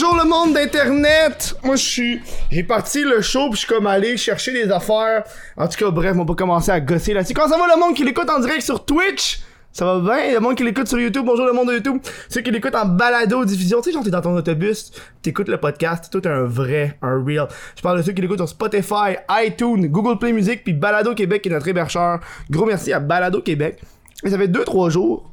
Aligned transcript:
Bonjour 0.00 0.16
le 0.16 0.28
monde 0.28 0.54
d'internet. 0.54 1.56
Moi 1.64 1.74
je 1.74 1.84
suis 1.84 2.20
j'ai 2.52 2.62
parti 2.62 3.02
le 3.02 3.20
show 3.20 3.50
puis 3.50 3.54
je 3.54 3.66
suis 3.66 3.66
comme 3.66 3.88
allé 3.88 4.16
chercher 4.16 4.52
des 4.52 4.70
affaires. 4.70 5.24
En 5.56 5.66
tout 5.66 5.76
cas 5.76 5.90
bref, 5.90 6.12
on 6.14 6.18
va 6.18 6.24
pas 6.24 6.34
commencer 6.36 6.70
à 6.70 6.78
gosser 6.78 7.14
là-dessus. 7.14 7.34
Comment 7.34 7.48
ça 7.48 7.58
va 7.58 7.66
le 7.74 7.80
monde 7.80 7.96
qui 7.96 8.04
l'écoute 8.04 8.30
en 8.30 8.38
direct 8.38 8.62
sur 8.62 8.84
Twitch? 8.84 9.40
Ça 9.72 9.84
va 9.84 9.98
bien, 9.98 10.34
le 10.34 10.38
monde 10.38 10.54
qui 10.54 10.62
l'écoute 10.62 10.86
sur 10.86 11.00
YouTube, 11.00 11.24
bonjour 11.26 11.46
le 11.46 11.52
monde 11.52 11.70
de 11.70 11.72
YouTube. 11.74 11.98
Ceux 12.28 12.42
qui 12.42 12.52
l'écoutent 12.52 12.76
en 12.76 12.84
balado 12.84 13.44
diffusion, 13.44 13.78
tu 13.78 13.86
sais, 13.86 13.92
genre 13.92 14.04
t'es 14.04 14.10
dans 14.10 14.20
ton 14.20 14.36
autobus, 14.36 14.92
t'écoutes 15.20 15.48
le 15.48 15.58
podcast, 15.58 16.08
tout 16.12 16.22
un 16.26 16.44
vrai, 16.44 16.96
un 17.02 17.20
real. 17.24 17.48
Je 17.74 17.82
parle 17.82 17.98
de 17.98 18.02
ceux 18.04 18.12
qui 18.12 18.22
l'écoutent 18.22 18.38
sur 18.38 18.48
Spotify, 18.48 19.16
iTunes, 19.30 19.88
Google 19.88 20.16
Play 20.20 20.32
Music, 20.32 20.62
puis 20.62 20.74
Balado 20.74 21.12
Québec 21.16 21.42
qui 21.42 21.48
est 21.48 21.52
notre 21.52 21.66
hébergeur. 21.66 22.20
Gros 22.48 22.66
merci 22.66 22.92
à 22.92 23.00
Balado 23.00 23.40
Québec. 23.40 23.80
Et 24.24 24.30
ça 24.30 24.38
fait 24.38 24.46
2-3 24.46 24.90
jours 24.90 25.28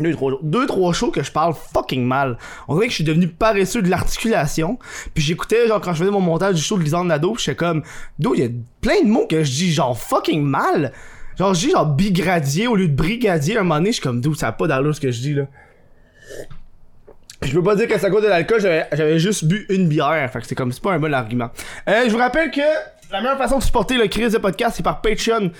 deux 0.00 0.12
trois, 0.12 0.32
deux, 0.42 0.66
trois 0.66 0.92
shows 0.92 1.10
que 1.10 1.22
je 1.22 1.30
parle 1.30 1.54
fucking 1.74 2.04
mal. 2.04 2.38
On 2.68 2.74
dirait 2.74 2.86
que 2.86 2.90
je 2.90 2.96
suis 2.96 3.04
devenu 3.04 3.28
paresseux 3.28 3.82
de 3.82 3.88
l'articulation. 3.88 4.78
Puis 5.14 5.22
j'écoutais, 5.22 5.68
genre, 5.68 5.80
quand 5.80 5.92
je 5.92 6.00
faisais 6.00 6.10
mon 6.10 6.20
montage 6.20 6.54
du 6.54 6.62
show 6.62 6.78
de 6.78 6.82
Lisande 6.82 7.08
Nado, 7.08 7.36
j'étais 7.38 7.54
comme, 7.54 7.82
d'où 8.18 8.34
il 8.34 8.40
y 8.40 8.46
a 8.46 8.50
plein 8.80 9.02
de 9.02 9.08
mots 9.08 9.26
que 9.26 9.44
je 9.44 9.50
dis, 9.50 9.72
genre, 9.72 9.98
fucking 9.98 10.42
mal. 10.42 10.92
Genre, 11.38 11.54
je 11.54 11.66
dis, 11.66 11.70
genre, 11.70 11.86
bigradier 11.86 12.66
au 12.66 12.76
lieu 12.76 12.88
de 12.88 12.94
brigadier. 12.94 13.56
À 13.56 13.60
un 13.60 13.62
moment 13.62 13.76
donné, 13.76 13.90
je 13.90 13.94
suis 13.94 14.02
comme, 14.02 14.20
d'où 14.20 14.34
ça 14.34 14.48
a 14.48 14.52
pas 14.52 14.66
d'allure 14.66 14.94
ce 14.94 15.00
que 15.00 15.10
je 15.10 15.20
dis, 15.20 15.34
là. 15.34 15.44
Je 17.42 17.52
peux 17.54 17.62
pas 17.62 17.74
dire 17.74 17.88
que 17.88 17.94
à 17.94 18.10
cause 18.10 18.22
de 18.22 18.28
l'alcool, 18.28 18.60
j'avais, 18.60 18.86
j'avais 18.92 19.18
juste 19.18 19.46
bu 19.46 19.64
une 19.70 19.88
bière. 19.88 20.30
Fait 20.30 20.40
que 20.40 20.46
c'est 20.46 20.54
comme, 20.54 20.72
c'est 20.72 20.82
pas 20.82 20.92
un 20.92 20.98
bon 20.98 21.14
argument. 21.14 21.50
Euh, 21.88 22.04
je 22.04 22.10
vous 22.10 22.18
rappelle 22.18 22.50
que 22.50 22.60
la 23.10 23.20
meilleure 23.20 23.38
façon 23.38 23.58
de 23.58 23.62
supporter 23.62 23.96
le 23.96 24.08
crise 24.08 24.32
de 24.32 24.38
podcast, 24.38 24.74
c'est 24.76 24.82
par 24.82 25.00
Patreon. 25.00 25.50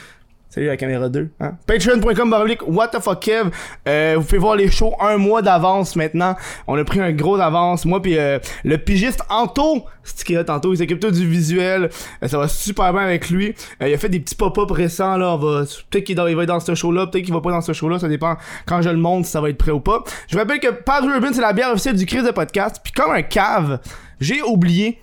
Salut 0.52 0.66
la 0.66 0.76
caméra 0.76 1.08
2. 1.08 1.30
Hein? 1.38 1.52
Patreon.com 1.64 2.34
What 2.66 2.88
the 2.88 2.98
fuck 3.00 3.20
Kev? 3.20 3.50
Euh, 3.86 4.14
vous 4.18 4.24
pouvez 4.24 4.38
voir 4.38 4.56
les 4.56 4.68
shows 4.68 4.92
un 5.00 5.16
mois 5.16 5.42
d'avance 5.42 5.94
maintenant. 5.94 6.34
On 6.66 6.76
a 6.76 6.82
pris 6.82 6.98
un 6.98 7.12
gros 7.12 7.36
avance. 7.36 7.84
Moi 7.84 8.02
puis 8.02 8.18
euh, 8.18 8.40
le 8.64 8.76
pigiste 8.76 9.22
Anto, 9.30 9.84
c'est 10.02 10.24
qui 10.24 10.32
là 10.34 10.42
tantôt, 10.42 10.74
il 10.74 10.78
s'occupe 10.78 10.98
tout 10.98 11.12
du 11.12 11.24
visuel. 11.24 11.90
Euh, 12.24 12.26
ça 12.26 12.36
va 12.36 12.48
super 12.48 12.92
bien 12.92 13.02
avec 13.02 13.30
lui. 13.30 13.54
Euh, 13.80 13.88
il 13.88 13.94
a 13.94 13.98
fait 13.98 14.08
des 14.08 14.18
petits 14.18 14.34
pop-up 14.34 14.72
récents 14.72 15.16
là. 15.16 15.36
Va 15.36 15.62
peut-être 15.88 16.02
qu'il 16.02 16.16
va 16.16 16.28
être 16.28 16.46
dans 16.46 16.58
ce 16.58 16.74
show 16.74 16.90
là, 16.90 17.06
peut-être 17.06 17.24
qu'il 17.24 17.34
va 17.34 17.40
pas 17.40 17.52
dans 17.52 17.60
ce 17.60 17.72
show 17.72 17.88
là. 17.88 18.00
Ça 18.00 18.08
dépend 18.08 18.36
quand 18.66 18.82
je 18.82 18.90
le 18.90 18.96
montre 18.96 19.26
si 19.26 19.32
ça 19.32 19.40
va 19.40 19.50
être 19.50 19.58
prêt 19.58 19.70
ou 19.70 19.78
pas. 19.78 20.02
Je 20.26 20.34
vous 20.34 20.40
rappelle 20.40 20.58
que 20.58 20.72
Paz 20.72 21.04
Urban 21.04 21.28
c'est 21.32 21.42
la 21.42 21.52
bière 21.52 21.70
officielle 21.70 21.94
du 21.94 22.06
crise 22.06 22.24
de 22.24 22.32
podcast. 22.32 22.80
Puis 22.82 22.92
comme 22.92 23.12
un 23.12 23.22
cave, 23.22 23.78
j'ai 24.18 24.42
oublié 24.42 24.98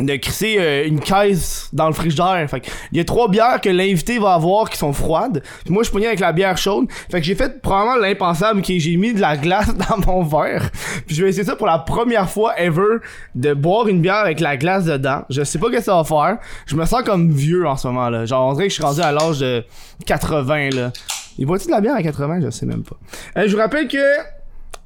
de 0.00 0.16
crisser 0.16 0.56
euh, 0.58 0.86
une 0.86 1.00
caisse 1.00 1.68
dans 1.72 1.86
le 1.86 1.92
frigidaire. 1.92 2.44
Fait 2.48 2.66
il 2.92 2.98
y 2.98 3.00
a 3.00 3.04
trois 3.04 3.28
bières 3.28 3.60
que 3.60 3.68
l'invité 3.68 4.18
va 4.18 4.34
avoir 4.34 4.70
qui 4.70 4.78
sont 4.78 4.92
froides. 4.92 5.42
Puis 5.64 5.72
moi 5.72 5.82
je 5.82 5.90
suis 5.90 6.06
avec 6.06 6.20
la 6.20 6.32
bière 6.32 6.56
chaude. 6.56 6.86
Fait 7.10 7.20
que 7.20 7.26
j'ai 7.26 7.34
fait 7.34 7.60
probablement 7.60 7.96
l'impensable 7.96 8.62
qui 8.62 8.80
j'ai 8.80 8.96
mis 8.96 9.12
de 9.12 9.20
la 9.20 9.36
glace 9.36 9.74
dans 9.88 9.98
mon 9.98 10.22
verre. 10.22 10.70
Puis 11.06 11.14
je 11.14 11.22
vais 11.22 11.30
essayer 11.30 11.44
ça 11.44 11.56
pour 11.56 11.66
la 11.66 11.78
première 11.78 12.28
fois 12.28 12.58
ever 12.58 12.98
de 13.34 13.52
boire 13.54 13.86
une 13.86 14.00
bière 14.00 14.16
avec 14.16 14.40
la 14.40 14.56
glace 14.56 14.84
dedans. 14.84 15.22
Je 15.28 15.44
sais 15.44 15.58
pas 15.58 15.70
que 15.70 15.80
ça 15.80 15.94
va 15.96 16.04
faire. 16.04 16.38
Je 16.66 16.74
me 16.74 16.84
sens 16.86 17.02
comme 17.02 17.30
vieux 17.30 17.66
en 17.66 17.76
ce 17.76 17.86
moment 17.86 18.08
là. 18.08 18.24
Genre 18.24 18.48
on 18.48 18.54
dirait 18.54 18.66
que 18.66 18.70
je 18.70 18.76
suis 18.76 18.84
rendu 18.84 19.00
à 19.00 19.12
l'âge 19.12 19.40
de 19.40 19.62
80 20.06 20.70
là. 20.70 20.92
Il 21.38 21.46
boit-il 21.46 21.66
de 21.66 21.72
la 21.72 21.80
bière 21.80 21.96
à 21.96 22.02
80 22.02 22.40
Je 22.42 22.50
sais 22.50 22.66
même 22.66 22.82
pas. 22.82 22.96
Euh, 23.36 23.44
je 23.46 23.52
vous 23.52 23.58
rappelle 23.60 23.88
que 23.88 23.98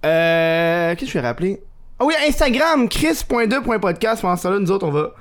euh 0.04 0.94
qu'est-ce 0.94 1.06
que 1.06 1.18
je 1.18 1.18
vais 1.18 1.26
rappeler? 1.26 1.60
Ah 1.98 2.04
oui, 2.04 2.14
Instagram, 2.26 2.88
chris.2.podcast. 2.88 4.22
Pendant 4.22 4.36
ça 4.36 4.50
là, 4.50 4.58
nous 4.58 4.70
autres, 4.70 4.86
on 4.86 4.90
va. 4.90 5.12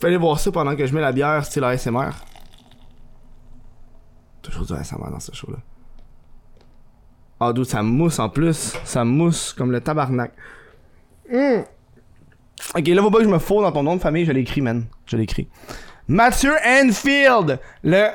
Fallait 0.00 0.16
voir 0.16 0.38
ça 0.38 0.50
pendant 0.52 0.74
que 0.76 0.86
je 0.86 0.94
mets 0.94 1.00
la 1.00 1.12
bière 1.12 1.44
style 1.44 1.64
ASMR. 1.64 2.10
Toujours 4.42 4.66
du 4.66 4.72
ASMR 4.72 5.10
dans 5.10 5.20
ce 5.20 5.32
show-là. 5.34 5.58
Ah, 7.40 7.52
d'où 7.52 7.64
ça 7.64 7.82
mousse 7.82 8.18
en 8.18 8.28
plus. 8.28 8.74
Ça 8.84 9.04
mousse 9.04 9.52
comme 9.52 9.72
le 9.72 9.80
tabarnak. 9.80 10.32
Mmh. 11.30 11.62
Ok, 12.76 12.86
là, 12.86 13.02
faut 13.02 13.10
pas 13.10 13.18
que 13.18 13.24
je 13.24 13.28
me 13.28 13.38
fous 13.38 13.60
dans 13.60 13.72
ton 13.72 13.82
nom 13.82 13.96
de 13.96 14.00
famille. 14.00 14.24
Je 14.24 14.32
l'écris, 14.32 14.60
man. 14.60 14.84
Je 15.06 15.16
l'écris. 15.16 15.48
Mathieu 16.06 16.52
Enfield, 16.64 17.58
le, 17.82 18.08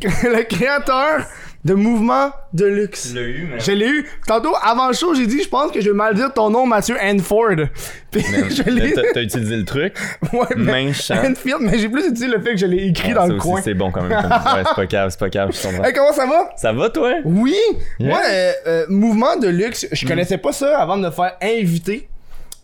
le 0.02 0.42
créateur 0.44 1.26
de 1.64 1.74
mouvement 1.74 2.30
de 2.52 2.66
luxe. 2.66 3.08
Tu 3.10 3.14
l'as 3.16 3.22
eu, 3.22 3.48
mais. 3.50 3.58
Je 3.60 3.72
l'ai 3.72 3.88
eu. 3.88 4.06
Tantôt, 4.26 4.52
avant 4.62 4.88
le 4.88 4.94
show, 4.94 5.14
j'ai 5.14 5.26
dit, 5.26 5.42
je 5.42 5.48
pense 5.48 5.70
que 5.72 5.80
je 5.80 5.88
vais 5.90 5.96
mal 5.96 6.14
dire 6.14 6.32
ton 6.32 6.50
nom, 6.50 6.66
Mathieu 6.66 6.96
Hanford. 7.02 7.56
Puis 8.10 8.22
je 8.22 8.62
l'ai. 8.70 8.92
t'as- 8.92 9.02
T'as 9.14 9.22
utilisé 9.22 9.56
le 9.56 9.64
truc? 9.64 9.94
Ouais, 10.32 10.46
mais. 10.56 10.88
Hanfield, 11.10 11.58
mais 11.60 11.78
j'ai 11.78 11.88
plus 11.88 12.02
utilisé 12.02 12.26
le 12.28 12.40
fait 12.40 12.50
que 12.52 12.56
je 12.58 12.66
l'ai 12.66 12.86
écrit 12.88 13.12
Ah, 13.12 13.14
dans 13.14 13.20
ça 13.22 13.28
le 13.28 13.34
aussi, 13.36 13.48
coin. 13.48 13.60
C'est 13.62 13.74
bon 13.74 13.90
quand 13.90 14.02
même. 14.02 14.20
comme- 14.20 14.30
Ouais, 14.30 14.62
c'est 14.66 14.74
pas 14.76 14.86
grave, 14.86 15.10
c'est 15.10 15.20
pas 15.20 15.28
grave, 15.30 15.50
je. 15.52 15.68
Hey, 15.84 15.92
comment 15.92 16.12
ça 16.12 16.26
va? 16.26 16.50
Ça 16.56 16.72
va, 16.72 16.90
toi? 16.90 17.12
Oui! 17.24 17.56
Yeah. 17.98 18.08
Moi, 18.10 18.20
euh, 18.28 18.52
euh, 18.66 18.84
mouvement 18.88 19.36
de 19.36 19.48
luxe, 19.48 19.86
je 19.90 20.06
connaissais 20.06 20.38
pas 20.38 20.52
ça 20.52 20.78
avant 20.78 20.96
de 20.96 21.02
me 21.02 21.10
faire 21.10 21.32
inviter 21.42 22.08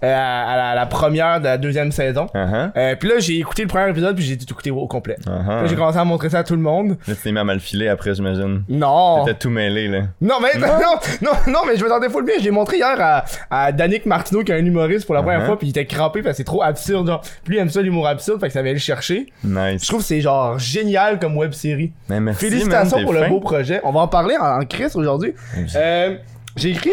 euh, 0.03 0.15
à, 0.15 0.51
à 0.53 0.57
la, 0.57 0.69
à 0.71 0.75
la 0.75 0.87
première 0.87 1.41
de 1.41 1.45
la 1.45 1.59
deuxième 1.59 1.93
saison. 1.93 2.27
Uh-huh. 2.35 2.71
Euh, 2.77 2.97
puis 2.97 3.09
là, 3.09 3.15
j'ai 3.19 3.39
écouté 3.39 3.63
le 3.63 3.69
premier 3.69 3.91
épisode, 3.91 4.17
puis 4.17 4.25
j'ai 4.25 4.37
tout 4.39 4.47
écouté 4.51 4.71
au 4.71 4.87
complet. 4.87 5.17
Là, 5.27 5.67
j'ai 5.67 5.75
commencé 5.75 5.99
à 5.99 6.05
montrer 6.05 6.31
ça 6.31 6.39
à 6.41 6.45
tout 6.45 6.55
le 6.57 6.63
monde. 6.63 6.97
Là, 7.07 7.15
tu 7.15 7.17
t'es 7.17 7.33
mis 7.33 7.39
à 7.39 7.45
mal 7.45 7.61
filer 7.61 7.89
après, 7.89 8.15
j'imagine. 8.15 8.63
Non! 8.69 9.25
T'étais 9.25 9.39
tout 9.39 9.51
mêlé, 9.51 9.89
là. 9.89 10.01
Non, 10.21 10.37
mais 10.43 10.59
non, 10.59 10.67
non, 11.23 11.31
non, 11.53 11.61
mais 11.67 11.77
je 11.77 11.85
me 11.85 11.89
sentais 11.89 12.09
full 12.09 12.25
bien. 12.25 12.35
J'ai 12.41 12.51
montré 12.51 12.79
hier 12.79 12.97
à, 12.99 13.25
à 13.51 13.73
Danick 13.73 14.07
Martineau, 14.07 14.43
qui 14.45 14.53
est 14.53 14.57
un 14.57 14.65
humoriste 14.65 15.07
pour 15.07 15.15
la 15.15 15.23
première 15.23 15.41
Uh-huh. 15.43 15.47
fois, 15.47 15.59
puis 15.59 15.69
il 15.69 15.71
était 15.71 15.87
crampé 15.87 16.23
parce 16.23 16.33
que 16.33 16.37
c'est 16.39 16.45
trop 16.45 16.63
absurde. 16.63 17.07
Genre. 17.07 17.21
Puis 17.21 17.53
lui, 17.53 17.57
il 17.57 17.61
aime 17.61 17.71
ça 17.71 17.81
l'humour 17.83 18.07
absurde, 18.09 18.41
fait 18.41 18.49
que 18.49 18.53
ça 18.53 18.61
va 18.61 18.65
aller 18.67 18.75
le 18.75 18.79
chercher. 18.79 19.27
Nice. 19.45 19.83
Je 19.83 19.89
trouve 19.89 20.01
que 20.01 20.07
c'est 20.07 20.21
genre 20.21 20.59
génial 20.59 21.19
comme 21.19 21.37
web 21.37 21.53
série. 21.53 21.93
Mais 22.09 22.21
merci, 22.21 22.47
Félicitations 22.49 22.97
man, 22.97 23.05
pour 23.05 23.15
le 23.15 23.29
beau 23.29 23.41
projet. 23.41 23.81
On 23.85 23.93
va 23.93 24.01
en 24.01 24.09
parler 24.09 24.37
en, 24.37 24.61
en 24.61 24.65
crise 24.67 24.97
aujourd'hui. 24.97 25.35
Euh, 25.77 26.17
j'ai 26.57 26.71
écrit. 26.71 26.91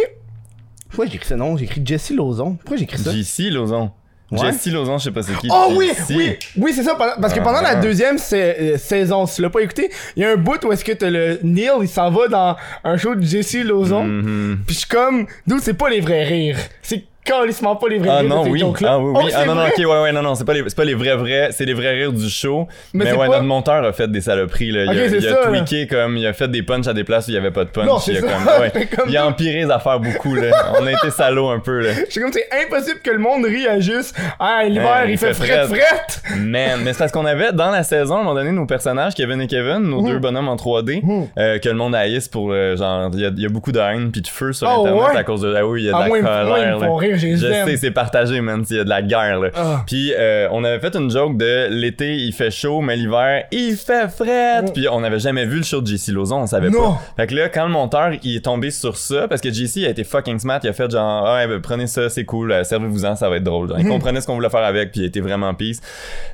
Pourquoi 0.90 1.06
ce 1.24 1.34
nom 1.34 1.58
J'ai 1.58 1.66
écrit 1.66 1.82
Jesse 1.86 2.12
Lozon. 2.12 2.56
Pourquoi 2.56 2.78
j'ai 2.78 2.84
écrit 2.84 2.98
ça? 3.00 3.12
JC 3.12 3.50
Lozon. 3.52 3.92
Ouais. 4.30 4.40
Jesse 4.52 4.68
Lozon, 4.68 4.98
je 4.98 5.06
sais 5.06 5.12
pas 5.12 5.24
c'est 5.24 5.38
qui. 5.38 5.48
Oh 5.50 5.74
oui, 5.78 5.90
oui, 6.10 6.36
oui, 6.58 6.74
c'est 6.76 6.84
ça. 6.84 6.96
Parce 6.96 7.34
que 7.34 7.40
pendant 7.40 7.62
la 7.62 7.70
Ah. 7.70 7.76
deuxième 7.76 8.18
sa- 8.18 8.36
euh, 8.36 8.78
saison, 8.78 9.26
si 9.26 9.36
tu 9.38 9.42
l'as 9.42 9.50
pas 9.50 9.62
écouté, 9.62 9.90
il 10.18 10.22
y 10.24 10.26
a 10.26 10.32
un 10.32 10.36
bout 10.36 10.62
où 10.66 10.72
est-ce 10.74 10.84
que 10.84 10.92
t'as 10.92 11.10
le 11.10 11.40
Neil, 11.44 11.70
il 11.82 11.88
s'en 11.88 12.12
va 12.12 12.28
dans 12.28 12.58
un 12.84 12.98
show 12.98 13.16
de 13.16 13.22
Jesse 13.24 13.64
Lozon. 13.64 14.04
Mhm. 14.04 14.60
Pis 14.68 14.74
je 14.74 14.80
suis 14.80 14.88
comme, 14.90 15.28
d'où 15.46 15.60
c'est 15.60 15.76
pas 15.76 15.90
les 15.90 16.02
vrais 16.02 16.26
rires. 16.26 16.58
C'est 16.82 17.06
pas 17.28 17.88
les 17.90 17.98
vrais 18.00 18.10
Ah 18.10 18.20
rires. 18.20 18.30
non, 18.30 18.44
de 18.46 18.50
oui. 18.50 18.64
Ah 18.86 19.00
oui, 19.00 19.12
Oh, 19.16 19.20
oui. 19.24 19.30
c'est 19.32 19.36
ah 19.38 19.46
non, 19.46 19.56
non, 19.56 19.64
ok, 19.66 19.78
ouais, 19.78 19.86
ouais, 20.04 20.12
non, 20.12 20.22
non, 20.22 20.36
c'est 20.36 20.46
pas 20.46 20.54
les, 20.54 20.64
c'est 20.68 20.76
pas 20.76 20.84
les 20.86 20.94
vrais 20.94 21.16
vrais, 21.16 21.50
c'est 21.52 21.66
les 21.66 21.74
vrais 21.74 21.92
rires 21.92 22.14
du 22.14 22.30
show. 22.30 22.68
Mais 22.94 23.06
Mais, 23.06 23.12
c'est 23.12 23.18
ouais, 23.18 23.28
pas- 23.28 23.34
notre 23.34 23.44
monteur 23.46 23.84
a 23.86 23.92
fait 23.94 24.12
des 24.12 24.22
saloperies, 24.22 24.72
là. 24.72 24.86
Il 24.86 24.90
a, 25.00 25.10
c'est 25.10 25.18
il 25.18 25.28
a 25.28 25.34
ça, 25.34 25.42
là. 25.42 25.48
tweaké 25.60 25.88
comme, 25.88 26.18
il 26.18 26.26
a 26.26 26.34
fait 26.34 26.48
des 26.50 26.64
punchs 26.64 26.88
à 26.88 26.94
des 26.94 27.04
places 27.04 27.28
où 27.28 27.32
il 27.32 27.36
y 27.36 27.38
avait 27.38 27.52
pas 27.52 27.64
de 27.66 27.70
punch. 27.70 27.86
Non, 27.86 28.00
c'est 28.00 28.14
il 28.14 28.18
a 28.18 28.22
ça. 28.22 28.28
comme, 28.28 28.62
ouais. 28.62 28.72
C'est 28.78 28.96
comme 28.96 29.10
il 29.10 29.18
a 29.18 29.22
ça. 29.22 29.28
empiré 29.28 29.56
les 29.66 29.72
affaires 29.72 30.00
beaucoup, 30.00 30.36
là. 30.36 30.52
On 30.80 30.86
a 30.86 30.92
été 30.92 31.10
salauds 31.12 31.50
un 31.50 31.60
peu, 31.60 31.80
là. 31.82 31.92
Je 32.08 32.12
suis 32.12 32.22
comme, 32.22 32.32
c'est 32.34 32.48
impossible 32.66 33.00
que 33.04 33.12
le 33.12 33.20
monde 33.20 33.46
rie 33.46 33.68
à 33.68 33.80
juste, 33.80 34.16
ah, 34.40 34.64
l'hiver, 34.66 35.06
il, 35.10 35.18
fait 35.18 35.34
fret, 35.34 35.66
fret. 35.68 36.36
Man, 36.38 36.82
mais 36.84 36.94
c'est 36.94 37.00
parce 37.00 37.12
qu'on 37.12 37.26
avait 37.26 37.52
dans 37.54 37.72
la 37.72 37.84
saison, 37.84 38.16
à 38.16 38.20
un 38.20 38.24
moment 38.24 38.36
donné, 38.36 38.52
nos 38.52 38.66
personnages, 38.66 39.14
Kevin 39.16 39.42
et 39.42 39.48
Kevin, 39.48 39.80
nos 39.80 40.02
deux 40.02 40.20
bonhommes 40.20 40.50
en 40.50 40.56
3D, 40.56 41.02
Mhm. 41.04 41.28
euh, 41.38 41.60
que 41.60 41.70
le 41.70 41.76
monde 41.76 41.96
haïsse 41.96 42.28
pour, 42.28 42.52
euh, 42.52 42.76
genre, 42.76 43.10
il 43.14 43.20
y 43.22 43.26
a, 43.26 43.30
il 43.30 43.42
y 43.42 43.46
a 43.46 43.50
beaucoup 43.50 43.72
de 43.72 43.80
haine 43.80 44.12
puis 44.12 44.22
de 44.22 44.28
feu 44.28 44.54
sur 44.54 44.68
Oh, 44.68 44.86
Internet 44.86 45.16
à 45.18 45.24
cause 45.24 45.42
de, 45.42 45.54
ah 45.56 45.66
oui, 45.66 45.84
il 45.84 45.86
y 45.86 45.90
a 45.90 45.94
de 45.94 45.98
Ah, 45.98 46.02
la 46.04 46.10
colère, 46.10 47.17
j'ai 47.18 47.36
Je 47.36 47.48
sais, 47.48 47.78
c'est 47.78 47.92
partagé, 47.92 48.40
man, 48.42 48.64
il 48.70 48.76
y 48.78 48.80
a 48.80 48.84
de 48.84 48.90
la 48.90 49.02
guerre, 49.02 49.40
là. 49.40 49.50
Ah. 49.56 49.84
Puis 49.86 50.14
euh, 50.18 50.48
on 50.52 50.64
avait 50.64 50.80
fait 50.80 50.96
une 50.96 51.10
joke 51.10 51.38
de 51.38 51.68
l'été 51.70 52.16
il 52.16 52.34
fait 52.34 52.52
chaud 52.52 52.82
mais 52.82 52.96
l'hiver 52.96 53.44
il 53.52 53.76
fait 53.76 54.08
fret. 54.10 54.62
Mm. 54.64 54.74
Puis 54.74 54.88
on 54.92 55.04
avait 55.04 55.20
jamais 55.20 55.46
vu 55.46 55.58
le 55.58 55.64
show 55.64 55.82
de 55.82 55.88
JC 55.88 56.10
Lozon, 56.10 56.38
on 56.42 56.48
savait 56.48 56.70
Non. 56.70 56.94
pas. 56.94 57.02
Fait 57.18 57.28
que 57.28 57.36
là 57.36 57.50
quand 57.50 57.66
le 57.66 57.72
monteur 57.72 58.12
il 58.24 58.36
est 58.38 58.46
tombé 58.46 58.72
sur 58.72 58.98
ça 58.98 59.28
parce 59.28 59.42
que 59.42 59.52
JC 59.52 59.86
a 59.86 59.90
été 59.90 60.04
fucking 60.04 60.40
smart, 60.40 60.60
il 60.64 60.70
a 60.70 60.74
fait 60.74 60.90
genre 60.92 61.26
ah 61.28 61.36
ouais, 61.38 61.48
ben, 61.48 61.62
prenez 61.62 61.88
ça, 61.88 62.10
c'est 62.10 62.26
cool, 62.26 62.52
euh, 62.52 62.64
servez-vous-en, 62.64 63.16
ça 63.16 63.30
va 63.30 63.38
être 63.38 63.44
drôle. 63.44 63.70
Genre, 63.70 63.80
il 63.80 63.86
Mm. 63.86 63.90
comprenait 63.90 64.22
ce 64.22 64.28
qu'on 64.28 64.36
voulait 64.36 64.50
faire 64.50 64.64
avec 64.64 64.92
puis 64.92 65.02
il 65.02 65.06
était 65.06 65.20
vraiment 65.22 65.54
peace. 65.54 65.80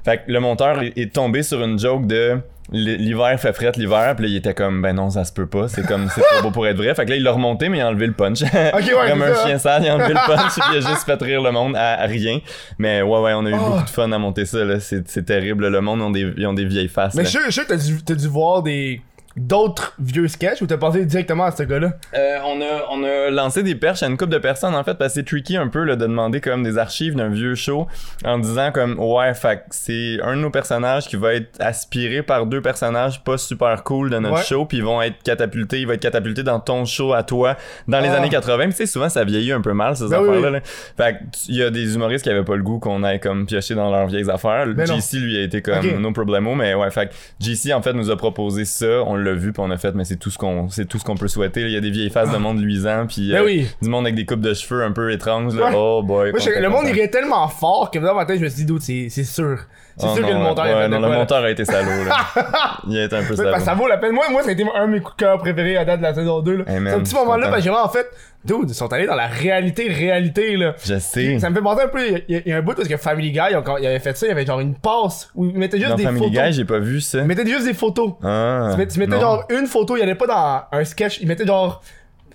Fait 0.05 0.17
que 0.17 0.31
le 0.31 0.39
monteur 0.39 0.81
est- 0.81 1.13
tombé 1.13 1.43
sur 1.43 1.63
une 1.63 1.77
joke 1.77 2.07
de 2.07 2.37
l'hiver 2.71 3.37
fait 3.39 3.53
fret 3.53 3.73
l'hiver 3.75 4.15
puis 4.15 4.25
là 4.25 4.31
il 4.31 4.35
était 4.37 4.53
comme 4.53 4.81
ben 4.81 4.93
non 4.93 5.09
ça 5.09 5.25
se 5.25 5.33
peut 5.33 5.47
pas 5.47 5.67
c'est 5.67 5.85
comme 5.85 6.07
c'est 6.13 6.21
trop 6.21 6.43
beau 6.43 6.51
pour 6.51 6.65
être 6.65 6.77
vrai 6.77 6.95
fait 6.95 7.03
que 7.05 7.09
là 7.09 7.17
il 7.17 7.23
l'a 7.23 7.31
remonté 7.33 7.67
mais 7.69 7.79
il 7.79 7.81
a 7.81 7.89
enlevé 7.89 8.07
le 8.07 8.13
punch 8.13 8.41
ouais, 8.41 8.71
comme 9.09 9.21
un 9.21 9.33
ça. 9.33 9.45
chien 9.45 9.57
sale 9.57 9.83
il 9.83 9.89
a 9.89 9.95
enlevé 9.95 10.13
le 10.13 10.25
punch 10.25 10.53
puis 10.53 10.61
il 10.71 10.77
a 10.77 10.79
juste 10.89 11.03
fait 11.03 11.21
rire 11.21 11.41
le 11.41 11.51
monde 11.51 11.75
à, 11.75 11.97
rien 12.05 12.39
mais 12.77 13.01
ouais 13.01 13.19
ouais 13.19 13.33
on 13.33 13.45
a 13.45 13.49
eu 13.49 13.53
Oh. 13.53 13.69
beaucoup 13.69 13.83
de 13.83 13.89
fun 13.89 14.11
à 14.11 14.17
monter 14.17 14.45
ça 14.45 14.63
là 14.63 14.79
c'est 14.79 15.25
terrible 15.25 15.67
le 15.67 15.81
monde 15.81 16.01
ont 16.01 16.09
des 16.11 16.33
ils 16.37 16.47
ont 16.47 16.53
des 16.53 16.65
vieilles 16.65 16.87
faces 16.87 17.13
Mais 17.15 17.23
là. 17.23 17.29
je 17.49 17.61
t'as 17.61 17.77
dû, 17.77 18.01
t'as 18.03 18.15
dû 18.15 18.27
voir 18.27 18.63
des, 18.63 19.01
d'autres 19.35 19.95
vieux 19.99 20.27
sketchs 20.27 20.61
ou 20.61 20.67
t'as 20.67 20.77
pensé 20.77 21.05
directement 21.05 21.45
à 21.45 21.51
ce 21.51 21.63
gars-là? 21.63 21.93
Euh, 22.13 22.37
on, 22.45 22.61
a, 22.61 22.85
on 22.91 23.03
a 23.03 23.29
lancé 23.31 23.63
des 23.63 23.75
perches 23.75 24.03
à 24.03 24.07
une 24.07 24.17
couple 24.17 24.31
de 24.31 24.37
personnes 24.37 24.75
en 24.75 24.83
fait 24.83 24.93
parce 24.95 25.13
que 25.13 25.19
c'est 25.21 25.25
tricky 25.25 25.57
un 25.57 25.67
peu 25.67 25.83
là, 25.83 25.95
de 25.95 26.01
demander 26.05 26.39
comme 26.41 26.63
des 26.63 26.77
archives 26.77 27.15
d'un 27.15 27.29
vieux 27.29 27.55
show 27.55 27.87
en 28.25 28.37
disant 28.37 28.71
comme 28.71 28.99
ouais 28.99 29.33
fait 29.33 29.63
c'est 29.71 30.17
un 30.23 30.35
de 30.35 30.41
nos 30.41 30.49
personnages 30.51 31.07
qui 31.07 31.15
va 31.15 31.33
être 31.33 31.59
aspiré 31.59 32.21
par 32.21 32.45
deux 32.45 32.61
personnages 32.61 33.23
pas 33.23 33.37
super 33.37 33.83
cool 33.83 34.09
de 34.09 34.19
notre 34.19 34.35
Ouais. 34.35 34.43
show 34.43 34.65
puis 34.65 34.77
ils 34.77 34.83
vont 34.83 35.01
être 35.01 35.21
catapultés 35.23 35.79
il 35.81 35.87
va 35.87 35.93
être 35.95 36.01
catapulté 36.01 36.43
dans 36.43 36.59
ton 36.59 36.85
show 36.85 37.13
à 37.13 37.23
toi 37.23 37.55
dans 37.87 37.99
les 37.99 38.09
Ah. 38.09 38.17
années 38.17 38.29
80 38.29 38.63
puis 38.65 38.69
tu 38.71 38.77
sais 38.77 38.85
souvent 38.85 39.09
ça 39.09 39.23
vieillit 39.23 39.51
un 39.51 39.61
peu 39.61 39.73
mal 39.73 39.95
ces 39.95 40.09
Ben 40.09 40.21
oui, 40.21 40.29
affaires 40.37 40.51
là, 40.51 40.59
oui. 40.59 40.69
fait 40.97 41.17
il 41.49 41.55
y 41.55 41.63
a 41.63 41.69
des 41.69 41.95
humoristes 41.95 42.23
qui 42.23 42.29
avaient 42.29 42.43
pas 42.43 42.55
le 42.55 42.63
goût 42.63 42.79
qu'on 42.79 43.03
aille 43.03 43.19
comme 43.19 43.45
piocher 43.45 43.75
dans 43.75 43.89
leurs 43.91 44.07
vieilles 44.07 44.29
affaires 44.29 44.65
Ben 44.67 44.87
non. 44.87 44.95
JC 44.99 45.13
lui 45.17 45.37
a 45.37 45.41
été 45.41 45.61
comme 45.61 45.77
Ok. 45.79 45.99
no 45.99 46.11
problemo 46.11 46.55
mais 46.55 46.73
ouais 46.75 46.91
fait 46.91 47.11
JC 47.39 47.73
en 47.73 47.81
fait 47.81 47.93
nous 47.93 48.09
a 48.11 48.17
proposé 48.17 48.65
ça 48.65 48.85
on 49.05 49.22
l'a 49.23 49.33
vu, 49.33 49.51
puis 49.53 49.63
on 49.65 49.71
a 49.71 49.77
fait, 49.77 49.93
mais 49.95 50.03
c'est 50.03 50.17
tout 50.17 50.29
ce 50.29 50.37
qu'on, 50.37 50.69
c'est 50.69 50.85
tout 50.85 50.99
ce 50.99 51.03
qu'on 51.03 51.15
peut 51.15 51.27
souhaiter. 51.27 51.61
Il 51.61 51.71
y 51.71 51.77
a 51.77 51.81
des 51.81 51.89
vieilles 51.91 52.09
faces 52.09 52.31
de 52.31 52.37
monde 52.37 52.59
luisant, 52.61 53.05
puis 53.07 53.31
Ben 53.31 53.41
euh, 53.41 53.45
oui. 53.45 53.67
du 53.81 53.89
monde 53.89 54.05
avec 54.05 54.15
des 54.15 54.25
coupes 54.25 54.41
de 54.41 54.53
cheveux 54.53 54.83
un 54.83 54.91
peu 54.91 55.11
étranges. 55.11 55.55
Là. 55.55 55.65
Ouais. 55.69 55.73
Oh 55.75 56.03
boy. 56.03 56.31
Moi, 56.31 56.39
je- 56.39 56.49
content, 56.49 56.61
le 56.61 56.69
monde 56.69 56.87
irait 56.87 57.07
tellement 57.09 57.47
fort 57.47 57.89
que 57.91 57.99
dans 57.99 58.13
ma 58.15 58.25
tête, 58.25 58.37
je 58.39 58.43
me 58.43 58.49
suis 58.49 58.65
dit, 58.65 58.71
dude, 58.71 58.81
c'est 58.81 59.07
c'est 59.09 59.23
sûr. 59.23 59.59
C'est 59.95 60.07
Oh 60.09 60.15
sûr 60.15 60.25
que 60.27 60.31
le 60.33 60.39
monteur 60.39 60.65
ouais, 60.65 60.71
a 60.71 60.81
fait 60.83 60.87
non, 60.89 60.99
le 60.99 61.07
monteur 61.09 61.43
a 61.43 61.51
été 61.51 61.65
salaud. 61.65 62.03
Là. 62.07 62.15
Il 62.89 62.97
a 62.97 63.03
été 63.05 63.15
un 63.15 63.23
peu 63.23 63.35
salaud. 63.35 63.59
ça 63.59 63.75
vaut 63.75 63.87
la 63.87 63.97
peine. 63.97 64.11
Moi, 64.13 64.25
moi, 64.31 64.41
ça 64.41 64.49
a 64.49 64.51
été 64.53 64.65
un 64.75 64.87
de 64.87 64.91
mes 64.93 64.99
coups 65.01 65.15
de 65.17 65.21
cœur 65.23 65.37
préférés 65.37 65.77
à 65.77 65.85
date 65.85 65.99
de 65.99 66.03
la 66.03 66.15
saison 66.15 66.39
2. 66.41 66.55
Là. 66.57 66.63
Hey, 66.67 66.79
man, 66.79 66.95
un 66.95 67.03
petit 67.03 67.13
moment-là, 67.13 67.51
que 67.51 67.61
vraiment, 67.61 67.83
en 67.85 67.89
fait, 67.89 68.07
dude, 68.43 68.69
ils 68.69 68.73
sont 68.73 68.91
allés 68.91 69.05
dans 69.05 69.13
la 69.13 69.27
réalité, 69.27 69.87
réalité, 69.89 70.57
là. 70.57 70.73
Je 70.83 70.97
sais. 70.97 71.37
Ça 71.37 71.51
me 71.51 71.55
fait 71.55 71.61
penser 71.61 71.83
un 71.83 71.87
peu, 71.89 71.99
il 72.07 72.11
y, 72.27 72.35
a- 72.37 72.41
il 72.43 72.49
y 72.49 72.51
a 72.53 72.57
un 72.57 72.61
bout 72.63 72.73
parce 72.73 72.87
que 72.87 72.97
Family 72.97 73.31
Guy, 73.31 73.39
ils 73.51 73.85
avaient 73.85 73.99
fait 73.99 74.17
ça, 74.17 74.25
il 74.25 74.29
y 74.29 74.31
avait 74.31 74.47
genre 74.47 74.59
une 74.61 74.73
passe 74.73 75.29
où 75.35 75.45
ils 75.45 75.55
mettaient 75.59 75.77
juste 75.77 75.91
Dans 75.91 75.95
des 75.95 76.03
Family 76.05 76.25
photos. 76.27 76.43
Guy, 76.43 76.53
j'ai 76.53 76.65
pas 76.65 76.79
vu 76.79 76.99
ça. 76.99 77.19
Ils 77.19 77.25
mettaient 77.25 77.45
juste 77.45 77.65
des 77.65 77.73
photos. 77.75 78.13
Ah, 78.23 78.75
tu 78.91 78.99
mettais 78.99 79.12
non. 79.15 79.19
genre 79.21 79.43
une 79.49 79.67
photo, 79.67 79.95
il 79.95 79.99
y 79.99 80.03
allait 80.03 80.15
pas 80.15 80.27
dans 80.27 80.77
un 80.79 80.83
sketch, 80.85 81.19
ils 81.21 81.27
mettaient 81.27 81.45
genre. 81.45 81.81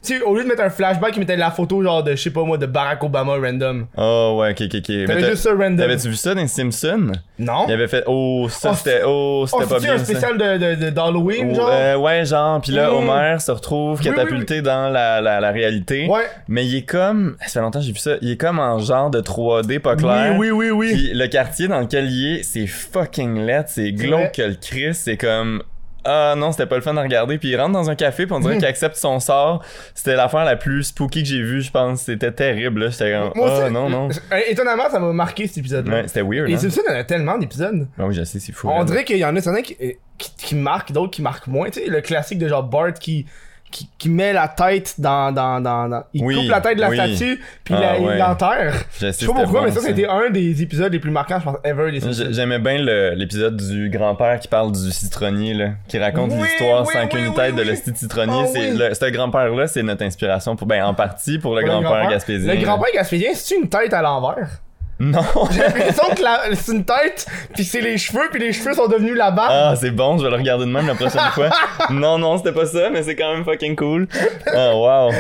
Tu 0.01 0.17
sais, 0.17 0.23
au 0.23 0.37
lieu 0.37 0.45
de 0.45 0.49
mettre 0.49 0.63
un 0.63 0.71
flashback, 0.71 1.17
ils 1.17 1.19
mettaient 1.19 1.37
la 1.37 1.51
photo 1.51 1.83
genre 1.83 2.05
de, 2.05 2.13
je 2.13 2.23
sais 2.23 2.31
pas 2.31 2.45
moi, 2.45 2.57
de 2.57 2.67
Barack 2.67 3.03
Obama 3.03 3.33
random. 3.33 3.89
Oh 3.97 4.37
ouais, 4.39 4.53
ok, 4.53 4.61
ok, 4.73 4.75
ok. 4.77 5.07
T'avais 5.09 5.25
juste 5.31 5.43
ça 5.43 5.51
random. 5.51 5.77
T'avais-tu 5.77 6.09
vu 6.11 6.15
ça 6.15 6.37
dans 6.37 6.41
les 6.41 6.47
Simpsons? 6.47 7.11
Non? 7.37 7.65
Il 7.67 7.73
avait 7.75 7.89
fait. 7.89 8.05
Oh, 8.07 8.47
ça 8.49 8.71
Oh, 8.71 8.75
c'était. 8.77 9.01
Oh, 9.05 9.41
Oh, 9.43 9.47
c'était 9.49 9.67
pas 9.69 9.81
c'est 9.81 9.87
bien. 9.87 9.95
un 9.95 9.99
spécial 9.99 10.39
de, 10.39 10.91
d'Halloween, 10.91 11.49
Oh, 11.51 11.55
genre? 11.57 11.71
euh, 11.73 11.97
ouais, 11.97 12.25
genre, 12.25 12.61
pis 12.61 12.71
là. 12.71 12.93
Homer 12.95 13.41
se 13.41 13.51
retrouve 13.51 13.99
Oui, 14.01 14.09
oui, 14.09 14.15
catapulté 14.15 14.63
dans 14.63 14.89
la, 14.89 15.21
la, 15.21 15.41
la 15.41 15.51
réalité. 15.51 16.07
Ouais. 16.09 16.29
Mais 16.47 16.65
il 16.65 16.77
est 16.77 16.83
comme. 16.89 17.37
Ça 17.41 17.49
fait 17.55 17.61
longtemps 17.61 17.81
que 17.81 17.85
j'ai 17.87 17.93
vu 17.93 17.99
ça. 17.99 18.13
Il 18.23 18.31
est 18.31 18.37
comme 18.37 18.61
en 18.61 18.79
genre 18.79 19.11
de 19.11 19.21
3D 19.21 19.81
pas 19.81 19.97
clair. 19.97 20.37
Oui, 20.39 20.53
oui, 20.53 20.71
oui, 20.71 20.93
oui. 20.93 20.95
Pis 20.95 21.11
le 21.13 21.27
quartier 21.27 21.67
dans 21.67 21.81
lequel 21.81 22.09
il 22.09 22.37
est, 22.39 22.43
c'est 22.45 22.69
fucking 22.69 23.45
laid, 23.45 23.65
c'est 23.67 23.91
glauque 23.91 24.31
que 24.31 24.43
le 24.43 24.55
Chris, 24.55 24.95
c'est 24.95 25.17
comme. 25.17 25.65
Ah 26.11 26.35
non, 26.37 26.53
c'était 26.53 26.67
pas 26.67 26.77
le 26.77 26.81
fun 26.83 26.97
à 26.97 27.03
regarder. 27.03 27.39
Puis 27.39 27.51
il 27.51 27.57
rentre 27.57 27.73
dans 27.73 27.91
un 27.91 27.95
café, 27.95 28.25
puis 28.27 28.35
on 28.35 28.41
dirait 28.41 28.55
qu'il 28.59 28.65
accepte 28.67 28.97
son 28.97 29.21
sort. 29.21 29.63
C'était 29.95 30.17
l'affaire 30.17 30.45
la 30.45 30.57
plus 30.57 30.85
spooky 30.85 31.23
que 31.23 31.29
j'ai 31.29 31.43
vue, 31.43 31.61
je 31.61 31.71
pense. 31.71 32.03
C'était 32.03 32.33
terrible, 32.33 32.85
là. 32.85 32.91
J'étais 32.91 33.13
comme. 33.13 33.33
Ah 33.37 33.41
aussi, 33.63 33.73
non, 33.73 33.89
non. 33.91 34.09
euh, 34.09 34.41
Étonnamment, 34.49 34.89
ça 34.91 34.99
m'a 34.99 35.13
marqué 35.13 35.47
cet 35.47 35.59
épisode-là. 35.59 35.95
Ouais, 36.03 36.09
c'était 36.09 36.23
weird, 36.23 36.49
Les 36.49 36.55
hein. 36.65 36.71
Il 36.71 36.91
y 36.91 36.97
en 36.97 36.99
a 36.99 37.05
tellement 37.05 37.37
d'épisodes. 37.39 37.87
Ah 37.99 38.07
oui, 38.07 38.15
je 38.15 38.25
sais, 38.25 38.39
c'est 38.39 38.53
fou. 38.53 38.69
On 38.71 38.79
là. 38.79 38.85
dirait 38.85 39.05
qu'il 39.05 39.19
y 39.19 39.25
en 39.25 39.37
a 39.37 39.41
certains 39.41 39.63
qui, 39.63 39.77
euh, 39.83 39.93
qui, 40.17 40.33
qui 40.37 40.55
marquent, 40.55 40.93
d'autres 40.93 41.11
qui 41.11 41.23
marquent 41.23 41.47
moins. 41.49 41.69
Tu 41.71 41.81
sais, 41.81 41.87
le 41.87 42.01
classique 42.01 42.39
de 42.39 42.49
genre 42.49 42.63
Bart 42.63 42.95
qui, 42.95 43.27
qui, 43.71 43.89
qui 43.99 44.09
met 44.09 44.33
la 44.33 44.49
tête 44.49 44.95
dans. 44.99 45.33
dans, 45.33 45.61
dans, 45.61 45.89
dans- 45.89 46.03
il 46.15 46.25
Oui, 46.25 46.35
coupe 46.37 46.51
la 46.51 46.61
tête 46.61 46.77
de 46.77 46.81
la 46.81 46.89
oui. 46.91 46.97
statue, 46.97 47.41
puis 47.65 47.75
Ah, 47.77 47.81
la- 47.81 47.99
il 47.99 48.19
l'enterre. 48.19 48.75
Je 48.99 49.11
sais, 49.13 49.27
pas 49.27 49.33
pourquoi, 49.35 49.61
bon, 49.61 49.67
mais 49.67 49.73
ça, 49.73 49.81
c'était 49.81 50.07
un 50.09 50.31
des 50.31 50.63
épisodes 50.63 50.93
les 50.93 50.99
plus 50.99 51.11
marquants, 51.11 51.39
je 51.39 51.45
pense, 51.45 51.57
ever. 51.65 52.01
J'aimais 52.31 52.59
bien 52.59 52.79
l'épisode 53.15 53.57
du 53.57 53.91
grand-père 53.91 54.39
qui 54.41 54.49
parle 54.49 54.73
du 54.73 54.91
citronnier, 54.91 55.55
là, 55.55 55.71
qui 55.89 55.99
raconte 55.99 56.33
Oui, 56.33 56.43
l'histoire 56.43 56.87
sans 56.91 57.07
qu'une 57.09 57.35
tête 57.35 57.55
de 57.57 57.63
le 57.63 57.75
citronnier. 57.75 58.43
Ah 58.45 58.51
c'est 58.53 58.71
le- 58.73 58.95
ce 58.95 59.11
grand-père-là, 59.11 59.67
c'est 59.67 59.83
notre 59.83 60.05
inspiration 60.05 60.57
pour, 60.57 60.67
ben, 60.67 60.83
en 60.85 60.95
partie 60.95 61.39
pour 61.39 61.55
le 61.55 61.63
grand-père. 61.63 62.09
gaspésien. 62.11 62.55
Le 62.55 62.61
grand-père 62.61 62.93
gaspésien, 62.95 63.31
c'est 63.35 63.57
une 63.57 63.69
tête 63.69 63.93
à 63.93 64.03
l'envers? 64.03 64.61
Non! 65.01 65.23
J'ai 65.51 65.61
l'impression 65.63 66.15
que 66.15 66.23
la- 66.23 66.55
c'est 66.55 66.73
une 66.73 66.85
tête, 66.85 67.27
puis 67.55 67.65
c'est 67.65 67.81
les 67.81 67.99
cheveux, 67.99 68.29
puis 68.31 68.41
les 68.41 68.53
cheveux 68.53 68.75
sont 68.75 68.89
devenus 68.89 69.15
la 69.17 69.31
barbe. 69.31 69.51
Ah, 69.53 69.75
c'est 69.77 69.91
bon, 69.93 70.19
je 70.19 70.25
vais 70.25 70.31
le 70.31 70.37
regarder 70.37 70.65
de 70.65 70.71
même 70.71 70.87
la 70.87 70.95
prochaine 70.95 71.21
fois. 71.33 71.51
Non, 71.91 72.19
non, 72.19 72.37
c'était 72.39 72.53
pas 72.53 72.67
ça, 72.67 72.91
mais 72.91 73.03
c'est 73.03 73.17
quand 73.17 73.33
même 73.35 73.45
fucking 73.45 73.75
cool. 73.77 74.09
Ah, 74.47 74.75
wow. 74.75 75.11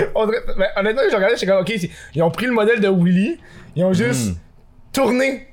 Honnêtement, 0.76 1.02
j'ai 1.10 1.16
regardé, 1.16 1.34
j'étais 1.36 1.46
comme, 1.46 1.60
ok, 1.60 1.72
ils 2.14 2.22
ont 2.22 2.30
pris 2.30 2.46
le 2.46 2.52
modèle 2.52 2.80
de 2.80 2.88
Willy, 2.88 3.38
ils 3.76 3.84
ont 3.84 3.92
juste 3.92 4.34
tourné. 4.92 5.47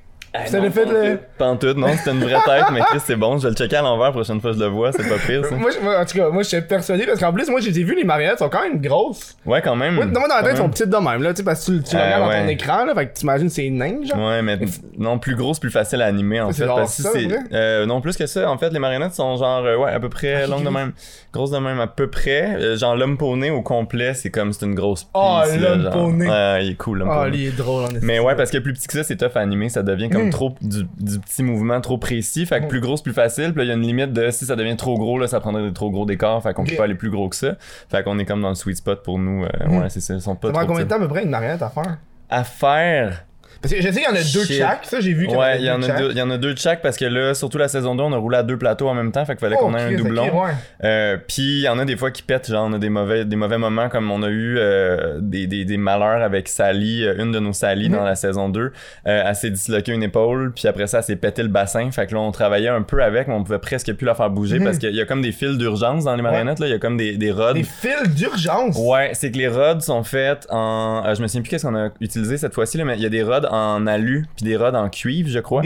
Ça 0.46 0.58
Non, 0.58 0.64
l'a 0.66 0.72
fait 0.72 0.86
le. 0.86 1.20
Pantoute, 1.38 1.78
non, 1.78 1.88
c'était 1.98 2.12
une 2.12 2.20
vraie 2.24 2.36
tête, 2.46 2.66
mais 2.74 2.82
Chris, 2.82 3.00
c'est 3.06 3.16
bon, 3.16 3.38
je 3.38 3.44
vais 3.44 3.50
le 3.50 3.56
checker 3.56 3.76
à 3.78 3.82
l'envers 3.82 4.08
la 4.08 4.12
prochaine 4.12 4.40
fois 4.42 4.52
que 4.52 4.58
je 4.58 4.62
le 4.64 4.70
vois, 4.70 4.92
c'est 4.92 5.08
pas 5.08 5.16
pire, 5.26 5.46
ça. 5.46 5.56
Moi, 5.56 5.70
je- 5.72 5.84
moi, 5.84 6.00
en 6.00 6.06
tout 6.06 6.18
cas, 6.18 6.30
moi, 6.30 6.44
j'étais 6.44 6.62
persuadé 6.62 7.06
parce 7.06 7.20
qu'en 7.20 7.34
plus, 7.34 7.50
moi, 7.50 7.60
j'ai 7.62 7.72
vu 7.72 7.96
les 7.96 8.04
marionnettes 8.04 8.40
sont 8.40 8.50
quand 8.50 8.62
même 8.62 8.80
grosses. 8.82 9.36
Ouais, 9.46 9.62
quand 9.62 9.76
même. 9.76 9.96
Moi, 9.96 10.06
dans 10.06 10.20
moi, 10.20 10.30
dans 10.30 10.36
la 10.36 10.42
tête, 10.42 10.52
elles 10.52 10.58
sont 10.58 10.70
petites 10.70 10.90
de 10.90 10.98
même, 10.98 11.22
là, 11.24 11.32
tu 11.34 11.38
sais, 11.38 11.44
parce 11.44 11.66
que 11.66 11.72
tu, 11.74 11.84
tu 11.84 11.96
le 11.96 12.02
Euh, 12.02 12.06
regardes 12.06 12.32
dans 12.32 12.42
ton 12.42 12.48
écran, 12.48 12.86
là, 12.86 12.96
fait 12.96 13.08
que 13.08 13.14
t'imagines 13.14 13.50
c'est 13.50 13.70
nain, 13.70 13.96
genre. 14.04 14.18
Ouais, 14.28 14.42
mais 14.42 14.60
non, 14.98 15.20
plus 15.20 15.36
grosse, 15.36 15.60
plus 15.60 15.72
facile 15.72 16.02
à 16.02 16.06
animer 16.06 16.40
en 16.42 16.52
fait. 16.52 16.66
Parce 16.66 16.94
ça, 17.02 17.10
euh, 17.54 17.86
non 17.86 18.02
plus 18.02 18.16
que 18.18 18.26
ça. 18.26 18.50
En 18.50 18.58
fait, 18.58 18.70
les 18.72 18.80
marionnettes 18.80 19.14
sont 19.14 19.36
genre 19.38 19.64
euh, 19.66 19.78
ouais 19.78 19.92
à 19.92 20.00
peu 20.00 20.10
près 20.10 20.44
Ah, 20.44 20.48
longues 20.48 20.64
de 20.66 20.70
même, 20.70 20.92
grosses 21.34 21.52
de 21.52 21.58
même 21.58 21.80
à 21.80 21.88
peu 21.88 22.08
près. 22.10 22.56
Euh, 22.60 22.78
genre 22.78 22.96
l'homme 22.96 23.18
poney 23.18 23.50
au 23.50 23.62
complet, 23.62 24.14
c'est 24.14 24.30
comme 24.30 24.54
c'est 24.54 24.66
une 24.66 24.76
grosse. 24.76 25.08
Oh, 25.14 25.40
piece, 25.44 25.60
là, 25.62 25.76
l'homme 25.76 25.92
poney. 25.94 26.30
Ouais, 26.30 26.66
il 26.66 26.72
est 26.72 26.76
cool 26.76 27.00
l'homme 27.00 27.10
Ah, 27.12 27.24
poney. 27.26 27.38
il 27.38 27.48
est 27.48 27.58
drôle, 27.58 27.84
en. 27.86 27.88
Mais 28.02 28.20
ouais, 28.20 28.36
parce 28.36 28.52
que 28.52 28.58
plus 28.58 28.74
petit 28.74 28.88
que 28.88 28.94
ça, 28.94 29.04
c'est 29.04 29.16
tough 29.18 29.32
à 29.36 29.40
animer, 29.40 29.70
ça 29.70 29.84
devient 29.84 30.10
comme 30.10 30.25
Trop 30.31 30.56
du, 30.62 30.83
du 31.00 31.19
petit 31.19 31.44
mouvement 31.44 31.80
trop 31.81 31.98
précis. 31.98 32.45
Fait 32.45 32.62
que 32.62 32.68
plus 32.68 32.80
gros, 32.81 32.98
c'est 32.98 33.04
plus 33.04 33.13
facile. 33.13 33.54
Puis 33.54 33.60
là, 33.60 33.63
il 33.63 33.68
y 33.68 33.72
a 33.72 33.75
une 33.75 33.81
limite 33.81 34.13
de 34.13 34.30
si 34.31 34.45
ça 34.45 34.56
devient 34.56 34.75
trop 34.75 34.98
gros, 34.98 35.18
là, 35.19 35.27
ça 35.27 35.39
prendrait 35.39 35.63
des 35.63 35.74
trop 35.74 35.89
gros 35.92 36.06
décors. 36.06 36.42
Fait 36.44 36.54
qu'on 36.54 36.63
Ok. 36.63 36.69
peut 36.72 36.75
pas 36.75 36.83
aller 36.86 36.95
plus 36.95 37.10
gros 37.10 37.30
que 37.30 37.36
ça. 37.36 37.56
Fait 37.89 38.04
qu'on 38.04 38.18
est 38.19 38.25
comme 38.25 38.42
dans 38.42 38.50
le 38.50 38.56
sweet 38.56 38.77
spot 38.77 39.04
pour 39.04 39.19
nous. 39.19 39.44
euh, 39.44 39.50
Mm. 39.68 39.77
Ouais, 39.80 39.89
c'est 39.89 40.01
ça. 40.01 40.13
Ils 40.13 40.22
sont 40.22 40.36
pas 40.36 40.48
Ça 40.50 40.54
prend 40.54 40.66
combien 40.66 40.83
de 40.83 40.89
temps 40.89 40.95
à 40.98 41.00
peu 41.00 41.07
près 41.07 41.24
une 41.24 41.30
marionnette 41.30 41.62
à 41.62 41.69
faire? 41.69 41.98
À 42.30 42.44
faire. 42.44 43.25
Parce 43.62 43.74
que 43.74 43.81
je 43.81 43.88
sais 43.88 43.94
qu'il 43.94 44.04
y 44.04 44.07
en 44.07 44.16
a 44.16 44.24
deux 44.24 44.46
de 44.48 44.54
chaque, 44.54 44.86
ça, 44.86 45.00
j'ai 45.00 45.13
vu 45.13 45.25
qu'il 45.28 45.36
y 45.36 45.40
Ouais, 45.40 45.60
il 45.60 45.66
y 45.66 45.72
en 45.72 45.80
de 45.80 45.86
a 45.90 45.98
deux, 45.98 46.12
il 46.12 46.18
y 46.18 46.22
en 46.22 46.30
a 46.31 46.38
deux 46.38 46.54
de 46.54 46.60
chaque 46.60 46.81
parce 46.81 46.98
que 46.98 47.06
là, 47.06 47.34
surtout 47.34 47.57
la 47.57 47.68
saison 47.68 47.96
2, 47.96 48.04
on 48.04 48.13
a 48.13 48.18
roulé 48.18 48.38
à 48.38 48.44
deux 48.44 48.57
plateaux 48.57 48.88
en 48.88 48.94
même 48.94 49.12
temps, 49.12 49.25
fait 49.25 49.34
qu'il 49.34 49.42
fallait 49.42 49.56
Oh, 49.60 49.66
qu'on 49.66 49.75
ait 49.75 49.81
un 49.81 49.92
doublon. 49.94 50.24
ouais. 50.44 50.52
Euh, 50.84 51.18
puis 51.28 51.60
il 51.60 51.62
y 51.62 51.69
en 51.69 51.80
a 51.80 51.86
des 51.86 51.96
fois 51.98 52.12
qui 52.12 52.22
pètent, 52.24 52.50
genre 52.50 52.68
on 52.69 52.74
a 52.74 52.78
des 52.80 52.90
mauvais, 52.90 53.25
des 53.25 53.36
mauvais 53.36 53.57
moments 53.57 53.90
comme 53.90 54.12
on 54.12 54.22
a 54.24 54.30
eu 54.30 54.57
euh, 54.57 55.19
des, 55.22 55.48
des, 55.48 55.66
des 55.66 55.78
malheurs 55.78 56.22
avec 56.22 56.48
Sally, 56.48 57.04
euh, 57.06 57.16
une 57.18 57.31
de 57.31 57.40
nos 57.40 57.54
Sally 57.54 57.90
dans 57.90 58.04
la 58.04 58.16
saison 58.16 58.50
2. 58.50 58.62
Euh, 58.62 58.72
elle 59.06 59.36
s'est 59.36 59.50
disloqué 59.50 59.92
une 59.94 60.04
épaule, 60.04 60.51
puis 60.54 60.68
après 60.68 60.88
ça, 60.88 61.00
elle 61.00 61.04
s'est 61.04 61.16
pété 61.16 61.42
le 61.44 61.50
bassin. 61.50 61.90
Fait 61.92 62.06
que 62.08 62.13
là, 62.13 62.19
on 62.22 62.31
travaillait 62.31 62.69
un 62.69 62.81
peu 62.81 63.01
avec, 63.04 63.28
mais 63.28 63.34
on 63.34 63.44
pouvait 63.44 63.60
presque 63.60 63.94
plus 63.94 64.06
la 64.06 64.16
faire 64.16 64.30
bouger 64.30 64.60
Mhm. 64.60 64.66
parce 64.66 64.78
qu'il 64.78 64.96
y 64.96 65.01
a 65.01 65.06
comme 65.06 65.22
des 65.22 65.31
fils 65.31 65.58
d'urgence 65.58 66.04
dans 66.04 66.16
les 66.16 66.22
marionnettes, 66.22 66.60
là, 66.60 66.68
il 66.68 66.72
y 66.72 66.75
a 66.75 66.80
comme 66.80 66.98
des, 66.98 67.18
des 67.18 67.31
rods. 67.31 67.54
Des 67.54 67.63
fils 67.63 68.10
d'urgence? 68.16 68.78
Ouais, 68.78 69.12
c'est 69.13 69.31
que 69.31 69.38
les 69.38 69.48
rods 69.48 69.80
sont 69.81 70.04
faits 70.04 70.46
en. 70.50 71.04
euh, 71.06 71.16
je 71.16 71.22
me 71.22 71.28
souviens 71.28 71.42
plus 71.42 71.50
qu'est-ce 71.50 71.66
qu'on 71.66 71.75
a 71.75 71.90
utilisé 72.01 72.38
cette 72.38 72.54
fois-ci, 72.54 72.81
mais 72.84 72.96
il 72.96 73.01
y 73.01 73.06
a 73.06 73.10
des 73.10 73.24
rods 73.24 73.45
en 73.52 73.88
alu 73.88 74.26
puis 74.36 74.46
des 74.46 74.58
rods 74.58 74.76
en 74.76 74.90
cuivre, 74.90 75.30
je 75.30 75.40
crois. 75.40 75.62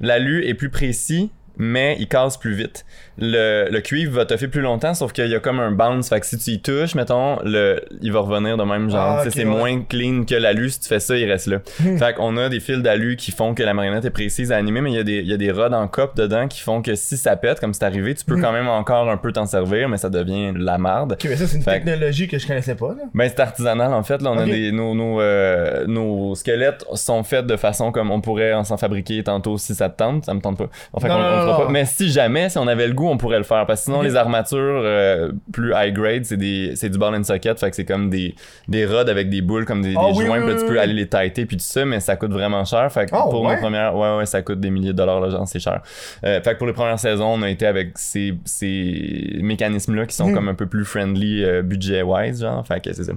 L'alu 0.00 0.44
est 0.46 0.54
plus 0.54 0.70
précis, 0.70 1.30
mais 1.56 1.96
il 1.98 2.08
casse 2.08 2.36
plus 2.36 2.54
vite. 2.54 2.84
Le, 3.16 3.68
le 3.70 3.80
cuivre 3.80 4.12
va 4.16 4.24
te 4.26 4.36
faire 4.36 4.50
plus 4.50 4.60
longtemps, 4.60 4.92
sauf 4.94 5.12
qu'il 5.12 5.28
y 5.28 5.34
a 5.36 5.40
comme 5.40 5.60
un 5.60 5.70
bounce. 5.70 6.08
Fait 6.08 6.18
que 6.18 6.26
si 6.26 6.36
tu 6.36 6.50
y 6.50 6.60
touches, 6.60 6.94
mettons, 6.96 7.38
le, 7.44 7.80
il 8.02 8.10
va 8.12 8.20
revenir 8.20 8.56
de 8.56 8.64
même 8.64 8.90
genre. 8.90 9.18
Ah, 9.20 9.22
Tu 9.24 9.30
sais, 9.30 9.40
ok, 9.42 9.46
c'est 9.46 9.52
ouais. 9.54 9.58
moins 9.58 9.82
clean 9.82 10.24
que 10.24 10.34
l'alu. 10.34 10.68
Si 10.70 10.80
tu 10.80 10.88
fais 10.88 10.98
ça, 10.98 11.16
il 11.16 11.30
reste 11.30 11.46
là. 11.46 11.58
Hmm. 11.80 11.96
fait 11.96 12.14
qu'on 12.14 12.36
a 12.36 12.48
des 12.48 12.58
fils 12.60 12.78
d'alu 12.78 13.14
qui 13.16 13.30
font 13.30 13.54
que 13.54 13.62
la 13.62 13.72
marionnette 13.72 14.04
est 14.04 14.10
précise 14.10 14.50
à 14.50 14.56
animer, 14.56 14.80
mais 14.80 14.90
il 14.90 14.96
y, 14.96 14.98
a 14.98 15.04
des, 15.04 15.18
il 15.18 15.28
y 15.28 15.32
a 15.32 15.36
des 15.36 15.52
rods 15.52 15.72
en 15.72 15.86
cop 15.86 16.16
dedans 16.16 16.48
qui 16.48 16.60
font 16.60 16.82
que 16.82 16.94
si 16.96 17.16
ça 17.16 17.36
pète, 17.36 17.60
comme 17.60 17.72
c'est 17.72 17.84
arrivé, 17.84 18.14
tu 18.14 18.24
peux 18.24 18.34
Hmm. 18.36 18.42
quand 18.42 18.52
même 18.52 18.68
encore 18.68 19.08
un 19.08 19.16
peu 19.16 19.30
t'en 19.32 19.46
servir, 19.46 19.88
mais 19.88 19.96
ça 19.96 20.10
devient 20.10 20.52
la 20.56 20.76
marde. 20.78 21.12
Ok, 21.12 21.26
mais 21.28 21.36
ça, 21.36 21.46
c'est 21.46 21.56
une 21.58 21.62
Fait 21.62 21.72
technologie 21.74 22.26
que 22.26 22.36
je 22.38 22.46
connaissais 22.48 22.74
pas, 22.74 22.88
là. 22.88 23.04
Ben 23.14 23.28
c'est 23.28 23.40
artisanal 23.40 23.92
en 23.94 24.02
fait. 24.02 24.20
Là, 24.22 24.32
on 24.32 24.38
a 24.38 24.44
des 24.44 24.72
nos 24.72 24.94
nos, 24.94 25.20
euh, 25.20 25.86
nos 25.86 26.34
squelettes 26.34 26.84
sont 26.94 27.22
faits 27.22 27.46
de 27.46 27.56
façon 27.56 27.92
comme 27.92 28.10
on 28.10 28.20
pourrait 28.20 28.54
en 28.54 28.64
s'en 28.64 28.76
fabriquer 28.76 29.22
tantôt 29.22 29.56
si 29.56 29.74
ça 29.74 29.88
te 29.88 29.98
tente. 29.98 30.24
Ça 30.24 30.34
me 30.34 30.40
tente 30.40 30.58
pas. 30.58 30.64
Non, 30.64 31.14
on, 31.14 31.42
on 31.42 31.43
non, 31.46 31.56
pas. 31.66 31.68
Mais 31.70 31.84
si 31.84 32.10
jamais, 32.10 32.48
si 32.48 32.58
on 32.58 32.66
avait 32.66 32.86
le 32.86 32.92
goût, 32.94 33.08
on 33.08 33.16
pourrait 33.16 33.38
le 33.38 33.44
faire. 33.44 33.66
Parce 33.66 33.80
que 33.80 33.84
sinon, 33.86 33.98
Ok. 33.98 34.04
les 34.04 34.16
armatures 34.16 34.58
euh, 34.84 35.32
plus 35.52 35.72
high 35.74 35.92
grade, 35.94 36.24
c'est 36.24 36.36
des 36.36 36.72
c'est 36.76 36.88
du 36.88 36.98
ball 36.98 37.14
and 37.14 37.24
socket. 37.24 37.58
Fait 37.60 37.70
que 37.70 37.76
c'est 37.76 37.84
comme 37.84 38.10
des 38.10 38.34
des 38.68 38.86
rods 38.86 39.08
avec 39.08 39.30
des 39.30 39.40
boules 39.42 39.64
comme 39.64 39.82
des, 39.82 39.94
Ah 39.96 40.10
des 40.12 40.18
oui, 40.18 40.26
joints. 40.26 40.38
oui, 40.38 40.44
puis 40.46 40.54
là, 40.54 40.60
tu 40.60 40.66
peux 40.66 40.80
aller 40.80 40.92
les 40.94 41.08
tighter 41.08 41.46
puis 41.46 41.56
tout 41.56 41.64
ça, 41.64 41.84
mais 41.84 42.00
ça 42.00 42.16
coûte 42.16 42.32
vraiment 42.32 42.64
cher. 42.64 42.90
Fait 42.92 43.06
que 43.06 43.10
Ah, 43.14 43.22
pour 43.30 43.42
ouais? 43.42 43.54
nos 43.54 43.60
premières, 43.60 43.94
ouais 43.96 44.16
ouais, 44.18 44.26
ça 44.26 44.42
coûte 44.42 44.60
des 44.60 44.70
milliers 44.70 44.92
de 44.92 44.96
dollars 44.98 45.20
là, 45.20 45.30
genre 45.30 45.46
c'est 45.48 45.60
cher. 45.60 45.80
Euh, 46.24 46.40
fait 46.42 46.52
que 46.54 46.58
pour 46.58 46.66
les 46.66 46.72
premières 46.72 46.98
saisons, 46.98 47.26
on 47.34 47.42
a 47.42 47.50
été 47.50 47.66
avec 47.66 47.92
ces 47.96 48.34
ces 48.44 49.38
mécanismes 49.42 49.94
là 49.94 50.06
qui 50.06 50.14
sont 50.16 50.28
Hmm. 50.28 50.34
comme 50.34 50.48
un 50.48 50.54
peu 50.54 50.66
plus 50.66 50.84
friendly 50.84 51.44
euh, 51.44 51.62
budget 51.62 52.02
wise 52.02 52.40
genre. 52.40 52.66
Fait 52.66 52.80
que 52.82 52.92
c'est 52.92 53.04
ça. 53.04 53.12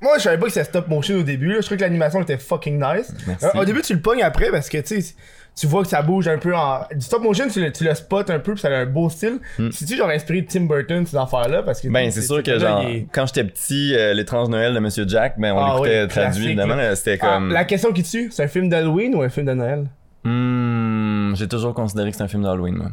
Moi, 0.00 0.18
je 0.18 0.22
savais 0.24 0.36
pas 0.36 0.46
que 0.46 0.52
c'était 0.52 0.64
stop 0.66 0.88
motion 0.88 1.16
au 1.16 1.22
début. 1.22 1.48
Là. 1.48 1.56
Je 1.56 1.60
trouvais 1.62 1.76
que 1.78 1.82
l'animation 1.84 2.20
était 2.20 2.36
fucking 2.36 2.74
nice. 2.78 3.10
Merci. 3.26 3.46
Au 3.56 3.64
début, 3.64 3.80
tu 3.80 3.94
le 3.94 4.00
pognes 4.00 4.22
après 4.22 4.50
parce 4.50 4.68
que 4.68 4.76
tu 4.78 5.00
sais, 5.00 5.14
tu 5.56 5.66
vois 5.66 5.82
que 5.82 5.88
ça 5.88 6.02
bouge 6.02 6.26
un 6.28 6.38
peu 6.38 6.54
en. 6.54 6.80
Du 6.92 7.00
stop 7.00 7.22
motion, 7.22 7.46
tu 7.48 7.60
le, 7.62 7.70
tu 7.72 7.84
le 7.84 7.94
spots 7.94 8.28
un 8.30 8.38
peu, 8.40 8.52
puis 8.54 8.60
ça 8.60 8.68
a 8.68 8.78
un 8.80 8.86
beau 8.86 9.08
style. 9.08 9.38
Hmm. 9.58 9.70
Si 9.70 9.86
tu 9.86 9.96
genre 9.96 10.08
inspiré 10.10 10.42
de 10.42 10.46
Tim 10.48 10.62
Burton, 10.62 11.06
ces 11.06 11.16
affaires-là, 11.16 11.62
parce 11.62 11.80
que. 11.80 11.88
Ben, 11.88 12.10
c'est 12.10 12.22
sûr 12.22 12.42
que 12.42 12.58
genre, 12.58 12.80
est- 12.82 13.06
quand 13.12 13.26
j'étais 13.26 13.44
petit, 13.44 13.94
euh, 13.94 14.14
l'étrange 14.14 14.48
Noël 14.48 14.74
de 14.74 14.78
Monsieur 14.80 15.04
Jack, 15.06 15.34
ben, 15.38 15.52
on 15.52 15.58
Ah 15.58 15.72
l'écoutait 15.74 16.02
oui, 16.02 16.08
traduit, 16.08 16.46
évidemment, 16.46 16.76
c'était 16.94 17.18
Ah, 17.20 17.34
comme, 17.34 17.50
la 17.52 17.64
question 17.64 17.92
qui 17.92 18.02
tue, 18.02 18.30
c'est 18.32 18.42
un 18.44 18.48
film 18.48 18.68
d'Halloween 18.68 19.14
ou 19.14 19.22
un 19.22 19.28
film 19.28 19.46
de 19.46 19.52
Noël? 19.54 19.86
Hmm, 20.24 21.34
j'ai 21.36 21.46
toujours 21.48 21.74
considéré 21.74 22.10
que 22.10 22.16
c'est 22.16 22.22
un 22.22 22.28
film 22.28 22.42
d'Halloween, 22.42 22.74
moi. 22.76 22.90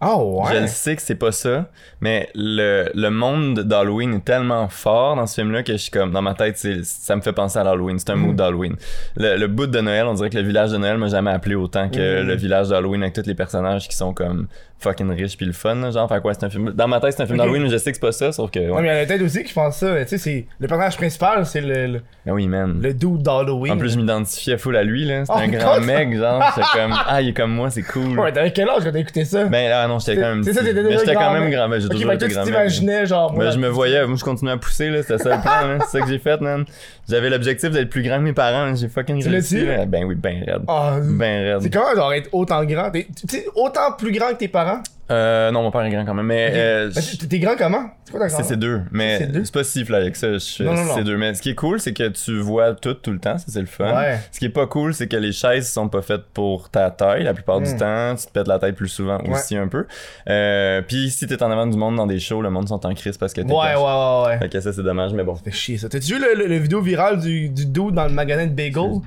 Ah 0.00 0.16
ouais. 0.18 0.44
Je 0.54 0.60
le 0.60 0.66
sais 0.66 0.96
que 0.96 1.02
c'est 1.02 1.14
pas 1.14 1.32
ça, 1.32 1.66
mais 2.00 2.28
le, 2.34 2.90
le 2.94 3.08
monde 3.10 3.60
d'Halloween 3.60 4.14
est 4.14 4.24
tellement 4.24 4.68
fort 4.68 5.16
dans 5.16 5.26
ce 5.26 5.34
film-là 5.40 5.62
que 5.62 5.72
je 5.72 5.78
suis 5.78 5.90
comme, 5.90 6.10
dans 6.12 6.22
ma 6.22 6.34
tête, 6.34 6.58
c'est, 6.58 6.84
ça 6.84 7.16
me 7.16 7.20
fait 7.22 7.32
penser 7.32 7.58
à 7.58 7.64
l'Halloween. 7.64 7.98
C'est 7.98 8.10
un 8.10 8.16
mood 8.16 8.36
d'Halloween. 8.36 8.76
Le, 9.16 9.36
le 9.36 9.46
bout 9.46 9.66
de 9.66 9.80
Noël, 9.80 10.06
on 10.06 10.14
dirait 10.14 10.30
que 10.30 10.36
le 10.36 10.42
village 10.44 10.72
de 10.72 10.76
Noël 10.76 10.98
m'a 10.98 11.08
jamais 11.08 11.30
appelé 11.30 11.54
autant 11.54 11.88
que 11.88 12.22
Mm. 12.22 12.26
le 12.26 12.34
village 12.34 12.68
d'Halloween 12.68 13.02
avec 13.02 13.14
tous 13.14 13.26
les 13.26 13.34
personnages 13.34 13.88
qui 13.88 13.96
sont 13.96 14.12
comme 14.12 14.46
fucking 14.78 15.10
riche 15.12 15.36
puis 15.38 15.46
le 15.46 15.52
fun, 15.52 15.76
là, 15.76 15.90
genre, 15.90 16.06
fait 16.08 16.20
quoi, 16.20 16.34
c'est 16.34 16.44
un 16.44 16.50
film. 16.50 16.70
Dans 16.72 16.88
ma 16.88 17.00
tête, 17.00 17.14
c'est 17.16 17.22
un 17.22 17.26
film 17.26 17.38
d'Halloween, 17.38 17.62
mais 17.62 17.70
je 17.70 17.78
sais 17.78 17.90
que 17.90 17.96
c'est 17.96 18.00
pas 18.00 18.12
ça, 18.12 18.32
sauf 18.32 18.50
que. 18.50 18.58
Ouais, 18.58 18.70
Ouais. 18.70 18.82
mais 18.82 18.88
il 18.88 18.94
y 18.96 19.00
en 19.00 19.02
a 19.02 19.06
peut-être 19.06 19.22
aussi 19.22 19.42
qui 19.44 19.54
pensent 19.54 19.78
ça. 19.78 19.94
Tu 20.02 20.08
sais, 20.08 20.18
c'est 20.18 20.46
le 20.58 20.68
personnage 20.68 20.96
principal, 20.98 21.46
c'est 21.46 21.62
le, 21.62 21.86
le, 21.86 22.00
Ben 22.26 22.32
oui, 22.32 22.46
man. 22.46 22.78
le 22.82 22.92
dude 22.92 23.22
d'Halloween. 23.22 23.72
En 23.72 23.78
plus, 23.78 23.90
je 23.94 23.96
m'identifiais 23.96 24.58
full 24.58 24.76
à 24.76 24.82
lui, 24.82 25.06
là. 25.06 25.24
C'était 25.24 25.38
Oh, 25.38 25.42
un 25.42 25.48
grand 25.48 25.80
mec, 25.80 26.14
genre. 26.14 26.42
J'étais 26.54 26.66
comme, 26.74 26.92
ah, 27.06 27.22
il 27.22 27.28
est 27.30 27.32
comme 27.32 27.52
moi, 27.52 27.70
c'est 27.70 27.82
cool. 27.82 28.18
Ouais, 28.18 28.30
t'avais 28.32 28.52
quel 28.52 28.68
âge 28.68 28.82
quand 28.84 28.92
t'as 28.92 28.98
écouté 28.98 29.24
ça? 29.24 29.44
Ben 29.44 29.70
là, 29.70 29.83
non, 29.88 29.98
j'étais 29.98 30.14
C'est- 30.16 30.20
quand 30.20 30.28
même. 30.28 30.42
c'est 30.44 30.52
ça, 30.52 30.60
t'étais 30.62 30.74
Mais 30.82 30.88
déjà 30.88 30.98
j'étais 31.00 31.14
quand 31.14 31.32
même 31.32 31.50
grand, 31.50 31.68
ben, 31.68 31.80
j'ai 31.80 31.88
toujours 31.88 32.12
été 32.12 32.28
grand 32.28 32.44
t'imaginais, 32.44 33.06
genre. 33.06 33.32
Ben, 33.32 33.50
je 33.50 33.58
me 33.58 33.68
voyais, 33.68 34.06
moi 34.06 34.16
je 34.18 34.24
continuais 34.24 34.52
à 34.52 34.56
pousser, 34.56 34.90
là, 34.90 35.02
c'était 35.02 35.18
ça 35.18 35.36
le 35.36 35.42
plan, 35.42 35.78
c'est 35.88 35.98
ça 35.98 36.04
que 36.04 36.10
j'ai 36.10 36.18
fait, 36.18 36.40
man. 36.40 36.64
J'avais 37.08 37.30
l'objectif 37.30 37.70
d'être 37.70 37.90
plus 37.90 38.02
grand 38.02 38.16
que 38.18 38.22
mes 38.22 38.32
parents, 38.32 38.74
j'ai 38.74 38.88
fucking 38.88 39.22
Tu 39.22 39.28
réussi. 39.28 39.64
Ben 39.86 40.04
oui, 40.04 40.14
ben 40.14 40.42
raide. 40.46 40.62
Ah, 40.68 40.96
Ben 41.02 41.58
c'est 41.60 41.64
raide. 41.64 41.72
comment, 41.72 41.94
genre, 41.94 42.12
être 42.12 42.28
autant 42.32 42.64
grand? 42.64 42.90
T'es- 42.90 43.06
autant 43.54 43.92
plus 43.98 44.12
grand 44.12 44.28
que 44.30 44.38
tes 44.38 44.48
parents? 44.48 44.80
Euh, 45.10 45.50
non, 45.50 45.62
mon 45.62 45.70
père 45.70 45.82
est 45.82 45.90
grand 45.90 46.06
quand 46.06 46.14
même, 46.14 46.24
mais 46.24 46.50
euh, 46.54 46.90
Ben, 46.94 47.02
t'es- 47.28 47.38
grand 47.38 47.56
comment? 47.58 47.90
C'est 48.06 48.10
quoi 48.12 48.20
ta 48.20 48.28
c'est 48.28 48.32
grandeur? 48.36 48.48
c'est 48.48 48.56
deux, 48.56 48.80
mais 48.90 49.18
C'est 49.44 49.52
pas 49.52 49.62
si 49.64 49.84
fly 49.84 49.96
avec 49.96 50.16
ça, 50.16 50.28
c'est 50.40 51.04
deux. 51.04 51.18
Mais 51.18 51.34
ce 51.34 51.42
qui 51.42 51.50
est 51.50 51.54
cool, 51.54 51.78
c'est 51.78 51.92
que 51.92 52.08
tu 52.08 52.38
vois 52.40 52.72
tout 52.74 52.94
tout 52.94 53.10
le 53.10 53.18
temps, 53.18 53.36
ça 53.36 53.44
c'est 53.48 53.60
le 53.60 53.66
fun. 53.66 53.94
Ouais. 53.94 54.18
Ce 54.32 54.38
qui 54.38 54.46
est 54.46 54.50
pas 54.50 54.66
cool, 54.66 54.94
c'est 54.94 55.06
que 55.06 55.16
les 55.16 55.32
chaises 55.32 55.70
sont 55.70 55.88
pas 55.90 56.00
faites 56.00 56.24
pour 56.32 56.70
ta 56.70 56.90
taille 56.90 57.24
la 57.24 57.34
plupart 57.34 57.60
Mm. 57.60 57.64
du 57.64 57.76
temps. 57.76 58.14
Tu 58.18 58.26
te 58.26 58.32
pètes 58.32 58.48
la 58.48 58.58
tête 58.58 58.76
plus 58.76 58.88
souvent 58.88 59.18
Ouais. 59.18 59.30
aussi 59.32 59.56
un 59.58 59.68
peu. 59.68 59.86
Euh, 60.30 60.80
Puis 60.88 61.10
si 61.10 61.26
t'es 61.26 61.42
en 61.42 61.50
avant 61.50 61.66
du 61.66 61.76
monde 61.76 61.96
dans 61.96 62.06
des 62.06 62.18
shows, 62.18 62.40
le 62.40 62.48
monde 62.50 62.68
sont 62.68 62.86
en 62.86 62.94
crise 62.94 63.18
parce 63.18 63.34
que 63.34 63.42
t'es 63.42 63.52
Ouais, 63.52 63.74
ouais, 63.74 63.76
ouais, 63.76 64.26
ouais. 64.28 64.38
Fait 64.38 64.48
que 64.48 64.60
ça 64.60 64.72
c'est 64.72 64.82
dommage, 64.82 65.12
mais 65.12 65.22
bon. 65.24 65.34
Fait 65.34 65.50
chier 65.50 65.76
ça. 65.76 65.90
T'as-tu 65.90 66.14
vu 66.14 66.18
le, 66.18 66.34
le- 66.42 66.48
le 66.48 66.56
vidéo 66.56 66.80
virale 66.80 67.20
du, 67.20 67.50
du 67.50 67.66
dude 67.66 67.92
dans 67.92 68.04
le 68.06 68.12
magasin 68.14 68.46
de 68.46 68.52
bagel? 68.52 69.00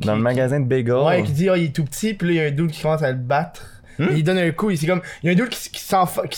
Dans 0.00 0.14
le 0.16 0.20
magasin 0.22 0.58
de 0.58 0.66
bagel. 0.66 0.94
Ouais, 0.96 1.22
qui 1.22 1.30
dit, 1.32 1.48
oh, 1.50 1.54
il 1.56 1.66
est 1.66 1.74
tout 1.74 1.84
petit, 1.84 2.14
puis 2.14 2.26
là, 2.28 2.32
il 2.34 2.36
y 2.36 2.40
a 2.40 2.48
un 2.48 2.50
dude 2.52 2.70
qui 2.72 2.82
commence 2.82 3.02
à 3.02 3.10
le 3.12 3.18
battre. 3.18 3.62
Hmm? 3.98 4.06
Il 4.16 4.22
donne 4.22 4.38
un 4.38 4.50
coup, 4.52 4.70
il 4.70 4.78
c'est 4.78 4.86
comme, 4.86 5.02
il 5.22 5.26
y 5.26 5.30
a 5.30 5.32
un 5.32 5.36
dude 5.36 5.48
qui, 5.48 5.70
qui 5.70 5.80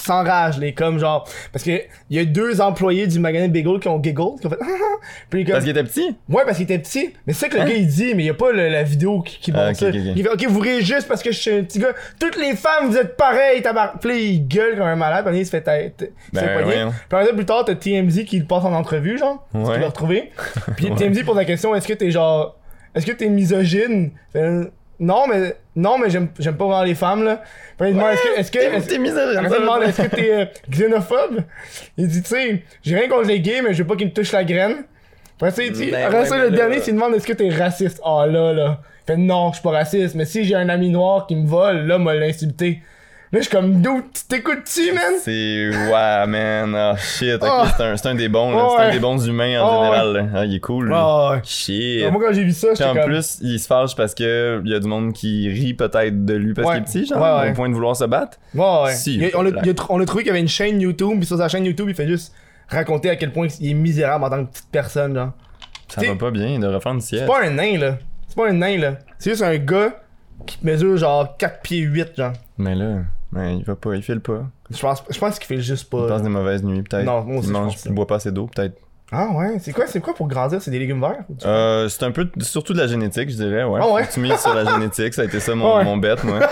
s'enrage, 0.00 0.58
les 0.58 0.72
comme 0.72 0.98
genre, 0.98 1.28
parce 1.52 1.64
que 1.64 1.70
il 2.08 2.16
y 2.16 2.18
a 2.18 2.24
deux 2.24 2.60
employés 2.60 3.06
du 3.06 3.18
magasin 3.18 3.48
bagel 3.48 3.78
qui 3.80 3.88
ont 3.88 4.02
giggle, 4.02 4.40
qui 4.40 4.46
ont 4.46 4.50
fait, 4.50 4.56
puis 5.30 5.40
il 5.40 5.42
est 5.42 5.44
comme, 5.44 5.52
Parce 5.52 5.64
qu'il 5.64 5.70
était 5.76 5.84
petit? 5.84 6.16
ouais, 6.28 6.42
parce 6.44 6.56
qu'il 6.56 6.64
était 6.64 6.78
petit, 6.78 7.12
mais 7.26 7.32
c'est 7.32 7.40
ça 7.40 7.48
que 7.48 7.56
le 7.58 7.64
gars 7.64 7.74
il 7.74 7.86
dit, 7.86 8.14
mais 8.14 8.22
il 8.22 8.26
y 8.26 8.30
a 8.30 8.34
pas 8.34 8.50
le- 8.52 8.68
la 8.68 8.82
vidéo 8.82 9.20
qui, 9.22 9.38
qui 9.40 9.50
Hein? 9.50 9.54
Ah, 9.58 9.66
montre 9.66 9.78
ça. 9.78 9.88
Il 9.90 10.22
fait, 10.22 10.28
ok, 10.30 10.46
vous 10.48 10.60
riez 10.60 10.80
juste 10.82 11.06
parce 11.08 11.22
que 11.22 11.32
je 11.32 11.38
suis 11.38 11.50
un 11.50 11.62
petit 11.64 11.78
gars, 11.78 11.92
toutes 12.18 12.36
les 12.38 12.54
femmes 12.56 12.86
vous 12.88 12.96
êtes 12.96 13.16
pareilles, 13.16 13.60
tabar. 13.62 13.98
Puis 13.98 14.08
là, 14.10 14.16
il 14.16 14.48
gueule 14.48 14.76
comme 14.78 14.86
un 14.86 14.96
malade, 14.96 15.26
puis 15.28 15.38
il 15.38 15.44
se 15.44 15.50
fait 15.50 15.60
tête, 15.60 16.12
Ben, 16.32 16.40
pogner. 16.46 16.62
voyons. 16.64 16.90
Puis 17.08 17.18
après 17.18 17.34
plus 17.34 17.44
tard, 17.44 17.64
t'as 17.66 17.74
TMZ 17.74 18.24
qui 18.24 18.38
le 18.38 18.46
passe 18.46 18.64
en 18.64 18.72
entrevue, 18.72 19.18
genre, 19.18 19.46
Ouais. 19.54 19.72
qu'il 19.72 19.80
l'a 19.80 19.86
retrouvé. 19.88 20.30
Puis 20.76 20.86
Ouais. 20.90 20.94
TMZ 20.96 21.24
pose 21.24 21.36
la 21.36 21.44
question, 21.44 21.74
est-ce 21.74 21.86
que 21.88 21.92
t'es 21.94 22.10
genre, 22.10 22.56
est-ce 22.94 23.04
que 23.06 23.12
t'es 23.12 23.28
misogyne? 23.28 24.10
Fait, 24.32 24.70
non, 25.00 25.26
mais, 25.26 25.56
non, 25.74 25.98
mais 25.98 26.10
j'aime, 26.10 26.28
j'aime 26.38 26.56
pas 26.56 26.66
vraiment 26.66 26.82
les 26.84 26.94
femmes, 26.94 27.24
là. 27.24 27.42
Puis 27.78 27.88
il 27.88 27.94
demande, 27.94 28.12
est-ce 28.12 28.22
que, 28.22 28.38
est-ce 28.40 28.52
que, 28.52 28.58
est-ce 28.58 28.94
il 28.94 29.60
demande, 29.60 29.82
que 29.82 30.14
t'es 30.14 30.30
euh, 30.32 30.44
xénophobe? 30.70 31.40
Il 31.96 32.06
dit, 32.06 32.22
tu 32.22 32.28
sais, 32.28 32.62
j'ai 32.82 32.96
rien 32.96 33.08
contre 33.08 33.26
les 33.28 33.40
gays, 33.40 33.62
mais 33.62 33.72
je 33.72 33.82
veux 33.82 33.86
pas 33.88 33.96
qu'ils 33.96 34.08
me 34.08 34.12
touchent 34.12 34.32
la 34.32 34.44
graine. 34.44 34.84
Après 35.36 35.50
ça, 35.52 35.62
il 35.62 35.72
dit, 35.72 35.90
Ben 35.90 36.04
après 36.06 36.26
ça, 36.26 36.36
le 36.36 36.50
là- 36.50 36.56
dernier, 36.56 36.80
s'il 36.80 36.94
demande, 36.94 37.14
est-ce 37.14 37.26
que 37.26 37.32
t'es 37.32 37.48
raciste? 37.48 38.00
Ah 38.04 38.26
là, 38.26 38.52
là. 38.52 38.80
Il 39.04 39.06
fait, 39.06 39.16
non, 39.16 39.48
je 39.48 39.54
suis 39.54 39.62
pas 39.62 39.70
raciste, 39.70 40.14
mais 40.14 40.26
si 40.26 40.44
j'ai 40.44 40.54
un 40.54 40.68
ami 40.68 40.90
noir 40.90 41.26
qui 41.26 41.34
me 41.34 41.46
vole, 41.46 41.86
là, 41.86 41.96
moi, 41.98 42.14
l'insulter. 42.14 42.82
Là, 43.32 43.38
je 43.38 43.44
suis 43.44 43.50
comme, 43.56 43.80
d'où 43.80 44.02
tu 44.12 44.24
t'écoutes-tu, 44.28 44.92
man? 44.92 45.12
C'est 45.22 45.68
ouais 45.70 46.26
man, 46.26 46.74
oh 46.74 46.96
shit, 46.98 47.38
Oh. 47.40 47.62
c'est 47.76 47.82
un, 47.84 47.96
c'est 47.96 48.08
un 48.08 48.14
des 48.16 48.28
bons, 48.28 48.50
là. 48.50 48.66
c'est 48.70 48.76
Ouais. 48.82 48.88
un 48.88 48.92
des 48.92 48.98
bons 48.98 49.24
humains 49.24 49.62
en 49.62 49.68
Oh, 49.68 49.84
général. 49.84 50.12
là. 50.14 50.26
Ah, 50.34 50.44
il 50.46 50.56
est 50.56 50.60
cool. 50.60 50.90
Ah, 50.92 51.30
ouais. 51.34 51.40
Shit. 51.44 52.10
Moi, 52.10 52.20
quand 52.26 52.32
j'ai 52.34 52.42
vu 52.42 52.50
ça, 52.50 52.68
j'étais 52.72 52.82
en 52.84 52.94
comme. 52.94 53.04
plus, 53.04 53.38
il 53.42 53.60
se 53.60 53.68
fâche 53.68 53.94
parce 53.94 54.16
que 54.16 54.60
il 54.64 54.70
y 54.72 54.74
a 54.74 54.80
du 54.80 54.88
monde 54.88 55.12
qui 55.12 55.48
rit 55.48 55.74
peut-être 55.74 56.24
de 56.24 56.34
lui 56.34 56.54
parce 56.54 56.66
Ouais. 56.66 56.74
qu'il 56.74 56.82
est 56.82 56.86
petit, 56.86 57.06
genre, 57.06 57.22
Ouais, 57.22 57.44
ouais. 57.46 57.50
au 57.52 57.54
point 57.54 57.68
de 57.68 57.74
vouloir 57.74 57.94
se 57.94 58.04
battre. 58.04 58.38
Ouais, 58.52 58.64
ouais. 58.86 58.94
Si, 58.94 59.14
Il 59.14 59.30
on, 59.36 59.46
a, 59.46 59.50
blague. 59.52 59.60
il 59.64 59.66
y 59.68 59.70
a 59.70 59.74
tr- 59.74 59.86
on 59.90 60.00
a 60.00 60.04
trouvé 60.06 60.24
qu'il 60.24 60.28
y 60.30 60.32
avait 60.32 60.40
une 60.40 60.48
chaîne 60.48 60.80
YouTube, 60.80 61.18
puis 61.18 61.26
sur 61.26 61.36
sa 61.38 61.48
chaîne 61.48 61.64
YouTube, 61.64 61.86
il 61.88 61.94
fait 61.94 62.08
juste 62.08 62.34
raconter 62.68 63.10
à 63.10 63.16
quel 63.16 63.32
point 63.32 63.46
il 63.60 63.70
est 63.70 63.74
misérable 63.74 64.24
en 64.24 64.30
tant 64.30 64.44
que 64.44 64.50
petite 64.50 64.70
personne, 64.72 65.14
genre. 65.14 65.30
Ça 65.86 66.00
T'sais, 66.00 66.08
va 66.10 66.16
pas 66.16 66.32
bien, 66.32 66.48
il 66.48 66.58
devrait 66.58 66.80
faire 66.80 66.92
une 66.92 67.00
C'est 67.00 67.26
pas 67.26 67.44
un 67.44 67.50
nain, 67.50 67.78
là. 67.78 67.98
C'est 68.26 68.34
pas 68.36 68.48
un 68.48 68.54
nain, 68.54 68.76
là. 68.76 68.94
C'est 69.20 69.30
juste 69.30 69.42
un 69.42 69.56
gars 69.56 69.90
qui 70.46 70.58
mesure 70.62 70.96
genre 70.96 71.36
4 71.36 71.60
pieds 71.62 71.78
8, 71.80 72.08
genre. 72.16 72.32
Mais 72.58 72.74
là, 72.74 72.98
ben, 73.32 73.48
il 73.58 73.64
va 73.64 73.76
pas, 73.76 73.94
il 73.94 74.02
file 74.02 74.20
pas. 74.20 74.42
Je 74.70 74.78
pense, 74.80 75.02
je 75.08 75.18
pense 75.18 75.38
qu'il 75.38 75.46
fait 75.46 75.62
juste 75.62 75.86
Il 75.92 75.96
pas. 75.98 76.08
passe 76.08 76.22
des 76.22 76.28
mauvaises 76.28 76.62
nuits 76.64 76.82
peut-être. 76.82 77.04
Non, 77.04 77.22
moi 77.22 77.38
aussi, 77.38 77.48
il 77.48 77.54
je 77.54 77.58
pense 77.58 77.84
il 77.84 77.92
boit 77.92 78.06
pas 78.06 78.16
assez 78.16 78.32
d'eau 78.32 78.46
peut-être. 78.46 78.74
Ah 79.12 79.28
ouais, 79.34 79.58
c'est 79.60 79.72
quoi, 79.72 79.86
c'est 79.88 80.00
quoi 80.00 80.14
pour 80.14 80.28
grandir? 80.28 80.62
C'est 80.62 80.70
des 80.70 80.78
légumes 80.78 81.00
verts? 81.00 81.24
Euh, 81.44 81.88
c'est 81.88 82.04
un 82.04 82.12
peu 82.12 82.28
surtout 82.40 82.72
de 82.74 82.78
la 82.78 82.86
génétique, 82.86 83.28
je 83.30 83.34
dirais, 83.36 83.64
ouais. 83.64 83.80
Ah 83.82 83.88
ouais? 83.92 84.06
Tu 84.12 84.20
mises 84.20 84.38
sur 84.38 84.54
la 84.54 84.64
génétique, 84.64 85.14
ça 85.14 85.22
a 85.22 85.24
été 85.24 85.40
ça 85.40 85.54
mon, 85.56 85.78
Ouais. 85.78 85.84
mon 85.84 85.96
bet, 85.96 86.14
moi. 86.22 86.38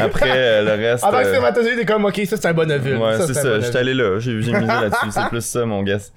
Après, 0.00 0.30
euh, 0.32 0.62
le 0.76 0.82
reste. 0.84 1.02
En 1.04 1.10
tant 1.10 1.18
que 1.18 1.24
euh, 1.24 1.28
spermatozoïde, 1.28 1.78
t'es 1.78 1.84
comme, 1.84 2.04
ok, 2.04 2.16
ça 2.26 2.36
c'est 2.36 2.46
un 2.46 2.52
bon 2.54 2.70
ovule. 2.70 2.96
Ouais, 2.96 3.18
c'est 3.26 3.34
ça. 3.34 3.58
J'étais 3.60 3.78
allé 3.78 3.94
là. 3.94 4.18
J'ai 4.20 4.34
misé 4.34 4.52
là-dessus. 4.52 5.10
C'est 5.10 5.28
plus 5.28 5.44
ça, 5.44 5.64
mon 5.66 5.82
guess. 5.82 6.12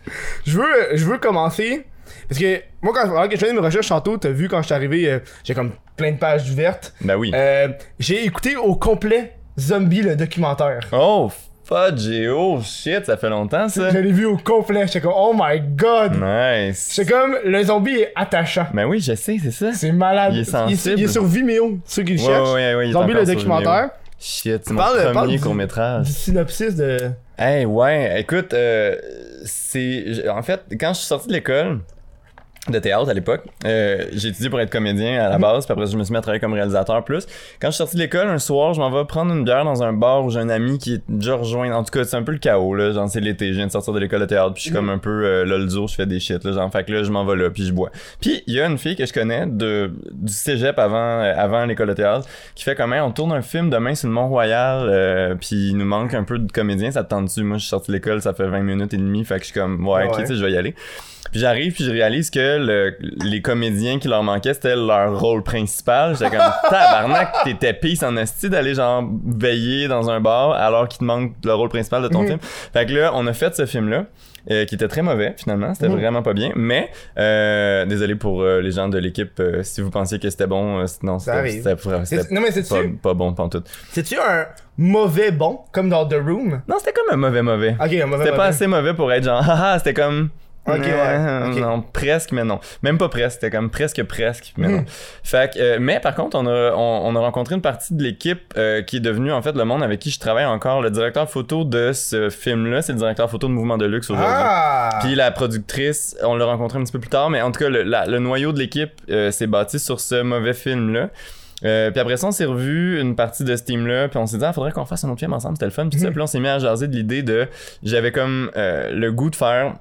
Je 0.45 0.57
veux, 0.57 0.65
je 0.95 1.05
veux 1.05 1.17
commencer. 1.17 1.85
Parce 2.29 2.39
que 2.39 2.61
moi, 2.81 2.93
quand, 2.93 3.09
alors 3.09 3.27
que 3.29 3.35
je 3.35 3.39
faisais 3.41 3.53
mes 3.53 3.59
recherches 3.59 3.89
tantôt, 3.89 4.17
t'as 4.17 4.29
vu 4.29 4.47
quand 4.47 4.61
je 4.61 4.65
suis 4.67 4.75
arrivé, 4.75 5.09
euh, 5.11 5.19
j'ai 5.43 5.53
comme 5.55 5.71
plein 5.97 6.11
de 6.11 6.17
pages 6.17 6.49
ouvertes. 6.51 6.93
Ben 7.01 7.15
oui. 7.15 7.31
Euh, 7.33 7.67
j'ai 7.99 8.25
écouté 8.25 8.55
au 8.55 8.75
complet 8.75 9.33
Zombie 9.59 10.01
le 10.01 10.15
documentaire. 10.15 10.79
Oh, 10.91 11.29
fudge. 11.63 12.09
Oh, 12.33 12.59
shit, 12.63 13.05
ça 13.05 13.17
fait 13.17 13.29
longtemps, 13.29 13.69
ça. 13.69 13.89
Je 13.91 13.97
l'ai 13.99 14.11
vu 14.11 14.25
au 14.25 14.37
complet. 14.37 14.85
J'étais 14.87 15.01
comme, 15.01 15.13
oh 15.15 15.33
my 15.35 15.59
god. 15.61 16.13
Nice. 16.21 16.93
J'étais 16.95 17.11
comme, 17.11 17.37
le 17.45 17.63
zombie 17.63 17.95
est 17.99 18.11
attachant. 18.15 18.67
Ben 18.73 18.85
oui, 18.85 18.99
je 18.99 19.13
sais, 19.15 19.37
c'est 19.41 19.51
ça. 19.51 19.71
C'est 19.73 19.91
malade. 19.91 20.33
Il 20.33 20.39
est 20.41 20.43
sensible. 20.43 20.95
il 20.97 21.03
est 21.03 21.07
sur 21.07 21.23
Vimeo, 21.25 21.77
ceux 21.85 22.03
qui 22.03 22.13
le 22.15 22.19
Ouais, 22.19 22.25
cherchent. 22.25 22.49
ouais, 22.49 22.53
ouais, 22.53 22.75
ouais, 22.75 22.85
il 22.87 22.89
est 22.89 22.93
zombie 22.93 23.13
le 23.13 23.25
documentaire. 23.25 23.89
Shit, 24.19 24.61
c'est 24.65 24.71
mon 24.73 24.79
Parle- 24.79 25.11
premier 25.13 25.37
court-métrage. 25.39 26.05
Du 26.07 26.11
synopsis 26.13 26.75
de. 26.75 26.97
Hey, 27.37 27.65
ouais, 27.65 28.21
écoute, 28.21 28.53
euh, 28.53 28.95
c'est. 29.43 30.27
En 30.29 30.41
fait, 30.43 30.61
quand 30.79 30.93
je 30.93 30.99
suis 30.99 31.07
sorti 31.07 31.27
de 31.27 31.33
l'école 31.33 31.79
de 32.69 32.79
théâtre 32.79 33.09
à 33.09 33.13
l'époque, 33.13 33.41
euh, 33.65 34.05
j'ai 34.13 34.29
étudié 34.29 34.49
pour 34.49 34.57
être 34.61 34.69
comédien 34.69 35.21
à 35.21 35.27
la 35.27 35.37
base, 35.37 35.65
puis 35.65 35.73
après 35.73 35.85
je 35.85 35.97
me 35.97 36.03
suis 36.03 36.13
mis 36.13 36.17
à 36.17 36.21
travailler 36.21 36.39
comme 36.39 36.53
réalisateur 36.53 37.03
plus. 37.03 37.25
Quand 37.59 37.67
je 37.67 37.71
suis 37.73 37.77
sorti 37.79 37.97
de 37.97 38.01
l'école, 38.01 38.29
un 38.29 38.39
soir, 38.39 38.73
je 38.73 38.79
m'en 38.79 38.89
vais 38.89 39.03
prendre 39.03 39.33
une 39.33 39.43
bière 39.43 39.65
dans 39.65 39.83
un 39.83 39.91
bar 39.91 40.23
où 40.23 40.29
j'ai 40.29 40.39
un 40.39 40.47
ami 40.47 40.77
qui 40.77 40.93
est 40.93 41.01
déjà 41.09 41.35
rejoint. 41.35 41.69
En 41.73 41.83
tout 41.83 41.91
cas, 41.91 42.05
c'est 42.05 42.15
un 42.15 42.23
peu 42.23 42.31
le 42.31 42.37
chaos, 42.37 42.73
là. 42.73 42.91
Genre, 42.93 43.09
c'est 43.09 43.19
l'été, 43.19 43.49
je 43.49 43.57
viens 43.57 43.67
de 43.67 43.71
sortir 43.71 43.91
de 43.93 43.99
l'école 43.99 44.21
de 44.21 44.25
théâtre, 44.27 44.53
puis 44.53 44.61
je 44.61 44.67
suis 44.67 44.71
comme 44.73 44.89
un 44.89 44.97
peu 44.97 45.25
euh, 45.25 45.43
lolzo, 45.43 45.87
je 45.87 45.95
fais 45.95 46.05
des 46.05 46.21
shit, 46.21 46.41
là. 46.45 46.53
Genre, 46.53 46.71
fait 46.71 46.85
que 46.85 46.93
là, 46.93 47.03
je 47.03 47.11
m'en 47.11 47.25
vais 47.25 47.35
là, 47.35 47.49
puis 47.49 47.65
je 47.65 47.73
bois. 47.73 47.89
Puis, 48.21 48.43
il 48.47 48.53
y 48.53 48.61
a 48.61 48.65
une 48.67 48.77
fille 48.77 48.95
que 48.95 49.05
je 49.05 49.11
connais 49.11 49.45
de, 49.45 49.91
du 50.13 50.31
cégep 50.31 50.79
avant, 50.79 50.95
euh, 51.19 51.33
avant 51.35 51.65
l'école 51.65 51.89
de 51.89 51.93
théâtre 51.93 52.25
qui 52.55 52.63
fait 52.63 52.75
comme, 52.75 52.93
Hey, 52.93 53.01
on 53.01 53.11
tourne 53.11 53.33
un 53.33 53.41
film 53.41 53.69
demain 53.69 53.93
sur 53.93 54.07
le 54.07 54.13
Mont-Royal, 54.13 54.87
euh, 54.89 55.35
puis 55.35 55.71
il 55.71 55.77
nous 55.77 55.85
manque 55.85 56.13
un 56.13 56.23
peu 56.23 56.39
de 56.39 56.49
comédiens, 56.49 56.91
ça 56.91 57.03
te 57.03 57.09
tente-tu? 57.09 57.43
Moi, 57.43 57.57
je 57.57 57.63
suis 57.63 57.69
sorti 57.69 57.91
de 57.91 57.97
l'école, 57.97 58.21
ça 58.21 58.33
fait 58.33 58.47
20 58.47 58.61
minutes 58.61 58.93
et 58.93 58.97
demie, 58.97 59.25
fait 59.25 59.35
que 59.35 59.41
je 59.41 59.47
suis 59.47 59.53
comme, 59.59 59.85
ouais, 59.85 60.03
Ah 60.05 60.07
ok, 60.07 60.17
ouais. 60.17 60.21
tu 60.23 60.27
sais, 60.29 60.35
je 60.35 60.45
vais 60.45 60.51
y 60.53 60.57
aller. 60.57 60.73
Puis 61.31 61.39
j'arrive, 61.39 61.73
puis 61.73 61.83
je 61.85 61.91
réalise 61.91 62.29
que 62.29 62.57
le- 62.57 62.95
les 63.23 63.41
comédiens 63.41 63.97
qui 63.97 64.07
leur 64.07 64.23
manquaient, 64.23 64.53
c'était 64.53 64.75
leur 64.75 65.19
rôle 65.19 65.41
principal. 65.41 66.15
J'étais 66.17 66.35
comme, 66.35 66.45
tabarnak, 66.69 67.33
t'étais 67.43 67.73
pisse 67.73 68.03
en 68.03 68.15
esti 68.17 68.49
d'aller 68.49 68.75
genre 68.75 69.03
veiller 69.25 69.87
dans 69.87 70.09
un 70.09 70.19
bar 70.19 70.51
alors 70.51 70.87
qu'il 70.87 70.99
te 70.99 71.03
manque 71.05 71.33
le 71.43 71.53
rôle 71.53 71.69
principal 71.69 72.03
de 72.03 72.07
ton 72.09 72.21
Mhm. 72.21 72.27
film. 72.27 72.39
Fait 72.41 72.85
que 72.85 72.93
là, 72.93 73.11
on 73.15 73.25
a 73.27 73.33
fait 73.33 73.55
ce 73.55 73.65
film-là. 73.65 74.05
euh, 74.51 74.65
qui 74.65 74.75
était 74.75 74.89
très 74.89 75.01
mauvais 75.01 75.33
finalement, 75.37 75.73
c'était 75.73 75.87
Mhm. 75.87 75.95
vraiment 75.99 76.21
pas 76.21 76.33
bien. 76.33 76.51
Mais 76.57 76.89
euh, 77.17 77.85
désolé 77.85 78.15
pour 78.15 78.41
euh, 78.41 78.59
les 78.59 78.71
gens 78.71 78.89
de 78.89 78.97
l'équipe 78.97 79.41
si 79.61 79.79
vous 79.79 79.89
pensiez 79.89 80.19
que 80.19 80.29
c'était 80.29 80.47
bon, 80.47 80.83
non 81.01 81.17
c'était 81.17 81.31
pas- 81.31 82.03
C'est- 82.03 83.01
pas, 83.01 83.13
bon 83.13 83.33
pantoute. 83.33 83.69
c'est-tu 83.93 84.17
un 84.17 84.47
mauvais 84.77 85.31
bon, 85.31 85.59
comme 85.71 85.87
dans 85.87 86.05
The 86.05 86.15
Room? 86.15 86.61
Non, 86.67 86.75
c'était 86.77 86.91
comme 86.91 87.13
un 87.13 87.15
mauvais 87.15 87.41
mauvais. 87.41 87.77
Ok, 87.79 87.93
un 87.93 88.05
mauvais 88.05 88.25
C'était 88.25 88.35
pas 88.35 88.47
assez 88.47 88.67
mauvais 88.67 88.93
pour 88.93 89.13
être 89.13 89.23
genre 89.23 89.41
haha, 89.49 89.77
c'était 89.79 89.93
comme 89.93 90.27
Ok, 90.65 90.79
ouais, 90.79 90.91
Euh. 90.93 91.59
Non, 91.59 91.81
presque, 91.81 92.31
mais 92.31 92.45
non. 92.45 92.59
Même 92.83 92.97
pas 92.97 93.09
presque, 93.09 93.33
c'était 93.41 93.49
comme 93.49 93.69
presque, 93.69 94.01
presque, 94.03 94.53
mais 94.57 94.69
non. 94.69 94.85
Fait 95.21 95.53
que, 95.53 95.59
euh, 95.59 95.77
mais 95.81 95.99
par 95.99 96.15
contre, 96.15 96.37
on 96.37 96.45
a, 96.47 96.71
on, 96.73 97.01
on 97.05 97.15
a 97.17 97.19
rencontré 97.19 97.55
une 97.55 97.61
partie 97.61 97.93
de 97.93 98.01
l'équipe 98.01 98.53
euh, 98.57 98.81
qui 98.81 98.97
est 98.97 98.99
devenue 99.01 99.33
en 99.33 99.41
fait 99.41 99.55
le 99.57 99.65
monde 99.65 99.83
avec 99.83 99.99
qui 99.99 100.09
je 100.09 100.19
travaille 100.19 100.45
encore. 100.45 100.81
Le 100.81 100.89
directeur 100.89 101.29
photo 101.29 101.65
de 101.65 101.91
ce 101.91 102.29
film-là, 102.29 102.81
c'est 102.81 102.93
le 102.93 102.97
directeur 102.99 103.29
photo 103.29 103.47
de 103.47 103.53
Mouvement 103.53 103.77
de 103.77 103.85
Luxe 103.85 104.09
aujourd'hui. 104.09 104.33
Ah! 104.37 104.99
Puis 105.01 105.15
la 105.15 105.31
productrice, 105.31 106.15
on 106.23 106.35
l'a 106.35 106.45
rencontré 106.45 106.79
un 106.79 106.83
petit 106.83 106.93
peu 106.93 106.99
plus 106.99 107.09
tard, 107.09 107.29
mais 107.29 107.41
en 107.41 107.51
tout 107.51 107.59
cas, 107.59 107.69
le, 107.69 107.83
la- 107.83 108.05
le 108.05 108.19
noyau 108.19 108.53
de 108.53 108.59
l'équipe 108.59 108.91
euh, 109.09 109.31
s'est 109.31 109.47
bâti 109.47 109.79
sur 109.79 109.99
ce 109.99 110.21
mauvais 110.21 110.53
film-là. 110.53 111.09
Euh, 111.65 111.91
puis 111.91 111.99
après 111.99 112.17
ça, 112.17 112.27
on 112.27 112.31
s'est 112.31 112.45
revu 112.45 112.99
une 113.01 113.15
partie 113.15 113.43
de 113.43 113.55
ce 113.55 113.63
team-là, 113.63 114.07
puis 114.07 114.17
on 114.17 114.25
s'est 114.27 114.37
dit, 114.37 114.45
ah, 114.45 114.53
faudrait 114.53 114.71
qu'on 114.71 114.85
fasse 114.85 115.03
un 115.03 115.09
autre 115.09 115.19
film 115.19 115.33
ensemble, 115.33 115.55
c'était 115.55 115.65
le 115.65 115.71
fun. 115.71 115.87
Puis 115.89 115.99
ça, 115.99 116.07
Mhm. 116.07 116.13
puis 116.13 116.21
on 116.21 116.27
s'est 116.27 116.39
mis 116.39 116.47
à 116.47 116.59
jaser 116.59 116.87
de 116.87 116.95
l'idée 116.95 117.21
de, 117.23 117.47
j'avais 117.83 118.11
comme 118.13 118.49
euh, 118.57 118.91
le 118.93 119.11
goût 119.11 119.29
de 119.29 119.35
faire 119.35 119.73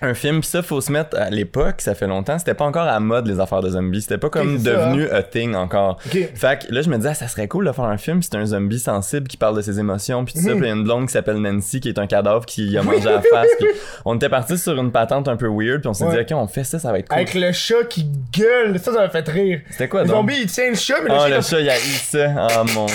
un 0.00 0.14
film, 0.14 0.40
pis 0.40 0.46
ça, 0.48 0.62
faut 0.62 0.80
se 0.80 0.92
mettre 0.92 1.16
à 1.18 1.30
l'époque, 1.30 1.76
ça 1.80 1.94
fait 1.94 2.06
longtemps, 2.06 2.38
c'était 2.38 2.54
pas 2.54 2.64
encore 2.64 2.86
à 2.86 3.00
mode 3.00 3.26
les 3.26 3.40
affaires 3.40 3.60
de 3.62 3.70
zombies. 3.70 4.02
C'était 4.02 4.18
pas 4.18 4.30
comme 4.30 4.58
c'est 4.58 4.70
ça, 4.70 4.76
devenu 4.86 5.08
a 5.10 5.22
thing 5.22 5.54
encore. 5.54 5.98
Ok. 6.06 6.28
Fait 6.34 6.66
que 6.66 6.72
là, 6.74 6.82
je 6.82 6.88
me 6.90 6.96
disais, 6.96 7.10
ah, 7.10 7.14
ça 7.14 7.28
serait 7.28 7.48
cool 7.48 7.66
de 7.66 7.72
faire 7.72 7.84
un 7.84 7.98
film, 7.98 8.22
c'est 8.22 8.34
un 8.36 8.46
zombie 8.46 8.78
sensible 8.78 9.26
qui 9.28 9.36
parle 9.36 9.56
de 9.56 9.62
ses 9.62 9.78
émotions, 9.80 10.24
pis 10.24 10.34
tout 10.34 10.40
ça. 10.40 10.50
Mhm. 10.54 10.60
Pis 10.60 10.66
y 10.66 10.70
a 10.70 10.74
une 10.74 10.84
blonde 10.84 11.06
qui 11.06 11.12
s'appelle 11.12 11.36
Nancy 11.38 11.80
qui 11.80 11.88
est 11.88 11.98
un 11.98 12.06
cadavre 12.06 12.46
qui 12.46 12.76
a 12.78 12.82
mangé 12.82 13.08
à 13.08 13.12
la 13.12 13.20
face. 13.30 13.48
Pis 13.58 13.66
on 14.04 14.16
était 14.16 14.28
parti 14.28 14.56
sur 14.58 14.78
une 14.78 14.92
patente 14.92 15.28
un 15.28 15.36
peu 15.36 15.48
weird, 15.48 15.80
puis 15.80 15.88
on 15.88 15.94
s'est 15.94 16.04
Ouais. 16.04 16.24
dit, 16.24 16.32
ok, 16.34 16.38
on 16.40 16.46
fait 16.48 16.64
ça, 16.64 16.78
ça 16.78 16.92
va 16.92 16.98
être 17.00 17.08
cool. 17.08 17.16
Avec 17.18 17.34
le 17.34 17.52
chat 17.52 17.84
qui 17.88 18.06
gueule, 18.32 18.78
ça, 18.78 18.92
ça 18.92 18.98
m'a 19.00 19.08
fait 19.08 19.28
rire. 19.28 19.60
C'était 19.70 19.88
quoi 19.88 20.02
Le 20.02 20.08
donc? 20.08 20.16
zombie, 20.18 20.34
il 20.42 20.46
tient 20.46 20.70
le 20.70 20.76
chat, 20.76 20.94
mais 21.02 21.08
le 21.10 21.14
Oh, 21.16 21.28
chat, 21.28 21.36
le 21.36 21.42
chat, 21.42 21.60
il 21.60 21.70
a 21.70 21.76
eu 21.76 21.80
ça. 21.80 22.46
Oh 22.60 22.64
mon 22.74 22.86
dieu. 22.86 22.94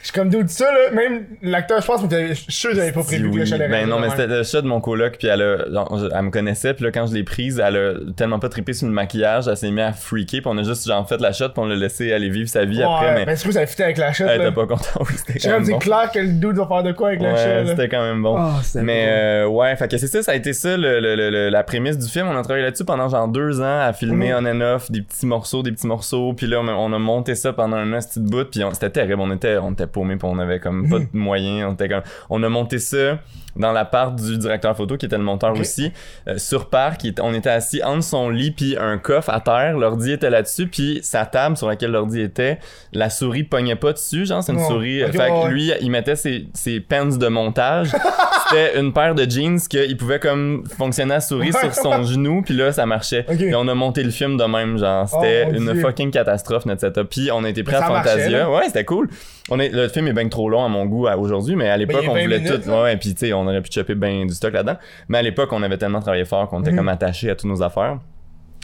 je 0.00 0.04
suis 0.04 0.12
comme 0.12 0.30
d'où 0.30 0.42
ça, 0.46 0.72
là? 0.72 0.90
Même 0.92 1.24
l'acteur, 1.42 1.80
je 1.82 1.86
pense, 1.86 2.00
je 2.10 2.32
suis 2.34 2.52
sûr 2.52 2.70
que 2.70 2.76
j'avais 2.76 2.92
pas 2.92 3.02
prévu 3.02 3.30
que 3.30 3.36
le 3.38 3.44
chat 3.44 3.58
Ben 3.58 3.88
non, 3.88 3.98
mais 3.98 4.10
c'était 4.10 4.26
le 4.26 4.42
chat 4.44 4.62
de 4.62 4.66
mon 4.66 4.80
coloc, 4.80 5.16
puis 5.18 5.28
elle, 5.28 5.42
a, 5.42 6.22
me 6.22 6.30
connaissait, 6.44 6.74
puis 6.74 6.84
là, 6.84 6.90
quand 6.92 7.06
je 7.06 7.14
l'ai 7.14 7.24
prise, 7.24 7.62
elle 7.64 7.76
a 7.76 7.92
tellement 8.16 8.38
pas 8.38 8.48
trippé 8.48 8.72
sur 8.74 8.86
le 8.86 8.92
maquillage, 8.92 9.48
elle 9.48 9.56
s'est 9.56 9.70
mise 9.70 9.84
à 9.84 9.92
freaker, 9.92 10.40
puis 10.40 10.46
on 10.46 10.58
a 10.58 10.62
juste 10.62 10.86
genre 10.86 11.08
fait 11.08 11.20
la 11.20 11.32
shot, 11.32 11.48
puis 11.50 11.58
on 11.62 11.66
l'a 11.66 11.74
laissé 11.74 12.12
aller 12.12 12.28
vivre 12.28 12.48
sa 12.48 12.64
vie 12.64 12.82
après, 12.82 13.14
mais 13.14 13.24
ben, 13.24 13.36
c'est 13.36 13.42
sûr, 13.44 13.52
ça 13.52 13.66
fitait 13.66 13.84
avec 13.84 13.96
la 13.98 14.12
shot, 14.12 14.24
elle 14.28 14.38
là. 14.40 14.44
était 14.46 14.54
pas 14.54 14.66
contente. 14.66 14.90
Oui, 15.00 15.06
c'était 15.16 15.38
J'ai 15.38 15.48
quand 15.48 15.60
même 15.60 15.68
bon. 15.70 15.78
clair 15.78 16.10
que 16.12 16.18
le 16.18 16.32
dude 16.32 16.56
va 16.56 16.66
faire 16.66 16.82
de 16.82 16.92
quoi 16.92 17.08
avec 17.08 17.20
Ouais, 17.20 17.32
là. 17.32 17.66
c'était 17.66 17.88
quand 17.88 18.02
même 18.02 18.22
bon. 18.22 18.36
Ah, 18.38 18.60
Mais 18.82 19.06
euh, 19.08 19.46
ouais, 19.46 19.74
fait 19.76 19.88
que 19.88 19.96
c'est 19.96 20.06
ça, 20.06 20.22
ça 20.22 20.32
a 20.32 20.34
été 20.34 20.52
ça 20.52 20.76
le, 20.76 21.00
le- 21.00 21.14
le- 21.16 21.30
le- 21.30 21.48
la 21.48 21.62
prémisse 21.62 21.98
du 21.98 22.08
film. 22.08 22.28
On 22.28 22.36
a 22.36 22.42
travaillé 22.42 22.64
là-dessus 22.64 22.84
pendant 22.84 23.08
genre 23.08 23.28
deux 23.28 23.60
ans 23.60 23.80
à 23.80 23.92
filmer 23.92 24.32
Mhm. 24.32 24.46
on 24.46 24.50
and 24.50 24.74
off 24.74 24.90
des 24.90 25.02
petits 25.02 25.26
morceaux, 25.26 25.62
des 25.62 25.72
petits 25.72 25.86
morceaux. 25.86 26.32
Puis 26.34 26.46
là, 26.46 26.60
on 26.60 26.68
a, 26.68 26.72
on 26.72 26.92
a 26.92 26.98
monté 26.98 27.34
ça 27.34 27.52
pendant 27.52 27.76
un 27.76 27.92
an, 27.92 28.00
cette 28.00 28.10
petite 28.10 28.24
bout. 28.24 28.44
Puis 28.50 28.60
c'était 28.72 28.90
terrible. 28.90 29.20
On 29.20 29.32
était, 29.32 29.56
on 29.58 29.72
était 29.72 29.86
paumés, 29.86 30.16
puis 30.16 30.28
on 30.30 30.38
avait 30.38 30.60
comme 30.60 30.88
pas 30.90 30.98
de 30.98 31.06
moyens. 31.12 31.66
On 31.70 31.74
était 31.74 31.88
comme, 31.88 32.02
on 32.30 32.42
a 32.42 32.48
monté 32.48 32.78
ça 32.78 33.18
dans 33.56 33.70
la 33.72 33.84
part 33.84 34.10
du 34.12 34.36
directeur 34.36 34.76
photo 34.76 34.96
qui 34.96 35.06
était 35.06 35.16
le 35.16 35.22
monteur 35.22 35.52
aussi 35.58 35.92
euh, 36.26 36.33
sur 36.38 36.68
parc. 36.70 37.02
on 37.20 37.34
était 37.34 37.50
assis 37.50 37.82
entre 37.82 38.02
son 38.04 38.30
lit 38.30 38.50
puis 38.50 38.76
un 38.78 38.98
coffre 38.98 39.30
à 39.30 39.40
terre. 39.40 39.76
L'ordi 39.78 40.12
était 40.12 40.30
là-dessus 40.30 40.66
puis 40.66 41.00
sa 41.02 41.26
table 41.26 41.56
sur 41.56 41.68
laquelle 41.68 41.90
l'ordi 41.92 42.20
était, 42.20 42.58
la 42.92 43.10
souris 43.10 43.44
pognait 43.44 43.76
pas 43.76 43.92
dessus. 43.92 44.26
Genre 44.26 44.42
c'est 44.42 44.52
une 44.52 44.64
souris. 44.64 45.00
Fait 45.00 45.10
que 45.10 45.44
ouais. 45.44 45.50
lui, 45.50 45.72
il 45.80 45.90
mettait 45.90 46.16
ses, 46.16 46.46
ses 46.54 46.80
pens 46.80 47.18
de 47.18 47.28
montage 47.28 47.90
c'était 48.48 48.78
une 48.78 48.92
paire 48.92 49.14
de 49.14 49.28
jeans 49.28 49.58
qu'il 49.68 49.96
pouvait 49.96 50.18
comme 50.18 50.64
fonctionner 50.78 51.14
à 51.14 51.20
souris 51.20 51.52
sur 51.52 51.74
son 51.74 52.02
genou 52.02 52.42
puis 52.42 52.54
là 52.54 52.72
ça 52.72 52.86
marchait 52.86 53.24
Ok. 53.28 53.40
et 53.40 53.54
on 53.54 53.66
a 53.68 53.74
monté 53.74 54.02
le 54.02 54.10
film 54.10 54.36
de 54.36 54.44
même 54.44 54.78
genre 54.78 55.08
c'était 55.08 55.48
Oh, 55.50 55.54
une 55.54 55.80
fucking 55.80 56.10
catastrophe 56.10 56.66
notre 56.66 56.80
setup 56.82 57.08
puis 57.08 57.30
on 57.32 57.42
a 57.44 57.48
été 57.48 57.62
prêt 57.62 57.76
à 57.76 57.88
marchait, 57.88 58.10
Fantasia 58.10 58.50
ouais 58.50 58.64
c'était 58.66 58.84
cool 58.84 59.08
on 59.50 59.58
est 59.60 59.68
le 59.68 59.88
film 59.88 60.08
est 60.08 60.12
bien 60.12 60.28
trop 60.28 60.48
long 60.48 60.64
à 60.64 60.68
mon 60.68 60.86
goût 60.86 61.06
aujourd'hui 61.18 61.54
mais 61.56 61.68
à 61.68 61.76
l'époque 61.76 62.02
y 62.02 62.06
a 62.06 62.10
on 62.10 62.14
20 62.14 62.22
voulait 62.22 62.38
minutes, 62.40 62.64
tout 62.64 62.70
ouais 62.70 62.96
puis 62.96 63.12
tu 63.14 63.26
sais 63.26 63.32
on 63.32 63.46
aurait 63.46 63.60
pu 63.60 63.70
choper 63.72 63.94
ben 63.94 64.26
du 64.26 64.32
stock 64.34 64.52
là-dedans. 64.54 64.78
Mais 65.08 65.18
à 65.18 65.22
l'époque 65.22 65.50
on 65.52 65.62
avait 65.62 65.76
tellement 65.78 66.00
travaillé 66.00 66.24
fort 66.24 66.48
qu'on 66.48 66.60
était 66.62 66.70
Mhm. 66.70 66.76
comme 66.78 66.88
attaché 66.88 67.30
à 67.30 67.34
toutes 67.36 67.50
nos 67.50 67.62
affaires 67.62 67.98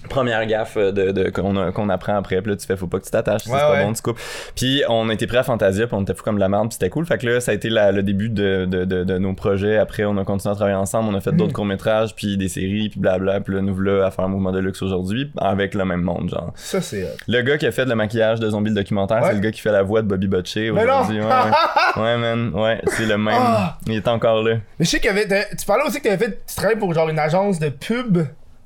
Première 0.08 0.44
gaffe 0.46 0.76
euh, 0.76 0.92
de, 0.92 1.10
de 1.12 1.30
qu'on 1.30 1.88
apprend 1.88 2.16
après, 2.16 2.40
puis 2.40 2.50
là 2.50 2.56
tu 2.56 2.66
fais 2.66 2.76
faut 2.76 2.86
pas 2.86 2.98
que 2.98 3.04
tu 3.04 3.10
t'attaches, 3.10 3.42
si 3.42 3.50
Ouais, 3.50 3.58
c'est 3.58 3.64
pas 3.64 3.72
ouais. 3.72 3.84
bon 3.84 3.92
tu 3.92 4.02
coupes. 4.02 4.18
Puis 4.56 4.82
on 4.88 5.08
était 5.10 5.26
prêt 5.26 5.38
à 5.38 5.42
Fantasia, 5.42 5.86
puis 5.86 5.94
on 5.96 6.02
était 6.02 6.14
fou 6.14 6.22
comme 6.24 6.36
de 6.36 6.40
la 6.40 6.48
merde, 6.48 6.68
puis 6.68 6.74
c'était 6.80 6.88
cool. 6.90 7.04
Fait 7.06 7.18
que 7.18 7.26
là 7.26 7.40
ça 7.40 7.52
a 7.52 7.54
été 7.54 7.68
la- 7.68 7.92
le 7.92 8.02
début 8.02 8.28
de, 8.30 8.64
de, 8.64 8.84
de, 8.84 9.04
de 9.04 9.18
nos 9.18 9.34
projets. 9.34 9.76
Après 9.76 10.04
on 10.04 10.16
a 10.16 10.24
continué 10.24 10.52
à 10.52 10.56
travailler 10.56 10.76
ensemble, 10.76 11.10
on 11.12 11.16
a 11.16 11.20
fait 11.20 11.30
Mhm. 11.32 11.36
d'autres 11.36 11.52
courts 11.52 11.64
métrages, 11.66 12.14
puis 12.14 12.36
des 12.36 12.48
séries, 12.48 12.88
puis 12.88 12.98
blabla. 13.00 13.40
Puis 13.40 13.54
là 13.54 13.60
nous 13.60 13.74
voilà 13.74 14.06
à 14.06 14.10
faire 14.10 14.24
un 14.24 14.28
mouvement 14.28 14.52
de 14.52 14.58
luxe 14.58 14.80
aujourd'hui 14.82 15.30
avec 15.38 15.74
le 15.74 15.84
même 15.84 16.02
monde 16.02 16.28
genre. 16.30 16.52
Ça, 16.56 16.80
c'est. 16.80 17.06
Le 17.28 17.42
gars 17.42 17.58
qui 17.58 17.66
a 17.66 17.72
fait 17.72 17.84
le 17.84 17.94
maquillage 17.94 18.40
de 18.40 18.48
Zombie 18.50 18.70
le 18.70 18.76
documentaire, 18.76 19.18
Ouais. 19.22 19.28
c'est 19.28 19.34
le 19.34 19.40
gars 19.40 19.50
qui 19.52 19.60
fait 19.60 19.72
la 19.72 19.82
voix 19.82 20.02
de 20.02 20.06
Bobby 20.08 20.26
Butcher 20.28 20.70
aujourd'hui. 20.70 21.18
Ouais, 21.96 22.16
man, 22.16 22.52
ouais, 22.54 22.80
c'est 22.86 23.06
le 23.06 23.18
même. 23.18 23.34
Ah! 23.36 23.78
Il 23.86 23.94
est 23.94 24.08
encore 24.08 24.42
là. 24.42 24.56
Mais 24.78 24.84
je 24.84 24.90
sais 24.90 24.98
qu'il 25.00 25.08
y 25.08 25.10
avait. 25.10 25.26
Tu 25.58 25.66
parlais 25.66 25.84
aussi 25.86 25.98
que 25.98 26.04
t'avais 26.04 26.24
fait. 26.24 26.40
Tu 26.46 26.54
travaillais 26.54 26.78
pour 26.78 26.92
genre 26.94 27.08
une 27.08 27.18
agence 27.18 27.58
de 27.58 27.68
pub. 27.68 28.18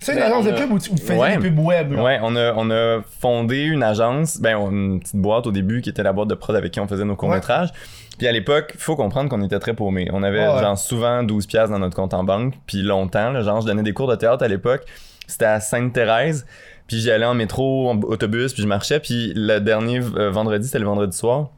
C'est 0.04 0.12
une 0.12 0.18
Ben, 0.18 0.24
agence 0.26 0.44
on 0.46 0.50
de 0.50 0.54
a- 0.54 0.60
pub 0.60 0.72
où 0.72 0.78
tu 0.78 0.90
où 0.90 0.94
tu 0.94 1.02
faisais 1.02 1.18
Ouais. 1.18 1.36
des 1.38 1.48
pubs 1.48 1.58
web, 1.58 1.92
là. 1.92 2.02
Ouais, 2.02 2.18
on 2.22 2.36
a, 2.36 2.52
on 2.56 2.70
a 2.70 3.00
fondé 3.20 3.62
une 3.62 3.82
agence, 3.82 4.38
ben 4.38 4.56
une 4.70 5.00
petite 5.00 5.16
boîte 5.16 5.46
au 5.46 5.50
début 5.52 5.80
qui 5.80 5.88
était 5.90 6.02
la 6.02 6.12
boîte 6.12 6.28
de 6.28 6.34
prod 6.34 6.54
avec 6.54 6.72
qui 6.72 6.80
on 6.80 6.86
faisait 6.86 7.04
nos 7.04 7.16
courts-métrages. 7.16 7.70
Puis 8.18 8.28
à 8.28 8.32
l'époque, 8.32 8.74
faut 8.78 8.96
comprendre 8.96 9.28
qu'on 9.30 9.42
était 9.42 9.58
très 9.58 9.74
paumés. 9.74 10.08
On 10.12 10.22
avait 10.22 10.46
Ouais. 10.46 10.60
genre 10.60 10.78
souvent 10.78 11.22
12 11.22 11.46
pièces 11.46 11.70
dans 11.70 11.78
notre 11.78 11.96
compte 11.96 12.14
en 12.14 12.22
banque, 12.22 12.54
puis 12.66 12.82
longtemps, 12.82 13.30
là, 13.30 13.40
genre 13.42 13.60
je 13.62 13.66
donnais 13.66 13.82
des 13.82 13.92
cours 13.92 14.06
de 14.08 14.14
théâtre 14.16 14.44
à 14.44 14.48
l'époque. 14.48 14.82
C'était 15.26 15.46
à 15.46 15.58
Sainte-Thérèse, 15.60 16.46
puis 16.86 16.98
j'y 16.98 17.10
allais 17.10 17.24
en 17.24 17.34
métro, 17.34 17.88
en 17.90 17.98
autobus, 18.02 18.52
puis 18.52 18.62
je 18.62 18.68
marchais, 18.68 19.00
puis 19.00 19.32
le 19.34 19.58
dernier 19.58 20.00
euh, 20.16 20.30
vendredi, 20.30 20.66
c'était 20.66 20.80
le 20.80 20.84
vendredi 20.84 21.16
soir. 21.16 21.48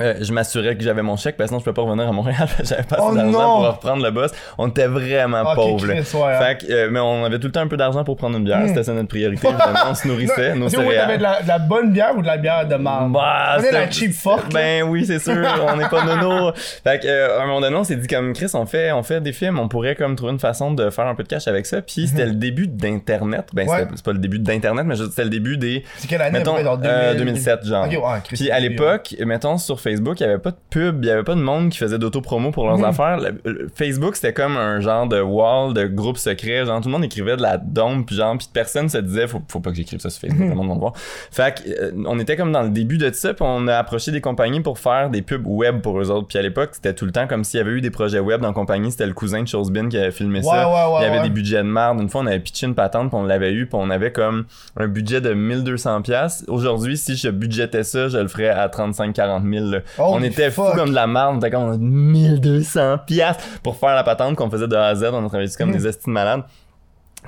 Euh, 0.00 0.14
je 0.20 0.32
m'assurais 0.32 0.76
que 0.76 0.82
j'avais 0.82 1.02
mon 1.02 1.16
chèque 1.16 1.36
parce 1.36 1.48
que 1.48 1.50
sinon 1.50 1.60
je 1.60 1.64
peux 1.64 1.72
pas 1.72 1.82
revenir 1.82 2.08
à 2.08 2.12
Montréal 2.12 2.48
j'avais 2.64 2.82
pas 2.82 2.96
assez 2.96 3.04
Oh 3.10 3.14
d'argent 3.14 3.56
pour 3.56 3.66
reprendre 3.66 4.02
le 4.04 4.10
boss 4.10 4.30
on 4.58 4.68
était 4.68 4.86
vraiment 4.86 5.42
Ah, 5.44 5.50
ok, 5.50 5.54
pauvres 5.56 5.86
là. 5.86 5.94
Chris, 6.02 6.16
ouais, 6.16 6.22
hein. 6.34 6.40
Fait 6.40 6.66
que, 6.66 6.72
euh, 6.72 6.88
mais 6.90 7.00
on 7.00 7.24
avait 7.24 7.38
tout 7.38 7.46
le 7.48 7.52
temps 7.52 7.60
un 7.60 7.68
peu 7.68 7.76
d'argent 7.76 8.04
pour 8.04 8.16
prendre 8.16 8.36
une 8.38 8.44
bière, 8.44 8.58
Mm. 8.60 8.68
c'était 8.68 8.82
ça 8.84 8.92
notre 8.92 9.08
priorité. 9.08 9.46
évidemment. 9.48 9.78
on 9.90 9.94
se 9.94 10.08
nourrissait, 10.08 10.54
nos 10.56 10.66
ouais, 10.66 10.70
t'avais 10.72 10.86
céréales. 10.88 11.18
de 11.18 11.22
la, 11.22 11.42
de 11.42 11.48
la 11.48 11.58
bonne 11.58 11.92
bière 11.92 12.12
ou 12.16 12.22
de 12.22 12.26
la 12.26 12.36
bière 12.36 12.66
de 12.66 12.74
marde? 12.76 13.12
Bah, 13.12 13.56
On 13.58 13.62
est 13.62 13.72
la 13.72 13.90
cheap 13.90 14.12
fuck. 14.12 14.52
Ben 14.52 14.82
oui, 14.84 15.04
c'est 15.06 15.18
sûr, 15.18 15.34
on 15.68 15.76
n'est 15.76 15.88
pas 15.88 16.04
nono. 16.04 16.52
Fait 16.84 17.00
que, 17.00 17.06
euh, 17.08 17.38
à 17.38 17.42
un 17.42 17.46
moment 17.46 17.60
donné, 17.60 17.76
on 17.76 17.84
s'est 17.84 17.96
dit 17.96 18.06
comme 18.08 18.32
Chris, 18.32 18.50
on 18.54 18.66
fait, 18.66 18.92
on 18.92 19.02
fait 19.02 19.20
des 19.20 19.32
films, 19.32 19.58
on 19.58 19.68
pourrait 19.68 19.94
comme 19.94 20.16
trouver 20.16 20.32
une 20.32 20.38
façon 20.40 20.72
de 20.72 20.90
faire 20.90 21.06
un 21.06 21.14
peu 21.14 21.22
de 21.22 21.28
cash 21.28 21.48
avec 21.48 21.66
ça. 21.66 21.82
Puis 21.82 22.08
c'était 22.08 22.26
le 22.26 22.34
début 22.34 22.66
d'internet. 22.66 23.48
Ben 23.52 23.64
Mhm. 23.66 23.70
Ouais. 23.72 23.86
c'est 23.94 24.04
pas 24.04 24.12
le 24.12 24.18
début 24.18 24.38
d'internet, 24.38 24.84
mais 24.86 24.96
c'était 24.96 25.24
le 25.24 25.30
début 25.30 25.56
des, 25.58 25.84
C'est 25.96 26.08
quelle 26.08 26.22
année? 26.22 26.38
mettons, 26.38 26.54
à 26.54 26.58
peu 26.58 26.62
près, 26.64 26.70
genre 26.70 26.80
euh, 26.84 27.14
2000? 27.14 27.34
2007 27.34 27.66
genre. 27.66 27.84
Ok, 27.86 27.90
ouais, 27.92 27.98
Chris, 28.24 28.36
Puis 28.36 28.50
à 28.50 28.60
l'époque, 28.60 29.14
mettons 29.26 29.58
sur 29.58 29.80
Facebook, 29.90 30.20
il 30.20 30.24
y 30.24 30.26
avait 30.26 30.38
pas 30.38 30.50
de 30.50 30.56
pub, 30.70 31.04
il 31.04 31.08
y 31.08 31.10
avait 31.10 31.22
pas 31.22 31.34
de 31.34 31.40
monde 31.40 31.70
qui 31.70 31.78
faisait 31.78 31.98
d'auto-promo 31.98 32.50
pour 32.50 32.66
leurs 32.66 32.78
Mhm. 32.78 32.84
affaires. 32.84 33.18
Le- 33.18 33.40
le- 33.50 33.68
Facebook, 33.74 34.16
c'était 34.16 34.32
comme 34.32 34.56
un 34.56 34.80
genre 34.80 35.06
de 35.06 35.20
wall 35.20 35.74
de 35.74 35.86
groupe 35.86 36.18
secret, 36.18 36.66
genre 36.66 36.80
tout 36.80 36.88
le 36.88 36.92
monde 36.92 37.04
écrivait 37.04 37.36
de 37.36 37.42
la 37.42 37.56
dompe, 37.58 38.06
puis 38.06 38.16
genre 38.16 38.36
puis 38.36 38.48
personne 38.52 38.88
se 38.88 38.98
disait 38.98 39.26
faut, 39.26 39.40
faut 39.48 39.60
pas 39.60 39.70
que 39.70 39.76
j'écrive 39.76 40.00
ça 40.00 40.10
sur 40.10 40.20
Facebook, 40.20 40.40
Mhm. 40.40 40.52
tout 40.52 40.52
le 40.52 40.56
monde 40.58 40.68
va 40.68 40.74
me 40.74 40.80
voir. 40.80 40.92
Fait 40.96 41.54
que 41.54 41.68
euh, 41.70 41.90
on 42.06 42.18
était 42.18 42.36
comme 42.36 42.52
dans 42.52 42.62
le 42.62 42.70
début 42.70 42.98
de 42.98 43.10
ça, 43.12 43.34
puis 43.34 43.44
on 43.48 43.66
a 43.68 43.76
approché 43.76 44.10
des 44.12 44.20
compagnies 44.20 44.60
pour 44.60 44.78
faire 44.78 45.10
des 45.10 45.22
pubs 45.22 45.46
web 45.46 45.80
pour 45.80 46.00
eux 46.00 46.10
autres. 46.10 46.28
Puis 46.28 46.38
à 46.38 46.42
l'époque, 46.42 46.70
c'était 46.72 46.92
tout 46.94 47.04
le 47.06 47.12
temps 47.12 47.26
comme 47.26 47.44
s'il 47.44 47.58
y 47.58 47.60
avait 47.60 47.70
eu 47.72 47.80
des 47.80 47.90
projets 47.90 48.20
web 48.20 48.40
dans 48.40 48.48
la 48.48 48.54
compagnie, 48.54 48.90
c'était 48.90 49.06
le 49.06 49.12
cousin 49.14 49.42
de 49.42 49.48
Chosebin 49.48 49.88
qui 49.88 49.96
avait 49.98 50.10
filmé 50.10 50.38
Ouais, 50.40 50.44
ça. 50.44 50.68
ouais, 50.68 50.74
ouais, 50.94 51.00
il 51.00 51.02
y 51.04 51.06
avait 51.06 51.22
des 51.22 51.30
budgets 51.34 51.58
de 51.58 51.62
merde. 51.62 52.00
Une 52.00 52.08
fois, 52.08 52.20
on 52.22 52.26
avait 52.26 52.40
pitché 52.40 52.66
une 52.66 52.74
patente, 52.74 53.08
puis 53.10 53.18
on 53.18 53.24
l'avait 53.24 53.52
eu, 53.52 53.66
puis 53.66 53.78
on 53.80 53.90
avait 53.90 54.12
comme 54.12 54.44
un 54.76 54.86
budget 54.88 55.20
de 55.20 55.32
1200 55.34 56.02
pièces. 56.02 56.44
Aujourd'hui, 56.48 56.96
si 56.96 57.16
je 57.16 57.28
budgétais 57.28 57.82
ça, 57.84 58.08
je 58.08 58.18
le 58.18 58.28
ferais 58.28 58.48
à 58.48 58.68
35 58.68 59.12
40 59.14 59.44
000. 59.44 59.77
Là. 59.98 60.04
on 60.04 60.22
était 60.22 60.50
fuck. 60.50 60.74
comme 60.76 60.90
de 60.90 60.94
la 60.94 61.06
merde, 61.06 61.34
on 61.34 61.38
était 61.38 61.50
comme 61.50 61.76
1200 61.78 62.98
pièces 63.06 63.36
pour 63.62 63.76
faire 63.76 63.94
la 63.94 64.04
patente 64.04 64.36
qu'on 64.36 64.50
faisait 64.50 64.68
de 64.68 64.76
A 64.76 64.86
à 64.86 64.94
Z, 64.94 65.04
on 65.12 65.24
a 65.24 65.28
travaillé 65.28 65.46
dessus 65.46 65.58
comme 65.58 65.70
Mm. 65.70 65.76
des 65.76 65.86
estimes 65.86 66.12
malades. 66.12 66.42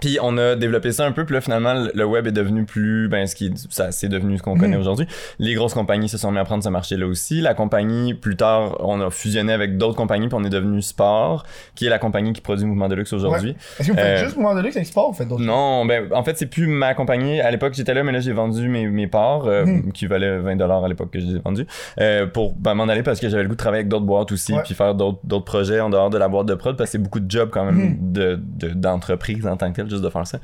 Puis 0.01 0.19
on 0.23 0.39
a 0.39 0.57
développé 0.57 0.93
ça 0.93 1.05
un 1.07 1.13
peu, 1.13 1.25
puis 1.25 1.35
là 1.35 1.41
finalement 1.41 1.75
le- 1.95 2.05
web 2.05 2.27
est 2.27 2.33
devenu 2.33 2.65
plus, 2.65 3.09
ben 3.09 3.27
ce 3.27 3.35
qui 3.35 3.53
ça 3.71 3.93
c'est 3.93 4.09
devenu 4.09 4.39
ce 4.39 4.43
qu'on 4.43 4.57
connaît 4.57 4.75
Mhm. 4.77 4.81
aujourd'hui. 4.81 5.07
Les 5.39 5.55
grosses 5.55 5.75
compagnies 5.75 6.09
se 6.09 6.17
sont 6.17 6.31
mis 6.33 6.39
à 6.39 6.45
prendre 6.45 6.63
ce 6.65 6.69
marché-là 6.69 7.07
aussi. 7.07 7.41
La 7.41 7.55
compagnie 7.55 8.15
plus 8.15 8.37
tard, 8.37 8.77
on 8.81 9.01
a 9.01 9.11
fusionné 9.11 9.53
avec 9.53 9.77
d'autres 9.77 9.97
compagnies, 9.97 10.29
puis 10.29 10.37
on 10.41 10.45
est 10.45 10.49
devenu 10.51 10.81
Sport, 10.81 11.45
qui 11.75 11.87
est 11.87 11.91
la 11.91 11.99
compagnie 11.99 12.33
qui 12.33 12.41
produit 12.41 12.65
Mouvement 12.67 12.89
de 12.89 12.95
luxe 12.95 13.13
aujourd'hui. 13.13 13.57
Est-ce 13.79 13.89
que 13.89 13.93
vous 13.93 13.99
faites 13.99 14.21
Euh, 14.21 14.25
juste 14.25 14.37
Mouvement 14.37 14.55
de 14.55 14.61
luxe 14.63 14.77
export 14.77 15.09
ou 15.09 15.13
vous 15.13 15.19
faites 15.19 15.29
d'autres 15.29 15.43
Non, 15.43 15.85
ben 15.85 16.07
en 16.13 16.23
fait 16.23 16.39
c'est 16.39 16.47
plus 16.47 16.67
ma 16.67 16.95
compagnie. 16.95 17.41
À 17.41 17.51
l'époque 17.51 17.75
j'étais 17.75 17.93
là, 17.95 18.03
mais 18.03 18.13
là 18.13 18.21
j'ai 18.21 18.33
vendu 18.33 18.69
mes, 18.69 18.87
mes 18.87 19.07
parts 19.07 19.47
euh, 19.47 19.67
Mhm. 19.67 19.93
qui 19.93 20.07
valaient 20.07 20.39
20 20.39 20.57
dollars 20.57 20.85
à 20.85 20.89
l'époque 20.89 21.11
que 21.11 21.21
je 21.21 21.27
les 21.27 21.37
ai 21.37 21.41
vendus 21.41 21.67
euh, 22.01 22.27
pour 22.27 22.55
ben, 22.55 22.75
m'en 22.75 22.85
aller 22.89 23.03
parce 23.03 23.21
que 23.21 23.29
j'avais 23.29 23.43
le 23.43 23.49
goût 23.49 23.55
de 23.55 23.59
travailler 23.59 23.81
avec 23.81 23.89
d'autres 23.89 24.07
boîtes 24.07 24.33
aussi, 24.33 24.55
puis 24.65 24.75
faire 24.75 24.95
d'autres 24.95 25.19
d'autres 25.25 25.45
projets 25.45 25.81
en 25.81 25.91
dehors 25.91 26.11
de 26.11 26.19
la 26.19 26.29
boîte 26.29 26.47
de 26.47 26.55
prod 26.55 26.77
parce 26.77 26.89
que 26.91 26.93
c'est 26.93 27.03
beaucoup 27.03 27.21
de 27.21 27.31
jobs 27.31 27.51
quand 27.51 27.65
même 27.65 27.75
Mhm. 28.01 28.13
de 28.13 28.41
de- 28.41 28.69
d'entreprise 28.75 29.47
en 29.47 29.57
tant 29.57 29.73
que 29.73 29.80
juste 29.89 30.03
de 30.03 30.11
faire 30.11 30.27
ça. 30.27 30.39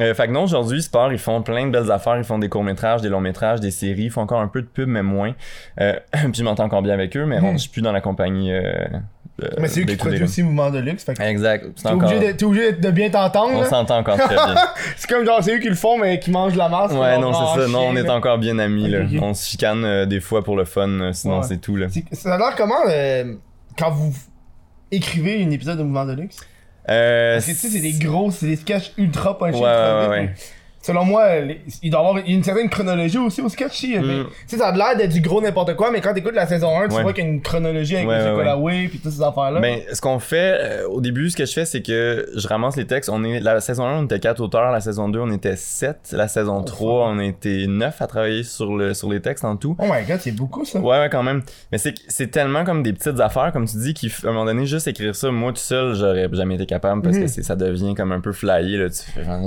Euh, 0.00 0.12
fait 0.12 0.26
que 0.26 0.32
non, 0.32 0.42
aujourd'hui, 0.42 0.82
Sport, 0.82 1.12
ils 1.12 1.18
font 1.20 1.40
plein 1.42 1.66
de 1.66 1.70
belles 1.70 1.90
affaires. 1.92 2.16
Ils 2.18 2.24
font 2.24 2.38
des 2.38 2.48
courts-métrages, 2.48 3.00
des 3.00 3.08
longs-métrages, 3.08 3.60
des 3.60 3.70
séries. 3.70 4.04
Ils 4.04 4.10
font 4.10 4.22
encore 4.22 4.40
un 4.40 4.48
peu 4.48 4.60
de 4.60 4.66
pub, 4.66 4.88
mais 4.88 5.02
moins. 5.02 5.34
Euh, 5.80 5.94
puis 6.12 6.32
je 6.34 6.42
m'entends 6.42 6.64
encore 6.64 6.82
bien 6.82 6.92
avec 6.94 7.16
eux, 7.16 7.24
mais 7.26 7.38
on- 7.40 7.52
je 7.52 7.58
suis 7.58 7.70
plus 7.70 7.80
dans 7.82 7.92
la 7.92 8.00
compagnie. 8.00 8.52
Euh, 8.52 8.72
Mais 9.58 9.68
c'est 9.68 9.80
eux 9.82 9.84
qui 9.84 9.94
produisent 9.96 10.22
aussi 10.22 10.42
Mouvement 10.42 10.70
de 10.70 10.78
luxe. 10.80 11.04
Fait 11.04 11.14
que 11.14 11.22
Exact. 11.22 11.64
C'est 11.76 11.84
t'es 11.84 11.88
encore... 11.90 12.08
obligé, 12.10 12.32
de, 12.32 12.36
t'es 12.36 12.44
obligé 12.44 12.72
de 12.72 12.90
bien 12.90 13.08
t'entendre. 13.10 13.54
On 13.56 13.64
s'entend 13.64 13.98
encore 13.98 14.16
très 14.18 14.34
bien. 14.34 14.54
C'est 14.96 15.08
comme 15.08 15.24
genre, 15.24 15.42
c'est 15.42 15.54
eux 15.56 15.58
qui 15.60 15.68
le 15.68 15.74
font, 15.74 15.98
mais 15.98 16.18
qui 16.20 16.30
mangent 16.30 16.52
de 16.54 16.58
la 16.58 16.68
masse. 16.68 16.92
Ouais, 16.92 17.18
non, 17.18 17.32
c'est 17.32 17.60
ça. 17.62 17.68
Non, 17.68 17.86
on 17.88 17.96
est 17.96 18.08
encore 18.10 18.38
bien 18.38 18.58
amis, 18.58 18.88
là. 18.88 19.00
On 19.22 19.32
se 19.34 19.46
chicane 19.48 20.06
des 20.06 20.20
fois 20.20 20.42
pour 20.44 20.56
le 20.56 20.64
fun, 20.64 21.12
sinon 21.12 21.38
Ouais. 21.40 21.46
c'est 21.46 21.58
tout, 21.60 21.76
là. 21.76 21.86
C'est- 21.88 22.04
Ça 22.14 22.34
a 22.34 22.38
l'air 22.38 22.54
comment 22.56 22.74
quand 23.78 23.90
vous 23.90 24.12
écrivez 24.92 25.42
un 25.44 25.50
épisode 25.50 25.78
de 25.78 25.82
Mouvement 25.82 26.04
de 26.06 26.12
luxe? 26.14 26.36
Euh, 26.90 27.34
Parce 27.36 27.46
que 27.46 27.50
tu 27.52 27.56
sais, 27.56 27.68
c'est 27.70 27.80
des 27.80 27.92
gros, 27.92 28.30
c'est 28.30 28.46
des 28.46 28.56
sketchs 28.56 28.92
ultra 28.98 29.32
Ouais, 29.32 29.38
punchés. 29.52 29.58
ouais, 29.58 29.70
ultra 29.70 30.08
ouais, 30.10 30.20
vite. 30.22 30.30
ouais. 30.30 30.34
Selon 30.84 31.04
moi, 31.04 31.40
les- 31.40 31.60
il 31.82 31.90
doit 31.90 32.00
y 32.02 32.06
avoir 32.06 32.22
une 32.26 32.42
certaine 32.42 32.68
chronologie 32.68 33.16
aussi 33.18 33.40
au 33.40 33.48
sketch. 33.48 33.80
Tu 33.80 33.92
sais, 33.94 34.00
mais- 34.00 34.20
Mm. 34.20 34.24
tu 34.26 34.30
sais, 34.48 34.58
ça 34.58 34.68
a 34.68 34.76
l'air 34.76 34.96
d'être 34.96 35.12
du 35.12 35.20
gros 35.22 35.40
n'importe 35.40 35.74
quoi, 35.76 35.90
mais 35.90 36.00
quand 36.02 36.12
t'écoutes 36.12 36.34
la 36.34 36.46
saison 36.46 36.78
1, 36.78 36.88
tu 36.88 36.94
Ouais. 36.96 37.02
vois 37.02 37.12
qu'il 37.14 37.24
y 37.24 37.26
a 37.26 37.30
une 37.30 37.40
chronologie 37.40 37.96
avec 37.96 38.08
Ouais, 38.08 38.30
ouais. 38.32 38.52
Way 38.54 38.88
pis 38.88 38.98
toutes 38.98 39.12
ces 39.12 39.22
affaires-là. 39.22 39.60
Ben, 39.60 39.80
ce 39.92 40.00
qu'on 40.00 40.18
fait, 40.18 40.58
euh, 40.60 40.88
au 40.88 41.00
début, 41.00 41.30
ce 41.30 41.36
que 41.36 41.46
je 41.46 41.52
fais, 41.52 41.64
c'est 41.64 41.80
que 41.80 42.28
je 42.36 42.46
ramasse 42.46 42.76
les 42.76 42.86
textes. 42.86 43.08
On 43.10 43.24
est, 43.24 43.40
la 43.40 43.60
saison 43.60 43.84
1, 43.86 44.00
on 44.00 44.04
était 44.04 44.20
4 44.20 44.40
auteurs. 44.40 44.70
La 44.70 44.80
saison 44.80 45.08
2, 45.08 45.20
on 45.20 45.30
était 45.32 45.56
7. 45.56 46.12
La 46.12 46.28
saison 46.28 46.62
3, 46.62 47.08
on 47.08 47.18
était 47.20 47.64
9 47.66 48.02
à 48.02 48.06
travailler 48.06 48.42
sur, 48.42 48.76
le, 48.76 48.92
sur 48.94 49.10
les 49.10 49.20
textes 49.20 49.44
en 49.44 49.56
tout. 49.56 49.76
Oh 49.78 49.84
my 49.84 50.04
god, 50.06 50.18
c'est 50.20 50.32
beaucoup 50.32 50.64
ça. 50.64 50.78
Ouais, 50.80 50.98
ouais, 50.98 51.08
quand 51.10 51.22
même. 51.22 51.42
Mais 51.72 51.78
c'est, 51.78 51.94
c'est 52.08 52.30
tellement 52.30 52.64
comme 52.64 52.82
des 52.82 52.92
petites 52.92 53.20
affaires, 53.20 53.50
comme 53.52 53.66
tu 53.66 53.76
dis, 53.78 53.94
qu'à 53.94 54.08
un 54.28 54.32
moment 54.32 54.44
donné, 54.44 54.66
juste 54.66 54.86
écrire 54.86 55.14
ça, 55.16 55.30
moi 55.30 55.52
tout 55.52 55.58
seul, 55.58 55.94
j'aurais 55.94 56.28
jamais 56.32 56.56
été 56.56 56.66
capable 56.66 57.00
parce 57.02 57.16
Mhm. 57.16 57.22
que 57.24 57.42
ça 57.42 57.56
devient 57.56 57.94
comme 57.94 58.12
un 58.12 58.20
peu 58.20 58.32
flyé, 58.32 58.86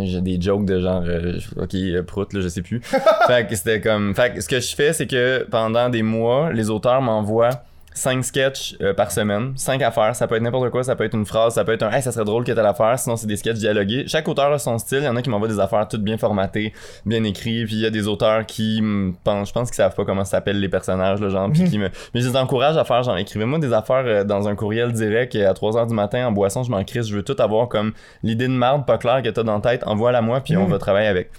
j'ai 0.05 0.21
des 0.21 0.41
jokes 0.41 0.65
de 0.65 0.79
genre, 0.79 1.03
euh, 1.05 1.26
ok, 1.55 1.75
euh, 1.75 2.03
prout, 2.03 2.33
là, 2.33 2.41
je 2.41 2.47
sais 2.47 2.61
plus. 2.61 2.81
fait 3.27 3.47
que 3.47 3.55
c'était 3.55 3.81
comme, 3.81 4.15
fait 4.15 4.33
que 4.33 4.41
ce 4.41 4.47
que 4.47 4.59
je 4.59 4.75
fais, 4.75 4.93
c'est 4.93 5.07
que 5.07 5.45
pendant 5.49 5.89
des 5.89 6.03
mois, 6.03 6.51
les 6.51 6.69
auteurs 6.69 7.01
m'envoient 7.01 7.63
5 7.97 8.23
sketchs 8.23 8.75
euh, 8.81 8.93
par 8.93 9.11
semaine, 9.11 9.53
5 9.55 9.81
affaires, 9.81 10.15
ça 10.15 10.27
peut 10.27 10.35
être 10.35 10.41
n'importe 10.43 10.69
quoi, 10.69 10.83
ça 10.83 10.95
peut 10.95 11.03
être 11.03 11.15
une 11.15 11.25
phrase, 11.25 11.55
ça 11.55 11.63
peut 11.65 11.73
être 11.73 11.83
un 11.83 11.91
hey, 11.91 12.01
ça 12.01 12.11
serait 12.11 12.25
drôle 12.25 12.43
que 12.43 12.51
telle 12.51 12.65
affaire, 12.65 12.97
sinon 12.99 13.15
c'est 13.15 13.25
des 13.27 13.37
sketchs 13.37 13.57
dialogués. 13.57 14.05
Chaque 14.07 14.27
auteur 14.27 14.51
a 14.53 14.59
son 14.59 14.77
style, 14.77 14.99
il 14.99 15.05
y 15.05 15.07
en 15.07 15.15
a 15.15 15.21
qui 15.21 15.29
m'envoient 15.29 15.47
des 15.47 15.59
affaires 15.59 15.87
toutes 15.87 16.03
bien 16.03 16.17
formatées, 16.17 16.73
bien 17.05 17.23
écrites, 17.23 17.65
puis 17.65 17.75
il 17.75 17.81
y 17.81 17.85
a 17.85 17.89
des 17.89 18.07
auteurs 18.07 18.45
qui 18.45 18.81
pensent, 19.23 19.47
je 19.49 19.53
pense 19.53 19.69
qu'ils 19.69 19.75
savent 19.77 19.95
pas 19.95 20.05
comment 20.05 20.23
s'appellent 20.25 20.59
les 20.59 20.69
personnages, 20.69 21.19
là, 21.21 21.29
genre, 21.29 21.49
puis 21.51 21.63
Mhm. 21.63 21.69
qui 21.69 21.77
me 21.79 21.89
mais 22.13 22.21
je 22.21 22.27
les 22.29 22.35
encourage 22.37 22.77
à 22.77 22.83
faire 22.85 23.01
genre 23.03 23.17
écrivez-moi 23.17 23.57
des 23.59 23.73
affaires 23.73 24.03
euh, 24.05 24.23
dans 24.23 24.47
un 24.47 24.55
courriel 24.55 24.91
direct 24.91 25.33
et 25.35 25.45
à 25.45 25.53
3h 25.53 25.87
du 25.87 25.93
matin 25.93 26.27
en 26.27 26.31
boisson, 26.31 26.63
je 26.63 26.69
m'en 26.71 26.83
crisse, 26.83 27.07
je 27.07 27.15
veux 27.15 27.23
tout 27.23 27.35
avoir 27.39 27.67
comme 27.67 27.93
l'idée 28.23 28.47
de 28.47 28.53
marde 28.53 28.85
pas 28.85 28.97
claire 28.97 29.21
que 29.23 29.29
t'as 29.29 29.43
dans 29.43 29.55
la 29.55 29.61
tête, 29.61 29.83
envoie-la 29.87 30.21
moi 30.21 30.41
puis 30.41 30.55
on 30.55 30.65
Mhm. 30.65 30.71
va 30.71 30.77
travailler 30.77 31.07
avec. 31.07 31.31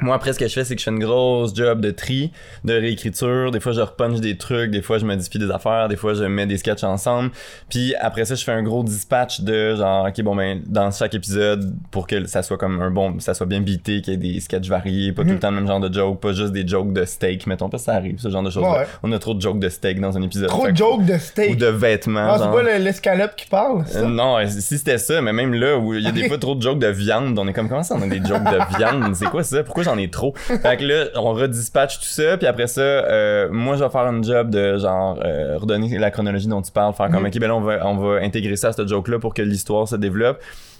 Moi, 0.00 0.14
après, 0.14 0.32
ce 0.32 0.38
que 0.38 0.46
je 0.46 0.52
fais, 0.52 0.64
c'est 0.64 0.74
que 0.76 0.80
je 0.80 0.84
fais 0.84 0.90
une 0.92 0.98
grosse 1.00 1.54
job 1.54 1.80
de 1.80 1.90
tri, 1.90 2.30
de 2.64 2.72
réécriture. 2.72 3.50
Des 3.50 3.60
fois, 3.60 3.72
je 3.72 3.80
repunch 3.80 4.20
des 4.20 4.36
trucs. 4.36 4.70
Des 4.70 4.80
fois, 4.82 4.98
je 4.98 5.04
modifie 5.04 5.38
des 5.38 5.50
affaires. 5.50 5.88
Des 5.88 5.96
fois, 5.96 6.14
je 6.14 6.24
mets 6.24 6.46
des 6.46 6.56
sketchs 6.56 6.84
ensemble. 6.84 7.30
Puis 7.68 7.94
après 8.00 8.24
ça, 8.24 8.34
je 8.34 8.44
fais 8.44 8.52
un 8.52 8.62
gros 8.62 8.84
dispatch 8.84 9.40
de 9.40 9.74
genre, 9.74 10.06
OK, 10.06 10.20
bon, 10.22 10.36
ben, 10.36 10.62
dans 10.66 10.90
chaque 10.92 11.14
épisode, 11.14 11.74
pour 11.90 12.06
que 12.06 12.26
ça 12.26 12.42
soit 12.42 12.56
comme 12.58 12.80
un 12.80 12.90
bon, 12.90 13.18
ça 13.18 13.34
soit 13.34 13.46
bien 13.46 13.60
beaté, 13.60 14.00
qu'il 14.00 14.12
y 14.12 14.16
ait 14.16 14.34
des 14.34 14.40
sketchs 14.40 14.68
variés, 14.68 15.12
pas 15.12 15.22
tout 15.22 15.30
le 15.30 15.38
temps 15.38 15.50
le 15.50 15.56
même 15.56 15.66
genre 15.66 15.80
de 15.80 15.92
joke, 15.92 16.20
pas 16.20 16.32
juste 16.32 16.52
des 16.52 16.66
jokes 16.66 16.92
de 16.92 17.04
steak, 17.04 17.46
mettons, 17.46 17.68
pas 17.68 17.78
ça 17.78 17.94
arrive, 17.94 18.18
ce 18.20 18.28
genre 18.28 18.42
de 18.42 18.50
choses. 18.50 18.62
Ouais. 18.64 18.86
On 19.02 19.10
a 19.12 19.18
trop 19.18 19.34
de 19.34 19.40
jokes 19.40 19.58
de 19.58 19.68
steak 19.68 20.00
dans 20.00 20.16
un 20.16 20.22
épisode. 20.22 20.48
Trop 20.48 20.68
de 20.70 20.76
jokes 20.76 21.04
de 21.06 21.18
steak. 21.18 21.52
Ou 21.52 21.56
de 21.56 21.66
vêtements. 21.66 22.34
Ah, 22.34 22.36
c'est 22.38 22.44
pas 22.44 22.62
le- 22.62 22.84
l'escalope 22.84 23.34
qui 23.36 23.46
parle, 23.48 23.82
c'est 23.86 23.98
Euh, 23.98 24.02
ça? 24.02 24.08
non, 24.08 24.38
euh, 24.38 24.46
si 24.48 24.78
c'était 24.78 24.98
ça, 24.98 25.20
mais 25.22 25.32
même 25.32 25.54
là 25.54 25.76
où 25.76 25.92
il 25.94 26.02
y 26.04 26.06
a 26.06 26.12
des 26.12 26.28
fois 26.28 26.38
trop 26.38 26.54
de 26.54 26.62
jokes 26.62 26.78
de 26.78 26.86
viande, 26.86 27.36
on 27.38 27.48
est 27.48 27.52
comme 27.52 27.68
comment 27.68 27.82
ça 27.82 27.96
on 27.96 28.02
a 28.02 28.06
des 28.06 28.18
jokes 28.24 28.44
de 28.44 28.58
viande, 28.78 29.14
c'est 29.16 29.26
quoi 29.26 29.42
ça? 29.42 29.64
Pourquoi 29.64 29.82
j'en 29.88 29.98
ai 29.98 30.10
trop 30.10 30.34
Fait 30.36 30.76
que 30.76 30.84
là, 30.84 31.04
on 31.16 31.32
redispatche 31.32 31.98
tout 31.98 32.04
ça, 32.06 32.36
puis 32.36 32.46
après 32.46 32.66
ça, 32.66 32.80
euh, 32.80 33.48
moi 33.50 33.76
je 33.76 33.84
vais 33.84 33.90
faire 33.90 34.02
un 34.02 34.22
job 34.22 34.50
de 34.50 34.78
genre 34.78 35.18
euh, 35.24 35.56
redonner 35.58 35.98
la 35.98 36.10
chronologie 36.10 36.48
dont 36.48 36.62
tu 36.62 36.72
parles, 36.72 36.94
faire 36.94 37.10
comme 37.10 37.22
Mhm. 37.22 37.26
ok 37.28 37.38
ben 37.40 37.48
là 37.48 37.56
on 37.56 37.60
va 37.60 37.86
on 37.86 37.96
va 37.96 38.20
intégrer 38.20 38.56
ça 38.56 38.68
à 38.68 38.72
ce 38.72 38.86
joke 38.86 39.08
là 39.08 39.18
pour 39.18 39.34
que 39.34 39.42
l'histoire 39.42 39.86
se 39.88 39.96
développe. 39.96 40.38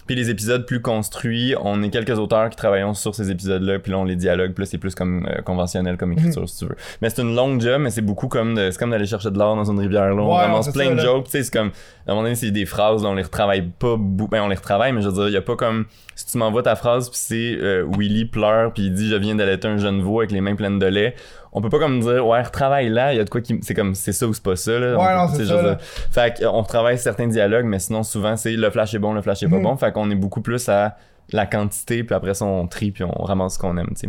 Puis 0.08 0.16
les 0.16 0.28
épisodes 0.30 0.66
plus 0.66 0.82
construits, 0.82 1.54
on 1.62 1.80
est 1.84 1.90
quelques 1.90 2.18
auteurs 2.18 2.50
qui 2.50 2.56
travaillons 2.56 2.94
sur 2.94 3.14
ces 3.14 3.30
épisodes-là, 3.30 3.78
puis 3.78 3.92
là 3.92 3.98
on 3.98 4.04
les 4.04 4.16
dialogue, 4.16 4.52
puis 4.54 4.64
là 4.64 4.68
c'est 4.68 4.78
plus 4.78 4.96
comme 4.96 5.24
euh, 5.26 5.40
conventionnel 5.42 5.96
comme 5.96 6.12
écriture 6.14 6.48
si 6.48 6.58
tu 6.58 6.64
veux. 6.64 6.76
Mais 7.00 7.10
c'est 7.10 7.22
une 7.22 7.36
longue 7.36 7.60
job, 7.60 7.80
mais 7.82 7.90
c'est 7.90 8.00
beaucoup 8.02 8.26
comme 8.26 8.54
de- 8.56 8.70
c'est 8.72 8.78
comme 8.78 8.90
d'aller 8.90 9.06
chercher 9.06 9.30
de 9.30 9.38
l'or 9.38 9.54
dans 9.54 9.70
une 9.70 9.78
rivière 9.78 10.08
là, 10.14 10.22
on 10.22 10.30
ramasse 10.30 10.70
plein 10.72 10.86
ça, 10.86 10.90
de 10.92 10.96
là. 10.96 11.02
jokes, 11.04 11.24
tu 11.26 11.30
sais 11.30 11.42
c'est 11.44 11.52
comme 11.52 11.68
à 12.06 12.10
un 12.10 12.14
moment 12.14 12.22
donné 12.22 12.34
c'est 12.34 12.50
des 12.50 12.64
phrases, 12.66 13.04
on 13.04 13.14
les 13.14 13.22
retravaille 13.22 13.68
pas, 13.78 13.96
ben 13.98 14.42
on 14.42 14.48
les 14.48 14.56
retravaille, 14.56 14.92
mais 14.92 15.02
je 15.02 15.08
veux 15.08 15.14
dire 15.14 15.28
il 15.28 15.34
y 15.34 15.36
a 15.36 15.42
pas 15.42 15.56
comme 15.56 15.84
si 16.16 16.26
tu 16.26 16.38
m'envoies 16.38 16.62
ta 16.64 16.74
phrase 16.74 17.10
puis 17.10 17.18
c'est 17.22 17.56
euh, 17.60 17.86
Willy 17.96 18.24
pleure 18.24 18.72
puis 18.72 18.84
il 18.86 18.92
dit 18.94 19.08
je 19.10 19.14
viens 19.16 19.34
d'allaiter 19.36 19.68
un 19.68 19.76
jeune 19.76 20.00
veau 20.00 20.20
avec 20.20 20.32
les 20.32 20.40
mains 20.40 20.56
pleines 20.56 20.78
de 20.78 20.86
lait. 20.86 21.14
On 21.58 21.60
peut 21.60 21.70
pas 21.70 21.80
comme 21.80 21.98
dire 21.98 22.24
ouais 22.24 22.40
retravaille 22.40 22.88
là, 22.88 23.12
il 23.12 23.16
y 23.16 23.20
a 23.20 23.24
de 23.24 23.28
quoi 23.30 23.40
qui 23.40 23.58
c'est 23.62 23.74
comme 23.74 23.96
c'est 23.96 24.12
ça 24.12 24.28
ou 24.28 24.32
c'est 24.32 24.42
pas 24.44 24.54
ça 24.54 24.78
là. 24.78 24.96
Ouais, 24.96 25.06
On- 25.12 25.26
non, 25.26 25.44
ça, 25.44 25.62
là. 25.62 25.78
fait 26.12 26.38
qu'on 26.40 26.62
retravaille 26.62 26.98
certains 26.98 27.26
dialogues, 27.26 27.64
mais 27.64 27.80
sinon 27.80 28.04
souvent 28.04 28.36
c'est 28.36 28.52
le 28.52 28.70
flash 28.70 28.94
est 28.94 29.00
bon, 29.00 29.12
le 29.12 29.22
flash 29.22 29.42
est 29.42 29.48
pas 29.48 29.56
Mhm. 29.56 29.62
bon. 29.64 29.76
Fait 29.76 29.90
qu'on 29.90 30.08
est 30.12 30.14
beaucoup 30.14 30.40
plus 30.40 30.68
à 30.68 30.94
la 31.32 31.46
quantité, 31.46 32.04
puis 32.04 32.14
après 32.14 32.34
ça 32.34 32.44
on 32.44 32.68
trie, 32.68 32.92
puis 32.92 33.02
on 33.02 33.22
ramasse 33.24 33.54
ce 33.54 33.58
qu'on 33.58 33.76
aime, 33.76 33.88
tu 33.88 33.96
sais. 33.96 34.08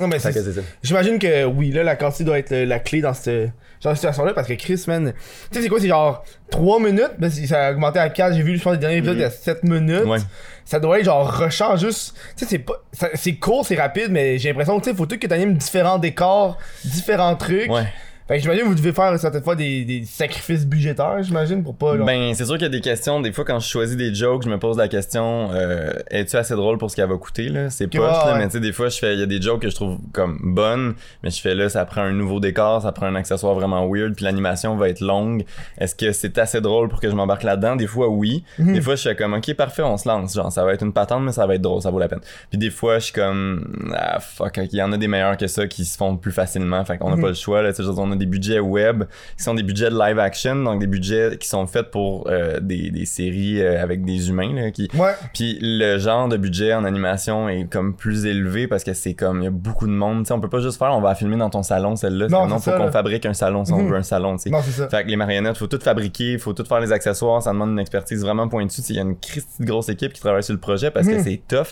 Non, 0.00 0.06
mais 0.08 0.18
Fait 0.18 0.32
c'est- 0.32 0.38
que 0.40 0.44
c'est 0.52 0.60
ça. 0.60 0.66
J'imagine 0.82 1.18
que 1.18 1.44
oui, 1.44 1.70
là, 1.70 1.82
la 1.84 1.96
quantité 1.96 2.24
doit 2.24 2.38
être 2.38 2.50
le- 2.50 2.64
la 2.64 2.78
clé 2.78 3.00
dans 3.00 3.12
cette, 3.14 3.50
genre 3.82 3.92
de 3.92 3.96
situation-là 3.96 4.32
parce 4.34 4.48
que 4.48 4.54
Chris, 4.54 4.82
man. 4.88 5.12
Tu 5.50 5.56
sais, 5.58 5.62
c'est 5.62 5.68
quoi, 5.68 5.80
c'est 5.80 5.88
genre 5.88 6.24
3 6.50 6.80
minutes, 6.80 7.12
ben, 7.18 7.30
ça 7.30 7.66
a 7.66 7.72
augmenté 7.72 7.98
à 7.98 8.08
4, 8.08 8.34
j'ai 8.34 8.42
vu, 8.42 8.56
je 8.56 8.62
pense, 8.62 8.72
les 8.72 8.78
derniers 8.78 8.96
épisodes, 8.98 9.16
il 9.16 9.22
y 9.22 9.24
a 9.24 9.30
7 9.30 9.62
minutes. 9.64 10.04
Ouais. 10.06 10.18
Ça 10.64 10.78
doit 10.80 10.98
être 10.98 11.04
genre 11.04 11.28
rushant 11.30 11.76
juste. 11.76 12.14
Tu 12.36 12.44
sais, 12.44 12.50
c'est 12.50 12.58
pas. 12.60 12.74
ça- 12.92 13.08
C'est 13.14 13.34
court, 13.34 13.66
c'est 13.66 13.74
rapide, 13.76 14.08
mais 14.10 14.38
j'ai 14.38 14.48
l'impression 14.50 14.78
que 14.78 14.84
tu 14.84 14.90
sais, 14.90 14.96
faut 14.96 15.06
tout 15.06 15.18
que 15.18 15.26
t'animes 15.26 15.54
différents 15.54 15.98
décors, 15.98 16.58
différents 16.84 17.34
trucs. 17.36 17.70
Ouais. 17.70 17.86
Fait 18.30 18.36
que 18.36 18.42
j'imagine 18.42 18.64
vous 18.64 18.76
devez 18.76 18.92
faire 18.92 19.18
certaines 19.18 19.42
fois 19.42 19.56
des, 19.56 19.84
des 19.84 20.04
sacrifices 20.04 20.64
budgétaires, 20.64 21.20
j'imagine, 21.20 21.64
pour 21.64 21.74
pas. 21.74 21.96
Ben, 21.96 22.32
c'est 22.32 22.44
sûr 22.44 22.54
qu'il 22.54 22.62
y 22.62 22.66
a 22.66 22.68
des 22.68 22.80
questions. 22.80 23.20
Des 23.20 23.32
fois, 23.32 23.44
quand 23.44 23.58
je 23.58 23.66
choisis 23.68 23.96
des 23.96 24.14
jokes, 24.14 24.44
je 24.44 24.48
me 24.48 24.56
pose 24.56 24.78
la 24.78 24.86
question 24.86 25.50
euh, 25.52 25.90
es-tu 26.12 26.36
assez 26.36 26.54
drôle 26.54 26.78
pour 26.78 26.92
ce 26.92 26.94
qu'elle 26.94 27.08
va 27.08 27.16
coûter 27.16 27.48
là? 27.48 27.70
C'est 27.70 27.86
Ok, 27.86 27.96
poche, 27.96 28.02
ouais, 28.02 28.06
là, 28.08 28.32
ouais. 28.34 28.38
mais 28.38 28.46
tu 28.46 28.52
sais, 28.52 28.60
des 28.60 28.70
fois, 28.72 28.88
je 28.88 28.98
fais 29.00 29.14
il 29.14 29.18
y 29.18 29.22
a 29.24 29.26
des 29.26 29.42
jokes 29.42 29.62
que 29.62 29.68
je 29.68 29.74
trouve 29.74 29.98
comme 30.12 30.38
bonnes, 30.54 30.94
mais 31.24 31.30
je 31.30 31.40
fais 31.40 31.56
là, 31.56 31.68
ça 31.68 31.84
prend 31.86 32.02
un 32.02 32.12
nouveau 32.12 32.38
décor, 32.38 32.82
ça 32.82 32.92
prend 32.92 33.06
un 33.06 33.16
accessoire 33.16 33.54
vraiment 33.54 33.84
weird, 33.90 34.14
puis 34.14 34.24
l'animation 34.24 34.76
va 34.76 34.88
être 34.90 35.00
longue. 35.00 35.44
Est-ce 35.78 35.96
que 35.96 36.12
c'est 36.12 36.38
assez 36.38 36.60
drôle 36.60 36.88
pour 36.88 37.00
que 37.00 37.10
je 37.10 37.14
m'embarque 37.16 37.42
là-dedans? 37.42 37.74
Des 37.74 37.88
fois, 37.88 38.08
oui. 38.08 38.44
Mhm. 38.60 38.74
Des 38.74 38.80
fois, 38.80 38.94
je 38.94 39.02
fais 39.02 39.16
comme 39.16 39.34
ok, 39.34 39.54
parfait, 39.54 39.82
on 39.82 39.96
se 39.96 40.08
lance. 40.08 40.34
Genre, 40.36 40.52
ça 40.52 40.64
va 40.64 40.72
être 40.72 40.84
une 40.84 40.92
patente, 40.92 41.24
mais 41.24 41.32
ça 41.32 41.48
va 41.48 41.56
être 41.56 41.62
drôle, 41.62 41.82
ça 41.82 41.90
vaut 41.90 41.98
la 41.98 42.06
peine. 42.06 42.20
Puis 42.48 42.58
des 42.58 42.70
fois, 42.70 43.00
je 43.00 43.06
suis 43.06 43.12
comme 43.12 43.92
ah 43.92 44.20
fuck, 44.20 44.56
il 44.70 44.78
y 44.78 44.82
en 44.82 44.92
a 44.92 44.96
des 44.96 45.08
meilleurs 45.08 45.36
que 45.36 45.48
ça 45.48 45.66
qui 45.66 45.84
se 45.84 45.96
font 45.96 46.16
plus 46.16 46.30
facilement. 46.30 46.84
Fait 46.84 46.96
qu'on 46.96 47.10
n'a 47.10 47.16
Mhm. 47.16 47.22
pas 47.22 47.28
le 47.28 47.34
choix. 47.34 47.60
Là, 47.62 47.70
on 47.98 48.12
a 48.12 48.19
des 48.20 48.26
budgets 48.26 48.60
web 48.60 49.04
qui 49.36 49.42
sont 49.42 49.54
des 49.54 49.64
budgets 49.64 49.90
de 49.90 49.98
live 49.98 50.18
action, 50.20 50.54
donc 50.54 50.78
des 50.80 50.86
budgets 50.86 51.36
qui 51.38 51.48
sont 51.48 51.66
faits 51.66 51.90
pour 51.90 52.28
euh, 52.28 52.60
des, 52.60 52.90
des 52.92 53.04
séries 53.06 53.60
euh, 53.60 53.82
avec 53.82 54.04
des 54.04 54.28
humains. 54.28 54.54
Là, 54.54 54.70
qui... 54.70 54.88
Ouais. 54.94 55.14
Puis 55.34 55.58
le 55.60 55.98
genre 55.98 56.28
de 56.28 56.36
budget 56.36 56.72
en 56.74 56.84
animation 56.84 57.48
est 57.48 57.64
comme 57.68 57.96
plus 57.96 58.26
élevé 58.26 58.68
parce 58.68 58.84
que 58.84 58.92
c'est 58.92 59.14
comme 59.14 59.40
il 59.40 59.44
y 59.44 59.48
a 59.48 59.50
beaucoup 59.50 59.86
de 59.86 59.92
monde. 59.92 60.20
Tu 60.24 60.28
sais, 60.28 60.34
on 60.34 60.40
peut 60.40 60.48
pas 60.48 60.60
juste 60.60 60.78
faire 60.78 60.90
on 60.92 61.00
va 61.00 61.14
filmer 61.16 61.36
dans 61.36 61.50
ton 61.50 61.62
salon 61.62 61.96
celle-là. 61.96 62.28
Non, 62.28 62.46
Non, 62.46 62.58
faut 62.60 62.70
qu'on 62.72 62.92
fabrique 62.92 63.26
un 63.26 63.34
salon 63.34 63.64
si 63.64 63.72
on 63.72 63.78
Mhm. 63.82 63.88
veut 63.90 63.96
un 63.96 64.02
salon. 64.02 64.36
tu 64.36 64.42
sais. 64.44 64.50
Non, 64.50 64.58
c'est 64.62 64.70
ça. 64.72 64.88
Fait 64.88 65.02
que 65.04 65.08
les 65.08 65.16
marionnettes, 65.16 65.56
faut 65.56 65.66
tout 65.66 65.80
fabriquer, 65.82 66.36
faut 66.38 66.52
tout 66.52 66.64
faire 66.64 66.80
les 66.80 66.92
accessoires, 66.92 67.42
ça 67.42 67.52
demande 67.52 67.70
une 67.70 67.78
expertise 67.78 68.22
vraiment 68.22 68.46
pointue. 68.48 68.80
Il 68.90 68.96
y 68.96 68.98
a 68.98 69.02
une 69.02 69.16
grosse 69.60 69.88
équipe 69.88 70.12
qui 70.12 70.20
travaille 70.20 70.42
sur 70.42 70.52
le 70.54 70.60
projet 70.60 70.90
parce 70.90 71.06
que 71.06 71.14
Mhm. 71.14 71.24
c'est 71.24 71.40
tough. 71.48 71.68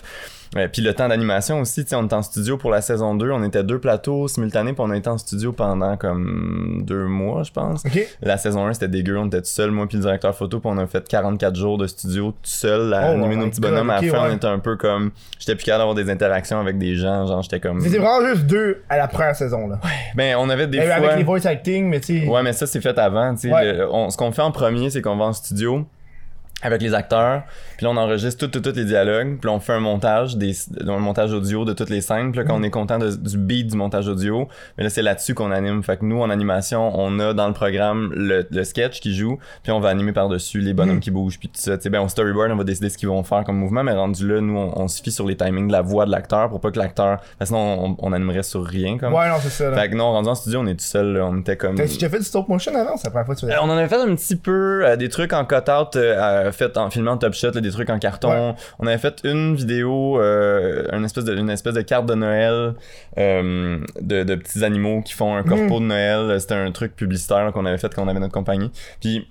Euh, 0.57 0.67
puis 0.71 0.81
le 0.81 0.93
temps 0.95 1.07
d'animation 1.07 1.59
aussi, 1.59 1.85
on 1.93 2.05
était 2.05 2.15
en 2.15 2.23
studio 2.23 2.57
pour 2.57 2.71
la 2.71 2.81
saison 2.81 3.13
2, 3.13 3.29
on 3.31 3.43
était 3.43 3.63
deux 3.63 3.77
plateaux 3.79 4.27
simultanés, 4.27 4.73
puis 4.73 4.81
on 4.85 4.89
a 4.89 4.97
été 4.97 5.07
en 5.07 5.17
studio 5.19 5.51
pendant 5.53 5.95
comme 5.97 6.81
deux 6.85 7.05
mois, 7.05 7.43
je 7.43 7.51
pense. 7.51 7.83
La 8.21 8.37
saison 8.37 8.65
1, 8.65 8.73
c'était 8.73 8.87
dégueu, 8.87 9.17
on 9.17 9.27
était 9.27 9.41
tout 9.41 9.47
seul, 9.47 9.69
moi 9.69 9.85
puis 9.87 9.97
le 9.97 10.03
directeur 10.03 10.35
photo, 10.35 10.59
puis 10.59 10.69
on 10.73 10.77
a 10.79 10.87
fait 10.87 11.07
44 11.07 11.55
jours 11.55 11.77
de 11.77 11.85
studio 11.85 12.31
tout 12.31 12.37
seul 12.43 12.91
à 12.93 13.09
Oh 13.09 13.11
animer 13.13 13.35
my 13.35 13.37
nos 13.37 13.49
petits 13.49 13.61
bonhommes. 13.61 13.89
à 13.91 14.01
la 14.01 14.09
fin, 14.11 14.23
ouais. 14.23 14.29
on 14.31 14.35
était 14.35 14.47
un 14.47 14.59
peu 14.59 14.75
comme... 14.75 15.11
J'étais 15.39 15.55
plus 15.55 15.65
capable 15.65 15.81
d'avoir 15.81 15.95
des 15.95 16.09
interactions 16.11 16.59
avec 16.59 16.77
des 16.79 16.95
gens, 16.95 17.27
genre 17.27 17.43
j'étais 17.43 17.59
comme... 17.59 17.79
C'était 17.81 17.99
vraiment 17.99 18.25
juste 18.33 18.47
deux 18.47 18.81
à 18.89 18.97
la 18.97 19.07
première 19.07 19.35
saison, 19.35 19.67
là. 19.67 19.79
Ben, 20.15 20.35
on 20.39 20.49
avait 20.49 20.65
des 20.67 20.81
fois... 20.81 20.95
Avec 20.95 21.15
les 21.17 21.23
voice 21.23 21.45
acting, 21.45 21.87
mais 21.89 21.99
tu 21.99 22.21
sais. 22.21 22.27
Ouais, 22.27 22.41
mais 22.41 22.53
ça, 22.53 22.65
c'est 22.65 22.81
fait 22.81 22.97
avant. 22.97 23.35
tu 23.35 23.41
sais. 23.49 23.53
Ouais. 23.53 23.73
Le- 23.73 23.87
on- 23.93 24.09
ce 24.09 24.17
qu'on 24.17 24.31
fait 24.31 24.41
en 24.41 24.51
premier, 24.51 24.89
c'est 24.89 25.01
qu'on 25.03 25.15
va 25.15 25.25
en 25.25 25.33
studio 25.33 25.85
avec 26.61 26.81
les 26.81 26.93
acteurs, 26.93 27.43
puis 27.77 27.85
là 27.85 27.91
on 27.91 27.97
enregistre 27.97 28.47
tous 28.47 28.59
tout, 28.59 28.71
les 28.75 28.83
dialogues, 28.83 29.37
puis 29.39 29.49
là 29.49 29.55
on 29.55 29.59
fait 29.61 29.71
un 29.73 29.79
montage, 29.79 30.35
des, 30.35 30.53
un 30.85 30.97
montage 30.97 31.31
audio 31.33 31.63
de 31.63 31.71
toutes 31.71 31.89
les 31.89 32.01
scènes, 32.01 32.31
puis 32.31 32.39
là 32.41 32.45
quand 32.45 32.57
Mm. 32.57 32.61
on 32.61 32.63
est 32.63 32.69
content 32.69 32.97
de- 32.97 33.15
du 33.15 33.37
beat 33.37 33.67
du 33.67 33.77
montage 33.77 34.07
audio, 34.09 34.47
mais 34.77 34.83
là 34.83 34.89
c'est 34.89 35.01
là-dessus 35.01 35.33
qu'on 35.33 35.51
anime. 35.51 35.81
Fait 35.83 35.97
que 35.97 36.03
nous 36.05 36.19
en 36.21 36.29
animation, 36.29 36.91
on 36.99 37.17
a 37.19 37.33
dans 37.33 37.47
le 37.47 37.53
programme 37.53 38.11
le, 38.13 38.45
le 38.51 38.63
sketch 38.65 38.99
qui 38.99 39.15
joue, 39.15 39.39
puis 39.63 39.71
on 39.71 39.79
va 39.79 39.87
animer 39.89 40.11
par-dessus 40.11 40.59
les 40.59 40.73
bonhommes 40.73 40.97
Mm. 40.97 40.99
qui 40.99 41.11
bougent, 41.11 41.39
puis 41.39 41.47
tout 41.47 41.59
ça. 41.61 41.77
Tu 41.77 41.83
sais, 41.83 41.89
ben 41.89 42.01
on 42.01 42.07
storyboard, 42.09 42.51
on 42.51 42.57
va 42.57 42.63
décider 42.65 42.89
ce 42.89 42.97
qu'ils 42.97 43.07
vont 43.07 43.23
faire 43.23 43.43
comme 43.45 43.57
mouvement, 43.57 43.83
mais 43.83 43.93
rendu 43.93 44.27
là, 44.27 44.41
nous 44.41 44.57
on, 44.57 44.73
on 44.81 44.87
se 44.89 45.01
fie 45.01 45.11
sur 45.11 45.25
les 45.25 45.37
timings 45.37 45.67
de 45.67 45.71
la 45.71 45.81
voix 45.81 46.05
de 46.05 46.11
l'acteur 46.11 46.49
pour 46.49 46.59
pas 46.59 46.71
que 46.71 46.79
l'acteur, 46.79 47.19
parce 47.37 47.51
que 47.51 47.55
sinon 47.55 47.95
on, 47.99 48.07
on 48.09 48.11
animerait 48.13 48.43
sur 48.43 48.65
rien 48.65 48.97
comme. 48.97 49.13
Ouais, 49.13 49.29
non, 49.29 49.35
c'est 49.41 49.49
ça, 49.49 49.69
là. 49.69 49.77
Fait 49.77 49.89
que 49.89 49.95
non, 49.95 50.11
rendu 50.11 50.27
en 50.27 50.35
studio, 50.35 50.59
on 50.59 50.67
est 50.67 50.73
tout 50.75 50.83
seul, 50.85 51.13
là, 51.13 51.25
on 51.25 51.39
était 51.39 51.55
comme. 51.55 51.75
T'as 51.75 51.85
déjà 51.85 52.09
fait 52.09 52.19
du 52.19 52.25
stop 52.25 52.49
motion 52.49 52.75
avant? 52.75 52.97
C'est 52.97 53.05
la 53.05 53.11
première 53.11 53.25
fois 53.27 53.35
que 53.35 53.39
tu 53.39 53.45
Euh, 53.45 53.55
on 53.61 53.69
en 53.69 53.77
avait 53.77 53.87
fait 53.87 53.95
un 54.01 54.13
petit 54.15 54.35
peu 54.35 54.85
euh, 54.85 54.95
des 54.97 55.07
trucs 55.07 55.31
en 55.31 55.45
cut-out 55.45 55.95
euh, 55.95 56.48
euh, 56.49 56.51
fait 56.51 56.77
en 56.77 56.89
filmant 56.89 57.17
top 57.17 57.33
shot 57.33 57.51
là, 57.51 57.61
des 57.61 57.71
trucs 57.71 57.89
en 57.89 57.99
carton. 57.99 58.55
On 58.79 58.87
avait 58.87 58.97
fait 58.97 59.21
une 59.23 59.55
vidéo 59.55 60.19
euh, 60.19 60.85
une 60.91 61.05
espèce 61.05 61.25
de 61.25 61.35
une 61.35 61.49
espèce 61.49 61.73
de 61.73 61.81
carte 61.81 62.05
de 62.05 62.15
Noël 62.15 62.73
euh, 63.17 63.79
de, 64.01 64.23
de 64.23 64.35
petits 64.35 64.63
animaux 64.63 65.01
qui 65.01 65.13
font 65.13 65.35
un 65.35 65.43
corpo 65.43 65.79
de 65.79 65.85
Noël. 65.85 66.39
C'était 66.39 66.55
un 66.55 66.71
truc 66.71 66.95
publicitaire 66.95 67.51
qu'on 67.53 67.65
avait 67.65 67.77
fait 67.77 67.93
quand 67.93 68.03
on 68.03 68.07
avait 68.07 68.19
notre 68.19 68.33
compagnie. 68.33 68.71
Puis 68.99 69.27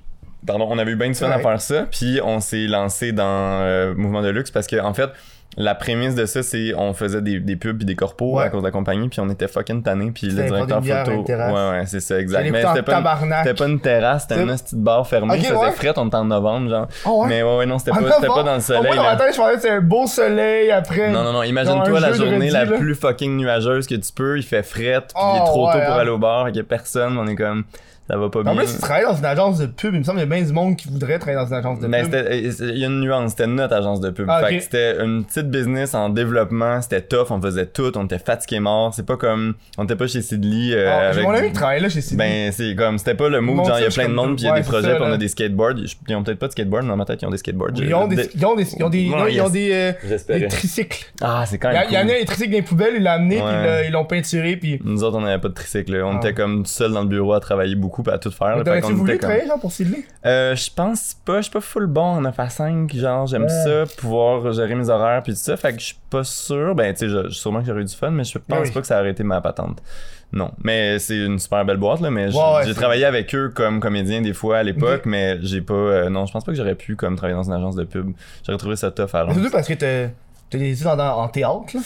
Pardon, 0.47 0.69
on 0.71 0.79
avait 0.79 0.93
eu 0.93 0.97
bien 0.97 1.09
du 1.09 1.15
fun 1.15 1.31
à 1.31 1.41
faire 1.41 1.61
ça, 1.61 1.87
puis 1.91 2.21
on 2.23 2.39
s'est 2.41 2.69
lancé 2.69 3.11
dans 3.11 3.61
euh, 3.63 3.93
Mouvement 3.95 4.23
de 4.23 4.29
Luxe 4.29 4.53
parce 4.53 4.69
que 4.69 4.81
en 4.81 4.95
fait, 4.95 5.11
la 5.61 5.75
prémisse 5.75 6.15
de 6.15 6.25
ça, 6.25 6.43
c'est 6.45 6.73
on 6.77 6.93
faisait 6.95 7.21
des, 7.21 7.41
des 7.41 7.57
pubs 7.57 7.79
pis 7.79 7.85
des 7.85 7.97
corpos 7.97 8.37
Ouais. 8.37 8.45
à 8.45 8.49
cause 8.49 8.61
de 8.63 8.67
la 8.67 8.71
compagnie, 8.71 9.09
puis 9.09 9.19
on 9.21 9.29
était 9.29 9.49
fucking 9.49 9.83
tannés, 9.83 10.13
puis 10.13 10.29
le 10.29 10.45
directeur 10.45 10.83
photo. 10.85 11.25
Ouais, 11.27 11.43
ouais, 11.71 11.83
c'est 11.87 11.99
ça, 12.01 12.19
exact. 12.21 12.49
Mais 12.51 12.63
c'était 12.63 12.83
pas, 12.83 12.99
une- 12.99 13.55
pas 13.55 13.67
une 13.67 13.81
terrasse, 13.81 14.27
c'était 14.29 14.41
une 14.43 14.49
petite 14.57 14.75
bar 14.77 15.07
fermée. 15.07 15.35
Ok, 15.35 15.41
il 15.41 15.45
faisait 15.47 15.57
ouais. 15.59 15.71
fret, 15.73 15.93
on 15.97 16.07
était 16.07 16.17
en 16.17 16.25
novembre, 16.27 16.71
genre. 16.71 16.87
Oh, 17.05 17.23
ouais? 17.23 17.29
Mais 17.29 17.43
ouais, 17.43 17.57
ouais, 17.59 17.67
non, 17.67 17.79
c'était 17.79 17.91
pas, 17.91 17.99
pas 18.21 18.43
dans 18.45 18.55
le 18.55 18.61
soleil. 18.61 18.83
moins, 18.85 18.97
dans 18.97 19.03
là. 19.03 19.11
ma 19.13 19.17
tête, 19.17 19.35
je 19.35 19.39
pensais 19.41 19.55
que 19.57 19.61
c'était 19.61 19.75
un 19.75 19.81
beau 19.81 20.07
soleil 20.07 20.71
après. 20.71 21.11
Non, 21.11 21.25
non, 21.25 21.33
non, 21.33 21.43
imagine-toi 21.43 22.01
la 22.01 22.13
journée 22.13 22.51
la 22.51 22.65
plus 22.65 22.95
fucking 22.95 23.37
nuageuse 23.37 23.87
que 23.87 23.97
tu 23.97 24.13
peux, 24.13 24.39
il 24.39 24.45
fait 24.45 24.63
fret, 24.63 25.01
puis 25.01 25.17
il 25.17 25.37
est 25.39 25.41
Oh, 25.43 25.47
trop 25.47 25.73
tôt 25.73 25.79
ouais, 25.79 25.85
pour 25.87 25.95
hein. 25.95 25.99
aller 25.99 26.11
au 26.11 26.19
bar, 26.19 26.49
il 26.49 26.57
y 26.57 26.61
a 26.61 26.63
personne, 26.63 27.19
on 27.19 27.27
est 27.27 27.35
comme, 27.37 27.65
ça 28.09 28.17
va 28.17 28.29
pas 28.31 28.41
En 28.41 28.43
bien. 28.43 28.55
plus, 28.55 28.75
tu 28.75 28.81
travailles 28.81 29.05
dans 29.05 29.17
une 29.17 29.25
agence 29.25 29.59
de 29.59 29.67
pub. 29.67 29.95
Il 29.95 29.99
me 30.01 30.05
semble 30.05 30.19
qu'il 30.21 30.29
y 30.29 30.33
a 30.33 30.37
bien 30.37 30.45
du 30.47 30.53
monde 30.53 30.77
qui 30.77 30.89
voudrait 30.89 31.19
travailler 31.19 31.39
dans 31.45 31.49
une 31.49 31.55
agence 31.59 31.81
de 31.81 31.87
Mais 31.87 32.03
pub. 32.03 32.13
c'était, 32.13 32.39
il 32.73 32.79
y 32.79 32.85
a 32.85 32.89
une 32.89 33.01
nuance, 33.01 33.31
c'était 33.33 33.47
notre 33.47 33.75
agence 33.75 34.01
de 34.01 34.11
pub. 34.11 34.27
Ah, 34.29 34.41
fait 34.41 34.47
ok. 34.53 34.57
que 34.59 34.63
c'était 34.65 35.05
une 35.05 35.25
petite 35.25 35.51
business 35.51 35.95
en 35.95 36.09
développement, 36.09 36.81
c'était 36.83 37.03
tough, 37.03 37.27
on 37.31 37.41
faisait 37.41 37.67
tout, 37.67 37.93
on 37.97 38.05
était 38.07 38.19
fatigué 38.19 38.61
mort. 38.61 38.93
C'est 38.95 39.05
pas 39.07 39.17
comme, 39.17 39.55
on 39.77 39.85
était 39.85 39.97
pas 39.97 40.07
chez 40.07 40.23
Sidley. 40.23 40.75
Euh, 40.75 40.89
Ah, 40.91 41.09
avec- 41.11 41.25
mon 41.25 41.31
ami 41.33 41.49
qui 41.49 41.53
travaille 41.55 41.81
là 41.83 41.89
chez 41.89 42.01
CD. 42.01 42.17
Ben, 42.17 42.53
c'est 42.53 42.75
comme, 42.75 42.99
c'était 42.99 43.15
pas 43.15 43.29
le 43.29 43.41
mood, 43.41 43.65
genre, 43.67 43.79
il 43.79 43.83
y 43.85 43.87
a 43.87 43.91
plein 43.91 44.09
de 44.09 44.15
monde, 44.15 44.37
puis 44.37 44.45
il 44.45 44.49
y 44.49 44.51
a 44.51 44.55
des 44.61 44.67
projets, 44.67 44.95
puis 44.95 45.03
on 45.05 45.13
a 45.13 45.17
des 45.19 45.29
skateboards. 45.29 45.75
Ils 46.09 46.17
ont 46.17 46.23
peut-être 46.23 46.39
pas 46.39 46.47
de 46.47 46.53
skateboard, 46.53 46.85
mais 46.85 46.89
dans 46.91 46.97
ma 46.97 47.05
tête, 47.05 47.21
ils 47.23 47.27
ont 47.27 47.31
des 47.31 47.37
skateboards. 47.39 47.71
ils 47.77 47.95
ont 47.95 48.07
des, 48.09 48.31
ils 48.35 48.45
ont 48.47 48.55
des, 48.57 48.65
ils 48.77 48.85
ont 48.85 48.89
des, 48.89 49.03
ils 49.03 49.41
ont 49.43 49.51
euh, 49.55 49.93
des 50.29 50.49
tricycles. 50.49 51.05
Ah, 51.21 51.45
c'est 51.47 51.59
quand 51.59 51.71
Il 51.71 51.75
y, 51.75 51.77
a- 51.77 51.81
même 51.81 51.89
il 51.91 51.95
y 51.95 51.99
en 51.99 52.17
a 52.17 52.19
des 52.21 52.25
tricycles 52.25 52.51
dans 52.51 52.57
les 52.57 52.63
poubelles, 52.63 52.95
il 52.97 53.03
l'a 53.03 53.13
amené, 53.15 53.37
puis 53.37 53.45
Ouais. 53.45 53.51
il 53.61 53.65
l'a- 53.67 53.85
ils 53.87 53.93
l'ont 53.93 54.05
peinturé, 54.05 54.57
puis. 54.57 54.81
Nous 54.85 55.05
autres, 55.05 55.19
on 55.19 55.25
avait 55.25 55.41
pas 55.41 55.49
de 55.49 55.55
tricycle. 55.55 55.95
On 56.03 56.15
Ah. 56.15 56.17
était 56.17 56.35
comme 56.35 56.65
seuls 56.67 56.93
dans 56.93 57.03
le 57.03 57.09
bureau 57.09 57.33
à 57.35 57.41
travailler 57.41 57.75
beaucoup, 57.75 57.98
à 58.09 58.19
tout 58.19 58.31
faire. 58.31 58.63
T'aurais-tu 58.65 58.87
qu'on 58.89 58.95
voulu 58.95 59.13
comme- 59.13 59.21
travailler, 59.21 59.47
genre, 59.47 59.61
pour 59.61 59.73
Sidley? 59.73 60.05
Euh, 60.27 60.55
je 60.57 60.71
pense 60.75 61.17
pas, 61.25 61.39
je 61.39 61.43
suis 61.43 61.53
pas 61.53 61.61
full 61.61 61.87
bon 61.87 62.03
en 62.03 62.21
9 62.21 62.39
à 62.39 62.49
5, 62.49 62.95
genre 62.95 63.27
j'aime 63.27 63.43
Ouais. 63.43 63.49
ça, 63.49 63.85
pouvoir 63.99 64.53
gérer 64.53 64.75
mes 64.75 64.89
horaires 64.89 65.23
puis 65.23 65.33
tout 65.33 65.39
ça, 65.39 65.57
fait 65.57 65.73
que 65.75 65.81
je 65.81 65.87
suis 65.87 65.99
pas 66.11 66.25
sûr, 66.25 66.75
ben 66.75 66.93
tu 66.95 67.01
sais, 67.01 67.09
je- 67.09 67.29
sûrement 67.31 67.61
que 67.61 67.67
j'aurais 67.67 67.83
eu 67.83 67.85
du 67.85 67.95
fun, 67.95 68.11
mais 68.11 68.25
je 68.25 68.39
pense 68.39 68.67
oui. 68.69 68.71
pas 68.73 68.81
que 68.81 68.87
ça 68.87 69.01
aurait 69.01 69.11
été 69.11 69.23
ma 69.25 69.41
patente. 69.41 69.83
Non, 70.31 70.51
mais 70.63 70.99
c'est 70.99 71.17
une 71.17 71.39
super 71.39 71.65
belle 71.65 71.79
boîte 71.79 72.03
là, 72.03 72.11
mais 72.11 72.31
j- 72.31 72.37
Ouais, 72.37 72.43
ouais, 72.43 72.61
j'ai 72.65 72.69
c'est- 72.69 72.75
travaillé 72.79 73.07
avec 73.07 73.35
eux 73.35 73.49
comme 73.55 73.81
comédien 73.81 74.21
des 74.21 74.35
fois 74.35 74.59
à 74.59 74.63
l'époque, 74.63 75.03
mais 75.07 75.39
j'ai 75.41 75.63
pas, 75.63 75.73
euh, 75.73 76.11
non, 76.11 76.27
je 76.27 76.33
pense 76.33 76.45
pas 76.45 76.53
que 76.53 76.59
j'aurais 76.59 76.75
pu 76.75 76.97
comme 76.97 77.17
travailler 77.17 77.35
dans 77.37 77.45
une 77.45 77.55
agence 77.55 77.77
de 77.77 77.85
pub. 77.85 78.13
J'aurais 78.47 78.59
trouvé 78.59 78.77
ça 78.77 78.91
tough 78.91 79.15
à. 79.15 79.33
Surtout 79.33 79.51
parce 79.51 79.67
que 79.67 80.09
t'as 80.51 80.59
des 80.59 80.73
études 80.73 80.87
en, 80.87 80.99
en 80.99 81.29
théâtre, 81.29 81.65
là? 81.75 81.81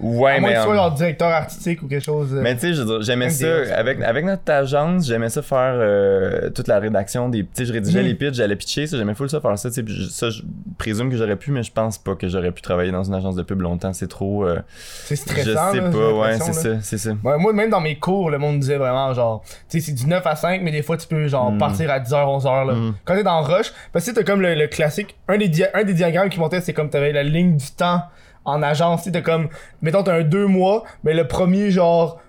Ouais, 0.00 0.32
à 0.36 0.40
moins 0.40 0.48
mais 0.48 0.54
que 0.54 0.58
tu 0.60 0.64
sois 0.64 0.72
en- 0.72 0.76
genre 0.76 0.90
directeur 0.92 1.28
artistique 1.28 1.82
ou 1.82 1.88
quelque 1.88 2.04
chose. 2.04 2.28
euh, 2.34 2.40
Mais 2.42 2.54
tu 2.54 2.60
sais, 2.60 2.74
je 2.74 3.00
j'aimais 3.02 3.26
des- 3.28 3.32
ça 3.32 3.76
avec 3.76 4.00
avec 4.02 4.24
notre 4.24 4.50
agence, 4.52 5.06
j'aimais 5.06 5.28
ça 5.30 5.42
faire 5.42 5.74
euh, 5.76 6.50
toute 6.50 6.68
la 6.68 6.78
rédaction 6.78 7.28
des, 7.28 7.40
tu 7.42 7.48
sais, 7.54 7.64
je 7.66 7.72
rédigeais 7.72 8.00
Mhm. 8.02 8.06
les 8.06 8.14
pitchs, 8.14 8.34
j'allais 8.34 8.56
pitcher, 8.56 8.86
ça 8.86 8.96
j'aimais 8.96 9.14
full 9.14 9.28
ça 9.30 9.40
faire 9.40 9.58
ça, 9.58 9.68
tu 9.70 9.74
sais, 9.76 9.84
je- 9.86 10.08
ça 10.08 10.30
je 10.30 10.42
présume 10.78 11.10
que 11.10 11.16
j'aurais 11.16 11.36
pu, 11.36 11.50
mais 11.50 11.62
je 11.62 11.72
pense 11.72 11.98
pas 11.98 12.14
que 12.14 12.28
j'aurais 12.28 12.52
pu 12.52 12.62
travailler 12.62 12.92
dans 12.92 13.04
une 13.04 13.14
agence 13.14 13.36
de 13.36 13.42
pub 13.42 13.60
longtemps, 13.60 13.92
c'est 13.92 14.08
trop, 14.08 14.44
euh, 14.46 14.58
c'est 15.04 15.16
je 15.16 15.20
stressant. 15.20 15.44
sais 15.44 15.54
là, 15.54 15.70
j'ai 15.72 15.80
pas, 15.80 16.12
ouais, 16.12 16.38
c'est 16.40 16.52
ça, 16.52 16.80
c'est 16.80 16.98
ça. 16.98 17.10
Ouais, 17.24 17.38
moi, 17.38 17.52
même 17.52 17.70
dans 17.70 17.80
mes 17.80 17.96
cours, 17.98 18.30
le 18.30 18.38
monde 18.38 18.58
disait 18.60 18.76
vraiment 18.76 19.12
genre, 19.14 19.42
tu 19.68 19.80
sais, 19.80 19.86
c'est 19.86 19.92
du 19.92 20.06
9 20.06 20.26
à 20.26 20.36
5, 20.36 20.60
mais 20.62 20.70
des 20.70 20.82
fois, 20.82 20.96
tu 20.96 21.06
peux 21.06 21.26
genre 21.28 21.50
Mm. 21.52 21.58
partir 21.58 21.90
à 21.90 21.98
10h, 22.00 22.28
11h. 22.28 22.64
Là. 22.66 22.72
Mm. 22.74 22.94
Quand 23.04 23.14
t'es 23.14 23.22
dans 23.22 23.42
Rush, 23.42 23.72
parce 23.92 24.04
que 24.04 24.10
sais, 24.12 24.14
t'as 24.14 24.22
comme 24.24 24.40
le, 24.40 24.54
le 24.54 24.66
classique, 24.66 25.16
un 25.28 25.36
des, 25.38 25.50
un 25.74 25.84
des 25.84 25.94
diagrammes 25.94 26.28
qui 26.28 26.38
montait, 26.38 26.60
c'est 26.60 26.72
comme 26.72 26.90
t'avais 26.90 27.12
la 27.12 27.22
ligne 27.22 27.56
du 27.56 27.70
temps 27.76 28.02
en 28.44 28.62
agence, 28.62 29.08
t'as 29.10 29.20
comme, 29.20 29.48
mettons, 29.82 30.02
t'as 30.02 30.14
un 30.16 30.22
2 30.22 30.46
mois, 30.46 30.84
mais 31.02 31.14
le 31.14 31.26
premier, 31.26 31.70
genre, 31.70 32.20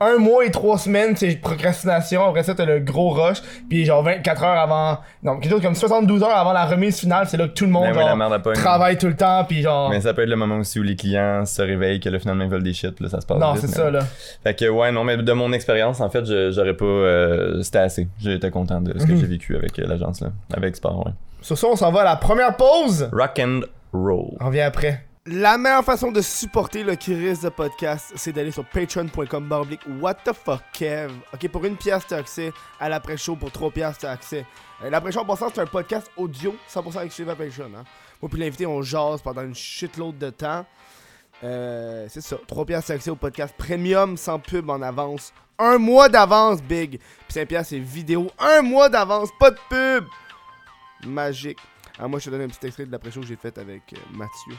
un 0.00 0.18
mois 0.18 0.44
et 0.44 0.50
trois 0.50 0.78
semaines, 0.78 1.14
c'est 1.14 1.36
procrastination. 1.40 2.28
Après 2.28 2.42
ça, 2.42 2.56
t'as 2.56 2.64
le 2.64 2.80
gros 2.80 3.10
rush. 3.10 3.40
Puis 3.68 3.84
genre 3.84 4.02
24 4.02 4.42
heures 4.42 4.58
avant. 4.58 4.98
Non, 5.22 5.38
quelque 5.38 5.52
chose 5.52 5.62
comme 5.62 5.76
72 5.76 6.24
heures 6.24 6.36
avant 6.36 6.52
la 6.52 6.66
remise 6.66 6.98
finale, 6.98 7.28
c'est 7.28 7.36
là 7.36 7.46
que 7.46 7.52
tout 7.52 7.64
le 7.64 7.70
monde 7.70 7.84
Ben 7.84 7.92
oui, 7.96 8.04
genre, 8.04 8.28
la 8.28 8.40
travaille 8.54 8.98
tout 8.98 9.06
le 9.06 9.14
temps. 9.14 9.44
Puis 9.44 9.62
genre. 9.62 9.90
Mais 9.90 10.00
ça 10.00 10.12
peut 10.12 10.22
être 10.22 10.28
le 10.28 10.34
moment 10.34 10.56
aussi 10.56 10.80
où 10.80 10.82
les 10.82 10.96
clients 10.96 11.44
se 11.46 11.62
réveillent, 11.62 12.00
que 12.00 12.08
là 12.08 12.18
finalement 12.18 12.42
ils 12.42 12.50
veulent 12.50 12.64
des 12.64 12.72
shit, 12.72 12.98
là 12.98 13.08
ça 13.08 13.20
se 13.20 13.26
passe 13.26 13.38
non, 13.38 13.54
c'est 13.54 13.68
ça 13.68 13.88
là. 13.92 14.00
Fait 14.42 14.54
que 14.58 14.68
ouais, 14.68 14.90
non, 14.90 15.04
mais 15.04 15.16
de 15.16 15.32
mon 15.32 15.52
expérience, 15.52 16.00
en 16.00 16.10
fait, 16.10 16.24
j'aurais 16.50 16.74
pas, 16.74 16.84
euh, 16.84 17.62
c'était 17.62 17.78
assez. 17.78 18.08
J'étais 18.18 18.50
content 18.50 18.80
de 18.80 18.98
ce 18.98 19.06
que 19.06 19.12
Mhm. 19.12 19.20
j'ai 19.20 19.26
vécu 19.26 19.54
avec 19.56 19.78
euh, 19.78 19.86
l'agence 19.86 20.20
là, 20.20 20.30
avec 20.52 20.74
Sport, 20.74 21.06
ouais. 21.06 21.12
Sur 21.42 21.56
ça, 21.56 21.68
on 21.68 21.76
s'en 21.76 21.92
va 21.92 22.00
à 22.00 22.04
la 22.04 22.16
première 22.16 22.56
pause. 22.56 23.08
Rock 23.12 23.38
and 23.38 23.60
roll. 23.92 24.36
On 24.40 24.46
revient 24.46 24.62
après. 24.62 25.04
La 25.30 25.58
meilleure 25.58 25.84
façon 25.84 26.10
de 26.10 26.22
supporter 26.22 26.82
le 26.82 26.94
Kiris 26.94 27.42
de 27.42 27.50
podcast, 27.50 28.14
c'est 28.16 28.32
d'aller 28.32 28.50
sur 28.50 28.64
patreon.com 28.64 29.46
barblique 29.46 29.82
what 30.00 30.14
the 30.24 30.32
fuck 30.32 30.62
Kev. 30.72 31.12
Ok, 31.34 31.48
pour 31.48 31.66
une 31.66 31.76
pièce, 31.76 32.06
t'as 32.08 32.16
accès 32.16 32.50
à 32.80 32.88
l'après-show. 32.88 33.36
Pour 33.36 33.52
trois 33.52 33.70
pièces, 33.70 33.98
t'as 33.98 34.12
accès. 34.12 34.46
Euh, 34.82 34.88
l'après-show, 34.88 35.20
en 35.20 35.26
passant, 35.26 35.50
c'est 35.54 35.60
un 35.60 35.66
podcast 35.66 36.10
audio 36.16 36.56
100% 36.72 37.04
exclusif 37.04 37.30
à 37.30 37.36
Patreon. 37.36 37.66
Hein. 37.76 37.84
Moi 38.22 38.30
puis 38.30 38.40
l'invité, 38.40 38.64
on 38.64 38.80
jase 38.80 39.20
pendant 39.20 39.42
une 39.42 39.54
shitload 39.54 40.16
de 40.16 40.30
temps. 40.30 40.64
Euh, 41.44 42.06
c'est 42.08 42.22
ça. 42.22 42.38
Trois 42.46 42.64
pièces, 42.64 42.86
t'as 42.86 42.94
accès 42.94 43.10
au 43.10 43.16
podcast 43.16 43.54
premium 43.54 44.16
sans 44.16 44.38
pub 44.38 44.70
en 44.70 44.80
avance. 44.80 45.34
Un 45.58 45.76
mois 45.76 46.08
d'avance, 46.08 46.62
big. 46.62 46.98
Puis 46.98 47.34
5 47.34 47.46
pièces, 47.46 47.68
c'est 47.68 47.78
vidéo. 47.78 48.30
Un 48.38 48.62
mois 48.62 48.88
d'avance, 48.88 49.28
pas 49.38 49.50
de 49.50 49.58
pub. 49.68 50.06
Magique. 51.06 51.58
Ah, 51.98 52.08
moi, 52.08 52.18
je 52.18 52.24
te 52.24 52.30
donne 52.30 52.42
un 52.42 52.48
petit 52.48 52.66
extrait 52.66 52.86
de 52.86 52.92
l'après-show 52.92 53.20
que 53.20 53.26
j'ai 53.26 53.36
fait 53.36 53.58
avec 53.58 53.92
euh, 53.92 53.98
Mathieu 54.14 54.54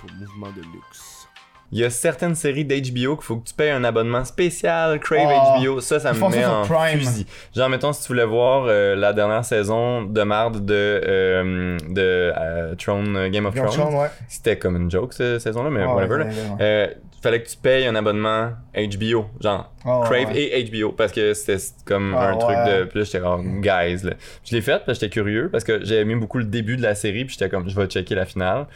pour 0.00 0.10
Mouvement 0.18 0.48
de 0.56 0.62
Luxe. 0.72 1.28
Il 1.72 1.80
y 1.80 1.84
a 1.84 1.90
certaines 1.90 2.36
séries 2.36 2.64
d'HBO 2.64 3.16
qu'il 3.16 3.24
faut 3.24 3.36
que 3.38 3.48
tu 3.48 3.52
payes 3.54 3.70
un 3.70 3.82
abonnement 3.82 4.24
spécial, 4.24 5.00
Crave 5.00 5.26
Oh, 5.28 5.60
HBO. 5.60 5.80
Ça, 5.80 5.98
ça 5.98 6.10
ils 6.12 6.14
me 6.14 6.20
ça 6.20 6.28
met 6.28 6.42
sur 6.44 6.52
en 6.52 6.62
Prime. 6.64 7.00
fusil. 7.00 7.26
Genre, 7.56 7.68
mettons, 7.68 7.92
si 7.92 8.02
tu 8.02 8.08
voulais 8.08 8.24
voir 8.24 8.66
euh, 8.68 8.94
la 8.94 9.12
dernière 9.12 9.44
saison 9.44 10.04
de 10.04 10.22
marde 10.22 10.64
de, 10.64 10.74
euh, 10.74 11.76
de 11.88 12.32
euh, 12.36 12.74
Throne, 12.76 13.16
euh, 13.16 13.28
Game 13.30 13.46
of 13.46 13.54
Game 13.54 13.66
Thrones, 13.68 13.94
ouais. 13.96 14.10
c'était 14.28 14.56
comme 14.58 14.76
une 14.76 14.88
joke 14.88 15.12
cette 15.12 15.40
saison-là, 15.40 15.70
mais 15.70 15.84
Ouais, 15.84 15.92
whatever. 15.92 16.14
ouais, 16.18 16.18
là. 16.18 16.24
ouais, 16.26 16.30
ouais. 16.50 16.56
Euh, 16.60 16.86
fallait 17.20 17.42
que 17.42 17.48
tu 17.48 17.56
payes 17.56 17.86
un 17.88 17.96
abonnement 17.96 18.50
HBO, 18.76 19.26
genre 19.40 19.72
Oh, 19.84 20.02
Crave 20.04 20.28
ouais. 20.28 20.38
et 20.60 20.64
HBO, 20.70 20.92
parce 20.92 21.10
que 21.10 21.34
c'était 21.34 21.60
comme 21.84 22.14
Ah, 22.16 22.28
un 22.28 22.36
truc 22.36 22.56
de. 22.58 22.84
Puis 22.84 22.98
là, 23.00 23.04
j'étais 23.04 23.18
comme, 23.20 23.60
guys, 23.60 24.04
là. 24.04 24.12
Je 24.44 24.54
l'ai 24.54 24.62
fait 24.62 24.84
parce 24.86 24.98
que 25.00 25.04
j'étais 25.04 25.10
curieux, 25.10 25.48
parce 25.50 25.64
que 25.64 25.84
j'ai 25.84 25.96
aimé 25.96 26.14
beaucoup 26.14 26.38
le 26.38 26.44
début 26.44 26.76
de 26.76 26.82
la 26.82 26.94
série, 26.94 27.24
puis 27.24 27.34
j'étais 27.36 27.50
comme, 27.50 27.68
je 27.68 27.74
vais 27.74 27.86
checker 27.86 28.14
la 28.14 28.24
finale. 28.24 28.66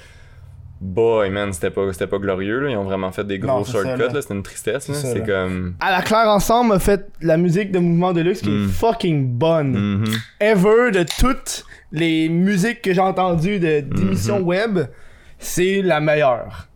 Boy, 0.80 1.28
man, 1.28 1.52
c'était 1.52 1.70
pas, 1.70 1.92
c'était 1.92 2.06
pas 2.06 2.18
glorieux, 2.18 2.58
là. 2.60 2.70
Ils 2.70 2.76
ont 2.76 2.84
vraiment 2.84 3.12
fait 3.12 3.24
des 3.26 3.38
gros 3.38 3.58
Non, 3.58 3.64
c'est 3.64 3.72
ça, 3.72 3.82
shortcuts, 3.82 4.00
là. 4.00 4.08
là. 4.14 4.22
C'était 4.22 4.34
une 4.34 4.42
tristesse, 4.42 4.88
là. 4.88 4.94
C'est 4.94 5.06
ça, 5.06 5.12
C'est 5.12 5.18
là. 5.18 5.26
comme. 5.26 5.74
À 5.78 5.90
la 5.90 6.00
Claire 6.00 6.28
Ensemble 6.28 6.72
a 6.72 6.78
fait 6.78 7.06
la 7.20 7.36
musique 7.36 7.70
de 7.70 7.78
Mouvement 7.78 8.12
de 8.14 8.22
Luxe 8.22 8.40
qui 8.40 8.48
Mm. 8.48 8.64
est 8.64 8.68
fucking 8.72 9.28
bonne. 9.36 9.72
Mhm. 10.00 10.04
Ever, 10.40 10.90
de 10.92 11.04
toutes 11.20 11.64
les 11.92 12.28
musiques 12.30 12.80
que 12.80 12.94
j'ai 12.94 13.00
entendues 13.00 13.58
de- 13.60 13.80
d'émissions 13.80 14.38
Mhm. 14.40 14.46
web, 14.46 14.78
c'est 15.38 15.82
la 15.82 16.00
meilleure. 16.00 16.66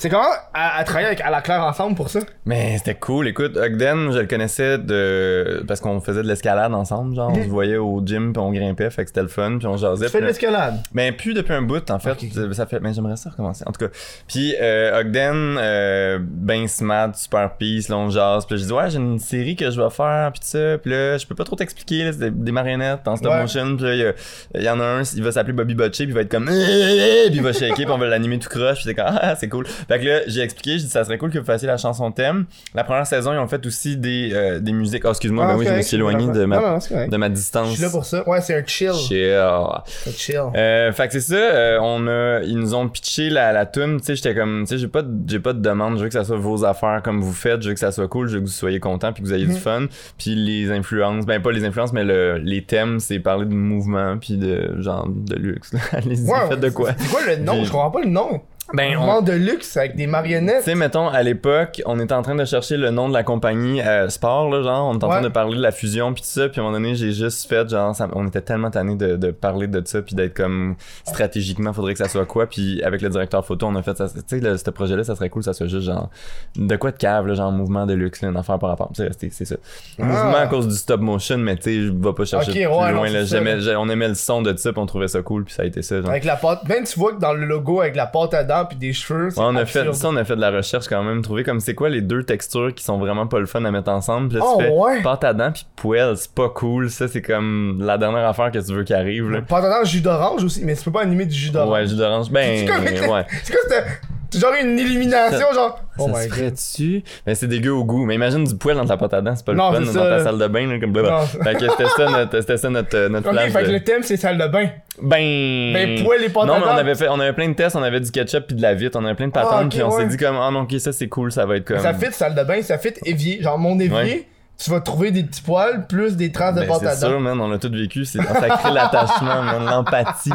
C'est 0.00 0.08
comment 0.08 0.24
à, 0.54 0.78
à 0.78 0.84
travailler 0.84 1.08
avec 1.08 1.20
à 1.20 1.28
la 1.28 1.42
Claire 1.42 1.62
Ensemble 1.62 1.94
pour 1.94 2.08
ça? 2.08 2.20
Mais 2.46 2.78
c'était 2.78 2.94
cool. 2.94 3.28
Écoute, 3.28 3.58
Ogden, 3.58 4.10
je 4.12 4.20
le 4.20 4.26
connaissais 4.26 4.78
de. 4.78 5.62
Parce 5.68 5.80
qu'on 5.80 6.00
faisait 6.00 6.22
de 6.22 6.26
l'escalade 6.26 6.72
ensemble, 6.72 7.14
genre. 7.14 7.30
On 7.30 7.34
se 7.42 7.48
voyait 7.50 7.76
au 7.76 8.00
gym, 8.02 8.32
puis 8.32 8.40
on 8.42 8.50
grimpait, 8.50 8.88
fait 8.88 9.02
que 9.02 9.08
c'était 9.10 9.20
le 9.20 9.28
fun, 9.28 9.58
puis 9.58 9.66
on 9.66 9.76
jasait. 9.76 10.06
Tu 10.06 10.12
fais 10.12 10.22
de 10.22 10.26
l'escalade? 10.26 10.78
Mais 10.94 11.12
plus 11.12 11.34
depuis 11.34 11.52
un 11.52 11.60
bout, 11.60 11.90
en 11.90 11.98
fait. 11.98 12.12
Ok. 12.12 12.24
Ça 12.54 12.64
fait. 12.64 12.80
Mais 12.80 12.94
j'aimerais 12.94 13.16
ça 13.16 13.28
recommencer. 13.28 13.62
En 13.66 13.72
tout 13.72 13.86
cas. 13.86 13.92
Puis 14.26 14.54
euh, 14.58 15.00
Ogden, 15.00 15.58
euh, 15.58 16.18
ben 16.22 16.66
smart, 16.66 17.14
super 17.14 17.56
peace, 17.58 17.90
là 17.90 17.98
on 17.98 18.08
jase. 18.08 18.46
Puis 18.46 18.56
je 18.56 18.64
dis 18.64 18.72
ouais, 18.72 18.88
j'ai 18.88 18.96
une 18.96 19.18
série 19.18 19.54
que 19.54 19.70
je 19.70 19.78
vais 19.82 19.90
faire, 19.90 20.30
puis 20.32 20.40
tout 20.40 20.46
ça. 20.46 20.78
Puis 20.78 20.92
là, 20.92 21.18
je 21.18 21.26
peux 21.26 21.34
pas 21.34 21.44
trop 21.44 21.56
t'expliquer. 21.56 22.04
là, 22.04 22.12
C'est 22.12 22.20
des, 22.20 22.30
des 22.30 22.52
marionnettes 22.52 23.06
en 23.06 23.16
stop 23.16 23.32
Ouais. 23.32 23.42
motion. 23.42 23.76
Puis 23.76 23.84
là, 23.84 23.94
il 23.94 24.00
y 24.00 24.06
a- 24.06 24.12
il 24.54 24.62
y, 24.62 24.70
en 24.70 24.80
a 24.80 24.84
un, 24.84 25.02
il 25.02 25.22
va 25.22 25.30
s'appeler 25.30 25.52
Bobby 25.52 25.74
Butcher, 25.74 26.04
puis 26.04 26.12
il 26.12 26.14
va 26.14 26.22
être 26.22 26.30
comme. 26.30 26.46
Puis 27.30 27.36
il 27.36 27.42
va 27.42 27.52
shaker, 27.52 27.74
puis 27.74 27.86
on 27.90 27.98
va 27.98 28.06
l'animer 28.06 28.38
tout 28.38 28.48
croche. 28.48 28.76
Puis 28.76 28.84
c'est 28.86 28.94
comme 28.94 29.04
ah 29.06 29.34
c'est 29.36 29.50
cool. 29.50 29.66
Fait 29.90 29.98
que 29.98 30.04
là, 30.06 30.20
j'ai 30.28 30.40
expliqué, 30.42 30.72
j'ai 30.78 30.84
dit 30.84 30.88
ça 30.90 31.04
serait 31.04 31.18
cool 31.18 31.30
que 31.30 31.38
vous 31.38 31.44
fassiez 31.44 31.66
la 31.66 31.76
chanson 31.76 32.12
thème. 32.12 32.44
La 32.74 32.84
première 32.84 33.06
saison, 33.06 33.32
ils 33.32 33.38
ont 33.38 33.48
fait 33.48 33.64
aussi 33.66 33.96
des, 33.96 34.30
euh, 34.32 34.60
des 34.60 34.72
musiques. 34.72 35.02
Oh 35.04 35.10
excuse-moi, 35.10 35.44
Ah, 35.48 35.52
ben 35.54 35.58
oui, 35.58 35.66
je 35.68 35.72
me 35.74 35.82
suis 35.82 35.96
éloigné 35.96 36.26
de 36.28 36.44
ma, 36.44 36.56
Non, 36.60 36.78
non, 36.90 37.06
de 37.08 37.16
ma 37.16 37.26
Je 37.26 37.32
distance. 37.32 37.72
suis 37.72 37.82
là 37.82 37.90
pour 37.90 38.04
ça. 38.04 38.28
Ouais, 38.28 38.40
c'est 38.40 38.54
un 38.54 38.64
chill. 38.64 38.92
Chill. 38.92 39.32
Un 39.34 39.82
chill. 40.16 40.40
Euh, 40.54 40.92
fait 40.92 41.06
que 41.08 41.12
c'est 41.14 41.20
ça, 41.20 41.34
euh, 41.34 41.78
on 41.82 42.06
a, 42.06 42.40
ils 42.44 42.56
nous 42.56 42.74
ont 42.74 42.88
pitché 42.88 43.30
la, 43.30 43.52
la 43.52 43.66
tune, 43.66 43.98
tu 43.98 44.04
sais, 44.06 44.14
j'étais 44.16 44.34
comme, 44.34 44.60
tu 44.62 44.74
sais, 44.74 44.78
j'ai 44.78 44.88
pas, 44.88 45.02
de- 45.02 45.10
j'ai 45.28 45.40
pas 45.40 45.52
de 45.52 45.60
demande, 45.60 45.96
je 45.98 46.02
veux 46.02 46.08
que 46.08 46.14
ça 46.14 46.24
soit 46.24 46.36
vos 46.36 46.64
affaires 46.64 47.00
comme 47.02 47.20
vous 47.20 47.32
faites, 47.32 47.62
je 47.62 47.68
veux 47.68 47.74
que 47.74 47.80
ça 47.80 47.90
soit 47.92 48.06
cool, 48.08 48.28
je 48.28 48.34
veux 48.34 48.40
que 48.40 48.46
vous 48.46 48.50
soyez 48.52 48.78
contents 48.80 49.12
puis 49.12 49.22
que 49.22 49.28
vous 49.28 49.34
ayez 49.34 49.46
Mhm. 49.46 49.54
du 49.54 49.58
fun, 49.60 49.86
puis 50.18 50.34
les 50.36 50.70
influences, 50.70 51.26
ben 51.26 51.42
pas 51.42 51.50
les 51.52 51.64
influences, 51.64 51.92
mais 51.92 52.04
le, 52.04 52.38
les 52.38 52.62
thèmes, 52.62 53.00
c'est 53.00 53.18
parler 53.18 53.46
de 53.46 53.54
mouvement 53.54 54.18
puis 54.18 54.36
de 54.36 54.80
genre 54.80 55.08
de 55.08 55.34
luxe. 55.34 55.72
Allez-y, 55.92 56.26
faites 56.48 56.60
de 56.60 56.68
quoi? 56.70 56.90
C'est 56.96 57.08
quoi 57.08 57.20
le 57.26 57.36
nom? 57.42 57.64
Je 57.64 57.70
comprends 57.70 57.90
pas 57.90 58.00
le 58.02 58.08
nom. 58.10 58.40
Ben, 58.72 58.96
on, 58.96 59.00
Mouvement 59.00 59.22
de 59.22 59.32
luxe 59.32 59.76
avec 59.76 59.96
des 59.96 60.04
tu 60.04 60.08
marionnettes. 60.10 60.62
sais, 60.62 60.74
mettons, 60.74 61.08
à 61.08 61.22
l'époque, 61.22 61.82
on 61.86 61.98
était 61.98 62.14
en 62.14 62.22
train 62.22 62.34
de 62.36 62.44
chercher 62.44 62.76
le 62.76 62.90
nom 62.90 63.08
de 63.08 63.12
la 63.14 63.22
compagnie 63.22 63.80
euh, 63.82 64.08
Sport, 64.08 64.48
là, 64.50 64.62
genre, 64.62 64.88
on 64.88 64.94
était 64.94 65.04
en 65.04 65.08
train 65.08 65.18
Ouais. 65.18 65.24
de 65.24 65.28
parler 65.28 65.56
de 65.56 65.62
la 65.62 65.72
fusion 65.72 66.12
puis 66.12 66.22
tout 66.22 66.28
ça, 66.28 66.48
puis 66.48 66.60
à 66.60 66.62
un 66.62 66.66
moment 66.66 66.78
donné, 66.78 66.94
j'ai 66.94 67.12
juste 67.12 67.48
fait, 67.48 67.68
genre, 67.68 67.94
ça- 67.96 68.08
on 68.12 68.26
était 68.28 68.40
tellement 68.40 68.70
tannés 68.70 68.94
de, 68.94 69.16
de 69.16 69.30
parler 69.32 69.66
de 69.66 69.82
ça 69.84 70.02
puis 70.02 70.14
d'être 70.14 70.34
comme, 70.34 70.76
stratégiquement, 71.04 71.72
faudrait 71.72 71.92
que 71.94 71.98
ça 71.98 72.08
soit 72.08 72.26
quoi, 72.26 72.46
puis 72.46 72.82
avec 72.82 73.02
le 73.02 73.08
directeur 73.08 73.44
photo, 73.44 73.66
on 73.66 73.74
a 73.76 73.82
fait 73.82 73.96
ça, 73.96 74.06
tu 74.08 74.20
sais, 74.26 74.40
le- 74.40 74.56
ce 74.56 74.70
projet-là, 74.70 75.02
ça 75.04 75.16
serait 75.16 75.28
cool, 75.30 75.42
ça 75.42 75.52
soit 75.52 75.66
juste 75.66 75.86
genre, 75.86 76.08
de 76.56 76.76
quoi 76.76 76.92
de 76.92 76.96
cave, 76.96 77.26
là, 77.26 77.34
genre, 77.34 77.50
mouvement 77.52 77.86
de 77.86 77.94
luxe, 77.94 78.22
là, 78.22 78.28
une 78.28 78.36
affaire 78.36 78.58
par 78.58 78.70
rapport, 78.70 78.90
c'est 78.94 79.44
ça. 79.44 79.56
Ah. 79.98 80.04
Mouvement 80.04 80.36
à 80.36 80.46
cause 80.46 80.68
du 80.68 80.74
stop 80.76 81.00
motion, 81.00 81.38
mais 81.38 81.56
tu 81.56 81.62
sais, 81.62 81.80
je 81.82 81.90
vais 81.92 82.12
pas 82.12 82.24
chercher 82.24 82.50
Ok, 82.50 82.56
plus 82.56 82.66
ouais, 82.66 82.92
loin, 82.92 83.08
là, 83.10 83.26
ça, 83.26 83.58
j'ai- 83.58 83.76
on 83.76 83.88
aimait 83.88 84.08
le 84.08 84.14
son 84.14 84.42
de 84.42 84.56
ça, 84.56 84.72
puis 84.72 84.80
on 84.80 84.86
trouvait 84.86 85.08
ça 85.08 85.22
cool, 85.22 85.44
puis 85.44 85.54
ça 85.54 85.62
a 85.62 85.66
été 85.66 85.82
ça, 85.82 86.00
genre. 86.00 86.10
Avec 86.10 86.24
la 86.24 86.36
pâte. 86.36 86.68
Même 86.68 86.84
tu 86.84 86.98
vois 86.98 87.12
que 87.14 87.20
dans 87.20 87.32
le 87.32 87.44
logo 87.46 87.80
avec 87.80 87.96
la 87.96 88.06
pâte 88.06 88.34
à 88.34 88.44
dents, 88.44 88.59
dents 88.60 88.66
puis 88.66 88.76
des 88.78 88.92
cheveux. 88.92 89.28
Ouais, 89.28 89.32
on 89.38 89.56
a 89.56 89.64
fait 89.66 89.92
ça, 89.92 90.08
on 90.08 90.16
a 90.16 90.24
fait 90.24 90.36
de 90.36 90.40
la 90.40 90.50
recherche 90.50 90.86
quand 90.88 91.02
même, 91.02 91.22
trouver 91.22 91.44
comme 91.44 91.60
c'est 91.60 91.74
quoi 91.74 91.88
les 91.88 92.00
deux 92.00 92.22
textures 92.22 92.74
qui 92.74 92.84
sont 92.84 92.98
vraiment 92.98 93.26
pas 93.26 93.38
le 93.38 93.46
fun 93.46 93.64
à 93.64 93.70
mettre 93.70 93.90
ensemble. 93.90 94.28
Puis 94.28 94.38
là, 94.38 94.44
Oh, 94.46 94.60
fais 94.60 94.68
ouais. 94.68 95.02
pâte 95.02 95.24
à 95.24 95.32
dents 95.34 95.52
puis 95.52 95.66
poêle, 95.76 96.16
c'est 96.16 96.32
pas 96.34 96.48
cool. 96.48 96.90
Ça, 96.90 97.08
c'est 97.08 97.22
comme 97.22 97.78
la 97.82 97.98
dernière 97.98 98.26
affaire 98.26 98.50
que 98.50 98.58
tu 98.58 98.72
veux 98.72 98.84
qui 98.84 98.94
arrive. 98.94 99.30
Là. 99.30 99.40
Pendant 99.42 99.84
jus 99.84 100.00
d'orange 100.00 100.44
aussi, 100.44 100.64
mais 100.64 100.74
tu 100.76 100.84
peux 100.84 100.92
pas 100.92 101.02
animer 101.02 101.26
du 101.26 101.34
jus 101.34 101.50
d'orange. 101.50 101.72
Ouais, 101.72 101.86
jus 101.86 101.96
d'orange. 101.96 102.30
Ben, 102.30 102.58
C'est 102.58 102.66
comme- 102.66 103.10
ouais. 103.12 103.24
C'est 103.42 103.52
quoi 103.52 103.60
c'était 103.68 103.84
c'est 103.84 104.09
genre 104.38 104.52
une 104.62 104.78
élimination 104.78 105.46
genre 105.52 105.80
Oh 105.98 106.08
ça 106.12 106.18
my 106.18 106.24
se 106.24 106.28
ferait-tu? 106.34 107.02
Mais 107.26 107.34
c'est 107.34 107.46
dégueu 107.46 107.72
au 107.72 107.84
goût. 107.84 108.04
Mais 108.06 108.14
imagine 108.14 108.44
du 108.44 108.56
poêle 108.56 108.76
dans 108.76 108.86
ta 108.86 108.96
pâte 108.96 109.14
à 109.14 109.20
dents, 109.20 109.34
c'est 109.36 109.44
pas 109.44 109.52
Non, 109.54 109.70
le 109.70 109.78
fun 109.80 109.84
dans 109.86 109.92
ça, 109.92 110.08
ta 110.18 110.24
salle 110.24 110.38
de 110.38 110.46
bain, 110.46 110.66
là, 110.66 110.78
comme 110.80 110.92
blablabla. 110.92 111.26
Fait 111.26 111.54
que 111.54 111.68
c'était 111.70 111.88
ça 111.88 112.10
notre, 112.10 112.40
c'était 112.40 112.56
ça 112.56 112.70
notre, 112.70 113.08
notre 113.08 113.28
Ok, 113.28 113.32
flash 113.34 113.52
fait 113.52 113.62
que 113.62 113.66
de- 113.68 113.72
le 113.72 113.84
thème 113.84 114.02
c'est 114.02 114.16
salle 114.16 114.38
de 114.38 114.46
bain. 114.46 114.68
Ben. 115.02 115.72
Ben, 115.72 116.04
poêle 116.04 116.24
et 116.24 116.28
pâte 116.28 116.46
Non, 116.46 116.54
mais 116.54 116.60
dents. 116.60 116.66
on 116.74 116.76
avait 116.78 116.94
fait, 116.94 117.08
on 117.08 117.20
avait 117.20 117.32
plein 117.32 117.48
de 117.48 117.54
tests, 117.54 117.76
on 117.76 117.82
avait 117.82 118.00
du 118.00 118.10
ketchup 118.10 118.46
puis 118.46 118.56
de 118.56 118.62
la 118.62 118.74
vitre, 118.74 118.98
on 119.00 119.04
avait 119.04 119.14
plein 119.14 119.26
de 119.28 119.32
patentes, 119.32 119.52
Ah, 119.54 119.62
ok, 119.64 119.70
puis 119.70 119.82
on 119.82 119.90
ouais. 119.94 120.02
s'est 120.02 120.08
dit 120.08 120.16
comme, 120.16 120.36
ah 120.40 120.50
non, 120.50 120.60
ok, 120.60 120.74
ça 120.78 120.92
c'est 120.92 121.08
cool, 121.08 121.32
ça 121.32 121.46
va 121.46 121.56
être 121.56 121.64
comme. 121.64 121.78
Ça 121.80 121.94
fit 121.94 122.12
salle 122.12 122.34
de 122.34 122.42
bain, 122.42 122.60
ça 122.62 122.78
fit 122.78 122.92
évier. 123.04 123.42
Genre 123.42 123.58
mon 123.58 123.78
évier, 123.80 123.94
Ouais. 123.96 124.26
Tu 124.62 124.70
vas 124.70 124.80
trouver 124.80 125.10
des 125.10 125.22
petits 125.22 125.40
poils 125.40 125.86
plus 125.86 126.16
des 126.16 126.32
traces 126.32 126.54
de 126.54 126.60
Ben, 126.60 126.68
pâte 126.68 126.82
à 126.84 126.90
c'est 126.90 127.06
sûr, 127.06 127.18
man, 127.18 127.40
on 127.40 127.48
l'a 127.48 127.58
tout 127.58 127.70
vécu, 127.72 128.04
c'est 128.04 128.22
ça 128.22 128.48
crée 128.48 128.72
l'attachement, 128.72 129.42
man, 129.42 129.64
l'empathie. 129.64 130.32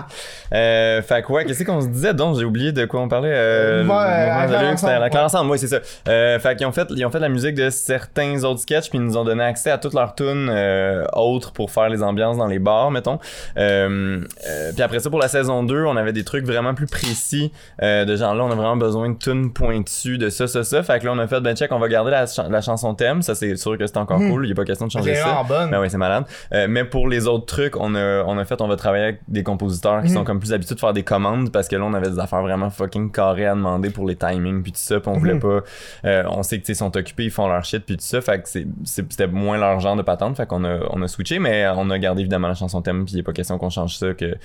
Euh, 0.52 1.02
fait 1.04 1.22
que 1.22 1.32
ouais, 1.32 1.46
qu'est-ce 1.46 1.64
qu'on 1.64 1.82
se 1.82 1.88
disait 1.88 2.14
donc, 2.16 2.38
j'ai 2.38 2.46
oublié 2.46 2.72
de 2.72 2.86
quoi 2.86 3.02
on 3.02 3.08
parlait. 3.08 3.32
Euh, 3.32 3.86
Ouais, 3.86 3.94
à 3.94 4.72
Ensemble, 4.72 4.94
la 4.94 5.10
Claire 5.10 5.22
ouais. 5.22 5.26
ensemble, 5.26 5.52
oui, 5.52 5.60
c'est 5.60 5.68
ça. 5.68 5.80
Euh, 6.08 6.40
fait 6.40 6.56
qu'ils 6.56 6.66
ont 6.66 6.72
fait, 6.72 6.88
ils 6.90 7.06
ont 7.06 7.12
fait 7.12 7.20
la 7.20 7.30
musique 7.30 7.54
de 7.54 7.70
certains 7.70 8.44
autres 8.44 8.62
sketchs, 8.62 8.90
puis 8.90 8.98
ils 8.98 9.04
nous 9.04 9.16
ont 9.16 9.24
donné 9.24 9.44
accès 9.44 9.70
à 9.70 9.78
toutes 9.78 9.94
leurs 9.94 10.16
tunes 10.16 10.50
euh, 10.50 11.06
autres 11.14 11.52
pour 11.52 11.70
faire 11.70 11.90
les 11.90 12.02
ambiances 12.02 12.38
dans 12.38 12.48
les 12.48 12.60
bars, 12.60 12.90
mettons. 12.90 13.20
Euh, 13.58 14.22
euh, 14.50 14.72
puis 14.74 14.82
après 14.82 15.00
ça, 15.02 15.12
pour 15.12 15.20
la 15.20 15.28
saison 15.28 15.62
2, 15.62 15.84
on 15.84 15.98
avait 15.98 16.14
des 16.14 16.24
trucs 16.24 16.46
vraiment 16.46 16.74
plus 16.74 16.88
précis 16.88 17.52
de 17.82 18.16
genre 18.16 18.34
là, 18.34 18.44
on 18.44 18.52
a 18.52 18.56
vraiment 18.56 18.78
besoin 18.78 19.10
de 19.10 19.18
tunes 19.18 19.54
pointues, 19.54 20.18
de 20.18 20.30
ça, 20.30 20.48
ça, 20.48 20.64
ça. 20.64 20.82
Fait 20.82 21.00
que 21.00 21.06
là, 21.06 21.12
on 21.14 21.20
a 21.20 21.28
fait, 21.28 21.42
ben 21.42 21.56
check, 21.56 21.72
on 21.72 21.80
va 21.80 21.88
garder 21.88 22.12
la, 22.12 22.26
la 22.50 22.62
chanson 22.62 22.96
thème, 22.96 23.22
ça 23.22 23.36
c'est 23.36 23.56
sûr 23.56 23.78
que 23.78 23.86
c'est 23.86 23.98
encore 23.98 24.15
Mhm. 24.18 24.30
cool, 24.32 24.46
il 24.48 24.52
a 24.52 24.56
pas 24.56 24.66
question 24.66 24.88
de 24.88 24.92
changer 24.92 25.16
ça. 25.16 25.44
bonne. 25.48 25.70
Ben 25.72 25.80
oui, 25.82 25.90
c'est 25.90 25.98
malade. 25.98 26.26
Euh, 26.54 26.68
mais 26.70 26.84
pour 26.86 27.08
les 27.08 27.28
autres 27.28 27.46
trucs, 27.46 27.76
on 27.78 27.96
a, 27.96 28.24
on 28.24 28.38
a 28.38 28.46
fait, 28.46 28.62
on 28.62 28.68
va 28.68 28.76
travailler 28.76 29.04
avec 29.04 29.20
des 29.28 29.44
compositeurs 29.44 30.02
qui 30.04 30.10
Mhm. 30.10 30.14
sont 30.16 30.24
comme 30.24 30.40
plus 30.40 30.54
habitués 30.54 30.76
de 30.76 30.80
faire 30.80 30.94
des 30.94 31.04
commandes 31.04 31.52
parce 31.52 31.68
que 31.68 31.76
là, 31.76 31.84
on 31.86 31.94
avait 31.94 32.10
des 32.10 32.20
affaires 32.20 32.42
vraiment 32.42 32.70
fucking 32.70 33.12
carrées 33.12 33.46
à 33.48 33.56
demander 33.56 33.90
pour 33.90 34.08
les 34.08 34.16
timings 34.16 34.62
puis 34.64 34.72
tout 34.72 34.80
ça. 34.80 35.00
Puis 35.00 35.10
on 35.14 35.18
voulait 35.18 35.34
Mhm. 35.36 35.40
pas. 35.42 35.60
euh, 36.06 36.24
on 36.30 36.44
sait 36.44 36.60
que 36.60 36.66
ils 36.68 36.76
sont 36.76 36.96
occupés, 36.98 37.26
ils 37.26 37.32
font 37.32 37.48
leur 37.48 37.64
shit 37.66 37.86
puis 37.86 37.98
tout 37.98 38.04
ça. 38.06 38.22
Fait 38.22 38.42
que 38.42 38.48
c'était 38.86 39.28
moins 39.28 39.58
leur 39.58 39.80
genre 39.80 39.96
de 39.96 40.02
patente. 40.02 40.38
Fait 40.38 40.46
qu'on 40.46 40.64
a, 40.64 40.80
on 40.92 41.02
a 41.02 41.08
switché, 41.08 41.40
mais 41.40 41.68
on 41.76 41.90
a 41.90 42.00
gardé 42.00 42.22
évidemment 42.22 42.48
la 42.48 42.54
chanson 42.56 42.82
thème. 42.82 43.06
Puis 43.06 43.16
il 43.16 43.20
a 43.20 43.24
pas 43.24 43.34
question 43.34 43.58
qu'on 43.58 43.70
change 43.70 43.98
ça, 43.98 44.14
que 44.14 44.36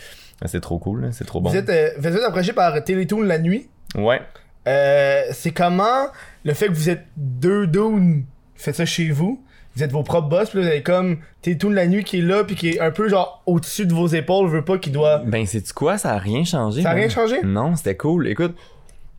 c'est 0.47 0.61
trop 0.61 0.79
cool, 0.79 1.09
c'est 1.13 1.25
trop 1.27 1.41
bon. 1.41 1.51
Vous 1.51 1.57
êtes, 1.57 1.69
euh, 1.69 1.91
vous 1.99 2.07
êtes 2.07 2.23
approché 2.25 2.53
par 2.53 2.83
Télétoon 2.83 3.23
la 3.23 3.39
nuit? 3.39 3.69
Ouais. 3.97 4.21
Euh, 4.69 5.23
c'est 5.33 5.51
comment 5.53 6.07
le 6.45 6.53
fait 6.55 6.67
que 6.69 6.73
vous 6.73 6.89
êtes 6.91 7.05
deux 7.17 7.67
dudes, 7.67 8.25
faites 8.55 8.75
ça 8.77 8.85
chez 8.85 9.11
vous, 9.11 9.43
vous 9.81 9.85
êtes 9.85 9.93
vos 9.93 10.03
propres 10.03 10.29
boss, 10.29 10.51
puis 10.51 10.59
là, 10.59 10.65
vous 10.67 10.71
avez 10.71 10.83
comme 10.83 11.19
Télétoon 11.43 11.71
la 11.71 11.87
nuit 11.87 12.05
qui 12.05 12.19
est 12.19 12.23
là, 12.23 12.45
puis 12.45 12.55
qui 12.55 12.69
est 12.71 12.81
un 12.81 12.91
peu 12.91 13.09
genre 13.09 13.43
au-dessus 13.47 13.87
de 13.87 13.93
vos 13.95 14.07
épaules, 14.07 14.49
je 14.49 14.57
veux 14.57 14.65
pas 14.65 14.79
qu'il 14.79 14.93
doit. 14.93 15.19
Ben, 15.25 15.47
c'est 15.47 15.73
quoi? 15.73 15.97
Ça 15.99 16.13
a 16.13 16.19
rien 16.19 16.45
changé. 16.45 16.83
Ça 16.83 16.91
a 16.91 16.95
rien 16.95 17.09
changé? 17.09 17.37
Non, 17.43 17.75
c'était 17.77 17.97
cool. 17.97 18.29
Écoute, 18.29 18.55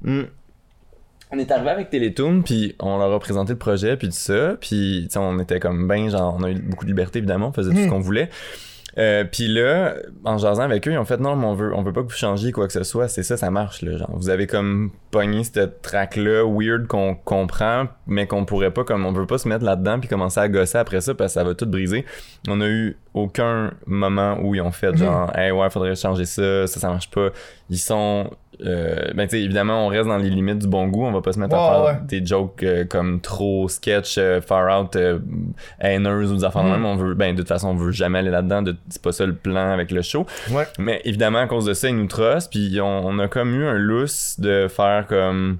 hmm, 0.03 0.21
on 1.31 1.39
est 1.39 1.49
arrivé 1.51 1.69
avec 1.69 1.89
Télétoon, 1.89 2.41
puis 2.43 2.75
on 2.79 2.97
leur 2.99 3.11
a 3.11 3.19
présenté 3.19 3.53
le 3.53 3.57
projet, 3.59 3.97
puis 3.97 4.07
tout 4.09 4.13
ça, 4.15 4.55
puis 4.59 5.03
tu 5.07 5.13
sais, 5.13 5.19
on 5.19 5.39
était 5.39 5.59
comme 5.59 5.87
ben, 5.87 6.09
genre, 6.09 6.35
on 6.39 6.43
a 6.43 6.51
eu 6.51 6.55
beaucoup 6.59 6.85
de 6.85 6.89
liberté 6.89 7.19
évidemment, 7.19 7.47
on 7.49 7.53
faisait 7.53 7.71
tout 7.71 7.77
Hmm. 7.77 7.83
ce 7.85 7.89
qu'on 7.89 7.99
voulait. 7.99 8.29
Euh, 8.97 9.23
puis 9.23 9.47
là, 9.47 9.95
en 10.25 10.37
jasant 10.37 10.63
avec 10.63 10.87
eux, 10.87 10.91
ils 10.91 10.97
ont 10.97 11.05
fait 11.05 11.19
non, 11.19 11.35
mais 11.35 11.45
on 11.45 11.53
veut, 11.53 11.73
on 11.73 11.81
veut 11.81 11.93
pas 11.93 12.01
que 12.01 12.07
vous 12.07 12.17
changiez 12.17 12.51
quoi 12.51 12.67
que 12.67 12.73
ce 12.73 12.83
soit. 12.83 13.07
C'est 13.07 13.23
ça, 13.23 13.37
ça 13.37 13.51
marche 13.51 13.81
là. 13.81 13.97
Genre, 13.97 14.11
vous 14.13 14.29
avez 14.29 14.47
comme 14.47 14.91
pogné 15.11 15.43
cette 15.43 15.81
track 15.81 16.15
là 16.15 16.43
weird 16.45 16.87
qu'on 16.87 17.15
comprend, 17.15 17.87
mais 18.07 18.27
qu'on 18.27 18.45
pourrait 18.45 18.71
pas 18.71 18.83
comme 18.83 19.05
on 19.05 19.11
veut 19.11 19.25
pas 19.25 19.37
se 19.37 19.47
mettre 19.47 19.65
là-dedans 19.65 19.99
puis 19.99 20.09
commencer 20.09 20.39
à 20.39 20.49
gosser 20.49 20.77
après 20.77 21.01
ça 21.01 21.13
parce 21.13 21.33
que 21.33 21.39
ça 21.39 21.43
va 21.43 21.53
tout 21.53 21.65
briser. 21.65 22.05
On 22.47 22.61
a 22.61 22.67
eu 22.67 22.97
aucun 23.13 23.71
moment 23.85 24.37
où 24.41 24.55
ils 24.55 24.61
ont 24.61 24.71
fait 24.71 24.95
genre, 24.95 25.35
hey 25.37 25.51
ouais, 25.51 25.69
faudrait 25.69 25.95
changer 25.95 26.25
ça, 26.25 26.65
ça 26.67 26.79
ça 26.79 26.89
marche 26.89 27.09
pas. 27.11 27.29
Ils 27.69 27.77
sont 27.77 28.29
euh, 28.65 29.11
ben 29.15 29.27
tu 29.27 29.37
sais 29.37 29.41
évidemment 29.43 29.85
on 29.85 29.87
reste 29.87 30.07
dans 30.07 30.17
les 30.17 30.29
limites 30.29 30.59
du 30.59 30.67
bon 30.67 30.87
goût 30.87 31.05
on 31.05 31.11
va 31.11 31.21
pas 31.21 31.31
se 31.31 31.39
mettre 31.39 31.55
à 31.55 31.71
faire 31.71 31.83
ouais. 31.85 31.99
des 32.07 32.23
jokes 32.23 32.61
euh, 32.61 32.85
comme 32.85 33.19
trop 33.19 33.67
sketch 33.69 34.17
euh, 34.19 34.39
far 34.39 34.79
out 34.79 34.95
haineuses 35.79 36.31
ou 36.31 36.35
des 36.35 36.43
affaires 36.43 36.63
de 36.63 36.67
Mhm. 36.67 36.73
même 36.75 36.85
on 36.85 36.95
veut 36.95 37.13
ben 37.15 37.33
de 37.33 37.39
toute 37.39 37.47
façon 37.47 37.69
on 37.69 37.75
veut 37.75 37.91
jamais 37.91 38.19
aller 38.19 38.29
là-dedans 38.29 38.61
de- 38.61 38.75
c'est 38.89 39.01
pas 39.01 39.11
ça 39.11 39.25
le 39.25 39.33
plan 39.33 39.71
avec 39.71 39.89
le 39.91 40.01
show 40.01 40.25
Ouais. 40.51 40.67
mais 40.79 41.01
évidemment 41.05 41.39
à 41.39 41.47
cause 41.47 41.65
de 41.65 41.73
ça 41.73 41.89
ils 41.89 41.95
nous 41.95 42.07
trustent 42.07 42.51
puis 42.51 42.79
on, 42.81 43.07
on 43.07 43.17
a 43.19 43.27
comme 43.27 43.55
eu 43.55 43.65
un 43.65 43.73
lousse 43.77 44.39
de 44.39 44.67
faire 44.67 45.07
comme 45.07 45.57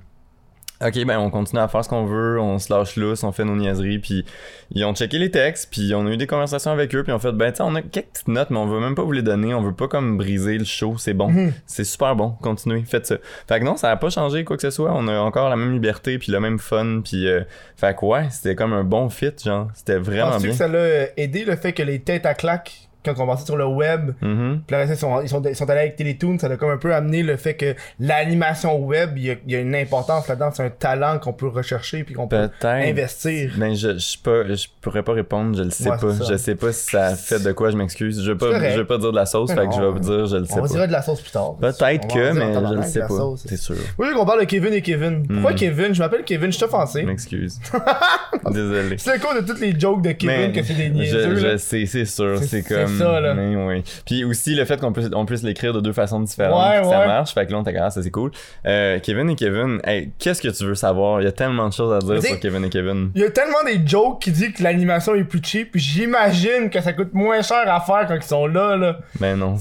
Ok, 0.83 1.05
ben 1.05 1.19
on 1.19 1.29
continue 1.29 1.61
à 1.61 1.67
faire 1.67 1.83
ce 1.83 1.89
qu'on 1.89 2.05
veut, 2.05 2.39
on 2.39 2.57
se 2.57 2.73
lâche 2.73 2.95
lousse, 2.95 3.23
on 3.23 3.31
fait 3.31 3.43
nos 3.45 3.55
niaiseries, 3.55 3.99
puis 3.99 4.25
ils 4.71 4.83
ont 4.83 4.95
checké 4.95 5.19
les 5.19 5.29
textes, 5.29 5.69
puis 5.71 5.93
on 5.93 6.07
a 6.07 6.11
eu 6.11 6.17
des 6.17 6.25
conversations 6.27 6.71
avec 6.71 6.95
eux, 6.95 7.03
puis 7.03 7.11
on 7.13 7.19
fait 7.19 7.31
ben 7.33 7.53
sais 7.53 7.61
on 7.61 7.75
a 7.75 7.81
quelques 7.81 8.07
petites 8.07 8.27
notes, 8.27 8.49
mais 8.49 8.57
on 8.57 8.65
veut 8.65 8.79
même 8.79 8.95
pas 8.95 9.03
vous 9.03 9.11
les 9.11 9.21
donner, 9.21 9.53
on 9.53 9.61
veut 9.61 9.73
pas 9.75 9.87
comme 9.87 10.17
briser 10.17 10.57
le 10.57 10.65
show, 10.65 10.95
c'est 10.97 11.13
bon, 11.13 11.29
Mhm. 11.29 11.53
c'est 11.67 11.83
super 11.83 12.15
bon, 12.15 12.31
continuez, 12.41 12.83
faites 12.85 13.05
ça. 13.05 13.17
Fait 13.47 13.59
que 13.59 13.65
non, 13.65 13.77
ça 13.77 13.91
a 13.91 13.95
pas 13.95 14.09
changé 14.09 14.43
quoi 14.43 14.55
que 14.55 14.63
ce 14.63 14.71
soit, 14.71 14.91
on 14.95 15.07
a 15.07 15.19
encore 15.19 15.49
la 15.49 15.55
même 15.55 15.71
liberté, 15.73 16.17
puis 16.17 16.31
le 16.31 16.39
même 16.39 16.57
fun, 16.57 17.01
puis 17.03 17.27
euh, 17.27 17.41
fait 17.75 17.95
que 17.95 18.03
ouais, 18.05 18.27
c'était 18.31 18.55
comme 18.55 18.73
un 18.73 18.83
bon 18.83 19.09
fit, 19.09 19.31
genre, 19.43 19.67
c'était 19.75 19.97
vraiment 19.97 20.37
bien. 20.39 20.49
que 20.49 20.55
ça 20.55 20.67
l'a 20.67 21.07
aidé 21.17 21.45
le 21.45 21.55
fait 21.57 21.73
que 21.73 21.83
les 21.83 21.99
têtes 21.99 22.25
à 22.25 22.33
claques, 22.33 22.89
quand 23.03 23.13
on 23.19 23.27
passait 23.27 23.45
sur 23.45 23.57
le 23.57 23.65
web, 23.65 24.11
Mhm. 24.21 24.61
puis 24.67 24.75
là, 24.75 24.85
ils 24.85 24.95
sont, 24.95 25.21
ils, 25.21 25.29
sont, 25.29 25.41
ils 25.43 25.55
sont 25.55 25.69
allés 25.69 25.81
avec 25.81 25.95
Télétoon, 25.95 26.37
ça 26.39 26.47
a 26.47 26.57
comme 26.57 26.69
un 26.71 26.77
peu 26.77 26.93
amené 26.93 27.23
le 27.23 27.35
fait 27.37 27.55
que 27.55 27.75
l'animation 27.99 28.77
web, 28.79 29.11
il 29.17 29.23
y 29.25 29.31
a, 29.31 29.35
il 29.45 29.51
y 29.53 29.55
a 29.55 29.59
une 29.59 29.75
importance 29.75 30.27
là-dedans, 30.27 30.49
c'est 30.53 30.63
un 30.63 30.69
talent 30.69 31.17
qu'on 31.19 31.33
peut 31.33 31.47
rechercher 31.47 32.03
puis 32.03 32.13
qu'on 32.15 32.27
peut 32.27 32.49
Peut-être. 32.59 32.65
investir. 32.89 33.51
Ben 33.57 33.73
je 33.75 33.97
je 33.97 34.17
pas 34.17 34.47
je 34.53 34.67
pourrais 34.81 35.03
pas 35.03 35.13
répondre, 35.13 35.57
je 35.57 35.63
le 35.63 35.69
sais 35.69 35.89
Ouais, 35.89 35.97
pas. 35.97 36.07
Je 36.29 36.37
sais 36.37 36.55
pas 36.55 36.71
si 36.71 36.91
ça 36.91 37.15
fait 37.15 37.41
de 37.43 37.51
quoi, 37.51 37.71
je 37.71 37.77
m'excuse. 37.77 38.21
Je 38.23 38.31
veux 38.31 38.37
pas 38.37 38.69
je 38.71 38.77
veux 38.79 38.85
pas 38.87 38.97
dire 38.97 39.11
de 39.11 39.15
la 39.15 39.25
sauce, 39.25 39.49
Mais 39.49 39.55
fait 39.55 39.67
que 39.67 39.73
je 39.75 39.81
vais 39.81 39.89
vous 39.91 39.99
dire 39.99 40.25
je 40.27 40.37
le 40.37 40.45
sais 40.45 40.53
On 40.59 40.61
pas. 40.61 40.67
dire 40.67 40.87
de 40.87 40.91
la 40.91 41.01
sauce 41.01 41.21
plus 41.21 41.31
tard. 41.31 41.55
Peut-être 41.59 42.05
On 42.05 42.07
que 42.13 42.31
mais 42.33 42.53
je 42.69 42.73
le 42.75 42.83
sais 42.83 42.99
pas, 43.01 43.33
c'est 43.37 43.57
sûr. 43.57 43.75
Oui, 43.97 44.07
qu'on 44.15 44.25
parle 44.25 44.41
de 44.41 44.45
Kevin 44.45 44.73
et 44.73 44.81
Kevin. 44.81 45.25
Pourquoi 45.27 45.51
Hmm. 45.51 45.55
Kevin? 45.55 45.93
Je 45.95 45.99
m'appelle 46.01 46.23
Kevin, 46.23 46.51
je 46.51 46.55
suis 46.57 46.65
offensé. 46.65 47.01
Je 47.01 47.07
m'excuse. 47.07 47.59
Désolé. 48.51 48.95
C'est 48.97 49.13
le 49.13 49.19
cas 49.19 49.39
de 49.39 49.45
toutes 49.45 49.59
les 49.59 49.77
jokes 49.79 50.01
de 50.01 50.11
Kevin 50.13 50.35
Mais 50.35 50.51
que 50.51 50.63
c'est 50.63 50.73
des 50.73 50.87
je, 50.87 50.93
niaiseux. 50.93 51.35
je 51.35 51.47
là. 51.47 51.57
sais, 51.57 51.85
c'est 51.85 52.05
sûr, 52.05 52.37
c'est 52.43 52.63
comme 52.63 52.90
ça, 52.97 53.19
là. 53.19 53.33
mais 53.33 53.55
oui. 53.55 53.83
Puis 54.05 54.23
aussi 54.23 54.55
le 54.55 54.65
fait 54.65 54.79
qu'on 54.79 54.93
puisse 54.93 55.09
on 55.13 55.25
puisse 55.25 55.43
l'écrire 55.43 55.73
de 55.73 55.79
deux 55.81 55.93
façons 55.93 56.19
différentes, 56.19 56.71
Ouais, 56.71 56.81
que 56.81 56.87
ça 56.87 56.99
ouais. 56.99 57.07
marche, 57.07 57.33
fait 57.33 57.45
que 57.45 57.51
là 57.51 57.59
on 57.59 57.63
ah, 57.81 57.89
ça 57.89 58.03
c'est 58.03 58.11
cool. 58.11 58.31
Euh, 58.65 58.99
Kevin 58.99 59.29
et 59.29 59.35
Kevin, 59.35 59.79
hey, 59.83 60.11
qu'est-ce 60.19 60.41
que 60.41 60.49
tu 60.49 60.65
veux 60.65 60.75
savoir? 60.75 61.21
Il 61.21 61.25
y 61.25 61.27
a 61.27 61.31
tellement 61.31 61.67
de 61.67 61.73
choses 61.73 61.93
à 61.93 61.99
dire 61.99 62.21
sur 62.21 62.39
Kevin 62.39 62.65
et 62.65 62.69
Kevin. 62.69 63.11
Il 63.15 63.21
y 63.21 63.25
a 63.25 63.29
tellement 63.31 63.63
des 63.65 63.81
jokes 63.85 64.21
qui 64.21 64.31
disent 64.31 64.53
que 64.53 64.63
l'animation 64.63 65.15
est 65.15 65.23
plus 65.23 65.41
cheap, 65.43 65.71
puis 65.71 65.81
j'imagine 65.81 66.69
que 66.69 66.81
ça 66.81 66.93
coûte 66.93 67.13
moins 67.13 67.41
cher 67.41 67.63
à 67.65 67.79
faire 67.79 68.05
quand 68.07 68.15
ils 68.15 68.23
sont 68.23 68.47
là, 68.47 68.75
là. 68.75 68.99
Mais 69.19 69.35
non, 69.35 69.55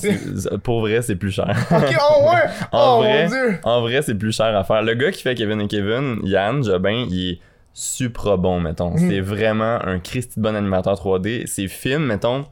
pour 0.62 0.80
vrai, 0.80 1.02
c'est 1.02 1.16
plus 1.16 1.30
cher. 1.30 1.48
Ok, 1.70 1.96
oh 2.00 2.24
ouais! 2.30 2.50
En 2.72 2.96
oh 2.96 3.02
vrai, 3.02 3.24
mon 3.24 3.28
dieu! 3.30 3.58
En 3.64 3.80
vrai, 3.80 4.02
c'est 4.02 4.14
plus 4.14 4.34
cher 4.34 4.56
à 4.56 4.64
faire. 4.64 4.82
Le 4.82 4.94
gars 4.94 5.10
qui 5.10 5.22
fait 5.22 5.34
Kevin 5.34 5.60
et 5.60 5.68
Kevin, 5.68 6.18
Yann 6.24 6.62
Jobin, 6.62 7.06
il 7.10 7.32
est 7.32 7.38
super 7.72 8.38
bon, 8.38 8.60
mettons. 8.60 8.90
Mhm. 8.90 9.08
C'est 9.08 9.20
vraiment 9.20 9.78
un 9.84 9.98
Christy 9.98 10.38
bon 10.40 10.54
animateur 10.56 10.94
3D. 10.94 11.46
Ses 11.46 11.68
films, 11.68 12.04
mettons, 12.04 12.46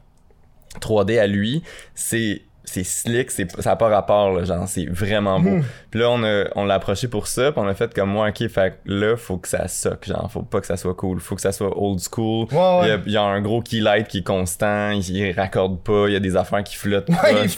3D 0.81 1.19
à 1.19 1.27
lui, 1.27 1.63
c'est 1.95 2.41
c'est 2.65 2.83
slick, 2.83 3.31
c'est 3.31 3.49
ça 3.61 3.71
a 3.71 3.75
pas 3.77 3.87
rapport 3.89 4.31
là, 4.31 4.43
genre 4.43 4.67
c'est 4.67 4.85
vraiment 4.85 5.39
beau. 5.39 5.49
Mhm. 5.49 5.63
Puis 5.89 5.99
là 6.01 6.09
on 6.11 6.23
a 6.23 6.43
on 6.55 6.65
l'a 6.65 6.75
approché 6.75 7.07
pour 7.07 7.25
ça, 7.25 7.51
puis 7.51 7.59
on 7.59 7.67
a 7.67 7.73
fait 7.73 7.91
comme 7.95 8.09
moi 8.11 8.29
OK, 8.29 8.47
fait 8.47 8.79
là 8.85 9.17
faut 9.17 9.37
que 9.37 9.47
ça 9.47 9.67
soque, 9.67 10.05
genre 10.05 10.29
faut 10.31 10.43
pas 10.43 10.61
que 10.61 10.67
ça 10.67 10.77
soit 10.77 10.93
cool, 10.93 11.19
faut 11.19 11.33
que 11.33 11.41
ça 11.41 11.51
soit 11.51 11.75
old 11.75 11.99
school. 11.99 12.45
Ouais, 12.51 12.57
ouais. 12.57 12.79
Il, 12.83 12.87
y 12.89 12.91
a, 12.91 12.99
il 13.07 13.11
y 13.13 13.17
a 13.17 13.23
un 13.23 13.41
gros 13.41 13.61
key 13.63 13.79
light 13.79 14.07
qui 14.07 14.19
est 14.19 14.23
constant, 14.23 14.91
il, 14.91 15.09
il 15.09 15.31
raccorde 15.31 15.81
pas, 15.81 16.05
il 16.09 16.13
y 16.13 16.15
a 16.15 16.19
des 16.19 16.35
affaires 16.35 16.63
qui 16.63 16.75
flottent 16.75 17.09
Ouais, 17.09 17.45
ils- 17.45 17.49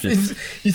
puis- 0.64 0.74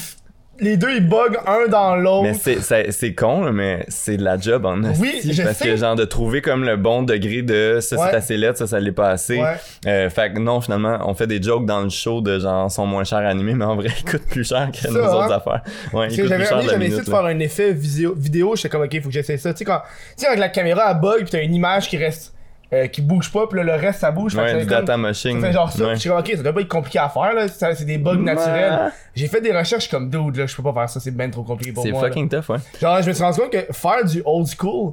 les 0.60 0.76
deux 0.76 0.94
ils 0.96 1.06
bug 1.06 1.36
un 1.46 1.68
dans 1.68 1.96
l'autre. 1.96 2.22
mais 2.24 2.34
c'est, 2.34 2.60
c'est, 2.60 2.90
c'est 2.92 3.14
con, 3.14 3.44
là, 3.44 3.52
mais 3.52 3.84
c'est 3.88 4.16
de 4.16 4.24
la 4.24 4.38
job 4.38 4.64
en 4.66 4.82
Oui, 5.00 5.20
je 5.24 5.42
parce 5.42 5.58
sais. 5.58 5.64
que 5.68 5.76
genre 5.76 5.94
de 5.96 6.04
trouver 6.04 6.40
comme 6.42 6.64
le 6.64 6.76
bon 6.76 7.02
degré 7.02 7.42
de 7.42 7.78
ça 7.80 7.96
Ouais. 7.96 8.08
c'est 8.10 8.16
assez 8.16 8.36
laid, 8.36 8.56
ça 8.56 8.66
ça 8.66 8.80
l'est 8.80 8.92
pas 8.92 9.10
assez. 9.10 9.36
Ouais. 9.38 9.54
Euh, 9.86 10.10
fait 10.10 10.32
que 10.32 10.38
non, 10.38 10.60
finalement, 10.60 10.98
on 11.06 11.14
fait 11.14 11.26
des 11.26 11.42
jokes 11.42 11.66
dans 11.66 11.80
le 11.80 11.88
show 11.88 12.20
de 12.20 12.38
genre 12.38 12.70
sont 12.70 12.86
moins 12.86 13.04
chers 13.04 13.18
à 13.18 13.28
animer, 13.28 13.54
mais 13.54 13.64
en 13.64 13.76
vrai, 13.76 13.88
ils 13.98 14.04
coûtent 14.10 14.26
plus 14.28 14.44
cher 14.48 14.70
que 14.72 14.78
Ça, 14.78 14.90
nos 14.90 15.02
hein. 15.04 15.14
autres 15.24 15.32
affaires. 15.32 15.62
Ouais, 15.92 16.08
ils 16.10 16.16
coûtent 16.20 16.28
j'avais 16.28 16.44
plus 16.44 16.48
cher 16.48 16.62
j'avais 16.62 16.86
essayé 16.86 17.02
de 17.02 17.06
faire 17.10 17.24
un 17.24 17.38
effet 17.38 17.72
vidéo, 17.72 18.14
vidéo 18.16 18.56
j'étais 18.56 18.68
comme 18.68 18.82
ok, 18.82 19.00
faut 19.02 19.08
que 19.08 19.14
j'essaie 19.14 19.36
ça. 19.38 19.52
Tu 19.52 19.58
sais, 19.58 19.64
quand, 19.64 19.80
tu 20.16 20.22
sais, 20.22 20.26
avec 20.26 20.38
la 20.38 20.48
caméra 20.48 20.90
elle 20.92 21.00
bug, 21.00 21.24
pis 21.24 21.30
t'as 21.30 21.42
une 21.42 21.54
image 21.54 21.88
qui 21.88 21.96
reste, 21.96 22.32
euh, 22.72 22.86
qui 22.88 23.00
bouge 23.00 23.30
pas, 23.30 23.46
pis 23.46 23.56
là, 23.56 23.62
le 23.62 23.74
reste 23.74 24.00
ça 24.00 24.10
bouge. 24.10 24.34
Ouais, 24.34 24.58
du 24.60 24.66
data 24.66 24.96
machine. 24.96 25.40
Ça 25.40 25.46
fait 25.46 25.52
genre 25.52 25.70
ça, 25.72 25.84
Ouais. 25.86 25.94
je 25.94 26.00
suis 26.00 26.08
comme, 26.10 26.18
ok, 26.18 26.32
ça 26.36 26.42
doit 26.42 26.52
pas 26.52 26.60
être 26.62 26.68
compliqué 26.68 26.98
à 26.98 27.08
faire, 27.08 27.32
là. 27.34 27.46
ça- 27.48 27.74
C'est 27.74 27.84
des 27.84 27.98
bugs 27.98 28.16
naturels. 28.16 28.92
J'ai 29.14 29.28
fait 29.28 29.40
des 29.40 29.56
recherches 29.56 29.88
comme 29.88 30.10
dude, 30.10 30.36
là, 30.36 30.46
je 30.46 30.56
peux 30.56 30.62
pas 30.62 30.72
faire 30.72 30.88
ça, 30.90 30.98
c'est 31.00 31.10
ben 31.12 31.30
trop 31.30 31.42
compliqué 31.44 31.72
pour 31.72 31.82
C'est 31.84 31.92
moi. 31.92 32.02
là. 32.02 32.08
fucking 32.08 32.28
tough, 32.28 32.48
ouais. 32.50 32.58
Genre, 32.80 33.02
je 33.02 33.08
me 33.08 33.12
suis 33.14 33.22
rendu 33.22 33.40
compte 33.40 33.52
que 33.52 33.72
faire 33.72 34.04
du 34.04 34.22
old 34.24 34.46
school, 34.48 34.92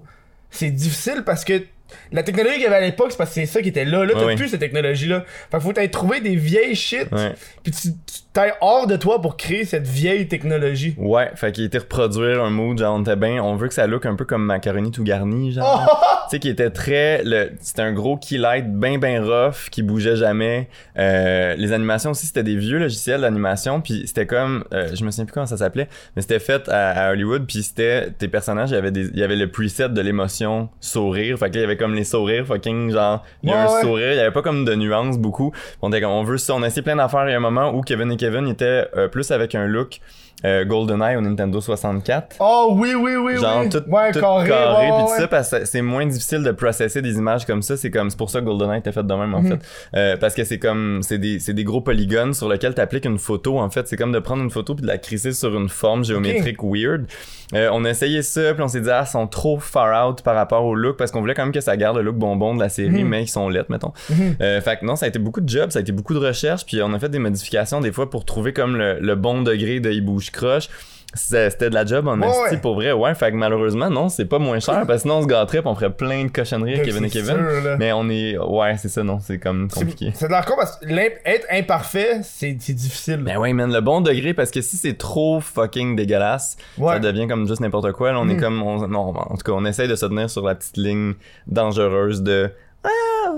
c'est 0.52 0.70
difficile 0.70 1.24
parce 1.26 1.44
que 1.44 1.64
la 2.12 2.24
technologie 2.24 2.56
qu'il 2.56 2.64
y 2.64 2.68
avait 2.68 2.76
à 2.78 2.82
l'époque, 2.82 3.08
c'est 3.12 3.18
parce 3.18 3.30
que 3.32 3.36
c'est 3.36 3.46
ça 3.46 3.62
qui 3.62 3.70
était 3.70 3.86
là. 3.86 4.04
Là, 4.06 4.14
t'as 4.14 4.20
Ouais, 4.20 4.26
ouais. 4.28 4.36
plus 4.36 4.50
cette 4.50 4.60
technologie-là. 4.60 5.24
Fait 5.52 5.58
que 5.58 5.64
faut 5.64 5.74
t'aller 5.74 5.92
trouver 5.92 6.22
des 6.22 6.36
vieilles 6.36 6.76
shit, 6.76 7.12
Ouais. 7.12 7.34
puis 7.64 7.72
tu 7.72 7.90
tu 7.92 8.22
t'ailles 8.34 8.54
hors 8.62 8.88
de 8.88 8.96
toi 8.96 9.22
pour 9.22 9.38
créer 9.38 9.64
cette 9.64 9.86
vieille 9.88 10.28
technologie. 10.28 10.96
Ouais, 10.98 11.30
fait 11.36 11.52
qu'il 11.52 11.64
était 11.66 11.78
reproduire 11.78 12.44
un 12.44 12.50
mood, 12.50 12.78
genre 12.80 12.96
on 12.96 13.02
était 13.02 13.16
bien, 13.16 13.42
on 13.44 13.56
veut 13.56 13.68
que 13.68 13.74
ça 13.76 13.86
look 13.88 14.06
un 14.08 14.16
peu 14.16 14.26
comme 14.26 14.44
macaroni 14.44 14.90
tout 14.92 15.04
garni, 15.04 15.52
genre. 15.52 16.26
tu 16.30 16.36
sais, 16.36 16.40
qui 16.40 16.50
était 16.50 16.72
très, 16.72 17.24
le, 17.24 17.52
c'était 17.62 17.84
un 17.84 17.94
gros 17.94 18.18
key 18.18 18.38
light 18.38 18.66
ben 18.74 18.98
ben 19.00 19.24
rough, 19.24 19.70
qui 19.70 19.84
bougeait 19.84 20.16
jamais. 20.16 20.68
Euh, 20.98 21.56
les 21.58 21.72
animations 21.74 22.12
aussi, 22.12 22.26
c'était 22.26 22.44
des 22.44 22.56
vieux 22.56 22.80
logiciels 22.80 23.22
d'animation, 23.22 23.82
puis 23.82 24.04
c'était 24.08 24.26
comme, 24.26 24.64
euh, 24.74 24.90
je 24.94 25.04
me 25.06 25.12
souviens 25.12 25.26
plus 25.26 25.34
comment 25.34 25.46
ça 25.46 25.58
s'appelait, 25.58 25.88
mais 26.16 26.22
c'était 26.24 26.40
fait 26.40 26.68
à, 26.70 27.08
à 27.08 27.12
Hollywood, 27.12 27.46
puis 27.48 27.62
c'était, 27.64 28.10
tes 28.12 28.28
personnages, 28.28 28.72
il 28.72 28.76
y 28.76 28.78
avait 28.78 28.92
des, 28.92 29.08
il 29.10 29.20
y 29.20 29.24
avait 29.24 29.36
le 29.36 29.52
preset 29.52 29.90
de 29.90 30.02
l'émotion 30.02 30.70
sourire, 30.80 31.38
fait 31.38 31.50
que 31.50 31.56
là, 31.56 31.60
il 31.60 31.64
y 31.64 31.66
avait 31.66 31.78
comme 31.78 31.94
les 31.94 32.04
sourires, 32.04 32.48
fucking 32.48 32.92
genre, 32.92 33.24
il 33.44 33.50
y 33.50 33.54
a 33.54 33.56
Ouais, 33.56 33.62
un 33.62 33.76
ouais. 33.76 33.82
sourire, 33.82 34.12
il 34.14 34.18
y 34.18 34.20
avait 34.20 34.32
pas 34.32 34.42
comme 34.42 34.66
de 34.66 34.74
nuances 34.74 35.20
beaucoup. 35.20 35.52
On 35.84 35.90
était 35.90 36.02
comme, 36.02 36.12
on 36.12 36.24
veut 36.24 36.38
ça, 36.40 36.56
on 36.56 36.64
a 36.64 36.68
essayé 36.68 36.82
plein 36.82 36.96
d'affaires, 36.96 37.28
il 37.28 37.32
y 37.32 37.34
a 37.36 37.38
un 37.38 37.42
moment 37.42 37.72
où 37.76 37.82
Kevin 37.82 38.12
et 38.12 38.18
Kevin 38.24 38.48
étaient 38.48 38.88
euh, 38.96 39.10
plus 39.10 39.32
avec 39.32 39.54
un 39.54 39.68
look 39.68 40.00
euh, 40.46 40.66
GoldenEye 40.66 41.16
au 41.16 41.22
Nintendo 41.22 41.60
64. 41.62 42.36
Oh 42.40 42.70
oui, 42.78 42.94
oui, 42.96 43.16
oui, 43.16 43.38
Genre 43.38 43.62
oui. 43.62 43.70
tout, 43.70 43.84
ouais, 43.88 44.12
tout 44.12 44.20
carré, 44.20 44.48
carré, 44.50 44.86
ouais, 44.88 44.92
puis 44.94 45.04
ouais, 45.04 45.10
tout 45.16 45.22
ça 45.22 45.28
parce 45.28 45.50
que 45.52 45.66
c'est 45.66 45.82
moins 45.82 46.06
difficile 46.06 46.44
de 46.44 46.52
processer 46.52 47.02
des 47.02 47.18
images 47.18 47.46
comme 47.46 47.62
ça 47.62 47.78
c'est 47.78 47.92
comme 47.92 48.10
c'est 48.10 48.18
pour 48.18 48.30
ça 48.30 48.40
que 48.42 48.46
GoldenEye 48.46 48.80
était 48.80 48.92
fait 48.92 49.06
de 49.06 49.14
même 49.14 49.34
en 49.34 49.42
Mhm. 49.42 49.50
fait 49.50 49.60
Euh, 49.96 50.18
parce 50.18 50.34
que 50.34 50.44
c'est 50.44 50.60
comme 50.60 51.00
c'est 51.02 51.18
des 51.18 51.40
c'est 51.40 51.54
des 51.54 51.64
gros 51.64 51.82
polygones 51.82 52.34
sur 52.34 52.50
lesquels 52.50 52.74
t'appliques 52.74 53.06
une 53.06 53.18
photo 53.20 53.60
en 53.60 53.70
fait 53.70 53.88
c'est 53.88 53.98
comme 53.98 54.12
de 54.12 54.20
prendre 54.20 54.44
une 54.44 54.52
photo 54.52 54.76
puis 54.76 54.82
de 54.84 54.88
la 54.88 54.98
crisser 54.98 55.32
sur 55.34 55.56
une 55.58 55.70
forme 55.70 56.04
géométrique 56.04 56.62
weird 56.64 57.06
Euh, 57.54 57.70
on 57.72 57.86
a 57.86 57.90
essayé 57.92 58.24
ça 58.24 58.54
puis 58.54 58.64
on 58.64 58.68
s'est 58.68 58.82
dit 58.82 58.90
ah 58.90 59.04
ils 59.06 59.10
sont 59.12 59.28
trop 59.28 59.60
far 59.60 60.08
out 60.10 60.22
par 60.24 60.34
rapport 60.36 60.66
au 60.66 60.74
look 60.76 60.98
parce 60.98 61.12
qu'on 61.12 61.20
voulait 61.22 61.36
quand 61.36 61.44
même 61.44 61.52
que 61.54 61.62
ça 61.62 61.78
garde 61.78 61.98
le 61.98 62.02
look 62.04 62.16
bonbon 62.16 62.56
de 62.56 62.60
la 62.60 62.70
série 62.70 63.04
Mhm. 63.04 63.08
mais 63.10 63.24
ils 63.24 63.28
sont 63.28 63.48
lettres 63.48 63.70
mettons 63.72 63.94
euh, 64.42 64.60
fait 64.62 64.78
que 64.80 64.86
non, 64.86 64.96
ça 64.96 65.06
a 65.06 65.10
été 65.10 65.20
beaucoup 65.20 65.42
de 65.42 65.48
jobs, 65.48 65.70
ça 65.70 65.80
a 65.80 65.82
été 65.82 65.92
beaucoup 65.92 66.14
de 66.16 66.20
recherches, 66.20 66.66
puis 66.66 66.82
on 66.82 66.94
a 66.94 67.00
fait 67.00 67.10
des 67.10 67.20
modifications 67.20 67.80
des 67.82 67.92
fois 67.92 68.10
pour 68.10 68.26
trouver 68.26 68.54
comme 68.54 68.76
le, 68.78 69.00
le 69.00 69.16
bon 69.16 69.42
degré 69.44 69.80
de 69.80 69.92
il 69.92 70.02
bouge 70.04 70.32
croche. 70.34 70.68
C'était 71.16 71.70
de 71.70 71.76
la 71.76 71.86
job 71.86 72.08
en 72.08 72.20
Ouais, 72.20 72.28
esti 72.46 72.58
pour 72.58 72.74
vrai, 72.74 72.92
ouais. 72.92 73.14
Fait 73.14 73.30
que 73.30 73.36
malheureusement, 73.36 73.88
non, 73.88 74.10
c'est 74.10 74.26
pas 74.26 74.40
moins 74.40 74.60
cher 74.60 74.78
parce 74.88 74.88
que 74.88 74.98
sinon 75.04 75.18
on 75.18 75.22
se 75.22 75.28
gâterait 75.28 75.62
pis 75.62 75.68
on 75.68 75.76
ferait 75.76 75.92
plein 75.94 76.24
de 76.26 76.32
cochonneries 76.32 76.74
avec 76.74 76.86
Kevin 76.86 77.06
et 77.06 77.10
Kevin. 77.12 77.36
sûr. 77.36 77.76
Mais 77.78 77.94
on 77.94 78.10
est. 78.10 78.36
Ouais, 78.40 78.78
c'est 78.78 78.88
ça, 78.90 79.04
non, 79.04 79.20
c'est 79.20 79.38
comme 79.38 79.70
compliqué. 79.70 80.10
C'est 80.16 80.28
de 80.28 80.34
con 80.46 80.56
parce 80.58 80.78
que 80.78 80.88
être 80.90 81.46
imparfait, 81.52 82.22
c'est 82.24 82.54
difficile. 82.54 83.18
Ben 83.18 83.38
ouais, 83.38 83.54
man, 83.54 83.72
le 83.72 83.80
bon 83.82 84.02
degré, 84.02 84.34
parce 84.34 84.50
que 84.50 84.62
si 84.62 84.76
c'est 84.76 84.98
trop 84.98 85.40
fucking 85.40 85.96
dégueulasse, 85.96 86.58
Ouais. 86.80 86.94
ça 86.94 87.00
devient 87.00 87.28
comme 87.28 87.48
juste 87.48 87.62
n'importe 87.62 87.92
quoi. 87.92 88.12
Là, 88.12 88.20
on 88.20 88.28
est 88.28 88.34
Mhm. 88.34 88.40
comme. 88.42 88.64
on- 88.64 88.88
non, 88.88 89.14
en 89.16 89.36
tout 89.38 89.44
cas, 89.46 89.52
on 89.52 89.66
essaye 89.66 89.88
de 89.88 89.96
se 89.96 90.08
tenir 90.08 90.32
sur 90.32 90.44
la 90.44 90.56
petite 90.56 90.78
ligne 90.78 91.14
dangereuse 91.46 92.24
de. 92.24 92.50
Ah, 92.84 92.90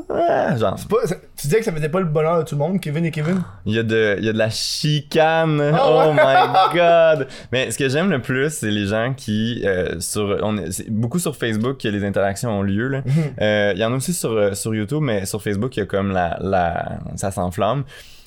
ah, 0.09 0.57
genre. 0.57 0.77
C'est 0.79 0.87
pas- 0.89 1.05
tu 1.07 1.47
disais 1.47 1.59
que 1.59 1.65
ça 1.65 1.71
faisait 1.71 1.89
pas 1.89 1.99
le 1.99 2.05
bonheur 2.05 2.39
de 2.39 2.43
tout 2.43 2.55
le 2.55 2.59
monde, 2.59 2.79
Kevin 2.79 3.05
et 3.05 3.11
Kevin? 3.11 3.43
Il 3.65 3.73
y, 3.75 3.79
a 3.79 3.83
de, 3.83 4.15
il 4.17 4.25
y 4.25 4.29
a 4.29 4.33
de 4.33 4.37
la 4.37 4.49
chicane. 4.49 5.61
Oh, 5.61 6.01
Oh, 6.07 6.13
my 6.13 6.73
god. 6.73 7.27
Mais 7.51 7.69
ce 7.71 7.77
que 7.77 7.87
j'aime 7.89 8.09
le 8.09 8.21
plus, 8.21 8.49
c'est 8.49 8.71
les 8.71 8.87
gens 8.87 9.13
qui, 9.15 9.61
euh, 9.65 9.99
sur, 9.99 10.39
on 10.41 10.57
est, 10.57 10.71
c'est 10.71 10.89
beaucoup 10.89 11.19
sur 11.19 11.35
Facebook 11.35 11.79
que 11.79 11.87
les 11.87 12.03
interactions 12.03 12.49
ont 12.51 12.63
lieu. 12.63 12.87
là. 12.87 13.01
Mhm. 13.05 13.13
Euh, 13.41 13.71
Il 13.75 13.79
y 13.79 13.85
en 13.85 13.93
a 13.93 13.95
aussi 13.95 14.13
sur, 14.13 14.31
euh, 14.31 14.53
sur 14.53 14.73
YouTube, 14.73 15.01
mais 15.03 15.25
sur 15.25 15.41
Facebook, 15.41 15.75
il 15.77 15.81
y 15.81 15.83
a 15.83 15.85
comme 15.85 16.11
la, 16.11 16.37
la 16.41 16.97
ça 17.15 17.29
s'enflamme. 17.31 17.83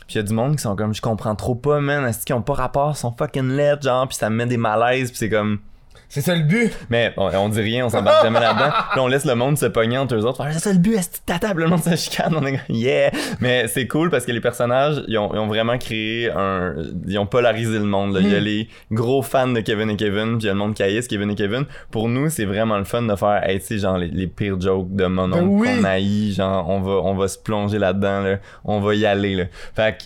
Puis 0.07 0.15
il 0.15 0.17
y 0.17 0.21
a 0.21 0.23
du 0.23 0.33
monde 0.33 0.57
qui 0.57 0.63
sont 0.63 0.75
comme, 0.77 0.95
je 0.95 1.03
comprends 1.03 1.35
trop 1.35 1.55
pas, 1.55 1.81
man. 1.81 2.07
Est-ce 2.07 2.25
qu'ils 2.25 2.35
ont 2.35 2.43
pas 2.43 2.55
rapport, 2.55 2.97
sont 2.97 3.13
fucking 3.19 3.51
lettres, 3.57 3.83
genre, 3.83 4.07
puis 4.09 4.17
ça 4.17 4.31
me 4.31 4.37
met 4.37 4.47
des 4.47 4.57
malaises, 4.57 5.11
puis 5.11 5.19
c'est 5.19 5.29
comme. 5.31 5.59
C'est 6.09 6.21
ça 6.21 6.35
le 6.35 6.43
but. 6.43 6.73
Mais 6.91 7.13
on, 7.17 7.27
on 7.37 7.49
dit 7.49 7.61
rien, 7.61 7.85
on 7.87 7.89
s'embarque 7.89 8.23
jamais 8.25 8.41
là-dedans. 8.41 8.71
Puis 8.93 9.01
on 9.01 9.07
laisse 9.09 9.25
le 9.25 9.35
monde 9.35 9.59
se 9.59 9.67
pogner 9.67 9.99
entre 9.99 10.15
eux 10.15 10.25
autres. 10.25 10.43
Faire, 10.43 10.53
c'est 10.53 10.59
ça 10.61 10.73
le 10.73 10.79
but, 10.79 10.95
est-ce 10.95 11.09
que 11.11 11.17
ta 11.27 11.39
table, 11.39 11.63
le 11.63 11.69
monde 11.69 11.83
se 11.83 11.95
chicane? 11.97 12.35
On 12.37 12.45
est 12.47 12.61
yeah! 12.69 13.11
Mais 13.41 13.69
c'est 13.69 13.87
cool 13.87 14.11
parce 14.11 14.25
que 14.25 14.33
les 14.33 14.41
personnages, 14.41 15.03
ils 15.09 15.19
ont, 15.19 15.31
ils 15.35 15.39
ont 15.39 15.47
vraiment 15.49 15.77
créé 15.79 16.31
un. 16.31 16.75
Ils 17.07 17.19
ont 17.19 17.27
polarisé 17.27 17.79
le 17.79 17.85
monde. 17.85 18.15
là. 18.15 18.21
Il 18.21 18.29
y 18.31 18.35
a 18.35 18.41
Mm. 18.41 18.45
les 18.45 18.69
gros 18.93 19.23
fans 19.23 19.49
de 19.49 19.61
Kevin 19.61 19.91
et 19.91 19.97
Kevin, 19.97 20.39
puis 20.39 20.45
il 20.45 20.47
y 20.47 20.49
a 20.49 20.53
le 20.53 20.59
monde 20.59 20.75
qui 20.75 20.83
haïsse 20.83 21.09
Kevin 21.09 21.31
et 21.31 21.35
Kevin. 21.35 21.65
Pour 21.91 22.09
nous, 22.09 22.29
c'est 22.31 22.45
vraiment 22.45 22.79
le 22.79 22.85
fun 22.85 23.03
de 23.03 23.15
faire, 23.17 23.43
hey, 23.49 23.59
tu 23.61 23.67
sais, 23.67 23.79
genre 23.79 23.99
les, 23.99 24.09
les 24.09 24.27
pires 24.27 24.61
jokes 24.61 24.95
de 24.95 25.07
mon 25.07 25.25
oncle 25.33 25.41
Ben 25.41 25.49
oui. 25.49 25.69
qu'on 25.79 25.85
haït. 25.85 26.33
Genre, 26.35 26.69
on 26.69 26.81
va, 26.81 26.93
on 26.93 27.15
va 27.15 27.29
se 27.29 27.39
plonger 27.39 27.79
là-dedans, 27.79 28.21
là. 28.23 28.37
On 28.65 28.81
va 28.81 28.95
y 28.95 29.05
aller, 29.07 29.35
là. 29.35 29.45
Fait 29.75 29.99
que 29.99 30.05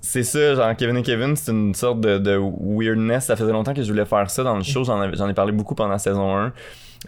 c'est 0.00 0.22
ça, 0.22 0.54
genre 0.54 0.74
Kevin 0.76 0.96
et 0.96 1.02
Kevin, 1.02 1.36
c'est 1.36 1.52
une 1.52 1.74
sorte 1.74 2.00
de, 2.00 2.18
de 2.18 2.38
weirdness. 2.60 3.24
Ça 3.26 3.36
faisait 3.36 3.52
longtemps 3.52 3.74
que 3.74 3.82
je 3.82 3.90
voulais 3.90 4.04
faire 4.04 4.30
ça 4.30 4.42
dans 4.42 4.56
le 4.56 4.62
show. 4.62 4.84
J'en, 4.84 5.02
ai 5.28 5.34
parlé 5.34 5.52
beaucoup 5.52 5.74
pendant 5.74 5.90
la 5.90 5.98
saison 5.98 6.36
1. 6.36 6.52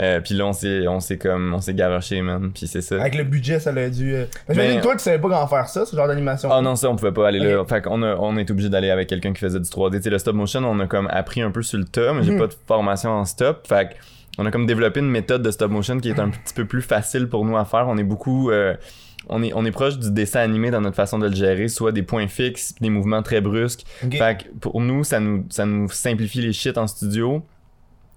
Euh, 0.00 0.20
puis 0.20 0.34
là, 0.34 0.46
on 0.46 0.54
s'est, 0.54 0.88
on 0.88 1.00
s'est 1.00 1.18
comme, 1.18 1.52
on 1.54 1.60
s'est 1.60 1.74
garoché, 1.74 2.22
man. 2.22 2.50
Puis 2.54 2.66
c'est 2.66 2.80
ça. 2.80 2.98
Avec 2.98 3.14
le 3.14 3.24
budget, 3.24 3.60
ça 3.60 3.72
l'a 3.72 3.90
dû. 3.90 4.14
euh, 4.14 4.24
que 4.48 4.54
Mais- 4.54 4.80
toi, 4.80 4.94
tu 4.94 5.00
savais 5.00 5.18
pas 5.18 5.28
comment 5.28 5.46
faire 5.46 5.68
ça, 5.68 5.84
ce 5.84 5.94
genre 5.94 6.08
d'animation. 6.08 6.48
Ah 6.50 6.62
non, 6.62 6.76
ça, 6.76 6.88
on 6.88 6.96
pouvait 6.96 7.12
pas 7.12 7.28
aller 7.28 7.38
là. 7.40 7.62
Fait 7.66 7.82
qu'on 7.82 8.02
a, 8.02 8.16
on 8.16 8.36
est 8.38 8.50
obligé 8.50 8.70
d'aller 8.70 8.88
avec 8.90 9.08
quelqu'un 9.08 9.32
qui 9.34 9.40
faisait 9.40 9.60
du 9.60 9.68
3D. 9.68 9.96
Tu 9.98 10.04
sais, 10.04 10.10
le 10.10 10.18
stop 10.18 10.34
motion, 10.34 10.60
on 10.64 10.80
a 10.80 10.86
comme 10.86 11.08
appris 11.10 11.42
un 11.42 11.50
peu 11.50 11.62
sur 11.62 11.78
le 11.78 11.84
tas, 11.84 12.14
mais 12.14 12.22
j'ai 12.22 12.32
Mhm. 12.32 12.38
pas 12.38 12.46
de 12.46 12.54
formation 12.66 13.10
en 13.10 13.24
stop. 13.26 13.66
Fait 13.66 13.90
on 14.38 14.46
a 14.46 14.50
comme 14.50 14.64
développé 14.64 15.00
une 15.00 15.10
méthode 15.10 15.42
de 15.42 15.50
stop 15.50 15.70
motion 15.70 15.98
qui 16.00 16.08
est 16.08 16.18
un 16.18 16.30
petit 16.30 16.54
peu 16.54 16.64
plus 16.64 16.80
facile 16.80 17.28
pour 17.28 17.44
nous 17.44 17.58
à 17.58 17.66
faire. 17.66 17.84
On 17.86 17.98
est 17.98 18.02
beaucoup. 18.04 18.50
euh, 18.50 18.74
on 19.28 19.42
est, 19.42 19.52
on 19.54 19.64
est 19.64 19.70
proche 19.70 19.98
du 19.98 20.10
dessin 20.10 20.40
animé 20.40 20.70
dans 20.70 20.80
notre 20.80 20.96
façon 20.96 21.18
de 21.18 21.28
le 21.28 21.34
gérer, 21.34 21.68
soit 21.68 21.92
des 21.92 22.02
points 22.02 22.28
fixes, 22.28 22.74
des 22.80 22.90
mouvements 22.90 23.22
très 23.22 23.40
brusques. 23.40 23.84
Ok. 24.04 24.16
Fait 24.16 24.42
que 24.42 24.58
pour 24.58 24.80
nous, 24.80 25.04
ça 25.04 25.20
nous, 25.20 25.46
ça 25.50 25.66
nous 25.66 25.88
simplifie 25.88 26.40
les 26.40 26.52
shit 26.52 26.76
en 26.78 26.86
studio. 26.86 27.42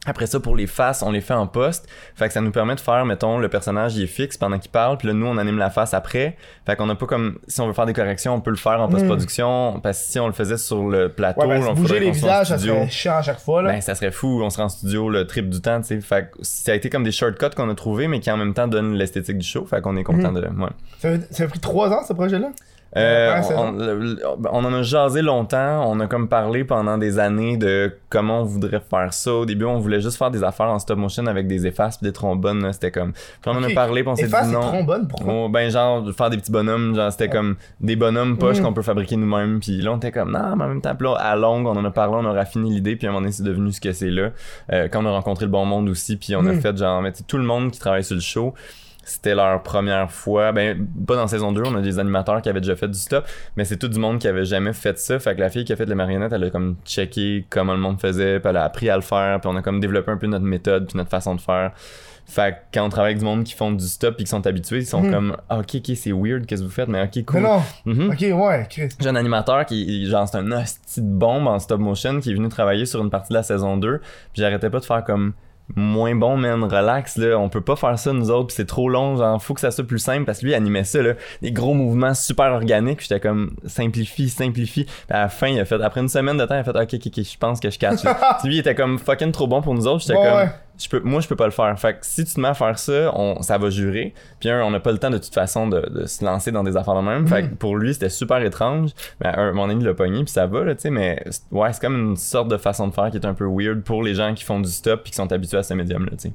Après 0.05 0.27
ça, 0.27 0.39
pour 0.39 0.55
les 0.55 0.67
faces, 0.67 1.01
on 1.01 1.11
les 1.11 1.21
fait 1.21 1.33
en 1.33 1.47
poste. 1.47 1.87
Fait 2.15 2.27
que 2.27 2.33
ça 2.33 2.41
nous 2.41 2.51
permet 2.51 2.75
de 2.75 2.79
faire, 2.79 3.05
mettons, 3.05 3.37
le 3.39 3.49
personnage, 3.49 3.95
il 3.95 4.03
est 4.03 4.07
fixe 4.07 4.37
pendant 4.37 4.59
qu'il 4.59 4.71
parle, 4.71 4.97
puis 4.97 5.07
là, 5.07 5.13
nous, 5.13 5.25
on 5.25 5.37
anime 5.37 5.57
la 5.57 5.69
face 5.69 5.93
après. 5.93 6.37
Fait 6.65 6.75
qu'on 6.75 6.89
a 6.89 6.95
pas 6.95 7.05
comme, 7.05 7.39
si 7.47 7.59
on 7.61 7.67
veut 7.67 7.73
faire 7.73 7.85
des 7.85 7.93
corrections, 7.93 8.33
on 8.35 8.41
peut 8.41 8.51
le 8.51 8.55
faire 8.57 8.79
en 8.81 8.87
post-production, 8.87 9.79
parce 9.81 9.99
que 9.99 10.11
si 10.11 10.19
on 10.19 10.27
le 10.27 10.33
faisait 10.33 10.57
sur 10.57 10.87
le 10.87 11.09
plateau, 11.09 11.41
Hmm. 11.45 11.49
ouais, 11.49 11.59
ben, 11.59 11.67
on 11.69 11.73
bouger 11.73 11.99
les 11.99 12.11
visages, 12.11 12.47
ça 12.47 12.57
serait 12.57 12.89
chiant 12.89 13.17
à 13.17 13.21
chaque 13.21 13.39
fois, 13.39 13.61
là. 13.61 13.71
Ben, 13.71 13.81
ça 13.81 13.95
serait 13.95 14.11
fou, 14.11 14.41
on 14.43 14.49
serait 14.49 14.63
en 14.63 14.69
studio 14.69 15.09
le 15.09 15.25
trip 15.27 15.49
du 15.49 15.61
temps, 15.61 15.81
tu 15.81 15.87
sais. 15.87 16.01
Fait 16.01 16.29
que 16.31 16.37
ça 16.41 16.71
a 16.71 16.75
été 16.75 16.89
comme 16.89 17.03
des 17.03 17.11
shortcuts 17.11 17.49
qu'on 17.55 17.69
a 17.69 17.75
trouvés, 17.75 18.07
mais 18.07 18.19
qui 18.19 18.29
en 18.31 18.37
même 18.37 18.53
temps 18.53 18.67
donnent 18.67 18.93
l'esthétique 18.95 19.37
du 19.39 19.47
show. 19.47 19.65
Fait 19.65 19.81
qu'on 19.81 19.97
est 19.97 20.03
content 20.03 20.31
Mhm. 20.31 20.41
de, 20.41 20.47
ouais. 20.47 20.69
ça, 20.99 21.09
ça 21.31 21.43
a 21.43 21.47
pris 21.47 21.59
trois 21.59 21.89
ans, 21.91 22.03
ce 22.07 22.13
projet-là? 22.13 22.49
Euh, 22.97 23.35
Ouais, 23.35 23.43
c'est 23.43 23.53
on, 23.55 24.63
en 24.65 24.73
a 24.73 24.81
jasé 24.81 25.21
longtemps, 25.21 25.89
on 25.91 25.99
a 25.99 26.07
comme 26.07 26.29
parlé 26.29 26.63
pendant 26.63 26.97
des 26.97 27.19
années 27.19 27.57
de 27.57 27.93
comment 28.09 28.39
on 28.41 28.43
voudrait 28.45 28.79
faire 28.89 29.13
ça. 29.13 29.33
Au 29.33 29.45
début, 29.45 29.65
on 29.65 29.79
voulait 29.79 29.99
juste 29.99 30.17
faire 30.17 30.31
des 30.31 30.43
affaires 30.45 30.67
en 30.69 30.79
stop 30.79 30.97
motion 30.97 31.25
avec 31.27 31.45
des 31.47 31.67
effaces 31.67 32.01
des 32.01 32.13
trombones, 32.13 32.71
c'était 32.71 32.91
comme... 32.91 33.11
Puis 33.11 33.31
on 33.47 33.51
en 33.51 33.63
a 33.63 33.69
parlé, 33.71 34.01
puis 34.03 34.11
on 34.11 34.15
s'est 34.15 34.27
dit 34.27 34.51
non. 34.53 34.61
trombone, 34.61 35.07
pourquoi? 35.09 35.33
Oh, 35.33 35.49
ben 35.49 35.69
genre 35.69 36.03
faire 36.15 36.29
des 36.29 36.37
petits 36.37 36.51
bonhommes 36.53 36.95
genre 36.95 37.11
c'était 37.11 37.27
comme 37.29 37.55
des 37.81 37.95
bonhommes 37.97 38.37
poches 38.37 38.59
Mm. 38.59 38.63
qu'on 38.63 38.73
peut 38.73 38.81
fabriquer 38.81 39.17
nous-mêmes 39.17 39.59
puis 39.59 39.81
là 39.81 39.91
on 39.91 39.97
était 39.97 40.11
comme 40.13 40.31
non 40.31 40.55
mais 40.55 40.63
en 40.63 40.67
même 40.69 40.81
temps 40.81 40.95
là 40.99 41.15
à 41.15 41.35
longue 41.35 41.65
on 41.67 41.75
en 41.75 41.83
a 41.83 41.91
parlé 41.91 42.15
on 42.15 42.25
a 42.25 42.31
raffiné 42.33 42.69
l'idée 42.69 42.95
puis 42.95 43.07
à 43.07 43.09
un 43.09 43.13
moment 43.13 43.21
donné 43.21 43.33
c'est 43.33 43.43
devenu 43.43 43.71
ce 43.73 43.81
que 43.81 43.91
c'est 43.91 44.09
là 44.11 44.29
Euh, 44.71 44.87
quand 44.89 45.03
on 45.03 45.07
a 45.07 45.11
rencontré 45.11 45.45
le 45.45 45.51
bon 45.51 45.65
monde 45.65 45.89
aussi 45.89 46.15
puis 46.15 46.35
on 46.35 46.45
a 46.45 46.53
Mm. 46.53 46.61
fait 46.61 46.77
genre 46.77 47.01
mais 47.01 47.11
tout 47.27 47.37
le 47.37 47.43
monde 47.43 47.71
qui 47.71 47.79
travaille 47.79 48.03
sur 48.05 48.15
le 48.15 48.21
show 48.21 48.53
c'était 49.05 49.35
leur 49.35 49.63
première 49.63 50.11
fois 50.11 50.51
ben 50.51 50.85
pas 51.07 51.15
dans 51.15 51.27
saison 51.27 51.51
2 51.53 51.61
on 51.65 51.75
a 51.75 51.81
des 51.81 51.99
animateurs 51.99 52.41
qui 52.41 52.49
avaient 52.49 52.59
déjà 52.59 52.75
fait 52.75 52.87
du 52.89 52.97
stop 52.99 53.25
mais 53.55 53.63
c'est 53.63 53.77
tout 53.77 53.87
du 53.87 53.99
monde 53.99 54.17
qui 54.19 54.27
avait 54.27 54.45
jamais 54.45 54.73
fait 54.73 54.97
ça 54.99 55.19
fait 55.19 55.35
que 55.35 55.39
la 55.39 55.49
fille 55.49 55.63
qui 55.63 55.71
a 55.71 55.75
fait 55.75 55.85
les 55.85 55.95
marionnettes 55.95 56.33
elle 56.33 56.43
a 56.43 56.49
comme 56.49 56.75
checké 56.85 57.45
comment 57.49 57.73
le 57.73 57.79
monde 57.79 58.01
faisait 58.01 58.39
puis 58.39 58.49
elle 58.49 58.57
a 58.57 58.63
appris 58.63 58.89
à 58.89 58.95
le 58.95 59.01
faire 59.03 59.39
puis 59.39 59.49
on 59.53 59.55
a 59.55 59.61
comme 59.61 59.79
développé 59.79 60.11
un 60.11 60.17
peu 60.17 60.27
notre 60.27 60.43
méthode 60.45 60.87
puis 60.87 60.97
notre 60.97 61.09
façon 61.11 61.35
de 61.35 61.41
faire 61.41 61.71
fait 62.27 62.53
que 62.53 62.57
quand 62.79 62.83
on 62.85 62.89
travaille 62.89 63.11
avec 63.11 63.19
du 63.19 63.25
monde 63.25 63.43
qui 63.43 63.53
font 63.53 63.71
du 63.71 63.85
stop 63.85 64.15
et 64.19 64.23
qui 64.23 64.29
sont 64.31 64.47
habitués, 64.47 64.79
ils 64.79 64.85
sont 64.87 65.03
Mhm. 65.03 65.11
comme 65.11 65.37
ah, 65.47 65.59
ok 65.59 65.75
ok 65.75 65.91
c'est 65.95 66.11
weird 66.11 66.47
qu'est-ce 66.47 66.63
que 66.63 66.65
vous 66.67 66.73
faites 66.73 66.87
mais 66.87 67.03
ok 67.03 67.11
Mais 67.17 67.23
cool. 67.23 67.41
non. 67.41 67.61
Mhm. 67.85 68.09
Ok, 68.09 68.21
ouais, 68.21 68.65
Chris. 68.67 68.89
J'ai 68.99 69.09
un 69.09 69.15
animateur 69.15 69.63
qui 69.67 70.07
genre 70.09 70.27
c'est 70.27 70.39
un 70.39 70.51
hostie 70.51 71.01
de 71.03 71.07
bombe 71.07 71.45
en 71.47 71.59
stop 71.59 71.79
motion 71.79 72.19
qui 72.19 72.31
est 72.31 72.33
venu 72.33 72.49
travailler 72.49 72.87
sur 72.87 73.03
une 73.03 73.11
partie 73.11 73.29
de 73.29 73.35
la 73.35 73.43
saison 73.43 73.77
2 73.77 73.99
puis 73.99 74.41
j'arrêtais 74.41 74.71
pas 74.71 74.79
de 74.79 74.85
faire 74.85 75.03
comme 75.03 75.33
moins 75.75 76.15
bon 76.15 76.37
man 76.37 76.63
relax 76.63 77.17
là 77.17 77.37
on 77.39 77.49
peut 77.49 77.61
pas 77.61 77.75
faire 77.75 77.97
ça 77.97 78.13
nous 78.13 78.29
autres 78.29 78.47
puis 78.47 78.55
c'est 78.55 78.67
trop 78.67 78.87
long 78.87 79.17
genre 79.17 79.41
faut 79.41 79.55
que 79.55 79.61
ça 79.61 79.71
soit 79.71 79.85
plus 79.85 79.99
simple 79.99 80.25
parce 80.25 80.39
que 80.39 80.45
lui 80.45 80.51
il 80.51 80.55
animait 80.55 80.83
ça 80.83 81.01
là 81.01 81.13
des 81.41 81.51
gros 81.51 81.73
mouvements 81.73 82.13
super 82.13 82.51
organiques 82.53 83.01
j'étais 83.01 83.19
comme 83.19 83.55
simplifie 83.65 84.29
simplifie 84.29 84.85
puis 84.85 84.95
à 85.09 85.21
la 85.21 85.29
fin 85.29 85.47
il 85.47 85.59
a 85.59 85.65
fait 85.65 85.81
après 85.81 86.01
une 86.01 86.09
semaine 86.09 86.37
de 86.37 86.45
temps 86.45 86.55
il 86.55 86.59
a 86.59 86.63
fait 86.63 86.77
ok 86.77 86.93
ok 86.93 87.07
ok 87.07 87.23
je 87.23 87.37
pense 87.37 87.59
que 87.59 87.69
je 87.69 87.79
catch 87.79 88.03
là. 88.03 88.37
Lui 88.43 88.55
il 88.55 88.59
était 88.59 88.75
comme 88.75 88.99
fucking 88.99 89.31
trop 89.31 89.47
bon 89.47 89.61
pour 89.61 89.73
nous 89.73 89.87
autres 89.87 90.01
j'étais 90.01 90.13
comme 90.13 90.23
ouais. 90.23 90.49
Je 90.77 90.89
peux, 90.89 90.99
moi, 90.99 91.21
je 91.21 91.27
peux 91.27 91.35
pas 91.35 91.45
le 91.45 91.51
faire. 91.51 91.77
Fait 91.79 91.93
que 91.93 91.99
si 92.01 92.25
tu 92.25 92.33
te 92.33 92.39
mets 92.39 92.49
à 92.49 92.53
faire 92.53 92.77
ça, 92.77 93.11
on, 93.15 93.41
ça 93.41 93.57
va 93.57 93.69
jurer. 93.69 94.13
Puis 94.39 94.49
un, 94.49 94.61
on 94.63 94.71
n'a 94.71 94.79
pas 94.79 94.91
le 94.91 94.97
temps 94.97 95.09
de 95.09 95.17
toute 95.17 95.33
façon 95.33 95.67
de, 95.67 95.81
de 95.81 96.05
se 96.05 96.23
lancer 96.23 96.51
dans 96.51 96.63
des 96.63 96.75
affaires 96.77 96.95
de 96.95 97.01
même. 97.01 97.27
Fait 97.27 97.43
que 97.43 97.55
pour 97.55 97.77
lui, 97.77 97.93
c'était 97.93 98.09
super 98.09 98.41
étrange. 98.41 98.91
Mais 99.21 99.27
un, 99.27 99.51
mon 99.53 99.69
ami 99.69 99.83
l'a 99.83 99.93
pogné, 99.93 100.23
puis 100.23 100.31
ça 100.31 100.47
va, 100.47 100.63
là, 100.63 100.75
tu 100.75 100.81
sais. 100.81 100.89
Mais 100.89 101.23
ouais, 101.51 101.71
c'est 101.73 101.81
comme 101.81 101.97
une 101.97 102.17
sorte 102.17 102.47
de 102.49 102.57
façon 102.57 102.87
de 102.87 102.93
faire 102.93 103.09
qui 103.09 103.17
est 103.17 103.25
un 103.25 103.33
peu 103.33 103.47
weird 103.47 103.81
pour 103.83 104.03
les 104.03 104.15
gens 104.15 104.33
qui 104.33 104.43
font 104.43 104.59
du 104.59 104.69
stop 104.69 105.03
puis 105.03 105.11
qui 105.11 105.17
sont 105.17 105.31
habitués 105.31 105.57
à 105.57 105.63
ce 105.63 105.73
médium-là, 105.73 106.11
tu 106.11 106.29
sais. 106.29 106.33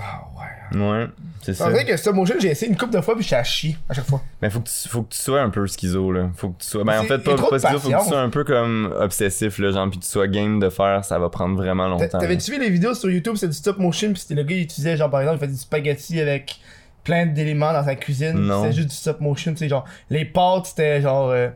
Ah, 0.00 0.22
ouais. 0.36 0.78
Ouais, 0.80 1.06
c'est 1.42 1.54
ça. 1.54 1.66
C'est 1.66 1.70
vrai 1.70 1.84
que 1.84 1.96
stop 1.96 2.16
motion, 2.16 2.34
j'ai 2.40 2.48
essayé 2.48 2.70
une 2.70 2.76
couple 2.76 2.94
de 2.94 3.00
fois 3.00 3.14
puis 3.14 3.22
je 3.22 3.28
suis 3.28 3.36
à 3.36 3.44
chier 3.44 3.76
à 3.88 3.94
chaque 3.94 4.06
fois. 4.06 4.20
Mais 4.42 4.50
faut 4.50 4.60
que 4.60 4.68
tu, 4.68 4.88
faut 4.88 5.02
que 5.02 5.14
tu 5.14 5.20
sois 5.20 5.40
un 5.40 5.50
peu 5.50 5.64
schizo, 5.66 6.10
là. 6.10 6.30
Faut 6.34 6.48
que 6.50 6.62
tu 6.62 6.68
sois. 6.68 6.82
Ben, 6.84 6.98
en 6.98 7.02
C'est- 7.02 7.08
fait, 7.08 7.18
pas, 7.18 7.36
pas 7.36 7.58
schizo, 7.58 7.78
faut 7.78 7.90
que 7.90 8.02
tu 8.02 8.08
sois 8.08 8.20
un 8.20 8.30
peu 8.30 8.44
comme 8.44 8.92
obsessif, 8.98 9.58
là, 9.58 9.70
genre, 9.70 9.88
puis 9.90 9.98
tu 10.00 10.08
sois 10.08 10.26
game 10.26 10.58
de 10.58 10.68
faire, 10.68 11.04
ça 11.04 11.18
va 11.18 11.28
prendre 11.28 11.56
vraiment 11.56 11.86
longtemps. 11.88 12.18
T'avais-tu 12.18 12.50
vu 12.50 12.58
les 12.60 12.70
vidéos 12.70 12.94
sur 12.94 13.10
YouTube, 13.10 13.36
c'est 13.36 13.48
du 13.48 13.54
stop 13.54 13.78
motion, 13.78 14.12
puis 14.12 14.20
c'était 14.22 14.34
le 14.34 14.42
gars, 14.42 14.56
il 14.56 14.62
utilisait, 14.62 14.96
genre, 14.96 15.10
par 15.10 15.20
exemple, 15.20 15.38
il 15.38 15.46
faisait 15.46 15.52
du 15.56 15.60
spaghetti 15.62 16.20
avec 16.20 16.58
plein 17.04 17.26
d'éléments 17.26 17.72
dans 17.72 17.84
sa 17.84 17.94
cuisine. 17.94 18.32
Non. 18.32 18.62
C'était 18.62 18.74
juste 18.76 18.88
du 18.88 18.96
stop 18.96 19.20
motion, 19.20 19.52
tu 19.52 19.58
sais, 19.58 19.68
genre, 19.68 19.84
les 20.10 20.24
pâtes, 20.24 20.66
c'était 20.66 21.00
genre, 21.02 21.28
euh, 21.28 21.48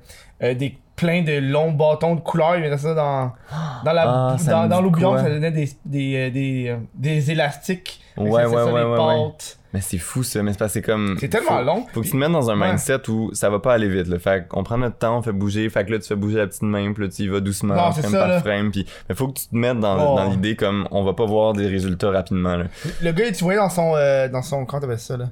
euh, 0.42 0.54
des 0.54 0.76
plein 0.98 1.22
de 1.22 1.38
longs 1.38 1.72
bâtons 1.72 2.16
de 2.16 2.20
couleurs, 2.20 2.56
il 2.56 2.60
mettait 2.62 2.76
ça 2.76 2.92
dans, 2.92 3.32
dans 3.84 3.92
la, 3.92 4.02
Ah, 4.32 4.36
ça 4.38 4.66
dans, 4.66 4.82
dans 4.82 5.16
ça 5.18 5.30
donnait 5.30 5.50
des, 5.52 5.68
des, 5.86 6.16
euh, 6.16 6.30
des, 6.30 6.68
euh, 6.68 6.76
des 6.94 7.30
élastiques. 7.30 8.00
Ouais, 8.16 8.24
c'était 8.30 8.46
ouais, 8.46 8.64
ça, 8.64 8.72
ouais, 8.72 8.84
les 8.84 8.96
pâtes. 8.96 9.58
Mais 9.72 9.80
c'est 9.82 9.98
fou 9.98 10.22
ça, 10.22 10.42
mais 10.42 10.52
c'est 10.68 10.82
comme. 10.82 11.16
C'est 11.20 11.28
tellement 11.28 11.58
faut- 11.58 11.62
long. 11.64 11.86
Faut 11.92 12.00
que 12.00 12.06
tu 12.06 12.12
te 12.12 12.16
mettes 12.16 12.32
dans 12.32 12.50
un 12.50 12.56
mindset 12.56 13.08
où 13.10 13.30
ça 13.34 13.48
va 13.50 13.58
pas 13.60 13.74
aller 13.74 13.88
vite. 13.88 14.08
Là. 14.08 14.18
Fait 14.18 14.48
qu'on 14.48 14.64
prend 14.64 14.78
notre 14.78 14.96
temps, 14.96 15.18
on 15.18 15.22
fait 15.22 15.32
bouger. 15.32 15.68
Fait 15.68 15.84
que 15.84 15.92
là, 15.92 15.98
tu 15.98 16.06
fais 16.08 16.16
bouger 16.16 16.38
la 16.38 16.46
petite 16.46 16.62
main, 16.62 16.90
puis 16.94 17.04
là, 17.04 17.10
tu 17.10 17.22
y 17.22 17.28
vas 17.28 17.40
doucement, 17.40 17.74
Non, 17.74 17.92
frame 17.92 18.10
ça, 18.10 18.18
par 18.18 18.28
là. 18.28 18.40
frame. 18.40 18.70
Puis, 18.72 18.86
mais 19.08 19.14
faut 19.14 19.28
que 19.28 19.38
tu 19.38 19.46
te 19.48 19.54
mettes 19.54 19.78
dans, 19.78 20.14
Oh. 20.14 20.16
dans 20.16 20.30
l'idée 20.30 20.56
comme 20.56 20.88
on 20.90 21.04
va 21.04 21.12
pas 21.12 21.26
voir 21.26 21.52
des 21.52 21.66
résultats 21.68 22.10
rapidement. 22.10 22.56
Là. 22.56 22.64
Le 23.02 23.12
gars, 23.12 23.30
tu 23.30 23.44
voyais 23.44 23.58
dans 23.60 23.68
son, 23.68 23.92
euh, 23.94 24.26
dans 24.28 24.42
son, 24.42 24.64
comment 24.64 24.80
t'appelles 24.80 24.98
ça, 24.98 25.16
là? 25.18 25.26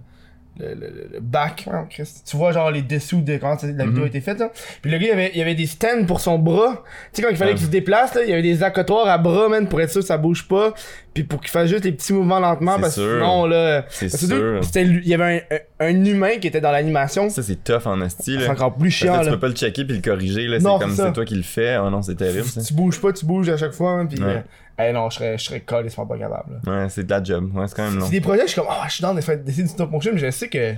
Le, 0.58 0.68
le, 0.74 1.08
le- 1.12 1.20
back, 1.20 1.68
hein, 1.70 1.86
tu 1.90 2.36
vois 2.36 2.50
genre 2.52 2.70
les 2.70 2.80
dessous 2.80 3.20
de 3.20 3.36
quand 3.36 3.62
la 3.62 3.68
vidéo 3.84 3.86
Mhm. 3.98 4.02
a 4.04 4.06
été 4.06 4.20
faite 4.22 4.38
là. 4.38 4.50
Puis 4.80 4.90
le 4.90 4.96
gars 4.96 5.04
il 5.04 5.08
y 5.08 5.12
avait, 5.12 5.30
il 5.34 5.38
y 5.38 5.42
avait 5.42 5.54
des 5.54 5.66
stands 5.66 6.04
pour 6.06 6.20
son 6.20 6.38
bras. 6.38 6.82
Tu 7.12 7.16
sais 7.16 7.22
quand 7.22 7.28
il 7.28 7.36
fallait 7.36 7.50
Ouais. 7.50 7.56
qu'il 7.58 7.66
se 7.66 7.70
déplace 7.70 8.14
là, 8.14 8.22
il 8.24 8.30
y 8.30 8.32
avait 8.32 8.40
des 8.42 8.62
accotoirs 8.62 9.06
à 9.06 9.18
bras 9.18 9.50
man 9.50 9.68
pour 9.68 9.80
être 9.82 9.90
sûr 9.90 10.00
que 10.00 10.06
ça 10.06 10.16
bouge 10.16 10.48
pas. 10.48 10.72
Puis 11.12 11.24
pour 11.24 11.40
qu'il 11.40 11.50
fasse 11.50 11.68
juste 11.68 11.84
les 11.84 11.92
petits 11.92 12.12
mouvements 12.14 12.40
lentement 12.40 12.78
parce 12.78 12.96
que 12.96 13.02
sinon 13.18 13.46
là. 13.46 13.84
C'est 13.90 14.08
sûr. 14.08 14.60
c'était 14.64 14.84
lui- 14.84 15.02
il 15.04 15.08
y 15.08 15.14
avait 15.14 15.46
un, 15.80 15.86
un, 15.88 16.04
humain 16.04 16.38
qui 16.40 16.46
était 16.48 16.60
dans 16.62 16.72
l'animation. 16.72 17.28
Ça, 17.28 17.42
c'est 17.42 17.62
tough 17.62 17.86
en 17.86 18.00
esti. 18.02 18.38
C'est 18.40 18.48
encore 18.48 18.74
plus 18.76 18.90
chiant 18.90 19.16
là, 19.18 19.24
tu 19.24 19.30
peux 19.30 19.38
pas 19.40 19.48
le 19.48 19.54
checker 19.54 19.84
puis 19.84 19.96
le 19.96 20.02
corriger. 20.02 20.46
Là. 20.46 20.58
C'est 20.58 20.64
comme 20.64 20.94
c'est 20.94 21.12
toi 21.12 21.24
qui 21.26 21.34
le 21.34 21.42
fais. 21.42 21.76
Oh 21.78 21.90
non, 21.90 22.00
c'est 22.02 22.14
terrible 22.16 22.44
ça. 22.46 22.62
Tu 22.62 22.72
bouges 22.72 23.00
pas, 23.00 23.12
tu 23.12 23.26
bouges 23.26 23.48
à 23.50 23.56
chaque 23.58 23.72
fois 23.72 24.04
puis 24.08 24.18
Ouais. 24.22 24.26
euh, 24.26 24.40
eh 24.78 24.92
non, 24.92 25.08
je 25.10 25.16
serais 25.16 25.38
je 25.38 25.44
serais 25.44 25.60
calissement 25.60 26.06
pas 26.06 26.18
capable. 26.18 26.60
là. 26.64 26.82
Ouais, 26.82 26.88
c'est 26.88 27.04
de 27.04 27.10
la 27.10 27.22
job. 27.22 27.50
Ouais, 27.54 27.66
c'est 27.68 27.74
quand 27.76 27.84
même 27.84 27.98
long. 27.98 28.04
C'est 28.06 28.12
des 28.12 28.20
projets, 28.20 28.42
je 28.42 28.52
suis 28.52 28.60
comme 28.60 28.70
ah, 28.70 28.84
je 28.88 28.94
suis 28.94 29.02
dans 29.02 29.14
des 29.14 29.22
faire 29.22 29.38
d'essayer 29.38 29.62
du 29.64 29.68
stop 29.70 29.90
motion, 29.90 30.12
mais 30.12 30.18
je 30.20 30.30
sais 30.30 30.48
que 30.48 30.74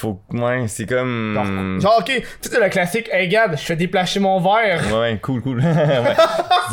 Faut. 0.00 0.20
Ouais, 0.32 0.68
c'est 0.68 0.86
comme. 0.86 1.32
genre, 1.34 1.80
genre, 1.80 1.96
OK, 1.98 2.22
tu 2.40 2.48
sais 2.48 2.60
le 2.62 2.68
classique 2.68 3.08
"Hey 3.12 3.26
regarde, 3.26 3.56
je 3.56 3.62
fais 3.64 3.74
déplacer 3.74 4.20
mon 4.20 4.38
verre." 4.38 4.80
Ouais, 4.96 5.18
cool, 5.20 5.42
cool. 5.42 5.58
ouais. 5.60 6.14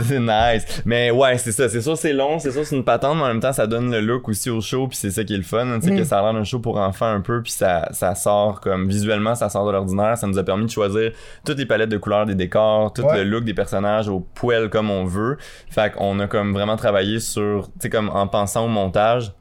C'est 0.03 0.19
nice. 0.19 0.83
Mais 0.85 1.09
ouais, 1.09 1.35
c'est 1.39 1.51
ça. 1.51 1.67
C'est 1.67 1.81
sûr, 1.81 1.97
c'est 1.97 2.13
long. 2.13 2.37
C'est 2.37 2.51
sûr, 2.51 2.63
c'est 2.63 2.75
une 2.75 2.83
patente, 2.83 3.17
mais 3.17 3.23
en 3.23 3.27
même 3.29 3.39
temps, 3.39 3.51
ça 3.51 3.65
donne 3.65 3.89
le 3.91 3.99
look 3.99 4.29
aussi 4.29 4.51
au 4.51 4.61
show. 4.61 4.87
Puis 4.87 4.97
c'est 4.97 5.09
ça 5.09 5.23
qui 5.23 5.33
est 5.33 5.37
le 5.37 5.43
fun. 5.43 5.67
hein, 5.67 5.79
Tu 5.79 5.87
sais, 5.87 5.93
Mm. 5.93 5.97
que 5.97 6.03
ça 6.03 6.19
a 6.19 6.21
l'air 6.21 6.33
d'un 6.33 6.43
show 6.43 6.59
pour 6.59 6.77
enfants 6.77 7.07
un 7.07 7.21
peu. 7.21 7.41
Puis 7.41 7.53
ça, 7.53 7.87
ça 7.93 8.13
sort 8.13 8.61
comme 8.61 8.87
visuellement, 8.87 9.33
ça 9.33 9.49
sort 9.49 9.65
de 9.65 9.71
l'ordinaire. 9.71 10.17
Ça 10.19 10.27
nous 10.27 10.37
a 10.37 10.43
permis 10.43 10.65
de 10.65 10.71
choisir 10.71 11.11
toutes 11.43 11.57
les 11.57 11.65
palettes 11.65 11.89
de 11.89 11.97
couleurs 11.97 12.27
des 12.27 12.35
décors, 12.35 12.93
tout 12.93 13.01
Ouais. 13.01 13.23
le 13.23 13.23
look 13.23 13.43
des 13.43 13.55
personnages 13.55 14.07
au 14.07 14.19
poil 14.19 14.69
comme 14.69 14.91
on 14.91 15.05
veut. 15.05 15.37
Fait 15.71 15.91
qu'on 15.91 16.19
a 16.19 16.27
comme 16.27 16.53
vraiment 16.53 16.75
travaillé 16.75 17.19
sur, 17.19 17.69
tu 17.69 17.71
sais, 17.79 17.89
comme 17.89 18.09
en 18.09 18.27
pensant 18.27 18.65
au 18.65 18.67
montage 18.67 19.31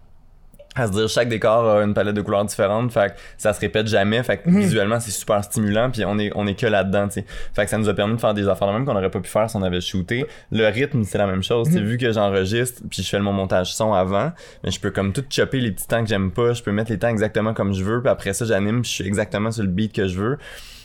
à 0.76 0.86
se 0.88 0.92
dire 0.92 1.08
chaque 1.08 1.28
décor 1.28 1.68
a 1.70 1.82
une 1.84 1.94
palette 1.94 2.14
de 2.16 2.20
couleurs 2.20 2.44
différentes 2.44 2.92
fait 2.92 3.10
que 3.14 3.20
ça 3.38 3.52
se 3.52 3.60
répète 3.60 3.86
jamais 3.86 4.22
fait 4.22 4.38
que 4.38 4.48
Mhm. 4.50 4.58
visuellement 4.60 4.98
c'est 5.00 5.10
super 5.12 5.42
stimulant 5.44 5.90
puis 5.90 6.04
on 6.04 6.18
est 6.18 6.32
on 6.34 6.46
est 6.46 6.58
que 6.58 6.66
là-dedans 6.66 7.06
tu 7.08 7.20
sais 7.20 7.26
fait 7.54 7.64
que 7.64 7.70
ça 7.70 7.78
nous 7.78 7.88
a 7.88 7.94
permis 7.94 8.16
de 8.16 8.20
faire 8.20 8.34
des 8.34 8.48
affaires 8.48 8.72
même 8.72 8.84
qu'on 8.84 8.96
aurait 8.96 9.10
pas 9.10 9.20
pu 9.20 9.30
faire 9.30 9.48
si 9.48 9.56
on 9.56 9.62
avait 9.62 9.80
shooté 9.80 10.26
le 10.50 10.66
rythme 10.66 11.04
c'est 11.04 11.18
la 11.18 11.26
même 11.26 11.42
chose 11.42 11.68
tu 11.70 11.78
Mhm. 11.78 11.84
vu 11.84 11.96
que 11.98 12.10
j'enregistre 12.10 12.82
puis 12.90 13.02
je 13.02 13.08
fais 13.08 13.20
mon 13.20 13.32
montage 13.32 13.74
son 13.74 13.92
avant 13.92 14.32
mais 14.64 14.70
je 14.70 14.80
peux 14.80 14.90
comme 14.90 15.12
tout 15.12 15.24
chopper 15.30 15.60
les 15.60 15.70
petits 15.72 15.86
temps 15.86 16.02
que 16.02 16.08
j'aime 16.08 16.30
pas 16.30 16.52
je 16.54 16.62
peux 16.62 16.72
mettre 16.72 16.90
les 16.90 16.98
temps 16.98 17.08
exactement 17.08 17.54
comme 17.54 17.72
je 17.72 17.84
veux 17.84 18.00
puis 18.00 18.10
après 18.10 18.32
ça 18.32 18.44
j'anime 18.44 18.84
je 18.84 18.90
suis 18.90 19.06
exactement 19.06 19.50
sur 19.52 19.62
le 19.62 19.68
beat 19.68 19.92
que 19.92 20.08
je 20.08 20.18
veux 20.18 20.38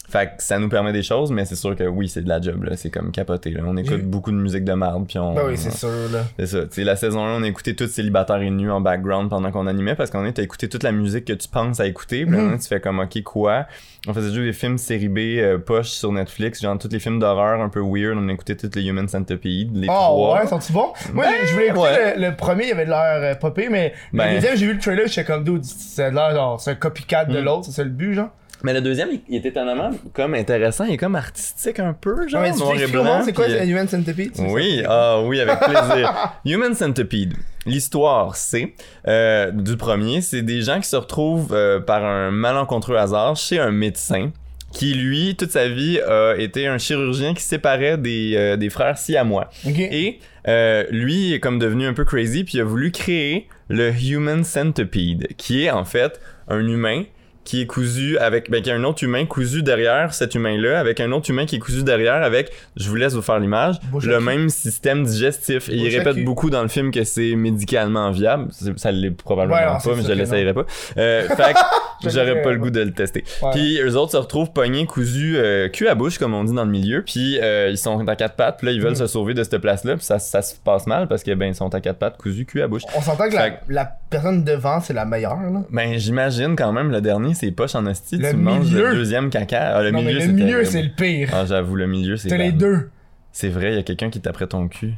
fait 0.09 0.27
que 0.37 0.43
ça 0.43 0.57
nous 0.59 0.69
permet 0.69 0.91
des 0.91 1.03
choses 1.03 1.31
mais 1.31 1.45
c'est 1.45 1.55
sûr 1.55 1.75
que 1.75 1.83
oui 1.83 2.09
c'est 2.09 2.21
de 2.23 2.29
la 2.29 2.41
job 2.41 2.63
là 2.63 2.75
c'est 2.75 2.89
comme 2.89 3.11
capoté 3.11 3.51
là 3.51 3.61
on 3.65 3.77
écoute 3.77 4.03
beaucoup 4.03 4.31
de 4.31 4.37
musique 4.37 4.63
de 4.65 4.73
marde 4.73 5.07
puis 5.07 5.19
on 5.19 5.33
Ben 5.35 5.43
oui, 5.47 5.57
c'est 5.57 5.71
sûr 5.71 5.89
là. 6.11 6.23
c'est 6.37 6.47
ça. 6.47 6.59
La 6.83 6.95
saison 6.95 7.23
1, 7.23 7.39
on 7.39 7.43
a 7.43 7.47
écouté 7.47 7.75
tout 7.75 7.87
célibataire 7.87 8.41
et 8.41 8.49
nu 8.49 8.71
en 8.71 8.81
background 8.81 9.29
pendant 9.29 9.51
qu'on 9.51 9.67
animait 9.67 9.95
parce 9.95 10.09
qu'on 10.09 10.25
est 10.25 10.39
à 10.39 10.41
écouter 10.41 10.67
toute 10.69 10.83
la 10.83 10.91
musique 10.91 11.25
que 11.25 11.33
tu 11.33 11.47
penses 11.47 11.79
à 11.79 11.85
écouter. 11.85 12.25
Puis 12.25 12.35
là, 12.35 12.41
Mhm. 12.43 12.59
tu 12.59 12.67
fais 12.67 12.79
comme, 12.79 12.99
ok, 12.99 13.21
quoi? 13.23 13.65
On 14.07 14.13
faisait 14.13 14.29
juste 14.31 14.39
des 14.45 14.53
films 14.53 14.77
série 14.77 15.09
B, 15.09 15.17
euh, 15.37 15.57
poche 15.59 15.89
sur 15.89 16.11
Netflix, 16.11 16.61
genre 16.61 16.77
tous 16.77 16.87
les 16.91 16.99
films 16.99 17.19
d'horreur 17.19 17.61
un 17.61 17.69
peu 17.69 17.81
weird. 17.81 18.17
On 18.17 18.27
a 18.29 18.31
écouté 18.33 18.55
tous 18.57 18.71
les 18.75 18.83
Human 18.87 19.07
Centipede, 19.07 19.75
les 19.75 19.87
Oh 19.89 19.93
trois. 19.93 20.39
ouais, 20.41 20.47
sont-ils 20.47 20.73
bons? 20.73 20.93
Moi, 21.13 21.25
Ben, 21.25 21.33
je 21.45 21.53
voulais 21.53 21.67
écouter 21.67 21.81
ouais. 21.81 22.15
le, 22.17 22.27
le 22.29 22.35
premier, 22.35 22.67
il 22.67 22.71
avait 22.71 22.85
de 22.85 22.89
l'air 22.89 23.19
euh, 23.21 23.35
popé, 23.35 23.67
mais 23.69 23.93
Ben. 24.13 24.29
le 24.29 24.33
deuxième, 24.35 24.55
j'ai 24.57 24.65
vu 24.67 24.73
le 24.73 24.79
trailer, 24.79 25.07
j'étais 25.07 25.25
comme, 25.25 25.43
dude, 25.43 25.63
c'est 25.63 26.09
de 26.09 26.15
l'air 26.15 26.31
genre, 26.33 26.59
c'est 26.59 26.71
un 26.71 26.75
copycat 26.75 27.25
de 27.25 27.39
Mm. 27.39 27.43
l'autre, 27.43 27.65
c'est 27.65 27.71
ça 27.73 27.83
le 27.83 27.89
but, 27.89 28.13
genre. 28.15 28.29
Mais 28.63 28.73
le 28.73 28.81
deuxième, 28.81 29.09
il, 29.11 29.21
il 29.29 29.35
est 29.37 29.45
étonnamment 29.45 29.91
comme 30.13 30.33
intéressant, 30.33 30.85
est 30.85 30.97
comme 30.97 31.15
artistique 31.15 31.79
un 31.79 31.93
peu, 31.93 32.27
genre, 32.27 32.41
Ouais, 32.41 32.51
noir 32.51 32.79
et 32.81 32.87
blanc. 32.87 33.21
c'est 33.23 33.33
quoi, 33.33 33.45
c'est 33.47 33.67
Human 33.67 33.87
Centipede? 33.87 34.31
Oui, 34.39 34.81
ah 34.87 35.21
oui, 35.23 35.39
avec 35.39 35.59
plaisir. 35.59 36.33
Human 36.45 36.73
Centipede. 36.75 37.33
L'histoire, 37.65 38.35
c'est 38.35 38.73
euh, 39.07 39.51
du 39.51 39.77
premier, 39.77 40.21
c'est 40.21 40.41
des 40.41 40.61
gens 40.61 40.79
qui 40.79 40.87
se 40.89 40.95
retrouvent 40.95 41.53
euh, 41.53 41.79
par 41.79 42.03
un 42.03 42.31
malencontreux 42.31 42.97
hasard 42.97 43.35
chez 43.35 43.59
un 43.59 43.71
médecin 43.71 44.31
qui 44.71 44.93
lui 44.93 45.35
toute 45.35 45.49
sa 45.51 45.67
vie 45.67 45.99
a 45.99 46.35
été 46.37 46.67
un 46.67 46.77
chirurgien 46.77 47.33
qui 47.33 47.41
séparait 47.41 47.97
des, 47.97 48.33
euh, 48.35 48.55
des 48.55 48.69
frères 48.69 48.97
siamois. 48.99 49.49
Ok. 49.65 49.79
Et 49.79 50.19
euh, 50.47 50.83
lui 50.91 51.33
est 51.33 51.39
comme 51.39 51.57
devenu 51.57 51.87
un 51.87 51.93
peu 51.93 52.05
crazy 52.05 52.43
puis 52.43 52.59
il 52.59 52.61
a 52.61 52.65
voulu 52.65 52.91
créer 52.91 53.47
le 53.67 53.91
Human 53.91 54.43
Centipede 54.43 55.27
qui 55.37 55.63
est 55.65 55.71
en 55.71 55.85
fait 55.85 56.19
un 56.47 56.59
humain 56.59 57.03
qui 57.45 57.61
est 57.61 57.65
cousu 57.65 58.17
avec 58.19 58.51
ben 58.51 58.61
qui 58.61 58.69
a 58.69 58.75
un 58.75 58.83
autre 58.83 59.03
humain 59.03 59.25
cousu 59.25 59.63
derrière 59.63 60.13
cet 60.13 60.35
humain-là 60.35 60.79
avec 60.79 60.99
un 60.99 61.11
autre 61.11 61.29
humain 61.31 61.45
qui 61.45 61.55
est 61.55 61.59
cousu 61.59 61.83
derrière 61.83 62.21
avec 62.21 62.51
je 62.75 62.87
vous 62.89 62.95
laisse 62.95 63.13
vous 63.13 63.21
faire 63.23 63.39
l'image 63.39 63.77
le 64.03 64.19
même 64.19 64.49
système 64.49 65.03
digestif. 65.03 65.67
Et 65.69 65.75
il 65.75 65.97
répète 65.97 66.23
beaucoup 66.23 66.49
dans 66.49 66.61
le 66.61 66.67
film 66.67 66.91
que 66.91 67.03
c'est 67.03 67.35
médicalement 67.35 68.11
viable. 68.11 68.47
Ça 68.77 68.91
l'est 68.91 69.09
probablement 69.11 69.57
Ouais, 69.59 69.65
non, 69.65 69.79
c'est 69.79 69.89
pas 69.89 69.95
mais 69.95 70.03
je 70.03 70.11
l'essayerai 70.13 70.53
pas. 70.53 70.65
Euh, 70.97 71.27
fait 71.29 71.53
que 71.53 72.09
j'aurais 72.09 72.41
pas 72.43 72.51
le 72.51 72.57
goût 72.59 72.69
de 72.69 72.81
le 72.81 72.91
tester. 72.91 73.23
Ouais. 73.41 73.49
puis 73.51 73.79
eux 73.81 73.95
autres 73.97 74.11
se 74.11 74.17
retrouvent 74.17 74.51
pognés 74.51 74.85
cousus 74.85 75.35
euh, 75.37 75.69
cul 75.69 75.87
à 75.87 75.95
bouche 75.95 76.17
comme 76.19 76.33
on 76.33 76.43
dit 76.43 76.53
dans 76.53 76.65
le 76.65 76.71
milieu. 76.71 77.03
Puis 77.03 77.39
euh, 77.41 77.69
ils 77.69 77.77
sont 77.77 78.07
à 78.07 78.15
quatre 78.15 78.35
pattes 78.35 78.57
puis 78.59 78.67
là 78.67 78.73
ils 78.73 78.81
veulent 78.81 78.89
Mm. 78.91 78.95
se 78.95 79.07
sauver 79.07 79.33
de 79.33 79.43
cette 79.43 79.57
place 79.59 79.83
là 79.85 79.95
puis 79.95 80.03
ça, 80.05 80.19
ça 80.19 80.41
se 80.41 80.55
passe 80.55 80.85
mal 80.87 81.07
parce 81.07 81.23
que 81.23 81.33
ben 81.33 81.47
ils 81.47 81.55
sont 81.55 81.73
à 81.73 81.79
quatre 81.81 81.97
pattes 81.99 82.17
cousus 82.17 82.45
cul 82.45 82.61
à 82.61 82.67
bouche. 82.67 82.83
On 82.95 83.01
s'entend 83.01 83.29
que 83.29 83.35
la, 83.35 83.59
la 83.69 83.85
personne 84.09 84.43
devant, 84.43 84.81
c'est 84.81 84.93
la 84.93 85.05
meilleure, 85.05 85.39
là. 85.39 85.61
ben 85.69 85.97
j'imagine 85.97 86.55
quand 86.55 86.71
même 86.73 86.91
le 86.91 87.01
dernier 87.01 87.33
c'est 87.39 87.51
poche 87.51 87.75
en 87.75 87.85
esti 87.87 88.17
Le 88.17 88.29
tu 88.31 88.35
manges 88.37 88.65
milieu. 88.71 88.89
le 88.89 88.95
deuxième 88.95 89.29
caca 89.29 89.75
ah, 89.77 89.83
le 89.83 89.91
non, 89.91 90.01
milieu 90.01 90.13
mais 90.15 90.21
c'est 90.21 90.27
le 90.27 90.33
milieu, 90.33 90.47
terrible. 90.49 90.65
c'est 90.67 90.83
le 90.83 90.89
pire. 90.89 91.29
ah 91.33 91.45
j'avoue 91.45 91.75
le 91.75 91.87
milieu 91.87 92.17
c'est 92.17 92.29
T'as 92.29 92.37
les 92.37 92.51
deux. 92.51 92.89
c'est 93.31 93.49
vrai 93.49 93.71
il 93.73 93.75
y 93.75 93.79
a 93.79 93.83
quelqu'un 93.83 94.09
qui 94.09 94.19
taperait 94.21 94.47
ton 94.47 94.67
cul 94.67 94.93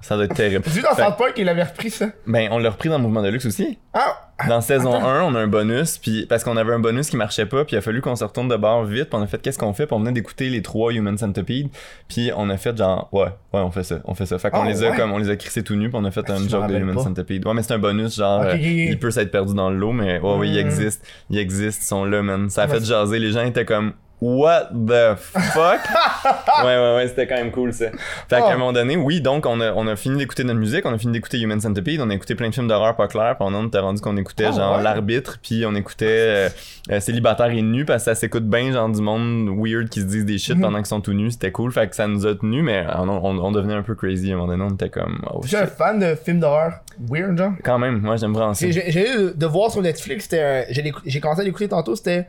ça 0.00 0.14
doit 0.16 0.24
être 0.24 0.34
terrible 0.34 0.62
Tu 0.64 0.70
vu 0.70 0.82
dans 0.82 0.90
South 0.94 1.16
Park, 1.16 1.34
il 1.36 1.48
avait 1.48 1.62
repris 1.62 1.90
ça? 1.90 2.06
ben 2.26 2.48
on 2.50 2.58
l'a 2.58 2.70
repris 2.70 2.88
dans 2.88 2.96
le 2.98 3.02
mouvement 3.02 3.22
de 3.22 3.28
luxe 3.28 3.46
aussi 3.46 3.78
Ah! 3.92 4.20
Dans 4.48 4.60
saison 4.60 4.92
Attends. 4.92 5.06
1, 5.08 5.22
on 5.22 5.34
a 5.36 5.40
un 5.40 5.46
bonus, 5.46 5.96
puis 5.98 6.26
parce 6.26 6.42
qu'on 6.42 6.56
avait 6.56 6.72
un 6.72 6.80
bonus 6.80 7.08
qui 7.08 7.16
marchait 7.16 7.46
pas, 7.46 7.64
puis 7.64 7.76
il 7.76 7.78
a 7.78 7.80
fallu 7.80 8.00
qu'on 8.00 8.16
se 8.16 8.24
retourne 8.24 8.48
de 8.48 8.56
bord 8.56 8.84
vite, 8.84 9.04
puis 9.08 9.16
on 9.18 9.22
a 9.22 9.28
fait 9.28 9.40
qu'est-ce 9.40 9.58
qu'on 9.60 9.72
fait, 9.72 9.86
puis 9.86 9.94
on 9.94 10.00
venait 10.00 10.10
d'écouter 10.10 10.50
les 10.50 10.60
trois 10.60 10.92
Human 10.92 11.16
Centipede, 11.16 11.68
puis 12.08 12.32
on 12.36 12.50
a 12.50 12.56
fait 12.56 12.76
genre 12.76 13.08
ouais, 13.12 13.26
ouais, 13.52 13.60
on 13.60 13.70
fait 13.70 13.84
ça, 13.84 14.00
on 14.06 14.14
fait 14.14 14.26
ça. 14.26 14.38
Fait 14.40 14.50
qu'on 14.50 14.62
Oh, 14.62 14.68
les 14.68 14.82
a 14.82 14.90
ouais. 14.90 14.96
comme 14.96 15.12
on 15.12 15.18
les 15.18 15.30
a 15.30 15.36
crissés 15.36 15.62
tout 15.62 15.76
nus, 15.76 15.88
puis 15.88 15.96
on 16.00 16.04
a 16.04 16.10
fait 16.10 16.24
Ah, 16.28 16.32
un 16.32 16.48
job 16.48 16.66
de 16.66 16.74
Human 16.76 16.96
pas. 16.96 17.02
Centipede. 17.04 17.46
Ouais, 17.46 17.54
mais 17.54 17.62
c'est 17.62 17.74
un 17.74 17.78
bonus 17.78 18.16
genre 18.16 18.44
il 18.56 18.98
peut 18.98 19.12
s'être 19.12 19.30
perdu 19.30 19.54
dans 19.54 19.70
l'eau, 19.70 19.92
mais 19.92 20.18
ouais, 20.18 20.36
ouais, 20.36 20.48
il 20.48 20.54
Mm. 20.56 20.66
existe, 20.66 21.06
il 21.30 21.38
existe, 21.38 21.82
ils 21.84 21.86
sont 21.86 22.04
là, 22.04 22.20
man. 22.22 22.50
Ça 22.50 22.64
a 22.64 22.68
fait 22.68 22.84
jaser, 22.84 23.20
les 23.20 23.30
gens 23.30 23.44
étaient 23.44 23.64
comme 23.64 23.92
What 24.26 24.70
the 24.72 25.16
fuck? 25.18 25.80
ouais, 26.64 26.76
ouais, 26.78 26.94
ouais, 26.96 27.08
c'était 27.08 27.26
quand 27.26 27.34
même 27.34 27.50
cool 27.50 27.74
ça. 27.74 27.90
Fait 27.90 28.36
qu'à 28.36 28.46
Oh. 28.46 28.50
un 28.52 28.56
moment 28.56 28.72
donné, 28.72 28.96
oui, 28.96 29.20
donc 29.20 29.44
on 29.44 29.60
a, 29.60 29.72
on 29.72 29.86
a 29.86 29.96
fini 29.96 30.16
d'écouter 30.18 30.44
notre 30.44 30.58
musique, 30.60 30.86
on 30.86 30.94
a 30.94 30.98
fini 30.98 31.12
d'écouter 31.12 31.38
Human 31.38 31.60
Centipede, 31.60 32.00
on 32.00 32.08
a 32.08 32.14
écouté 32.14 32.34
plein 32.34 32.48
de 32.48 32.54
films 32.54 32.68
d'horreur 32.68 32.96
pas 32.96 33.06
clairs, 33.06 33.36
puis 33.36 33.46
on 33.50 33.66
était 33.66 33.80
rendu 33.80 34.00
qu'on 34.00 34.16
écoutait 34.16 34.46
Ah, 34.46 34.52
genre 34.52 34.76
ouais? 34.78 34.82
l'arbitre, 34.82 35.38
puis 35.42 35.64
on 35.66 35.74
écoutait 35.74 36.06
euh, 36.08 36.48
euh, 36.90 37.00
célibataire 37.00 37.50
et 37.50 37.60
nu 37.60 37.84
parce 37.84 38.04
que 38.04 38.10
ça 38.12 38.14
s'écoute 38.14 38.44
bien 38.48 38.72
genre 38.72 38.88
du 38.88 39.02
monde 39.02 39.50
weird 39.58 39.90
qui 39.90 40.00
se 40.00 40.06
disent 40.06 40.24
des 40.24 40.38
shit 40.38 40.54
Mhm. 40.56 40.62
pendant 40.62 40.78
qu'ils 40.78 40.86
sont 40.86 41.00
tout 41.02 41.12
nus, 41.12 41.32
c'était 41.32 41.52
cool, 41.52 41.70
fait 41.72 41.86
que 41.88 41.94
ça 41.94 42.06
nous 42.06 42.26
a 42.26 42.34
tenus, 42.34 42.64
mais 42.64 42.86
on, 42.96 43.08
on, 43.08 43.38
on 43.38 43.52
devenait 43.52 43.74
un 43.74 43.82
peu 43.82 43.94
crazy 43.94 44.30
à 44.30 44.34
un 44.34 44.38
moment 44.38 44.48
donné, 44.52 44.62
on 44.64 44.74
était 44.74 44.88
comme 44.88 45.20
oh 45.32 45.40
Je 45.42 45.48
suis 45.48 45.56
un 45.58 45.66
fan 45.66 45.98
de 45.98 46.14
films 46.14 46.40
d'horreur. 46.40 46.80
Weird, 47.10 47.36
genre. 47.36 47.52
Quand 47.62 47.78
même, 47.78 47.98
moi 48.00 48.16
j'aime 48.16 48.32
vraiment 48.32 48.54
ça. 48.54 48.64
J'ai 48.70 49.06
eu 49.10 49.32
de 49.34 49.46
voir 49.46 49.70
sur 49.70 49.82
Netflix, 49.82 50.28
j'ai 50.30 51.20
commencé 51.20 51.40
à 51.40 51.44
l'écouter 51.44 51.68
tantôt, 51.68 51.94
c'était 51.94 52.26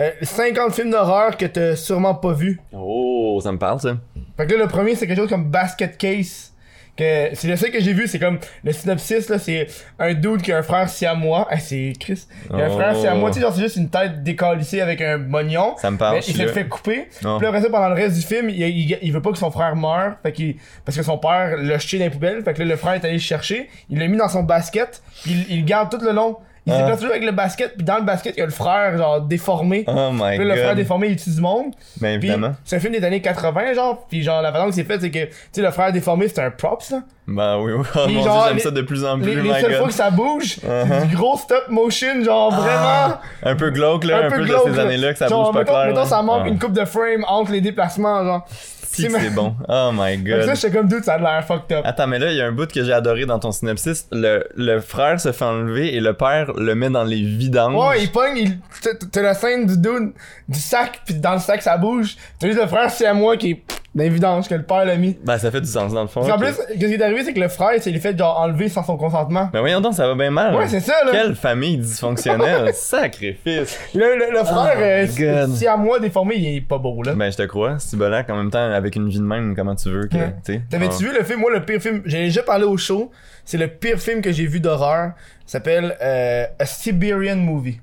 euh, 0.00 0.10
50 0.22 0.72
films 0.74 0.90
d'horreur 0.90 1.36
que 1.36 1.46
t'as 1.46 1.76
sûrement 1.76 2.14
pas 2.14 2.32
vu. 2.32 2.60
Oh, 2.72 3.40
ça 3.42 3.52
me 3.52 3.58
parle 3.58 3.80
ça. 3.80 3.96
Fait 4.36 4.46
que 4.46 4.52
là, 4.54 4.58
le 4.64 4.68
premier, 4.68 4.94
c'est 4.96 5.06
quelque 5.06 5.18
chose 5.20 5.28
comme 5.28 5.50
Basket 5.50 5.96
Case. 5.96 6.50
Que 6.96 7.30
c'est 7.32 7.48
le 7.48 7.56
seul 7.56 7.72
que 7.72 7.80
j'ai 7.80 7.92
vu, 7.92 8.06
c'est 8.06 8.20
comme 8.20 8.38
le 8.62 8.70
synopsis 8.72 9.28
là, 9.28 9.40
c'est 9.40 9.66
un 9.98 10.14
dude 10.14 10.42
qui 10.42 10.52
a 10.52 10.58
un 10.58 10.62
frère 10.62 10.88
siamois. 10.88 11.48
Ah, 11.50 11.58
c'est 11.58 11.92
Chris. 11.98 12.24
Il 12.50 12.60
a 12.60 12.66
un 12.66 12.68
Oh. 12.68 12.74
frère 12.78 12.94
siamois, 12.96 13.30
tu 13.30 13.34
sais, 13.34 13.40
genre 13.40 13.52
c'est 13.52 13.62
juste 13.62 13.74
une 13.74 13.90
tête 13.90 14.22
décalissée 14.22 14.80
avec 14.80 15.00
un 15.00 15.18
mognon. 15.18 15.74
Ça 15.76 15.90
me 15.90 15.96
parle. 15.98 16.14
Mais 16.14 16.20
il 16.20 16.22
suis 16.22 16.34
se 16.34 16.42
là. 16.42 16.52
fait 16.52 16.68
couper. 16.68 17.08
Non. 17.24 17.38
Puis 17.38 17.48
après 17.48 17.62
ça, 17.62 17.68
pendant 17.68 17.88
le 17.88 17.96
reste 17.96 18.14
du 18.14 18.22
film, 18.22 18.48
il, 18.48 18.60
il, 18.62 18.98
il 19.02 19.12
veut 19.12 19.20
pas 19.22 19.32
que 19.32 19.38
son 19.38 19.50
frère 19.50 19.74
meure. 19.74 20.14
Fait 20.22 20.30
qu'il, 20.30 20.54
parce 20.84 20.96
que 20.96 21.02
son 21.02 21.18
père 21.18 21.56
l'a 21.58 21.78
jeté 21.78 21.98
dans 21.98 22.04
les 22.04 22.10
poubelles. 22.10 22.44
Fait 22.44 22.54
que 22.54 22.60
là, 22.62 22.64
le 22.66 22.76
frère 22.76 22.92
est 22.92 23.04
allé 23.04 23.14
le 23.14 23.18
chercher. 23.18 23.68
Il 23.90 23.98
l'a 23.98 24.06
mis 24.06 24.16
dans 24.16 24.28
son 24.28 24.44
basket. 24.44 25.02
Il, 25.26 25.50
il 25.50 25.64
garde 25.64 25.90
tout 25.90 26.04
le 26.04 26.12
long. 26.12 26.36
Il 26.66 26.72
Ah. 26.72 26.78
s'est 26.78 26.84
perdu 26.86 27.06
avec 27.06 27.24
le 27.24 27.32
basket, 27.32 27.74
puis 27.76 27.84
dans 27.84 27.96
le 27.96 28.04
basket, 28.04 28.34
il 28.36 28.40
y 28.40 28.42
a 28.42 28.46
le 28.46 28.50
frère, 28.50 28.96
genre, 28.96 29.20
déformé. 29.20 29.84
Oh 29.86 30.08
my 30.12 30.36
Puis 30.38 30.46
le 30.46 30.54
frère 30.54 30.68
god. 30.68 30.76
déformé, 30.76 31.08
il 31.08 31.16
tue 31.16 31.28
du 31.30 31.40
monde. 31.42 31.72
Ben 32.00 32.18
Puis 32.18 32.28
évidemment. 32.30 32.54
c'est 32.64 32.76
un 32.76 32.80
film 32.80 32.94
des 32.94 33.04
années 33.04 33.20
80, 33.20 33.74
genre. 33.74 34.06
Puis 34.08 34.22
genre, 34.22 34.40
la 34.40 34.50
façon 34.50 34.68
que 34.68 34.74
c'est 34.74 34.84
fait, 34.84 34.98
c'est 34.98 35.10
que, 35.10 35.24
tu 35.26 35.30
sais, 35.52 35.60
le 35.60 35.70
frère 35.70 35.92
déformé, 35.92 36.26
c'est 36.28 36.40
un 36.42 36.50
props, 36.50 36.90
là. 36.90 37.00
Ben 37.26 37.58
oui, 37.58 37.72
oui. 37.72 37.84
Oh 37.96 38.08
mon 38.08 38.22
genre, 38.22 38.34
dieu, 38.36 38.42
j'aime 38.48 38.56
les- 38.56 38.62
ça 38.62 38.70
de 38.70 38.80
plus 38.82 39.04
en 39.04 39.18
plus, 39.18 39.34
Les, 39.34 39.42
les 39.42 39.60
seules 39.60 39.74
fois 39.74 39.86
que 39.88 39.92
ça 39.94 40.10
bouge, 40.10 40.56
Uh-huh. 40.58 41.00
c'est 41.00 41.06
du 41.08 41.16
gros 41.16 41.36
stop 41.36 41.68
motion, 41.68 42.22
genre, 42.24 42.50
Ah, 42.54 42.60
vraiment. 42.60 43.20
un 43.52 43.56
peu 43.56 43.70
glauque, 43.70 44.04
là, 44.04 44.26
un, 44.26 44.30
peu, 44.30 44.40
de 44.40 44.46
ces 44.64 44.70
là. 44.70 44.82
années-là 44.82 45.12
que 45.12 45.18
ça 45.18 45.28
Genre, 45.28 45.44
bouge 45.44 45.52
pas 45.52 45.58
mettons, 45.60 45.72
clair. 45.72 45.86
Mettons, 45.88 46.00
là. 46.00 46.06
ça 46.06 46.22
manque 46.22 46.42
Ah. 46.44 46.48
une 46.48 46.58
coupe 46.58 46.72
de 46.72 46.84
frame 46.86 47.24
entre 47.28 47.52
les 47.52 47.60
déplacements, 47.60 48.24
genre. 48.24 48.46
Si 48.94 49.06
que 49.08 49.18
c'est- 49.20 49.30
bon. 49.30 49.54
Oh 49.68 49.90
my 49.92 50.16
god. 50.18 50.42
ça, 50.44 50.54
j'étais 50.54 50.70
comme, 50.76 50.88
dude, 50.88 51.04
ça 51.04 51.14
a 51.14 51.18
l'air 51.18 51.44
fucked 51.46 51.76
up. 51.76 51.82
Attends, 51.84 52.06
mais 52.06 52.18
là, 52.18 52.30
il 52.30 52.36
y 52.36 52.40
a 52.40 52.46
un 52.46 52.52
bout 52.52 52.70
que 52.70 52.82
j'ai 52.84 52.92
adoré 52.92 53.26
dans 53.26 53.38
ton 53.38 53.52
synopsis. 53.52 54.06
Le, 54.12 54.44
le 54.56 54.80
frère 54.80 55.20
se 55.20 55.32
fait 55.32 55.44
enlever 55.44 55.94
et 55.94 56.00
le 56.00 56.12
père 56.14 56.52
le 56.54 56.74
met 56.74 56.90
dans 56.90 57.04
les 57.04 57.22
vidanges. 57.22 57.74
Ouais, 57.74 58.02
il 58.02 58.10
pogne, 58.12 58.36
il... 58.36 58.58
t'as- 58.82 58.94
t'as 59.10 59.22
la 59.22 59.34
scène 59.34 59.66
du 59.66 59.76
dude, 59.78 60.12
du 60.48 60.58
sac, 60.58 61.00
pis 61.06 61.14
dans 61.14 61.34
le 61.34 61.38
sac 61.40 61.62
ça 61.62 61.76
bouge. 61.76 62.16
T'as 62.38 62.46
juste 62.48 62.60
le 62.60 62.66
frère, 62.66 62.90
c'est 62.90 63.06
à 63.06 63.14
moi 63.14 63.36
qui 63.36 63.50
est 63.52 63.62
l'évidence 63.94 64.48
que 64.48 64.54
le 64.54 64.62
père 64.64 64.84
l'a 64.84 64.96
mis. 64.96 65.16
Ben, 65.24 65.38
ça 65.38 65.50
fait 65.50 65.60
du 65.60 65.66
sens 65.68 65.92
dans 65.92 66.02
le 66.02 66.08
fond. 66.08 66.22
Puis 66.22 66.32
en 66.32 66.38
plus, 66.38 66.52
qu'est-ce 66.68 66.86
qui 66.86 66.94
est 66.94 67.02
arrivé, 67.02 67.22
c'est 67.24 67.32
que 67.32 67.40
le 67.40 67.48
frère, 67.48 67.74
il 67.76 67.82
s'est 67.82 67.92
fait 67.98 68.18
genre 68.18 68.40
enlever 68.40 68.68
sans 68.68 68.82
son 68.82 68.96
consentement. 68.96 69.48
Ben 69.52 69.60
voyons 69.60 69.80
donc, 69.80 69.94
ça 69.94 70.06
va 70.08 70.14
bien 70.14 70.30
mal. 70.30 70.54
Ouais, 70.56 70.66
c'est 70.68 70.80
ça, 70.80 70.94
là. 71.04 71.12
Quelle 71.12 71.34
famille 71.36 71.78
dysfonctionnelle. 71.78 72.70
Sacrifice. 72.74 73.78
Le, 73.94 74.16
le- 74.18 74.32
le 74.32 74.44
frère, 74.44 74.74
euh, 74.78 75.06
Oh 75.08 75.46
God. 75.46 75.54
si 75.56 75.66
à 75.66 75.76
moi 75.76 76.00
déformé, 76.00 76.34
il 76.36 76.56
est 76.56 76.60
pas 76.60 76.78
beau, 76.78 77.02
là. 77.02 77.14
Ben, 77.14 77.30
je 77.30 77.36
te 77.36 77.42
crois. 77.44 77.78
C'est 77.78 77.96
bolac 77.96 78.28
en 78.30 78.36
même 78.36 78.50
temps, 78.50 78.72
avec 78.72 78.96
une 78.96 79.08
vie 79.08 79.18
de 79.18 79.24
même, 79.24 79.54
comment 79.54 79.74
tu 79.76 79.88
veux 79.90 80.06
que. 80.08 80.16
Ouais. 80.16 80.34
tu 80.44 80.54
sais. 80.54 80.62
T'avais-tu 80.70 81.04
vu 81.04 81.12
le 81.16 81.22
film? 81.24 81.40
Moi, 81.40 81.52
le 81.52 81.64
pire 81.64 81.80
film, 81.80 82.02
j'ai 82.04 82.24
déjà 82.24 82.42
parlé 82.42 82.64
au 82.64 82.76
show. 82.76 83.10
C'est 83.44 83.58
le 83.58 83.68
pire 83.68 83.98
film 84.00 84.22
que 84.22 84.32
j'ai 84.32 84.46
vu 84.46 84.58
d'horreur. 84.60 85.12
Ça 85.46 85.58
s'appelle 85.58 85.96
euh, 86.02 86.46
A 86.58 86.64
Siberian 86.66 87.36
Movie. 87.36 87.78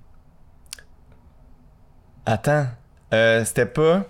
Attends. 2.26 2.66
Euh, 3.14 3.44
c'était 3.46 3.66
pas. 3.66 4.04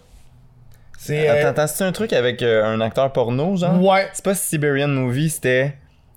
C'est. 1.04 1.28
Attends, 1.28 1.48
euh, 1.48 1.50
attends, 1.50 1.68
c'est 1.68 1.84
un 1.84 1.92
truc 1.92 2.14
avec 2.14 2.42
euh, 2.44 2.64
un 2.64 2.80
acteur 2.82 3.12
porno, 3.12 3.56
genre? 3.58 3.82
Ouais. 3.82 4.08
C'est 4.14 4.24
pas 4.24 4.36
Siberian 4.36 4.88
Movie, 4.90 5.30
c'était. 5.32 5.76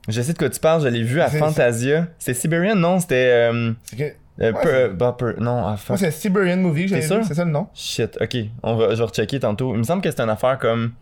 Je 0.09 0.20
sais 0.20 0.35
de 0.35 0.39
quoi 0.39 0.51
tu 0.51 0.61
parles, 0.61 0.82
je 0.82 0.89
l'ai 0.89 1.03
vu 1.03 1.20
à 1.22 1.28
C'est- 1.30 1.39
Fantasia. 1.39 2.07
C'est 2.18 2.35
Siberian? 2.35 2.74
Non, 2.76 3.01
c'était. 3.01 3.51
Euh, 3.51 3.72
C'est 3.85 3.97
que- 3.97 4.03
euh, 4.03 4.53
Ouais, 4.53 4.53
per- 4.53 4.61
c'est- 4.68 4.89
bah, 4.91 5.16
per- 5.18 5.35
non, 5.39 5.59
ah, 5.59 5.68
Moi, 5.68 5.76
fuck. 5.78 5.99
c'est 5.99 6.11
Siberian 6.11 6.59
Movie, 6.59 6.87
vu, 6.87 7.01
sûr? 7.03 7.24
c'est 7.26 7.35
ça 7.35 7.45
le 7.47 7.51
nom. 7.53 7.68
Shit, 7.72 8.18
ok. 8.20 8.37
On 8.62 8.74
va, 8.76 8.91
je 8.91 8.97
vais 8.97 9.05
rechecker 9.05 9.41
tantôt. 9.41 9.72
Il 9.74 9.78
me 9.78 9.82
semble 9.85 10.03
que 10.03 10.11
c'était 10.11 10.22
une 10.24 10.28
affaire 10.30 10.59
comme. 10.59 10.93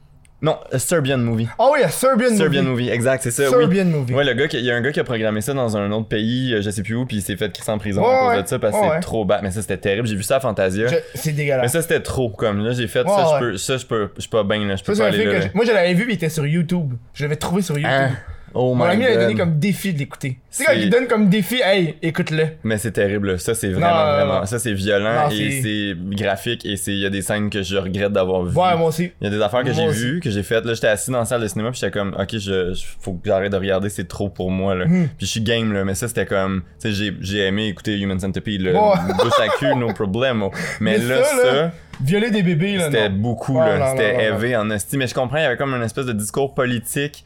Non, 0.45 0.59
a 0.73 0.79
Serbian 0.81 1.19
Movie. 1.19 1.47
Ah 1.57 1.69
oui, 1.73 1.83
a 1.85 1.89
Serbian, 1.89 2.35
Serbian 2.37 2.65
Movie. 2.65 2.85
Movie, 2.87 2.91
exact, 2.91 3.23
c'est 3.23 3.31
ça. 3.31 3.45
oui. 3.45 3.51
Serbian 3.51 3.85
Movie. 3.85 4.13
Ouais, 4.13 4.25
le 4.25 4.33
gars, 4.35 4.49
qui- 4.49 4.59
il 4.59 4.65
y 4.65 4.73
a 4.73 4.75
un 4.75 4.81
gars 4.81 4.91
qui 4.91 4.99
a 4.99 5.05
programmé 5.05 5.41
ça 5.41 5.55
dans 5.55 5.77
un 5.77 5.91
autre 5.93 6.09
pays, 6.09 6.53
euh, 6.53 6.61
je 6.63 6.69
sais 6.71 6.83
plus 6.83 6.97
où, 6.97 7.07
puis 7.07 7.19
il 7.19 7.23
s'est 7.23 7.37
fait 7.37 7.53
crisser 7.53 7.71
en 7.71 7.79
prison 7.79 8.03
Ouais, 8.03 8.13
à 8.13 8.19
cause 8.19 8.37
ouais. 8.37 8.43
de 8.43 8.49
ça 8.49 8.59
parce 8.59 8.75
que 8.75 8.81
Ouais, 8.81 8.89
c'est 8.89 8.95
ouais. 8.97 9.01
trop 9.01 9.25
bas. 9.25 9.39
Mais 9.41 9.53
ça, 9.53 9.63
c'était 9.63 9.77
terrible. 9.77 10.09
J'ai 10.09 10.17
vu 10.17 10.25
ça 10.25 10.37
à 10.37 10.41
Fantasia. 10.41 10.89
Je- 10.89 10.97
C'est 11.15 11.31
Mais 11.31 11.37
dégueulasse. 11.37 11.71
ça, 11.73 11.81
c'était 11.83 12.01
trop. 12.01 12.29
Comme 12.31 12.65
là, 12.65 12.73
j'ai 12.73 12.89
fait 12.89 13.03
Ouais, 13.03 13.09
ça, 13.09 13.17
ouais. 13.25 13.33
je 13.35 13.39
peux, 13.53 13.57
ça, 13.57 13.77
je 13.77 13.87
peux, 13.87 14.11
je 14.17 14.21
suis 14.23 14.31
pas 14.31 14.43
bien, 14.43 14.67
là. 14.67 14.75
Je 14.75 14.83
peux 14.83 14.95
pas 14.97 15.05
un 15.05 15.07
aller 15.07 15.19
là. 15.19 15.25
que 15.25 15.37
là. 15.37 15.41
je- 15.43 15.49
Moi, 15.55 15.65
je 15.65 15.71
l'avais 15.73 15.95
vu, 15.95 16.05
puis 16.07 16.15
il 16.15 16.17
était 16.17 16.29
sur 16.29 16.45
YouTube. 16.45 16.93
Je 17.15 17.23
l'avais 17.23 17.37
trouvé 17.37 17.63
sur 17.63 17.77
YouTube. 17.79 17.93
Hein? 17.95 18.11
Oh 18.55 18.75
Mon 18.75 18.85
my 18.87 18.93
ami 18.93 19.05
avait 19.05 19.17
donné 19.17 19.35
comme 19.35 19.59
défi 19.59 19.93
de 19.93 19.99
l'écouter. 19.99 20.39
C'est 20.51 20.65
quand 20.65 20.73
il 20.73 20.91
donne 20.91 21.07
comme 21.07 21.29
défi, 21.29 21.61
hey, 21.65 21.97
écoute-le. 22.03 22.49
Mais 22.65 22.77
c'est 22.79 22.93
terrible, 22.93 23.39
ça 23.41 23.55
c'est 23.55 23.69
vraiment, 23.71 23.87
Non, 23.89 24.13
vraiment, 24.13 24.41
non. 24.41 24.47
ça 24.47 24.59
c'est 24.59 24.75
violent 24.75 25.29
Non, 25.29 25.31
et 25.31 25.63
c'est 25.63 25.95
graphique 26.17 26.67
et 26.67 26.75
il 26.87 26.99
y 26.99 27.07
a 27.07 27.11
des 27.11 27.23
scènes 27.23 27.49
que 27.51 27.63
je 27.63 27.77
regrette 27.77 28.13
d'avoir 28.13 28.43
vues. 28.45 28.57
Ouais, 28.57 28.77
moi 28.77 28.89
aussi. 28.89 29.11
Il 29.21 29.25
y 29.25 29.27
a 29.27 29.31
des 29.31 29.41
affaires 29.43 29.65
que 29.65 29.73
j'ai 29.73 29.89
vues, 29.89 30.21
que 30.21 30.31
j'ai 30.31 30.43
faites. 30.43 30.65
Là, 30.65 30.75
j'étais 30.75 30.89
assis 30.89 31.11
dans 31.11 31.21
la 31.21 31.25
salle 31.25 31.41
de 31.41 31.47
cinéma, 31.49 31.71
puis 31.71 31.81
j'étais 31.81 31.93
comme, 31.99 32.15
ok, 32.19 32.29
je, 32.33 32.39
je- 32.75 32.85
faut 33.01 33.13
que 33.15 33.21
j'arrête 33.25 33.53
de 33.53 33.57
regarder, 33.57 33.89
c'est 33.89 34.07
trop 34.09 34.29
pour 34.29 34.51
moi, 34.51 34.75
là. 34.75 34.87
Mhm. 34.87 35.09
Puis 35.17 35.27
je 35.27 35.31
suis 35.33 35.41
game, 35.41 35.73
là, 35.73 35.85
mais 35.85 35.95
ça, 35.95 36.09
c'était 36.09 36.27
comme, 36.27 36.63
tu 36.81 36.89
sais, 36.89 36.93
j'ai, 36.93 37.17
j'ai 37.21 37.47
aimé 37.47 37.69
écouter 37.69 37.99
Human 37.99 38.19
Centipede, 38.21 38.61
là. 38.63 38.73
Bouche 39.19 39.41
à 39.41 39.49
cul, 39.59 39.75
no 39.75 39.93
problemo. 39.95 40.51
Mais, 40.81 40.99
Mais 40.99 41.05
là, 41.05 41.23
ça, 41.25 41.71
Violer 42.03 42.31
des 42.31 42.43
bébés, 42.43 42.77
là, 42.77 42.87
c'était 42.87 43.09
beaucoup, 43.11 43.59
Ouais, 43.59 43.79
là. 43.79 43.93
C'était 43.93 44.25
élevé 44.27 44.57
en 44.57 44.69
esti. 44.71 44.97
Mais 44.97 45.07
je 45.07 45.15
comprends, 45.15 45.37
il 45.37 45.43
y 45.43 45.47
avait 45.47 45.57
comme 45.57 45.73
une 45.75 45.83
espèce 45.83 46.07
de 46.07 46.13
discours 46.13 46.55
politique. 46.55 47.25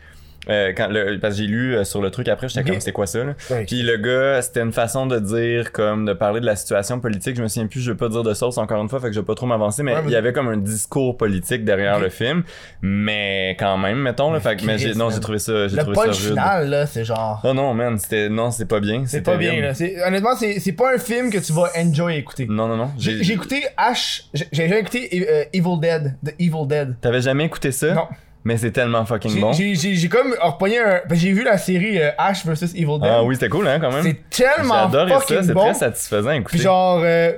Euh, 0.49 0.73
quand 0.77 0.89
le, 0.89 1.19
parce 1.19 1.35
que 1.35 1.41
j'ai 1.43 1.47
lu 1.47 1.75
euh, 1.77 1.85
sur 1.85 2.01
le 2.03 2.11
truc 2.11 2.29
après, 2.29 2.49
j'étais 2.49 2.61
Ok. 2.61 2.67
comme, 2.71 2.81
c'est 2.81 2.93
quoi 2.93 3.07
ça, 3.07 3.25
là? 3.25 3.35
Puis 3.67 3.83
le 3.83 3.97
gars, 3.97 4.43
c'était 4.43 4.61
une 4.61 4.73
façon 4.73 5.07
de 5.07 5.19
dire, 5.19 5.73
comme, 5.73 6.05
de 6.07 6.13
parler 6.13 6.41
de 6.41 6.47
la 6.47 6.57
situation 6.57 7.01
politique. 7.01 7.37
Je 7.37 7.43
me 7.43 7.49
souviens 7.49 7.67
plus, 7.67 7.81
je 7.81 7.91
veux 7.91 7.97
pas 7.97 8.09
dire 8.09 8.23
de 8.23 8.35
sauce 8.35 8.59
encore 8.59 8.81
une 8.83 8.89
fois, 8.89 9.01
fait 9.01 9.09
que 9.09 9.13
je 9.15 9.21
vais 9.21 9.27
pas 9.27 9.35
trop 9.35 9.47
m'avancer, 9.47 9.83
mais 9.83 9.95
Ouais, 9.95 10.03
mais- 10.03 10.11
il 10.11 10.13
y 10.13 10.17
avait 10.17 10.33
comme 10.33 10.49
un 10.49 10.57
discours 10.57 11.17
politique 11.17 11.65
derrière 11.65 11.99
le 11.99 12.09
film. 12.11 12.43
Mais 12.83 13.57
quand 13.59 13.79
même, 13.79 13.99
mettons, 13.99 14.33
là. 14.33 14.41
Fait 14.41 14.57
que, 14.57 14.65
mais 14.65 14.77
non, 14.95 15.11
j'ai 15.11 15.21
trouvé 15.21 15.39
ça, 15.39 15.69
j'ai 15.69 15.77
Le 15.77 15.83
trouvé 15.83 15.97
ça 15.97 16.03
rude. 16.05 16.15
final, 16.15 16.69
là, 16.71 16.87
c'est 16.87 17.05
genre. 17.05 17.41
Oh 17.45 17.53
non, 17.53 17.75
man, 17.75 17.99
c'était, 17.99 18.29
non, 18.29 18.51
c'est 18.51 18.67
pas 18.67 18.81
bien. 18.81 19.05
C'est 19.07 19.23
pas 19.23 19.37
bien, 19.37 19.61
là. 19.61 19.75
C'est- 19.75 19.97
Honnêtement, 20.07 20.37
c'est 20.37 20.61
c'est 20.61 20.73
pas 20.73 20.95
un 20.95 20.99
film 20.99 21.31
que 21.31 21.39
tu 21.39 21.53
vas 21.53 21.71
enjoy 21.77 22.17
écouter. 22.17 22.47
Non, 22.49 22.69
non, 22.69 22.77
non. 22.77 22.91
J'ai 22.99 23.33
écouté 23.33 23.65
Ash. 23.77 24.25
J'ai 24.35 24.47
jamais 24.69 24.81
écouté 24.81 25.09
euh, 25.29 25.45
Evil 25.53 25.81
Dead. 25.81 26.15
The 26.25 26.35
Evil 26.39 26.67
Dead. 26.67 26.95
T'avais 27.01 27.21
jamais 27.21 27.45
écouté 27.45 27.73
ça? 27.73 27.93
Non. 27.95 28.07
Mais 28.47 28.57
c'est 28.59 28.71
tellement 28.71 29.05
fucking 29.05 29.41
bon. 29.41 29.53
j'ai- 29.53 29.75
j'ai- 29.75 29.97
j'ai 29.97 30.09
comme 30.09 30.33
repogné 30.41 30.79
un. 30.79 31.01
que 31.01 31.17
J'ai 31.17 31.33
vu 31.33 31.43
la 31.43 31.59
série 31.59 32.01
euh, 32.01 32.11
Ash 32.17 32.47
vs 32.47 32.63
Evil 32.77 33.01
Dead. 33.01 33.11
Ah 33.11 33.25
oui, 33.25 33.35
c'était 33.35 33.49
cool, 33.49 33.67
hein, 33.67 33.81
quand 33.81 33.91
même. 33.91 34.05
C'est 34.05 34.31
tellement 34.31 34.89
fucking 34.89 35.37
ça, 35.39 35.43
c'est 35.43 35.53
bon. 35.53 35.65
très 35.65 35.75
satisfaisant 35.75 36.29
à 36.31 36.37
écouter. 36.37 36.57
Puis 36.57 36.61
genre, 36.65 37.01
euh, 37.03 37.33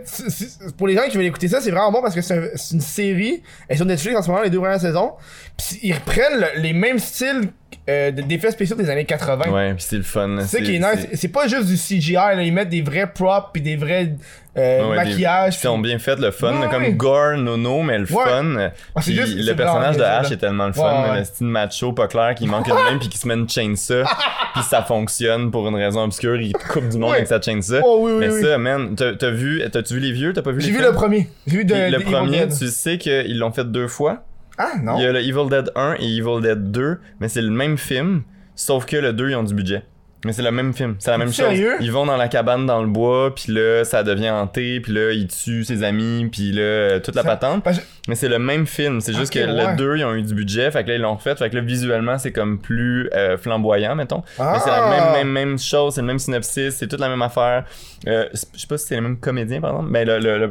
pour 0.76 0.86
les 0.86 0.94
gens 0.94 1.08
qui 1.08 1.16
veulent 1.16 1.24
écouter 1.24 1.48
ça, 1.48 1.62
c'est 1.62 1.70
vraiment 1.70 1.90
bon 1.90 2.02
parce 2.02 2.14
que 2.14 2.20
c'est 2.20 2.34
un- 2.36 2.48
c'est 2.56 2.74
une 2.74 2.82
série. 2.82 3.42
Elle 3.68 3.74
est 3.74 3.76
sur 3.78 3.86
Netflix 3.86 4.16
en 4.18 4.22
ce 4.22 4.28
moment, 4.30 4.42
les 4.42 4.50
deux 4.50 4.58
premières 4.58 4.80
saisons. 4.80 5.12
Puis 5.56 5.78
ils 5.82 5.94
reprennent 5.94 6.40
le- 6.40 6.60
les 6.60 6.74
mêmes 6.74 6.98
styles 6.98 7.48
euh, 7.88 8.10
de- 8.10 8.20
d'effets 8.20 8.50
spéciaux 8.50 8.76
des 8.76 8.90
années 8.90 9.06
80. 9.06 9.50
Ouais, 9.50 9.72
puis 9.72 9.82
c'est 9.88 9.96
le 9.96 10.02
fun. 10.02 10.36
C'est 10.42 10.58
ça 10.58 10.62
qui 10.62 10.76
est 10.76 10.78
nice. 10.78 11.06
C'est 11.14 11.28
pas 11.28 11.48
juste 11.48 11.66
du 11.66 11.76
CGI, 11.78 12.12
là. 12.12 12.42
Ils 12.42 12.52
mettent 12.52 12.68
des 12.68 12.82
vrais 12.82 13.10
props 13.10 13.48
puis 13.54 13.62
des 13.62 13.76
vrais 13.76 14.10
euh, 14.58 14.88
Ouais, 14.90 14.96
maquillages. 14.96 15.54
Ils 15.56 15.60
sont 15.60 15.78
bien 15.78 15.98
faits, 15.98 16.18
le 16.18 16.30
fun, 16.30 16.60
Ouais, 16.60 16.68
comme 16.68 16.82
ouais. 16.82 16.92
gore, 16.92 17.36
nono, 17.36 17.82
mais 17.82 17.98
le 17.98 18.06
fun. 18.06 18.56
Ah, 18.94 19.00
c'est 19.00 19.12
Puis 19.12 19.14
juste- 19.14 19.38
le 19.48 19.54
personnage 19.54 19.96
de 19.96 20.02
Ash 20.02 20.30
est 20.32 20.36
tellement 20.36 20.66
le 20.66 20.72
fun, 20.72 21.14
le 21.16 21.24
style 21.24 21.46
macho, 21.46 21.92
pas 21.92 22.08
clair, 22.08 22.34
qui 22.34 22.46
manque 22.46 22.66
une 22.68 22.74
main 22.74 22.98
puis 22.98 23.08
qui 23.08 23.18
se 23.18 23.26
met 23.28 23.34
une 23.34 23.48
chainsaw, 23.48 24.04
puis 24.54 24.62
ça 24.62 24.82
fonctionne 24.82 25.50
pour 25.50 25.68
une 25.68 25.76
raison 25.76 26.02
obscure, 26.04 26.40
il 26.40 26.52
coupe 26.52 26.88
du 26.88 26.98
monde 26.98 27.14
avec 27.14 27.26
sa 27.26 27.40
chainsaw. 27.40 27.80
Oh 27.84 27.98
oui, 28.02 28.12
oui, 28.12 28.18
mais 28.20 28.28
oui. 28.30 28.42
ça, 28.42 28.58
man, 28.58 28.94
t'as 28.96 29.30
vu, 29.30 29.62
t'as-tu 29.70 29.94
vu 29.94 30.00
les 30.00 30.12
vieux, 30.12 30.32
t'as 30.32 30.42
pas 30.42 30.50
vu 30.52 30.58
les 30.60 30.66
J'ai 30.66 30.72
vu 30.72 30.82
le 30.82 30.92
premier. 30.92 31.28
J'ai 31.46 31.56
vu 31.58 31.64
de, 31.64 31.72
Puis 31.74 31.82
le 31.84 31.90
de 31.90 32.02
Evil 32.02 32.12
premier, 32.12 32.48
tu 32.48 32.68
sais 32.68 32.98
qu'ils 32.98 33.38
l'ont 33.38 33.52
fait 33.52 33.64
deux 33.70 33.88
fois. 33.88 34.24
Ah 34.58 34.72
non. 34.82 34.98
Il 34.98 35.04
y 35.04 35.06
a 35.06 35.12
le 35.12 35.20
Evil 35.20 35.48
Dead 35.48 35.70
1 35.76 35.94
et 36.00 36.16
Evil 36.16 36.40
Dead 36.42 36.72
2, 36.72 36.98
mais 37.20 37.28
c'est 37.28 37.42
le 37.42 37.50
même 37.50 37.78
film, 37.78 38.22
sauf 38.56 38.86
que 38.86 38.96
le 38.96 39.12
2, 39.12 39.30
ils 39.30 39.36
ont 39.36 39.44
du 39.44 39.54
budget. 39.54 39.82
Mais 40.24 40.32
c'est 40.32 40.42
le 40.42 40.50
même 40.50 40.74
film, 40.74 40.96
c'est 40.98 41.12
la 41.12 41.18
même 41.18 41.28
chose. 41.28 41.46
Sérieux? 41.46 41.74
Ils 41.78 41.92
vont 41.92 42.04
dans 42.04 42.16
la 42.16 42.26
cabane 42.26 42.66
dans 42.66 42.80
le 42.82 42.88
bois, 42.88 43.32
puis 43.34 43.52
là, 43.52 43.84
ça 43.84 44.02
devient 44.02 44.30
hanté, 44.30 44.80
puis 44.80 44.92
là, 44.92 45.12
ils 45.12 45.28
tuent 45.28 45.62
ses 45.64 45.84
amis, 45.84 46.28
puis 46.32 46.50
là, 46.50 46.60
euh, 46.62 46.98
toute 47.00 47.14
la 47.14 47.22
Ça- 47.22 47.28
patente. 47.28 47.64
Mais 48.08 48.16
c'est 48.16 48.28
le 48.28 48.40
même 48.40 48.66
film, 48.66 49.00
c'est 49.00 49.12
juste 49.14 49.32
que 49.32 49.38
ouais. 49.38 49.46
le 49.70 49.76
2, 49.76 49.96
ils 49.98 50.04
ont 50.04 50.14
eu 50.14 50.22
du 50.22 50.34
budget, 50.34 50.70
fait 50.72 50.82
que 50.82 50.88
là, 50.88 50.96
ils 50.96 51.00
l'ont 51.00 51.14
refait, 51.14 51.36
fait 51.36 51.48
que 51.50 51.54
là, 51.54 51.60
visuellement, 51.62 52.18
c'est 52.18 52.32
comme 52.32 52.58
plus 52.58 53.08
euh, 53.14 53.36
flamboyant, 53.38 53.94
mettons. 53.94 54.22
Mais 54.40 54.58
c'est 54.64 54.70
la 54.70 54.86
Ah! 54.86 55.12
même, 55.12 55.26
même, 55.26 55.32
même 55.50 55.58
chose, 55.58 55.94
c'est 55.94 56.00
le 56.00 56.06
même 56.08 56.18
synopsis, 56.18 56.74
c'est 56.74 56.88
toute 56.88 57.00
la 57.00 57.08
même 57.08 57.22
affaire. 57.22 57.64
Euh, 58.08 58.26
je 58.32 58.60
sais 58.60 58.66
pas 58.68 58.76
si 58.78 58.86
c'est 58.88 58.94
les 58.96 59.00
mêmes 59.00 59.18
comédiens, 59.18 59.60
par 59.60 59.70
exemple, 59.70 59.88
mais 59.90 60.04
le, 60.04 60.18
le, 60.18 60.38
le- 60.38 60.48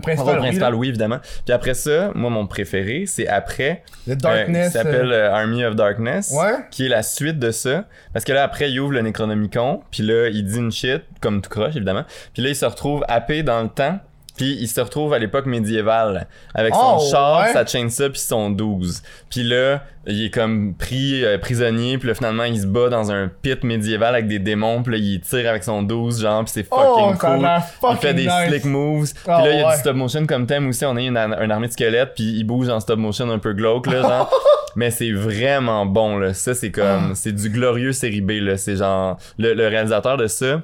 principal, 0.00 0.38
principal, 0.38 0.74
oui, 0.74 0.88
évidemment. 0.88 1.18
Puis 1.44 1.52
après 1.54 1.74
ça, 1.74 2.10
moi, 2.16 2.30
mon 2.30 2.46
préféré, 2.48 3.04
c'est 3.06 3.28
après, 3.28 3.82
The 4.06 4.10
euh, 4.10 4.14
Darkness. 4.16 4.66
qui 4.68 4.72
s'appelle 4.72 5.12
euh, 5.12 5.28
euh, 5.28 5.32
Army 5.34 5.64
of 5.64 5.76
Darkness, 5.76 6.32
Ouais. 6.36 6.54
qui 6.72 6.86
est 6.86 6.88
la 6.88 7.02
suite 7.04 7.38
de 7.38 7.50
ça. 7.52 7.84
Parce 8.12 8.24
que 8.24 8.32
là, 8.32 8.42
après, 8.42 8.70
il 8.70 8.80
ouvre 8.80 8.92
le 8.92 9.02
Necronomicon, 9.04 9.82
puis 9.90 10.02
là, 10.02 10.28
il 10.28 10.44
dit 10.44 10.58
une 10.58 10.72
shit, 10.72 11.02
comme 11.20 11.40
tout 11.40 11.50
croche, 11.50 11.76
évidemment. 11.76 12.04
Puis 12.32 12.42
là, 12.42 12.48
il 12.48 12.56
se 12.56 12.66
retrouve 12.66 13.04
happé 13.08 13.42
dans 13.42 13.62
le 13.62 13.68
temps, 13.68 14.00
puis 14.36 14.56
il 14.60 14.66
se 14.68 14.80
retrouve 14.80 15.14
à 15.14 15.18
l'époque 15.18 15.46
médiévale, 15.46 16.26
avec 16.54 16.74
son 16.74 16.96
Oh, 16.98 17.10
char, 17.10 17.42
ouais. 17.42 17.52
sa 17.52 17.64
chainsaw, 17.64 18.10
puis 18.10 18.20
son 18.20 18.50
12. 18.50 19.02
Puis 19.30 19.44
là, 19.44 19.84
il 20.06 20.24
est 20.24 20.30
comme 20.30 20.74
pris 20.74 21.24
euh, 21.24 21.38
prisonnier, 21.38 21.98
puis 21.98 22.08
là, 22.08 22.14
finalement, 22.14 22.44
il 22.44 22.60
se 22.60 22.66
bat 22.66 22.88
dans 22.88 23.10
un 23.12 23.28
pit 23.28 23.62
médiéval 23.62 24.14
avec 24.14 24.26
des 24.28 24.38
démons, 24.40 24.82
puis 24.82 24.92
là, 24.94 24.98
il 24.98 25.20
tire 25.20 25.48
avec 25.48 25.62
son 25.64 25.82
12, 25.82 26.20
genre, 26.22 26.42
puis 26.44 26.52
c'est 26.52 26.62
fucking 26.64 26.84
Oh, 26.84 27.10
a 27.12 27.16
cool. 27.16 27.38
Il 27.38 27.62
fait 27.62 27.78
fucking 27.80 28.12
des 28.16 28.26
nice. 28.26 28.48
slick 28.48 28.64
moves. 28.64 29.12
Puis 29.14 29.22
Oh, 29.26 29.30
là, 29.30 29.50
il 29.52 29.58
y 29.58 29.62
a 29.62 29.66
ouais. 29.68 29.74
du 29.74 29.80
stop 29.80 29.96
motion 29.96 30.26
comme 30.26 30.46
thème 30.46 30.68
aussi. 30.68 30.84
On 30.84 30.96
a 30.96 31.00
une, 31.00 31.16
une 31.16 31.50
armée 31.50 31.68
de 31.68 31.72
squelettes, 31.72 32.14
puis 32.14 32.24
il 32.24 32.44
bouge 32.44 32.68
en 32.68 32.80
stop 32.80 32.98
motion 32.98 33.30
un 33.30 33.38
peu 33.38 33.52
glauque, 33.52 33.86
là, 33.86 34.02
genre. 34.02 34.30
Mais 34.76 34.90
c'est 34.90 35.12
vraiment 35.12 35.86
bon, 35.86 36.18
là. 36.18 36.34
Ça, 36.34 36.52
c'est 36.52 36.72
comme... 36.72 37.10
Ah. 37.10 37.14
C'est 37.14 37.30
du 37.30 37.48
glorieux 37.48 37.92
série 37.92 38.20
B, 38.20 38.32
là. 38.40 38.56
C'est 38.56 38.74
genre... 38.74 39.16
Le, 39.38 39.54
le 39.54 39.68
réalisateur 39.68 40.16
de 40.16 40.26
ça 40.26 40.62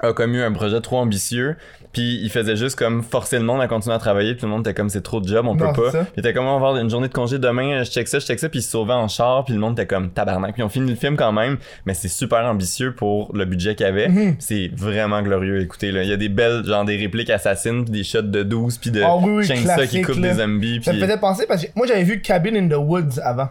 a 0.00 0.12
comme 0.12 0.34
eu 0.34 0.42
un 0.42 0.52
projet 0.52 0.80
trop 0.80 0.96
ambitieux, 0.98 1.56
puis 1.98 2.20
il 2.22 2.30
faisait 2.30 2.54
juste 2.56 2.78
comme 2.78 3.02
forcer 3.02 3.38
le 3.38 3.44
monde 3.44 3.60
à 3.60 3.66
continuer 3.66 3.94
à 3.94 3.98
travailler, 3.98 4.32
puis 4.34 4.40
tout 4.40 4.46
le 4.46 4.52
monde 4.52 4.60
était 4.60 4.74
comme 4.74 4.88
c'est 4.88 5.00
trop 5.02 5.20
de 5.20 5.26
job, 5.26 5.46
on 5.48 5.54
Non, 5.56 5.72
peut 5.72 5.82
pas. 5.82 5.90
ça. 5.90 5.98
Puis 6.04 6.12
il 6.16 6.20
était 6.20 6.32
comme 6.32 6.44
on 6.46 6.50
va 6.60 6.68
avoir 6.68 6.76
une 6.76 6.88
journée 6.88 7.08
de 7.08 7.12
congé 7.12 7.38
demain, 7.38 7.82
je 7.82 7.90
check 7.90 8.06
ça, 8.06 8.18
je 8.20 8.26
check 8.26 8.38
ça, 8.38 8.48
puis 8.48 8.60
il 8.60 8.62
se 8.62 8.70
sauvait 8.70 8.92
en 8.92 9.08
char, 9.08 9.44
puis 9.44 9.54
le 9.54 9.60
monde 9.60 9.72
était 9.72 9.86
comme 9.86 10.10
tabarnak. 10.10 10.54
Puis 10.54 10.62
on 10.62 10.68
finit 10.68 10.90
le 10.90 10.96
film 10.96 11.16
quand 11.16 11.32
même, 11.32 11.58
mais 11.86 11.94
c'est 11.94 12.08
super 12.08 12.44
ambitieux 12.44 12.94
pour 12.94 13.34
le 13.34 13.44
budget 13.44 13.74
qu'il 13.74 13.86
avait. 13.86 14.08
Mhm. 14.08 14.36
C'est 14.38 14.70
vraiment 14.76 15.20
glorieux, 15.22 15.60
écoutez 15.60 15.90
là, 15.90 16.02
il 16.04 16.08
y 16.08 16.12
a 16.12 16.16
des 16.16 16.28
belles 16.28 16.64
genre 16.64 16.84
des 16.84 16.96
répliques 16.96 17.30
assassines, 17.30 17.84
puis 17.84 17.92
des 17.92 18.04
shots 18.04 18.22
de 18.22 18.42
12 18.44 18.78
puis 18.78 18.90
de 18.92 19.02
Ah 19.02 19.16
oui, 19.16 19.30
oui, 19.30 19.46
chainsaw 19.46 19.86
qui 19.86 20.02
coupe 20.02 20.16
là. 20.16 20.28
des 20.32 20.34
zombies 20.40 20.80
Ça 20.84 20.92
me 20.92 21.00
faisait 21.00 21.16
penser 21.18 21.46
parce 21.48 21.64
que 21.64 21.70
moi 21.74 21.86
j'avais 21.86 22.04
vu 22.04 22.20
Cabin 22.22 22.54
in 22.54 22.68
the 22.68 22.78
Woods 22.78 23.18
avant. 23.22 23.48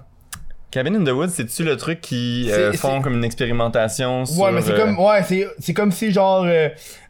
Cabin 0.71 0.95
in 0.95 1.03
the 1.03 1.09
Woods, 1.11 1.29
c'est-tu 1.29 1.63
le 1.63 1.77
truc 1.77 2.01
qui 2.01 2.49
euh, 2.51 2.73
font 2.73 3.01
comme 3.01 3.13
une 3.15 3.23
expérimentation 3.23 4.25
sur... 4.25 4.41
Ouais, 4.43 4.51
mais 4.51 4.61
c'est 4.61 4.73
euh, 4.73 4.77
comme, 4.85 4.99
ouais, 4.99 5.23
c'est, 5.23 5.47
c'est 5.59 5.73
comme 5.73 5.91
si 5.91 6.11
genre, 6.11 6.43
euh, 6.45 6.67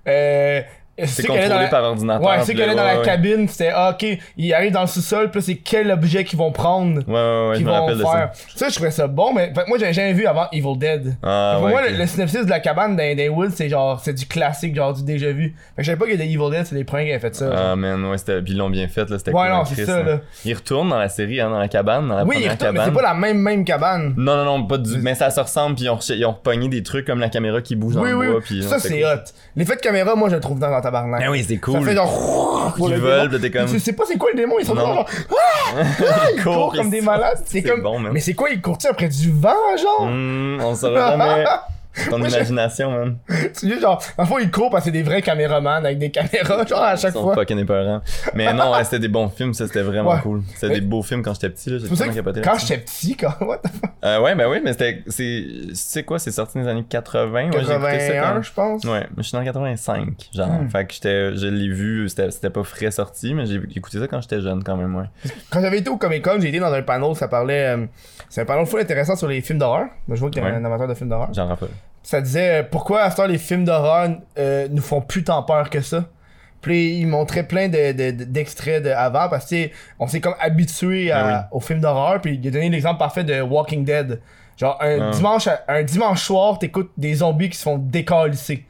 euh, 0.07 0.61
C'est 1.05 1.27
contrôlé 1.27 1.47
dans 1.49 1.59
la- 1.59 1.67
par 1.67 1.83
ordinateur. 1.83 2.27
Ouais, 2.27 2.37
puis 2.43 2.55
qui 2.55 2.61
allaient 2.63 2.73
dans 2.75 2.81
ouais, 2.83 2.93
la 2.93 2.99
ouais. 2.99 3.05
cabine, 3.05 3.47
c'était, 3.47 3.71
ah, 3.73 3.91
ok, 3.93 4.17
ils 4.37 4.53
arrivent 4.53 4.71
dans 4.73 4.81
le 4.81 4.87
sous-sol, 4.87 5.29
puis 5.29 5.41
c'est 5.41 5.55
quel 5.55 5.91
objet 5.91 6.23
qu'ils 6.23 6.39
vont 6.39 6.51
prendre, 6.51 7.01
Ouais, 7.07 7.49
ouais, 7.51 7.57
qu'ils 7.57 7.65
vont 7.65 7.87
de 7.87 7.95
faire. 7.95 8.07
ça. 8.07 8.31
Ça. 8.55 8.69
je 8.69 8.75
trouvais 8.75 8.91
ça 8.91 9.07
bon, 9.07 9.33
mais 9.33 9.53
fait 9.53 9.67
moi, 9.67 9.77
j'avais 9.77 9.93
jamais 9.93 10.13
vu 10.13 10.25
avant 10.25 10.47
Evil 10.51 10.77
Dead. 10.77 11.15
Ah, 11.21 11.57
Pour 11.59 11.69
moi, 11.69 11.81
le, 11.87 11.95
le 11.97 12.07
synopsis 12.07 12.45
de 12.45 12.49
la 12.49 12.59
cabane 12.59 12.95
dans 12.95 13.15
des 13.15 13.29
Woods, 13.29 13.51
c'est 13.53 13.69
genre, 13.69 13.99
c'est 13.99 14.13
du 14.13 14.25
classique, 14.25 14.75
genre 14.75 14.93
du 14.93 15.03
déjà 15.03 15.31
vu. 15.31 15.53
Fait 15.75 15.81
que 15.81 15.83
je 15.83 15.91
savais 15.91 15.97
pas 15.99 16.05
que 16.07 16.15
The 16.17 16.21
Evil 16.21 16.49
Dead, 16.51 16.65
c'est 16.65 16.75
les 16.75 16.83
premiers 16.83 17.05
qui 17.05 17.11
avaient 17.11 17.19
fait 17.19 17.35
ça. 17.35 17.49
Ah, 17.71 17.75
man, 17.75 18.03
ouais, 18.05 18.17
c'était... 18.17 18.41
Puis 18.41 18.53
ils 18.53 18.57
l'ont 18.57 18.69
bien 18.69 18.87
fait, 18.87 19.09
là, 19.09 19.17
c'était 19.19 19.31
Ouais, 19.31 19.43
cool 19.43 19.51
non, 19.53 19.61
en 19.61 19.65
c'est 19.65 19.85
ça, 19.85 19.97
hein. 19.97 20.03
là. 20.03 20.19
Ils 20.45 20.53
retournent 20.55 20.89
dans 20.89 20.99
la 20.99 21.09
série, 21.09 21.39
hein, 21.41 21.49
dans 21.49 21.59
la 21.59 21.67
cabane, 21.67 22.07
dans 22.07 22.15
la 22.15 22.23
oui, 22.23 22.37
ils 22.37 22.47
première 22.47 22.51
retournent, 22.53 22.71
mais 22.71 22.77
cabane. 22.79 22.93
c'est 22.95 23.01
pas 23.01 23.07
la 23.07 23.13
même, 23.13 23.37
même 23.37 23.65
cabane. 23.65 24.13
Non, 24.17 24.35
non, 24.37 24.45
non, 24.45 24.63
pas 24.65 24.77
du... 24.77 24.97
Mais 24.97 25.13
ça 25.15 25.29
se 25.29 25.39
ressemble, 25.39 25.75
puis 25.75 25.85
ils 25.85 25.89
ont, 25.89 25.99
ils 25.99 26.25
ont 26.25 26.33
pogné 26.33 26.67
des 26.69 26.81
trucs 26.83 27.05
comme 27.05 27.19
la 27.19 27.29
caméra 27.29 27.61
qui 27.61 27.75
bouge 27.75 27.93
dans 27.95 28.03
le 28.03 28.15
bois, 28.15 28.25
oui. 28.49 28.63
Ça, 28.63 28.79
c'est 28.79 29.03
hot. 29.05 29.09
L'effet 29.55 29.75
de 29.75 29.81
caméra, 29.81 30.15
moi, 30.15 30.29
je 30.29 30.35
le 30.35 30.41
trouve 30.41 30.59
dans 30.59 30.69
tabarnak. 30.87 31.19
Ben 31.21 31.29
oui, 31.29 31.45
c'est 31.47 31.55
Ça 31.55 31.59
cool. 31.61 31.83
fait 31.85 31.95
genre. 31.95 32.73
Ils 32.79 32.89
le 32.89 32.99
volent, 32.99 33.39
t'es 33.39 33.51
comme- 33.51 33.65
Tu 33.69 33.79
sais 33.79 33.93
pas 33.93 34.03
c'est 34.07 34.17
quoi 34.17 34.29
le 34.31 34.37
démon, 34.37 34.55
ils 34.59 34.65
sont 34.65 34.75
genre. 34.75 35.05
Ah! 35.31 35.83
Ils 36.35 36.43
courent 36.43 36.73
comme 36.73 36.89
des 36.89 37.01
malades. 37.01 37.41
C'est 37.45 37.61
comme. 37.61 37.81
bon. 37.81 37.99
Mais 37.99 38.19
c'est 38.19 38.33
quoi, 38.33 38.49
ils 38.49 38.61
courent 38.61 38.77
après 38.89 39.09
du 39.09 39.31
vent, 39.31 39.49
genre? 39.77 40.07
Hmm, 40.09 40.59
on 40.61 40.75
saura 40.75 41.11
jamais. 41.11 41.43
Ton 42.09 42.19
Moi, 42.19 42.27
imagination, 42.29 42.91
man. 42.91 43.17
C'est 43.53 43.67
juste 43.69 43.81
genre. 43.81 44.01
Dans 44.17 44.23
le 44.23 44.27
fond, 44.29 44.37
ils 44.39 44.51
courent 44.51 44.69
parce 44.69 44.83
que 44.83 44.85
c'est 44.91 44.91
des 44.91 45.03
vrais 45.03 45.21
caméramans 45.21 45.85
avec 45.85 45.97
des 45.97 46.11
caméras, 46.11 46.65
genre 46.65 46.81
à 46.83 46.93
Ils 46.93 46.97
chaque 46.99 47.13
sont 47.13 47.23
fois. 47.23 47.35
fucking 47.35 47.57
épeurants. 47.59 48.01
Mais 48.33 48.51
non, 48.53 48.71
ouais, 48.73 48.83
c'était 48.83 48.99
des 48.99 49.07
bons 49.07 49.29
films, 49.29 49.53
ça, 49.53 49.67
c'était 49.67 49.81
vraiment 49.81 50.11
Ouais. 50.11 50.19
cool. 50.21 50.41
C'était 50.55 50.75
des 50.75 50.81
beaux 50.81 51.01
films 51.03 51.23
quand 51.23 51.33
j'étais 51.33 51.49
petit, 51.49 51.69
là. 51.69 51.77
C'est 51.79 51.83
J'ai 51.83 51.87
pour 51.89 51.97
ça 51.97 52.03
vraiment 52.05 52.13
que 52.13 52.19
capoté 52.25 52.41
quand 52.41 52.51
là-dessus. 52.51 52.67
j'étais 52.67 52.81
petit, 52.81 53.15
quand. 53.17 53.33
What 53.45 53.57
the 53.59 53.67
fuck? 53.69 53.91
Euh, 54.05 54.19
ouais, 54.21 54.35
ben 54.35 54.47
oui, 54.49 54.61
mais 54.63 54.71
c'était. 54.73 55.03
C'est 55.07 55.45
c'est 55.73 56.03
quoi, 56.03 56.19
c'est 56.19 56.31
sorti 56.31 56.57
dans 56.57 56.63
les 56.63 56.69
années 56.69 56.85
80. 56.87 57.31
Ouais, 57.33 57.49
j'ai 57.53 57.57
écouté 57.59 57.65
ça 57.67 57.79
81, 57.79 58.33
quand- 58.35 58.41
je 58.41 58.53
pense. 58.53 58.83
Ouais, 58.85 58.99
mais 59.15 59.17
je 59.17 59.21
suis 59.23 59.31
dans 59.33 59.39
le 59.39 59.45
85, 59.45 60.07
genre. 60.33 60.47
Hmm. 60.49 60.69
Fait 60.69 60.85
que 60.85 60.93
j'étais, 60.93 61.35
je 61.35 61.47
l'ai 61.47 61.69
vu, 61.69 62.07
c'était 62.09 62.31
c'était 62.31 62.49
pas 62.49 62.63
frais 62.63 62.91
sorti, 62.91 63.33
mais 63.33 63.45
j'ai 63.45 63.59
écouté 63.75 63.99
ça 63.99 64.07
quand 64.07 64.21
j'étais 64.21 64.41
jeune 64.41 64.63
quand 64.63 64.77
même, 64.77 64.95
ouais. 64.95 65.05
Quand 65.49 65.61
j'avais 65.61 65.79
été 65.79 65.89
au 65.89 65.97
Comic 65.97 66.23
Con, 66.23 66.37
j'ai 66.39 66.49
été 66.49 66.59
dans 66.59 66.71
un 66.73 66.81
panel, 66.81 67.15
ça 67.15 67.27
parlait. 67.27 67.75
euh, 67.75 67.85
c'est 68.29 68.41
un 68.41 68.45
panel 68.45 68.65
full 68.65 68.79
intéressant 68.81 69.15
sur 69.15 69.27
les 69.27 69.41
films 69.41 69.59
d'horreur. 69.59 69.85
Moi, 70.07 70.15
je 70.15 70.19
vois 70.19 70.29
que 70.29 70.35
t'es 70.35 70.41
Ouais. 70.41 70.51
un 70.51 70.63
amateur 70.65 70.87
de 70.87 70.93
films 70.93 71.09
d'horreur. 71.09 71.29
J'en 71.33 71.47
rappelle. 71.47 71.69
Ça 72.09 72.21
disait 72.21 72.61
euh, 72.61 72.63
pourquoi 72.63 73.01
à 73.01 73.11
ce 73.11 73.17
temps 73.17 73.25
les 73.27 73.37
films 73.37 73.65
d'horreur 73.65 74.09
euh, 74.39 74.67
nous 74.71 74.81
font 74.81 75.01
plus 75.01 75.25
tant 75.25 75.43
peur 75.43 75.69
que 75.69 75.81
ça? 75.81 76.05
Puis 76.61 76.99
ils 76.99 77.05
montraient 77.05 77.43
plein 77.47 77.67
de, 77.67 77.91
de- 77.91 78.11
de- 78.11 78.23
d'extraits 78.23 78.81
de, 78.83 78.89
avant 78.89 79.27
parce 79.29 79.45
que 79.49 79.69
on 79.99 80.07
s'est 80.07 80.21
comme 80.21 80.35
habitué 80.39 81.11
à- 81.11 81.17
Ah 81.19 81.47
oui. 81.51 81.57
aux 81.57 81.59
films 81.59 81.81
d'horreur. 81.81 82.21
Puis 82.21 82.39
il 82.41 82.47
a 82.47 82.51
donné 82.51 82.69
l'exemple 82.69 82.97
parfait 82.97 83.23
de 83.25 83.41
Walking 83.41 83.83
Dead. 83.83 84.21
Genre 84.57 84.77
un 84.81 85.09
Ah. 85.09 85.11
dimanche 85.11 85.49
un 85.67 85.83
dimanche 85.83 86.23
soir, 86.23 86.57
t'écoutes 86.59 86.91
des 86.97 87.15
zombies 87.15 87.49
qui 87.49 87.57
se 87.57 87.63
font 87.63 87.77
décalisser. 87.77 88.55
Puis 88.55 88.65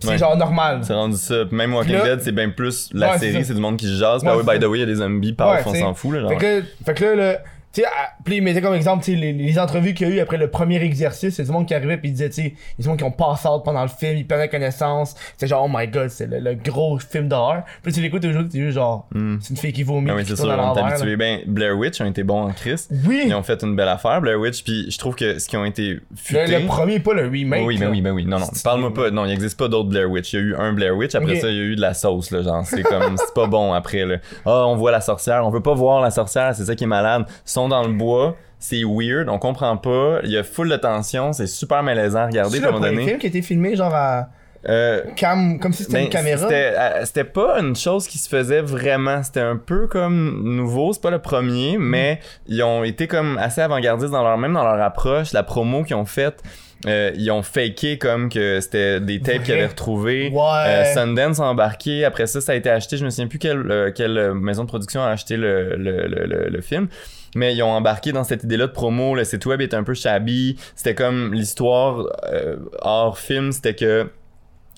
C'est 0.00 0.08
Ouais. 0.10 0.18
genre 0.18 0.36
normal. 0.36 0.80
C'est 0.82 0.92
rendu 0.94 1.16
ça. 1.16 1.44
Même 1.52 1.74
Walking 1.74 1.92
là- 1.94 2.04
Dead, 2.16 2.22
c'est 2.22 2.32
bien 2.32 2.50
plus 2.50 2.90
la 2.92 3.12
Ouais, 3.12 3.18
série, 3.18 3.44
c'est 3.44 3.54
du 3.54 3.60
monde 3.60 3.76
qui 3.76 3.86
se 3.86 3.98
jase. 3.98 4.22
Bah 4.24 4.32
Ouais, 4.32 4.38
oui, 4.42 4.44
c'est 4.46 4.58
by 4.58 4.64
the 4.64 4.68
way, 4.68 4.78
il 4.78 4.80
y 4.80 4.84
a 4.84 4.86
des 4.86 4.94
zombies, 4.96 5.36
Ouais, 5.38 5.62
on 5.66 5.74
s'en 5.74 5.94
fout, 5.94 6.14
là. 6.14 6.20
Genre. 6.22 6.30
Fait 6.30 6.36
que, 6.36 6.64
fait 6.84 6.94
que 6.94 7.04
là, 7.04 7.14
le- 7.14 7.38
tu 7.72 7.82
sais, 7.82 7.86
puis 8.24 8.36
il 8.36 8.42
mettait 8.42 8.60
comme 8.60 8.74
exemple, 8.74 9.04
tu 9.04 9.12
sais, 9.12 9.16
les, 9.18 9.32
les 9.32 9.58
entrevues 9.58 9.94
qu'il 9.94 10.08
y 10.08 10.12
a 10.12 10.14
eu 10.16 10.20
après 10.20 10.36
le 10.36 10.50
premier 10.50 10.82
exercice, 10.82 11.36
c'est 11.36 11.44
du 11.44 11.50
monde 11.52 11.66
qui 11.66 11.74
arrivait 11.74 11.96
puis 11.98 12.08
il 12.08 12.12
disait, 12.12 12.28
tu 12.28 12.42
sais, 12.42 12.54
il 12.78 12.84
y 12.84 12.88
a 12.88 12.90
du 12.92 12.96
qui 12.98 13.04
ont 13.04 13.10
passé 13.12 13.46
out 13.48 13.62
pendant 13.64 13.82
le 13.82 13.88
film, 13.88 14.16
ils 14.16 14.26
prenaient 14.26 14.48
connaissance, 14.48 15.14
c'est 15.36 15.46
genre, 15.46 15.64
oh 15.66 15.70
my 15.72 15.86
god, 15.86 16.08
c'est 16.08 16.26
le, 16.26 16.40
le 16.40 16.54
gros 16.54 16.98
film 16.98 17.28
d'horreur. 17.28 17.62
Puis 17.82 17.92
tu 17.92 18.00
l'écoutes 18.00 18.24
aujourd'hui, 18.24 18.50
tu 18.50 18.66
dis 18.66 18.72
genre, 18.72 19.06
Hmm. 19.12 19.36
c'est 19.40 19.50
une 19.50 19.56
fille 19.56 19.72
qui 19.72 19.82
vomit, 19.82 20.10
Ah 20.10 20.14
oui, 20.16 20.24
c'est 20.26 20.36
sûr, 20.36 20.44
on 20.46 20.74
là. 20.74 21.16
Ben, 21.16 21.40
Blair 21.46 21.76
Witch 21.76 22.00
ont 22.00 22.06
été 22.06 22.22
bons 22.22 22.42
en 22.48 22.52
Chris. 22.52 22.86
Oui! 23.06 23.22
Ils 23.26 23.34
ont 23.34 23.42
fait 23.42 23.62
une 23.62 23.76
belle 23.76 23.88
affaire, 23.88 24.20
Blair 24.20 24.38
Witch, 24.38 24.62
puis 24.64 24.90
je 24.90 24.98
trouve 24.98 25.14
que 25.14 25.38
ce 25.38 25.48
qui 25.48 25.56
ont 25.56 25.64
été 25.64 25.88
Le, 25.94 26.00
futés... 26.16 26.46
le 26.60 26.66
premier, 26.66 27.00
pas 27.00 27.14
le 27.14 27.26
remake. 27.28 27.62
oui, 27.66 27.78
ben 27.78 27.90
oui, 27.90 28.00
ben 28.00 28.12
oui. 28.12 28.24
Non, 28.26 28.38
non. 28.38 28.46
Parle-moi 28.64 28.92
pas. 28.94 29.10
Non, 29.10 29.24
il 29.26 29.32
existe 29.32 29.58
pas 29.58 29.68
d'autres 29.68 29.88
Blair 29.88 30.10
Witch. 30.10 30.32
Il 30.32 30.36
y 30.36 30.42
a 30.42 30.42
eu 30.42 30.54
un 30.56 30.72
Blair 30.72 30.96
Witch. 30.96 31.14
Après 31.14 31.36
ça, 31.40 31.48
il 31.48 31.56
y 31.56 31.60
a 31.60 31.62
eu 31.62 31.76
de 31.76 31.80
la 31.80 31.94
sauce, 31.94 32.30
là. 32.30 32.42
Genre, 32.42 32.64
c'est 32.64 32.82
comme, 32.82 33.16
c'est 33.16 33.34
pas 33.34 33.46
bon 33.46 33.72
après, 33.72 34.04
là. 34.04 34.16
Ah, 34.44 34.66
on 34.66 34.76
voit 34.76 34.90
la 34.90 35.00
sorcière. 35.00 35.46
On 35.46 35.50
veut 35.50 35.62
pas 35.62 35.74
voir 35.74 36.00
la 36.00 36.10
sorcière. 36.10 36.54
C'est 36.54 36.64
ça 36.64 36.74
qui 36.74 36.84
est 36.84 36.88
malade. 36.88 37.24
Sont 37.60 37.68
dans 37.68 37.82
le 37.86 37.92
bois. 37.92 38.36
C'est 38.58 38.82
weird. 38.84 39.28
On 39.28 39.38
comprend 39.38 39.76
pas. 39.76 40.18
Il 40.24 40.30
y 40.30 40.36
a 40.36 40.42
full 40.44 40.68
de 40.68 40.76
tension. 40.76 41.32
C'est 41.32 41.46
super 41.46 41.82
malaisant 41.82 42.20
à 42.20 42.26
regarder, 42.26 42.58
C'est 42.58 42.64
le 42.64 42.70
premier 42.72 42.90
donné. 42.90 43.06
film 43.06 43.18
qui 43.18 43.26
a 43.26 43.28
été 43.28 43.42
filmé 43.42 43.74
genre 43.76 43.94
à 43.94 44.28
Euh, 44.68 45.00
cam, 45.16 45.58
comme 45.58 45.72
si 45.72 45.84
c'était 45.84 45.94
ben, 45.98 46.04
une 46.04 46.10
caméra. 46.10 46.42
C'était, 46.42 46.74
euh, 46.76 47.04
c'était 47.06 47.24
pas 47.24 47.58
une 47.60 47.74
chose 47.74 48.06
qui 48.06 48.18
se 48.18 48.28
faisait 48.28 48.60
vraiment. 48.60 49.22
C'était 49.22 49.40
un 49.40 49.56
peu 49.56 49.86
comme 49.86 50.42
nouveau. 50.44 50.92
C'est 50.92 51.00
pas 51.00 51.10
le 51.10 51.18
premier, 51.20 51.78
Mm. 51.78 51.82
mais 51.82 52.20
ils 52.46 52.62
ont 52.62 52.84
été 52.84 53.06
comme 53.06 53.38
assez 53.38 53.62
avant-gardistes 53.62 54.12
dans 54.12 54.22
leur 54.22 54.36
même 54.36 54.52
dans 54.52 54.64
leur 54.64 54.82
approche. 54.84 55.32
La 55.32 55.42
promo 55.42 55.82
qu'ils 55.82 55.96
ont 55.96 56.04
faite, 56.04 56.42
euh, 56.86 57.10
ils 57.16 57.30
ont 57.30 57.40
faké 57.42 57.96
comme 57.96 58.28
que 58.28 58.60
c'était 58.60 59.00
des 59.00 59.20
tapes 59.22 59.44
qu'ils 59.44 59.54
avaient 59.54 59.66
retrouvées. 59.68 60.28
Ouais. 60.30 60.42
Euh, 60.66 60.84
Sundance 60.92 61.40
a 61.40 61.44
embarqué. 61.44 62.04
Après 62.04 62.26
ça, 62.26 62.42
ça 62.42 62.52
a 62.52 62.54
été 62.54 62.68
acheté. 62.68 62.98
Je 62.98 63.04
me 63.06 63.08
souviens 63.08 63.28
plus 63.28 63.38
quelle, 63.38 63.92
quelle 63.96 64.34
maison 64.34 64.64
de 64.64 64.68
production 64.68 65.00
a 65.02 65.08
acheté 65.08 65.38
le, 65.38 65.74
le- 65.76 66.48
le 66.50 66.60
film. 66.60 66.88
Mais 67.34 67.54
ils 67.54 67.62
ont 67.62 67.70
embarqué 67.70 68.12
dans 68.12 68.24
cette 68.24 68.44
idée-là 68.44 68.66
de 68.66 68.72
promo. 68.72 69.14
Le 69.14 69.24
site 69.24 69.46
web 69.46 69.60
était 69.60 69.76
un 69.76 69.84
peu 69.84 69.94
shabby. 69.94 70.56
C'était 70.74 70.94
comme 70.94 71.32
l'histoire 71.32 72.06
euh, 72.24 72.56
hors 72.80 73.18
film. 73.18 73.52
C'était 73.52 73.74
que 73.74 74.10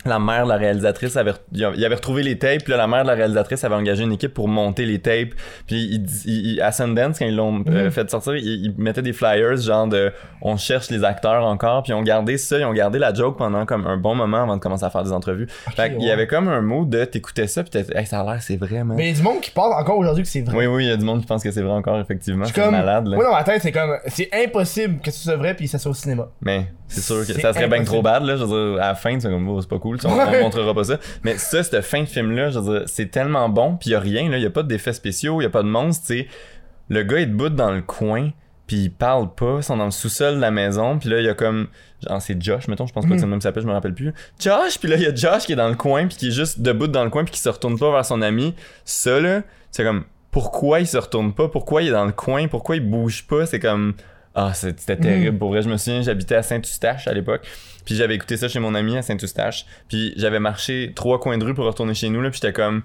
la 0.05 0.19
mère 0.19 0.45
de 0.45 0.49
la 0.49 0.57
réalisatrice 0.57 1.17
avait 1.17 1.33
il 1.53 1.65
avait 1.65 1.95
retrouvé 1.95 2.23
les 2.23 2.37
tapes 2.39 2.63
puis 2.65 2.71
là, 2.73 2.77
la 2.77 2.87
mère 2.87 3.03
de 3.03 3.09
la 3.09 3.15
réalisatrice 3.15 3.63
avait 3.65 3.75
engagé 3.77 4.03
une 4.03 4.13
équipe 4.13 4.35
pour 4.35 4.49
monter 4.49 4.85
les 4.85 4.99
tapes 4.99 5.35
puis 5.67 5.77
il, 5.77 6.07
il- 6.25 6.47
il- 6.55 6.61
à 6.61 6.73
Sundance 6.73 7.19
quand 7.19 7.27
ils 7.27 7.37
l'ont 7.37 7.63
euh, 7.69 7.85
Mhm. 7.85 7.91
fait 7.91 8.11
sortir 8.11 8.35
ils, 8.37 8.75
mettaient 8.79 9.03
des 9.03 9.13
flyers 9.13 9.57
genre 9.59 9.87
de 9.87 10.13
on 10.41 10.57
cherche 10.57 10.91
les 10.91 11.05
acteurs 11.05 11.45
encore 11.45 11.83
puis 11.85 11.93
ils 11.93 11.95
ont 11.95 12.03
gardé 12.03 12.37
ça 12.39 12.59
ils 12.59 12.65
ont 12.65 12.73
gardé 12.73 12.99
la 12.99 13.15
joke 13.15 13.39
pendant 13.39 13.65
comme 13.67 13.87
un 13.87 13.97
bon 13.97 14.15
moment 14.15 14.43
avant 14.43 14.57
de 14.57 14.61
commencer 14.61 14.85
à 14.85 14.91
faire 14.91 15.05
des 15.05 15.13
entrevues 15.13 15.47
fait 15.77 15.93
qu'il 15.95 16.03
y 16.07 16.11
avait 16.11 16.27
comme 16.27 16.49
un 16.49 16.61
mot 16.63 16.85
de 16.85 17.05
t'écoutais 17.05 17.47
ça 17.47 17.63
puis 17.63 17.81
hey, 17.95 18.07
ça 18.07 18.21
a 18.21 18.25
l'air 18.25 18.43
c'est 18.43 18.57
vrai 18.57 18.83
man 18.85 18.97
Mais 18.97 19.05
il 19.05 19.11
y 19.11 19.13
a 19.15 19.17
du 19.17 19.23
monde 19.23 19.41
qui 19.41 19.51
pense 19.53 19.73
encore 19.75 19.99
aujourd'hui 19.99 20.25
que 20.25 20.29
c'est 20.29 20.43
vrai. 20.43 20.57
oui 20.57 20.67
oui 20.67 20.85
il 20.87 20.89
y 20.89 20.93
a 20.93 20.97
du 20.97 21.05
monde 21.05 21.21
qui 21.21 21.27
pense 21.27 21.43
que 21.43 21.51
c'est 21.51 21.63
vrai 21.63 21.73
encore 21.73 22.01
effectivement 22.01 22.45
Je 22.45 22.53
suis 22.53 22.55
c'est 22.57 22.63
comme, 22.63 22.73
malade 22.75 23.07
là 23.07 23.17
moi 23.17 23.25
dans 23.25 23.33
ma 23.33 23.45
tête, 23.45 23.63
c'est 23.63 23.73
comme, 23.73 23.97
c'est 24.09 24.29
impossible 24.33 25.01
que 25.01 25.11
ce 25.11 25.23
soit 25.23 25.37
vrai 25.37 25.55
puis 25.55 25.69
ça 25.69 25.79
soit 25.79 25.91
au 25.91 25.95
cinéma. 25.95 26.29
Mais 26.41 26.67
c'est 26.93 27.01
sûr 27.01 27.26
que 27.26 27.40
ça 27.40 27.53
serait 27.53 27.68
bien 27.68 27.84
trop 27.84 28.03
bad, 28.03 28.22
là. 28.24 28.36
Je 28.36 28.45
veux 28.45 28.74
dire, 28.74 28.82
à 28.82 28.88
la 28.88 28.95
fin, 28.95 29.18
c'est 29.18 29.28
comme, 29.28 29.49
oh, 29.49 29.61
c'est 29.61 29.68
pas 29.68 29.78
cool, 29.78 29.99
tu 29.99 30.07
on, 30.07 30.40
montrera 30.40 30.74
pas 30.74 30.84
ça. 30.84 30.99
Mais 31.24 31.38
ça, 31.38 31.62
cette 31.62 31.80
fin 31.82 32.03
de 32.03 32.09
film-là, 32.09 32.51
je 32.51 32.59
veux 32.59 32.78
dire, 32.78 32.88
c'est 32.88 33.11
tellement 33.11 33.49
bon, 33.49 33.76
pis 33.76 33.90
y 33.90 33.95
a 33.95 34.01
rien, 34.01 34.28
là. 34.28 34.38
Y 34.38 34.47
a 34.47 34.51
pas 34.51 34.62
d'effets 34.62 34.93
spéciaux, 34.93 35.40
y 35.40 35.47
a 35.47 35.51
pas 35.51 35.62
de 35.62 35.68
monstres, 35.68 36.07
tu 36.07 36.18
sais. 36.18 36.28
Le 36.88 37.03
gars, 37.03 37.20
il 37.20 37.30
debout 37.30 37.49
dans 37.49 37.70
le 37.70 37.80
coin, 37.80 38.30
puis 38.66 38.76
il 38.76 38.90
parle 38.90 39.34
pas, 39.34 39.57
ils 39.59 39.62
sont 39.62 39.76
dans 39.76 39.86
le 39.86 39.90
sous-sol 39.90 40.36
de 40.36 40.40
la 40.40 40.51
maison, 40.51 40.99
puis 40.99 41.09
là, 41.09 41.20
il 41.20 41.26
y 41.26 41.28
a 41.28 41.34
comme. 41.34 41.68
Genre, 42.07 42.20
c'est 42.20 42.43
Josh, 42.43 42.68
mettons, 42.68 42.86
je 42.86 42.93
pense 42.93 43.07
pas 43.07 43.12
que 43.12 43.16
c'est 43.16 43.24
le 43.24 43.30
même 43.30 43.38
qui 43.38 43.45
s'appelle, 43.45 43.62
je 43.62 43.68
me 43.68 43.72
rappelle 43.72 43.95
plus. 43.95 44.12
Josh, 44.38 44.78
puis 44.78 44.88
là, 44.88 44.97
il 44.97 45.03
y 45.03 45.07
a 45.07 45.14
Josh 45.14 45.47
qui 45.47 45.53
est 45.53 45.57
dans 45.57 45.68
le 45.68 45.76
coin, 45.76 46.07
puis 46.07 46.16
qui 46.16 46.28
est 46.28 46.32
juste 46.32 46.61
debout 46.61 46.88
dans 46.88 47.05
le 47.05 47.11
coin, 47.11 47.24
puis 47.24 47.32
qui 47.32 47.40
se 47.40 47.49
retourne 47.49 47.78
pas 47.78 47.90
vers 47.90 48.05
son 48.05 48.22
ami. 48.22 48.55
Ça, 48.84 49.20
là, 49.20 49.43
c'est 49.70 49.84
comme. 49.84 50.05
Pourquoi 50.30 50.80
il 50.80 50.86
se 50.86 50.97
retourne 50.97 51.34
pas? 51.34 51.49
Pourquoi 51.49 51.82
il 51.82 51.88
est 51.88 51.93
dans 51.93 52.07
le 52.07 52.12
coin? 52.12 52.49
Pourquoi 52.49 52.76
il 52.76 52.88
bouge 52.88 53.26
pas? 53.26 53.45
C'est 53.47 53.61
comme. 53.61 53.95
Ah, 54.35 54.53
c'était 54.55 54.97
terrible. 54.97 55.37
Pour 55.39 55.51
vrai, 55.51 55.62
je 55.62 55.68
me 55.68 55.76
souviens, 55.76 56.03
j'habitais 56.03 56.37
à 56.37 56.43
Saint-Eustache 56.43 57.07
à 57.07 57.12
l'époque. 57.12 57.43
Puis 57.85 57.97
j'avais 57.97 58.14
écouté 58.14 58.37
ça 58.37 58.49
chez 58.49 58.61
mon 58.61 58.74
ami 58.74 58.97
à 58.97 59.03
Saint-Eustache. 59.03 59.66
Puis 59.89 60.14
j'avais 60.16 60.39
marché 60.39 60.93
trois 60.95 61.18
coins 61.20 61.37
de 61.37 61.45
rue 61.45 61.53
pour 61.53 61.64
retourner 61.66 61.95
chez 61.95 62.09
nous. 62.09 62.22
Là, 62.22 62.30
puis 62.30 62.39
j'étais 62.41 62.53
comme. 62.53 62.83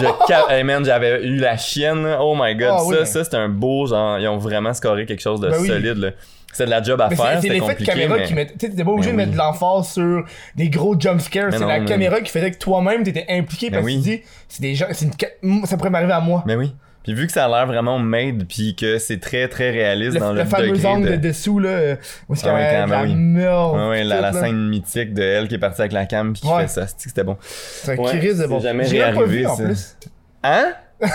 je 0.00 0.52
hey 0.52 0.64
man, 0.64 0.84
j'avais 0.84 1.22
eu 1.24 1.36
la 1.36 1.56
chienne. 1.56 2.02
là. 2.04 2.18
Oh 2.20 2.34
my 2.38 2.54
god. 2.56 2.70
Ah 2.72 2.78
ça, 2.78 2.84
oui. 3.00 3.06
ça 3.06 3.24
c'était 3.24 3.36
un 3.36 3.48
beau 3.48 3.86
genre. 3.86 4.18
Ils 4.18 4.26
ont 4.28 4.38
vraiment 4.38 4.74
scoré 4.74 5.06
quelque 5.06 5.22
chose 5.22 5.40
de 5.40 5.48
Ben 5.48 5.58
oui. 5.60 5.68
solide. 5.68 5.96
là. 5.98 6.10
C'est 6.52 6.64
de 6.64 6.70
la 6.70 6.82
job 6.82 7.00
à 7.00 7.08
Mais 7.08 7.14
faire. 7.16 7.40
c'est 7.40 7.48
l'effet 7.50 7.74
de 7.76 7.84
caméra 7.84 8.16
mais... 8.16 8.24
qui 8.24 8.34
met. 8.34 8.46
Tu 8.46 8.52
sais, 8.58 8.70
t'étais 8.70 8.84
pas 8.84 8.90
obligé 8.90 9.12
Mais 9.12 9.26
de 9.26 9.30
mettre 9.30 9.32
de 9.32 9.36
l'emphase 9.38 9.92
sur 9.92 10.24
des 10.56 10.68
gros 10.70 10.98
jumpscares. 10.98 11.52
C'est 11.52 11.60
la 11.60 11.78
mais- 11.78 11.84
caméra 11.86 12.20
qui 12.20 12.32
faisait 12.32 12.50
que 12.50 12.58
toi-même 12.58 13.04
t'étais 13.04 13.26
impliqué 13.28 13.70
Mais 13.70 13.76
parce 13.78 13.86
que 13.86 13.92
tu 13.92 13.98
dis, 13.98 14.22
c'est 14.48 14.62
des 14.62 14.74
gens. 14.74 14.86
Une... 15.42 15.64
Ça 15.66 15.76
pourrait 15.76 15.90
m'arriver 15.90 16.12
à 16.14 16.20
moi. 16.20 16.42
Mais 16.46 16.56
oui. 16.56 16.74
Puis 17.04 17.14
vu 17.14 17.26
que 17.26 17.32
ça 17.32 17.46
a 17.46 17.48
l'air 17.48 17.66
vraiment 17.66 17.98
made, 17.98 18.44
puis 18.48 18.76
que 18.76 18.98
c'est 18.98 19.18
très 19.18 19.48
très 19.48 19.70
réaliste 19.70 20.14
Le, 20.14 20.20
dans 20.20 20.32
le, 20.32 20.40
le 20.40 20.44
fameux 20.44 20.86
angle 20.86 21.06
de... 21.06 21.16
de 21.16 21.28
dessous 21.28 21.58
là, 21.58 21.96
où 22.28 22.34
est-ce 22.34 22.42
Ah 22.50 22.54
ouais, 22.54 22.64
avait 22.66 22.80
quand- 22.82 22.86
la 22.92 23.02
oui. 23.02 23.14
la, 24.04 24.32
scène 24.32 24.68
mythique 24.68 25.14
de 25.14 25.22
elle 25.22 25.48
qui 25.48 25.54
est 25.54 25.58
partie 25.58 25.80
avec 25.80 25.92
la 25.92 26.04
cam 26.06 26.32
puis 26.34 26.42
qui 26.42 26.48
Ouais. 26.48 26.62
fait 26.62 26.68
ça, 26.68 26.86
c'est- 26.86 26.96
c'était 27.08 27.24
bon? 27.24 27.36
C'est 27.40 27.92
un 27.92 27.96
Ouais, 27.96 28.18
crise 28.18 28.38
de 28.38 28.46
bon. 28.46 28.60
jamais 28.60 28.84
pas 28.84 28.90
réarrivé, 28.90 29.38
vu 29.38 29.46
en 29.46 29.56
plus. 29.56 29.96
Hein? 30.42 30.72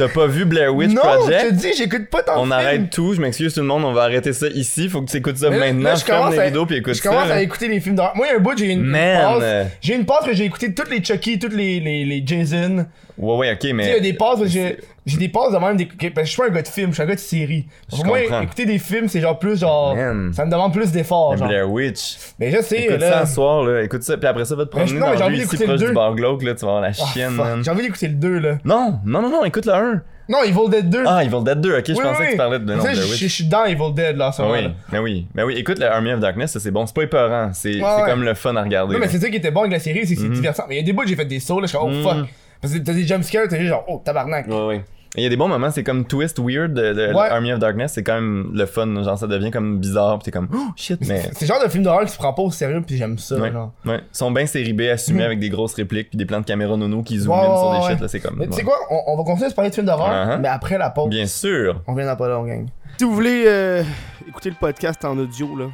T'as 0.00 0.08
pas 0.08 0.26
vu 0.26 0.46
Blair 0.46 0.74
Witch 0.74 0.92
non, 0.92 1.02
Project? 1.02 1.40
je 1.44 1.48
te 1.48 1.54
dis, 1.54 1.72
j'écoute 1.76 2.08
pas 2.08 2.22
de 2.22 2.30
On 2.34 2.50
arrête 2.50 2.88
tout, 2.88 3.12
je 3.12 3.20
m'excuse 3.20 3.52
tout 3.52 3.60
le 3.60 3.66
monde, 3.66 3.84
on 3.84 3.92
va 3.92 4.04
arrêter 4.04 4.32
ça 4.32 4.46
ici, 4.48 4.88
faut 4.88 5.02
que 5.02 5.10
tu 5.10 5.18
écoutes 5.18 5.36
ça 5.36 5.50
Mais 5.50 5.58
maintenant, 5.58 5.90
là, 5.90 5.94
je 5.94 6.04
ferme 6.04 6.20
commence 6.22 6.36
les 6.36 6.42
rideaux 6.44 6.64
puis 6.64 6.76
écoute 6.76 6.94
Je 6.94 7.02
ça. 7.02 7.08
commence 7.10 7.28
là. 7.28 7.34
à 7.34 7.42
écouter 7.42 7.68
les 7.68 7.80
films 7.80 7.96
d'horreur. 7.96 8.16
Moi, 8.16 8.26
il 8.26 8.30
y 8.30 8.32
a 8.32 8.36
un 8.38 8.40
bout, 8.40 8.56
j'ai 8.56 8.70
une, 8.72 8.90
passe. 8.90 9.66
J'ai 9.82 9.94
une 9.94 10.06
passe 10.06 10.24
que 10.24 10.32
j'ai 10.32 10.44
écouté 10.44 10.72
toutes 10.72 10.90
les 10.90 11.04
Chucky, 11.04 11.38
toutes 11.38 11.52
les, 11.52 11.80
les, 11.80 12.06
les 12.06 12.22
Jason. 12.26 12.86
Ouais, 13.18 13.36
ouais, 13.36 13.52
ok, 13.52 13.58
Tu 13.58 13.68
sais, 13.68 13.68
il 13.68 13.70
y 13.72 13.74
mais. 13.74 13.94
a 13.94 14.00
des 14.00 14.12
passes 14.14 14.40
où 14.40 14.46
j'ai 14.46 14.78
j'ai 15.06 15.16
des 15.16 15.28
passes 15.28 15.52
de 15.52 15.58
même 15.58 15.76
des, 15.76 15.86
parce 15.86 16.12
que 16.14 16.20
je 16.24 16.30
suis 16.30 16.36
pas 16.42 16.48
un 16.48 16.50
gars 16.50 16.62
de 16.62 16.68
film, 16.68 16.88
je 16.90 16.94
suis 16.94 17.02
un 17.02 17.06
gars 17.06 17.14
de 17.14 17.20
série. 17.20 17.66
Je 17.90 17.96
Pour 17.96 18.06
moi, 18.06 18.20
comprends. 18.20 18.40
écouter 18.42 18.66
des 18.66 18.78
films, 18.78 19.08
c'est 19.08 19.20
genre 19.20 19.38
plus 19.38 19.58
genre 19.60 19.96
Man. 19.96 20.32
ça 20.34 20.44
me 20.44 20.50
demande 20.50 20.72
plus 20.72 20.92
d'efforts 20.92 21.36
genre. 21.36 21.48
Blair 21.48 21.70
Witch. 21.70 22.16
Mais 22.38 22.50
je 22.50 22.60
sais 22.62 22.84
Écoute 22.84 23.00
ça 23.00 23.10
là. 23.10 23.26
ce 23.26 23.34
soir, 23.34 23.64
là. 23.64 23.82
Écoute 23.82 24.02
ça, 24.02 24.16
puis 24.16 24.26
après 24.26 24.44
ça, 24.44 24.54
va 24.56 24.64
te 24.66 24.70
promener 24.70 24.92
non, 24.94 25.06
dans 25.06 25.16
j'ai 25.16 25.22
envie 25.24 25.38
d'écouter 25.38 25.64
le 25.64 25.68
proche 25.68 25.80
du 25.80 25.86
deux. 25.86 25.92
bar 25.92 26.14
glauque, 26.14 26.42
là, 26.42 26.54
tu 26.54 26.60
vas 26.64 26.68
avoir 26.68 26.82
la 26.82 26.88
Ah, 26.88 26.92
chienne, 27.12 27.32
man. 27.34 27.62
J'ai 27.64 27.70
envie 27.70 27.82
d'écouter 27.82 28.08
le 28.08 28.14
2 28.14 28.38
là. 28.38 28.58
Non, 28.64 29.00
non, 29.04 29.22
non, 29.22 29.30
non, 29.30 29.44
écoute 29.44 29.66
le 29.66 29.72
1. 29.74 30.02
Non, 30.28 30.44
Evil 30.44 30.70
Dead 30.70 30.88
2. 30.88 31.02
Ah, 31.08 31.24
Evil 31.24 31.42
Dead 31.42 31.60
2, 31.60 31.78
ok, 31.78 31.84
je 31.88 31.92
Oui, 31.92 31.98
pensais 32.02 32.20
oui. 32.20 32.26
que 32.26 32.30
tu 32.32 32.36
parlais 32.36 32.58
de 32.60 32.72
non, 32.72 32.80
je 32.84 33.00
Witch. 33.02 33.18
je 33.20 33.26
suis 33.26 33.44
dans 33.48 33.64
Evil 33.64 33.92
Dead 33.96 34.16
là, 34.16 34.30
Ah 34.32 34.42
moment. 34.42 34.54
oui, 34.54 34.68
mais 34.92 34.98
oui, 35.00 35.26
mais 35.34 35.42
oui. 35.42 35.54
Écoute, 35.56 35.80
le 35.80 35.86
Army 35.86 36.12
of 36.12 36.20
Darkness, 36.20 36.52
ça 36.52 36.60
c'est 36.60 36.70
bon. 36.70 36.86
C'est 36.86 36.94
pas 36.94 37.02
épeurant. 37.02 37.50
C'est 37.52 37.74
ouais. 37.82 38.02
comme 38.06 38.22
le 38.22 38.34
fun 38.34 38.54
à 38.54 38.62
regarder. 38.62 38.94
Non, 38.94 39.00
mais 39.00 39.08
c'est 39.08 39.18
ça 39.18 39.28
qui 39.28 39.36
était 39.36 39.50
bon 39.50 39.62
avec 39.62 39.72
la 39.72 39.80
série, 39.80 40.06
c'est 40.06 40.14
que 40.14 40.20
c'est 40.20 40.28
Mhm. 40.28 40.34
divertissant. 40.34 40.66
Mais 40.68 40.76
il 40.76 40.78
y 40.78 40.82
a 40.82 40.84
des 40.84 40.92
bouts, 40.92 41.02
j'ai 41.04 41.16
fait 41.16 41.24
des 41.24 41.40
sauts, 41.40 41.58
là, 41.58 41.66
je 41.66 41.70
suis 41.70 41.78
oh 41.82 41.88
Mhm. 41.88 42.02
fuck. 42.04 42.28
Parce 42.60 42.74
que 42.74 42.78
t'as 42.78 42.92
des 42.92 43.06
jumpscares, 43.06 43.48
t'es 43.48 43.56
juste 43.58 43.70
genre, 43.70 43.84
oh 43.88 44.00
tabarnak. 44.04 44.46
Ouais, 44.48 44.66
ouais. 44.66 44.84
Il 45.16 45.24
y 45.24 45.26
a 45.26 45.28
des 45.28 45.36
bons 45.36 45.48
moments, 45.48 45.72
c'est 45.72 45.82
comme 45.82 46.04
twist 46.04 46.38
weird 46.38 46.72
de, 46.72 46.92
de 46.92 47.12
Ouais. 47.12 47.28
Army 47.30 47.52
of 47.52 47.58
Darkness, 47.58 47.94
c'est 47.94 48.04
quand 48.04 48.14
même 48.14 48.50
le 48.54 48.64
fun, 48.64 49.02
genre 49.02 49.18
ça 49.18 49.26
devient 49.26 49.50
comme 49.50 49.80
bizarre, 49.80 50.18
pis 50.20 50.26
t'es 50.26 50.30
comme 50.30 50.46
oh 50.54 50.68
shit, 50.76 51.00
mais 51.08 51.22
C'est 51.32 51.40
le 51.40 51.46
genre 51.48 51.60
de 51.64 51.68
film 51.68 51.82
d'horreur 51.82 52.04
qui 52.04 52.12
se 52.12 52.16
prend 52.16 52.32
pas 52.32 52.42
au 52.42 52.50
sérieux, 52.52 52.80
puis 52.86 52.96
j'aime 52.96 53.18
ça. 53.18 53.34
ouais, 53.34 53.50
genre. 53.50 53.72
ouais, 53.86 53.96
ils 53.98 54.16
sont 54.16 54.30
bien 54.30 54.46
série 54.46 54.72
B 54.72 54.82
assumés 54.82 55.18
Mhm. 55.20 55.24
avec 55.26 55.38
des 55.40 55.48
grosses 55.48 55.74
répliques 55.74 56.10
puis 56.10 56.16
des 56.16 56.26
plans 56.26 56.38
de 56.38 56.44
caméra 56.44 56.76
nono 56.76 57.02
qui 57.02 57.18
zooment 57.18 57.40
Ouais, 57.40 57.46
in 57.46 57.56
sur 57.58 57.72
des 57.72 57.78
ouais. 57.86 57.90
shit 57.90 58.00
là, 58.02 58.06
c'est 58.08 58.20
comme 58.20 58.36
Mais 58.38 58.46
tu 58.46 58.52
sais 58.52 58.62
quoi, 58.62 58.76
on, 58.88 59.00
on 59.08 59.16
va 59.16 59.24
continuer 59.24 59.46
à 59.46 59.50
se 59.50 59.54
parler 59.56 59.70
de 59.70 59.74
films 59.74 59.86
d'horreur, 59.88 60.28
Uh-huh. 60.28 60.38
mais 60.40 60.48
après 60.48 60.78
la 60.78 60.90
pause. 60.90 61.08
Bien 61.10 61.26
sûr. 61.26 61.82
On 61.88 61.94
vient 61.94 62.06
d'en 62.06 62.14
parler, 62.14 62.34
on 62.34 62.44
gang. 62.44 62.66
Si 62.96 63.02
vous 63.04 63.12
voulez 63.12 63.44
euh, 63.48 63.82
écouter 64.28 64.50
le 64.50 64.56
podcast 64.60 65.04
en 65.04 65.18
audio, 65.18 65.56
là, 65.56 65.64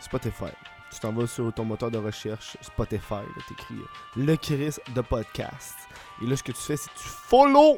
Spotify. 0.00 0.44
Tu 0.92 1.00
t'en 1.00 1.12
vas 1.12 1.26
sur 1.26 1.50
ton 1.54 1.64
moteur 1.64 1.90
de 1.90 1.98
recherche 1.98 2.56
Spotify, 2.60 3.14
là, 3.14 3.42
t'écris 3.48 3.74
euh, 3.76 4.24
le 4.26 4.36
Chris 4.36 4.76
de 4.94 5.00
podcast. 5.00 5.74
Et 6.22 6.26
là, 6.26 6.36
ce 6.36 6.42
que 6.42 6.52
tu 6.52 6.60
fais, 6.60 6.76
c'est 6.76 6.90
tu 6.94 7.08
follow. 7.08 7.76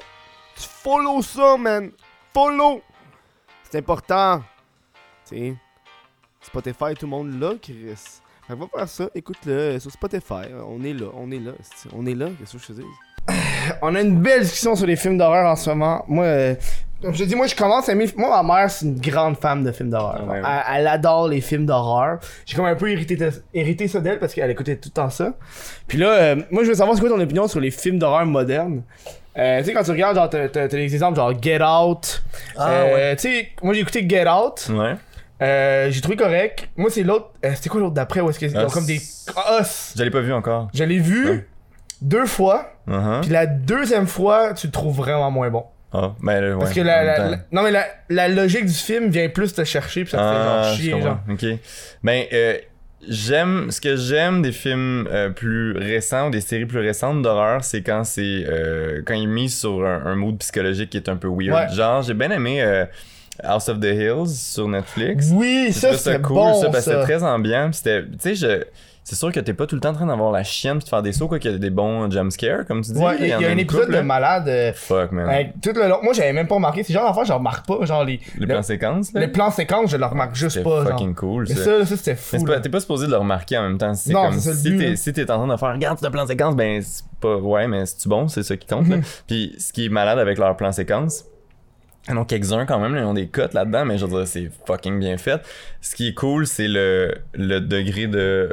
Tu 0.57 0.63
follow 0.63 1.23
ça, 1.23 1.57
man. 1.57 1.91
Follow. 2.33 2.83
C'est 3.71 3.79
important. 3.79 4.43
Tu 5.29 5.37
sais, 5.37 5.57
Spotify, 6.41 6.95
tout 6.99 7.07
le 7.07 7.11
monde 7.11 7.41
là, 7.41 7.55
Chris. 7.61 7.95
Fait 8.47 8.55
va 8.57 8.67
faire 8.67 8.89
ça, 8.89 9.09
écoute-le 9.15 9.53
euh, 9.53 9.79
sur 9.79 9.93
Spotify. 9.93 10.53
On 10.67 10.83
est 10.83 10.93
là, 10.93 11.07
on 11.15 11.31
est 11.31 11.39
là. 11.39 11.53
On 11.95 12.05
est 12.07 12.15
là, 12.15 12.29
qu'est-ce 12.39 12.55
que 12.55 12.59
je 12.59 12.67
te 12.67 12.73
dis? 12.73 12.87
On 13.83 13.95
a 13.95 14.01
une 14.01 14.21
belle 14.21 14.43
discussion 14.43 14.75
sur 14.75 14.87
les 14.87 14.97
films 14.97 15.19
d'horreur 15.19 15.49
en 15.49 15.55
ce 15.55 15.71
moment. 15.71 16.05
Moi, 16.09 16.25
euh, 16.25 16.55
comme 17.03 17.15
je 17.15 17.19
te 17.25 17.29
dis, 17.29 17.35
moi 17.35 17.47
je 17.47 17.55
commence 17.55 17.89
à 17.89 17.93
aimer. 17.93 18.09
Moi, 18.17 18.43
ma 18.43 18.55
mère, 18.61 18.71
c'est 18.71 18.85
une 18.87 19.01
grande 19.01 19.37
fan 19.39 19.63
de 19.65 19.73
films 19.73 19.91
d'horreur. 19.91 20.21
Ah 20.21 20.25
ouais, 20.31 20.41
ouais. 20.41 20.49
Elle, 20.75 20.81
elle 20.81 20.87
adore 20.89 21.29
les 21.29 21.41
films 21.41 21.67
d'horreur. 21.67 22.19
J'ai 22.47 22.57
comme 22.57 22.67
un 22.67 22.75
peu 22.75 22.91
hérité, 22.91 23.17
de- 23.17 23.33
hérité 23.55 23.89
ça 23.89 24.01
d'elle 24.01 24.19
parce 24.19 24.35
qu'elle 24.35 24.51
écoutait 24.51 24.77
tout 24.77 24.89
le 24.91 24.95
temps 24.95 25.11
ça. 25.11 25.33
Puis 25.87 25.99
là, 25.99 26.09
euh, 26.11 26.37
moi 26.51 26.63
je 26.65 26.69
veux 26.69 26.75
savoir 26.75 26.97
c'est 26.97 27.01
quoi 27.03 27.11
ton 27.11 27.21
opinion 27.21 27.49
sur 27.49 27.61
les 27.61 27.71
films 27.71 27.99
d'horreur 27.99 28.27
modernes? 28.27 28.83
Euh, 29.39 29.61
tu 29.61 29.67
sais, 29.67 29.73
quand 29.73 29.85
tu 29.85 29.93
regardes, 29.93 30.17
genre, 30.17 30.29
t'as 30.29 30.49
t'as- 30.49 30.69
t'as 30.69 30.77
des 30.77 30.93
exemples 30.93 31.17
genre 31.17 31.33
Get 31.41 31.63
Out. 31.63 32.23
Ah, 32.59 32.71
Euh, 32.71 33.15
Tu 33.15 33.21
sais, 33.23 33.49
moi 33.63 33.73
j'ai 33.75 33.81
écouté 33.81 34.07
Get 34.09 34.29
Out. 34.29 34.69
Ouais. 34.71 34.95
Euh, 35.43 35.91
j'ai 35.91 36.01
trouvé 36.03 36.17
correct. 36.17 36.69
Moi, 36.77 36.91
c'est 36.91 37.03
l'autre. 37.03 37.31
euh, 37.47 37.53
C'était 37.55 37.71
quoi 37.71 37.81
l'autre 37.81 37.95
d'après 37.95 38.21
où 38.21 38.29
est-ce 38.29 38.39
qu'ils 38.39 38.55
ont 38.59 38.67
Us. 38.67 38.73
comme 38.75 38.85
des. 38.85 39.01
Ah, 39.37 39.61
Us. 39.63 39.95
Je 39.97 40.03
l'ai 40.03 40.11
pas 40.11 40.21
vu 40.21 40.35
encore. 40.35 40.69
Je 40.75 40.85
l'ai 40.85 40.99
vu 40.99 41.31
Ouais. 41.31 41.47
deux 42.03 42.27
fois. 42.27 42.73
Uh-huh. 42.89 43.21
Puis 43.23 43.31
la 43.31 43.47
deuxième 43.47 44.07
fois, 44.07 44.53
tu 44.53 44.67
le 44.67 44.73
trouves 44.73 44.97
vraiment 44.97 45.31
moins 45.31 45.49
bon. 45.49 45.65
Ah, 45.93 46.15
ben 46.23 46.41
là, 46.41 46.53
ouais. 46.53 46.59
Parce 46.61 46.73
que 46.73 46.81
la, 46.81 47.03
la- 47.05 47.37
non 47.51 47.63
mais 47.63 47.71
la, 47.73 47.85
la 48.11 48.29
logique 48.29 48.65
du 48.67 48.73
film 48.73 49.09
vient 49.09 49.29
plus 49.29 49.53
te 49.53 49.65
chercher 49.65 50.03
puis 50.03 50.11
ça 50.13 50.19
te 50.19 50.23
Ah, 50.23 50.33
fait 50.33 50.45
genre 50.45 50.65
je 50.75 50.83
chier 50.83 51.03
genre. 51.03 51.19
Ok. 51.29 51.45
Ben, 52.05 52.25
euh, 52.33 52.59
j'aime. 53.09 53.71
Ce 53.71 53.81
que 53.81 53.97
j'aime 53.97 54.43
des 54.43 54.53
films 54.53 55.09
euh, 55.11 55.31
plus 55.31 55.73
récents 55.77 56.29
ou 56.29 56.31
des 56.31 56.41
séries 56.41 56.67
plus 56.67 56.79
récentes 56.81 57.23
d'horreur, 57.23 57.65
c'est 57.65 57.83
quand 57.83 58.05
c'est. 58.05 58.45
euh, 58.49 59.03
quand 59.05 59.15
ils 59.15 59.29
misent 59.29 59.59
sur 59.59 59.85
un, 59.85 60.07
un 60.07 60.15
mood 60.17 60.39
psychologique 60.39 60.91
qui 60.91 60.97
est 60.97 61.09
un 61.09 61.17
peu 61.17 61.29
weird. 61.29 61.55
Ouais. 61.71 61.75
Genre, 61.75 62.03
j'ai 62.03 62.15
bien 62.15 62.31
aimé 62.31 62.63
euh, 62.63 62.85
House 63.43 63.69
of 63.69 63.81
the 63.81 63.85
Hills 63.87 64.29
sur 64.29 64.69
Netflix. 64.69 65.29
Oui, 65.33 65.73
ça 65.73 65.97
c'était 65.97 66.21
cool, 66.21 66.37
bon 66.37 66.55
ça, 66.61 66.71
parce 66.71 66.85
que 66.85 66.91
c'était 66.93 67.03
très 67.03 67.23
ambiant. 67.25 67.71
c'était. 67.73 68.03
Tu 68.03 68.09
sais, 68.21 68.35
je. 68.37 68.65
C'est 69.11 69.17
sûr 69.17 69.33
que 69.33 69.41
t'es 69.41 69.55
pas 69.55 69.67
tout 69.67 69.75
le 69.75 69.81
temps 69.81 69.89
en 69.89 69.95
train 69.95 70.07
d'avoir 70.07 70.31
la 70.31 70.45
chienne 70.45 70.79
pis 70.79 70.85
de 70.85 70.89
faire 70.89 71.03
des 71.03 71.13
sauts, 71.13 71.27
quoi, 71.27 71.41
qu'il 71.41 71.51
y 71.51 71.55
a 71.55 71.59
des 71.59 71.71
bons 71.71 72.09
jumpscares, 72.09 72.65
comme 72.65 72.81
tu 72.83 72.93
dis. 72.93 72.99
Ouais, 73.01 73.17
il 73.19 73.27
y, 73.27 73.33
a- 73.33 73.41
y 73.41 73.45
a 73.45 73.49
un 73.51 73.57
épisode 73.59 73.81
couple, 73.83 73.93
de 73.93 73.97
là. 73.99 74.03
malade 74.05 74.47
euh, 74.49 74.73
Fuck, 74.73 75.11
man. 75.11 75.51
tout 75.61 75.73
le 75.75 75.89
long. 75.89 75.99
Moi 76.05 76.13
j'avais 76.13 76.33
même 76.33 76.47
pas 76.47 76.55
remarqué, 76.55 76.85
c'est 76.85 76.93
genre 76.93 77.09
d'affaires 77.09 77.25
je 77.25 77.33
remarque 77.33 77.67
pas, 77.67 77.85
genre 77.85 78.05
les 78.05 78.21
Les 78.39 78.47
le- 78.47 78.47
plans 78.47 78.63
séquences, 78.63 79.13
là. 79.13 79.21
les 79.21 79.27
plans 79.29 79.51
séquences, 79.51 79.91
je 79.91 79.97
le 79.97 80.05
remarque 80.07 80.37
juste 80.37 80.63
pas 80.63 80.85
genre. 80.85 80.91
fucking 80.93 81.15
cool, 81.17 81.47
Mais 81.49 81.57
ça. 81.57 81.85
ça, 81.85 81.97
c'était 81.97 82.15
fou. 82.15 82.37
c'est 82.47 82.61
t'es 82.63 82.69
pas 82.69 82.79
supposé 82.81 83.07
de 83.07 83.11
le 83.11 83.17
remarquer 83.17 83.59
en 83.59 83.63
même 83.65 83.79
temps. 83.79 83.95
C'est 83.95 84.13
Non, 84.13 84.27
comme 84.31 84.39
c'est 84.39 84.41
ça 84.41 84.51
le 84.51 84.57
si 84.57 84.79
t'es 84.79 84.91
là. 84.91 84.97
si 84.97 85.13
t'es 85.13 85.31
en 85.31 85.39
train 85.45 85.53
de 85.55 85.59
faire 85.59 85.73
regarde 85.73 85.99
ce 86.01 86.07
plan 86.07 86.27
séquence, 86.27 86.55
ben 86.55 86.81
c'est 86.81 87.03
pas 87.21 87.37
ouais, 87.37 87.67
mais 87.67 87.87
c'est 87.87 88.07
bon, 88.09 88.29
c'est 88.29 88.45
ça 88.45 88.57
qui 88.57 88.69
compte. 88.69 88.87
là. 88.89 88.99
Mhm. 88.99 89.03
Puis 89.27 89.57
ce 89.59 89.73
qui 89.73 89.87
est 89.87 89.91
malade 89.91 90.21
avec 90.21 90.39
leur 90.39 90.57
plan 90.57 90.71
séquence. 90.71 91.25
A 92.09 92.25
quelques-uns 92.25 92.65
quand 92.65 92.79
même, 92.79 92.97
ils 92.97 93.05
ont 93.05 93.13
des 93.15 93.29
cotes 93.29 93.55
là-dedans, 93.55 93.85
mais 93.85 93.99
je 93.99 94.07
veux 94.07 94.19
dire, 94.19 94.27
c'est 94.27 94.51
fucking 94.67 94.99
bien 94.99 95.19
fait. 95.19 95.43
Ce 95.81 95.95
qui 95.95 96.09
est 96.09 96.15
cool, 96.15 96.47
c'est 96.47 96.67
le, 96.69 97.15
le 97.35 97.61
degré 97.61 98.07
de. 98.07 98.53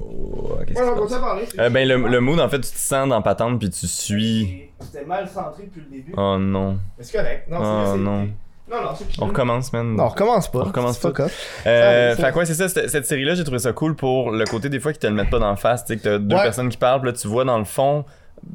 Oh, 0.00 0.58
qu'est-ce 0.66 0.80
Ouais, 0.80 0.88
on 0.88 1.20
parler. 1.20 1.44
Euh, 1.58 1.70
ben, 1.70 1.88
le, 1.88 1.96
le 2.08 2.20
mood, 2.20 2.38
en 2.40 2.48
fait, 2.48 2.60
tu 2.60 2.70
te 2.70 2.78
sens 2.78 3.08
dans 3.08 3.22
patente 3.22 3.58
puis 3.58 3.70
tu 3.70 3.86
suis. 3.86 4.70
C'était 4.80 5.04
mal 5.04 5.28
centré 5.28 5.64
depuis 5.64 5.82
le 5.90 5.96
début. 5.96 6.12
Oh 6.16 6.36
non. 6.38 6.78
Mais 6.98 7.04
c'est 7.04 7.16
correct. 7.16 7.48
Non, 7.48 7.58
Oh, 7.60 7.82
c'est 7.86 7.92
c'est- 7.92 7.98
non. 7.98 8.28
Non, 8.68 8.82
non, 8.82 8.88
c'est 8.98 9.22
On 9.22 9.26
recommence, 9.26 9.72
man. 9.72 9.94
Non, 9.94 10.04
on 10.04 10.08
recommence 10.08 10.50
pas. 10.50 10.58
On 10.58 10.64
recommence 10.64 10.98
Fuck 10.98 11.16
tout. 11.16 11.22
off. 11.22 11.62
Euh, 11.66 12.16
fait 12.16 12.32
quoi, 12.32 12.44
c'est 12.44 12.54
ça, 12.54 12.68
cette, 12.68 13.06
série-là, 13.06 13.34
j'ai 13.36 13.44
trouvé 13.44 13.60
ça 13.60 13.72
cool 13.72 13.94
pour 13.94 14.32
le 14.32 14.44
côté 14.44 14.68
des 14.68 14.80
fois 14.80 14.92
qui 14.92 14.98
te 14.98 15.06
le 15.06 15.12
mettent 15.12 15.30
pas 15.30 15.38
dans 15.38 15.50
le 15.50 15.56
face, 15.56 15.84
tu 15.84 15.92
sais, 15.94 15.98
que 16.00 16.02
t'as 16.02 16.18
deux 16.18 16.34
Ouais. 16.34 16.42
personnes 16.42 16.68
qui 16.68 16.76
parlent, 16.76 17.00
puis 17.00 17.10
là, 17.12 17.16
tu 17.16 17.28
vois 17.28 17.44
dans 17.44 17.58
le 17.58 17.64
fond, 17.64 18.04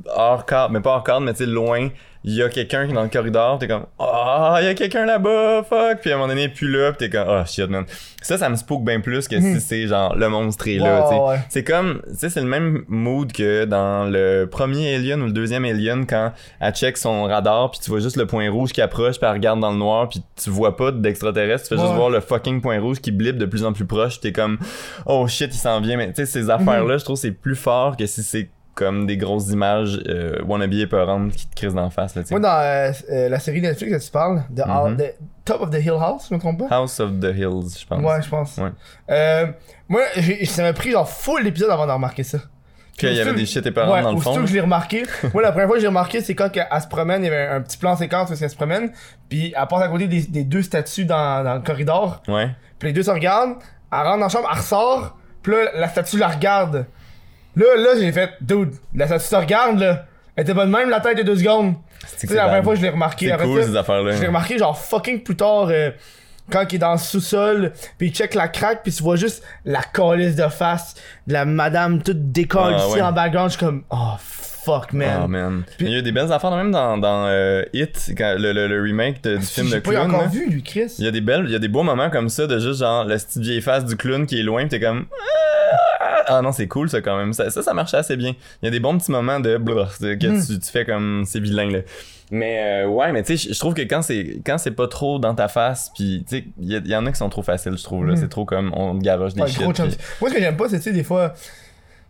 hors 0.06 0.46
cadre, 0.46 0.74
mais 0.74 0.82
pas 0.82 0.92
hors 0.92 1.04
cadre, 1.04 1.22
mais 1.22 1.34
tu 1.34 1.40
sais, 1.40 1.46
loin, 1.46 1.90
il 2.24 2.36
y 2.36 2.44
a 2.44 2.50
quelqu'un 2.50 2.86
qui 2.86 2.92
est 2.92 2.96
dans 2.96 3.02
le 3.02 3.10
corridor, 3.10 3.58
t'es 3.58 3.68
comme, 3.68 3.86
ah, 3.98 4.58
il 4.62 4.66
y 4.66 4.68
a 4.68 4.76
quelqu'un 4.76 5.06
là-bas, 5.06 5.64
fuck, 5.64 6.02
puis 6.02 6.12
à 6.12 6.14
un 6.14 6.18
moment 6.18 6.28
donné, 6.28 6.42
il 6.42 6.46
est 6.46 6.50
plus 6.50 6.70
là, 6.70 6.92
puis 6.92 7.00
t'es 7.00 7.18
comme, 7.18 7.28
oh 7.28 7.42
shit, 7.48 7.68
man. 7.68 7.86
Ça, 8.22 8.38
ça 8.38 8.48
me 8.50 8.56
spook 8.56 8.84
bien 8.84 9.00
plus 9.00 9.28
que 9.28 9.40
si 9.42 9.60
c'est 9.60 9.88
genre, 9.88 10.16
le 10.16 10.30
monstre 10.30 10.68
est 10.68 10.78
là, 10.78 11.08
sais. 11.10 11.16
ouais. 11.16 11.40
C'est 11.50 11.64
comme, 11.64 12.02
tu 12.08 12.18
sais, 12.18 12.30
c'est 12.30 12.42
le 12.42 12.48
même 12.48 12.84
mood 12.88 13.32
que 13.32 13.66
dans 13.66 14.06
le 14.06 14.46
premier 14.46 14.94
Alien 14.94 15.24
ou 15.24 15.26
le 15.26 15.32
deuxième 15.32 15.66
Alien 15.66 16.06
quand 16.06 16.32
elle 16.60 16.74
check 16.74 16.98
son 16.98 17.24
radar 17.24 17.72
puis 17.72 17.80
tu 17.80 17.90
vois 17.90 18.00
juste 18.00 18.18
le 18.18 18.28
point 18.28 18.50
rouge 18.52 18.72
qui 18.72 18.82
approche 18.82 19.18
puis 19.18 19.28
elle 19.28 19.34
regarde 19.34 19.60
dans 19.60 19.72
le 19.72 19.78
noir 19.78 20.08
puis 20.08 20.22
tu 20.36 20.52
vois 20.52 20.78
pas 20.78 20.92
d'extraterrestre, 20.92 21.70
tu 21.70 21.76
fais 21.76 21.82
juste 21.82 21.96
voir 21.96 22.12
le 22.12 22.20
fucking 22.20 22.62
point 22.62 22.80
rouge 22.80 23.00
qui 23.00 23.10
blippe 23.12 23.38
de 23.38 23.48
plus 23.48 23.66
en 23.66 23.74
plus 23.74 23.86
proche, 23.86 24.20
t'es 24.20 24.32
comme, 24.32 24.60
oh 25.08 25.28
shit, 25.28 25.50
il 25.52 25.58
s'en 25.58 25.82
vient, 25.82 25.98
mais 25.98 26.10
tu 26.10 26.18
sais, 26.18 26.26
ces 26.28 26.52
affaires-là, 26.52 26.98
je 27.00 27.04
trouve 27.04 27.18
c'est 27.18 27.32
plus 27.32 27.56
fort 27.56 27.98
que 27.98 28.06
si 28.06 28.22
c'est 28.22 28.50
comme 28.74 29.06
des 29.06 29.18
grosses 29.18 29.50
images 29.50 30.02
euh, 30.08 30.42
wannabe 30.46 30.74
épeurantes 30.74 31.32
qui 31.34 31.48
te 31.48 31.56
crisent 31.56 31.74
d'en 31.74 31.90
face, 31.90 32.16
là. 32.16 32.22
Moi 32.32 32.40
dans 32.40 32.50
euh, 32.62 32.92
euh, 33.12 33.30
la 33.30 33.40
série 33.40 33.62
Netflix 33.62 33.92
que 33.98 34.06
tu 34.06 34.12
parles, 34.12 34.44
The, 34.56 34.66
Mhm. 34.66 34.98
the 34.98 35.14
Top 35.46 35.62
of 35.62 35.70
the 35.72 35.76
Hill 35.84 35.98
House, 36.00 36.28
je 36.30 36.36
me 36.36 36.40
trompe 36.40 36.60
pas? 36.68 36.76
House 36.76 37.00
of 37.00 37.20
the 37.20 37.34
Hills, 37.36 37.78
je 37.80 37.86
pense. 37.86 38.02
Ouais, 38.04 38.22
je 38.22 38.30
pense. 38.30 38.58
Ouais. 38.58 38.70
Euh, 39.10 39.48
moi, 39.90 40.02
j'ai- 40.16 40.46
ça 40.46 40.64
m'a 40.64 40.74
pris 40.74 40.92
genre 40.92 41.10
full 41.10 41.44
l'épisode 41.44 41.70
avant 41.72 41.86
de 41.88 41.92
remarquer 41.92 42.24
ça. 42.24 42.38
Puis 42.98 43.08
il 43.10 43.16
y 43.16 43.20
avait 43.22 43.34
des 43.34 43.46
shit 43.48 43.66
épeurantes 43.66 43.94
ouais, 43.96 44.02
dans 44.04 44.12
le 44.12 44.20
fond. 44.20 44.36
que 44.36 44.46
je 44.46 44.54
l'ai 44.54 44.60
remarqué. 44.62 45.04
moi, 45.34 45.42
la 45.42 45.52
première 45.52 45.68
fois 45.68 45.76
que 45.78 45.82
j'ai 45.82 45.88
remarqué, 45.88 46.22
c'est 46.22 46.36
quand 46.36 46.50
elle, 46.56 46.68
elle 46.72 46.82
se 46.82 46.88
promène, 46.88 47.24
il 47.24 47.26
y 47.26 47.30
avait 47.34 47.48
un 47.48 47.62
petit 47.62 47.78
plan 47.78 47.96
séquence 47.96 48.28
parce 48.28 48.40
qu'elle 48.40 48.50
se 48.50 48.56
promène, 48.56 48.92
puis 49.28 49.54
elle 49.60 49.68
passe 49.68 49.82
à 49.82 49.88
côté 49.88 50.08
des, 50.08 50.22
des 50.22 50.44
deux 50.44 50.62
statues 50.62 51.06
dans, 51.06 51.44
dans 51.44 51.56
le 51.56 51.62
corridor, 51.62 52.22
Ouais. 52.28 52.50
puis 52.78 52.90
les 52.90 52.94
deux 52.94 53.02
se 53.04 53.10
regardent, 53.12 53.56
elle 53.92 53.98
rentre 54.00 54.18
dans 54.18 54.26
la 54.26 54.30
chambre, 54.30 54.48
elle 54.52 54.58
ressort, 54.60 55.18
puis 55.42 55.52
là, 55.54 55.72
la 55.76 55.90
statue 55.90 56.18
la 56.20 56.28
regarde. 56.28 56.86
Là, 57.56 57.66
là, 57.78 57.90
j'ai 58.00 58.12
fait, 58.12 58.32
dude, 58.42 58.72
la 58.96 59.08
statue 59.08 59.26
se 59.26 59.36
regarde, 59.36 59.80
là. 59.80 60.06
Elle 60.36 60.44
était 60.44 60.54
pas 60.56 60.66
de 60.66 60.72
même, 60.72 60.90
la 60.90 61.02
tête 61.02 61.18
de 61.18 61.24
deux 61.24 61.36
secondes. 61.38 61.76
C'est 62.08 62.28
Tu 62.28 62.34
la 62.34 62.46
première 62.46 62.64
fois 62.64 62.74
que 62.74 62.80
je 62.80 62.84
l'ai 62.86 62.90
remarqué. 62.90 63.28
C'est 63.38 63.44
cool 63.44 63.62
ça, 63.62 63.68
ces 63.68 63.76
affaires-là. 63.76 64.12
je 64.16 64.22
l'ai 64.22 64.28
remarqué 64.28 64.58
genre 64.58 64.78
fucking 64.78 65.22
plus 65.24 65.36
tard 65.36 65.68
euh, 65.70 65.92
quand 66.50 66.66
il 66.72 66.76
est 66.76 66.80
dans 66.80 66.94
le 66.94 66.98
sous-sol, 66.98 67.74
puis 67.98 68.08
il 68.08 68.14
check 68.14 68.34
la 68.34 68.48
craque, 68.48 68.82
puis 68.84 68.92
tu 68.92 69.04
vois 69.04 69.18
juste 69.18 69.44
la 69.66 69.82
calice 69.84 70.36
de 70.36 70.48
face 70.48 70.96
de 71.28 71.34
la 71.34 71.46
madame 71.46 72.02
toute 72.02 72.32
décolle 72.32 72.76
Ah, 72.78 72.86
ici 72.86 72.96
ouais. 72.96 73.02
en 73.02 73.12
background. 73.12 73.52
Je 73.52 73.58
suis 73.58 73.66
comme, 73.66 73.84
oh 73.92 74.14
fuck 74.18 74.51
man. 74.94 75.20
Ah 75.24 75.28
man. 75.28 75.64
Puis- 75.78 75.88
Il 75.88 75.92
y 75.94 75.98
a 75.98 76.02
des 76.02 76.12
belles 76.12 76.32
affaires 76.32 76.52
même 76.56 76.72
dans, 76.72 76.98
dans 76.98 77.26
euh, 77.28 77.64
It, 77.74 78.14
quand- 78.18 78.36
le, 78.38 78.52
le, 78.54 78.68
le 78.68 78.82
remake 78.82 79.24
de- 79.24 79.38
du 79.38 79.46
film 79.46 79.68
de 79.68 79.72
J'ai 79.74 79.82
pas 79.82 79.92
clown. 79.92 80.10
encore 80.10 80.22
là. 80.24 80.28
vu 80.28 80.50
lui, 80.50 80.64
Chris. 80.64 80.96
Il 81.00 81.06
y 81.06 81.08
a 81.08 81.12
des 81.12 81.22
belles, 81.22 81.44
il 81.46 81.52
y 81.52 81.56
a 81.56 81.60
des 81.60 81.68
beaux 81.68 81.84
moments 81.84 82.10
comme 82.10 82.30
ça 82.30 82.48
de 82.48 82.60
juste 82.60 82.80
genre 82.80 83.04
la 83.06 83.16
petite 83.16 83.38
vieille 83.42 83.62
face 83.62 83.86
du 83.86 83.96
clown 83.96 84.26
qui 84.26 84.40
est 84.40 84.44
loin, 84.44 84.64
pis 84.64 84.70
t'es 84.70 84.80
comme 84.80 85.06
ah 86.00 86.24
Ah 86.28 86.42
non 86.42 86.52
c'est 86.52 86.68
cool 86.68 86.90
ça 86.90 87.02
quand 87.02 87.18
même. 87.18 87.34
Ça 87.34 87.50
ça, 87.50 87.62
ça 87.62 87.74
marchait 87.74 87.98
assez 87.98 88.16
bien. 88.18 88.34
Il 88.62 88.66
y 88.66 88.68
a 88.68 88.72
des 88.72 88.80
bons 88.80 88.98
petits 88.98 89.12
moments 89.12 89.40
de 89.40 89.58
que 89.58 90.28
Hmm. 90.28 90.46
tu, 90.46 90.60
tu 90.60 90.72
fais 90.72 90.86
comme 90.86 91.24
c'est 91.26 91.40
vilain 91.40 91.70
là. 91.72 91.80
Mais 92.34 92.84
euh, 92.84 92.88
ouais, 92.88 93.12
mais 93.12 93.24
tu 93.24 93.38
sais, 93.38 93.50
je- 93.54 93.60
trouve 93.60 93.74
que 93.74 93.82
quand 93.82 94.02
c'est 94.02 94.40
quand 94.46 94.58
c'est 94.58 94.72
pas 94.72 94.88
trop 94.88 95.20
dans 95.20 95.36
ta 95.36 95.50
face, 95.50 95.92
puis 95.94 96.24
tu 96.30 96.38
sais, 96.38 96.46
il 96.62 96.88
y, 96.88 96.96
en 96.96 97.06
a 97.06 97.12
qui 97.12 97.18
sont 97.18 97.28
trop 97.28 97.42
faciles, 97.42 97.78
je 97.78 97.84
trouve 97.84 98.06
là. 98.06 98.14
Mm. 98.14 98.18
C'est 98.18 98.30
trop 98.30 98.46
comme 98.46 98.72
on 98.74 98.98
te 98.98 99.04
garoche 99.04 99.34
des 99.34 99.42
Ouais, 99.42 99.48
shit. 99.50 99.62
Moi, 99.66 99.74
ce 100.30 100.34
que 100.34 100.40
j'aime 100.40 100.56
pas, 100.56 100.70
c'est, 100.70 100.78
tu 100.78 100.84
sais, 100.84 100.92
des 100.94 101.04
fois, 101.04 101.34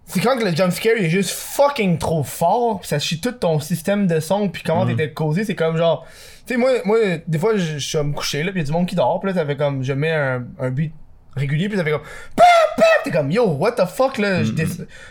c'est 0.06 0.20
quand 0.20 0.38
que 0.38 0.44
le 0.44 0.56
jumpscare 0.56 0.94
il 1.00 1.06
est 1.06 1.10
juste 1.10 1.30
fucking 1.32 1.98
trop 1.98 2.24
fort, 2.24 2.82
pis 2.82 2.88
ça 2.88 3.00
chie 3.00 3.22
tout 3.22 3.32
ton 3.32 3.60
système 3.60 4.08
de 4.08 4.20
son, 4.20 4.50
puis 4.50 4.64
comment 4.66 4.86
Mhm. 4.86 4.96
t'étais 4.98 5.14
causé, 5.14 5.44
c'est 5.46 5.56
comme 5.56 5.78
genre. 5.78 6.06
Tu 6.46 6.54
sais, 6.56 6.58
moi, 6.58 6.70
moi, 6.86 6.98
des 7.28 7.38
fois, 7.40 7.56
je 7.56 7.78
suis 7.78 7.98
à 7.98 8.04
me 8.04 8.14
coucher, 8.14 8.44
là, 8.44 8.52
pis 8.52 8.60
y 8.60 8.62
a 8.62 8.66
du 8.66 8.72
monde 8.72 8.88
qui 8.88 8.96
dort, 8.96 9.20
pis 9.22 9.28
là, 9.28 9.34
ça 9.34 9.46
fait 9.46 9.56
comme, 9.56 9.84
je 9.84 9.94
mets 9.94 10.12
un, 10.12 10.44
un 10.60 10.70
beat 10.72 10.92
régulier, 11.36 11.70
pis 11.70 11.78
ça 11.78 11.84
fait 11.84 11.92
comme. 11.92 12.02
Pap, 12.36 12.46
pap! 12.76 12.86
T'es 13.04 13.12
comme, 13.12 13.32
yo, 13.32 13.46
what 13.54 13.72
the 13.74 13.86
fuck, 13.86 14.18
là, 14.18 14.42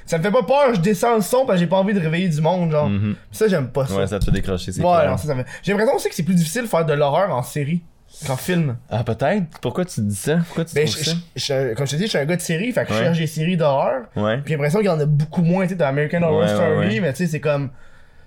ça 0.07 0.18
me 0.18 0.22
fait 0.22 0.30
pas 0.30 0.43
peur, 0.43 0.74
je 0.74 0.80
descends 0.80 1.16
le 1.16 1.22
son, 1.22 1.45
parce 1.47 1.57
que 1.57 1.61
j'ai 1.64 1.66
pas 1.68 1.76
envie 1.78 1.95
de 1.95 2.01
réveiller 2.01 2.28
du 2.28 2.41
monde, 2.41 2.70
genre. 2.70 2.88
Mhm. 2.88 3.16
Ça, 3.32 3.49
j'aime 3.49 3.68
pas 3.68 3.86
ça. 3.86 3.95
Ouais, 3.97 4.07
ça 4.07 4.18
te 4.18 4.24
fait 4.26 4.30
décrocher, 4.32 4.70
c'est 4.72 4.82
Ouais, 4.82 4.97
clair. 4.99 5.11
non, 5.11 5.16
ça, 5.16 5.26
ça 5.28 5.34
me- 5.34 5.45
J'ai 5.62 5.72
l'impression 5.72 5.97
aussi 5.97 6.09
que 6.09 6.14
c'est 6.14 6.22
plus 6.24 6.34
difficile 6.34 6.62
de 6.62 6.66
faire 6.68 6.84
de 6.84 6.93
l'horreur 6.93 7.34
en 7.34 7.43
série 7.43 7.82
qu'en 8.27 8.37
film. 8.37 8.77
Ah 8.91 9.05
peut-être. 9.05 9.45
Pourquoi 9.61 9.85
tu 9.85 10.01
dis 10.03 10.14
ça? 10.14 10.37
Pourquoi 10.47 10.64
tu 10.64 10.75
Ben, 10.75 10.87
je- 10.87 10.93
ça? 10.97 11.12
je- 11.37 11.41
je- 11.43 11.75
comme 11.75 11.87
je 11.87 11.93
te 11.93 11.97
dis, 11.97 12.05
je 12.05 12.09
suis 12.09 12.18
un 12.18 12.25
gars 12.25 12.37
de 12.37 12.41
série, 12.41 12.73
fait 12.73 12.85
que 12.85 12.93
je 12.93 12.99
cherche 12.99 13.18
des 13.18 13.27
séries 13.27 13.57
d'horreur. 13.57 14.03
Ouais. 14.16 14.37
Puis 14.39 14.45
j'ai 14.49 14.55
l'impression 14.55 14.79
qu'il 14.81 14.89
y 14.89 14.91
en 14.91 15.01
a 15.01 15.07
beaucoup 15.07 15.43
moins, 15.43 15.64
tu 15.64 15.71
sais, 15.71 15.75
dans 15.77 15.87
American 15.87 16.23
Horror 16.23 16.41
Ouais, 16.43 16.49
Story, 16.49 17.01
mais 17.01 17.12
tu 17.12 17.18
sais, 17.25 17.27
c'est 17.27 17.41
comme. 17.41 17.71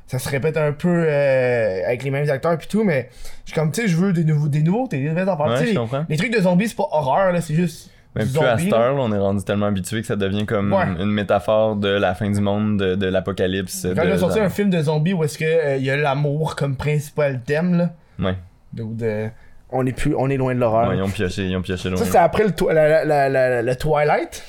ça 0.07 0.19
se 0.19 0.27
répète 0.29 0.57
un 0.57 0.73
peu 0.73 1.05
euh, 1.07 1.85
avec 1.87 2.03
les 2.03 2.11
mêmes 2.11 2.29
acteurs 2.29 2.57
puis 2.57 2.67
tout, 2.67 2.83
mais 2.83 3.09
je 3.45 3.51
suis 3.51 3.55
comme, 3.59 3.71
tu 3.71 3.81
sais, 3.81 3.87
je 3.87 3.95
veux 3.95 4.11
des, 4.13 4.23
nouveaux, 4.25 4.47
des 4.49 4.61
nouveautés, 4.61 5.01
des 5.01 5.09
nouvelles 5.09 5.29
affaires. 5.29 5.61
Les, 5.61 5.77
les 6.09 6.17
trucs 6.17 6.35
de 6.35 6.41
zombies, 6.41 6.67
c'est 6.67 6.75
pas 6.75 6.87
horreur, 6.91 7.31
là, 7.31 7.41
c'est 7.41 7.55
juste. 7.55 7.89
Du 8.15 8.27
plus 8.27 8.45
à 8.45 8.57
cette 8.59 8.71
heure, 8.71 8.95
on 8.99 9.11
est 9.11 9.17
rendu 9.17 9.43
tellement 9.43 9.65
habitué 9.65 10.01
que 10.01 10.05
ça 10.05 10.15
devient 10.15 10.45
comme 10.45 10.71
Ouais. 10.71 10.83
une 10.99 11.09
métaphore 11.09 11.75
de 11.75 11.87
la 11.87 12.13
fin 12.13 12.29
du 12.29 12.41
monde, 12.41 12.77
de, 12.79 12.93
de 12.93 13.07
l'apocalypse. 13.07 13.87
Quand 13.95 14.03
a 14.03 14.17
sorti 14.19 14.37
genre- 14.37 14.45
un 14.45 14.49
film 14.49 14.69
de 14.69 14.79
zombies 14.83 15.13
où 15.13 15.23
est-ce 15.23 15.35
que 15.39 15.45
euh, 15.45 15.77
il 15.77 15.83
y 15.83 15.89
a 15.89 15.97
l'amour 15.97 16.55
comme 16.55 16.75
principal 16.75 17.41
thème, 17.41 17.75
là. 17.75 17.89
Ouais. 18.19 18.35
Donc, 18.71 18.95
de- 18.97 19.29
on 19.73 19.85
est 19.85 19.91
plus, 19.91 20.15
on 20.17 20.29
est 20.29 20.37
loin 20.37 20.53
de 20.55 20.59
l'horreur. 20.59 20.89
Ouais, 20.89 20.97
ils 20.97 21.01
ont 21.03 21.09
pioché, 21.09 21.43
ils 21.45 21.55
ont 21.57 21.61
pioché 21.61 21.89
loin. 21.89 21.97
ça, 21.97 22.05
c'était 22.05 22.17
après 22.17 22.43
le, 22.45 22.51
twi- 22.51 22.73
la, 22.73 23.03
la, 23.05 23.29
la, 23.29 23.49
la- 23.49 23.61
le 23.61 23.75
Twilight. 23.75 24.43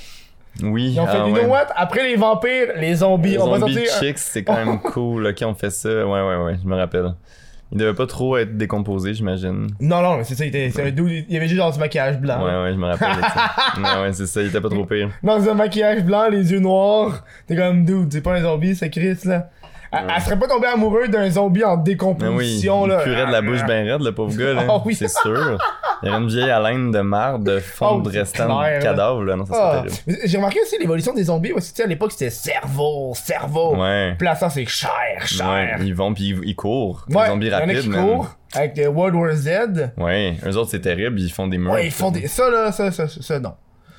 Oui, 0.62 0.92
Ils 0.92 1.00
ont 1.00 1.06
fait, 1.06 1.18
ah 1.20 1.26
you 1.28 1.34
ouais. 1.34 1.40
know 1.42 1.50
what? 1.50 1.66
Après 1.74 2.04
les 2.08 2.14
vampires, 2.16 2.68
les 2.76 2.94
zombies. 2.96 3.30
Les 3.30 3.38
on 3.38 3.50
va 3.50 3.58
zombies 3.58 3.74
sortir. 3.74 3.92
un- 3.96 4.00
chicks, 4.00 4.18
c'est 4.18 4.44
quand 4.44 4.54
même 4.54 4.78
cool, 4.92 5.34
qui 5.34 5.44
ont 5.44 5.54
fait 5.54 5.70
ça. 5.70 5.88
Ouais, 5.88 6.20
ouais, 6.22 6.36
ouais, 6.44 6.56
je 6.62 6.68
me 6.68 6.76
rappelle. 6.76 7.12
Ils 7.72 7.78
devaient 7.78 7.94
pas 7.94 8.06
trop 8.06 8.36
être 8.36 8.56
décomposés, 8.56 9.14
j'imagine. 9.14 9.66
Non, 9.80 10.00
non, 10.00 10.18
mais 10.18 10.22
c'est 10.24 10.36
ça, 10.36 10.44
il, 10.44 10.48
était, 10.48 10.70
c'est 10.70 10.86
il 10.96 11.24
y 11.28 11.36
avait 11.36 11.48
juste 11.48 11.56
genre 11.60 11.72
du 11.72 11.78
maquillage 11.80 12.18
blanc. 12.20 12.38
Ouais, 12.44 12.62
ouais, 12.62 12.72
je 12.72 12.78
me 12.78 12.86
rappelle 12.86 13.08
ça. 13.34 13.50
ouais, 13.96 14.02
ouais, 14.02 14.12
c'est 14.12 14.26
ça, 14.26 14.42
il 14.42 14.48
était 14.48 14.60
pas 14.60 14.68
trop 14.68 14.84
pire. 14.84 15.10
Dans 15.24 15.48
un 15.48 15.54
maquillage 15.54 16.04
blanc, 16.04 16.28
les 16.30 16.52
yeux 16.52 16.60
noirs. 16.60 17.24
T'es 17.48 17.56
comme, 17.56 17.84
dude, 17.84 18.12
c'est 18.12 18.20
pas 18.20 18.34
un 18.34 18.42
zombie, 18.42 18.76
c'est 18.76 18.90
Chris, 18.90 19.16
là. 19.24 19.48
Elle, 20.02 20.12
elle 20.16 20.22
serait 20.22 20.38
pas 20.38 20.48
tombée 20.48 20.66
amoureuse 20.66 21.10
d'un 21.10 21.30
zombie 21.30 21.64
en 21.64 21.76
oui, 21.76 21.82
décomposition, 21.84 22.86
il 22.86 22.90
là. 22.90 22.98
purait 23.02 23.26
de 23.26 23.32
la 23.32 23.42
bouche 23.42 23.64
bien 23.64 23.84
raide, 23.84 24.00
le 24.02 24.12
pauvre 24.12 24.36
gars, 24.36 24.52
là. 24.54 24.62
Ah 24.68 24.80
oui. 24.84 24.94
C'est 24.94 25.08
sûr. 25.10 25.58
Il 26.02 26.08
y 26.08 26.12
avait 26.12 26.22
une 26.22 26.28
vieille 26.28 26.50
haleine 26.50 26.90
de 26.90 27.00
marde, 27.00 27.44
de 27.44 27.58
fond 27.60 27.96
Oh, 27.98 28.00
de 28.02 28.10
restant 28.10 28.58
de 28.58 28.62
là. 28.64 28.78
cadavre, 28.80 29.22
là. 29.24 29.36
Non, 29.36 29.46
ça 29.46 29.54
serait 29.54 29.98
Ah. 30.08 30.12
J'ai 30.24 30.36
remarqué 30.36 30.60
aussi 30.62 30.76
l'évolution 30.78 31.14
des 31.14 31.24
zombies, 31.24 31.52
sais, 31.60 31.82
à 31.82 31.86
l'époque 31.86 32.12
c'était 32.12 32.30
cerveau, 32.30 33.12
cerveau. 33.14 33.76
Ouais. 33.76 34.16
Ça 34.38 34.50
c'est 34.50 34.66
cher, 34.66 34.90
Ouais, 35.20 35.26
cher. 35.26 35.78
ils 35.82 35.94
vont 35.94 36.12
puis 36.12 36.30
ils, 36.30 36.48
ils 36.48 36.56
courent. 36.56 37.06
Ouais, 37.08 37.22
les 37.22 37.28
zombies 37.28 37.50
rapides, 37.50 37.80
qui 37.80 37.88
man. 37.88 38.04
courent 38.04 38.28
avec 38.54 38.78
euh, 38.78 38.88
World 38.88 39.14
War 39.14 39.32
Z. 39.34 39.92
Ouais, 39.96 40.36
eux 40.46 40.56
autres 40.56 40.70
c'est 40.70 40.80
terrible, 40.80 41.18
ils 41.20 41.30
font 41.30 41.46
des 41.46 41.58
murs. 41.58 41.72
Ouais, 41.72 41.86
ils 41.86 41.92
font 41.92 42.10
des. 42.10 42.26
Ça 42.26 42.50
là, 42.50 42.70
ça, 42.72 42.90
ça, 42.90 43.08
ça, 43.08 43.22
ça, 43.22 43.38
non. 43.40 43.54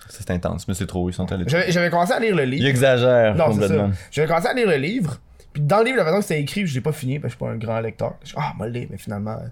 C'est 0.08 0.30
intense, 0.32 0.68
mais 0.68 0.74
c'est 0.76 0.86
trop, 0.86 1.10
ils 1.10 1.14
sont 1.14 1.30
allés. 1.32 1.44
J'avais 1.48 1.72
j'avais 1.72 1.90
commencé 1.90 2.14
à 2.14 2.20
lire 2.20 2.36
le 2.36 2.44
Ils 2.44 2.50
livre. 2.52 2.68
exagèrent 2.68 3.36
Non, 3.36 3.46
c'est 3.48 3.54
ça. 3.54 3.68
complètement. 3.68 3.90
J'avais 4.12 4.28
commencé 4.28 4.48
à 4.48 4.54
lire 4.54 4.68
le 4.70 4.76
livre. 4.78 5.18
Puis 5.56 5.64
dans 5.64 5.80
le 5.80 5.86
livre, 5.86 5.98
la 5.98 6.04
façon 6.06 6.18
que 6.20 6.26
c'était 6.26 6.42
écrit, 6.42 6.68
je 6.68 6.76
l'ai 6.76 6.82
pas 6.82 6.92
fini 6.92 7.18
parce 7.18 7.34
que 7.34 7.40
je 7.40 7.46
suis 7.46 7.52
pas 7.52 7.52
un 7.54 7.58
grand 7.58 7.80
lecteur. 7.80 8.16
Je 8.24 8.28
suis, 8.28 8.38
ah, 8.40 8.54
le 8.60 8.68
lire, 8.70 8.88
mais 8.92 8.98
finalement. 8.98 9.32
euh, 9.38 9.48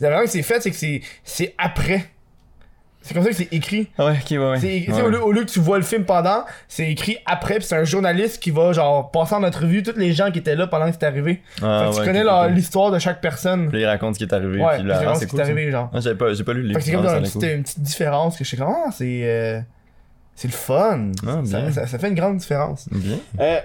La 0.00 0.10
façon 0.10 0.22
que 0.24 0.30
c'est 0.30 0.42
fait, 0.42 0.60
c'est 0.60 0.70
que 0.70 0.76
c'est 0.76 1.00
c'est 1.24 1.54
après. 1.58 2.04
C'est 3.00 3.14
comme 3.14 3.22
ça 3.22 3.30
que 3.30 3.36
c'est 3.36 3.52
écrit. 3.52 3.88
Ah 3.98 4.06
Ouais, 4.06 4.12
ok, 4.20 4.30
ouais, 4.32 4.38
ouais. 4.38 4.58
C'est, 4.60 4.92
Ouais. 4.92 5.02
au, 5.02 5.08
lieu, 5.08 5.22
au 5.24 5.32
lieu 5.32 5.44
que 5.44 5.50
tu 5.50 5.60
vois 5.60 5.78
le 5.78 5.84
film 5.84 6.04
pendant, 6.04 6.44
c'est 6.68 6.90
écrit 6.90 7.16
après, 7.26 7.54
puis 7.56 7.64
c'est 7.64 7.76
un 7.76 7.84
journaliste 7.84 8.40
qui 8.42 8.50
va 8.50 8.72
genre 8.72 9.10
passer 9.10 9.34
en 9.34 9.42
entrevue 9.44 9.82
tous 9.82 9.96
les 9.96 10.12
gens 10.12 10.30
qui 10.30 10.38
étaient 10.40 10.56
là 10.56 10.66
pendant 10.66 10.86
que 10.86 10.92
c'est 10.92 11.06
arrivé. 11.06 11.40
Ah, 11.62 11.84
fait 11.84 11.88
que 11.90 11.94
tu 11.94 12.00
ouais, 12.00 12.06
connais 12.22 12.50
l'histoire 12.54 12.90
de 12.90 12.98
chaque 12.98 13.20
personne. 13.20 13.68
Puis 13.70 13.80
il 13.80 13.86
raconte 13.86 14.14
ce 14.14 14.18
qui 14.18 14.24
est 14.24 14.32
arrivé, 14.34 14.58
ouais, 14.62 14.78
puis 14.78 14.84
c'est 14.86 14.92
ah, 14.92 14.96
vraiment 14.96 15.14
ce 15.14 15.20
c'est 15.20 15.26
qui 15.26 15.34
est 15.36 15.38
ça. 15.38 15.44
arrivé, 15.44 15.70
genre. 15.70 15.90
Ah, 15.92 16.00
j'avais 16.00 16.16
pas, 16.16 16.34
j'ai 16.34 16.44
pas 16.44 16.52
lu 16.52 16.62
le 16.62 16.68
livre. 16.68 16.78
que 16.80 16.84
c'est 16.84 16.92
comme 16.92 17.00
Ah, 17.06 17.06
dans 17.06 17.12
ça 17.12 17.18
une 17.18 17.24
petite, 17.24 17.42
une 17.56 17.62
petite 17.62 17.82
différence 17.82 18.36
que 18.36 18.44
je 18.44 18.50
sais 18.50 18.56
comme, 18.56 18.68
ah, 18.86 18.90
c'est. 18.92 19.20
euh, 19.24 19.60
c'est 20.34 20.48
le 20.48 20.54
fun. 20.54 21.10
Ah, 21.26 21.40
ça, 21.44 21.72
ça- 21.72 21.86
ça 21.86 21.98
fait 21.98 22.08
une 22.08 22.14
grande 22.14 22.36
différence. 22.36 22.88
Bien. 22.90 23.16
Euh, 23.40 23.60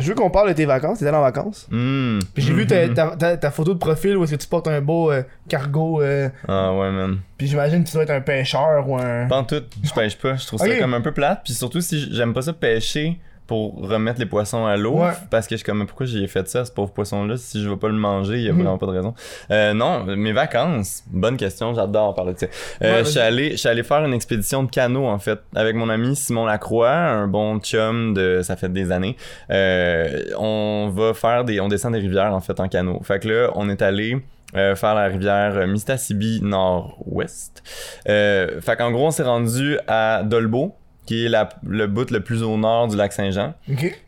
je 0.00 0.08
veux 0.08 0.14
qu'on 0.14 0.30
parle 0.30 0.48
de 0.48 0.52
tes 0.54 0.66
vacances. 0.66 0.98
T'es 0.98 1.06
allé 1.06 1.16
en 1.16 1.20
vacances. 1.22 1.66
Hmm. 1.70 2.18
Puis 2.34 2.42
j'ai 2.42 2.52
vu 2.52 2.66
ta, 2.66 2.86
Mhm. 2.86 2.94
ta, 2.94 3.16
ta- 3.16 3.36
ta 3.36 3.50
photo 3.50 3.74
de 3.74 3.78
profil 3.78 4.16
où 4.16 4.24
est-ce 4.24 4.34
que 4.34 4.40
tu 4.42 4.48
portes 4.48 4.68
un 4.68 4.80
beau 4.80 5.10
euh, 5.10 5.22
cargo. 5.48 6.02
euh, 6.02 6.28
Ah 6.48 6.72
ouais, 6.74 6.90
man. 6.90 7.18
puis 7.38 7.46
j'imagine 7.46 7.82
que 7.82 7.88
tu 7.88 7.94
dois 7.94 8.02
être 8.04 8.10
un 8.10 8.20
pêcheur 8.20 8.88
ou 8.88 8.96
un. 8.98 9.26
Pas 9.26 9.38
en 9.38 9.44
tout, 9.44 9.62
je 9.82 9.92
pêche 9.92 10.16
pas. 10.18 10.36
Je 10.36 10.46
trouve 10.46 10.60
ça 10.60 10.76
comme 10.78 10.94
un 10.94 11.00
peu 11.00 11.12
plate. 11.12 11.40
Puis 11.44 11.54
surtout, 11.54 11.80
si 11.80 12.12
j'aime 12.12 12.32
pas 12.34 12.42
ça 12.42 12.52
pêcher 12.52 13.18
pour 13.46 13.88
remettre 13.88 14.18
les 14.18 14.26
poissons 14.26 14.66
à 14.66 14.76
l'eau. 14.76 14.98
Ouais. 14.98 15.12
Parce 15.30 15.46
que 15.46 15.54
je 15.54 15.58
suis 15.58 15.64
comme, 15.64 15.86
pourquoi 15.86 16.06
j'ai 16.06 16.26
fait 16.26 16.48
ça, 16.48 16.64
ce 16.64 16.72
pauvre 16.72 16.92
poisson-là, 16.92 17.36
si 17.36 17.62
je 17.62 17.68
vais 17.68 17.76
pas 17.76 17.88
le 17.88 17.94
manger, 17.94 18.36
il 18.38 18.42
y 18.42 18.48
a 18.48 18.52
Mhm. 18.52 18.58
vraiment 18.62 18.78
pas 18.78 18.86
de 18.86 18.90
raison. 18.92 19.14
Euh, 19.50 19.72
non, 19.74 20.04
mes 20.04 20.32
vacances, 20.32 21.02
bonne 21.10 21.36
question, 21.36 21.72
j'adore 21.74 22.14
parler 22.14 22.34
de 22.34 22.38
ça. 22.40 22.46
Euh, 22.82 22.92
Ouais, 22.98 23.04
je 23.04 23.10
suis 23.10 23.20
allé, 23.20 23.50
je 23.52 23.56
suis 23.56 23.68
allé 23.68 23.82
faire 23.82 24.04
une 24.04 24.14
expédition 24.14 24.62
de 24.64 24.70
canot, 24.70 25.06
en 25.06 25.18
fait, 25.18 25.38
avec 25.54 25.76
mon 25.76 25.88
ami 25.88 26.16
Simon 26.16 26.44
Lacroix, 26.46 26.90
un 26.90 27.26
bon 27.28 27.58
chum 27.60 28.14
de, 28.14 28.40
ça 28.42 28.56
fait 28.56 28.72
des 28.72 28.90
années. 28.90 29.16
Euh, 29.50 30.22
on 30.38 30.90
va 30.94 31.14
faire 31.14 31.44
des, 31.44 31.60
on 31.60 31.68
descend 31.68 31.92
des 31.92 31.98
rivières, 32.00 32.34
en 32.34 32.40
fait, 32.40 32.58
en 32.60 32.68
canot. 32.68 33.00
Fait 33.04 33.18
que 33.20 33.28
là, 33.28 33.50
on 33.54 33.68
est 33.68 33.82
allé 33.82 34.16
euh, 34.54 34.74
faire 34.76 34.94
la 34.94 35.04
rivière 35.06 35.56
euh, 35.56 35.66
Mistassini 35.66 36.40
nord-ouest. 36.40 37.62
Euh, 38.08 38.60
fait 38.60 38.76
qu'en 38.76 38.90
gros, 38.90 39.06
on 39.06 39.10
s'est 39.10 39.22
rendu 39.24 39.78
à 39.88 40.22
Dolbeau, 40.24 40.74
qui 41.06 41.24
est 41.24 41.28
la- 41.28 41.48
le 41.66 41.86
bout 41.86 42.10
le 42.10 42.20
plus 42.20 42.42
au 42.42 42.56
nord 42.58 42.88
du 42.88 42.96
lac 42.96 43.12
Saint-Jean. 43.12 43.54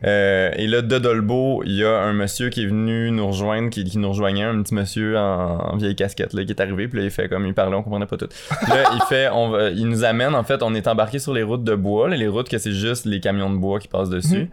Euh, 0.05 0.51
et 0.57 0.67
là, 0.67 0.83
de 0.83 0.99
Dolbeau, 0.99 1.63
il 1.65 1.73
y 1.77 1.85
a 1.85 1.97
un 2.01 2.13
monsieur 2.13 2.49
qui 2.51 2.63
est 2.65 2.67
venu 2.67 3.11
nous 3.11 3.27
rejoindre, 3.29 3.71
qui, 3.71 3.85
qui 3.85 3.99
nous 3.99 4.09
rejoignait, 4.09 4.43
un 4.45 4.61
petit 4.63 4.75
monsieur 4.75 5.17
en, 5.17 5.59
en 5.73 5.77
vieille 5.77 5.95
casquette, 5.97 6.33
là, 6.33 6.45
qui 6.45 6.51
est 6.51 6.61
arrivé, 6.61 6.89
puis 6.89 6.99
là, 6.99 7.05
il 7.05 7.11
fait 7.11 7.29
comme, 7.29 7.47
il 7.47 7.55
parlait, 7.55 7.77
on 7.77 7.83
comprenait 7.83 8.07
pas 8.07 8.17
tout. 8.17 8.27
Puis 8.29 8.73
là, 8.73 8.91
il 8.95 9.01
fait, 9.09 9.29
on 9.33 9.51
va- 9.51 9.71
il 9.71 9.87
nous 9.87 10.05
amène, 10.05 10.35
en 10.35 10.45
fait, 10.45 10.63
on 10.63 10.75
est 10.75 10.87
embarqué 10.89 11.19
sur 11.19 11.33
les 11.33 11.43
routes 11.43 11.65
de 11.65 11.75
bois, 11.75 12.09
là, 12.09 12.17
les 12.17 12.29
routes 12.29 12.49
que 12.49 12.59
c'est 12.59 12.73
juste 12.73 13.05
les 13.07 13.21
camions 13.21 13.51
de 13.51 13.57
bois 13.57 13.79
qui 13.79 13.89
passent 13.89 14.11
dessus. 14.11 14.41
Mhm. 14.41 14.49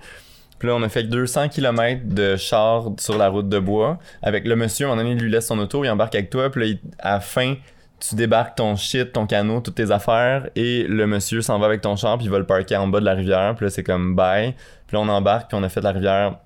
Puis 0.59 0.69
là, 0.69 0.75
on 0.75 0.83
a 0.83 0.89
fait 0.89 1.03
200 1.03 1.49
km 1.49 2.01
de 2.05 2.37
char 2.37 2.85
sur 2.99 3.17
la 3.17 3.27
route 3.27 3.49
de 3.49 3.59
bois. 3.59 3.99
Avec 4.21 4.45
le 4.47 4.55
monsieur, 4.55 4.85
à 4.85 4.89
un 4.89 4.91
moment 4.95 5.03
donné, 5.03 5.15
il 5.15 5.21
lui 5.21 5.29
laisse 5.29 5.47
son 5.47 5.59
auto, 5.59 5.83
il 5.83 5.89
embarque 5.89 6.15
avec 6.15 6.29
toi. 6.29 6.49
Puis 6.49 6.61
là, 6.61 6.67
il- 6.67 6.79
à 6.99 7.15
la 7.15 7.19
fin, 7.19 7.55
tu 7.99 8.15
débarques 8.15 8.55
ton 8.55 8.75
shit, 8.75 9.11
ton 9.11 9.25
canot, 9.25 9.61
toutes 9.61 9.75
tes 9.75 9.91
affaires. 9.91 10.49
Et 10.55 10.83
le 10.83 11.07
monsieur 11.07 11.41
s'en 11.41 11.59
va 11.59 11.67
avec 11.67 11.81
ton 11.81 11.95
char, 11.95 12.17
puis 12.17 12.25
il 12.25 12.31
va 12.31 12.39
le 12.39 12.45
parker 12.45 12.77
en 12.77 12.87
bas 12.87 12.99
de 12.99 13.05
la 13.05 13.13
rivière. 13.13 13.55
Puis 13.55 13.65
là, 13.65 13.69
c'est 13.69 13.83
comme 13.83 14.15
bye. 14.15 14.53
Puis 14.87 14.95
là, 14.95 15.01
on 15.01 15.09
embarque, 15.09 15.49
puis 15.49 15.57
on 15.59 15.63
a 15.63 15.69
fait 15.69 15.81
la 15.81 15.91
rivière. 15.91 16.37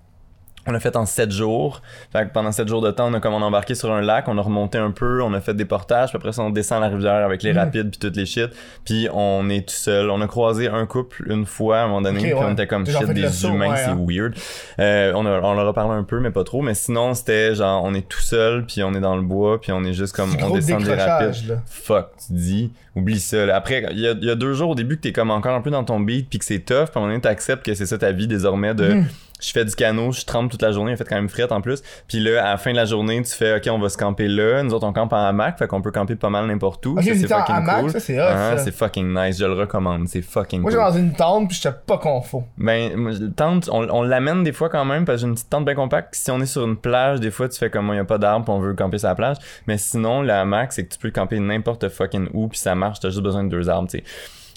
On 0.70 0.72
l'a 0.72 0.80
fait 0.80 0.95
en 0.95 1.07
7 1.07 1.32
jours. 1.32 1.82
Fait 2.13 2.28
que 2.28 2.32
pendant 2.32 2.51
7 2.51 2.67
jours 2.67 2.82
de 2.84 2.91
temps, 2.91 3.07
on 3.09 3.13
a 3.15 3.20
comme 3.20 3.34
on 3.34 3.41
a 3.41 3.45
embarqué 3.45 3.74
sur 3.74 3.91
un 3.91 4.01
lac, 4.01 4.28
on 4.28 4.38
a 4.38 4.41
remonté 4.41 4.78
un 4.78 4.91
peu, 4.91 5.24
on 5.24 5.34
a 5.34 5.41
fait 5.41 5.55
des 5.55 5.65
portages, 5.65 6.09
puis 6.09 6.17
après 6.17 6.32
ça, 6.32 6.43
on 6.43 6.51
descend 6.51 6.80
la 6.82 6.89
rivière 6.89 7.26
avec 7.26 7.41
les 7.41 7.51
rapides, 7.53 7.89
puis 7.89 7.97
toutes 7.99 8.15
les 8.15 8.28
shit. 8.28 8.51
Puis 8.86 9.07
on 9.11 9.49
est 9.49 9.67
tout 9.67 9.74
seul. 9.74 10.11
On 10.11 10.22
a 10.22 10.28
croisé 10.28 10.67
un 10.67 10.86
couple 10.86 11.24
une 11.32 11.47
fois 11.47 11.80
à 11.80 11.84
un 11.86 11.88
moment 11.88 12.01
donné, 12.03 12.20
Ok, 12.20 12.26
puis 12.26 12.34
on 12.47 12.51
était 12.53 12.67
comme 12.67 12.86
shit, 12.86 13.09
des 13.09 13.30
saut, 13.30 13.49
humains, 13.49 13.72
ouais, 13.72 13.78
c'est 13.78 13.86
hein. 13.89 14.05
weird. 14.07 14.36
Euh, 14.80 15.11
on, 15.15 15.26
a- 15.26 15.41
on 15.41 15.55
leur 15.55 15.67
a 15.67 15.74
parlé 15.74 15.95
un 15.95 16.03
peu, 16.03 16.20
mais 16.20 16.30
pas 16.30 16.43
trop. 16.43 16.61
Mais 16.61 16.76
sinon, 16.76 17.15
c'était 17.15 17.55
genre, 17.55 17.84
on 17.84 17.95
est 17.95 18.07
tout 18.07 18.22
seul, 18.22 18.65
puis 18.67 18.84
on 18.84 18.93
est 18.93 18.99
dans 19.01 19.15
le 19.15 19.24
bois, 19.24 19.59
puis 19.59 19.72
on 19.72 19.84
est 19.84 19.93
juste 19.93 20.15
comme, 20.15 20.30
on 20.39 20.53
descend 20.53 20.84
des 20.84 20.93
rapides. 20.93 21.47
là. 21.49 21.55
Fuck, 21.65 22.09
tu 22.28 22.34
dis, 22.34 22.72
oublie 23.00 23.20
ça. 23.20 23.45
là. 23.45 23.56
Après, 23.56 23.86
il 23.91 24.00
y 24.00 24.08
a, 24.08 24.12
il 24.12 24.26
y 24.26 24.30
a 24.30 24.36
deux 24.36 24.54
jours 24.54 24.70
au 24.72 24.76
début 24.76 24.97
que 24.97 25.02
t'es 25.02 25.12
comme 25.14 25.32
encore 25.32 25.56
un 25.56 25.62
peu 25.62 25.72
dans 25.72 25.84
ton 25.84 26.00
beat, 26.00 26.30
puis 26.30 26.39
que 26.39 26.45
c'est 26.45 26.60
tough, 26.60 26.86
puis 26.86 26.91
à 26.95 26.97
un 26.97 27.02
moment 27.02 27.08
donné, 27.08 27.22
t'acceptes 27.22 27.66
que 27.66 27.74
c'est 27.74 27.86
ça 27.86 27.97
ta 27.97 28.12
vie 28.12 28.28
désormais 28.28 28.74
de. 28.74 28.88
Mhm. 28.93 29.06
Je 29.41 29.52
fais 29.52 29.64
du 29.64 29.74
canot, 29.74 30.12
je 30.12 30.26
trempe 30.26 30.52
toute 30.52 30.62
la 30.62 30.74
journée, 30.74 30.91
il 30.91 30.97
fait 30.97 31.06
quand 31.06 31.16
même 31.16 31.30
frette 31.30 31.54
en 31.54 31.62
plus. 31.62 31.82
Puis 32.10 32.20
là, 32.20 32.45
à 32.45 32.50
la 32.52 32.58
fin 32.58 32.72
de 32.72 32.76
la 32.76 32.84
journée, 32.84 33.22
tu 33.24 33.32
fais, 33.34 33.56
OK, 33.56 33.70
on 33.72 33.80
va 33.80 33.88
se 33.88 33.97
camper 33.97 34.28
là. 34.28 34.62
Nous 34.64 34.74
autres, 34.74 34.86
on 34.86 34.91
campe 34.91 35.14
en 35.14 35.26
hamac, 35.28 35.58
fait 35.58 35.66
qu'on 35.66 35.82
peut 35.82 35.91
camper 35.91 36.18
pas 36.18 36.30
mal 36.30 36.45
n'importe 36.45 36.86
où. 36.88 37.02
Ça, 37.02 37.14
vous 37.14 37.22
c'est 37.22 37.26
fucking 37.30 37.56
hamac, 37.56 37.80
cool. 37.80 37.91
ça, 37.91 38.00
c'est 38.02 38.20
hot, 38.20 38.26
Ah, 38.28 38.54
ça. 38.58 38.66
c'est 38.66 38.74
fucking 38.74 39.14
nice, 39.18 39.39
je 39.39 39.45
le 39.45 39.54
recommande, 39.54 40.10
c'est 40.10 40.22
fucking 40.22 40.60
Moi, 40.60 40.70
cool. 40.72 40.82
j'étais 40.82 40.91
dans 40.91 40.97
une 40.97 41.14
tente, 41.14 41.47
puis 41.47 41.58
j'étais 41.64 41.74
pas 41.88 41.97
confort. 41.97 42.43
Ben, 42.58 42.93
moi, 42.97 43.12
le 43.18 43.32
tente, 43.32 43.70
on, 43.72 43.88
on 43.89 44.04
l'amène 44.04 44.43
des 44.43 44.52
fois 44.52 44.68
quand 44.68 44.84
même, 44.84 45.06
parce 45.06 45.20
que 45.20 45.22
j'ai 45.22 45.28
une 45.30 45.36
petite 45.36 45.50
tente 45.50 45.64
bien 45.64 45.76
compacte. 45.76 46.16
Si 46.16 46.30
on 46.32 46.41
est 46.41 46.45
sur 46.45 46.66
une 46.66 46.76
plage, 46.76 47.22
des 47.22 47.32
fois, 47.32 47.47
tu 47.47 47.58
fais 47.58 47.70
comme 47.70 47.88
il 47.93 47.95
y 47.95 48.00
a 48.00 48.04
pas 48.04 48.18
d'arbres, 48.18 48.43
puis 48.43 48.54
on 48.54 48.60
veut 48.60 48.74
camper 48.74 48.97
sur 48.97 49.08
la 49.08 49.16
plage. 49.16 49.38
Mais 49.68 49.78
sinon, 49.78 50.22
le 50.22 50.32
hamac, 50.34 50.74
c'est 50.74 50.84
que 50.86 50.91
tu 50.93 51.00
peux 51.00 51.12
camper 51.12 51.39
n'importe 51.39 51.88
fucking 51.88 52.28
où, 52.34 52.50
puis 52.50 52.60
ça 52.60 52.76
marche, 52.76 52.89
t'as 53.00 53.10
juste 53.10 53.22
besoin 53.22 53.44
de 53.44 53.50
deux 53.50 53.70
arbres, 53.70 53.90
tu 53.90 53.98
sais. 54.00 54.04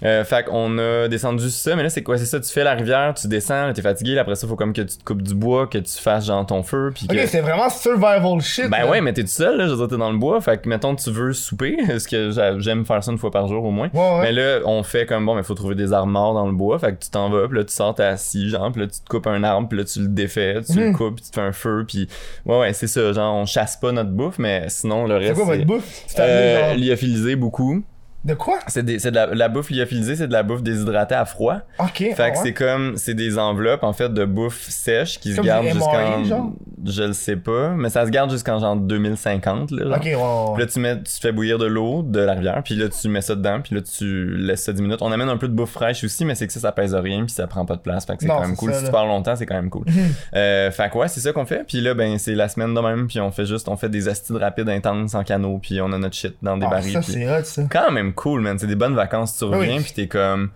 Euh, 0.04 0.24
fait 0.24 0.44
qu'on 0.46 0.78
a 0.78 1.06
descendu 1.06 1.48
ça, 1.48 1.76
mais 1.76 1.84
là, 1.84 1.88
c'est 1.88 2.02
quoi? 2.02 2.18
C'est 2.18 2.24
ça, 2.24 2.40
tu 2.40 2.48
fais 2.52 2.64
la 2.64 2.72
rivière, 2.74 3.14
tu 3.14 3.28
descends, 3.28 3.72
t'es 3.72 3.82
fatigué, 3.82 4.14
là, 4.16 4.22
après 4.22 4.34
ça, 4.34 4.48
faut 4.48 4.56
comme 4.56 4.72
que 4.72 4.80
tu 4.82 4.98
te 4.98 5.04
coupes 5.04 5.22
du 5.22 5.32
bois, 5.32 5.68
que 5.68 5.78
tu 5.78 5.92
fasses 5.96 6.26
genre 6.26 6.44
ton 6.44 6.64
feu, 6.64 6.90
puis 6.92 7.06
que... 7.06 7.14
Ok, 7.14 7.20
c'est 7.28 7.40
vraiment 7.40 7.70
survival 7.70 8.40
shit. 8.40 8.68
Ben 8.68 8.78
là. 8.78 8.90
ouais, 8.90 9.00
mais 9.00 9.12
t'es 9.12 9.22
tout 9.22 9.28
seul, 9.28 9.56
là, 9.58 9.66
je 9.66 9.70
veux 9.70 9.76
dire, 9.76 9.86
t'es 9.86 9.96
dans 9.96 10.10
le 10.10 10.18
bois, 10.18 10.40
fait 10.40 10.60
que, 10.60 10.68
mettons, 10.68 10.96
tu 10.96 11.08
veux 11.12 11.32
souper, 11.32 11.76
parce 11.86 12.08
que 12.08 12.32
j'a- 12.32 12.58
j'aime 12.58 12.84
faire 12.84 13.04
ça 13.04 13.12
une 13.12 13.18
fois 13.18 13.30
par 13.30 13.46
jour 13.46 13.62
au 13.64 13.70
moins. 13.70 13.90
Ouais, 13.94 14.00
ouais. 14.00 14.20
Mais 14.22 14.32
là, 14.32 14.58
on 14.64 14.82
fait 14.82 15.06
comme 15.06 15.24
bon, 15.24 15.36
mais 15.36 15.44
faut 15.44 15.54
trouver 15.54 15.76
des 15.76 15.92
arbres 15.92 16.10
morts 16.10 16.34
dans 16.34 16.46
le 16.48 16.52
bois. 16.52 16.80
Fait 16.80 16.96
que 16.96 17.04
tu 17.04 17.10
t'en 17.10 17.30
vas, 17.30 17.46
puis 17.46 17.58
là, 17.58 17.64
tu 17.64 17.72
sors, 17.72 17.94
t'es 17.94 18.02
assis, 18.02 18.48
genre, 18.48 18.72
puis 18.72 18.80
là, 18.80 18.88
tu 18.88 18.98
te 19.00 19.08
coupes 19.08 19.28
un 19.28 19.44
arbre, 19.44 19.68
puis 19.68 19.78
là, 19.78 19.84
tu 19.84 20.00
le 20.00 20.08
défais, 20.08 20.62
tu 20.68 20.80
le 20.80 20.92
coupes, 20.94 21.14
puis 21.14 21.24
tu 21.26 21.30
te 21.30 21.34
fais 21.36 21.46
un 21.46 21.52
feu, 21.52 21.84
puis 21.86 22.08
ouais, 22.46 22.58
ouais, 22.58 22.72
c'est 22.72 22.88
ça. 22.88 23.12
Genre, 23.12 23.36
on 23.36 23.46
chasse 23.46 23.76
pas 23.76 23.92
notre 23.92 24.10
bouffe, 24.10 24.40
mais 24.40 24.64
sinon, 24.66 25.06
le 25.06 25.20
C'est 25.20 25.26
reste. 25.28 25.34
quoi 25.36 25.44
votre 25.44 25.58
c'est- 25.60 25.64
bouffe? 25.64 26.04
Euh, 26.18 26.70
genre- 26.70 26.76
lyophilisé 26.76 27.36
beaucoup. 27.36 27.84
De 28.24 28.34
quoi? 28.34 28.58
C'est 28.68 28.84
de 28.84 29.14
la, 29.14 29.26
la 29.34 29.48
bouffe 29.48 29.70
lyophilisée, 29.70 30.14
c'est 30.16 30.28
de 30.28 30.32
la 30.32 30.42
bouffe 30.44 30.62
déshydratée 30.62 31.14
à 31.16 31.24
froid. 31.24 31.56
Ok. 31.80 31.96
Fait 31.98 32.14
ah 32.18 32.30
que 32.30 32.36
ouais. 32.36 32.42
c'est 32.42 32.52
comme, 32.54 32.96
c'est 32.96 33.14
des 33.14 33.36
enveloppes 33.38 33.82
en 33.82 33.92
fait 33.92 34.12
de 34.14 34.24
bouffe 34.24 34.68
sèche 34.68 35.18
qui 35.18 35.32
se 35.32 35.36
Comme 35.36 35.46
gardent 35.46 35.66
jusqu'en. 35.66 36.52
Je 36.84 37.02
le 37.04 37.12
sais 37.12 37.36
pas, 37.36 37.70
mais 37.70 37.90
ça 37.90 38.04
se 38.06 38.10
garde 38.10 38.30
jusqu'en 38.30 38.58
genre 38.58 38.76
2050 38.76 39.70
là. 39.72 39.84
genre. 39.84 39.96
Ok, 39.96 40.04
ouais. 40.04 40.54
Puis 40.54 40.62
là, 40.64 40.66
tu, 40.66 40.80
mets, 40.80 41.02
tu 41.02 41.20
fais 41.20 41.32
bouillir 41.32 41.58
de 41.58 41.66
l'eau 41.66 42.02
de 42.02 42.20
la 42.20 42.34
rivière, 42.34 42.62
puis 42.64 42.74
là, 42.74 42.88
tu 42.88 43.08
mets 43.08 43.20
ça 43.20 43.34
dedans, 43.34 43.60
puis 43.60 43.74
là, 43.74 43.80
tu 43.82 44.36
laisses 44.36 44.64
ça 44.64 44.72
10 44.72 44.82
minutes. 44.82 45.02
On 45.02 45.12
amène 45.12 45.28
un 45.28 45.36
peu 45.36 45.48
de 45.48 45.54
bouffe 45.54 45.70
fraîche 45.72 46.02
aussi, 46.04 46.24
mais 46.24 46.34
c'est 46.34 46.46
que 46.46 46.52
ça, 46.52 46.60
ça 46.60 46.72
pèse 46.72 46.94
rien, 46.94 47.24
puis 47.24 47.32
ça 47.34 47.46
prend 47.46 47.64
pas 47.64 47.76
de 47.76 47.80
place. 47.80 48.04
Fait 48.06 48.14
que 48.16 48.22
c'est 48.22 48.28
quand 48.28 48.40
même 48.40 48.56
cool. 48.56 48.72
ça, 48.72 48.78
si 48.80 48.84
tu 48.86 48.90
parles 48.90 49.08
longtemps, 49.08 49.36
c'est 49.36 49.46
quand 49.46 49.54
même 49.54 49.70
cool. 49.70 49.84
Mhm. 49.86 49.94
euh, 50.36 50.70
fait 50.70 50.90
que 50.90 50.98
ouais, 50.98 51.08
c'est 51.08 51.20
ça 51.20 51.32
qu'on 51.32 51.46
fait. 51.46 51.64
Puis 51.66 51.80
là, 51.80 51.94
ben, 51.94 52.18
c'est 52.18 52.34
la 52.34 52.48
semaine 52.48 52.74
de 52.74 52.80
même, 52.80 53.06
puis 53.06 53.20
on 53.20 53.30
fait 53.30 53.46
juste, 53.46 53.68
on 53.68 53.76
fait 53.76 53.88
des 53.88 54.08
astides 54.08 54.36
rapides 54.36 54.68
intenses 54.68 55.14
en 55.14 55.22
canot, 55.24 55.58
puis 55.62 55.80
on 55.80 55.92
a 55.92 55.98
notre 55.98 56.14
shit 56.16 56.36
dans 56.42 56.56
des 56.56 56.66
Ah, 56.66 56.70
barils. 56.70 56.92
ça, 56.92 57.00
puis 57.00 57.12
c'est 57.12 57.28
hot, 57.28 57.44
ça. 57.44 57.62
quand 57.70 57.90
même 57.92 58.11
cool, 58.12 58.40
man. 58.40 58.58
C'est 58.58 58.66
des 58.66 58.76
bonnes 58.76 58.94
vacances. 58.94 59.36
Tu 59.38 59.44
Oui. 59.44 59.56
reviens, 59.56 59.80
puis 59.82 59.92
t'es 59.94 60.06
comme. 60.08 60.50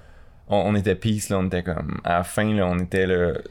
on, 0.49 0.57
on 0.59 0.75
était 0.75 0.95
peace, 0.95 1.29
là, 1.31 1.39
on 1.39 1.47
était 1.47 1.63
comme, 1.63 1.99
à 2.05 2.19
la 2.19 2.23
fin, 2.25 2.53
là, 2.55 2.67
on 2.67 2.79
était 2.79 3.07
le 3.07 3.43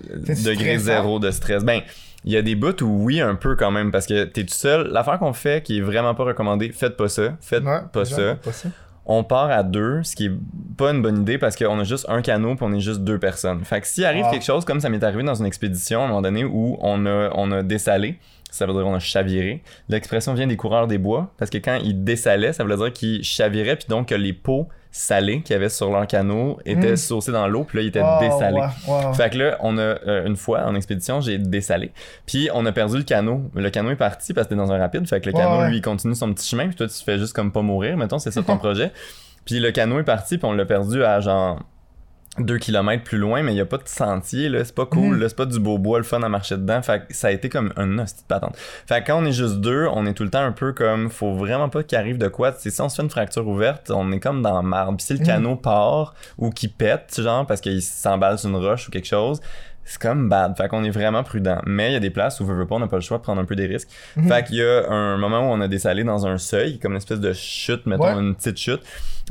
degré 0.46 0.78
zéro 0.78 1.20
de 1.20 1.30
stress. 1.32 1.64
Ben, 1.64 1.82
il 2.24 2.32
y 2.34 2.38
a 2.38 2.42
des 2.42 2.56
bouts 2.56 2.82
où 2.84 3.04
oui, 3.04 3.22
un 3.22 3.36
peu 3.36 3.56
quand 3.56 3.70
même, 3.72 3.92
parce 3.92 4.08
que 4.08 4.24
t'es 4.24 4.44
tout 4.46 4.54
seul. 4.54 4.88
L'affaire 4.92 5.20
qu'on 5.20 5.34
fait 5.34 5.62
qui 5.64 5.78
est 5.80 5.82
vraiment 5.82 6.16
pas 6.16 6.24
recommandée, 6.24 6.72
faites 6.72 6.96
pas 6.98 7.10
ça, 7.10 7.36
faites 7.42 7.64
Ouais, 7.64 7.80
pas 7.92 8.06
ça. 8.06 8.36
pas 8.36 8.52
ça. 8.52 8.70
On 9.08 9.24
part 9.24 9.52
à 9.52 9.62
deux, 9.62 10.02
ce 10.02 10.16
qui 10.16 10.26
est 10.26 10.32
pas 10.78 10.90
une 10.92 11.04
bonne 11.04 11.22
idée 11.22 11.38
parce 11.38 11.56
qu'on 11.56 11.80
a 11.80 11.84
juste 11.84 12.08
un 12.10 12.24
canot 12.24 12.56
puis 12.56 12.66
on 12.68 12.74
est 12.74 12.80
juste 12.80 13.02
deux 13.02 13.20
personnes. 13.20 13.64
Fait 13.64 13.80
que 13.80 13.86
s'il 13.86 14.04
arrive 14.04 14.24
Ah. 14.28 14.32
quelque 14.32 14.44
chose 14.46 14.66
comme 14.66 14.80
ça 14.80 14.90
m'est 14.90 15.04
arrivé 15.04 15.22
dans 15.22 15.36
une 15.36 15.46
expédition 15.46 16.02
à 16.02 16.06
un 16.06 16.08
moment 16.08 16.24
donné 16.24 16.44
où 16.44 16.76
on 16.82 17.06
a, 17.06 17.30
on 17.36 17.52
a 17.52 17.62
dessalé, 17.62 18.18
ça 18.56 18.66
veut 18.66 18.74
dire 18.74 18.86
on 18.88 18.96
a 18.96 19.00
chaviré. 19.00 19.62
L'expression 19.90 20.34
vient 20.34 20.48
des 20.48 20.56
coureurs 20.58 20.88
des 20.88 20.98
bois 20.98 21.32
parce 21.38 21.50
que 21.52 21.58
quand 21.58 21.76
ils 21.84 22.04
dessalaient, 22.04 22.54
ça 22.54 22.64
veut 22.64 22.76
dire 22.76 22.92
qu'ils 22.94 23.24
chaviraient 23.24 23.76
puis 23.76 23.86
donc 23.90 24.08
que 24.10 24.16
les 24.16 24.34
pots 24.34 24.68
salés 24.92 25.42
qu'il 25.42 25.54
y 25.54 25.58
avait 25.58 25.68
sur 25.68 25.92
leur 25.92 26.08
canot 26.08 26.58
étaient 26.66 26.94
Mm. 26.94 26.96
saucés 26.98 27.32
dans 27.34 27.48
l'eau 27.50 27.66
puis 27.66 27.78
là 27.80 27.84
ils 27.84 27.88
étaient 27.88 28.02
dessalés. 28.22 28.62
Fait 29.14 29.30
que 29.30 29.38
là, 29.38 29.58
on 29.60 29.78
a 29.78 29.82
euh, 29.82 30.26
une 30.26 30.38
fois 30.38 30.64
en 30.66 30.74
expédition, 30.74 31.20
j'ai 31.20 31.38
dessalé. 31.38 31.92
Puis 32.26 32.50
on 32.54 32.66
a 32.66 32.72
perdu 32.72 32.98
le 32.98 33.04
canot. 33.04 33.42
Le 33.56 33.70
canot 33.70 33.92
est 33.92 33.96
parti 33.98 34.34
parce 34.34 34.48
que 34.48 34.54
t'es 34.54 34.56
dans 34.58 34.72
un 34.72 34.78
rapide. 34.78 35.06
Fait 35.08 35.20
que 35.20 35.26
le 35.26 35.34
canot, 35.34 35.60
ouais. 35.64 35.70
lui, 35.70 35.78
il 35.78 35.82
continue 35.82 36.16
son 36.16 36.34
petit 36.34 36.48
chemin. 36.48 36.68
Puis 36.68 36.76
toi, 36.76 36.88
tu 36.88 37.04
fais 37.04 37.18
juste 37.20 37.34
comme 37.34 37.52
pas 37.52 37.62
mourir. 37.62 37.98
Mettons, 37.98 38.20
c'est 38.20 38.32
ça 38.32 38.42
ton 38.42 38.58
projet. 38.66 38.92
Puis 39.44 39.60
le 39.60 39.72
canot 39.72 40.00
est 40.00 40.04
parti. 40.04 40.38
Puis 40.38 40.46
on 40.48 40.54
l'a 40.54 40.64
perdu 40.66 41.04
à 41.04 41.20
genre 41.20 41.60
2 42.40 42.58
km 42.58 43.04
plus 43.04 43.18
loin. 43.18 43.44
Mais 43.44 43.54
il 43.54 43.58
y 43.58 43.62
a 43.62 43.66
pas 43.66 43.78
de 43.78 43.88
sentier. 43.88 44.50
là 44.50 44.64
C'est 44.66 44.76
pas 44.76 44.86
cool. 44.86 45.18
Là 45.20 45.30
C'est 45.30 45.36
pas 45.38 45.46
du 45.46 45.60
beau 45.60 45.78
bois, 45.78 45.98
le 46.00 46.04
fun 46.04 46.22
à 46.24 46.30
marcher 46.30 46.58
dedans. 46.58 46.82
Fait 46.82 47.06
que 47.08 47.14
ça 47.14 47.28
a 47.28 47.32
été 47.32 47.50
comme 47.50 47.72
un 47.78 47.98
hostie 48.00 48.24
de 48.24 48.28
patente. 48.28 48.56
Fait 48.58 49.02
que 49.02 49.08
quand 49.08 49.22
on 49.22 49.26
est 49.26 49.32
juste 49.32 49.56
deux, 49.62 49.88
on 49.94 50.06
est 50.06 50.14
tout 50.14 50.24
le 50.24 50.30
temps 50.30 50.44
un 50.44 50.52
peu 50.52 50.74
comme. 50.74 51.10
Faut 51.10 51.34
vraiment 51.34 51.70
pas 51.70 51.84
qu'il 51.84 51.98
arrive 51.98 52.18
de 52.18 52.28
quoi. 52.28 52.52
C'est 52.58 52.70
si 52.72 52.82
on 52.82 52.90
se 52.90 52.96
fait 52.98 53.04
une 53.04 53.10
fracture 53.10 53.48
ouverte, 53.48 53.92
on 53.94 54.12
est 54.12 54.20
comme 54.20 54.42
dans. 54.42 54.62
Puis 54.96 55.06
si 55.06 55.14
le 55.14 55.20
Mhm. 55.20 55.26
canot 55.26 55.56
part 55.56 56.14
ou 56.38 56.50
qu'il 56.50 56.72
pète, 56.72 57.20
genre, 57.22 57.46
parce 57.46 57.62
qu'il 57.62 57.82
s'emballe 57.82 58.38
sur 58.38 58.50
une 58.50 58.56
roche 58.58 58.88
ou 58.88 58.92
quelque 58.92 59.08
chose 59.08 59.40
c'est 59.86 60.02
comme 60.02 60.28
bad. 60.30 60.58
Fait 60.58 60.68
qu'on 60.68 60.84
est 60.84 60.90
vraiment 60.90 61.24
prudent. 61.24 61.60
Mais 61.66 61.92
il 61.92 61.94
y 61.94 61.96
a 61.96 62.00
des 62.00 62.10
places 62.10 62.40
où, 62.40 62.46
veut, 62.46 62.56
veut 62.56 62.66
pas, 62.66 62.76
on 62.76 62.80
n'a 62.80 62.88
pas 62.88 62.98
le 62.98 63.02
choix 63.02 63.18
de 63.18 63.24
prendre 63.24 63.40
un 63.40 63.46
peu 63.46 63.56
des 63.56 63.68
risques. 63.68 63.90
Mhm. 64.18 64.28
Fait 64.28 64.44
qu'il 64.44 64.56
y 64.58 64.64
a 64.64 64.90
un 64.90 65.18
moment 65.18 65.40
où 65.40 65.54
on 65.54 65.62
a 65.62 65.68
dessalé 65.68 66.04
dans 66.04 66.26
un 66.28 66.38
seuil, 66.38 66.80
comme 66.80 66.92
une 66.94 66.98
espèce 66.98 67.20
de 67.20 67.32
chute, 67.34 67.86
mettons, 67.86 68.04
Ouais. 68.04 68.20
une 68.20 68.36
petite 68.36 68.58
chute. 68.58 68.82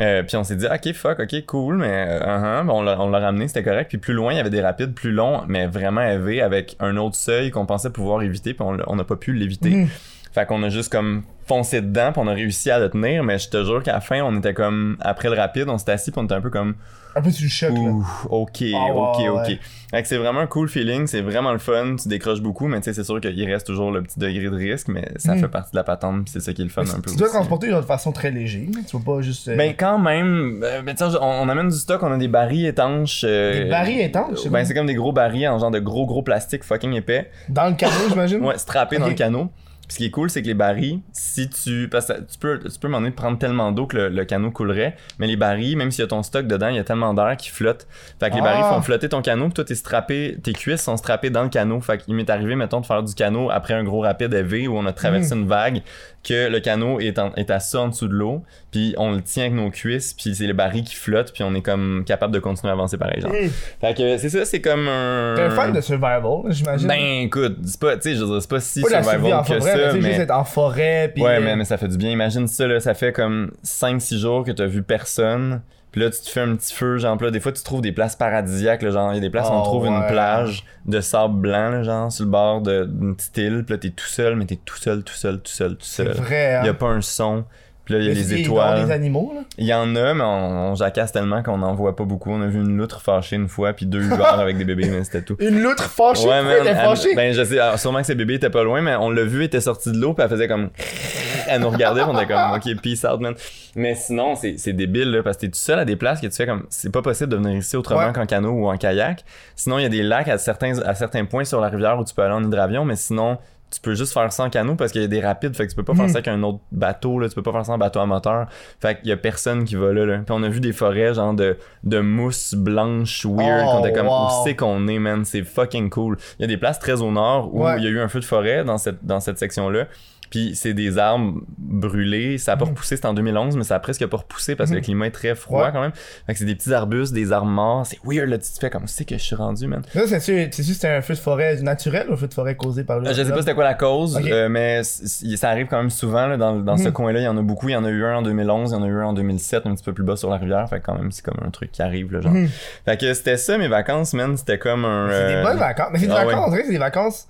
Euh, 0.00 0.22
puis 0.22 0.36
on 0.36 0.42
s'est 0.44 0.56
dit, 0.56 0.66
ok, 0.66 0.92
fuck, 0.92 1.20
ok, 1.20 1.46
cool, 1.46 1.76
mais 1.76 2.06
euh, 2.08 2.20
uh-huh. 2.20 2.66
Bon, 2.66 2.78
on 2.80 2.82
l'a 2.82 3.00
on 3.00 3.10
l'a 3.10 3.18
ramené, 3.20 3.46
c'était 3.48 3.62
correct. 3.62 3.88
Puis 3.88 3.98
plus 3.98 4.14
loin, 4.14 4.32
il 4.32 4.36
y 4.36 4.40
avait 4.40 4.50
des 4.50 4.60
rapides 4.60 4.92
plus 4.94 5.12
longs, 5.12 5.42
mais 5.46 5.66
vraiment 5.66 6.02
élevés, 6.02 6.40
avec 6.40 6.76
un 6.80 6.96
autre 6.96 7.16
seuil 7.16 7.50
qu'on 7.50 7.66
pensait 7.66 7.90
pouvoir 7.90 8.22
éviter, 8.22 8.54
puis 8.54 8.64
on 8.86 8.96
n'a 8.96 9.04
pas 9.04 9.16
pu 9.16 9.32
l'éviter. 9.32 9.70
Mhm. 9.70 9.88
Fait 10.34 10.46
qu'on 10.46 10.62
a 10.64 10.68
juste 10.68 10.90
comme 10.90 11.22
foncé 11.46 11.80
dedans, 11.80 12.10
puis 12.12 12.20
on 12.24 12.26
a 12.26 12.32
réussi 12.32 12.70
à 12.70 12.78
le 12.80 12.90
tenir, 12.90 13.22
mais 13.22 13.38
je 13.38 13.48
te 13.48 13.62
jure 13.64 13.82
qu'à 13.82 13.92
la 13.92 14.00
fin, 14.00 14.20
on 14.22 14.36
était 14.38 14.54
comme, 14.54 14.96
après 15.00 15.28
le 15.28 15.36
rapide, 15.36 15.68
on 15.68 15.78
s'était 15.78 15.92
assis, 15.92 16.10
puis 16.10 16.20
on 16.20 16.24
était 16.24 16.34
un 16.34 16.40
peu 16.40 16.50
comme, 16.50 16.74
Un 17.14 17.20
peu 17.22 17.30
sur 17.30 17.44
le 17.44 17.50
choc, 17.50 17.70
là. 17.70 17.90
Ouh, 17.90 18.06
ok, 18.30 18.64
Ah, 18.74 18.92
ok, 18.94 19.16
ok. 19.28 19.36
ouais. 19.46 19.58
Fait 19.92 20.02
que 20.02 20.08
c'est 20.08 20.16
vraiment 20.16 20.40
un 20.40 20.46
cool 20.48 20.68
feeling, 20.68 21.06
c'est 21.06 21.20
vraiment 21.20 21.52
le 21.52 21.58
fun, 21.58 21.94
tu 22.02 22.08
décroches 22.08 22.40
beaucoup, 22.40 22.66
mais 22.66 22.78
tu 22.78 22.84
sais, 22.86 22.94
c'est 22.94 23.04
sûr 23.04 23.20
qu'il 23.20 23.48
reste 23.48 23.66
toujours 23.66 23.92
le 23.92 24.02
petit 24.02 24.18
degré 24.18 24.50
de 24.50 24.56
risque, 24.56 24.88
mais 24.88 25.06
ça 25.16 25.34
Mm. 25.36 25.40
fait 25.40 25.48
partie 25.48 25.70
de 25.72 25.76
la 25.76 25.84
patente, 25.84 26.28
c'est 26.28 26.40
ça 26.40 26.52
qui 26.52 26.62
est 26.62 26.64
le 26.64 26.70
fun 26.70 26.82
Mais 26.82 26.90
un 26.90 26.94
tu- 26.94 27.00
peu. 27.02 27.10
tu 27.12 27.16
dois 27.18 27.26
aussi. 27.28 27.36
transporter 27.36 27.68
de 27.68 27.80
façon 27.82 28.10
très 28.10 28.30
légère. 28.32 28.62
là. 28.74 28.80
Tu 28.88 28.96
vas 28.96 29.02
pas 29.04 29.20
juste. 29.20 29.46
euh, 29.46 29.56
Ben 29.56 29.74
quand 29.78 29.98
même, 30.00 30.62
euh, 30.64 30.82
ben, 30.82 30.96
on, 31.00 31.16
on 31.24 31.48
amène 31.48 31.68
du 31.68 31.76
stock, 31.76 32.02
on 32.02 32.10
a 32.10 32.16
des 32.16 32.26
barils 32.26 32.66
étanches. 32.66 33.22
euh, 33.24 33.64
Des 33.64 33.70
barils 33.70 34.00
étanches, 34.00 34.48
Ben 34.48 34.64
c'est 34.64 34.74
comme 34.74 34.86
des 34.86 34.94
gros 34.96 35.12
barils 35.12 35.46
en 35.46 35.58
genre 35.60 35.70
de 35.70 35.78
gros 35.78 36.06
gros 36.06 36.22
plastique 36.22 36.64
fucking 36.64 36.94
épais. 36.94 37.30
Dans 37.50 37.66
le 37.68 37.74
canot, 37.74 37.92
j'imagine? 38.08 38.42
Ouais, 38.44 38.58
strappés 38.58 38.96
dans 38.98 39.04
Ok. 39.04 39.10
le 39.10 39.16
canot. 39.16 39.50
Ce 39.88 39.98
qui 39.98 40.06
est 40.06 40.10
cool, 40.10 40.30
c'est 40.30 40.40
que 40.40 40.46
les 40.46 40.54
barils, 40.54 41.00
si 41.12 41.48
tu. 41.50 41.88
Parce 41.90 42.06
que 42.06 42.14
tu 42.14 42.38
peux, 42.40 42.58
tu 42.58 42.78
peux 42.78 42.88
m'en 42.88 43.08
prendre 43.10 43.38
tellement 43.38 43.70
d'eau 43.70 43.86
que 43.86 43.96
le, 43.98 44.08
le 44.08 44.24
canot 44.24 44.50
coulerait. 44.50 44.96
Mais 45.18 45.26
les 45.26 45.36
barils, 45.36 45.76
même 45.76 45.90
s'il 45.90 46.00
y 46.02 46.04
a 46.04 46.08
ton 46.08 46.22
stock 46.22 46.46
dedans, 46.46 46.68
il 46.68 46.76
y 46.76 46.78
a 46.78 46.84
tellement 46.84 47.12
d'air 47.12 47.36
qui 47.36 47.50
flotte. 47.50 47.86
Fait 48.18 48.30
que 48.30 48.34
les 48.36 48.40
Ah. 48.40 48.44
barils 48.44 48.64
font 48.64 48.80
flotter 48.82 49.10
ton 49.10 49.20
canot. 49.20 49.44
Puis 49.46 49.54
toi, 49.54 49.64
t'es 49.64 49.74
strappé, 49.74 50.38
tes 50.42 50.52
cuisses 50.54 50.82
sont 50.82 50.96
strappées 50.96 51.28
dans 51.30 51.42
le 51.42 51.50
canot. 51.50 51.80
Fait 51.82 51.98
qu'il 51.98 52.14
m'est 52.14 52.30
arrivé, 52.30 52.56
mettons, 52.56 52.80
de 52.80 52.86
faire 52.86 53.02
du 53.02 53.14
canot 53.14 53.50
après 53.50 53.74
un 53.74 53.84
gros 53.84 54.00
rapide 54.00 54.32
élevé 54.32 54.66
où 54.68 54.76
on 54.76 54.86
a 54.86 54.92
traversé 54.92 55.34
une 55.34 55.46
vague, 55.46 55.82
que 56.24 56.48
le 56.48 56.58
canot 56.60 56.98
est, 57.00 57.18
en- 57.18 57.32
est 57.34 57.50
assis 57.50 57.76
en 57.76 57.88
dessous 57.88 58.08
de 58.08 58.14
l'eau. 58.14 58.42
Puis 58.72 58.94
on 58.98 59.12
le 59.12 59.22
tient 59.22 59.44
avec 59.44 59.54
nos 59.54 59.70
cuisses. 59.70 60.14
Puis 60.14 60.34
c'est 60.34 60.46
les 60.46 60.52
barils 60.52 60.82
qui 60.82 60.94
flottent. 60.96 61.32
Puis 61.32 61.44
on 61.44 61.54
est 61.54 61.62
comme 61.62 62.02
capable 62.06 62.32
de 62.34 62.38
continuer 62.40 62.70
à 62.70 62.72
avancer 62.72 62.96
pareil, 62.98 63.20
genre. 63.20 63.32
Hey, 63.34 63.50
Fait 63.80 63.94
que 63.96 64.18
c'est 64.18 64.30
ça, 64.30 64.44
c'est 64.44 64.60
comme 64.60 64.88
un. 64.88 65.34
T'es 65.36 65.42
un 65.42 65.50
fan 65.50 65.72
de 65.72 65.80
survival, 65.80 66.22
j'imagine. 66.48 66.88
Ben 66.88 67.22
écoute, 67.24 67.56
c'est 67.64 67.78
pas, 67.80 67.96
tu 67.96 68.10
sais, 68.10 68.14
je 68.16 68.40
c'est 68.40 68.50
pas 68.50 68.60
si 68.60 68.80
pas 68.82 69.02
survival 69.02 69.40
que 69.42 69.46
forêt, 69.60 69.60
ça, 69.60 69.92
mais. 69.94 70.00
juste 70.02 70.20
être 70.20 70.30
en 70.30 70.44
forêt. 70.44 71.10
Puis, 71.14 71.22
Ouais, 71.22 71.40
mais, 71.40 71.54
mais 71.56 71.64
ça 71.64 71.76
fait 71.76 71.88
du 71.88 71.96
bien. 71.98 72.10
Imagine 72.10 72.48
ça, 72.48 72.66
là, 72.66 72.80
ça 72.80 72.94
fait 72.94 73.12
comme 73.12 73.50
5-6 73.64 74.18
jours 74.18 74.44
que 74.44 74.50
t'as 74.52 74.66
vu 74.66 74.82
personne. 74.82 75.60
Puis 75.94 76.00
là, 76.02 76.10
tu 76.10 76.18
te 76.22 76.28
fais 76.28 76.40
un 76.40 76.56
petit 76.56 76.74
feu, 76.74 76.98
genre, 76.98 77.16
là, 77.22 77.30
des 77.30 77.38
fois, 77.38 77.52
tu 77.52 77.62
trouves 77.62 77.80
des 77.80 77.92
places 77.92 78.16
paradisiaques, 78.16 78.82
là, 78.82 78.90
genre, 78.90 79.12
il 79.12 79.14
y 79.14 79.18
a 79.18 79.20
des 79.20 79.30
places 79.30 79.46
où 79.46 79.52
on 79.52 79.60
Oh, 79.60 79.64
trouve 79.64 79.86
une 79.86 80.04
plage 80.08 80.64
de 80.86 81.00
sable 81.00 81.36
blanc, 81.38 81.68
là, 81.70 81.84
genre, 81.84 82.10
sur 82.10 82.24
le 82.24 82.30
bord 82.32 82.62
d'une 82.62 83.14
petite 83.14 83.36
île. 83.36 83.62
Puis 83.64 83.74
là, 83.74 83.78
t'es 83.78 83.90
tout 83.90 84.04
seul, 84.08 84.34
mais 84.34 84.44
t'es 84.44 84.56
tout 84.64 84.76
seul, 84.76 85.04
tout 85.04 85.14
seul, 85.14 85.38
tout 85.38 85.52
seul, 85.52 85.76
tout 85.76 85.86
C'est 85.86 86.04
seul. 86.04 86.14
vrai, 86.14 86.54
hein. 86.56 86.60
Il 86.64 86.66
y 86.66 86.68
a 86.68 86.74
pas 86.74 86.88
un 86.88 87.00
son. 87.00 87.44
Puis 87.84 87.94
là, 87.94 88.00
il 88.00 88.06
y 88.06 88.10
a 88.10 88.14
les 88.14 88.34
étoiles. 88.34 88.86
des 88.86 88.90
animaux, 88.92 89.32
là. 89.34 89.42
Il 89.58 89.66
y 89.66 89.74
en 89.74 89.94
a, 89.94 90.14
mais 90.14 90.24
on, 90.24 90.70
on 90.70 90.74
jacasse 90.74 91.12
tellement 91.12 91.42
qu'on 91.42 91.58
n'en 91.58 91.74
voit 91.74 91.94
pas 91.94 92.04
beaucoup. 92.04 92.30
On 92.32 92.40
a 92.40 92.46
vu 92.46 92.60
une 92.60 92.76
loutre 92.76 93.02
fâchée 93.02 93.36
une 93.36 93.48
fois, 93.48 93.72
puis 93.74 93.84
deux 93.86 94.02
huards 94.02 94.40
avec 94.40 94.56
des 94.56 94.64
bébés, 94.64 94.88
mais 94.90 95.04
c'était 95.04 95.22
tout. 95.22 95.36
Une 95.38 95.62
loutre 95.62 95.84
fâchée? 95.90 96.26
Ouais, 96.26 96.42
man, 96.42 96.56
elle 96.66 96.74
fâchée? 96.76 97.14
ben 97.14 97.34
je 97.34 97.44
sais, 97.44 97.58
alors, 97.58 97.78
sûrement 97.78 98.00
que 98.00 98.06
ses 98.06 98.14
bébés 98.14 98.34
étaient 98.34 98.48
pas 98.50 98.62
loin, 98.64 98.80
mais 98.80 98.94
on 98.96 99.10
l'a 99.10 99.24
vu, 99.24 99.40
elle 99.40 99.44
était 99.44 99.60
sortie 99.60 99.92
de 99.92 99.98
l'eau, 99.98 100.14
puis 100.14 100.24
elle 100.24 100.30
faisait 100.30 100.48
comme, 100.48 100.70
elle 101.48 101.60
nous 101.60 101.68
regardait, 101.70 102.00
puis 102.02 102.10
on 102.10 102.16
était 102.18 102.32
comme, 102.32 102.52
ok, 102.56 102.80
peace 102.82 103.04
out, 103.06 103.20
man. 103.20 103.34
Mais 103.76 103.94
sinon, 103.94 104.34
c'est 104.34 104.54
c'est 104.56 104.72
débile, 104.72 105.10
là, 105.10 105.22
parce 105.22 105.36
que 105.36 105.42
t'es 105.42 105.48
tout 105.48 105.58
seul 105.58 105.78
à 105.78 105.84
des 105.84 105.96
places 105.96 106.20
que 106.20 106.26
tu 106.26 106.34
fais 106.36 106.46
comme, 106.46 106.64
c'est 106.70 106.90
pas 106.92 107.02
possible 107.02 107.28
de 107.30 107.36
venir 107.36 107.56
ici 107.58 107.76
autrement 107.76 108.00
Ouais. 108.06 108.12
qu'en 108.14 108.24
canot 108.26 108.50
ou 108.52 108.68
en 108.68 108.76
kayak. 108.78 109.24
Sinon, 109.56 109.78
il 109.78 109.82
y 109.82 109.86
a 109.86 109.88
des 109.90 110.02
lacs 110.02 110.28
à 110.28 110.38
certains, 110.38 110.78
à 110.80 110.94
certains 110.94 111.24
points 111.26 111.44
sur 111.44 111.60
la 111.60 111.68
rivière 111.68 111.98
où 111.98 112.04
tu 112.04 112.14
peux 112.14 112.22
aller 112.22 112.34
en 112.34 112.42
hydravion, 112.44 112.84
mais 112.84 112.96
sinon, 112.96 113.36
tu 113.74 113.80
peux 113.80 113.94
juste 113.94 114.12
faire 114.14 114.32
ça 114.32 114.44
en 114.44 114.50
canot 114.50 114.74
parce 114.76 114.92
qu'il 114.92 115.00
y 115.00 115.04
a 115.04 115.08
des 115.08 115.20
rapides, 115.20 115.54
fait 115.56 115.64
que 115.66 115.70
tu 115.70 115.76
peux 115.76 115.84
pas 115.84 115.94
faire 115.94 116.04
Mhm. 116.04 116.10
ça 116.10 116.18
avec 116.18 116.28
un 116.28 116.42
autre 116.42 116.60
bateau, 116.72 117.18
là, 117.18 117.28
tu 117.28 117.34
peux 117.34 117.42
pas 117.42 117.52
faire 117.52 117.66
ça 117.66 117.72
en 117.72 117.78
bateau 117.78 118.00
à 118.00 118.06
moteur. 118.06 118.46
Fait 118.80 118.98
qu'il 118.98 119.08
y 119.08 119.12
a 119.12 119.16
personne 119.16 119.64
qui 119.64 119.74
va 119.76 119.92
là, 119.92 120.04
là. 120.06 120.18
Puis 120.18 120.34
on 120.36 120.42
a 120.42 120.48
vu 120.48 120.60
des 120.60 120.72
forêts, 120.72 121.14
genre 121.14 121.34
de, 121.34 121.56
de 121.82 122.00
mousse 122.00 122.54
blanche 122.54 123.26
weird, 123.26 123.64
Oh, 123.66 123.72
qu'on 123.72 123.84
était 123.86 123.92
comme, 123.92 124.06
wow. 124.06 124.26
où 124.26 124.44
c'est 124.44 124.54
qu'on 124.56 124.86
est, 124.88 124.98
man, 124.98 125.24
c'est 125.24 125.42
fucking 125.42 125.90
cool. 125.90 126.16
Il 126.38 126.42
y 126.42 126.44
a 126.44 126.48
des 126.48 126.56
places 126.56 126.78
très 126.78 127.00
au 127.02 127.10
nord 127.10 127.54
où 127.54 127.64
Ouais. 127.64 127.76
il 127.78 127.84
y 127.84 127.86
a 127.86 127.90
eu 127.90 128.00
un 128.00 128.08
feu 128.08 128.20
de 128.20 128.24
forêt 128.24 128.64
dans 128.64 128.78
cette, 128.78 129.04
dans 129.04 129.20
cette 129.20 129.38
section-là. 129.38 129.86
Puis 130.34 130.56
c'est 130.56 130.74
des 130.74 130.98
arbres 130.98 131.42
brûlés. 131.58 132.38
Ça 132.38 132.54
a 132.54 132.56
pas 132.56 132.64
Mhm. 132.64 132.70
repoussé, 132.72 132.96
c'était 132.96 133.06
en 133.06 133.14
2011, 133.14 133.56
mais 133.56 133.62
ça 133.62 133.76
a 133.76 133.78
presque 133.78 134.04
pas 134.06 134.16
repoussé 134.16 134.56
parce 134.56 134.70
que 134.70 134.74
Mhm. 134.74 134.80
le 134.80 134.84
climat 134.84 135.06
est 135.06 135.10
très 135.12 135.36
froid 135.36 135.66
Ouais. 135.66 135.70
quand 135.72 135.80
même. 135.80 135.92
Fait 136.26 136.32
que 136.32 136.38
c'est 136.40 136.44
des 136.44 136.56
petits 136.56 136.74
arbustes, 136.74 137.12
des 137.12 137.30
arbres 137.30 137.46
morts. 137.46 137.86
C'est 137.86 138.00
weird, 138.04 138.28
là. 138.28 138.38
Tu 138.38 138.50
te 138.52 138.58
fais 138.58 138.68
comme, 138.68 138.88
c'est 138.88 139.04
que 139.04 139.16
je 139.16 139.22
suis 139.22 139.36
rendu, 139.36 139.68
man. 139.68 139.82
Là, 139.94 140.02
c'est 140.08 140.18
sûr, 140.18 140.48
c'est 140.50 140.62
sûr 140.64 140.74
c'était 140.74 140.88
un 140.88 141.02
feu 141.02 141.14
de 141.14 141.18
forêt 141.20 141.62
naturel 141.62 142.08
ou 142.10 142.14
un 142.14 142.16
feu 142.16 142.26
de 142.26 142.34
forêt 142.34 142.56
causé 142.56 142.82
par 142.82 142.98
le. 142.98 143.06
Euh, 143.08 143.14
Je 143.14 143.22
sais 143.22 143.30
pas 143.30 143.38
c'était 143.42 143.54
quoi 143.54 143.62
la 143.62 143.74
cause, 143.74 144.18
euh, 144.24 144.48
mais 144.48 144.82
ça 144.82 145.50
arrive 145.50 145.68
quand 145.68 145.78
même 145.78 145.90
souvent 145.90 146.26
là, 146.26 146.36
dans, 146.36 146.56
dans 146.56 146.76
ce 146.76 146.88
Mhm. 146.88 146.92
coin-là. 146.92 147.20
Il 147.20 147.24
y 147.24 147.28
en 147.28 147.36
a 147.36 147.42
beaucoup. 147.42 147.68
Il 147.68 147.72
y 147.72 147.76
en 147.76 147.84
a 147.84 147.90
eu 147.90 148.04
un 148.04 148.16
en 148.16 148.22
2011, 148.22 148.72
il 148.72 148.74
y 148.74 148.76
en 148.76 148.82
a 148.82 148.88
eu 148.88 149.00
un 149.02 149.06
en 149.06 149.12
2007, 149.12 149.66
un 149.66 149.74
petit 149.76 149.84
peu 149.84 149.92
plus 149.92 150.02
bas 150.04 150.16
sur 150.16 150.30
la 150.30 150.38
rivière. 150.38 150.68
Fait 150.68 150.80
que 150.80 150.86
quand 150.86 150.98
même, 150.98 151.12
c'est 151.12 151.24
comme 151.24 151.38
un 151.46 151.50
truc 151.50 151.70
qui 151.70 151.80
arrive, 151.82 152.12
là, 152.12 152.20
genre. 152.22 152.32
Mhm. 152.32 152.48
Fait 152.84 153.00
que 153.00 153.14
c'était 153.14 153.36
ça 153.36 153.56
mes 153.56 153.68
vacances, 153.68 154.14
man. 154.14 154.36
C'était 154.36 154.58
comme 154.58 154.84
un. 154.84 155.08
C'est 155.12 155.28
des 155.28 155.34
euh, 155.34 155.42
bonnes 155.44 155.58
vacances. 155.58 155.88
Mais 155.92 155.98
c'est 156.00 156.06
des 156.08 156.12
ah 156.12 156.24
vacances, 156.24 156.50
ouais. 156.52 156.62
c'est 156.64 156.72
des 156.72 156.78
vacances. 156.78 157.28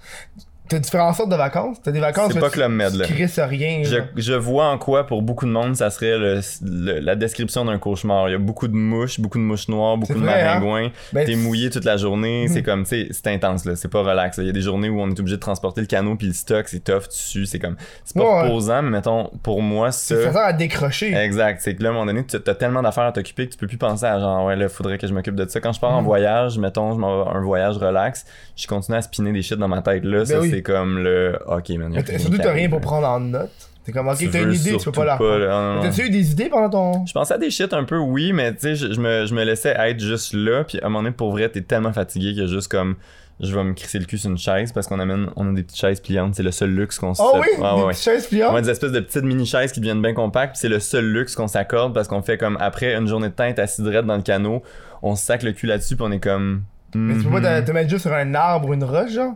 T'as 0.67 0.79
différentes 0.79 1.15
sortes 1.15 1.31
de 1.31 1.37
vacances? 1.37 1.77
T'as 1.83 1.91
des 1.93 2.01
vacances. 2.01 2.33
C'est 2.33 2.41
pas 2.41 2.49
Club 2.49 2.71
Med, 2.73 2.95
là. 2.95 3.05
Tu 3.07 3.41
rien. 3.43 3.83
Je, 3.85 3.97
je 4.17 4.33
vois 4.33 4.67
en 4.69 4.79
quoi, 4.79 5.07
pour 5.07 5.21
beaucoup 5.21 5.45
de 5.45 5.51
monde, 5.51 5.77
ça 5.77 5.91
serait 5.91 6.17
le, 6.19 6.41
le- 6.63 7.01
la 7.01 7.17
description 7.17 7.67
d'un 7.67 7.79
cauchemar. 7.79 8.31
Il 8.31 8.33
y 8.33 8.35
a 8.35 8.39
beaucoup 8.39 8.67
de 8.67 8.75
mouches, 8.75 9.21
beaucoup 9.21 9.37
de 9.37 9.43
mouches 9.43 9.69
noires, 9.69 9.99
beaucoup 9.99 10.15
de 10.15 10.21
hein? 10.27 10.45
maringouins. 10.45 10.89
Ben, 11.13 11.27
T'es 11.27 11.37
mouillé 11.37 11.69
toute 11.69 11.85
la 11.85 11.99
journée. 11.99 12.47
C'est 12.49 12.63
comme, 12.63 12.85
tu 12.85 12.89
sais, 12.91 13.09
c'est 13.11 13.27
intense, 13.29 13.67
là. 13.67 13.77
C'est 13.77 13.89
pas 13.91 14.03
relax. 14.03 14.39
là. 14.39 14.45
Il 14.45 14.47
y 14.47 14.51
a 14.51 14.53
des 14.55 14.63
journées 14.63 14.89
où 14.89 15.01
on 15.03 15.09
est 15.11 15.21
obligé 15.21 15.37
de 15.37 15.41
transporter 15.41 15.83
le 15.83 15.87
canot 15.87 16.17
puis 16.17 16.29
le 16.29 16.33
stock. 16.33 16.67
C'est 16.69 16.83
tough, 16.83 17.03
tu 17.11 17.19
sues. 17.19 17.47
C'est 17.47 17.59
comme, 17.59 17.77
c'est 18.05 18.17
pas 18.17 18.25
Ouais, 18.25 18.35
ouais. 18.35 18.43
reposant, 18.49 18.81
mais 18.83 18.91
mettons, 18.91 19.31
pour 19.43 19.61
moi, 19.61 19.93
ça. 19.93 20.15
C'est 20.17 20.23
façon 20.25 20.39
à 20.39 20.53
décrocher. 20.55 21.15
Exact. 21.15 21.61
C'est 21.61 21.75
que 21.75 21.83
là, 21.83 21.91
à 21.91 21.93
un 21.93 21.95
moment 21.95 22.07
donné, 22.07 22.25
tu 22.25 22.37
as 22.37 22.55
tellement 22.55 22.81
d'affaires 22.83 23.05
à 23.05 23.13
t'occuper 23.13 23.47
que 23.49 23.53
tu 23.53 23.59
peux 23.59 23.67
plus 23.67 23.77
penser 23.77 24.07
à 24.07 24.19
genre, 24.19 24.47
ouais, 24.47 24.57
là, 24.57 24.71
faudrait 24.71 24.97
que 24.97 25.07
je 25.07 25.13
m'occupe 25.13 25.35
de 25.35 25.47
ça. 25.47 25.61
Quand 25.61 25.73
je 25.75 25.81
pars 25.81 25.93
en 25.93 25.99
Mhm. 26.01 26.07
voyage, 26.07 26.59
mettons, 26.59 26.95
je 26.95 26.99
m'en 26.99 27.29
un 27.31 27.43
voyage 27.43 27.77
relax, 27.77 28.25
je 28.57 28.67
continue 28.67 28.97
à 28.97 29.03
spinner 29.03 29.33
des 29.33 29.43
shit 29.43 29.59
dans 29.59 29.69
ma 29.69 29.83
tête. 29.83 30.05
Là, 30.05 30.25
ça, 30.25 30.35
Ben 30.37 30.41
oui. 30.41 30.54
C'est 30.57 30.63
comme 30.63 30.99
le, 30.99 31.39
ok, 31.47 31.69
man. 31.71 31.71
y 31.71 31.73
a 31.75 31.79
Mais 31.89 31.89
rien 31.97 32.03
t'as- 32.03 32.19
Surtout, 32.19 32.39
t'as 32.39 32.53
rien 32.53 32.69
pour 32.69 32.81
prendre 32.81 33.07
en 33.09 33.21
note. 33.21 33.51
T'es 33.85 33.93
comme, 33.93 34.09
ok, 34.09 34.17
Tu 34.17 34.31
t'as 34.31 34.43
une 34.43 34.53
idée, 34.55 34.77
tu 34.79 34.85
peux 34.87 34.93
pas 34.93 35.05
la 35.05 35.19
non. 35.19 35.83
T'as-tu 35.83 36.07
eu 36.07 36.11
des 36.11 36.31
idées 36.33 36.49
pendant 36.49 36.71
ton. 36.71 37.05
Je 37.07 37.13
pensais 37.13 37.35
à 37.35 37.39
des 37.39 37.51
shit 37.51 37.73
un 37.75 37.85
peu, 37.85 37.99
oui, 37.99 38.33
mais 38.33 38.53
tu 38.55 38.61
sais, 38.61 38.77
je, 38.77 38.93
je 38.93 39.01
me, 39.01 39.27
je 39.27 39.35
me 39.35 39.45
laissais 39.45 39.75
être 39.79 40.01
juste 40.01 40.33
là, 40.33 40.65
puis 40.65 40.79
à 40.81 40.87
un 40.87 40.89
moment 40.89 41.03
donné, 41.03 41.15
pour 41.15 41.33
vrai, 41.33 41.49
t'es 41.51 41.61
tellement 41.61 41.93
fatigué 41.93 42.35
que 42.35 42.47
juste 42.47 42.69
comme, 42.69 42.97
je 43.41 43.55
vais 43.55 43.63
me 43.63 43.75
crisser 43.75 43.99
le 43.99 44.07
cul 44.07 44.17
sur 44.17 44.31
une 44.31 44.39
chaise 44.39 44.73
parce 44.73 44.87
qu'on 44.87 45.01
amène, 45.01 45.29
on 45.37 45.51
a 45.51 45.53
des 45.53 45.65
petites 45.65 45.79
chaises 45.79 46.01
pliantes, 46.01 46.35
c'est 46.37 46.43
le 46.43 46.53
seul 46.53 46.71
luxe 46.71 46.99
qu'on 46.99 47.13
se 47.13 47.21
Oh 47.23 47.33
fait. 47.35 47.41
oui, 47.41 47.47
des 47.57 47.63
ouais, 47.83 47.89
petites 47.93 48.05
chaises 48.05 48.27
pliantes? 48.27 48.53
On 48.53 48.57
a 48.57 48.63
des 48.63 48.71
espèces 48.71 48.93
de 48.93 49.01
petites 49.01 49.25
mini-chaises 49.25 49.73
qui 49.73 49.81
deviennent 49.81 50.01
bien 50.01 50.15
compactes, 50.15 50.53
puis 50.55 50.61
c'est 50.61 50.69
le 50.71 50.81
seul 50.81 51.05
luxe 51.05 51.35
qu'on 51.35 51.49
s'accorde 51.49 51.93
parce 51.93 52.09
qu'on 52.09 52.23
fait 52.23 52.39
comme 52.39 52.57
après 52.61 52.95
une 52.95 53.07
journée 53.07 53.29
de 53.29 53.43
être 53.43 53.59
assis 53.59 53.83
dans 53.83 54.17
le 54.17 54.23
canot, 54.23 54.63
on 55.03 55.15
se 55.15 55.27
sac 55.27 55.43
le 55.43 55.53
cul 55.53 55.67
là-dessus, 55.67 55.97
puis 55.97 56.07
on 56.09 56.13
est 56.13 56.21
comme. 56.21 56.63
Mais 56.95 57.15
tu 57.15 57.25
peux 57.25 57.41
pas 57.41 57.59
mhm. 57.59 57.65
te, 57.65 57.67
te 57.67 57.73
mettre 57.73 57.91
juste 57.91 58.03
sur 58.03 58.13
un 58.13 58.35
arbre 58.35 58.69
ou 58.69 58.75
une 58.75 58.85
roche, 58.85 59.13
genre? 59.13 59.35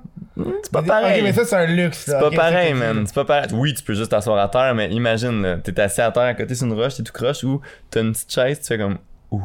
C'est 0.63 0.73
pas 0.73 0.81
Ok, 0.81 0.87
pareil. 0.87 1.23
mais 1.23 1.33
ça, 1.33 1.45
c'est 1.45 1.57
un 1.57 1.67
luxe. 1.67 2.05
C'est 2.07 2.19
pas 2.19 2.31
pareil, 2.31 2.75
man. 2.75 3.05
C'est 3.07 3.15
pas 3.15 3.25
pareil. 3.25 3.49
Oui, 3.53 3.75
tu 3.75 3.83
peux 3.83 3.95
juste 3.95 4.11
t'asseoir 4.11 4.39
à 4.39 4.49
terre, 4.49 4.75
mais 4.75 4.89
imagine, 4.91 5.43
là, 5.43 5.57
t'es 5.57 5.79
assis 5.81 6.01
à 6.01 6.13
terre 6.13 6.23
à 6.23 6.35
côté 6.35 6.55
sur 6.55 6.67
une 6.67 6.75
roche, 6.75 6.97
t'es 6.97 7.03
tout 7.03 7.13
croche, 7.13 7.43
ou 7.45 7.61
t'as 7.91 8.03
une 8.03 8.13
petite 8.13 8.33
chaise, 8.33 8.61
tu 8.61 8.67
fais 8.67 8.79
comme. 8.79 8.99
Ouh. 9.31 9.43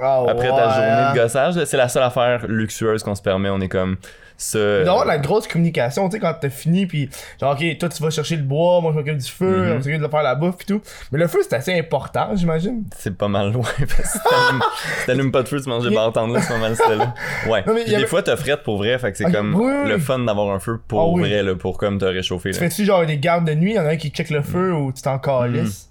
Ah, 0.00 0.22
après 0.28 0.48
ta 0.48 0.68
journée 0.68 0.90
hein. 0.90 1.12
de 1.12 1.18
gossage. 1.18 1.56
là. 1.56 1.66
C'est 1.66 1.76
la 1.76 1.88
seule 1.88 2.02
affaire 2.02 2.46
luxueuse 2.46 3.02
qu'on 3.02 3.14
se 3.14 3.22
permet. 3.22 3.48
On 3.48 3.60
est 3.60 3.68
comme 3.68 3.96
ça. 4.36 4.58
Il 4.58 4.62
doit 4.62 4.78
y 4.84 4.88
avoir 4.88 5.02
de 5.04 5.08
la 5.08 5.18
grosse 5.18 5.46
communication, 5.48 6.08
tu 6.08 6.16
sais, 6.16 6.20
quand 6.20 6.34
t'as 6.40 6.50
fini, 6.50 6.86
puis 6.86 7.08
genre, 7.40 7.52
ok, 7.58 7.78
toi 7.78 7.88
tu 7.88 8.02
vas 8.02 8.10
chercher 8.10 8.36
le 8.36 8.42
bois, 8.42 8.80
moi 8.80 8.92
je 8.92 8.98
m'occupe 8.98 9.16
du 9.18 9.30
feu, 9.30 9.66
Mhm. 9.70 9.76
on 9.78 9.82
s'occupe 9.82 10.02
de 10.02 10.08
faire 10.08 10.22
la 10.22 10.34
bouffe, 10.34 10.56
pis 10.56 10.66
tout. 10.66 10.80
Mais 11.12 11.18
le 11.18 11.26
feu, 11.28 11.38
c'est 11.42 11.54
assez 11.56 11.78
important, 11.78 12.28
j'imagine. 12.34 12.84
C'est 12.96 13.16
pas 13.16 13.28
mal 13.28 13.52
loin. 13.52 13.64
parce 13.78 14.12
que 14.12 14.18
si 14.18 15.06
t'allumes- 15.06 15.30
pas 15.32 15.42
de 15.42 15.48
feu, 15.48 15.60
tu 15.60 15.68
manges 15.68 15.88
des 15.88 15.94
bartendes 15.94 16.32
là, 16.32 16.40
c'est 16.42 16.52
pas 16.52 16.58
mal 16.60 16.74
là. 16.98 17.14
Ouais. 17.48 17.62
Non, 17.66 17.74
mais 17.74 17.82
Puis 17.82 17.92
y 17.92 17.94
avait- 17.94 18.04
des 18.04 18.08
fois, 18.08 18.22
t'as 18.22 18.36
frette 18.36 18.62
pour 18.62 18.76
vrai, 18.78 18.98
fait 18.98 19.12
que 19.12 19.18
c'est 19.18 19.30
comme 19.32 19.54
oui, 19.54 19.88
le 19.88 19.98
fun 19.98 20.18
d'avoir 20.20 20.54
un 20.54 20.58
feu 20.58 20.78
pour 20.86 21.00
Ah 21.00 21.06
oui. 21.08 21.20
vrai, 21.22 21.42
là, 21.42 21.54
pour 21.54 21.78
comme 21.78 21.98
te 21.98 22.04
réchauffer. 22.04 22.50
Tu 22.52 22.58
fais-tu 22.58 22.84
genre 22.84 23.04
des 23.06 23.18
gardes 23.18 23.46
de 23.46 23.54
nuit, 23.54 23.74
y'en 23.74 23.84
a 23.84 23.90
un 23.90 23.96
qui 23.96 24.10
check 24.10 24.30
le 24.30 24.42
feu 24.42 24.72
ou 24.74 24.92
tu 24.92 25.02
t'en 25.02 25.18
calisses? 25.18 25.88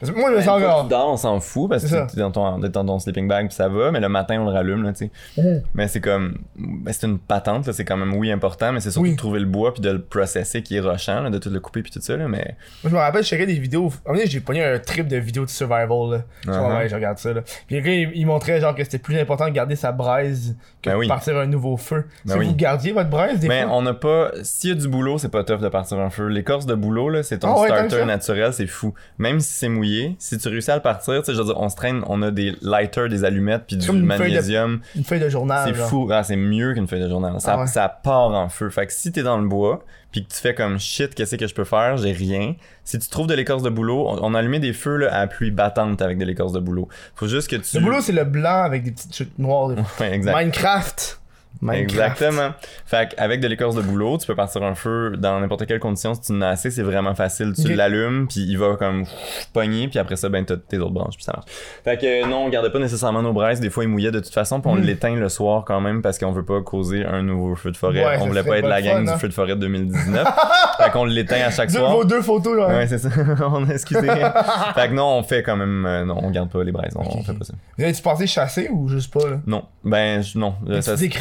Parce 0.00 0.12
que 0.12 0.18
moi, 0.18 0.28
je 0.30 0.34
me 0.34 0.38
Ben, 0.40 0.44
sens 0.44 0.62
encore. 0.62 0.84
dors, 0.88 1.12
on 1.12 1.16
s'en 1.16 1.40
fout 1.40 1.70
parce 1.70 1.84
que 1.84 2.10
t'es 2.12 2.20
dans 2.20 2.30
ton, 2.30 2.60
t'es 2.60 2.68
dans 2.68 2.84
ton 2.84 2.98
sleeping 2.98 3.28
bag 3.28 3.46
puis 3.48 3.54
ça 3.54 3.68
va, 3.68 3.90
mais 3.90 4.00
le 4.00 4.08
matin 4.08 4.40
on 4.40 4.44
le 4.44 4.50
rallume 4.52 4.82
là, 4.82 4.92
tu 4.92 5.10
sais. 5.36 5.42
Mhm. 5.42 5.62
Mais 5.74 5.88
c'est 5.88 6.00
comme, 6.00 6.38
ben, 6.56 6.92
c'est 6.92 7.06
une 7.06 7.18
patente 7.18 7.66
là, 7.66 7.72
c'est 7.72 7.84
quand 7.84 7.96
même 7.96 8.14
oui 8.14 8.30
important, 8.32 8.72
mais 8.72 8.80
c'est 8.80 8.90
surtout 8.90 9.04
Oui. 9.04 9.12
de 9.12 9.16
trouver 9.16 9.40
le 9.40 9.46
bois 9.46 9.72
puis 9.72 9.82
de 9.82 9.90
le 9.90 10.00
processer 10.02 10.62
qui 10.62 10.76
est 10.76 10.80
rushant, 10.80 11.20
là, 11.22 11.30
de 11.30 11.38
tout 11.38 11.50
le 11.50 11.60
couper 11.60 11.82
puis 11.82 11.90
tout 11.92 12.00
ça 12.00 12.16
là, 12.16 12.28
mais 12.28 12.56
Moi, 12.82 12.90
je 12.90 12.94
me 12.94 12.98
rappelle, 12.98 13.22
je 13.22 13.28
checkais 13.28 13.46
des 13.46 13.58
vidéos. 13.58 13.82
Moment 14.04 14.16
donné, 14.18 14.26
j'ai 14.26 14.40
pogné 14.40 14.64
un 14.64 14.78
trip 14.78 15.06
de 15.08 15.16
vidéos 15.16 15.44
de 15.44 15.50
survival, 15.50 15.88
là. 16.10 16.18
Uh-huh. 16.46 16.76
ouais, 16.78 16.88
je 16.88 16.94
regarde 16.94 17.18
ça, 17.18 17.32
là. 17.32 17.42
Puis 17.66 17.80
gars, 17.80 17.92
il, 17.92 18.10
il 18.14 18.26
montrait, 18.26 18.60
genre, 18.60 18.74
que 18.74 18.82
c'était 18.84 18.98
plus 18.98 19.18
important 19.18 19.44
de 19.46 19.50
garder 19.52 19.76
sa 19.76 19.92
braise 19.92 20.56
que 20.82 20.90
Ben 20.90 21.00
de 21.00 21.06
partir 21.08 21.36
un 21.36 21.46
nouveau 21.46 21.76
feu. 21.76 22.04
Ben 22.24 22.32
si 22.34 22.38
oui. 22.38 22.46
vous 22.48 22.54
gardiez 22.56 22.92
votre 22.92 23.10
braise, 23.10 23.38
des 23.40 23.48
mais 23.48 23.62
fois? 23.62 23.72
on 23.72 23.82
n'a 23.82 23.94
pas, 23.94 24.30
s'il 24.42 24.70
y 24.70 24.72
a 24.72 24.76
du 24.76 24.88
boulot, 24.88 25.18
c'est 25.18 25.28
pas 25.30 25.44
tough 25.44 25.60
de 25.60 25.68
partir 25.68 25.98
un 25.98 26.10
feu. 26.10 26.26
L'écorce 26.28 26.66
de 26.66 26.74
boulot 26.74 27.08
là, 27.08 27.22
c'est 27.22 27.38
ton 27.38 27.54
Ah 27.62 27.66
starter 27.66 28.04
naturel, 28.04 28.52
c'est 28.52 28.66
fou. 28.66 28.92
Même 29.18 29.40
si 29.40 29.52
c'est 29.52 29.68
mouillé, 29.68 29.83
si 30.18 30.38
tu 30.38 30.48
réussis 30.48 30.70
à 30.70 30.76
le 30.76 30.82
partir, 30.82 31.20
tu 31.20 31.26
sais, 31.26 31.32
je 31.34 31.38
veux 31.38 31.44
dire, 31.44 31.60
on 31.60 31.68
se 31.68 31.76
traîne, 31.76 32.02
on 32.06 32.22
a 32.22 32.30
des 32.30 32.54
lighters, 32.62 33.08
des 33.08 33.24
allumettes 33.24 33.64
puis 33.66 33.76
du 33.76 33.86
feuille 33.86 34.00
de- 34.00 34.06
magnésium. 34.06 34.80
Une 34.96 35.04
feuille 35.04 35.20
de 35.20 35.28
journal, 35.28 35.72
C'est 35.74 35.80
fou, 35.82 36.08
ah, 36.12 36.22
c'est 36.22 36.36
mieux 36.36 36.74
qu'une 36.74 36.86
feuille 36.88 37.02
de 37.02 37.08
journal. 37.08 37.40
Ça, 37.40 37.54
Ah 37.54 37.60
ouais. 37.60 37.66
ça 37.66 37.88
part 37.88 38.30
en 38.30 38.48
feu. 38.48 38.70
Fait 38.70 38.86
que 38.86 38.92
si 38.92 39.12
t'es 39.12 39.22
dans 39.22 39.38
le 39.38 39.46
bois, 39.48 39.84
puis 40.12 40.24
que 40.24 40.32
tu 40.32 40.40
fais 40.40 40.54
comme 40.54 40.78
shit, 40.78 41.14
qu'est-ce 41.14 41.34
que 41.36 41.46
je 41.46 41.54
peux 41.54 41.64
faire, 41.64 41.96
j'ai 41.96 42.12
rien. 42.12 42.54
Si 42.84 42.98
tu 42.98 43.08
trouves 43.08 43.26
de 43.26 43.34
l'écorce 43.34 43.62
de 43.62 43.70
boulot, 43.70 44.06
on, 44.08 44.18
on 44.22 44.34
a 44.34 44.38
allumé 44.38 44.60
des 44.60 44.72
feux 44.72 44.96
là, 44.96 45.12
à 45.12 45.26
pluie 45.26 45.50
battante 45.50 46.00
avec 46.02 46.18
de 46.18 46.24
l'écorce 46.24 46.52
de 46.52 46.60
boulot. 46.60 46.88
Faut 47.16 47.26
juste 47.26 47.48
que 47.50 47.56
tu. 47.56 47.76
Le 47.78 47.82
boulot, 47.82 48.00
c'est 48.00 48.12
le 48.12 48.24
blanc 48.24 48.62
avec 48.62 48.84
des 48.84 48.92
petites 48.92 49.14
chutes 49.14 49.38
noires. 49.38 49.70
Ouais, 50.00 50.12
exact. 50.14 50.36
Minecraft. 50.36 51.20
Minecraft. 51.60 51.90
Exactement. 52.12 52.50
Fait 52.86 53.14
qu'avec 53.14 53.40
de 53.40 53.48
l'écorce 53.48 53.74
de 53.74 53.82
boulot, 53.82 54.18
tu 54.18 54.26
peux 54.26 54.34
partir 54.34 54.62
un 54.62 54.74
feu 54.74 55.14
dans 55.18 55.40
n'importe 55.40 55.66
quelle 55.66 55.78
condition. 55.80 56.14
Si 56.14 56.20
tu 56.22 56.32
en 56.32 56.42
as 56.42 56.48
assez, 56.48 56.70
c'est 56.70 56.82
vraiment 56.82 57.14
facile. 57.14 57.52
Tu 57.54 57.74
l'allumes, 57.74 58.26
puis 58.28 58.40
il 58.40 58.58
va 58.58 58.76
comme 58.76 59.04
pogner, 59.52 59.88
puis 59.88 59.98
après 59.98 60.16
ça, 60.16 60.28
ben 60.28 60.44
t'as 60.44 60.56
tes 60.56 60.78
autres 60.78 60.92
branches, 60.92 61.14
puis 61.16 61.24
ça 61.24 61.32
marche. 61.34 61.46
Fait 61.84 61.96
que 61.96 62.28
non, 62.28 62.44
on 62.44 62.48
gardait 62.48 62.70
pas 62.70 62.78
nécessairement 62.78 63.22
nos 63.22 63.32
braises. 63.32 63.60
Des 63.60 63.70
fois, 63.70 63.84
ils 63.84 63.88
mouillaient 63.88 64.10
de 64.10 64.20
toute 64.20 64.32
façon, 64.34 64.60
puis 64.60 64.70
on 64.70 64.74
Mm. 64.76 64.80
l'éteint 64.82 65.14
le 65.14 65.28
soir 65.28 65.64
quand 65.64 65.80
même 65.80 66.02
parce 66.02 66.18
qu'on 66.18 66.32
veut 66.32 66.44
pas 66.44 66.60
causer 66.62 67.04
un 67.04 67.22
nouveau 67.22 67.54
feu 67.54 67.70
de 67.70 67.76
forêt. 67.76 68.04
Ouais, 68.04 68.18
on 68.20 68.26
voulait 68.26 68.42
pas 68.42 68.58
être 68.58 68.68
la 68.68 68.82
gang 68.82 69.04
fun, 69.06 69.12
hein. 69.12 69.14
du 69.14 69.20
feu 69.20 69.28
de 69.28 69.32
forêt 69.32 69.54
de 69.54 69.60
2019. 69.60 70.26
fait 70.78 70.90
qu'on 70.90 71.04
l'éteint 71.04 71.40
à 71.46 71.50
chaque 71.50 71.70
Deux, 71.70 71.78
soir. 71.78 71.92
vos 71.92 72.04
deux 72.04 72.20
photos, 72.22 72.56
genre. 72.56 72.68
Ouais, 72.68 72.86
c'est 72.86 72.98
ça. 72.98 73.08
on 73.50 73.68
a 73.68 73.72
excusé. 73.72 74.06
fait 74.74 74.88
que 74.88 74.92
non, 74.92 75.18
on 75.18 75.22
fait 75.22 75.42
quand 75.42 75.56
même. 75.56 75.86
euh, 75.86 76.04
non, 76.04 76.18
on 76.22 76.30
garde 76.30 76.50
pas 76.50 76.62
les 76.64 76.72
braises. 76.72 76.92
On, 76.96 77.00
on 77.02 77.22
fait 77.22 77.32
pas 77.32 77.44
ça. 77.44 77.54
Vous 77.78 77.84
avez-tu 77.84 78.02
pensé 78.02 78.26
chasser 78.26 78.68
ou 78.70 78.88
juste 78.88 79.12
pas, 79.12 79.28
là? 79.30 79.36
Non. 79.46 79.64
Ben, 79.84 80.22
non. 80.34 80.54
Ça, 80.80 80.92
petites 80.94 81.14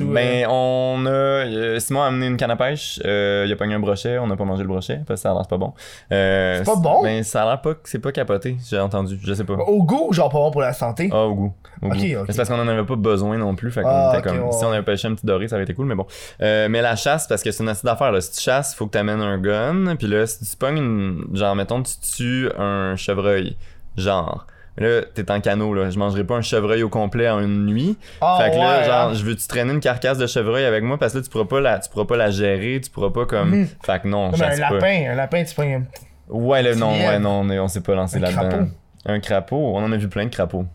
ou. 0.00 0.12
ben, 0.12 0.46
on 0.48 1.04
a. 1.06 1.10
euh, 1.10 1.78
Simon 1.78 2.02
a 2.02 2.06
amené 2.06 2.26
une 2.26 2.36
canne 2.36 2.50
à 2.50 2.56
pêche. 2.56 3.00
Euh, 3.04 3.44
il 3.46 3.52
a 3.52 3.56
pogné 3.56 3.74
un 3.74 3.80
brochet. 3.80 4.18
On 4.18 4.26
n'a 4.26 4.36
pas 4.36 4.44
mangé 4.44 4.62
le 4.62 4.68
brochet 4.68 5.00
parce 5.06 5.20
que 5.20 5.22
ça 5.22 5.30
a 5.30 5.34
l'air 5.34 5.46
pas 5.46 5.56
bon. 5.58 5.72
Euh, 6.12 6.58
C'est 6.58 6.64
pas 6.64 6.76
bon? 6.76 7.02
Ben, 7.02 7.22
ça 7.22 7.42
a 7.42 7.46
l'air 7.46 7.60
pas. 7.60 7.74
C'est 7.84 7.98
pas 7.98 8.12
capoté. 8.12 8.56
J'ai 8.68 8.78
entendu. 8.78 9.18
Je 9.22 9.32
sais 9.34 9.44
pas. 9.44 9.54
euh, 9.54 9.64
Au 9.66 9.82
goût, 9.82 10.12
genre 10.12 10.28
pas 10.28 10.38
bon 10.38 10.50
pour 10.50 10.60
la 10.62 10.72
santé? 10.72 11.08
Ah, 11.12 11.24
au 11.24 11.34
goût. 11.34 11.52
Au 11.82 11.86
Ok, 11.86 11.92
goût. 11.92 11.98
ok. 11.98 12.02
Mais 12.02 12.24
C'est 12.28 12.36
parce 12.36 12.48
qu'on 12.48 12.60
en 12.60 12.68
avait 12.68 12.84
pas 12.84 12.96
besoin 12.96 13.38
non 13.38 13.54
plus. 13.54 13.70
Fait 13.70 13.82
qu'on 13.82 13.88
Ah, 13.90 14.12
était 14.18 14.28
comme. 14.28 14.38
ouais. 14.40 14.52
Si 14.52 14.64
on 14.64 14.70
avait 14.72 14.82
pêché 14.82 15.08
un 15.08 15.14
petit 15.14 15.26
doré, 15.26 15.48
ça 15.48 15.56
aurait 15.56 15.64
été 15.64 15.74
cool, 15.74 15.86
mais 15.86 15.94
bon. 15.94 16.06
Euh, 16.42 16.68
mais 16.68 16.82
la 16.82 16.96
chasse, 16.96 17.26
parce 17.26 17.42
que 17.42 17.50
c'est 17.50 17.62
une 17.62 17.68
astuce 17.68 17.84
d'affaire. 17.84 18.12
Si 18.22 18.32
tu 18.32 18.40
chasses, 18.40 18.74
faut 18.74 18.86
que 18.86 18.92
t'amènes 18.92 19.20
un 19.20 19.38
gun. 19.38 19.96
Puis 19.96 20.06
là, 20.06 20.26
si 20.26 20.44
tu 20.44 20.56
pognes 20.56 20.78
une. 20.78 21.24
Genre, 21.34 21.54
mettons, 21.56 21.82
tu 21.82 21.92
tues 22.16 22.48
un 22.58 22.96
chevreuil. 22.96 23.56
Genre. 23.96 24.46
Là, 24.80 25.02
t'es 25.14 25.30
en 25.30 25.40
canot, 25.40 25.74
là. 25.74 25.90
Je 25.90 25.98
mangerai 25.98 26.24
pas 26.24 26.34
un 26.36 26.40
chevreuil 26.42 26.82
au 26.82 26.88
complet 26.88 27.28
en 27.28 27.40
une 27.40 27.66
nuit. 27.66 27.96
Ah, 28.20 28.38
fait 28.40 28.50
que 28.50 28.56
là, 28.56 28.78
ouais, 28.80 28.84
genre, 28.86 29.10
hein. 29.10 29.14
je 29.14 29.22
veux-tu 29.24 29.46
traîner 29.46 29.72
une 29.74 29.80
carcasse 29.80 30.16
de 30.18 30.26
chevreuil 30.26 30.64
avec 30.64 30.82
moi? 30.82 30.96
Parce 30.98 31.12
que 31.12 31.18
là, 31.18 31.24
tu 31.24 31.30
pourras 31.30 31.44
pas 31.44 31.60
la, 31.60 31.78
tu 31.78 31.90
pourras 31.90 32.06
pas 32.06 32.16
la 32.16 32.30
gérer, 32.30 32.80
tu 32.82 32.90
pourras 32.90 33.10
pas 33.10 33.26
comme. 33.26 33.50
Mhm. 33.50 33.68
Fait 33.84 34.00
que 34.02 34.08
non, 34.08 34.30
Comme 34.30 34.40
un 34.42 34.48
pas. 34.48 34.56
lapin, 34.56 35.10
un 35.10 35.14
lapin, 35.14 35.44
tu 35.44 35.54
petit. 35.54 35.84
Ouais, 36.28 36.62
là, 36.62 36.74
non, 36.74 36.92
ouais, 36.92 37.18
non, 37.18 37.40
on, 37.42 37.50
est- 37.50 37.58
on 37.58 37.68
s'est 37.68 37.82
pas 37.82 37.94
lancé 37.94 38.16
Un 38.16 38.20
là-dedans. 38.20 38.68
Un 39.06 39.20
crapaud, 39.20 39.72
on 39.76 39.82
en 39.84 39.92
a 39.92 39.96
vu 39.96 40.08
plein 40.08 40.24
de 40.24 40.30
crapauds. 40.30 40.66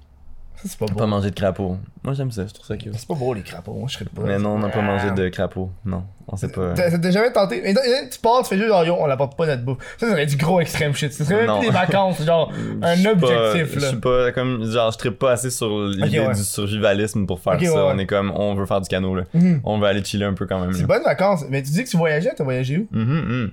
Ça, 0.57 0.61
c'est 0.69 0.77
pas 0.79 0.85
Pas 0.85 0.93
beau. 0.93 1.07
manger 1.07 1.29
de 1.31 1.35
crapaud. 1.35 1.77
Moi, 2.03 2.13
j'aime 2.13 2.31
ça, 2.31 2.45
je 2.47 2.53
trouve 2.53 2.65
ça 2.65 2.77
cute. 2.77 2.93
C'est 2.95 3.07
pas 3.07 3.13
beau, 3.13 3.33
les 3.33 3.41
crapauds. 3.41 3.73
Moi, 3.73 3.87
je 3.89 3.95
serais 3.95 4.05
pas. 4.05 4.21
Mais 4.23 4.37
non, 4.37 4.51
on 4.55 4.59
n'a 4.59 4.69
pas 4.69 4.79
Ah. 4.79 4.83
mangé 4.83 5.11
de 5.11 5.27
crapaud. 5.29 5.69
Non, 5.85 6.03
on 6.27 6.35
sait 6.37 6.47
pas. 6.49 6.73
T'as- 6.73 7.11
jamais 7.11 7.31
tenté? 7.31 7.61
Mais 7.61 7.73
non, 7.73 7.81
tu 8.11 8.19
pars, 8.19 8.41
tu 8.43 8.49
fais 8.49 8.55
juste 8.57 8.69
genre, 8.69 8.83
yo, 8.85 8.95
on 8.99 9.05
l'apporte 9.05 9.35
pas 9.37 9.45
notre 9.47 9.63
bouffe. 9.63 9.77
Ça, 9.97 10.07
ça 10.07 10.13
serait 10.13 10.25
du 10.25 10.37
gros 10.37 10.59
extrême 10.61 10.93
shit. 10.93 11.11
Ce 11.13 11.23
serait 11.23 11.35
même 11.37 11.47
Non. 11.47 11.59
plus 11.59 11.67
des 11.67 11.73
vacances, 11.73 12.21
genre, 12.23 12.51
Je 12.81 12.85
un 12.87 12.95
suis 12.95 13.03
pas- 13.03 13.11
objectif, 13.11 13.73
Je 13.75 13.79
là. 13.79 13.87
suis 13.89 13.97
pas 13.97 14.31
comme. 14.31 14.63
Genre, 14.71 14.91
je 14.91 14.97
trippe 14.97 15.19
pas 15.19 15.31
assez 15.33 15.49
sur 15.49 15.85
l'idée 15.87 16.19
ouais. 16.19 16.33
du 16.33 16.43
survivalisme 16.43 17.25
pour 17.25 17.39
faire 17.39 17.53
Ok, 17.53 17.63
ça. 17.65 17.71
ouais, 17.73 17.77
ouais. 17.81 17.91
On 17.93 17.97
est 17.99 18.05
comme, 18.05 18.31
on 18.35 18.55
veut 18.55 18.65
faire 18.65 18.81
du 18.81 18.87
canot, 18.87 19.15
là. 19.15 19.23
Mhm. 19.33 19.61
On 19.63 19.77
veut 19.79 19.87
aller 19.87 20.03
chiller 20.03 20.25
un 20.25 20.33
peu 20.33 20.45
quand 20.45 20.59
même. 20.59 20.73
C'est 20.73 20.81
là. 20.81 20.87
bonnes 20.87 21.03
vacances. 21.03 21.43
Mais 21.49 21.61
tu 21.63 21.71
dis 21.71 21.83
que 21.83 21.89
tu 21.89 21.97
voyageais, 21.97 22.31
t'as 22.35 22.43
voyagé 22.43 22.77
où? 22.79 22.87
Mhm, 22.91 23.03
mhm. 23.03 23.51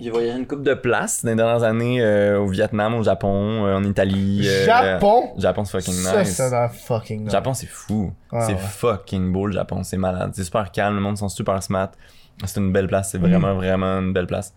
J'ai 0.00 0.10
voyagé 0.10 0.38
une 0.38 0.46
couple 0.46 0.62
de 0.62 0.74
places 0.74 1.24
dans 1.24 1.30
les 1.30 1.36
dernières 1.36 1.62
années 1.62 2.00
euh, 2.00 2.38
au 2.38 2.46
Vietnam, 2.48 2.94
au 2.94 3.02
Japon, 3.02 3.66
euh, 3.66 3.76
en 3.76 3.84
Italie. 3.84 4.42
euh, 4.46 4.64
Japon? 4.64 5.30
Japon, 5.36 5.64
c'est 5.64 5.72
fucking 5.78 5.94
Ça, 5.94 6.18
nice. 6.20 6.30
ça 6.36 6.68
fucking 6.68 7.24
nice. 7.24 7.32
Japon, 7.32 7.52
c'est 7.54 7.66
fou. 7.68 8.12
Ah, 8.32 8.40
c'est 8.46 8.54
ouais. 8.54 8.58
fucking 8.58 9.30
beau 9.32 9.46
le 9.46 9.52
Japon, 9.52 9.82
c'est 9.82 9.98
malade. 9.98 10.30
C'est 10.34 10.44
super 10.44 10.70
calme, 10.72 10.94
le 10.96 11.02
monde 11.02 11.18
sont 11.18 11.28
super 11.28 11.62
smart. 11.62 11.90
C'est 12.44 12.60
une 12.60 12.72
belle 12.72 12.86
place, 12.86 13.10
c'est 13.10 13.18
vraiment, 13.18 13.54
vraiment 13.54 13.98
une 14.00 14.12
belle 14.14 14.26
place. 14.26 14.54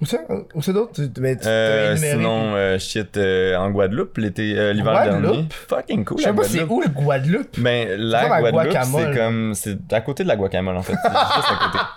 Où 0.00 0.06
ça? 0.06 0.18
Où 0.54 0.60
c'est 0.62 0.72
d'autre? 0.72 1.00
Énuméré, 1.02 1.96
sinon, 1.96 2.78
shit, 2.78 3.18
en 3.18 3.70
Guadeloupe, 3.70 4.16
l'été, 4.18 4.72
l'hiver 4.72 4.92
Guadeloupe? 4.92 5.22
dernier. 5.32 5.48
Fucking 5.50 6.04
cool, 6.06 6.18
Je 6.18 6.24
sais 6.24 6.32
pas 6.32 6.44
c'est 6.44 6.62
où 6.64 6.80
le 6.80 6.88
Guadeloupe. 6.88 7.58
Ben, 7.60 7.88
la 7.98 8.40
Guadeloupe, 8.40 8.78
c'est 8.84 9.14
comme. 9.16 9.54
C'est 9.54 9.92
à 9.92 10.00
côté 10.00 10.22
de 10.22 10.28
la 10.28 10.36
guacamole, 10.36 10.76
en 10.76 10.82
fait. 10.82 10.94
C'est 11.02 11.08
juste 11.10 11.48
à 11.50 11.66
côté. 11.66 11.78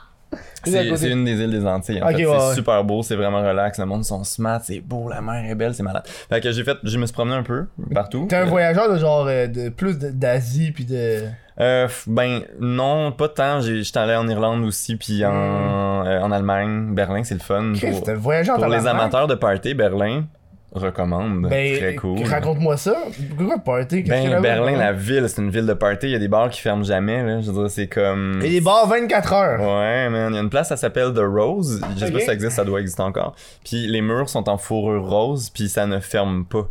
C'est 0.64 1.10
une 1.12 1.26
des 1.26 1.40
îles 1.42 1.52
des 1.52 1.66
Antilles. 1.66 2.02
En 2.04 2.10
Ok, 2.10 2.16
fait. 2.18 2.26
ouais, 2.26 2.36
c'est 2.40 2.48
ouais. 2.50 2.56
super 2.56 2.84
beau, 2.84 3.02
c'est 3.04 3.16
vraiment 3.16 3.42
relax. 3.42 3.78
Le 3.80 3.86
monde 3.86 4.04
sont 4.04 4.24
smart, 4.24 4.60
c'est 4.64 4.80
beau, 4.80 5.10
la 5.10 5.22
mer 5.22 5.50
est 5.50 5.56
belle, 5.56 5.74
c'est 5.74 5.84
malade. 5.84 6.04
Fait 6.08 6.42
que 6.42 6.52
j'ai 6.52 6.64
fait, 6.64 6.78
je 6.84 6.98
me 6.98 7.06
suis 7.06 7.14
promené 7.14 7.36
un 7.38 7.44
peu 7.44 7.66
partout. 7.94 8.26
T'es 8.30 8.36
un 8.36 8.42
Euh, 8.42 8.50
voyageur 8.50 8.92
de 8.92 8.98
genre 8.98 9.26
euh, 9.28 9.48
de 9.48 9.70
plus 9.70 9.98
d'Asie 10.00 10.72
pis 10.72 10.86
de. 10.86 11.24
Euh, 11.60 11.88
ben 12.08 12.42
non, 12.60 13.12
pas 13.12 13.28
tant. 13.28 13.60
J'étais 13.62 13.98
allé 14.00 14.16
en 14.16 14.28
Irlande 14.28 14.64
aussi, 14.64 14.96
puis 14.96 15.26
en, 15.26 16.06
euh, 16.06 16.22
en 16.22 16.32
Allemagne. 16.32 16.94
Berlin, 16.94 17.24
c'est 17.24 17.34
le 17.34 17.42
fun. 17.42 17.74
Pour, 17.80 18.14
voyageur 18.16 18.56
pour 18.58 18.68
les 18.68 18.88
amateurs 18.88 19.28
de 19.28 19.36
party, 19.36 19.74
Berlin 19.74 20.24
recommande. 20.72 21.48
Ben, 21.50 21.78
Très 21.78 21.96
cool. 21.96 22.24
raconte-moi 22.24 22.78
ça. 22.78 22.96
Pourquoi 23.36 23.58
party? 23.58 24.04
A 24.06 24.10
Ben? 24.10 24.42
Berlin, 24.42 24.78
la 24.78 24.94
ville, 24.94 25.26
c'est 25.28 25.42
une 25.42 25.50
ville 25.50 25.66
de 25.66 25.74
party. 25.74 26.08
Il 26.08 26.12
y 26.12 26.16
a 26.16 26.20
des 26.20 26.28
bars 26.28 26.50
qui 26.50 26.62
ferment 26.62 26.84
jamais. 26.84 27.24
Là. 27.24 27.42
Je 27.42 27.52
veux 27.52 27.62
dire, 27.64 27.72
c'est 27.72 27.88
comme. 27.88 28.40
Et 28.44 28.50
des 28.50 28.62
bars 28.62 28.88
24 28.88 29.34
heures. 29.34 29.60
Ouais, 29.60 30.10
man. 30.10 30.32
Il 30.32 30.36
y 30.36 30.38
a 30.38 30.42
une 30.42 30.50
place, 30.50 30.70
ça 30.70 30.78
s'appelle 30.78 31.14
The 31.14 31.22
Rose. 31.24 31.82
Je 31.96 32.06
sais 32.06 32.12
pas 32.12 32.20
si 32.20 32.26
ça 32.26 32.34
existe, 32.34 32.56
ça 32.56 32.66
doit 32.66 32.82
exister 32.82 33.02
encore. 33.02 33.36
Puis 33.64 33.88
les 33.88 34.02
murs 34.02 34.30
sont 34.30 34.48
en 34.50 34.58
fourrure 34.58 35.04
rose, 35.08 35.50
puis 35.50 35.70
ça 35.70 35.88
ne 35.88 36.00
ferme 36.00 36.46
pas. 36.46 36.70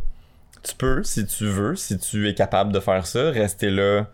Tu 0.63 0.75
peux, 0.75 1.03
si 1.03 1.25
tu 1.25 1.45
veux, 1.45 1.75
si 1.75 1.97
tu 1.97 2.27
es 2.29 2.33
capable 2.33 2.71
de 2.73 2.79
faire 2.79 3.05
ça, 3.05 3.29
rester 3.31 3.69
là 3.69 4.07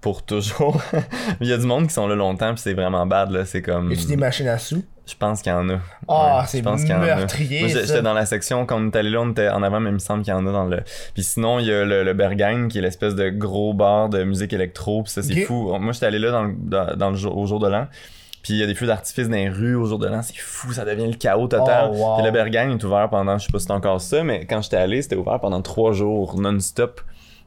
pour 0.00 0.24
toujours. 0.24 0.80
Il 1.40 1.48
y 1.48 1.52
a 1.52 1.58
du 1.58 1.66
monde 1.66 1.86
qui 1.86 1.94
sont 1.94 2.06
là 2.08 2.14
longtemps, 2.16 2.52
puis 2.54 2.62
c'est 2.62 2.74
vraiment 2.74 3.06
bad, 3.06 3.30
là. 3.30 3.44
C'est 3.44 3.62
comme. 3.62 3.90
Y 3.90 3.94
a-tu 3.94 4.06
des 4.06 4.16
machines 4.16 4.48
à 4.48 4.58
sous? 4.58 4.82
Je 5.04 5.14
pense 5.18 5.42
qu'il 5.42 5.50
y 5.50 5.54
en 5.54 5.68
a. 5.68 5.78
Ah, 6.08 6.38
Ouais, 6.40 6.44
c'est 6.46 6.58
je 6.58 6.62
pense 6.62 6.82
qu'il 6.82 6.90
y 6.90 6.94
en 6.94 7.02
a. 7.02 7.16
meurtrier. 7.16 7.68
J'étais 7.68 8.02
dans 8.02 8.14
la 8.14 8.24
section, 8.24 8.64
quand 8.66 8.80
on 8.80 8.86
est 8.86 8.96
allé 8.96 9.10
là, 9.10 9.20
on 9.20 9.30
était 9.32 9.48
en 9.48 9.62
avant, 9.62 9.80
mais 9.80 9.90
il 9.90 9.94
me 9.94 9.98
semble 9.98 10.22
qu'il 10.22 10.32
y 10.32 10.36
en 10.36 10.46
a 10.46 10.52
dans 10.52 10.64
le. 10.64 10.80
Puis 11.14 11.24
sinon, 11.24 11.58
il 11.58 11.66
y 11.66 11.72
a 11.72 11.84
le, 11.84 12.04
le 12.04 12.12
Berghain, 12.14 12.68
qui 12.68 12.78
est 12.78 12.82
l'espèce 12.82 13.14
de 13.16 13.28
gros 13.28 13.74
bar 13.74 14.08
de 14.08 14.22
musique 14.22 14.52
électro, 14.52 15.02
puis 15.02 15.12
ça, 15.12 15.22
c'est 15.22 15.34
fou. 15.42 15.76
Moi, 15.80 15.92
j'étais 15.92 16.06
allé 16.06 16.18
là 16.20 16.30
dans 16.30 16.44
le, 16.44 16.54
dans, 16.56 16.96
dans 16.96 17.10
le 17.10 17.16
jour, 17.16 17.36
au 17.36 17.46
jour 17.46 17.58
de 17.58 17.68
l'an. 17.68 17.86
Puis 18.42 18.54
il 18.54 18.58
y 18.58 18.62
a 18.62 18.66
des 18.66 18.74
feux 18.74 18.86
d'artifice 18.86 19.28
dans 19.28 19.36
les 19.36 19.48
rues 19.48 19.76
au 19.76 19.84
jour 19.86 19.98
de 20.00 20.06
l'an, 20.08 20.20
c'est 20.22 20.36
fou, 20.36 20.72
ça 20.72 20.84
devient 20.84 21.06
le 21.06 21.14
chaos 21.14 21.46
total. 21.46 21.90
Oh, 21.92 21.96
wow. 21.96 22.16
Puis 22.16 22.24
le 22.24 22.32
Berghain 22.32 22.70
est 22.70 22.82
ouvert 22.84 23.08
pendant, 23.08 23.38
je 23.38 23.46
sais 23.46 23.52
pas 23.52 23.60
si 23.60 23.66
c'est 23.66 23.72
encore 23.72 24.00
ça, 24.00 24.24
mais 24.24 24.46
quand 24.46 24.60
j'étais 24.62 24.78
allé, 24.78 25.00
c'était 25.00 25.14
ouvert 25.14 25.38
pendant 25.38 25.62
trois 25.62 25.92
jours 25.92 26.40
non-stop. 26.40 27.00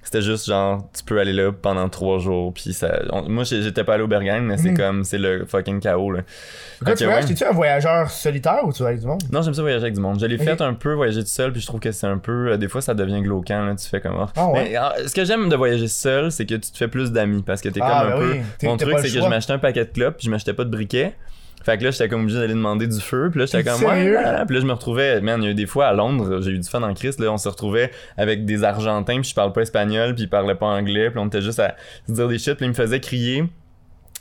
C'était 0.05 0.21
juste 0.21 0.45
genre, 0.45 0.87
tu 0.95 1.03
peux 1.03 1.19
aller 1.19 1.33
là 1.33 1.51
pendant 1.51 1.89
trois 1.89 2.19
jours. 2.19 2.53
Puis 2.53 2.73
ça, 2.73 2.99
on- 3.11 3.27
moi, 3.27 3.43
j'étais 3.43 3.83
pas 3.83 3.95
allé 3.95 4.03
au 4.03 4.07
Berghain, 4.07 4.39
mais 4.41 4.55
c'est 4.57 4.69
Mhm. 4.69 4.77
comme, 4.77 5.03
c'est 5.03 5.17
le 5.17 5.45
fucking 5.45 5.79
chaos 5.79 6.11
là. 6.11 6.21
Quand 6.85 6.91
Ok, 6.91 6.97
tu 6.97 7.03
voyages, 7.05 7.23
ouais. 7.23 7.29
t'es-tu 7.29 7.43
un 7.43 7.51
voyageur 7.51 8.09
solitaire 8.11 8.59
ou 8.65 8.71
tu 8.71 8.83
vas 8.83 8.89
avec 8.89 9.01
du 9.01 9.07
monde? 9.07 9.23
Non, 9.31 9.41
j'aime 9.41 9.55
ça 9.55 9.61
voyager 9.63 9.81
avec 9.83 9.95
du 9.95 9.99
monde. 10.01 10.19
Je 10.19 10.27
l'ai 10.27 10.35
Ok. 10.35 10.43
fait 10.43 10.61
un 10.61 10.73
peu 10.75 10.93
voyager 10.93 11.21
tout 11.21 11.27
seul, 11.29 11.51
puis 11.51 11.59
je 11.59 11.65
trouve 11.67 11.79
que 11.79 11.91
c'est 11.91 12.05
un 12.07 12.19
peu. 12.19 12.51
euh, 12.51 12.57
des 12.57 12.67
fois, 12.67 12.81
ça 12.81 12.93
devient 12.93 13.21
glauquant, 13.21 13.65
là. 13.65 13.73
Tu 13.75 13.87
fais 13.89 13.99
comme. 13.99 14.15
ah. 14.19 14.27
Ah 14.35 14.47
ouais? 14.49 14.69
Mais, 14.69 14.75
ah, 14.75 14.93
ce 15.07 15.13
que 15.15 15.25
j'aime 15.25 15.49
de 15.49 15.55
voyager 15.55 15.87
seul, 15.87 16.31
c'est 16.31 16.45
que 16.45 16.53
tu 16.55 16.71
te 16.71 16.77
fais 16.77 16.87
plus 16.87 17.11
d'amis, 17.11 17.41
parce 17.41 17.61
que 17.61 17.69
t'es 17.69 17.79
Ah, 17.83 18.03
comme 18.03 18.13
un 18.13 18.19
ben 18.19 18.43
peu. 18.59 18.67
Mon 18.67 18.77
truc, 18.77 18.99
c'est 18.99 19.07
que 19.11 19.19
je 19.23 19.27
m'achetais 19.27 19.53
un 19.53 19.57
paquet 19.59 19.85
de 19.85 19.89
clopes, 19.89 20.17
puis 20.17 20.25
je 20.27 20.31
m'achetais 20.31 20.53
pas 20.53 20.63
de 20.65 20.69
briquets. 20.69 21.15
Fait 21.65 21.79
que 21.79 21.83
là, 21.83 21.89
j'étais 21.89 22.07
comme 22.07 22.21
obligé 22.21 22.37
d'aller 22.37 22.53
demander 22.53 22.85
du 22.85 22.99
feu. 22.99 23.29
Puis 23.31 23.39
là, 23.39 23.47
j'étais 23.47 23.63
comme, 23.63 23.81
ouais, 23.81 23.95
sérieux? 23.95 24.13
là. 24.13 24.45
Puis 24.45 24.55
là, 24.55 24.61
je 24.61 24.67
me 24.67 24.73
retrouvais, 24.73 25.19
man, 25.19 25.41
il 25.41 25.45
y 25.45 25.47
a 25.47 25.51
eu 25.51 25.55
des 25.55 25.65
fois 25.65 25.87
à 25.87 25.93
Londres, 25.93 26.39
j'ai 26.41 26.51
eu 26.51 26.59
du 26.59 26.69
fun 26.69 26.83
en 26.83 26.93
Christ, 26.93 27.19
là, 27.19 27.31
on 27.31 27.37
se 27.37 27.49
retrouvait 27.49 27.89
avec 28.17 28.45
des 28.45 28.63
Argentins, 28.63 29.19
puis 29.19 29.29
je 29.29 29.33
parle 29.35 29.51
pas 29.51 29.61
espagnol, 29.61 30.13
puis 30.13 30.25
ils 30.25 30.29
parlaient 30.29 30.53
pas 30.55 30.67
anglais, 30.67 31.09
puis 31.09 31.19
on 31.19 31.25
était 31.25 31.41
juste 31.41 31.59
à 31.59 31.75
se 32.07 32.13
dire 32.13 32.27
des 32.27 32.37
shit, 32.37 32.53
puis 32.53 32.65
ils 32.65 32.69
me 32.69 32.73
faisaient 32.75 32.99
crier. 32.99 33.45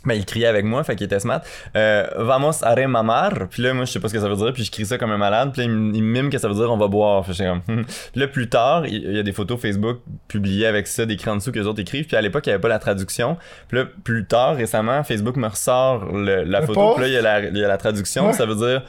Ben, 0.05 0.15
il 0.15 0.25
criait 0.25 0.47
avec 0.47 0.65
moi, 0.65 0.85
fait 0.85 0.97
qu'il 0.97 1.07
était 1.07 1.21
smart. 1.21 1.41
Euh, 1.77 2.07
vamos 2.17 2.53
a 2.63 2.75
remamar. 2.75 3.49
Puis 3.51 3.63
là, 3.63 3.73
moi, 3.75 3.85
je 3.85 3.93
sais 3.93 4.01
pas 4.01 4.09
ce 4.09 4.15
que 4.15 4.21
ça 4.21 4.29
veut 4.29 4.37
dire, 4.37 4.53
puis 4.53 4.65
je 4.65 4.71
crie 4.71 4.85
ça 4.87 4.99
comme 4.99 5.11
un 5.13 5.17
malade. 5.19 5.51
Puis 5.53 5.63
là, 5.63 5.65
il, 5.67 5.71
me- 5.71 5.95
il 5.95 6.03
me 6.03 6.13
mime 6.13 6.31
que 6.31 6.39
ça 6.39 6.47
veut 6.49 6.55
dire 6.55 6.71
on 6.71 6.77
va 6.77 6.89
boire. 6.89 7.25
Fait 7.27 7.33
que 7.33 7.39
comme, 7.49 7.63
hmm. 7.67 7.85
Puis 7.85 8.21
là, 8.21 8.27
plus 8.29 8.49
tard, 8.49 8.87
il 8.87 8.95
il 9.05 9.17
y 9.17 9.19
a 9.19 9.23
des 9.23 9.33
photos 9.33 9.61
Facebook 9.61 9.99
publiées 10.29 10.67
avec 10.67 10.87
ça, 10.87 11.07
d'écrit 11.07 11.31
en 11.31 11.37
dessous 11.37 11.53
que 11.53 11.59
les 11.59 11.67
autres 11.67 11.81
écrivent. 11.81 12.07
Puis 12.07 12.17
à 12.17 12.21
l'époque, 12.21 12.47
il 12.47 12.51
y 12.51 12.53
avait 12.53 12.61
pas 12.61 12.69
la 12.69 12.79
traduction. 12.79 13.37
Puis 13.69 13.79
là, 13.79 13.85
plus 14.05 14.25
tard, 14.27 14.57
récemment, 14.57 15.03
Facebook 15.05 15.37
me 15.37 15.47
ressort 15.49 16.05
le- 16.13 16.45
la 16.45 16.61
Le 16.61 16.67
photo. 16.67 16.81
post? 16.81 16.95
Puis 16.97 17.03
là, 17.05 17.09
il 17.09 17.13
y 17.15 17.17
a 17.19 17.23
la, 17.23 17.41
il 17.49 17.57
y 17.57 17.65
a 17.65 17.69
la 17.69 17.77
traduction. 17.79 18.27
Ouais. 18.27 18.33
Ça 18.33 18.47
veut 18.47 18.57
dire 18.57 18.83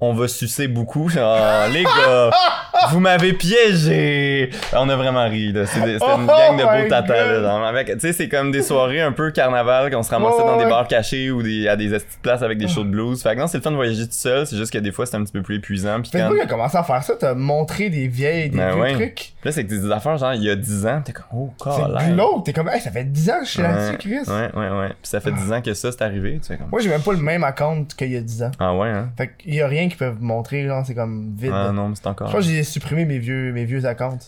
on 0.00 0.12
va 0.12 0.28
sucer 0.28 0.68
beaucoup. 0.68 1.08
Genre, 1.08 1.68
les 1.72 1.84
gars, 1.84 2.30
vous 2.90 3.00
m'avez 3.00 3.32
piégé. 3.32 4.50
On 4.74 4.88
a 4.88 4.96
vraiment 4.96 5.24
ri. 5.28 5.52
C'est 5.54 5.66
C'était 5.66 5.90
une 5.96 5.98
Oh 6.02 6.26
gang 6.26 6.56
de 6.58 6.62
beaux 6.82 6.88
tatas. 6.88 7.82
God. 7.84 7.94
Tu 7.94 8.00
sais, 8.00 8.12
c'est 8.12 8.28
comme 8.28 8.50
des 8.50 8.62
soirées 8.62 9.00
un 9.00 9.12
peu 9.12 9.30
carnaval 9.30 9.90
qu'on 9.90 10.02
se 10.02 10.10
ramassait 10.10 10.36
Ouais, 10.38 10.44
dans 10.44 10.56
des 10.58 10.64
bars 10.66 10.88
cachés 10.88 11.30
ou 11.30 11.42
des, 11.42 11.68
à 11.68 11.76
des 11.76 11.88
petites 11.88 12.18
places 12.22 12.42
avec 12.42 12.58
des 12.58 12.68
shows 12.68 12.84
de 12.84 12.90
blues. 12.90 13.22
Fait 13.22 13.34
que 13.34 13.40
non, 13.40 13.46
c'est 13.46 13.58
le 13.58 13.62
fun 13.62 13.70
de 13.70 13.76
voyager 13.76 14.04
tout 14.06 14.12
seul. 14.12 14.46
C'est 14.46 14.56
juste 14.56 14.72
que 14.72 14.78
des 14.78 14.92
fois, 14.92 15.06
c'est 15.06 15.16
un 15.16 15.22
petit 15.24 15.32
peu 15.32 15.42
plus 15.42 15.56
épuisant. 15.56 16.00
Puis 16.02 16.10
quand... 16.12 16.30
A 16.42 16.46
commencé 16.46 16.76
à 16.76 16.82
faire 16.82 17.02
ça, 17.02 17.14
t'as 17.18 17.34
montré 17.34 17.88
des 17.88 18.08
vieilles, 18.08 18.50
des 18.50 18.58
Ben 18.58 18.76
ouais. 18.78 18.92
trucs. 18.94 19.32
Là, 19.44 19.52
c'est 19.52 19.64
que 19.64 19.68
des 19.70 19.90
affaires, 19.90 20.18
genre, 20.18 20.34
il 20.34 20.42
y 20.42 20.50
a 20.50 20.56
10 20.56 20.86
ans, 20.86 21.02
t'es 21.04 21.12
comme, 21.12 21.24
oh, 21.34 21.50
C'est 21.64 21.70
calme. 21.70 22.14
glauque, 22.14 22.44
t'es 22.44 22.52
comme, 22.52 22.68
hey, 22.68 22.80
ça 22.80 22.90
fait 22.90 23.04
10 23.04 23.30
ans 23.30 23.38
que 23.40 23.46
je 23.46 23.50
suis 23.50 23.62
là-dessus, 23.62 23.98
Chris. 23.98 24.18
Ouais, 24.26 24.50
ouais, 24.54 24.68
ouais. 24.78 24.88
Puis 24.88 24.96
ça 25.04 25.20
fait 25.20 25.32
10 25.32 25.52
ans 25.52 25.62
que 25.62 25.72
ça, 25.74 25.92
c'est 25.92 26.02
arrivé. 26.02 26.38
Tu 26.40 26.48
sais, 26.48 26.56
comme... 26.56 26.68
Moi, 26.70 26.80
j'ai 26.80 26.88
même 26.90 27.02
pas 27.02 27.12
le 27.12 27.18
même 27.18 27.44
account 27.44 27.84
qu'il 27.96 28.12
y 28.12 28.16
a 28.16 28.20
10 28.20 28.42
ans. 28.42 28.50
Ah 28.58 28.74
ouais, 28.74 28.88
hein? 28.90 29.10
Fait 29.16 29.30
qu'il 29.38 29.54
y 29.54 29.60
a 29.60 29.66
rien 29.68 29.83
qui 29.88 29.96
peut 29.96 30.08
vous 30.08 30.24
montrer, 30.24 30.66
genre, 30.66 30.84
c'est 30.86 30.94
comme 30.94 31.34
vide. 31.36 31.52
Ah 31.52 31.72
non, 31.72 31.88
mais 31.88 31.94
c'est 31.96 32.06
encore. 32.06 32.28
Je 32.28 32.32
pense 32.36 32.46
que 32.46 32.52
j'ai 32.52 32.62
supprimé 32.64 33.04
mes 33.04 33.18
vieux, 33.18 33.52
mes 33.52 33.64
vieux 33.64 33.84
accounts. 33.86 34.18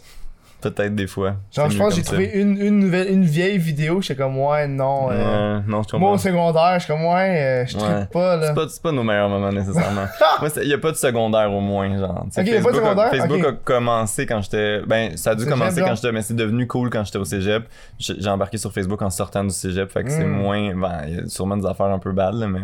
Peut-être 0.71 0.95
des 0.95 1.07
fois. 1.07 1.37
Genre, 1.53 1.71
je 1.71 1.79
pense 1.79 1.91
que 1.91 1.97
j'ai 1.97 2.03
trouvé 2.03 2.31
une, 2.35 2.61
une, 2.61 2.79
nouvelle, 2.81 3.11
une 3.11 3.25
vieille 3.25 3.59
vidéo, 3.59 4.01
j'étais 4.01 4.17
comme, 4.17 4.39
ouais, 4.39 4.67
non. 4.67 5.09
euh, 5.11 5.61
non, 5.67 5.83
je 5.91 5.97
Moi, 5.97 6.13
au 6.13 6.19
secondaire, 6.19 6.79
je 6.81 6.87
comme, 6.87 7.05
ouais, 7.05 7.63
euh, 7.63 7.67
je 7.67 7.77
Ouais. 7.77 8.07
pas, 8.13 8.37
là. 8.37 8.49
C'est 8.49 8.55
pas, 8.55 8.67
pas 8.83 8.93
nos 8.93 9.03
meilleurs 9.03 9.29
moments 9.29 9.53
nécessairement. 9.53 10.07
Moi, 10.41 10.49
il 10.63 10.69
y 10.69 10.75
a 10.75 10.79
pas 10.79 10.91
de 10.93 10.97
secondaire 10.97 11.53
au 11.53 11.61
moins, 11.61 11.97
genre. 11.99 12.27
Ok, 12.27 12.37
y 12.37 12.41
a 12.41 12.43
pas 12.43 12.43
de 12.43 12.53
Facebook, 12.55 12.73
a, 12.73 12.75
secondaire? 12.77 13.11
Facebook 13.11 13.39
Ok. 13.41 13.47
a 13.47 13.53
commencé 13.65 14.27
quand 14.27 14.41
j'étais. 14.43 14.81
Ben, 14.87 15.17
ça 15.17 15.31
a 15.31 15.35
dû 15.35 15.45
Cégep, 15.45 15.53
commencer 15.59 15.81
quand 15.83 15.95
j'étais, 15.95 16.13
mais 16.13 16.23
c'est 16.23 16.37
devenu 16.37 16.67
cool 16.67 16.91
quand 16.91 17.05
j'étais 17.05 17.19
au 17.19 17.25
cégep. 17.25 17.65
J'ai 17.99 18.29
embarqué 18.29 18.59
sur 18.59 18.73
Facebook 18.73 19.01
en 19.03 19.11
sortant 19.11 19.45
du 19.45 19.51
cégep, 19.51 19.91
fait 19.91 20.05
que 20.05 20.11
c'est 20.11 20.25
Mm. 20.25 20.31
moins. 20.31 20.75
Ben, 20.75 20.93
il 21.09 21.15
y 21.15 21.19
a 21.21 21.27
sûrement 21.29 21.57
des 21.57 21.67
affaires 21.67 21.87
un 21.87 21.99
peu 21.99 22.13
bad, 22.13 22.35
là, 22.35 22.47
mais 22.49 22.61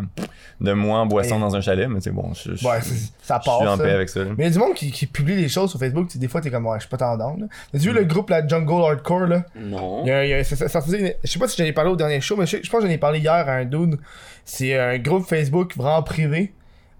de 0.61 0.73
moi 0.73 0.99
en 0.99 1.05
boisson 1.05 1.37
Et- 1.37 1.39
dans 1.41 1.55
un 1.55 1.61
chalet, 1.61 1.87
mais 1.89 1.99
c'est 2.01 2.11
bon, 2.11 2.31
je, 2.33 2.55
je, 2.55 2.67
Ouais, 2.67 2.79
je- 3.23 3.27
ça 3.27 3.39
je 3.41 3.49
passe. 3.49 3.57
suis 3.59 3.67
en 3.67 3.77
paix 3.77 3.91
avec 3.91 4.09
ça. 4.09 4.19
là. 4.19 4.29
Mais 4.37 4.43
il 4.43 4.47
y 4.47 4.49
a 4.49 4.51
du 4.51 4.59
monde 4.59 4.73
qui, 4.75 4.91
qui 4.91 5.07
publie 5.07 5.35
des 5.35 5.49
choses 5.49 5.69
sur 5.71 5.79
Facebook, 5.79 6.07
tu 6.07 6.13
sais, 6.13 6.19
des 6.19 6.27
fois 6.27 6.41
t'es 6.41 6.51
comme, 6.51 6.67
ouais, 6.67 6.75
je 6.77 6.81
suis 6.81 6.89
pas 6.89 6.97
tendance, 6.97 7.39
là. 7.39 7.47
T'as-tu 7.71 7.87
vu 7.89 7.93
le 7.93 8.03
groupe, 8.03 8.29
la 8.29 8.45
Jungle 8.47 8.83
Hardcore, 8.83 9.27
là? 9.27 9.43
Non. 9.55 10.03
Il 10.03 10.09
y 10.09 10.11
a, 10.11 10.25
il 10.25 10.29
y 10.29 10.33
a- 10.33 10.43
ça- 10.43 10.55
ça- 10.55 10.67
ça 10.67 10.81
faisait- 10.81 11.17
je 11.23 11.31
sais 11.31 11.39
pas 11.39 11.47
si 11.47 11.57
j'en 11.57 11.63
ai 11.65 11.73
parlé 11.73 11.89
au 11.89 11.95
dernier 11.95 12.21
show, 12.21 12.35
mais 12.37 12.45
je, 12.45 12.57
je 12.61 12.69
pense 12.69 12.81
que 12.81 12.87
j'en 12.87 12.93
ai 12.93 12.97
parlé 12.99 13.19
hier 13.19 13.31
à 13.33 13.51
un 13.53 13.65
dude. 13.65 13.97
C'est 14.45 14.77
un 14.77 14.97
groupe 14.99 15.25
Facebook 15.25 15.75
vraiment 15.75 16.03
privé. 16.03 16.53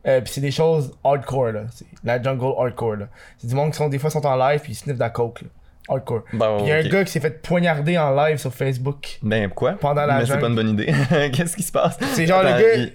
Euh, 0.06 0.20
puis 0.20 0.34
c'est 0.34 0.42
des 0.42 0.52
choses 0.52 0.92
hardcore, 1.04 1.52
là. 1.54 1.62
C'est 1.74 1.86
la 2.04 2.22
jungle 2.22 2.54
hardcore, 2.58 2.96
là. 2.98 3.06
C'est 3.38 3.48
du 3.48 3.56
monde 3.56 3.72
qui 3.72 3.78
sont, 3.78 3.88
des 3.88 4.00
fois, 4.00 4.10
sont 4.10 4.26
en 4.26 4.36
live 4.36 4.60
puis 4.62 4.74
ils 4.74 4.76
sniffent 4.76 4.96
de 4.98 5.00
la 5.00 5.10
coke, 5.10 5.44
là. 5.44 5.48
Hardcore. 5.90 6.24
Puis 6.30 6.40
il 6.62 6.68
y 6.68 6.72
a 6.72 6.76
un 6.78 6.84
gars 6.88 7.04
qui 7.04 7.12
s'est 7.12 7.20
fait 7.20 7.42
poignarder 7.42 7.98
en 7.98 8.16
live 8.16 8.38
sur 8.38 8.54
Facebook. 8.54 9.20
Ben, 9.22 9.50
quoi? 9.50 9.74
Pendant 9.74 10.06
la 10.06 10.20
Mais 10.20 10.26
c'est 10.26 10.40
pas 10.40 10.48
une 10.48 10.56
bonne 10.56 10.70
idée. 10.70 10.86
Qu'est-ce 11.34 11.56
qui 11.58 11.64
se 11.64 11.72
passe? 11.74 11.98
C'est 12.14 12.26
genre 12.26 12.40
Attends, 12.40 12.56
le 12.58 12.62
gars. 12.64 12.76
il- 12.76 12.94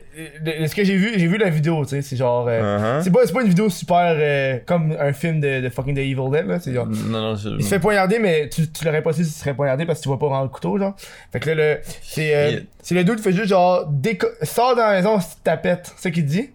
le- 0.63 0.67
ce 0.67 0.75
que 0.75 0.83
j'ai 0.85 0.97
vu, 0.97 1.13
j'ai 1.17 1.27
vu 1.27 1.37
la 1.37 1.51
vidéo, 1.51 1.83
tu 1.85 1.91
sais. 1.91 2.03
C'est 2.03 2.17
genre. 2.17 2.47
euh, 2.49 2.79
Uh-huh. 2.99 3.03
C'est 3.05 3.11
pas, 3.13 3.21
pas 3.33 3.43
une 3.43 3.49
vidéo 3.49 3.69
super 3.69 4.15
euh, 4.19 4.59
comme 4.67 4.97
un 4.99 5.13
film 5.13 5.39
de, 5.41 5.61
de 5.61 5.69
fucking 5.69 5.95
The 5.95 5.99
Evil 5.99 6.31
Dead, 6.33 6.47
là. 6.47 6.61
C'est 6.61 6.73
genre. 6.73 6.87
Non, 6.87 7.21
non, 7.21 7.37
je. 7.37 7.51
Il 7.51 7.63
se 7.63 7.69
fait 7.69 7.79
poignarder, 7.79 8.19
mais 8.19 8.49
tu, 8.49 8.67
tu 8.71 8.85
l'aurais 8.85 9.03
pas 9.03 9.13
su 9.13 9.23
s'il 9.23 9.33
se 9.33 9.39
serait 9.41 9.55
poignardé 9.55 9.85
parce 9.85 9.99
que 9.99 10.05
tu 10.05 10.09
vois 10.09 10.19
pas 10.19 10.27
vraiment 10.27 10.43
le 10.45 10.49
couteau, 10.49 10.79
genre. 10.79 10.95
Fait 11.31 11.41
que 11.41 11.51
là, 11.51 11.55
le, 11.75 11.81
c'est, 12.03 12.35
euh, 12.35 12.61
c'est 12.83 12.95
le 12.95 13.05
dude 13.05 13.17
qui 13.17 13.23
fait 13.23 13.33
juste 13.33 13.49
genre, 13.49 13.87
déco- 13.93 14.33
sors 14.43 14.75
dans 14.75 14.87
la 14.87 14.93
maison 14.95 15.21
si 15.21 15.37
tu 15.37 15.43
tapette. 15.45 15.93
C'est 15.97 16.03
ça 16.05 16.11
qu'il 16.11 16.25
dit. 16.25 16.51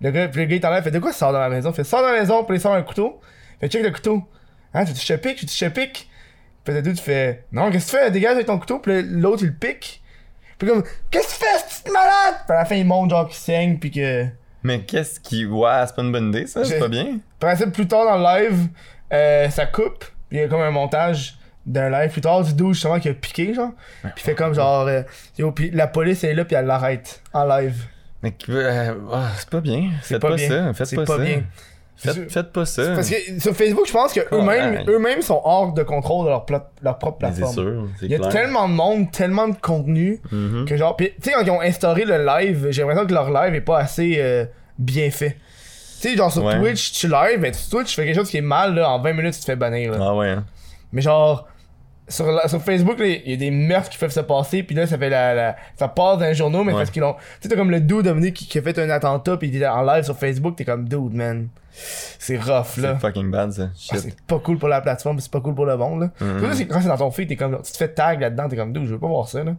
Le 0.00 0.10
gars, 0.12 0.28
puis 0.28 0.40
le 0.42 0.46
gars, 0.46 0.56
il 0.56 0.60
t'enlève, 0.60 0.82
fait 0.84 0.90
de 0.92 0.98
quoi 1.00 1.12
sors 1.12 1.32
dans 1.32 1.40
la 1.40 1.48
maison? 1.48 1.72
Fait 1.72 1.84
sors 1.84 2.02
dans 2.02 2.10
la 2.12 2.20
maison, 2.20 2.44
puis 2.44 2.56
il 2.56 2.60
sort 2.60 2.72
un 2.74 2.82
couteau. 2.82 3.20
Fait 3.60 3.68
check 3.68 3.82
le 3.82 3.90
couteau. 3.90 4.22
Hein, 4.74 4.84
tu 4.84 4.92
te 4.94 5.12
piques, 5.16 5.38
tu 5.38 5.46
te 5.46 5.68
piques. 5.68 6.08
Puis 6.64 6.74
le 6.74 6.82
dude, 6.82 6.96
tu 6.96 7.02
fais, 7.02 7.44
non, 7.52 7.70
qu'est-ce 7.70 7.92
que 7.92 7.96
tu 7.98 8.04
fais? 8.04 8.10
Dégage 8.10 8.34
avec 8.34 8.46
ton 8.46 8.58
couteau, 8.58 8.78
puis 8.78 9.02
l'autre, 9.02 9.42
il 9.42 9.48
le 9.48 9.54
pique. 9.54 10.02
Puis 10.58 10.68
comme, 10.68 10.84
qu'est-ce 11.10 11.26
que 11.26 11.32
tu 11.32 11.38
fais, 11.44 11.58
ce 11.58 11.82
petit 11.82 11.92
malade? 11.92 12.34
Puis 12.46 12.54
à 12.56 12.60
la 12.60 12.64
fin, 12.64 12.74
il 12.76 12.86
monte, 12.86 13.10
genre, 13.10 13.26
qu'il 13.26 13.36
saigne, 13.36 13.78
puis 13.78 13.90
que. 13.90 14.26
Mais 14.62 14.80
qu'est-ce 14.82 15.18
qui. 15.18 15.44
Ouais, 15.44 15.82
c'est 15.86 15.96
pas 15.96 16.02
une 16.02 16.12
bonne 16.12 16.28
idée, 16.28 16.46
ça? 16.46 16.64
C'est 16.64 16.78
pas 16.78 16.86
bien? 16.88 17.18
Exemple, 17.42 17.72
plus 17.72 17.88
tard 17.88 18.04
dans 18.04 18.16
le 18.16 18.44
live, 18.44 18.68
euh, 19.12 19.50
ça 19.50 19.66
coupe. 19.66 20.04
Puis 20.28 20.38
il 20.38 20.40
y 20.40 20.42
a 20.42 20.48
comme 20.48 20.60
un 20.60 20.70
montage 20.70 21.36
d'un 21.66 21.90
live 21.90 22.10
plus 22.12 22.20
tard 22.20 22.42
du 22.44 22.54
dude 22.54 22.72
justement 22.74 23.00
qui 23.00 23.08
a 23.08 23.14
piqué, 23.14 23.54
genre. 23.54 23.72
Puis 24.02 24.12
il 24.18 24.22
fait 24.22 24.34
comme 24.36 24.54
genre. 24.54 24.86
euh, 24.86 25.02
yo, 25.36 25.50
puis 25.50 25.70
la 25.72 25.88
police 25.88 26.22
est 26.22 26.34
là, 26.34 26.44
puis 26.44 26.54
elle 26.54 26.66
l'arrête 26.66 27.22
en 27.32 27.44
live. 27.44 27.86
Mais 28.22 28.32
euh, 28.50 28.94
ah, 29.12 29.30
c'est 29.36 29.50
pas 29.50 29.60
bien. 29.60 29.90
Faites 30.00 30.20
pas 30.22 30.28
pas, 30.30 30.36
bien. 30.36 30.48
ça. 30.48 30.72
Faites 30.74 30.86
C'est 30.86 30.96
pas, 30.96 31.04
pas 31.06 31.16
ça. 31.16 31.24
bien. 31.24 31.42
Faites, 31.96 32.52
pas 32.52 32.64
ça. 32.64 32.94
Parce 32.94 33.08
que 33.10 33.40
sur 33.40 33.54
Facebook, 33.54 33.86
je 33.86 33.92
pense 33.92 34.12
que 34.12 34.20
eux-mêmes 34.34 34.74
ouais. 34.74 34.84
eux-mêmes 34.88 35.22
sont 35.22 35.40
hors 35.44 35.72
de 35.72 35.82
contrôle 35.84 36.24
de 36.24 36.30
leur, 36.30 36.44
pla- 36.44 36.70
leur 36.82 36.98
propre 36.98 37.18
plateforme. 37.18 37.52
sûr, 37.54 37.88
Il 38.02 38.10
y 38.10 38.14
a 38.14 38.18
clair. 38.18 38.30
tellement 38.30 38.68
de 38.68 38.74
monde, 38.74 39.12
tellement 39.12 39.46
de 39.48 39.54
contenu 39.56 40.18
Mhm. 40.32 40.64
que 40.64 40.76
genre. 40.76 40.96
Tu 40.96 41.12
sais, 41.22 41.32
quand 41.32 41.42
ils 41.42 41.50
ont 41.50 41.60
instauré 41.60 42.04
le 42.04 42.24
live, 42.24 42.68
j'ai 42.70 42.82
l'impression 42.82 43.06
que 43.06 43.12
leur 43.14 43.30
live 43.30 43.54
est 43.54 43.60
pas 43.60 43.78
assez 43.78 44.16
euh, 44.18 44.44
bien 44.78 45.10
fait. 45.10 45.36
Tu 46.00 46.08
sais, 46.08 46.16
genre 46.16 46.32
sur 46.32 46.44
Ouais. 46.44 46.58
Twitch, 46.58 46.90
tu 46.92 47.06
live, 47.06 47.38
mais 47.38 47.52
sur 47.52 47.78
Twitch, 47.78 47.90
tu 47.90 47.94
fais 47.94 48.04
quelque 48.06 48.16
chose 48.16 48.28
qui 48.30 48.38
est 48.38 48.40
mal, 48.40 48.74
là, 48.74 48.90
en 48.90 49.00
20 49.00 49.12
minutes, 49.12 49.34
tu 49.34 49.40
te 49.40 49.44
fais 49.44 49.54
bannir. 49.56 49.92
là. 49.92 49.98
Ah 50.00 50.14
ouais. 50.16 50.30
hein. 50.30 50.44
Mais 50.92 51.02
genre, 51.02 51.46
sur, 52.08 52.26
la- 52.32 52.48
sur 52.48 52.60
Facebook, 52.60 52.96
il 52.98 53.30
y 53.30 53.34
a 53.34 53.36
des 53.36 53.52
meurtres 53.52 53.88
qui 53.90 53.98
peuvent 53.98 54.10
se 54.10 54.18
passer, 54.20 54.64
puis 54.64 54.74
là, 54.74 54.88
ça 54.88 54.98
fait 54.98 55.08
la, 55.08 55.34
la- 55.34 55.56
ça 55.76 55.86
passe 55.86 56.18
dans 56.18 56.24
les 56.26 56.34
journaux, 56.34 56.64
mais 56.64 56.72
Ouais. 56.72 56.78
parce 56.80 56.90
qu'ils 56.90 57.02
l'ont. 57.02 57.12
Tu 57.14 57.20
sais, 57.42 57.48
t'as 57.48 57.54
comme 57.56 57.70
le 57.70 57.78
dude 57.80 58.02
Dominique 58.02 58.34
qui, 58.34 58.46
qui 58.48 58.58
a 58.58 58.62
fait 58.62 58.76
un 58.80 58.90
attentat, 58.90 59.36
puis 59.36 59.48
il 59.48 59.56
était 59.56 59.66
en 59.68 59.82
live 59.84 60.02
sur 60.02 60.18
Facebook, 60.18 60.56
t'es 60.56 60.64
comme 60.64 60.88
dude, 60.88 61.14
man. 61.14 61.46
C'est 61.74 62.36
rough, 62.38 62.76
là. 62.76 62.94
C'est 62.94 63.00
fucking 63.00 63.30
bad, 63.30 63.50
ça. 63.52 63.68
Ah, 63.92 63.96
c'est 63.98 64.20
pas 64.22 64.38
cool 64.38 64.58
pour 64.58 64.68
la 64.68 64.80
plateforme, 64.80 65.18
c'est 65.20 65.30
pas 65.30 65.40
cool 65.40 65.54
pour 65.54 65.66
le 65.66 65.76
monde, 65.76 66.00
là. 66.02 66.08
Surtout, 66.18 66.54
c'est- 66.54 66.66
quand 66.66 66.80
c'est 66.80 66.88
dans 66.88 66.96
ton 66.98 67.10
feed, 67.10 67.28
t'es 67.28 67.36
comme. 67.36 67.56
Tu 67.62 67.72
te 67.72 67.76
fais 67.76 67.88
tag 67.88 68.20
là-dedans, 68.20 68.48
t'es 68.48 68.56
comme 68.56 68.72
dude, 68.72 68.84
je 68.86 68.92
veux 68.94 68.98
pas 69.00 69.06
voir 69.08 69.28
ça, 69.28 69.42
là. 69.42 69.52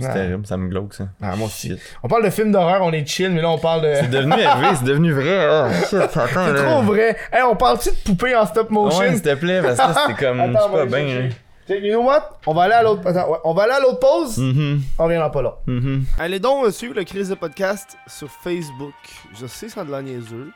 C'est 0.00 0.06
Ah. 0.08 0.14
terrible, 0.14 0.46
ça 0.46 0.56
me 0.56 0.68
glauque, 0.68 0.94
ça. 0.94 1.04
Ah, 1.22 1.36
moi 1.36 1.46
aussi. 1.46 1.76
On 2.02 2.08
parle 2.08 2.24
de 2.24 2.30
films 2.30 2.50
d'horreur, 2.50 2.80
on 2.82 2.90
est 2.92 3.06
chill, 3.06 3.30
mais 3.30 3.42
là, 3.42 3.50
on 3.50 3.58
parle 3.58 3.82
de. 3.82 3.94
C'est 3.94 4.08
devenu 4.08 4.32
élevé, 4.40 4.74
c'est 4.76 4.84
devenu 4.84 5.12
vrai. 5.12 5.70
Shit, 5.90 5.94
attends, 5.98 6.26
C'est 6.34 6.54
trop 6.64 6.82
vrai. 6.82 7.16
Hey, 7.30 7.42
on 7.42 7.54
parle-tu 7.54 7.90
de 7.90 7.94
poupées 7.96 8.34
en 8.34 8.46
stop 8.46 8.70
motion? 8.70 8.98
Ouais, 9.00 9.12
s'il 9.12 9.22
te 9.22 9.34
plaît, 9.34 9.60
parce 9.62 9.76
que 9.78 10.00
c'était 10.00 10.24
comme. 10.26 10.40
Attends, 10.40 10.68
Je 10.68 10.72
va 10.76 10.86
pas 10.86 10.86
bien, 10.86 11.28
You 11.68 11.92
know 11.92 12.02
what? 12.04 12.38
On 12.46 12.52
va 12.54 12.62
aller 12.64 12.74
à 12.74 12.82
l'autre. 12.82 13.06
Attends, 13.06 13.30
ouais, 13.30 13.38
on 13.44 13.54
va 13.54 13.62
aller 13.62 13.72
à 13.72 13.80
l'autre 13.80 14.00
pause. 14.00 14.36
Mhm, 14.38 14.82
On 14.98 15.04
reviendra 15.04 15.30
pas 15.30 15.42
là. 15.42 15.54
mhm. 15.66 16.04
Allez 16.18 16.40
donc 16.40 16.66
euh, 16.66 16.70
suivre 16.70 16.94
le 16.94 17.04
Crise 17.04 17.28
de 17.30 17.34
podcast 17.34 17.96
sur 18.08 18.28
Facebook. 18.28 18.92
Je 19.40 19.46
sais, 19.46 19.68
ça 19.68 19.82
a 19.82 19.84
de 19.84 19.90
la 19.90 20.02
niaiseux. 20.02 20.50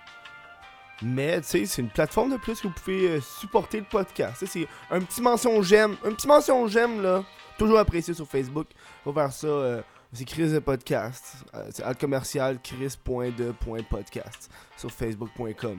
Mais, 1.02 1.40
tu 1.42 1.46
sais, 1.46 1.66
c'est 1.66 1.82
une 1.82 1.88
plateforme 1.90 2.32
de 2.32 2.36
plus 2.38 2.60
que 2.60 2.68
vous 2.68 2.74
pouvez 2.74 3.08
euh, 3.08 3.20
supporter 3.20 3.78
le 3.78 3.84
podcast. 3.90 4.42
C'est 4.46 4.66
un 4.90 5.00
petit 5.00 5.20
mention 5.20 5.60
j'aime. 5.62 5.94
Un 6.04 6.12
petit 6.12 6.26
mention 6.26 6.66
j'aime, 6.68 7.02
là. 7.02 7.22
Toujours 7.58 7.78
apprécié 7.78 8.14
sur 8.14 8.26
Facebook. 8.26 8.66
On 9.04 9.10
va 9.12 9.22
faire 9.24 9.32
ça. 9.32 9.46
euh, 9.46 9.80
c'est 10.12 10.24
Chris 10.24 10.48
de 10.48 10.58
podcast. 10.60 11.22
Euh, 11.54 11.58
c'est 11.70 11.82
alt 11.82 11.98
commercial 12.00 12.58
chris.de.podcast 12.62 14.50
sur 14.76 14.90
facebook.com. 14.90 15.78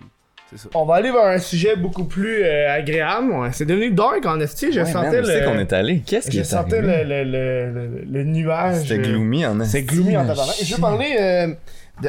C'est 0.49 0.57
ça. 0.59 0.69
On 0.75 0.85
va 0.85 0.95
aller 0.95 1.11
vers 1.11 1.25
un 1.25 1.39
sujet 1.39 1.75
beaucoup 1.75 2.05
plus 2.05 2.41
euh, 2.43 2.71
agréable. 2.71 3.31
Ouais, 3.31 3.51
C'est 3.51 3.65
devenu 3.65 3.91
dark 3.91 4.25
en 4.25 4.39
esti. 4.39 4.71
Je 4.71 4.79
Ouais, 4.79 4.85
sentais 4.91 5.21
man, 5.21 5.25
c'est 5.25 5.41
le. 5.41 5.45
qu'on 5.45 5.59
est 5.59 5.73
allé? 5.73 6.01
Qu'est-ce 6.05 6.29
qui 6.29 6.37
Je 6.37 6.41
est 6.41 6.45
sentais 6.45 6.77
arrivé? 6.77 7.03
le, 7.03 7.23
le, 7.23 7.31
le, 7.71 7.87
le, 7.87 8.01
le 8.05 8.23
nuage. 8.23 8.83
C'était 8.83 8.99
gloomy 8.99 9.45
en 9.45 9.57
c'est 9.65 9.79
esti, 9.79 9.93
gloomy 9.95 10.15
en 10.15 10.25
tabarnak. 10.25 10.55
Je 10.63 10.73
veux 10.75 10.79
parler 10.81 11.17
euh. 11.19 11.53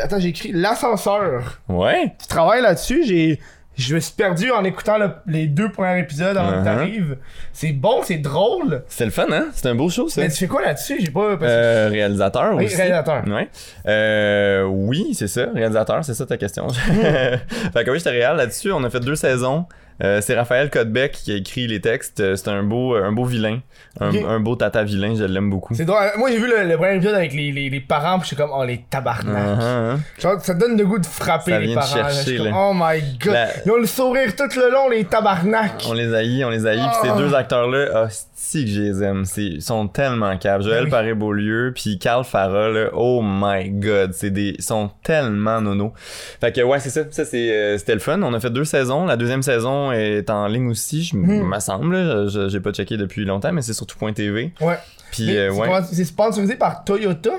Attends, 0.00 0.18
j'ai 0.20 0.28
écrit 0.28 0.52
l'ascenseur. 0.52 1.60
Ouais? 1.68 2.14
Tu 2.20 2.26
travailles 2.26 2.62
là-dessus, 2.62 3.04
j'ai... 3.06 3.40
Je 3.76 3.94
me 3.94 4.00
suis 4.00 4.12
perdu 4.12 4.50
en 4.50 4.64
écoutant 4.64 4.98
le- 4.98 5.12
les 5.28 5.46
deux 5.46 5.70
premiers 5.70 6.00
épisodes 6.00 6.36
avant 6.36 6.50
que 6.50 6.56
Uh-huh. 6.56 6.64
t'arrives. 6.64 7.16
C'est 7.52 7.70
bon, 7.70 8.00
c'est 8.02 8.16
drôle. 8.18 8.82
C'était 8.88 9.04
le 9.04 9.10
fun, 9.12 9.26
hein? 9.30 9.46
C'était 9.54 9.68
un 9.68 9.76
beau 9.76 9.88
show, 9.88 10.08
ça. 10.08 10.20
Mais 10.20 10.28
tu 10.30 10.36
fais 10.36 10.46
quoi 10.48 10.62
là-dessus? 10.62 10.96
J'ai 11.00 11.12
pas... 11.12 11.36
parce 11.36 11.42
Euh, 11.48 11.88
réalisateur 11.88 12.56
Oui, 12.56 12.64
aussi. 12.64 12.74
réalisateur. 12.74 13.22
Ouais. 13.28 13.48
Euh, 13.86 14.64
oui, 14.64 15.14
c'est 15.14 15.28
ça. 15.28 15.46
Réalisateur, 15.54 16.04
c'est 16.04 16.14
ça 16.14 16.26
ta 16.26 16.36
question. 16.36 16.66
fait 16.70 17.84
que 17.84 17.90
oui, 17.92 17.98
j'étais 17.98 18.10
réel 18.10 18.34
là-dessus. 18.36 18.72
On 18.72 18.82
a 18.82 18.90
fait 18.90 18.98
deux 18.98 19.14
saisons. 19.14 19.64
Euh, 20.02 20.20
c'est 20.20 20.34
Raphaël 20.36 20.70
Codbeck 20.70 21.12
qui 21.12 21.32
a 21.32 21.36
écrit 21.36 21.66
les 21.66 21.80
textes. 21.80 22.20
Euh, 22.20 22.36
C'est 22.36 22.48
un 22.48 22.62
beau, 22.62 22.94
un 22.94 23.10
beau 23.12 23.24
vilain. 23.24 23.60
Un, 24.00 24.38
beau 24.40 24.54
tata 24.54 24.84
vilain, 24.84 25.14
je 25.16 25.24
l'aime 25.24 25.50
beaucoup. 25.50 25.74
C'est 25.74 25.84
drôle. 25.84 25.98
Moi, 26.18 26.30
j'ai 26.30 26.38
vu 26.38 26.46
le, 26.46 26.68
le 26.68 26.76
premier 26.76 26.94
épisode 26.96 27.14
avec 27.16 27.32
les, 27.32 27.50
les, 27.50 27.68
les 27.68 27.80
parents, 27.80 28.20
pis 28.20 28.28
j'étais 28.30 28.42
comme, 28.42 28.52
oh, 28.54 28.64
les 28.64 28.84
tabarnak. 28.88 29.58
Uh-huh, 29.58 29.96
hein. 30.24 30.38
Ça 30.40 30.54
donne 30.54 30.76
le 30.78 30.86
goût 30.86 30.98
de 31.00 31.06
frapper 31.06 31.50
Ça 31.50 31.58
les 31.58 31.74
parents. 31.74 31.96
là. 31.96 32.02
chercher, 32.10 32.18
Je 32.20 32.28
suis 32.28 32.36
comme, 32.38 32.46
là. 32.46 32.52
oh 32.56 32.72
my 32.74 33.00
god. 33.18 33.32
La- 33.32 33.48
Ils 33.66 33.70
ont 33.72 33.76
le 33.78 33.86
sourire 33.86 34.36
tout 34.36 34.48
le 34.56 34.70
long, 34.70 34.88
les 34.88 35.04
tabarnak. 35.04 35.84
On 35.88 35.92
les 35.94 36.14
haït, 36.14 36.44
on 36.44 36.50
les 36.50 36.64
haït. 36.66 36.78
Puis 36.78 37.10
Ah. 37.10 37.16
ces 37.16 37.20
deux 37.22 37.34
acteurs-là, 37.34 38.08
asti 38.38 38.64
que 38.64 38.70
je 38.70 38.80
les 38.82 39.02
aime. 39.02 39.24
Ils 39.36 39.62
sont 39.62 39.88
tellement 39.88 40.36
capables. 40.38 40.64
Joël 40.64 40.84
oui. 40.84 40.90
Paré-Beaulieu, 40.90 41.72
puis 41.74 41.98
Carl 41.98 42.24
Farah, 42.24 42.68
là, 42.68 42.90
oh 42.94 43.20
my 43.22 43.68
god, 43.70 44.12
c'est 44.12 44.30
des, 44.30 44.54
ils 44.58 44.62
sont 44.62 44.90
tellement 45.02 45.60
nono. 45.60 45.92
Fait 46.40 46.52
que 46.52 46.60
ouais, 46.62 46.78
c'est 46.80 46.90
ça. 46.90 47.02
Ça, 47.10 47.24
c'est, 47.24 47.50
euh, 47.52 47.78
c'était 47.78 47.94
le 47.94 48.00
fun. 48.00 48.20
On 48.22 48.32
a 48.34 48.40
fait 48.40 48.50
deux 48.50 48.64
saisons. 48.64 49.06
La 49.06 49.16
deuxième 49.16 49.42
saison 49.42 49.92
est 49.92 50.30
en 50.30 50.46
ligne 50.46 50.68
aussi, 50.70 51.02
je 51.02 51.16
Mhm. 51.16 51.46
me 51.48 51.58
semble. 51.60 51.96
là. 51.96 52.26
Je- 52.28 52.48
J'ai 52.48 52.60
pas 52.60 52.72
checké 52.72 52.96
depuis 52.96 53.24
longtemps, 53.24 53.52
mais 53.52 53.62
c'est 53.62 53.72
sur 53.74 53.86
tout.tv. 53.86 54.52
Ouais. 54.60 54.78
Puis 55.10 55.36
euh, 55.36 55.52
ouais. 55.52 55.68
C'est 55.90 56.04
sponsorisé 56.04 56.56
par 56.56 56.84
Toyota? 56.84 57.30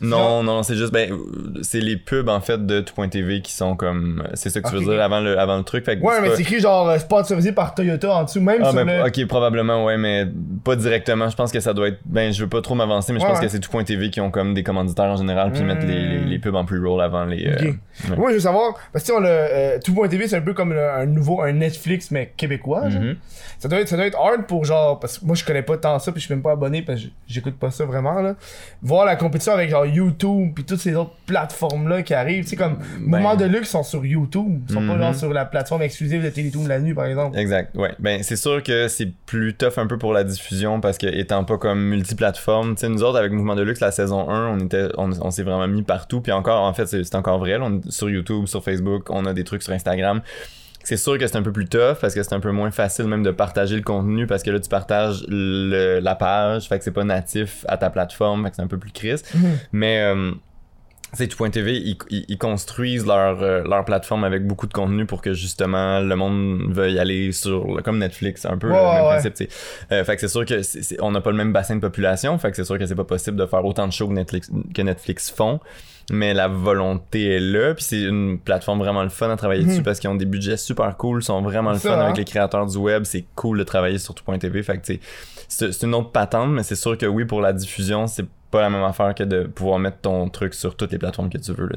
Non, 0.00 0.42
non, 0.42 0.62
c'est 0.62 0.74
juste, 0.76 0.92
ben, 0.92 1.12
c'est 1.62 1.80
les 1.80 1.96
pubs, 1.96 2.28
en 2.28 2.40
fait, 2.40 2.64
de 2.64 2.80
tout.tv 2.80 3.42
qui 3.42 3.52
sont 3.52 3.76
comme, 3.76 4.22
c'est 4.34 4.50
ça 4.50 4.60
que 4.60 4.68
tu 4.68 4.74
veux 4.76 4.80
dire 4.84 5.02
avant 5.02 5.20
le, 5.20 5.38
avant 5.38 5.56
le 5.58 5.62
truc. 5.62 5.84
Fait 5.84 5.98
que 5.98 6.02
Ouais, 6.04 6.20
mais 6.20 6.28
pas- 6.30 6.36
c'est 6.36 6.42
écrit 6.42 6.60
genre 6.60 6.88
euh, 6.88 6.98
sponsorisé 6.98 7.52
par 7.52 7.74
Toyota 7.74 8.10
en 8.14 8.24
dessous, 8.24 8.40
même 8.40 8.60
Ah, 8.64 8.70
sur 8.72 8.84
ben, 8.84 9.02
le. 9.02 9.06
ok, 9.06 9.26
probablement, 9.26 9.84
ouais, 9.84 9.98
mais 9.98 10.26
pas 10.64 10.76
directement. 10.76 11.28
Je 11.28 11.36
pense 11.36 11.52
que 11.52 11.60
ça 11.60 11.72
doit 11.74 11.88
être. 11.88 11.98
Ben, 12.06 12.32
je 12.32 12.42
veux 12.42 12.48
pas 12.48 12.62
trop 12.62 12.74
m'avancer, 12.74 13.12
mais 13.12 13.20
je 13.20 13.24
pense 13.26 13.38
ouais. 13.38 13.44
que 13.46 13.50
c'est 13.50 13.60
tout.tv 13.60 14.10
qui 14.10 14.20
ont 14.20 14.30
comme 14.30 14.54
des 14.54 14.62
commanditaires 14.62 15.06
en 15.06 15.16
général, 15.16 15.52
puis 15.52 15.60
ils 15.60 15.66
mettent 15.66 15.84
les, 15.84 16.06
les, 16.08 16.18
les 16.20 16.38
pubs 16.38 16.54
en 16.54 16.64
pre-roll 16.64 17.00
avant 17.02 17.24
les. 17.24 17.46
euh, 17.46 17.56
ouais. 18.10 18.16
Moi, 18.16 18.30
je 18.30 18.34
veux 18.34 18.40
savoir, 18.40 18.74
parce 18.92 19.04
que 19.04 19.12
on 19.12 19.24
a, 19.24 19.28
euh, 19.28 19.78
Tout.tv, 19.84 20.28
c'est 20.28 20.36
un 20.36 20.40
peu 20.40 20.54
comme 20.54 20.72
le- 20.72 20.90
un 20.90 21.06
nouveau, 21.06 21.42
un 21.42 21.52
Netflix, 21.52 22.10
mais 22.10 22.32
québécois. 22.36 22.88
Mhm. 22.88 23.16
Ça, 23.58 23.68
doit 23.68 23.80
être, 23.80 23.88
ça 23.88 23.96
doit 23.96 24.06
être 24.06 24.18
hard 24.18 24.46
pour 24.46 24.64
genre, 24.64 24.98
parce 24.98 25.18
que 25.18 25.24
moi, 25.26 25.34
je 25.36 25.44
connais 25.44 25.62
pas 25.62 25.76
tant 25.76 25.98
ça, 25.98 26.10
puis 26.12 26.20
je 26.20 26.26
suis 26.26 26.34
même 26.34 26.42
pas 26.42 26.52
abonné, 26.52 26.82
parce 26.82 27.00
que 27.02 27.08
j'écoute 27.26 27.58
pas 27.58 27.70
ça 27.70 27.84
vraiment, 27.84 28.20
là. 28.22 28.34
Voir 28.82 29.04
la 29.04 29.16
compétition 29.16 29.52
avec 29.52 29.68
genre 29.70 29.84
YouTube, 29.90 30.52
puis 30.54 30.64
toutes 30.64 30.80
ces 30.80 30.94
autres 30.94 31.12
plateformes-là 31.26 32.02
qui 32.02 32.14
arrivent. 32.14 32.44
Tu 32.44 32.50
sais, 32.50 32.56
comme, 32.56 32.78
Moments 33.00 33.36
de 33.36 33.44
luxe 33.44 33.70
sont 33.70 33.82
sur 33.82 34.04
YouTube, 34.04 34.62
ils 34.68 34.74
sont 34.74 34.86
pas 34.86 34.94
Ben. 34.94 35.00
Genre 35.00 35.14
sur 35.14 35.32
la 35.32 35.44
plateforme 35.44 35.82
exclusive 35.82 36.22
de 36.22 36.30
Télétoon 36.30 36.64
de 36.64 36.68
la 36.68 36.80
nuit, 36.80 36.94
par 36.94 37.06
exemple. 37.06 37.38
Exact, 37.38 37.76
ouais. 37.76 37.92
Ben, 37.98 38.22
c'est 38.22 38.36
sûr 38.36 38.62
que 38.62 38.88
c'est 38.88 39.10
plus 39.26 39.54
tough 39.54 39.78
un 39.78 39.86
peu 39.86 39.98
pour 39.98 40.12
la 40.12 40.24
diffusion 40.24 40.80
parce 40.80 40.98
que 40.98 41.06
étant 41.06 41.44
pas 41.44 41.58
comme 41.58 41.80
multiplateforme, 41.80 42.74
tu 42.74 42.80
sais, 42.80 42.88
nous 42.88 43.02
autres 43.02 43.18
avec 43.18 43.32
Mouvement 43.32 43.56
de 43.56 43.62
Luxe, 43.62 43.80
la 43.80 43.92
saison 43.92 44.28
1, 44.28 44.48
on 44.48 44.58
était, 44.60 44.88
on, 44.96 45.10
on 45.20 45.30
s'est 45.30 45.42
vraiment 45.42 45.68
mis 45.68 45.82
partout. 45.82 46.20
Puis 46.20 46.32
encore, 46.32 46.62
en 46.62 46.72
fait, 46.72 46.86
c'est 46.86 47.14
encore 47.14 47.38
vrai. 47.38 47.58
là, 47.58 47.64
on 47.64 47.78
est 47.78 47.90
sur 47.90 48.08
YouTube, 48.08 48.46
sur 48.46 48.62
Facebook, 48.62 49.10
on 49.10 49.24
a 49.26 49.34
des 49.34 49.44
trucs 49.44 49.62
sur 49.62 49.72
Instagram. 49.72 50.22
C'est 50.82 50.96
sûr 50.96 51.18
que 51.18 51.26
c'est 51.26 51.36
un 51.36 51.42
peu 51.42 51.52
plus 51.52 51.66
tough 51.66 51.96
parce 52.00 52.14
que 52.14 52.22
c'est 52.22 52.32
un 52.32 52.40
peu 52.40 52.52
moins 52.52 52.70
facile 52.70 53.06
même 53.06 53.22
de 53.22 53.30
partager 53.30 53.76
le 53.76 53.82
contenu 53.82 54.26
parce 54.26 54.42
que 54.42 54.50
là, 54.50 54.58
tu 54.60 54.68
partages 54.68 55.24
le- 55.28 56.00
la 56.00 56.14
page, 56.14 56.68
fait 56.68 56.78
que 56.78 56.84
c'est 56.84 56.90
pas 56.90 57.04
natif 57.04 57.64
à 57.68 57.76
ta 57.76 57.90
plateforme, 57.90 58.44
fait 58.44 58.50
que 58.50 58.56
c'est 58.56 58.62
un 58.62 58.66
peu 58.66 58.78
plus 58.78 58.92
triste. 58.92 59.32
Mhm. 59.34 59.58
Mais, 59.72 60.00
euh, 60.00 60.32
c'est 61.12 61.26
tout.tv, 61.26 61.76
ils, 61.76 61.96
ils, 62.10 62.24
ils 62.28 62.38
construisent 62.38 63.04
leur, 63.04 63.42
euh, 63.42 63.62
leur 63.68 63.84
plateforme 63.84 64.22
avec 64.22 64.46
beaucoup 64.46 64.68
de 64.68 64.72
contenu 64.72 65.06
pour 65.06 65.22
que 65.22 65.32
justement 65.34 65.98
le 66.00 66.14
monde 66.14 66.72
veuille 66.72 66.98
aller 67.00 67.32
sur, 67.32 67.82
comme 67.84 67.98
Netflix, 67.98 68.46
un 68.46 68.56
peu 68.56 68.68
le 68.68 68.74
même 68.74 68.82
ouais. 68.84 69.18
principe. 69.20 69.50
Euh, 69.90 70.04
fait 70.04 70.14
que 70.14 70.20
c'est 70.20 70.28
sûr 70.28 70.44
que 70.46 70.62
c'est- 70.62 70.82
c'est- 70.82 71.02
on 71.02 71.10
n'a 71.10 71.20
pas 71.20 71.30
le 71.32 71.36
même 71.36 71.52
bassin 71.52 71.74
de 71.74 71.80
population, 71.80 72.38
fait 72.38 72.50
que 72.50 72.56
c'est 72.56 72.64
sûr 72.64 72.78
que 72.78 72.86
c'est 72.86 72.94
pas 72.94 73.02
possible 73.04 73.36
de 73.36 73.44
faire 73.46 73.64
autant 73.64 73.86
de 73.88 73.92
shows 73.92 74.06
que 74.08 74.12
Netflix, 74.14 74.50
que 74.72 74.82
Netflix 74.82 75.30
font. 75.30 75.58
Mais 76.10 76.34
la 76.34 76.48
volonté 76.48 77.36
est 77.36 77.40
là, 77.40 77.74
puis 77.74 77.84
c'est 77.84 78.02
une 78.02 78.38
plateforme 78.38 78.80
vraiment 78.80 79.02
le 79.02 79.08
fun 79.08 79.30
à 79.30 79.36
travailler 79.36 79.62
Mhm. 79.62 79.68
dessus 79.68 79.82
parce 79.82 80.00
qu'ils 80.00 80.10
ont 80.10 80.16
des 80.16 80.24
budgets 80.26 80.56
super 80.56 80.96
cool, 80.96 81.22
sont 81.22 81.40
vraiment 81.42 81.70
le 81.72 81.78
fun 81.78 81.98
avec 81.98 82.16
les 82.16 82.24
créateurs 82.24 82.66
du 82.66 82.76
web, 82.76 83.04
c'est 83.04 83.24
cool 83.36 83.58
de 83.58 83.64
travailler 83.64 83.98
sur 83.98 84.14
tout.tv, 84.14 84.62
fait 84.62 84.78
que 84.78 84.98
c'est 85.48 85.82
une 85.82 85.94
autre 85.94 86.10
patente, 86.10 86.50
mais 86.50 86.62
c'est 86.62 86.74
sûr 86.76 86.96
que 86.98 87.06
oui, 87.06 87.24
pour 87.24 87.40
la 87.40 87.52
diffusion, 87.52 88.06
c'est 88.06 88.26
pas 88.50 88.60
la 88.60 88.70
même 88.70 88.82
affaire 88.82 89.14
que 89.14 89.22
de 89.22 89.44
pouvoir 89.44 89.78
mettre 89.78 89.98
ton 89.98 90.28
truc 90.28 90.54
sur 90.54 90.76
toutes 90.76 90.92
les 90.92 90.98
plateformes 90.98 91.30
que 91.30 91.38
tu 91.38 91.52
veux, 91.52 91.66
là. 91.68 91.76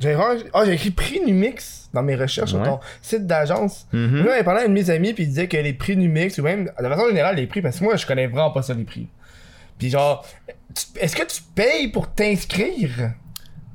J'ai 0.00 0.16
j'ai 0.64 0.72
écrit 0.72 0.90
prix 0.90 1.20
Numix 1.24 1.88
dans 1.94 2.02
mes 2.02 2.16
recherches 2.16 2.50
sur 2.50 2.62
ton 2.62 2.80
site 3.00 3.26
d'agence. 3.26 3.86
Mhm. 3.92 4.24
Là, 4.24 4.38
il 4.38 4.44
parlait 4.44 4.62
à 4.62 4.64
un 4.64 4.68
de 4.68 4.72
mes 4.72 4.90
amis, 4.90 5.12
puis 5.12 5.22
il 5.24 5.28
disait 5.28 5.46
que 5.46 5.56
les 5.56 5.72
prix 5.72 5.96
Numix, 5.96 6.36
ou 6.38 6.42
même, 6.42 6.64
de 6.64 6.88
façon 6.88 7.06
générale, 7.08 7.36
les 7.36 7.46
prix, 7.46 7.62
parce 7.62 7.78
que 7.78 7.84
moi, 7.84 7.96
je 7.96 8.04
connais 8.06 8.26
vraiment 8.26 8.50
pas 8.50 8.62
ça, 8.62 8.74
les 8.74 8.84
prix. 8.84 9.06
Puis 9.78 9.90
genre, 9.90 10.24
est-ce 11.00 11.14
que 11.14 11.24
tu 11.26 11.42
payes 11.54 11.88
pour 11.88 12.08
t'inscrire? 12.12 13.12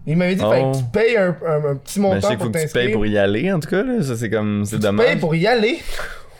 Il 0.10 0.18
m'avait 0.18 0.36
dit, 0.36 0.42
Oh. 0.44 0.50
fallait 0.50 0.72
que 0.72 0.78
tu 0.78 0.84
payes 0.92 1.18
un, 1.18 1.36
un- 1.48 1.72
un 1.72 1.76
petit 1.76 2.00
Ben, 2.00 2.06
je 2.10 2.16
montant 2.16 2.28
sais 2.28 2.34
faut 2.34 2.44
pour 2.44 2.52
que 2.52 2.58
tu 2.58 2.64
t'inscrire. 2.64 2.86
payes 2.86 2.94
pour 2.94 3.06
y 3.06 3.18
aller, 3.18 3.52
en 3.54 3.60
tout 3.60 3.70
cas, 3.70 3.84
là. 3.84 4.02
Ça, 4.04 4.16
c'est 4.18 4.30
comme, 4.30 4.66
c'est 4.66 4.76
Tu 4.78 4.82
dommage. 4.82 5.06
payes 5.06 5.16
pour 5.18 5.36
y 5.36 5.48
aller? 5.48 5.80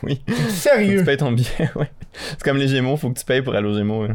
Oui. 0.02 0.18
Faut 0.26 0.34
que 0.34 0.50
Sérieux? 0.50 0.98
tu 1.00 1.04
payes 1.04 1.16
ton 1.18 1.30
billet, 1.30 1.46
ouais. 1.76 1.90
C'est 2.30 2.42
comme 2.42 2.56
les 2.56 2.68
Gémeaux, 2.68 2.96
faut 2.96 3.10
que 3.10 3.18
tu 3.18 3.24
payes 3.26 3.42
pour 3.42 3.54
aller 3.54 3.68
aux 3.68 3.74
Gémeaux. 3.74 4.06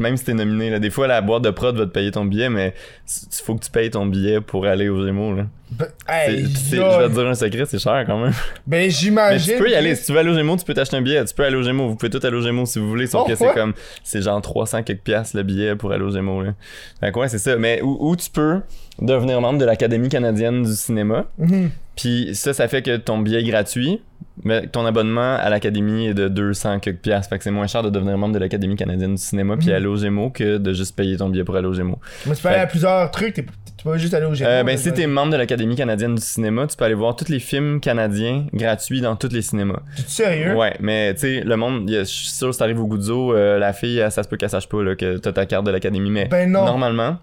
Même 0.00 0.16
si 0.16 0.24
t'es 0.24 0.34
nominé, 0.34 0.70
là. 0.70 0.78
Des 0.78 0.90
fois, 0.90 1.06
la 1.06 1.20
boîte 1.20 1.42
de 1.42 1.50
prod 1.50 1.76
va 1.76 1.84
te 1.86 1.90
payer 1.90 2.10
ton 2.10 2.24
billet, 2.24 2.48
mais 2.48 2.74
il 3.08 3.42
faut 3.44 3.54
que 3.54 3.64
tu 3.64 3.70
payes 3.70 3.90
ton 3.90 4.06
billet 4.06 4.40
pour 4.40 4.66
aller 4.66 4.88
aux 4.88 5.04
Gémeaux, 5.04 5.34
là. 5.34 5.46
Ben, 5.70 5.86
hey, 6.08 6.44
je 6.46 6.76
vais 6.76 7.08
te 7.08 7.12
dire 7.12 7.26
un 7.26 7.34
secret, 7.34 7.64
c'est 7.66 7.78
cher 7.80 8.04
quand 8.06 8.18
même. 8.18 8.32
Ben, 8.66 8.88
j'imagine. 8.88 9.54
tu 9.56 9.62
peux 9.62 9.68
y 9.70 9.74
aller. 9.74 9.94
Si 9.96 10.06
tu 10.06 10.12
veux 10.12 10.18
aller 10.18 10.30
aux 10.30 10.34
Gémeaux, 10.34 10.56
tu 10.56 10.64
peux 10.64 10.74
t'acheter 10.74 10.96
un 10.96 11.02
billet. 11.02 11.24
Tu 11.24 11.34
peux 11.34 11.44
aller 11.44 11.56
aux 11.56 11.62
Gémeaux. 11.62 11.88
Vous 11.88 11.96
pouvez 11.96 12.10
tout 12.10 12.24
aller 12.24 12.36
aux 12.36 12.40
Gémeaux 12.42 12.66
si 12.66 12.78
vous 12.78 12.88
voulez. 12.88 13.06
Sauf 13.06 13.22
Oh, 13.24 13.28
que 13.28 13.34
c'est 13.34 13.52
comme, 13.52 13.72
c'est 14.04 14.22
genre 14.22 14.40
300 14.40 14.82
quelques 14.84 15.00
piastres 15.00 15.36
le 15.36 15.42
billet 15.42 15.74
pour 15.74 15.90
aller 15.92 16.04
aux 16.04 16.10
Gémeaux, 16.12 16.42
là. 16.42 16.54
Fait 17.00 17.10
que 17.10 17.18
ouais, 17.18 17.28
c'est 17.28 17.38
ça. 17.38 17.56
Mais 17.56 17.80
où, 17.82 17.96
où 18.10 18.16
tu 18.16 18.30
peux 18.30 18.60
devenir 19.00 19.40
membre 19.40 19.58
de 19.58 19.64
l'Académie 19.64 20.08
canadienne 20.08 20.62
du 20.62 20.72
cinéma. 20.72 21.24
Mhm. 21.38 21.70
Puis 21.96 22.30
ça, 22.34 22.52
ça 22.52 22.68
fait 22.68 22.82
que 22.82 22.96
ton 22.98 23.18
billet 23.18 23.40
est 23.40 23.44
gratuit, 23.44 24.02
mais 24.44 24.66
ton 24.66 24.84
abonnement 24.84 25.36
à 25.36 25.48
l'Académie 25.48 26.08
est 26.08 26.14
de 26.14 26.28
200 26.28 26.78
quelques 26.80 26.98
piastres. 27.00 27.30
Fait 27.30 27.38
que 27.38 27.44
c'est 27.44 27.50
moins 27.50 27.66
cher 27.66 27.82
de 27.82 27.88
devenir 27.90 28.18
membre 28.18 28.34
de 28.34 28.38
l'Académie 28.38 28.76
canadienne 28.76 29.14
du 29.14 29.22
cinéma 29.22 29.56
puis 29.56 29.68
Mhm. 29.68 29.74
aller 29.74 29.86
aux 29.86 29.96
Gémeaux 29.96 30.28
que 30.30 30.58
de 30.58 30.72
juste 30.74 30.94
payer 30.94 31.16
ton 31.16 31.30
billet 31.30 31.42
pour 31.44 31.56
aller 31.56 31.66
aux 31.66 31.72
Gémeaux. 31.72 31.98
Mais 32.26 32.34
tu 32.34 32.42
peux 32.42 32.48
aller 32.48 32.58
à 32.60 32.66
plusieurs 32.66 33.10
trucs, 33.10 33.32
t'es- 33.34 33.42
tu 33.44 33.84
peux 33.84 33.90
pas 33.92 33.96
juste 33.96 34.12
aller 34.12 34.26
au 34.26 34.34
Gémeaux. 34.34 34.50
Euh, 34.50 34.62
ben, 34.62 34.76
si 34.76 34.92
t'es 34.92 35.06
membre 35.06 35.32
de 35.32 35.36
l'Académie 35.38 35.74
canadienne 35.74 36.14
du 36.14 36.20
cinéma, 36.22 36.66
tu 36.66 36.76
peux 36.76 36.84
aller 36.84 36.94
voir 36.94 37.16
tous 37.16 37.28
les 37.30 37.38
films 37.40 37.80
canadiens 37.80 38.46
gratuits 38.52 39.00
dans 39.00 39.16
tous 39.16 39.32
les 39.32 39.40
cinémas. 39.42 39.80
Tu 39.96 40.02
es 40.02 40.04
sérieux? 40.06 40.54
Ouais, 40.54 40.74
mais 40.80 41.14
tu 41.14 41.20
sais, 41.20 41.40
le 41.40 41.56
monde, 41.56 41.88
je 41.90 42.04
suis 42.04 42.28
sûr, 42.28 42.52
si 42.52 42.58
t'arrives 42.58 42.80
au 42.80 42.86
Goudzo, 42.86 43.34
euh, 43.34 43.58
la 43.58 43.72
fille, 43.72 44.04
ça 44.10 44.22
se 44.22 44.28
peut 44.28 44.36
qu'elle 44.36 44.50
sache 44.50 44.68
pas 44.68 44.82
là, 44.82 44.94
que 44.96 45.16
t'as 45.16 45.32
ta 45.32 45.46
carte 45.46 45.64
de 45.64 45.70
l'Académie, 45.70 46.10
mais 46.10 46.26
Ben 46.26 46.50
non. 46.50 46.66
normalement, 46.66 47.16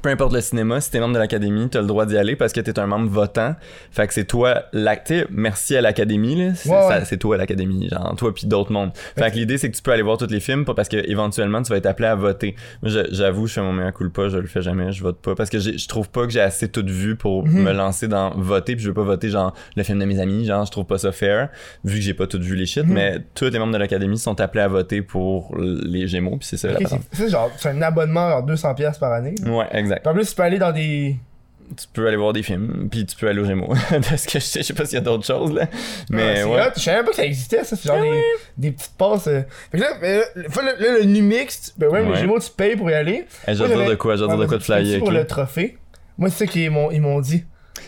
peu 0.00 0.08
importe 0.08 0.32
le 0.32 0.40
cinéma, 0.40 0.80
si 0.80 0.90
t'es 0.90 1.00
membre 1.00 1.14
de 1.14 1.18
l'Académie, 1.18 1.68
t'as 1.68 1.80
le 1.80 1.86
droit 1.86 2.06
d'y 2.06 2.16
aller 2.16 2.34
parce 2.34 2.52
que 2.52 2.60
t'es 2.60 2.78
un 2.78 2.86
membre 2.86 3.10
votant. 3.10 3.54
Fait 3.90 4.06
que 4.06 4.14
c'est 4.14 4.24
toi, 4.24 4.62
l'acte, 4.72 5.12
merci 5.30 5.76
à 5.76 5.80
l'Académie, 5.82 6.34
là. 6.34 6.54
C'est, 6.54 6.70
Ouais, 6.70 7.16
toi 7.18 7.36
l'Académie, 7.36 7.88
genre, 7.90 8.14
toi 8.16 8.32
puis 8.34 8.46
d'autres 8.46 8.72
mondes. 8.72 8.90
Fait 9.18 9.30
que 9.30 9.36
l'idée, 9.36 9.58
c'est 9.58 9.70
que 9.70 9.76
tu 9.76 9.82
peux 9.82 9.92
aller 9.92 10.02
voir 10.02 10.16
tous 10.16 10.26
les 10.30 10.40
films, 10.40 10.64
pas 10.64 10.74
parce 10.74 10.88
que 10.88 10.96
éventuellement 10.96 11.62
tu 11.62 11.70
vas 11.70 11.76
être 11.76 11.86
appelé 11.86 12.08
à 12.08 12.14
voter. 12.14 12.56
J'avoue, 12.82 13.46
je 13.46 13.52
fais 13.54 13.60
mon 13.60 13.72
meilleur 13.72 13.92
culpa, 13.92 14.28
je 14.28 14.38
le 14.38 14.46
fais 14.46 14.62
jamais, 14.62 14.92
je 14.92 15.02
vote 15.02 15.20
pas 15.20 15.34
parce 15.34 15.50
que 15.50 15.58
je 15.58 15.86
trouve 15.88 16.08
pas 16.08 16.24
que 16.26 16.32
j'ai 16.32 16.40
assez 16.40 16.68
tout 16.68 16.84
vu 16.86 17.14
pour 17.16 17.46
Mhm. 17.46 17.62
me 17.62 17.72
lancer 17.72 18.08
dans 18.08 18.30
voter 18.30 18.74
puis 18.74 18.82
je 18.84 18.88
veux 18.88 18.94
pas 18.94 19.02
voter 19.02 19.28
genre 19.28 19.52
le 19.76 19.82
film 19.82 19.98
de 19.98 20.04
mes 20.06 20.18
amis, 20.20 20.44
genre, 20.46 20.64
je 20.64 20.70
trouve 20.70 20.84
pas 20.86 20.98
ça 20.98 21.12
fair 21.12 21.48
vu 21.84 21.96
que 21.96 22.00
j'ai 22.04 22.14
pas 22.14 22.26
tout 22.26 22.40
vu 22.40 22.56
les 22.56 22.66
shit, 22.66 22.84
Mhm. 22.86 22.92
mais 22.94 23.18
tous 23.34 23.44
les 23.50 23.58
membres 23.58 23.72
de 23.74 23.78
l'Académie 23.78 24.18
sont 24.18 24.40
appelés 24.40 24.62
à 24.62 24.68
voter 24.68 25.02
pour 25.02 25.54
les 25.58 26.06
Gémeaux 26.08 26.36
puis 26.38 26.46
c'est 26.48 26.56
ça 26.56 26.72
Ok, 26.72 26.80
la 26.80 26.88
c'est 27.12 27.28
genre, 27.28 27.50
c'est 27.58 27.68
un 27.68 27.82
abonnement 27.82 28.28
genre 28.30 28.42
200$ 28.42 28.98
par 28.98 29.12
année. 29.12 29.34
Ouais, 29.46 29.66
exact. 29.82 30.02
Puis 30.02 30.10
en 30.10 30.14
plus, 30.14 30.28
tu 30.28 30.34
peux 30.34 30.42
aller 30.42 30.58
dans 30.58 30.72
des. 30.72 31.16
tu 31.76 31.86
peux 31.92 32.06
aller 32.06 32.16
voir 32.16 32.32
des 32.32 32.42
films, 32.42 32.88
puis 32.90 33.04
tu 33.06 33.16
peux 33.16 33.28
aller 33.28 33.40
aux 33.40 33.44
Gémeaux. 33.44 33.72
Parce 33.90 34.26
que 34.26 34.38
je 34.38 34.44
sais, 34.44 34.60
je 34.60 34.66
sais 34.66 34.74
pas 34.74 34.84
s'il 34.84 34.94
y 34.94 34.98
a 34.98 35.04
d'autres 35.04 35.26
choses, 35.26 35.52
là. 35.52 35.66
Mais 36.10 36.22
Ah, 36.22 36.36
c'est 36.36 36.44
ouais. 36.44 36.60
hot. 36.60 36.70
Je 36.76 36.80
savais 36.80 36.96
même 36.98 37.04
pas 37.04 37.10
que 37.12 37.16
ça 37.16 37.24
existait, 37.24 37.64
ça. 37.64 37.76
C'est 37.76 37.88
genre 37.88 38.00
des, 38.02 38.22
des 38.58 38.72
petites 38.72 38.96
passes. 38.96 39.26
euh. 39.26 39.42
Fait 39.70 39.78
que 39.78 39.82
là, 39.82 39.90
le- 40.00 40.42
là, 40.42 40.74
le, 40.78 40.98
le 41.00 41.04
Numix, 41.04 41.60
tu- 41.74 41.80
ben 41.80 41.88
ouais, 41.88 42.02
les 42.04 42.10
Ouais. 42.10 42.16
Gémeaux, 42.18 42.38
tu 42.40 42.50
payes 42.50 42.76
pour 42.76 42.90
y 42.90 42.94
aller. 42.94 43.26
Hey, 43.46 43.54
je 43.56 43.64
dire 43.64 43.88
de 43.88 43.94
quoi, 43.94 44.16
je 44.16 44.24
dire 44.24 44.28
de 44.36 44.40
Ouais, 44.42 44.46
quoi 44.48 44.58
de 44.58 44.62
flyer. 44.62 44.98
pour 44.98 45.10
le 45.12 45.26
trophée. 45.26 45.78
Moi, 46.18 46.28
c'est 46.30 46.46
ça 46.46 46.46
qu'ils 46.52 46.70
m'ont 46.70 46.90
ils 46.90 47.00
m'ont 47.00 47.20
dit. 47.20 47.44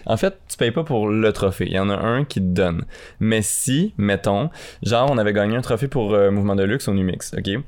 En 0.06 0.16
fait, 0.16 0.34
tu 0.48 0.56
payes 0.56 0.70
pas 0.70 0.82
pour 0.84 1.08
le 1.08 1.32
trophée. 1.32 1.66
Il 1.66 1.72
y 1.74 1.78
en 1.78 1.88
a 1.88 1.94
un 1.96 2.24
qui 2.24 2.40
te 2.40 2.46
donne. 2.46 2.84
Mais 3.20 3.40
si, 3.42 3.94
mettons, 3.96 4.50
genre, 4.82 5.10
on 5.10 5.18
avait 5.18 5.32
gagné 5.32 5.56
un 5.56 5.60
trophée 5.62 5.88
pour 5.88 6.14
euh, 6.14 6.30
Mouvement 6.30 6.56
de 6.56 6.62
Luxe 6.64 6.88
au 6.88 6.94
Numix, 6.94 7.32
ok? 7.36 7.62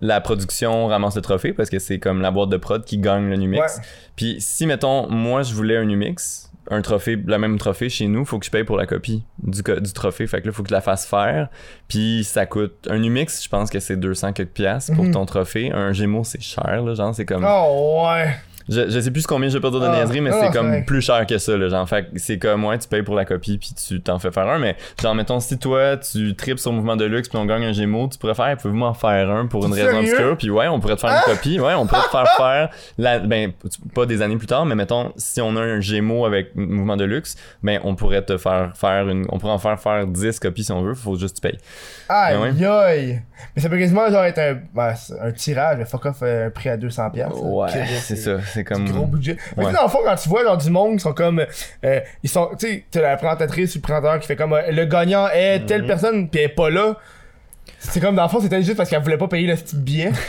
La 0.00 0.20
production 0.20 0.86
ramasse 0.86 1.16
le 1.16 1.22
trophée 1.22 1.52
parce 1.52 1.70
que 1.70 1.78
c'est 1.78 1.98
comme 1.98 2.20
la 2.22 2.30
boîte 2.30 2.48
de 2.48 2.56
prod 2.56 2.84
qui 2.84 2.98
gagne 2.98 3.28
le 3.28 3.36
Numix. 3.36 3.60
Ouais. 3.76 3.82
Puis 4.16 4.36
si, 4.40 4.66
mettons, 4.66 5.08
moi, 5.08 5.42
je 5.42 5.54
voulais 5.54 5.76
un 5.76 5.84
Numix, 5.84 6.50
un 6.70 6.80
trophée, 6.80 7.16
le 7.16 7.38
même 7.38 7.58
trophée 7.58 7.88
chez 7.88 8.06
nous, 8.06 8.24
faut 8.24 8.38
que 8.38 8.46
je 8.46 8.50
paye 8.50 8.64
pour 8.64 8.76
la 8.76 8.86
copie 8.86 9.22
du, 9.42 9.62
du 9.62 9.92
trophée. 9.92 10.26
Fait 10.26 10.40
que 10.40 10.46
là, 10.46 10.52
faut 10.52 10.62
que 10.62 10.68
je 10.68 10.74
la 10.74 10.80
fasse 10.80 11.06
faire. 11.06 11.48
Puis 11.88 12.24
ça 12.24 12.46
coûte. 12.46 12.86
Un 12.88 12.98
Numix, 13.00 13.42
je 13.44 13.48
pense 13.48 13.68
que 13.70 13.80
c'est 13.80 13.96
200 13.96 14.32
quelques 14.32 14.50
piastres 14.50 14.94
pour 14.94 15.04
Mhm. 15.04 15.12
ton 15.12 15.26
trophée. 15.26 15.70
Un 15.72 15.92
Gémeaux, 15.92 16.24
c'est 16.24 16.40
cher, 16.40 16.82
là. 16.82 16.94
Genre, 16.94 17.14
c'est 17.14 17.26
comme. 17.26 17.44
Oh, 17.46 18.04
ouais. 18.06 18.34
Je, 18.68 18.88
je 18.90 19.00
sais 19.00 19.10
plus 19.10 19.26
combien 19.26 19.48
je 19.48 19.54
vais 19.54 19.60
pas 19.60 19.70
dire 19.70 19.80
de 19.80 19.86
Ah, 19.86 19.96
niaiserie, 19.96 20.20
mais 20.20 20.30
ah, 20.32 20.40
c'est 20.42 20.52
comme 20.56 20.68
vrai. 20.68 20.82
plus 20.86 21.00
cher 21.02 21.26
que 21.26 21.38
ça, 21.38 21.56
là. 21.56 21.68
Genre, 21.68 21.88
fait 21.88 22.06
c'est 22.16 22.38
comme, 22.38 22.64
ouais, 22.64 22.78
tu 22.78 22.88
payes 22.88 23.02
pour 23.02 23.14
la 23.14 23.24
copie 23.24 23.58
puis 23.58 23.70
tu 23.74 24.00
t'en 24.00 24.18
fais 24.18 24.30
faire 24.30 24.46
un, 24.48 24.58
mais 24.58 24.76
genre, 25.00 25.14
mettons, 25.14 25.40
si 25.40 25.58
toi, 25.58 25.96
tu 25.96 26.34
tripes 26.36 26.58
sur 26.58 26.72
Mouvement 26.72 26.96
de 26.96 27.04
Luxe 27.04 27.28
puis 27.28 27.38
on 27.38 27.44
gagne 27.46 27.64
un 27.64 27.72
Gémeaux, 27.72 28.08
tu 28.08 28.18
pourrais 28.18 28.34
faire, 28.34 28.56
pouvez-vous 28.56 28.76
m'en 28.78 28.94
faire 28.94 29.30
un 29.30 29.46
pour 29.46 29.66
une 29.66 29.72
raison 29.72 29.98
obscure, 30.00 30.36
puis 30.36 30.50
ouais, 30.50 30.68
on 30.68 30.80
pourrait 30.80 30.96
te 30.96 31.00
faire 31.00 31.10
Ah! 31.12 31.22
une 31.28 31.34
copie, 31.34 31.58
ouais, 31.60 31.74
on 31.74 31.86
pourrait 31.86 32.02
te 32.04 32.10
faire 32.10 32.28
faire, 32.36 32.68
la, 32.98 33.18
ben, 33.18 33.52
pas 33.94 34.06
des 34.06 34.22
années 34.22 34.36
plus 34.36 34.46
tard, 34.46 34.64
mais 34.66 34.74
mettons, 34.74 35.12
si 35.16 35.40
on 35.40 35.56
a 35.56 35.60
un 35.60 35.80
Gémeaux 35.80 36.24
avec 36.26 36.54
Mouvement 36.54 36.96
de 36.96 37.04
Luxe, 37.04 37.36
ben, 37.62 37.80
on 37.84 37.94
pourrait 37.94 38.22
te 38.22 38.36
faire 38.38 38.72
faire 38.76 39.08
une, 39.08 39.26
on 39.30 39.38
pourrait 39.38 39.52
en 39.52 39.58
faire 39.58 39.78
faire 39.80 40.06
10 40.06 40.38
copies 40.40 40.64
si 40.64 40.72
on 40.72 40.82
veut, 40.82 40.94
faut 40.94 41.16
juste 41.16 41.40
que 41.40 41.48
tu 41.48 41.52
payes. 41.52 41.60
Aïe, 42.08 42.36
Ouais. 42.36 42.66
aïe. 42.66 43.22
Mais 43.56 43.62
ça 43.62 43.68
peut 43.68 43.78
quasiment 43.78 44.08
genre 44.10 44.22
être 44.24 44.38
un, 44.38 44.58
ben, 44.74 44.94
un 45.20 45.32
tirage, 45.32 45.84
fuck 45.86 46.06
off, 46.06 46.18
euh, 46.22 46.46
un 46.46 46.50
prix 46.50 46.68
à 46.68 46.76
200$. 46.76 47.10
piastres, 47.12 47.42
Ouais, 47.42 47.68
c'est 48.00 48.16
ça, 48.16 48.38
c'est 48.52 48.64
comme. 48.64 48.88
Gros 48.90 49.06
budget. 49.06 49.36
Mais 49.56 49.64
Ouais. 49.64 49.70
tu 49.70 49.76
sais, 49.76 49.76
dans 49.78 49.84
le 49.86 49.90
fond, 49.90 49.98
quand 50.04 50.14
tu 50.16 50.28
vois 50.28 50.42
genre 50.44 50.56
du 50.56 50.70
monde 50.70 50.92
qui 50.94 51.00
sont 51.00 51.12
comme. 51.12 51.44
euh, 51.84 52.00
ils 52.22 52.28
sont. 52.30 52.50
Tu 52.58 52.66
sais, 52.66 52.84
t'as 52.90 53.00
la 53.02 53.16
présentatrice 53.16 53.74
ou 53.74 53.78
le 53.78 53.82
présentateur 53.82 54.20
qui 54.20 54.26
fait 54.26 54.36
comme. 54.36 54.52
euh, 54.52 54.70
le 54.70 54.84
gagnant 54.84 55.28
est 55.32 55.66
telle 55.66 55.82
Mhm. 55.82 55.86
personne, 55.88 56.28
pis 56.28 56.38
elle 56.38 56.44
est 56.44 56.48
pas 56.48 56.70
là. 56.70 56.96
C'est 57.78 58.00
comme 58.00 58.14
dans 58.14 58.22
le 58.22 58.28
fond, 58.28 58.40
c'était 58.40 58.62
juste 58.62 58.76
parce 58.76 58.88
qu'elle 58.88 59.02
voulait 59.02 59.18
pas 59.18 59.26
payer 59.28 59.46
le 59.48 59.56
petit 59.56 59.76
billet. 59.76 60.12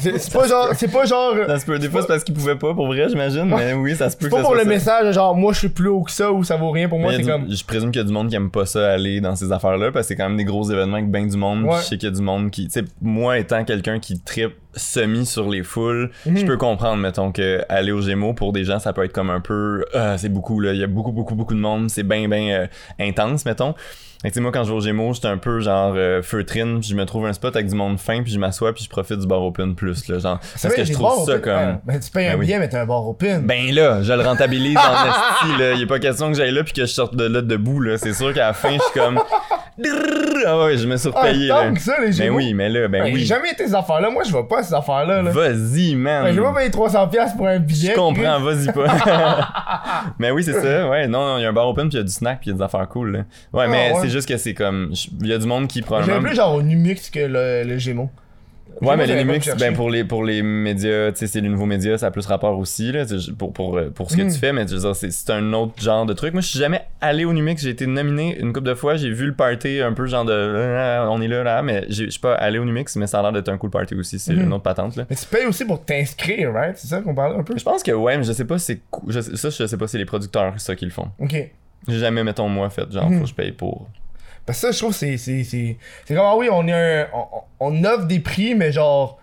C'est 0.00 0.32
pas 0.32 0.46
genre. 0.48 0.68
C'est 0.74 0.90
pas 0.90 1.04
genre. 1.04 1.34
Ça 1.46 1.58
se 1.58 1.66
peut, 1.66 1.78
des 1.78 1.88
fois 1.90 2.00
c'est 2.00 2.06
parce 2.08 2.24
qu'ils 2.24 2.34
pouvaient 2.34 2.56
pas, 2.56 2.72
pour 2.72 2.86
vrai, 2.86 3.08
j'imagine, 3.10 3.44
mais 3.44 3.74
oui, 3.74 3.94
ça 3.94 4.08
se 4.08 4.16
peut 4.16 4.24
C'est 4.26 4.30
pas 4.36 4.40
pour 4.42 4.54
le 4.54 4.64
message, 4.64 5.12
genre 5.14 5.34
moi 5.34 5.52
je 5.52 5.58
suis 5.58 5.68
plus 5.68 5.88
haut 5.88 6.02
que 6.02 6.10
ça 6.10 6.32
ou 6.32 6.44
ça 6.44 6.56
vaut 6.56 6.70
rien 6.70 6.88
pour 6.88 6.98
moi, 6.98 7.12
c'est 7.14 7.22
comme. 7.24 7.50
Je 7.50 7.62
présume 7.64 7.90
qu'il 7.90 8.00
y 8.00 8.04
a 8.04 8.06
du 8.06 8.12
monde 8.12 8.28
qui 8.30 8.36
aime 8.36 8.50
pas 8.50 8.64
ça 8.64 8.90
aller 8.92 9.20
dans 9.20 9.36
ces 9.36 9.52
affaires-là 9.52 9.92
parce 9.92 10.06
que 10.06 10.08
c'est 10.08 10.16
quand 10.16 10.28
même 10.28 10.38
des 10.38 10.44
gros 10.46 10.70
événements 10.70 10.96
avec 10.96 11.10
ben 11.10 11.28
du 11.28 11.36
monde. 11.36 11.66
Je 11.78 11.82
sais 11.82 11.98
qu'il 11.98 12.08
y 12.08 12.12
a 12.12 12.14
du 12.14 12.22
monde 12.22 12.50
qui, 12.50 12.66
tu 12.68 12.80
sais, 12.80 12.84
moi 13.02 13.38
étant 13.38 13.64
quelqu'un 13.64 13.98
qui 13.98 14.18
tripe 14.18 14.54
semi 14.74 15.26
sur 15.26 15.50
les 15.50 15.62
foules, 15.62 16.10
Mhm. 16.24 16.38
je 16.38 16.46
peux 16.46 16.56
comprendre, 16.56 16.96
mettons, 16.96 17.30
que 17.30 17.60
aller 17.68 17.92
aux 17.92 18.00
Gémeaux 18.00 18.32
pour 18.32 18.54
des 18.54 18.64
gens 18.64 18.78
ça 18.78 18.94
peut 18.94 19.04
être 19.04 19.12
comme 19.12 19.28
un 19.28 19.40
peu, 19.40 19.84
Ah, 19.92 20.16
c'est 20.16 20.30
beaucoup 20.30 20.58
là, 20.60 20.72
il 20.72 20.80
y 20.80 20.84
a 20.84 20.86
beaucoup 20.86 21.12
beaucoup 21.12 21.34
beaucoup 21.34 21.54
de 21.54 21.60
monde, 21.60 21.90
c'est 21.90 22.02
ben 22.02 22.28
ben 22.30 22.48
euh, 22.50 22.66
intense, 22.98 23.44
mettons. 23.44 23.74
Que, 24.22 24.28
tu 24.28 24.34
sais, 24.34 24.40
moi 24.40 24.52
quand 24.52 24.62
je 24.64 24.70
vais 24.70 24.76
aux 24.76 24.80
Gémeaux, 24.80 25.12
j'étais 25.14 25.28
un 25.28 25.36
peu 25.38 25.60
genre 25.60 25.94
euh, 25.96 26.22
feutrine, 26.22 26.78
puis 26.80 26.88
je 26.90 26.94
me 26.94 27.04
trouve 27.04 27.26
un 27.26 27.32
spot 27.32 27.56
avec 27.56 27.68
du 27.68 27.74
monde 27.74 27.98
fin, 27.98 28.22
puis 28.22 28.30
je 28.32 28.38
m'assois, 28.38 28.72
puis 28.72 28.84
je 28.84 28.88
profite 28.88 29.18
du 29.18 29.26
bar 29.26 29.42
open 29.42 29.74
plus 29.74 30.08
là, 30.08 30.18
genre 30.20 30.38
parce 30.38 30.66
vrai, 30.66 30.76
que 30.76 30.84
je 30.84 30.92
trouve 30.92 31.24
ça 31.26 31.32
open. 31.32 31.40
comme 31.40 31.52
Ah, 31.54 31.80
ben, 31.84 31.98
tu 32.00 32.10
payes 32.10 32.26
Ben 32.26 32.34
un 32.34 32.38
oui. 32.38 32.46
billet, 32.46 32.58
mais 32.60 32.68
t'as 32.68 32.82
un 32.82 32.86
bar 32.86 33.06
open. 33.08 33.42
ben 33.46 33.74
là, 33.74 34.02
je 34.02 34.12
le 34.12 34.22
rentabilise 34.22 34.76
en 34.76 34.80
esti, 35.50 35.58
là. 35.58 35.72
Il 35.74 35.82
est 35.82 35.86
pas 35.86 35.98
question 35.98 36.30
que 36.30 36.36
j'aille 36.36 36.52
là 36.52 36.62
puis 36.62 36.72
que 36.72 36.82
je 36.82 36.86
sorte 36.86 37.16
de 37.16 37.24
là 37.24 37.42
debout, 37.42 37.80
là. 37.80 37.98
C'est 37.98 38.14
sûr 38.14 38.32
qu'à 38.32 38.46
la 38.46 38.52
fin, 38.52 38.70
je 38.70 38.78
suis 38.80 38.92
comme. 39.00 39.20
Ah 40.46 40.64
ouais, 40.64 40.76
je 40.76 40.86
me 40.86 40.96
suis 40.96 41.08
ah, 41.14 41.20
repayé, 41.20 41.46
là. 41.46 41.70
que 41.70 41.80
ça, 41.80 41.94
les 42.00 42.16
Ben 42.16 42.30
oui, 42.30 42.52
mais 42.52 42.68
là, 42.68 42.88
ben 42.88 43.04
Ben, 43.04 43.12
oui. 43.14 43.20
J'ai 43.20 43.26
jamais 43.26 43.52
été 43.52 43.66
ces 43.66 43.74
affaires-là. 43.74 44.10
Moi, 44.10 44.22
je 44.24 44.32
vais 44.32 44.42
pas 44.44 44.58
à 44.58 44.62
ces 44.62 44.74
affaires-là. 44.74 45.22
Là. 45.22 45.30
Vas-y, 45.30 45.94
man. 45.94 46.24
Ben, 46.24 46.34
j'ai 46.34 46.40
pas 46.40 46.52
payé 46.52 46.68
300$ 46.68 47.36
pour 47.36 47.46
un 47.46 47.58
billet. 47.58 47.92
je 47.92 47.96
comprends, 47.96 48.40
vas-y 48.40 48.66
pas. 48.72 48.86
mais 50.18 50.30
oui, 50.30 50.44
c'est 50.44 50.60
ça. 50.60 50.88
Ouais, 50.88 51.06
non, 51.06 51.24
non, 51.26 51.38
il 51.38 51.42
y 51.42 51.44
a 51.46 51.48
un 51.48 51.52
bar 51.52 51.68
open 51.68 51.88
puis 51.88 51.96
il 51.96 52.00
y 52.00 52.02
a 52.02 52.04
du 52.04 52.12
snack 52.12 52.40
puis 52.40 52.50
il 52.50 52.52
y 52.52 52.54
a 52.54 52.58
des 52.58 52.62
affaires 52.64 52.88
cool, 52.88 53.12
là. 53.12 53.18
Ouais, 53.52 53.64
Ah, 53.66 53.68
mais 53.68 53.92
ouais. 53.92 53.98
c'est 54.02 54.08
juste 54.08 54.28
que 54.28 54.36
c'est 54.36 54.54
comme. 54.54 54.90
je- 54.94 55.08
Il 55.20 55.28
y 55.28 55.32
a 55.32 55.38
du 55.38 55.46
monde 55.46 55.68
qui 55.68 55.80
probablement. 55.82 56.20
plus 56.20 56.34
genre 56.36 56.54
au 56.54 56.62
Numix 56.62 57.08
que 57.10 57.20
le, 57.20 57.62
le 57.64 57.78
Gémeaux. 57.78 58.10
Ouais, 58.82 58.96
mais 58.96 59.06
Linux, 59.06 59.48
ben 59.58 59.74
pour 59.74 59.90
les 59.90 60.04
pour 60.04 60.24
les 60.24 60.42
médias, 60.42 61.12
tu 61.12 61.18
sais, 61.18 61.26
c'est 61.28 61.40
les 61.40 61.48
nouveaux 61.48 61.66
médias, 61.66 61.98
ça 61.98 62.06
a 62.06 62.10
plus 62.10 62.26
rapport 62.26 62.58
aussi 62.58 62.90
là, 62.92 63.04
pour 63.38 63.52
pour 63.52 63.78
euh, 63.78 63.90
pour 63.90 64.10
ce 64.10 64.16
que 64.16 64.22
Mm. 64.22 64.32
tu 64.32 64.38
fais, 64.38 64.52
mais 64.52 64.66
je 64.66 64.74
veux 64.74 64.80
dire, 64.80 64.96
c'est 64.96 65.30
un 65.30 65.52
autre 65.52 65.80
genre 65.80 66.04
de 66.04 66.12
truc. 66.12 66.32
Moi, 66.32 66.42
je 66.42 66.48
suis 66.48 66.58
jamais 66.58 66.82
allé 67.00 67.24
au 67.24 67.32
Numix, 67.32 67.62
j'ai 67.62 67.70
été 67.70 67.86
nominé 67.86 68.36
une 68.40 68.52
couple 68.52 68.66
de 68.66 68.74
fois, 68.74 68.96
j'ai 68.96 69.10
vu 69.10 69.26
le 69.26 69.34
party 69.34 69.80
un 69.80 69.92
peu 69.92 70.06
genre 70.06 70.24
de 70.24 70.32
euh, 70.32 71.06
on 71.08 71.20
est 71.22 71.28
là 71.28 71.42
là, 71.44 71.62
mais 71.62 71.84
j'ai- 71.88 72.06
je 72.06 72.10
suis 72.10 72.20
pas 72.20 72.34
allé 72.34 72.58
au 72.58 72.64
Numix, 72.64 72.96
mais 72.96 73.06
ça 73.06 73.20
a 73.20 73.22
l'air 73.22 73.32
d'être 73.32 73.48
un 73.48 73.56
cool 73.58 73.70
party 73.70 73.94
aussi, 73.94 74.18
c'est 74.18 74.32
Mhm. 74.34 74.42
une 74.46 74.52
autre 74.52 74.62
patente 74.64 74.96
là. 74.96 75.06
Mais 75.08 75.16
tu 75.16 75.26
payes 75.26 75.46
aussi 75.46 75.64
pour 75.64 75.84
t'inscrire, 75.84 76.52
right? 76.52 76.76
C'est 76.76 76.88
ça 76.88 77.00
qu'on 77.00 77.14
parlait 77.14 77.36
un 77.38 77.42
peu? 77.44 77.54
Je 77.56 77.62
pense 77.64 77.82
que 77.82 77.92
ouais, 77.92 78.18
mais 78.18 78.24
je 78.24 78.32
sais 78.32 78.44
pas 78.44 78.58
c'est 78.58 78.80
ça 79.36 79.50
je 79.50 79.66
sais 79.66 79.76
pas 79.76 79.86
c'est 79.86 79.98
les 79.98 80.04
producteurs 80.04 80.54
ça 80.58 80.74
qui 80.74 80.84
le 80.84 80.90
font. 80.90 81.08
Ok. 81.20 81.34
J'ai 81.88 81.98
jamais 81.98 82.24
mettons 82.24 82.48
moi 82.48 82.68
fait 82.70 82.90
genre 82.92 83.08
Mhm. 83.08 83.18
faut 83.18 83.24
que 83.24 83.30
je 83.30 83.34
paye 83.34 83.52
pour. 83.52 83.88
Parce 84.46 84.60
que 84.60 84.66
ça, 84.68 84.72
je 84.72 84.78
trouve, 84.78 84.92
c'est. 84.94 85.16
C'est 85.16 85.44
c'est- 85.44 85.76
c'est 86.04 86.14
comme, 86.14 86.24
ah 86.26 86.36
oui, 86.36 86.48
on, 86.50 86.66
est 86.68 86.72
un, 86.72 87.06
on, 87.14 87.24
on 87.60 87.84
offre 87.84 88.06
des 88.06 88.20
prix, 88.20 88.54
mais 88.54 88.72
genre. 88.72 89.18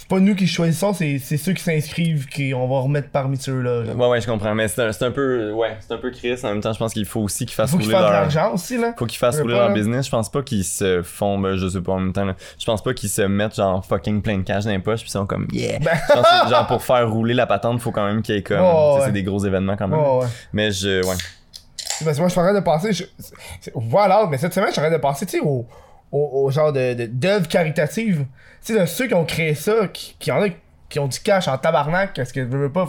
C'est 0.00 0.06
pas 0.06 0.20
nous 0.20 0.36
qui 0.36 0.46
choisissons, 0.46 0.92
c'est 0.94 1.18
c'est 1.18 1.36
ceux 1.36 1.54
qui 1.54 1.60
s'inscrivent 1.64 2.28
qu'on 2.28 2.68
va 2.68 2.78
remettre 2.82 3.08
parmi 3.10 3.36
ceux-là. 3.36 3.84
genre. 3.84 3.96
Ouais 3.96 4.06
ouais, 4.06 4.20
je 4.20 4.28
comprends, 4.28 4.54
mais 4.54 4.68
c'est 4.68 4.80
un, 4.80 4.92
c'est 4.92 5.04
un 5.04 5.10
peu 5.10 5.50
ouais, 5.50 5.76
c'est 5.80 5.92
un 5.92 5.96
peu 5.98 6.12
Chris 6.12 6.36
en 6.44 6.50
même 6.50 6.60
temps, 6.60 6.72
je 6.72 6.78
pense 6.78 6.92
qu'il 6.92 7.04
faut 7.04 7.20
aussi 7.22 7.46
qu'ils 7.46 7.56
fassent 7.56 7.72
Faut 7.72 7.78
qu'ils 7.78 7.86
rouler 7.86 7.96
fassent 7.98 8.06
de 8.06 8.12
leur 8.12 8.20
l'argent 8.22 8.54
aussi, 8.54 8.78
là. 8.78 8.94
Faut 8.96 9.06
qu'ils 9.06 9.18
fassent 9.18 9.40
rouler 9.40 9.54
leur 9.54 9.72
business. 9.72 10.06
Je 10.06 10.10
pense 10.12 10.30
pas 10.30 10.42
qu'ils 10.42 10.62
se 10.62 11.02
font, 11.02 11.36
ben, 11.40 11.56
je 11.56 11.66
sais 11.66 11.80
pas 11.80 11.94
en 11.94 11.98
même 11.98 12.12
temps, 12.12 12.24
là. 12.24 12.36
Je 12.60 12.64
pense 12.64 12.80
pas 12.80 12.94
qu'ils 12.94 13.08
se 13.08 13.22
mettent 13.22 13.56
genre 13.56 13.84
fucking 13.84 14.22
plein 14.22 14.38
de 14.38 14.42
cash 14.44 14.62
dans 14.66 14.70
les 14.70 14.78
poches 14.78 15.00
puis 15.00 15.08
ils 15.08 15.10
sont 15.10 15.26
comme 15.26 15.48
yeah. 15.50 15.80
Ben- 15.80 15.90
Je 16.08 16.12
pense 16.14 16.26
que, 16.44 16.48
genre 16.48 16.66
pour 16.68 16.84
faire 16.84 17.10
rouler 17.10 17.34
la 17.34 17.46
patente, 17.46 17.80
faut 17.80 17.90
quand 17.90 18.06
même 18.06 18.22
qu'il 18.22 18.36
y 18.36 18.38
ait 18.38 18.42
comme. 18.44 18.60
Oh, 18.62 18.98
ouais. 19.00 19.06
C'est 19.06 19.12
des 19.12 19.24
gros 19.24 19.44
événements 19.44 19.76
quand 19.76 19.88
même. 19.88 19.98
Ouais, 19.98 20.18
ouais. 20.20 20.26
Mais 20.52 20.70
je. 20.70 21.04
Ouais. 21.04 21.16
Parce 22.04 22.16
que 22.16 22.20
moi, 22.20 22.28
je 22.28 22.32
suis 22.32 22.40
en 22.40 22.44
train 22.44 22.54
de 22.54 22.60
penser. 22.60 22.92
Je, 22.92 23.04
voilà, 23.74 24.26
mais 24.30 24.38
cette 24.38 24.52
semaine, 24.54 24.68
je 24.68 24.72
suis 24.74 24.80
en 24.80 24.84
train 24.84 24.92
de 24.96 25.00
penser, 25.00 25.26
tu 25.26 25.38
sais, 25.38 25.40
au, 25.44 25.66
au, 26.12 26.44
au 26.44 26.50
genre 26.50 26.72
de, 26.72 26.94
de, 26.94 27.06
d'œuvres 27.06 27.48
caritatives. 27.48 28.24
Tu 28.64 28.72
sais, 28.74 28.80
de 28.80 28.86
ceux 28.86 29.06
qui 29.06 29.14
ont 29.14 29.24
créé 29.24 29.54
ça, 29.54 29.88
qui, 29.92 30.16
qui 30.18 30.30
en 30.32 30.42
a 30.42 30.48
qui 30.88 30.98
ont 30.98 31.06
du 31.08 31.20
cash 31.20 31.48
en 31.48 31.58
tabarnak, 31.58 32.14
parce 32.14 32.32
que 32.32 32.40
je 32.42 32.56
veux 32.56 32.72
pas. 32.72 32.86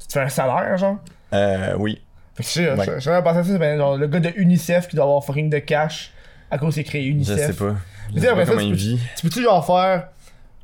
Tu 0.00 0.06
te 0.06 0.12
fais 0.12 0.20
un 0.20 0.28
salaire, 0.28 0.76
genre? 0.78 0.96
Euh, 1.32 1.74
oui. 1.78 2.00
Fait 2.36 2.42
que 2.42 2.48
je 2.48 2.60
Ouais. 2.76 3.00
suis 3.00 3.10
en 3.10 3.12
train 3.12 3.18
de 3.20 3.24
penser 3.24 3.38
à 3.38 3.44
ça, 3.44 3.52
c'est 3.52 3.58
ben, 3.58 3.78
genre 3.78 3.96
le 3.96 4.06
gars 4.06 4.20
de 4.20 4.32
UNICEF 4.36 4.88
qui 4.88 4.96
doit 4.96 5.04
avoir 5.04 5.24
fucking 5.24 5.50
de 5.50 5.58
cash 5.58 6.12
à 6.50 6.58
cause 6.58 6.74
qu'il 6.74 6.82
a 6.82 6.84
créé 6.84 7.04
Je 7.06 7.10
UNICEF. 7.10 7.46
sais 7.46 7.52
pas. 7.52 7.74
Je 8.14 8.20
sais, 8.20 8.26
pas 8.34 8.44
ça, 8.46 8.52
tu 8.52 8.58
peux-. 8.70 8.76
Tu 8.76 9.22
peux-tu 9.22 9.42
genre 9.42 9.64
faire. 9.66 10.08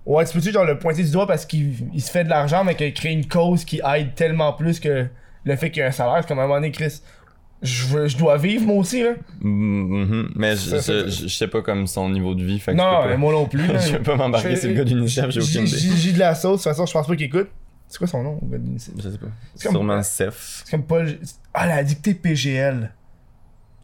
Ouais, 0.07 0.25
tu 0.25 0.33
peux-tu 0.35 0.53
genre 0.53 0.65
le 0.65 0.79
pointer 0.79 1.03
du 1.05 1.11
doigt 1.11 1.27
parce 1.27 1.45
qu'il 1.47 1.75
il 1.93 2.01
se 2.03 2.11
fait 2.11 2.25
de 2.25 2.29
l'argent, 2.31 2.65
mais 2.65 2.75
qu'il 2.75 2.87
a 2.87 2.91
créé 2.91 3.13
une 3.13 3.27
cause 3.27 3.65
qui 3.65 3.81
aide 3.97 4.15
tellement 4.15 4.53
plus 4.53 4.81
que 4.81 5.07
le 5.45 5.57
fait 5.57 5.71
qu'il 5.71 5.81
y 5.81 5.85
a 5.85 5.89
un 5.89 5.93
salaire? 5.93 6.19
C'est 6.23 6.29
comme 6.29 6.39
à 6.39 6.43
un 6.43 6.47
moment 6.47 6.57
donné, 6.61 6.71
Chris. 6.73 7.01
Je, 7.63 7.87
veux, 7.89 8.09
je 8.09 8.17
dois 8.17 8.39
vivre 8.39 8.65
moi 8.67 8.77
aussi, 8.77 9.03
là. 9.03 9.11
Mhm. 9.41 10.31
Mais 10.35 10.57
je, 10.57 11.29
sais 11.29 11.49
pas 11.49 11.61
comme 11.61 11.87
son 11.87 12.09
niveau 12.09 12.35
de 12.35 12.43
vie. 12.43 12.59
Fait 12.59 12.73
que 12.73 12.77
Non, 12.79 13.03
peux 13.03 13.09
pas, 13.11 13.17
moi 13.17 13.33
non 13.33 13.47
plus. 13.47 13.67
je 13.87 13.93
vais 13.93 13.99
pas 13.99 14.17
m'embarquer 14.17 14.57
sur 14.57 14.69
le 14.71 14.75
gars 14.77 14.85
d'UNICEF, 14.85 15.31
j'ai 15.31 15.41
aucune 15.41 15.67
idée. 15.67 15.77
J'ai 15.97 16.13
de 16.13 16.19
la 16.19 16.35
sauce, 16.35 16.53
de 16.53 16.57
toute 16.57 16.63
façon, 16.65 16.87
je 16.87 16.93
pense 16.93 17.07
pas 17.07 17.17
qu'il 17.17 17.27
écoute. 17.27 17.49
C'est 17.89 17.99
quoi 17.99 18.07
son 18.07 18.23
nom, 18.23 18.39
le 18.43 18.49
gars 18.53 18.59
d'UNICEF? 18.59 18.95
Je 18.97 19.11
sais 19.11 19.19
pas. 19.19 19.27
C'est 19.55 19.65
comme- 19.65 19.73
Sûrement 19.77 20.03
Seth. 20.03 20.33
C'est 20.65 20.71
comme 20.71 20.85
Paul. 20.85 21.19
Ah, 21.53 21.67
la 21.67 21.83
dictée 21.83 22.15
PGL. 22.15 22.93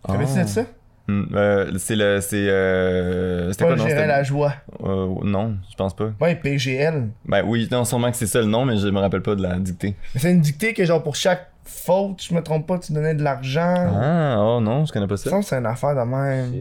Tu 0.06 0.12
savais-tu 0.12 0.40
de 0.42 0.46
ça? 0.46 0.64
Hmm, 1.08 1.24
euh, 1.34 1.72
c'est 1.78 1.94
le. 1.94 2.20
C'est. 2.20 2.48
Euh, 2.48 3.52
c'était 3.52 3.64
quoi 3.64 3.78
c'était- 3.78 4.06
la 4.06 4.22
joie. 4.24 4.54
Euh, 4.82 5.06
Non, 5.22 5.56
je 5.70 5.76
pense 5.76 5.94
pas. 5.94 6.10
Ouais, 6.20 6.34
PGL. 6.34 7.08
Ben 7.24 7.44
oui, 7.46 7.68
non, 7.70 7.84
sûrement 7.84 8.10
que 8.10 8.16
c'est 8.16 8.26
ça 8.26 8.40
le 8.40 8.46
nom, 8.46 8.64
mais 8.64 8.76
je 8.76 8.88
me 8.88 8.98
rappelle 8.98 9.22
pas 9.22 9.34
de 9.36 9.42
la 9.42 9.56
dictée. 9.58 9.94
Mais 10.14 10.20
C'est 10.20 10.32
une 10.32 10.40
dictée 10.40 10.74
que, 10.74 10.84
genre, 10.84 11.02
pour 11.02 11.14
chaque 11.14 11.50
faute, 11.66 12.22
je 12.22 12.34
me 12.34 12.42
trompe 12.42 12.66
pas, 12.66 12.78
tu 12.78 12.92
donnais 12.92 13.14
de 13.14 13.22
l'argent. 13.22 13.74
Ah, 14.00 14.36
oh 14.38 14.60
non, 14.60 14.84
je 14.86 14.92
connais 14.92 15.06
pas 15.06 15.16
Ça 15.16 15.30
semble 15.30 15.42
que 15.42 15.48
c'est 15.48 15.56
une 15.58 15.66
affaire 15.66 15.94
de 15.94 16.00
même. 16.02 16.52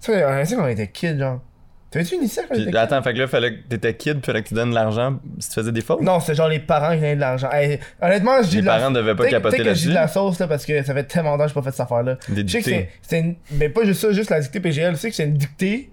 Sait 0.00 0.22
quand 0.56 0.62
on 0.64 0.68
était 0.68 0.88
kid, 0.88 1.18
genre. 1.18 1.40
T'avais-tu 1.90 2.14
une 2.14 2.20
UNICEF 2.22 2.46
quand 2.48 2.54
Puis, 2.54 2.74
attends, 2.78 3.02
fait 3.02 3.12
que 3.12 3.18
là, 3.18 3.26
fallait 3.28 3.54
que 3.54 3.68
t'étais 3.68 3.94
kid, 3.94 4.24
fallait 4.24 4.42
que 4.42 4.48
tu 4.48 4.54
donnes 4.54 4.70
de 4.70 4.74
l'argent 4.74 5.18
si 5.38 5.50
tu 5.50 5.54
faisais 5.56 5.72
des 5.72 5.82
fautes? 5.82 6.00
Non, 6.00 6.20
c'était 6.20 6.36
genre 6.36 6.48
les 6.48 6.58
parents 6.58 6.90
qui 6.94 6.96
donnaient 7.00 7.16
de 7.16 7.20
l'argent. 7.20 7.50
Hey, 7.52 7.80
honnêtement, 8.00 8.42
je 8.42 8.48
dis 8.48 8.56
Les 8.56 8.62
la... 8.62 8.76
parents 8.78 8.90
devaient 8.90 9.14
pas 9.14 9.28
capoter 9.28 9.58
que 9.58 9.62
je 9.64 9.68
là-dessus. 9.68 9.88
de 9.88 9.94
la 9.94 10.08
sauce, 10.08 10.38
là, 10.38 10.46
parce 10.48 10.64
que 10.64 10.82
ça 10.82 10.94
fait 10.94 11.04
tellement 11.04 11.32
longtemps 11.32 11.42
que 11.42 11.48
j'ai 11.50 11.54
pas 11.54 11.62
fait 11.62 11.70
cette 11.72 11.80
affaire-là. 11.80 12.16
Des 12.30 12.42
Je 12.46 12.52
sais 12.52 12.58
que 12.62 12.64
dictées. 12.70 12.70
c'est- 12.70 12.88
c'est 13.02 13.18
une... 13.20 13.34
Mais 13.58 13.68
pas 13.68 13.84
juste 13.84 14.00
ça, 14.00 14.10
juste 14.12 14.30
la 14.30 14.40
dictée 14.40 14.60
PGL. 14.60 14.94
Tu 14.94 15.00
sais 15.00 15.10
que 15.10 15.16
c'est 15.16 15.24
une 15.24 15.34
dictée, 15.34 15.90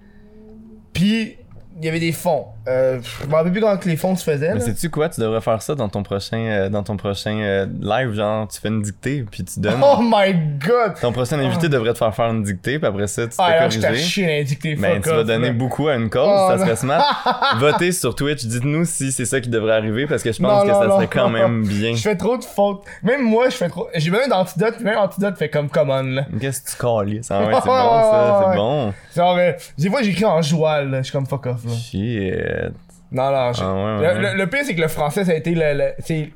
puis 0.93 1.35
il 1.79 1.85
y 1.85 1.89
avait 1.89 1.99
des 1.99 2.11
fonds. 2.11 2.45
Euh, 2.67 2.99
je 3.23 3.25
me 3.27 3.33
rappelle 3.33 3.51
plus 3.51 3.61
quand 3.61 3.85
les 3.85 3.95
fonds 3.97 4.15
se 4.15 4.23
faisaient, 4.23 4.53
Mais 4.53 4.59
sais-tu 4.59 4.89
quoi? 4.89 5.09
Tu 5.09 5.19
devrais 5.21 5.41
faire 5.41 5.61
ça 5.61 5.73
dans 5.75 5.89
ton 5.89 6.03
prochain, 6.03 6.37
euh, 6.37 6.69
dans 6.69 6.83
ton 6.83 6.97
prochain 6.97 7.35
euh, 7.39 7.65
live, 7.81 8.13
genre, 8.13 8.47
tu 8.47 8.59
fais 8.59 8.67
une 8.67 8.81
dictée, 8.81 9.25
puis 9.29 9.43
tu 9.43 9.59
donnes. 9.59 9.81
Oh 9.83 9.97
my 10.01 10.33
god! 10.59 10.93
Ton 11.01 11.11
prochain 11.11 11.39
invité 11.39 11.67
devrait 11.69 11.93
te 11.93 11.97
faire 11.97 12.13
faire 12.13 12.29
une 12.29 12.43
dictée, 12.43 12.77
puis 12.77 12.87
après 12.87 13.07
ça, 13.07 13.23
tu 13.23 13.29
te 13.29 13.35
Ah, 13.39 13.67
je 13.69 13.79
corriger. 13.79 14.25
les 14.27 14.43
dictées, 14.43 14.75
Ben, 14.75 14.95
fuck 14.95 15.03
tu 15.03 15.09
vas 15.09 15.23
donner 15.23 15.51
beaucoup 15.51 15.87
à 15.87 15.95
une 15.95 16.09
cause, 16.09 16.21
Oh, 16.27 16.47
ça 16.51 16.59
serait 16.59 16.75
smart. 16.75 17.55
Votez 17.59 17.91
sur 17.91 18.13
Twitch, 18.13 18.45
dites-nous 18.45 18.85
si 18.85 19.11
c'est 19.11 19.25
ça 19.25 19.39
qui 19.41 19.49
devrait 19.49 19.73
arriver, 19.73 20.05
parce 20.05 20.21
que 20.21 20.31
je 20.31 20.39
pense 20.39 20.51
Non, 20.51 20.61
que 20.67 20.67
non, 20.73 20.79
ça 20.81 20.87
non, 20.87 20.95
serait 20.97 21.07
quand 21.07 21.29
même 21.29 21.65
bien. 21.65 21.95
Je 21.95 22.01
fais 22.01 22.15
trop 22.17 22.37
de 22.37 22.43
fautes. 22.43 22.83
Même 23.03 23.23
moi, 23.23 23.49
je 23.49 23.55
fais 23.55 23.69
trop. 23.69 23.87
J'ai 23.95 24.11
besoin 24.11 24.27
d'antidote, 24.27 24.79
même 24.81 24.97
antidote 24.97 25.37
fait 25.37 25.49
comme 25.49 25.69
common, 25.69 26.03
là. 26.03 26.25
Qu'est-ce 26.39 26.61
que 26.61 26.69
tu 26.71 26.77
calisses? 26.77 27.31
Ah 27.31 27.39
ouais, 27.45 27.53
c'est 27.55 27.61
bon, 27.65 28.01
ça, 28.01 28.45
c'est 28.51 28.57
bon. 28.57 28.93
Genre, 29.15 29.37
euh, 29.37 29.51
des 29.77 29.89
fois, 29.89 30.03
j'écris 30.03 30.25
en 30.25 30.41
joual, 30.41 30.91
là. 30.91 30.97
Je 30.99 31.03
suis 31.03 31.13
comme 31.13 31.25
fuck 31.25 31.45
off, 31.47 31.61
là. 31.69 31.75
Shit. 31.75 32.73
Non, 33.11 33.31
non, 33.31 33.53
je- 33.53 33.61
Ah 33.63 33.73
ouais, 33.73 34.13
le, 34.13 34.21
ouais. 34.21 34.31
le- 34.33 34.37
le 34.37 34.47
pire, 34.47 34.59
c'est 34.63 34.75
que 34.75 34.81
le 34.81 34.87
français, 34.87 35.25
ça 35.25 35.31
a 35.31 35.35
été 35.35 35.55
le. 35.55 35.73
le- 35.77 35.93
c'est 35.99 36.29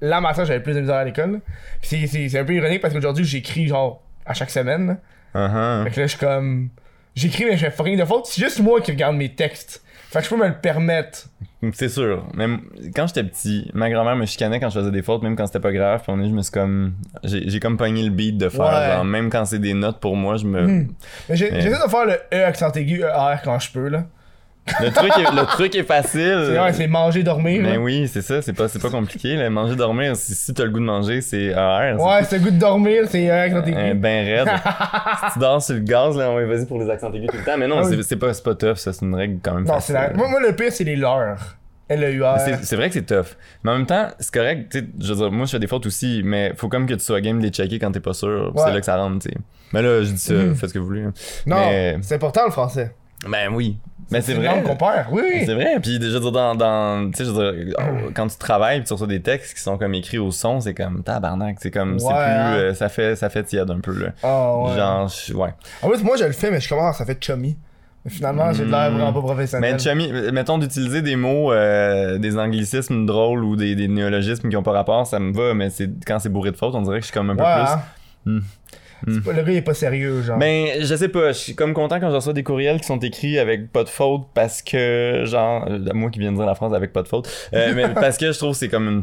la 0.00 0.20
matière 0.20 0.44
que 0.44 0.48
j'avais 0.48 0.62
plus 0.62 0.74
de 0.74 0.80
misère 0.80 0.96
à 0.96 1.04
l'école. 1.04 1.40
Puis 1.80 2.06
c'est- 2.08 2.38
un 2.38 2.44
peu 2.44 2.54
ironique 2.54 2.80
parce 2.80 2.92
qu'aujourd'hui, 2.92 3.24
j'écris 3.24 3.68
genre 3.68 4.02
à 4.24 4.34
chaque 4.34 4.50
semaine. 4.50 4.98
Uh-huh. 5.34 5.84
Fait 5.84 5.90
que 5.90 6.00
là, 6.00 6.06
je 6.06 6.10
suis 6.10 6.18
comme. 6.18 6.68
J'écris, 7.14 7.44
mais 7.46 7.56
je 7.56 7.64
fais 7.66 7.70
fucking 7.70 7.98
de 7.98 8.04
fautes. 8.04 8.26
C'est 8.26 8.42
juste 8.42 8.60
moi 8.60 8.80
qui 8.80 8.90
regarde 8.90 9.16
mes 9.16 9.30
textes. 9.34 9.82
Fait 10.10 10.18
que 10.18 10.24
je 10.26 10.30
peux 10.30 10.36
me 10.36 10.46
le 10.48 10.54
permettre. 10.54 11.26
C'est 11.72 11.88
sûr. 11.88 12.26
Même 12.34 12.60
quand 12.94 13.06
j'étais 13.06 13.24
petit, 13.24 13.70
ma 13.74 13.88
grand-mère 13.90 14.16
me 14.16 14.26
chicanait 14.26 14.60
quand 14.60 14.68
je 14.68 14.78
faisais 14.78 14.90
des 14.90 15.02
fautes, 15.02 15.22
même 15.22 15.34
quand 15.36 15.46
c'était 15.46 15.60
pas 15.60 15.72
grave. 15.72 16.00
Puis 16.02 16.12
on 16.14 16.20
est, 16.22 16.28
je 16.28 16.32
me 16.34 16.42
suis 16.42 16.52
comme, 16.52 16.94
j'ai 17.24 17.58
comme 17.60 17.76
pogné 17.76 18.02
le 18.02 18.10
beat 18.10 18.36
de 18.36 18.48
faire. 18.48 18.60
Ouais. 18.66 18.94
genre, 18.96 19.04
même 19.04 19.30
quand 19.30 19.44
c'est 19.46 19.58
des 19.58 19.74
notes 19.74 19.98
pour 19.98 20.14
moi, 20.16 20.36
je 20.36 20.44
me. 20.46 20.66
Hmm. 20.66 20.88
Mais- 21.28 21.36
j'essaie 21.36 21.70
de 21.70 21.90
faire 21.90 22.04
le 22.04 22.18
E 22.34 22.44
accent 22.44 22.70
aigu 22.72 23.00
ER 23.02 23.36
quand 23.42 23.58
je 23.58 23.70
peux, 23.72 23.88
là. 23.88 24.04
Le 24.80 24.90
truc, 24.90 25.12
est, 25.18 25.30
le 25.32 25.46
truc 25.46 25.74
est 25.76 25.84
facile. 25.84 26.58
C'est 26.72 26.86
manger, 26.88 27.22
dormir. 27.22 27.60
Mais 27.62 27.70
là. 27.70 27.74
Euh, 27.76 27.82
oui, 27.82 28.08
c'est 28.08 28.22
ça. 28.22 28.42
C'est 28.42 28.52
pas, 28.52 28.68
c'est 28.68 28.80
pas 28.82 28.90
compliqué. 28.90 29.36
Là. 29.36 29.48
Manger, 29.48 29.76
dormir. 29.76 30.16
Si, 30.16 30.34
si 30.34 30.52
t'as 30.52 30.64
le 30.64 30.70
goût 30.70 30.80
de 30.80 30.84
manger, 30.84 31.20
c'est 31.20 31.54
AR. 31.54 32.00
Ouais, 32.00 32.24
c'est 32.24 32.38
le 32.38 32.44
goût 32.44 32.50
de 32.50 32.58
dormir, 32.58 33.04
c'est 33.08 33.22
ER 33.22 33.30
accent 33.30 33.62
aigu. 33.64 33.76
Un 33.76 33.94
ben 33.94 34.26
raide. 34.26 34.48
si 35.28 35.32
tu 35.34 35.38
dors 35.38 35.62
sur 35.62 35.74
le 35.74 35.80
gaz, 35.80 36.16
là, 36.16 36.34
ouais, 36.34 36.44
vas-y 36.46 36.66
pour 36.66 36.80
les 36.80 36.90
accents 36.90 37.12
aigus 37.12 37.28
tout 37.30 37.36
le 37.36 37.44
temps. 37.44 37.56
Mais 37.56 37.68
non, 37.68 37.78
Ah 37.78 37.86
oui. 37.86 37.96
c'est, 37.96 38.02
c'est 38.02 38.16
pas, 38.16 38.34
c'est 38.34 38.42
pas 38.44 38.54
tough, 38.54 38.76
ça. 38.76 38.92
C'est 38.92 39.04
une 39.04 39.14
règle 39.14 39.38
quand 39.42 39.54
même 39.54 39.64
Non, 39.64 39.78
c'est 39.80 39.92
facile. 39.92 40.10
la... 40.12 40.16
moi, 40.16 40.28
moi, 40.28 40.40
le 40.40 40.54
pire, 40.56 40.72
c'est 40.72 40.84
les 40.84 40.96
leurs. 40.96 41.56
L-E-U-R. 41.88 42.40
C'est, 42.40 42.64
c'est 42.64 42.74
vrai 42.74 42.88
que 42.88 42.94
c'est 42.94 43.06
tough. 43.06 43.36
Mais 43.62 43.70
en 43.70 43.74
même 43.78 43.86
temps, 43.86 44.08
c'est 44.18 44.34
correct. 44.34 44.76
Je 45.00 45.08
veux 45.12 45.14
dire, 45.16 45.30
moi, 45.30 45.46
je 45.46 45.52
fais 45.52 45.60
des 45.60 45.68
fautes 45.68 45.86
aussi, 45.86 46.22
mais 46.24 46.52
faut 46.56 46.68
comme 46.68 46.86
que 46.86 46.94
tu 46.94 47.04
sois 47.04 47.20
game 47.20 47.38
de 47.38 47.44
les 47.44 47.50
checker 47.50 47.78
quand 47.78 47.92
t'es 47.92 48.00
pas 48.00 48.12
sûr. 48.14 48.50
Ouais. 48.52 48.62
C'est 48.66 48.72
là 48.72 48.80
que 48.80 48.86
ça 48.86 48.96
rentre, 48.96 49.20
tu 49.24 49.28
sais. 49.28 49.36
Mais 49.72 49.82
là, 49.82 50.02
je 50.02 50.10
dis 50.10 50.18
ça, 50.18 50.34
faites 50.56 50.70
ce 50.70 50.74
que 50.74 50.80
vous 50.80 50.86
voulez. 50.86 51.02
Non, 51.46 51.56
Mais- 51.56 51.96
c'est 52.02 52.16
important 52.16 52.44
le 52.44 52.50
français. 52.50 52.92
Ben 53.28 53.48
oui. 53.52 53.76
Mais 54.10 54.20
c'est, 54.20 54.34
vrai. 54.34 54.62
qu'on 54.62 54.76
perd. 54.76 55.06
Oui. 55.10 55.22
C'est 55.44 55.54
vrai, 55.54 55.78
puis 55.82 55.98
dire, 55.98 56.20
dans, 56.30 56.54
dans 56.54 57.10
tu 57.10 57.18
sais, 57.18 57.24
je 57.24 57.30
veux 57.30 57.64
dire, 57.64 57.74
oh, 57.78 58.10
quand 58.14 58.28
tu 58.28 58.36
travailles, 58.38 58.84
tu 58.84 58.92
reçois 58.92 59.08
des 59.08 59.20
textes 59.20 59.54
qui 59.56 59.60
sont 59.60 59.76
comme 59.78 59.94
écrits 59.94 60.18
au 60.18 60.30
son, 60.30 60.60
c'est 60.60 60.74
comme 60.74 61.02
tabarnak, 61.02 61.56
c'est 61.60 61.70
comme, 61.72 61.98
c'est 61.98 62.06
plus, 62.06 62.14
hein. 62.16 62.54
euh, 62.54 62.74
ça 62.74 62.88
fait, 62.88 63.16
ça 63.16 63.28
fait 63.30 63.42
tiède 63.42 63.68
un 63.70 63.80
peu, 63.80 63.98
là. 63.98 64.10
Ah, 64.22 64.56
ouais. 64.58 64.76
Genre, 64.76 65.08
je- 65.08 65.34
ouais. 65.34 65.50
En 65.82 65.88
plus, 65.88 66.02
moi, 66.04 66.16
je 66.16 66.24
le 66.24 66.32
fais, 66.32 66.50
mais 66.52 66.60
je 66.60 66.68
commence, 66.68 66.98
ça 66.98 67.04
fait 67.04 67.18
chummy. 67.22 67.56
Finalement, 68.08 68.52
j'ai 68.52 68.64
de 68.64 68.70
l'air 68.70 68.88
Hmm. 68.92 68.94
vraiment 68.94 69.12
pas 69.12 69.20
professionnel. 69.22 69.72
Mais 69.72 69.78
chummy, 69.80 70.12
mettons 70.32 70.58
d'utiliser 70.58 71.02
des 71.02 71.16
mots, 71.16 71.52
euh, 71.52 72.18
des 72.18 72.38
anglicismes 72.38 73.04
drôles 73.04 73.42
ou 73.42 73.56
des, 73.56 73.74
des 73.74 73.88
néologismes 73.88 74.48
qui 74.48 74.56
ont 74.56 74.62
pas 74.62 74.70
rapport, 74.70 75.04
ça 75.08 75.18
me 75.18 75.32
va, 75.32 75.54
mais 75.54 75.70
c'est 75.70 75.90
quand 76.06 76.20
c'est 76.20 76.28
bourré 76.28 76.52
de 76.52 76.56
fautes, 76.56 76.76
on 76.76 76.82
dirait 76.82 76.98
que 77.00 77.06
je 77.06 77.10
suis 77.10 77.14
comme 77.18 77.30
un 77.30 77.34
peu 77.34 77.42
plus. 77.42 77.50
hein. 77.72 77.80
Hmm. 78.24 78.40
Pas- 79.24 79.32
Le 79.32 79.42
gars, 79.42 79.52
il 79.52 79.56
est 79.56 79.62
pas 79.62 79.74
sérieux, 79.74 80.22
genre. 80.22 80.38
Ben, 80.38 80.68
je 80.80 80.94
sais 80.94 81.08
pas, 81.08 81.28
je 81.32 81.38
suis 81.38 81.54
comme 81.54 81.74
content 81.74 82.00
quand 82.00 82.10
je 82.10 82.14
reçois 82.14 82.32
des 82.32 82.42
courriels 82.42 82.80
qui 82.80 82.86
sont 82.86 82.98
écrits 82.98 83.38
avec 83.38 83.70
pas 83.72 83.84
de 83.84 83.88
faute 83.88 84.22
parce 84.34 84.62
que, 84.62 85.22
genre, 85.24 85.66
euh, 85.68 85.78
moi 85.94 86.10
qui 86.10 86.18
viens 86.18 86.32
de 86.32 86.36
dire 86.36 86.46
la 86.46 86.54
phrase 86.54 86.72
avec 86.74 86.92
pas 86.92 87.02
de 87.02 87.08
faute, 87.08 87.28
euh, 87.54 87.72
mais 87.76 87.88
parce 87.90 88.16
que 88.16 88.32
je 88.32 88.38
trouve 88.38 88.52
que 88.52 88.58
c'est 88.58 88.68
comme 88.68 88.88
une 88.88 89.02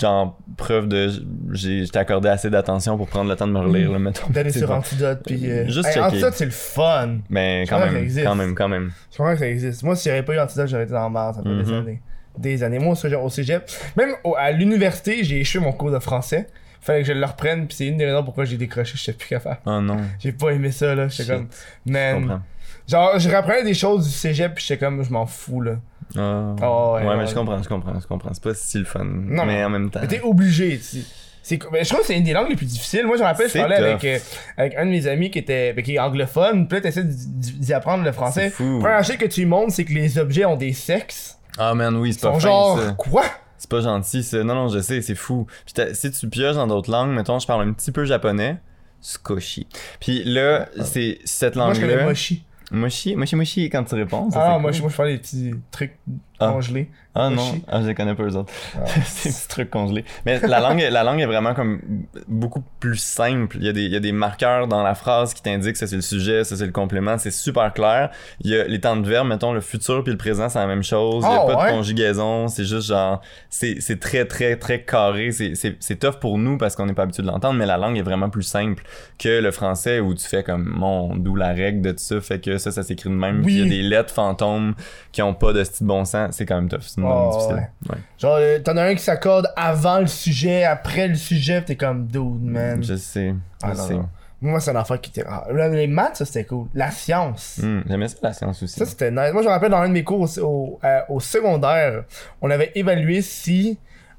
genre, 0.00 0.36
preuve 0.56 0.88
de, 0.88 1.08
j'ai, 1.52 1.84
accordé 1.94 2.28
assez 2.28 2.50
d'attention 2.50 2.96
pour 2.96 3.06
prendre 3.06 3.30
le 3.30 3.36
temps 3.36 3.46
de 3.46 3.52
me 3.52 3.60
relire, 3.60 3.92
là, 3.92 3.98
mettons. 3.98 4.28
D'aller 4.28 4.50
sur 4.50 4.66
bon. 4.68 4.74
Antidote, 4.74 5.20
puis. 5.26 5.48
euh, 5.50 5.68
Juste 5.68 5.88
hey. 5.94 6.00
Antidote, 6.02 6.34
c'est 6.34 6.44
le 6.46 6.50
fun. 6.50 7.18
Mais 7.30 7.64
Je 7.64 7.70
quand 7.70 7.78
même, 7.78 8.08
quand 8.24 8.34
même, 8.34 8.54
quand 8.54 8.68
même. 8.68 8.90
Je 9.12 9.16
comprends 9.16 9.32
que 9.34 9.38
ça 9.40 9.48
existe. 9.48 9.82
Moi, 9.84 9.94
si 9.96 10.08
j'avais 10.08 10.22
pas 10.22 10.34
eu 10.34 10.40
Antidote, 10.40 10.66
j'aurais 10.68 10.82
été 10.84 10.92
dans 10.92 11.08
merde. 11.10 11.36
Ça 11.36 11.42
fait 11.42 11.48
des 11.48 11.70
Mhm. 11.70 11.78
années. 11.78 12.02
Des 12.36 12.62
années. 12.64 12.78
Moi, 12.80 12.92
au 12.92 12.96
cégep, 12.96 13.20
au 13.22 13.28
cégep, 13.28 13.62
même 13.96 14.10
au- 14.24 14.34
à 14.36 14.50
l'université, 14.50 15.22
j'ai 15.22 15.40
échoué 15.40 15.60
mon 15.60 15.70
cours 15.72 15.92
de 15.92 16.00
français. 16.00 16.48
Fallait 16.84 17.00
que 17.00 17.08
je 17.08 17.12
le 17.14 17.24
reprenne, 17.24 17.66
puis 17.66 17.76
c'est 17.76 17.86
une 17.86 17.96
des 17.96 18.04
raisons 18.04 18.22
pourquoi 18.22 18.44
j'ai 18.44 18.56
décroché. 18.58 18.92
J'étais 18.96 19.16
plus 19.16 19.28
capable. 19.28 19.58
Oh 19.64 19.80
non. 19.80 19.96
J'ai 20.18 20.32
pas 20.32 20.50
aimé 20.50 20.70
ça, 20.70 20.94
là. 20.94 21.08
J'étais 21.08 21.32
comme. 21.32 21.48
Je 21.86 21.92
Man. 21.92 22.20
comprends. 22.20 22.40
Genre, 22.86 23.18
je 23.18 23.28
reprenais 23.30 23.64
des 23.64 23.72
choses 23.74 24.04
du 24.06 24.12
cégep, 24.12 24.54
puis 24.54 24.64
j'étais 24.66 24.84
comme, 24.84 25.02
je 25.02 25.10
m'en 25.10 25.24
fous, 25.24 25.62
là. 25.62 25.76
Oh, 26.16 26.18
ouais, 26.20 27.00
ouais, 27.02 27.08
ouais. 27.08 27.16
mais 27.16 27.26
je 27.26 27.34
comprends, 27.34 27.62
je 27.62 27.68
comprends, 27.68 27.98
je 27.98 28.06
comprends. 28.06 28.34
C'est 28.34 28.42
pas 28.42 28.52
si 28.54 28.78
le 28.78 28.84
fun. 28.84 29.04
Non. 29.04 29.46
mais 29.46 29.64
en 29.64 29.70
même 29.70 29.90
temps. 29.90 30.00
T'es 30.06 30.20
obligé, 30.20 30.76
tu 30.78 30.84
sais. 30.84 31.04
C'est, 31.42 31.58
ben, 31.70 31.84
je 31.84 31.88
trouve 31.88 32.00
que 32.00 32.06
c'est 32.06 32.16
une 32.16 32.24
des 32.24 32.32
langues 32.32 32.48
les 32.48 32.56
plus 32.56 32.64
difficiles. 32.66 33.06
Moi, 33.06 33.16
je 33.16 33.22
me 33.22 33.26
rappelle, 33.26 33.48
je 33.50 33.58
parlais 33.58 33.76
avec, 33.76 34.02
euh, 34.04 34.18
avec 34.56 34.74
un 34.76 34.86
de 34.86 34.90
mes 34.90 35.06
amis 35.06 35.30
qui 35.30 35.38
était 35.38 35.74
ben, 35.74 35.82
qui 35.84 35.94
est 35.94 35.98
anglophone. 35.98 36.66
Puis 36.68 36.76
là, 36.78 36.80
t'essaies 36.82 37.04
d'y- 37.04 37.74
apprendre 37.74 38.02
le 38.02 38.12
français. 38.12 38.48
Fou. 38.48 38.78
Première 38.80 39.04
chose 39.04 39.16
que 39.18 39.26
tu 39.26 39.44
montres, 39.44 39.72
c'est 39.72 39.84
que 39.84 39.92
les 39.92 40.18
objets 40.18 40.46
ont 40.46 40.56
des 40.56 40.72
sexes. 40.72 41.38
Ah 41.58 41.74
man, 41.74 41.96
oui, 41.96 42.14
c'est 42.14 42.20
pas 42.22 42.28
sont 42.28 42.40
fin, 42.40 42.40
genre, 42.40 42.80
ça. 42.80 42.92
quoi? 42.92 43.24
C'est 43.64 43.70
pas 43.70 43.80
gentil, 43.80 44.22
ça. 44.22 44.44
Non, 44.44 44.54
non, 44.54 44.68
je 44.68 44.78
sais, 44.80 45.00
c'est 45.00 45.14
fou. 45.14 45.46
Puis 45.64 45.74
si 45.94 46.10
tu 46.10 46.28
pioches 46.28 46.56
dans 46.56 46.66
d'autres 46.66 46.90
langues, 46.90 47.12
mettons, 47.12 47.38
je 47.38 47.46
parle 47.46 47.66
un 47.66 47.72
petit 47.72 47.92
peu 47.92 48.04
japonais, 48.04 48.58
skoshi. 49.00 49.66
Puis 50.00 50.22
là, 50.24 50.68
c'est 50.82 51.18
cette 51.24 51.56
Moi, 51.56 51.72
je 51.72 51.80
connais 51.80 51.92
langue-là. 51.94 52.08
mochi. 52.08 52.44
Moshi, 52.70 53.16
moshi, 53.16 53.36
moshi, 53.36 53.70
quand 53.70 53.84
tu 53.84 53.94
réponds. 53.94 54.30
ça, 54.30 54.42
Ah, 54.42 54.52
cool. 54.54 54.62
moi, 54.62 54.72
je, 54.72 54.80
moi, 54.82 54.90
je 54.90 54.96
parlais 54.96 55.12
des 55.14 55.18
petits 55.18 55.54
trucs 55.70 55.96
Ah. 56.40 56.48
congelés. 56.52 56.90
Ah 57.16 57.30
non, 57.30 57.60
ah, 57.68 57.80
je 57.80 57.86
les 57.86 57.94
connais 57.94 58.16
pas 58.16 58.24
eux 58.24 58.34
autres. 58.34 58.52
Ah. 58.76 58.80
c'est 59.06 59.28
des 59.28 59.34
petits 59.36 59.46
trucs 59.48 59.70
congelés. 59.70 60.04
Mais 60.26 60.40
la 60.40 60.58
langue, 60.58 60.80
la 60.90 61.04
langue 61.04 61.20
est 61.20 61.26
vraiment 61.26 61.54
comme 61.54 61.80
beaucoup 62.26 62.64
plus 62.80 62.96
simple. 62.96 63.56
Il 63.60 63.64
y 63.64 63.68
a 63.68 63.72
des, 63.72 63.82
il 63.84 63.92
y 63.92 63.96
a 63.96 64.00
des 64.00 64.10
marqueurs 64.10 64.66
dans 64.66 64.82
la 64.82 64.96
phrase 64.96 65.32
qui 65.32 65.40
t'indiquent 65.40 65.76
ça 65.76 65.86
c'est 65.86 65.94
le 65.94 66.02
sujet, 66.02 66.42
ça 66.42 66.56
c'est 66.56 66.66
le 66.66 66.72
complément, 66.72 67.16
c'est 67.16 67.30
super 67.30 67.72
clair. 67.72 68.10
Il 68.40 68.50
y 68.50 68.56
a 68.58 68.64
les 68.64 68.80
temps 68.80 68.96
de 68.96 69.08
verbe, 69.08 69.28
mettons 69.28 69.52
le 69.52 69.60
futur 69.60 70.02
puis 70.02 70.10
le 70.10 70.18
présent 70.18 70.48
c'est 70.48 70.58
la 70.58 70.66
même 70.66 70.82
chose. 70.82 71.22
Il 71.24 71.30
y 71.30 71.34
a 71.36 71.40
Ah, 71.42 71.46
pas 71.46 71.56
ouais? 71.66 71.70
de 71.70 71.76
conjugaison, 71.76 72.48
c'est 72.48 72.64
juste 72.64 72.88
genre 72.88 73.20
c'est 73.48 74.00
très 74.00 74.24
très 74.24 74.56
très 74.56 74.82
carré. 74.82 75.30
C'est 75.30 75.96
tough 76.00 76.18
pour 76.20 76.36
nous 76.38 76.58
parce 76.58 76.74
qu'on 76.74 76.86
n'est 76.86 76.94
pas 76.94 77.04
habitué 77.04 77.22
de 77.22 77.28
l'entendre, 77.28 77.56
mais 77.56 77.66
la 77.66 77.76
langue 77.76 77.96
est 77.96 78.02
vraiment 78.02 78.28
plus 78.28 78.42
simple 78.42 78.82
que 79.20 79.40
le 79.40 79.52
français 79.52 80.00
où 80.00 80.14
tu 80.14 80.26
fais 80.26 80.42
comme 80.42 80.64
mon 80.64 81.14
d'où 81.14 81.36
la 81.36 81.52
règle 81.52 81.80
de 81.80 81.90
tout 81.92 81.98
ça 81.98 82.20
fait 82.20 82.40
que 82.40 82.58
ça 82.58 82.72
ça 82.72 82.82
s'écrit 82.82 83.08
de 83.08 83.14
même. 83.14 83.42
Puis 83.42 83.54
il 83.54 83.60
y 83.60 83.62
a 83.62 83.68
des 83.68 83.82
lettres 83.82 84.12
fantômes 84.12 84.74
qui 85.12 85.22
ont 85.22 85.34
pas 85.34 85.52
de 85.52 85.62
style 85.62 85.86
bon 85.86 86.04
sens. 86.04 86.23
C'est 86.32 86.46
quand 86.46 86.56
même 86.56 86.68
tough. 86.68 86.80
C'est 86.82 87.00
une 87.00 87.06
Oh, 87.06 87.30
difficile. 87.32 87.68
ouais. 87.90 87.96
Genre, 88.18 88.36
euh, 88.40 88.58
t'en 88.60 88.76
as 88.76 88.82
un 88.84 88.94
qui 88.94 89.02
s'accorde 89.02 89.48
avant 89.56 89.98
le 90.00 90.06
sujet, 90.06 90.64
après 90.64 91.08
le 91.08 91.14
sujet, 91.14 91.62
t'es 91.62 91.76
comme, 91.76 92.06
dude, 92.06 92.42
man. 92.42 92.82
Je 92.82 92.94
sais. 92.96 93.34
Ah, 93.62 93.72
je 93.72 93.78
non, 93.78 93.86
sais. 93.86 93.94
non. 93.94 94.08
Moi, 94.40 94.60
c'est 94.60 94.72
un 94.72 94.76
enfant 94.76 94.98
qui 94.98 95.10
était. 95.10 95.24
Ah, 95.26 95.44
les 95.50 95.86
maths, 95.86 96.16
ça 96.16 96.24
c'était 96.26 96.44
cool. 96.44 96.66
La 96.74 96.90
science. 96.90 97.60
Hmm, 97.62 97.80
J'aimais 97.88 98.08
ça 98.08 98.16
la 98.22 98.32
science 98.34 98.62
aussi. 98.62 98.78
Ça, 98.78 98.84
c'était 98.84 99.10
nice. 99.10 99.32
Moi, 99.32 99.40
je 99.42 99.46
me 99.48 99.52
rappelle 99.52 99.70
dans 99.70 99.78
un 99.78 99.88
de 99.88 99.92
mes 99.94 100.04
cours 100.04 100.20
au, 100.20 100.40
au, 100.42 100.80
euh, 100.84 101.00
au 101.08 101.18
secondaire, 101.20 102.04
on 102.42 102.50
avait 102.50 102.70
évalué 102.74 103.22
si 103.22 103.78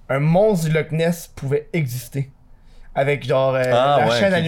un 0.09 0.19
monstre 0.19 0.67
du 0.69 0.73
Loch 0.73 0.91
Ness 0.91 1.27
pouvait 1.35 1.69
exister. 1.73 2.31
Avec 2.95 3.25
genre 3.25 3.53
euh, 3.55 3.61
Ah, 3.65 3.97
la 3.99 4.07
ouais, 4.07 4.19
chaîne 4.19 4.33
ok. 4.33 4.39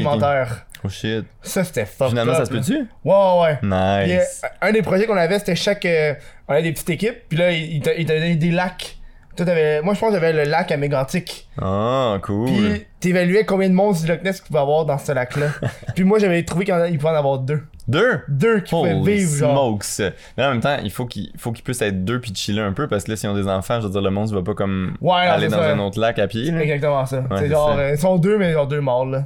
Oh 0.88 0.90
shit. 0.90 1.26
Ça, 1.42 1.64
c'était 1.64 1.86
fucked 1.86 2.10
Finalement, 2.10 2.32
up, 2.34 2.38
ça 2.40 2.46
se 2.46 2.52
peut-tu? 2.52 2.74
Ouais, 3.04 3.14
ouais, 3.14 3.42
ouais. 3.42 3.58
Puis, 3.62 3.70
euh, 3.72 4.18
Nice. 4.20 4.42
un 4.62 4.72
des 4.72 4.82
projets 4.82 5.06
qu'on 5.06 5.18
avait, 5.18 5.38
c'était 5.40 5.56
chaque. 5.56 5.86
euh, 5.86 6.14
on 6.48 6.54
avait 6.54 6.64
des 6.64 6.72
petites 6.72 6.90
équipes, 6.90 7.18
puis 7.30 7.38
là, 7.38 7.52
ils 7.52 7.82
te 7.82 7.90
donnaient 8.04 8.36
des 8.36 8.52
lacs. 8.52 8.96
Toi, 9.36 9.46
Moi, 9.84 9.94
je 9.94 10.00
pense 10.00 10.10
que 10.10 10.16
j'avais 10.16 10.34
le 10.34 10.50
lac 10.50 10.72
à 10.72 10.78
Mégantic. 10.78 11.48
Ah, 11.62 12.18
cool. 12.24 12.48
Puis, 12.48 12.86
t'évaluais 13.00 13.46
combien 13.46 13.70
de 13.70 13.74
monstres 13.76 14.04
du 14.06 14.12
Loch 14.12 14.24
Ness 14.24 14.38
qu'il 14.42 14.48
pouvait 14.48 14.60
avoir 14.62 14.84
dans 14.86 14.98
ce 14.98 15.12
lac-là. 15.12 15.50
puis, 15.96 16.04
moi, 16.06 16.18
j'avais 16.18 16.42
trouvé 16.44 16.66
qu'il 16.66 16.98
pouvait 16.98 17.12
en 17.12 17.16
avoir 17.18 17.38
deux. 17.38 17.62
Deux? 17.88 18.22
Deux 18.30 18.62
qui 18.62 18.72
pouvaient 18.72 19.00
vivre, 19.00 19.36
genre. 19.38 19.78
smokes. 19.84 20.12
Mais 20.38 20.44
en 20.44 20.50
même 20.52 20.60
temps, 20.60 20.78
il 20.84 20.90
faut 20.92 21.06
qu'ils 21.06 21.32
puissent 21.64 21.84
être 21.84 22.04
deux 22.04 22.20
puis 22.20 22.34
chiller 22.36 22.62
un 22.62 22.74
peu 22.74 22.88
parce 22.88 23.04
que 23.04 23.12
là, 23.12 23.16
s'ils 23.18 23.30
ont 23.30 23.36
des 23.36 23.48
enfants, 23.48 23.80
je 23.80 23.86
veux 23.86 23.92
dire, 23.92 24.02
le 24.02 24.10
monstre 24.10 24.36
va 24.36 24.42
pas 24.42 24.56
comme 24.56 24.98
Ouais, 25.02 25.14
aller 25.22 25.48
dans 25.50 25.58
ça. 25.60 25.72
un 25.72 25.80
autre 25.80 26.00
lac 26.00 26.18
à 26.18 26.28
pied. 26.28 26.48
Exactement 26.54 27.06
ça. 27.06 27.20
Ouais, 27.20 27.38
c'est 27.38 27.50
genre, 27.50 27.78
euh, 27.78 27.92
ils 27.92 27.98
sont 28.00 28.18
deux, 28.18 28.38
mais 28.40 28.52
ils 28.52 28.58
ont 28.58 28.66
deux 28.66 28.82
morts, 28.82 29.06
là. 29.06 29.26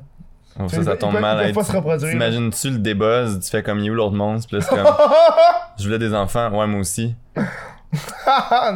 Oh, 0.59 0.67
ça, 0.67 0.77
ils 0.81 0.97
tombe 0.97 1.19
mal. 1.19 1.49
ils 1.49 1.57
Hey. 1.57 2.11
T'imagines-tu 2.11 2.69
le 2.71 2.77
débuzz? 2.79 3.39
Tu 3.39 3.49
fais 3.49 3.63
comme, 3.63 3.79
où 3.79 3.93
l'autre 3.93 4.15
monstre? 4.15 4.47
Puis 4.49 4.57
là, 4.57 4.65
c'est 4.67 4.75
comme, 4.75 4.93
je 5.79 5.83
voulais 5.85 5.99
des 5.99 6.13
enfants. 6.13 6.49
Ouais, 6.57 6.67
moi 6.67 6.79
aussi. 6.81 7.15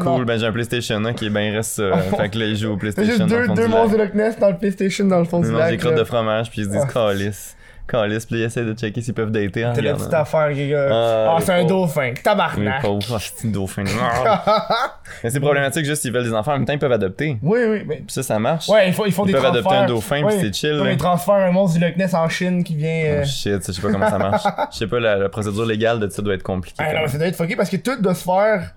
Cool, 0.01 0.25
ben 0.25 0.37
j'ai 0.37 0.45
un 0.45 0.51
PlayStation 0.51 0.97
1 1.05 1.13
qui 1.13 1.27
est 1.27 1.29
bien 1.29 1.49
reste. 1.53 1.79
euh, 1.79 1.95
fait 2.17 2.29
que 2.29 2.37
là, 2.37 2.45
il 2.47 2.57
joue 2.57 2.73
au 2.73 2.77
PlayStation. 2.77 3.15
juste 3.15 3.29
deux, 3.29 3.47
deux 3.47 3.67
monstres 3.69 3.97
lac. 3.97 4.13
de 4.13 4.19
Loch 4.19 4.25
Ness 4.27 4.39
dans 4.39 4.49
le 4.49 4.57
PlayStation 4.57 5.05
dans 5.05 5.19
le 5.19 5.25
fond 5.25 5.39
Ils 5.41 5.45
du 5.47 5.51
mangent 5.53 5.63
des 5.65 5.71
lac. 5.71 5.79
crottes 5.79 5.93
là. 5.93 5.99
de 5.99 6.03
fromage 6.03 6.49
puis 6.49 6.61
ils 6.61 6.65
se 6.65 6.69
disent 6.71 6.85
Ah. 6.85 6.91
calice. 6.91 7.55
Calice, 7.87 8.25
puis 8.25 8.37
ils 8.39 8.43
essaient 8.43 8.63
de 8.65 8.73
checker 8.73 8.99
s'ils 9.01 9.13
peuvent 9.13 9.31
dater 9.31 9.65
en 9.65 9.73
T'as 9.73 9.81
la 9.81 9.93
regardant. 9.93 9.97
petite 9.99 10.13
affaire, 10.13 10.47
les 10.49 10.69
gars. 10.69 10.87
Ah, 10.91 11.31
Ah, 11.31 11.35
les 11.39 11.45
c'est 11.45 11.51
un 11.51 11.55
pauvres. 11.65 11.69
dauphin. 11.69 12.07
Les 12.07 12.13
Tabarnak. 12.15 12.81
pauvres, 12.81 13.05
ah, 13.15 13.17
c'est 13.19 13.43
une 13.45 13.51
dauphin? 13.51 13.83
Ah. 14.01 14.99
Mais 15.23 15.29
c'est 15.29 15.39
problématique 15.39 15.85
juste 15.85 16.01
s'ils 16.01 16.11
veulent 16.11 16.23
des 16.23 16.33
enfants, 16.33 16.51
en 16.53 16.57
même 16.57 16.65
temps 16.65 16.73
ils 16.73 16.79
peuvent 16.79 16.91
adopter. 16.91 17.37
Oui, 17.43 17.59
oui. 17.69 17.83
Mais... 17.85 17.95
Puis 17.97 18.05
ça, 18.09 18.23
ça 18.23 18.39
marche. 18.39 18.67
Ouais, 18.69 18.87
ils 18.89 18.93
font, 18.93 19.05
ils 19.05 19.11
font 19.11 19.23
Ils 19.23 19.27
des 19.27 19.33
peuvent 19.33 19.43
transferts. 19.43 19.71
adopter 19.71 19.83
un 19.83 19.95
dauphin, 19.95 20.27
puis 20.27 20.37
c'est 20.41 20.53
chill, 20.53 20.77
Comme 20.77 20.87
là. 20.87 20.91
ils 20.93 20.97
transfèrent 20.97 21.35
un 21.35 21.51
monstre 21.51 21.77
du 21.79 21.85
Loch 21.85 21.95
Ness 21.97 22.13
en 22.13 22.27
Chine 22.29 22.63
qui 22.63 22.75
vient. 22.75 22.89
euh, 23.05 23.21
Oh 23.23 23.25
shit, 23.27 23.63
ça, 23.63 23.71
je 23.71 23.77
sais 23.77 23.81
pas 23.81 23.91
comment 23.91 24.09
ça 24.09 24.17
marche. 24.17 24.43
Je 24.71 24.77
sais 24.79 24.87
pas, 24.87 24.99
la, 24.99 25.17
la 25.17 25.29
procédure 25.29 25.65
légale 25.65 25.99
de 25.99 26.09
ça 26.09 26.21
doit 26.21 26.33
être 26.33 26.43
compliquée. 26.43 26.77
Ah 26.79 26.85
quand 26.87 26.93
non, 26.93 26.99
même. 27.01 27.07
ça 27.09 27.17
doit 27.17 27.27
être 27.27 27.35
fucké 27.37 27.55
parce 27.55 27.69
que 27.69 27.77
tout 27.77 27.95
doit 28.01 28.15
se 28.15 28.23
faire 28.23 28.73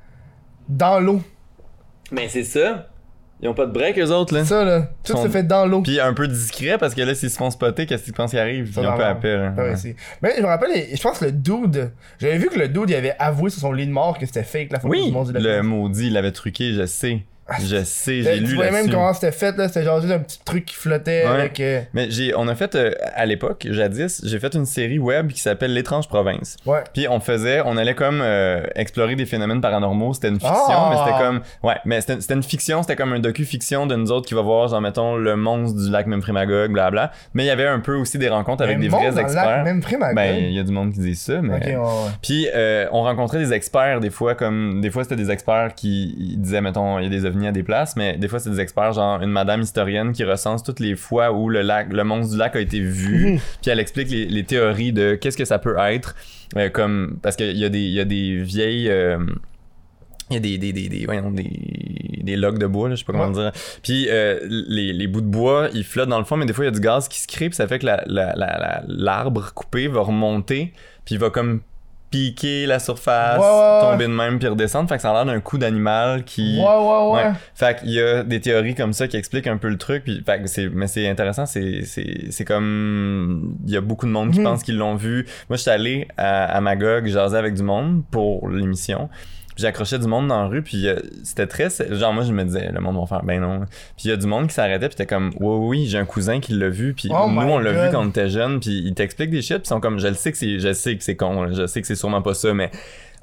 dans 0.69 1.01
l'eau. 1.01 1.23
Mais 2.13 2.29
c'est 2.29 2.45
ça. 2.45 2.87
Ils 3.41 3.49
ont 3.49 3.55
pas 3.55 3.67
de 3.67 3.73
break, 3.73 3.97
eux 3.99 4.11
autres, 4.11 4.35
là. 4.35 4.45
Ça, 4.45 4.65
là. 4.65 4.89
Tout 5.05 5.13
Sont- 5.13 5.23
se 5.23 5.29
fait 5.29 5.45
dans 5.45 5.65
l'eau. 5.65 5.81
Puis 5.83 6.01
un 6.01 6.13
peu 6.13 6.27
discret, 6.27 6.77
parce 6.77 6.93
que 6.95 7.03
là, 7.03 7.15
s'ils 7.15 7.31
se 7.31 7.37
font 7.37 7.51
spotter, 7.51 7.87
qu'est-ce 7.87 8.03
qu'ils 8.03 8.13
pensent 8.13 8.33
qui 8.33 8.39
arrive? 8.39 8.73
Ça, 8.75 8.81
Ils 8.83 8.89
ont 8.89 8.97
pas 8.97 9.09
appel. 9.09 9.39
hein. 9.41 9.55
Ouais, 9.57 9.63
Ouais. 9.71 9.77
c'est- 9.77 9.95
Mais 10.23 10.35
je 10.37 10.43
me 10.43 10.47
rappelle, 10.47 10.71
je 10.93 11.01
pense 11.01 11.21
que 11.21 11.27
le 11.27 11.33
dude. 11.33 11.93
J'avais 12.19 12.39
vu 12.39 12.49
que 12.49 12.59
le 12.59 12.67
dude, 12.69 12.91
il 12.91 12.97
avait 12.97 13.15
avoué 13.19 13.51
sur 13.51 13.61
son 13.61 13.73
lit 13.73 13.87
de 13.87 13.93
mort 13.93 14.19
que 14.19 14.27
c'était 14.27 14.43
fake 14.43 14.73
la 14.73 14.81
photo 14.81 14.93
Oui, 14.93 15.05
du 15.05 15.11
du 15.11 15.33
Loch 15.35 15.43
le 15.43 15.63
maudit, 15.63 16.09
il 16.09 16.15
l'avait 16.15 16.33
truqué, 16.33 16.73
je 16.73 16.85
sais. 16.87 17.21
Je 17.61 17.83
sais, 17.83 18.23
j'ai 18.23 18.35
Tu 18.39 18.41
lu 18.45 18.55
voyais 18.57 18.71
même 18.71 18.81
là-dessus. 18.83 18.95
comment 18.95 19.13
c'était 19.15 19.33
fait, 19.33 19.57
là. 19.57 19.69
C'était 19.69 19.83
genre 19.85 20.01
juste 20.01 20.13
un 20.13 20.19
petit 20.19 20.39
truc 20.45 20.67
qui 20.67 20.75
flottait 20.75 21.25
Ouais. 21.25 21.31
avec. 21.35 21.61
euh, 21.61 21.81
Mais 21.95 22.11
j'ai, 22.11 22.35
on 22.37 22.47
a 22.49 22.55
fait, 22.55 22.75
euh, 22.75 22.91
à 23.15 23.25
l'époque, 23.25 23.67
jadis, 23.71 24.21
j'ai 24.25 24.39
fait 24.39 24.55
une 24.55 24.67
série 24.67 24.99
web 24.99 25.29
qui 25.33 25.41
s'appelle 25.41 25.73
L'étrange 25.73 26.09
province. 26.09 26.57
Ouais. 26.67 26.81
Puis 26.93 27.09
on 27.09 27.21
faisait, 27.21 27.63
on 27.65 27.77
allait 27.79 27.95
comme 27.95 28.21
euh, 28.23 28.63
explorer 28.75 29.17
des 29.17 29.25
phénomènes 29.25 29.61
paranormaux. 29.63 30.13
C'était 30.13 30.29
une 30.29 30.35
fiction, 30.41 30.51
Ah! 30.55 30.91
mais 30.93 30.97
c'était 30.99 31.25
comme, 31.25 31.41
ouais, 31.63 31.77
mais 31.87 32.01
c'était, 32.03 32.21
c'était 32.21 32.35
une 32.35 32.43
fiction, 32.43 32.83
c'était 32.83 32.97
comme 32.97 33.13
un 33.15 33.19
docu-fiction 33.21 33.87
de 33.87 33.97
nous 33.97 34.13
autres 34.13 34.27
qui 34.29 34.35
va 34.35 34.43
voir, 34.43 34.69
genre 34.69 34.81
mettons 34.83 35.17
le 35.17 35.35
monstre 35.37 35.79
du 35.83 35.91
lac 35.91 36.07
Memphremagog, 36.07 36.71
blabla. 36.73 37.13
Mais 37.35 37.45
il 37.45 37.47
y 37.47 37.51
avait 37.51 37.67
un 37.67 37.81
peu 37.81 37.95
aussi 37.95 38.19
des 38.19 38.29
rencontres 38.29 38.63
avec 38.65 38.79
des 38.79 38.89
vrais 38.89 39.11
lac 39.11 39.19
experts. 39.25 39.49
À 39.49 40.13
Ben, 40.15 40.37
il 40.37 40.53
y 40.53 40.59
a 40.59 40.63
du 40.65 40.73
monde 40.73 40.93
qui 40.93 41.01
dit 41.01 41.15
ça, 41.17 41.41
mais. 41.41 41.57
Ok, 41.57 41.65
ouais, 41.65 41.77
ouais. 41.77 42.11
Puis 42.23 42.47
on 42.93 43.03
rencontrait 43.03 43.39
des 43.39 43.53
experts 43.55 44.01
des 44.01 44.11
fois 44.11 44.35
comme 44.35 44.81
des 44.83 44.91
fois 44.91 45.03
c'était 45.03 45.17
des 45.17 45.31
experts 45.31 45.75
qui 45.75 46.35
disaient 46.37 46.61
mettons 46.61 46.99
il 46.99 47.05
y 47.05 47.07
a 47.07 47.11
des 47.11 47.25
ovnis 47.25 47.38
à 47.47 47.53
des 47.53 47.63
places 47.63 47.95
mais 47.97 48.17
des 48.17 48.27
fois 48.29 48.39
c'est 48.41 48.51
des 48.51 48.61
experts 48.61 48.95
genre 48.95 49.23
une 49.23 49.31
madame 49.31 49.61
historienne 49.61 50.13
qui 50.13 50.25
recense 50.25 50.63
toutes 50.63 50.81
les 50.81 50.97
fois 50.97 51.33
où 51.33 51.49
le 51.49 51.63
lac 51.63 51.93
le 51.93 52.03
monstre 52.05 52.33
du 52.33 52.39
lac 52.39 52.57
a 52.57 52.61
été 52.61 52.81
vu 52.81 53.39
puis 53.63 53.71
elle 53.71 53.81
explique 53.81 54.11
les, 54.11 54.27
les 54.27 54.45
théories 54.45 54.93
de 54.93 55.15
qu'est-ce 55.15 55.37
que 55.37 55.45
ça 55.45 55.59
peut 55.59 55.77
être 55.79 56.15
euh, 56.57 56.69
comme 56.71 57.19
parce 57.23 57.37
qu'il 57.37 57.57
y 57.57 57.65
a 57.65 57.69
des 57.69 57.81
y 57.89 58.01
a 58.01 58.05
des 58.05 58.43
vieilles 58.43 58.89
euh, 58.91 59.19
il 60.31 60.35
y 60.35 60.37
a 60.37 60.41
des 60.41 60.59
des 60.59 60.73
des 60.73 60.89
des, 60.89 61.05
voyons, 61.07 61.31
des 61.31 61.51
des 62.23 62.37
logs 62.37 62.59
de 62.59 62.67
bois 62.67 62.89
là, 62.91 62.95
je 62.95 63.01
sais 63.01 63.05
pas 63.07 63.13
comment 63.13 63.29
Ouais. 63.29 63.33
dire. 63.51 63.53
Puis 63.83 64.09
euh, 64.11 64.39
les, 64.49 64.93
les 64.93 65.07
bouts 65.07 65.23
de 65.23 65.27
bois, 65.27 65.69
ils 65.73 65.85
flottent 65.85 66.11
dans 66.11 66.19
le 66.19 66.25
fond 66.27 66.37
mais 66.37 66.45
des 66.45 66.53
fois 66.53 66.65
il 66.65 66.69
y 66.69 66.71
a 66.71 66.73
du 66.75 66.81
gaz 66.81 67.09
qui 67.09 67.21
se 67.21 67.27
crée 67.27 67.49
puis 67.49 67.57
ça 67.57 67.67
fait 67.67 67.79
que 67.79 67.87
la 67.87 68.03
la- 68.07 68.35
la- 68.37 68.59
la- 68.59 68.83
l'arbre 68.89 69.53
coupé 69.55 69.89
va 69.89 70.01
remonter 70.01 70.73
puis 71.07 71.15
il 71.15 71.19
va 71.19 71.31
comme 71.31 71.61
piquer 72.11 72.65
la 72.67 72.79
surface, 72.79 73.39
Ouais, 73.39 73.45
ouais, 73.45 73.51
ouais. 73.51 73.81
tomber 73.93 74.05
de 74.07 74.13
même 74.13 74.39
puis 74.39 74.49
redescendre, 74.49 74.89
fait 74.89 74.97
que 74.97 75.03
ça 75.03 75.11
a 75.11 75.13
l'air 75.13 75.27
d'un 75.27 75.41
coup 75.41 75.59
d'animal 75.59 76.25
qui 76.25 76.59
Ouais, 76.59 76.65
ouais, 76.65 77.11
ouais. 77.13 77.25
Ouais. 77.29 77.33
Fait 77.55 77.79
qu'il 77.79 77.91
y 77.91 78.01
a 78.01 78.23
des 78.23 78.41
théories 78.41 78.75
comme 78.75 78.93
ça 78.95 79.09
qui 79.09 79.17
expliquent 79.17 79.47
un 79.47 79.59
peu 79.59 79.69
le 79.69 79.77
truc, 79.77 80.05
puis 80.05 80.23
fait 80.25 80.41
que 80.41 80.49
c'est 80.49 80.69
mais 80.69 80.87
c'est 80.87 81.07
intéressant, 81.09 81.45
c'est 81.47 81.83
c'est 81.85 82.27
c'est 82.31 82.45
comme 82.47 83.57
il 83.67 83.73
y 83.73 83.77
a 83.77 83.81
beaucoup 83.81 84.07
de 84.07 84.11
monde 84.13 84.31
qui 84.31 84.39
Mhm. 84.39 84.45
pense 84.45 84.63
qu'ils 84.63 84.79
l'ont 84.79 84.95
vu. 84.95 85.27
Moi, 85.51 85.57
j'étais 85.57 85.71
allé 85.71 86.09
à, 86.17 86.45
à 86.47 86.61
Magog 86.61 87.07
jaser 87.07 87.37
avec 87.37 87.55
du 87.55 87.63
monde 87.63 88.03
pour 88.11 88.49
l'émission. 88.49 89.09
Puis 89.59 89.63
j'accrochais 89.65 89.99
du 89.99 90.07
monde 90.07 90.29
dans 90.29 90.41
la 90.41 90.47
rue, 90.47 90.63
puis 90.63 90.87
euh, 90.87 91.01
c'était 91.25 91.49
très. 91.49 91.67
Genre, 91.91 92.13
moi, 92.13 92.23
je 92.23 92.33
me 92.33 92.45
disais, 92.45 92.71
le 92.73 92.79
monde 92.79 92.97
va 92.97 93.07
faire, 93.07 93.25
ben 93.25 93.41
non. 93.41 93.63
Puis 93.97 94.05
il 94.05 94.11
y 94.11 94.13
a 94.13 94.17
du 94.17 94.29
monde 94.29 94.47
qui 94.47 94.55
s'arrêtait, 94.55 94.87
puis 94.87 94.95
t'es 94.95 95.05
comme, 95.05 95.33
oui, 95.41 95.57
oui, 95.67 95.87
j'ai 95.89 95.99
un 95.99 96.05
cousin 96.05 96.39
qui 96.39 96.53
l'a 96.53 96.69
vu, 96.69 96.95
puis 96.95 97.09
Oh 97.11 97.29
nous, 97.29 97.41
on 97.41 97.59
l'a 97.59 97.73
vu 97.73 97.91
quand 97.91 98.05
on 98.05 98.09
était 98.09 98.29
jeune, 98.29 98.61
puis 98.61 98.85
ils 98.87 98.95
t'expliquent 98.95 99.33
des 99.33 99.43
shit, 99.43 99.57
puis 99.57 99.65
ils 99.65 99.69
sont 99.71 99.81
comme, 99.81 99.99
je 99.99 100.07
le 100.07 100.15
sais 100.15 100.31
que 100.31 100.39
c'est, 100.39 100.61
je 100.61 100.73
sais 100.73 100.97
que 100.97 101.03
c'est 101.03 101.17
con, 101.17 101.43
là, 101.43 101.51
je 101.51 101.67
sais 101.67 101.81
que 101.81 101.89
c'est 101.89 101.97
sûrement 101.97 102.23
pas 102.23 102.35
ça, 102.35 102.55
mais 102.55 102.71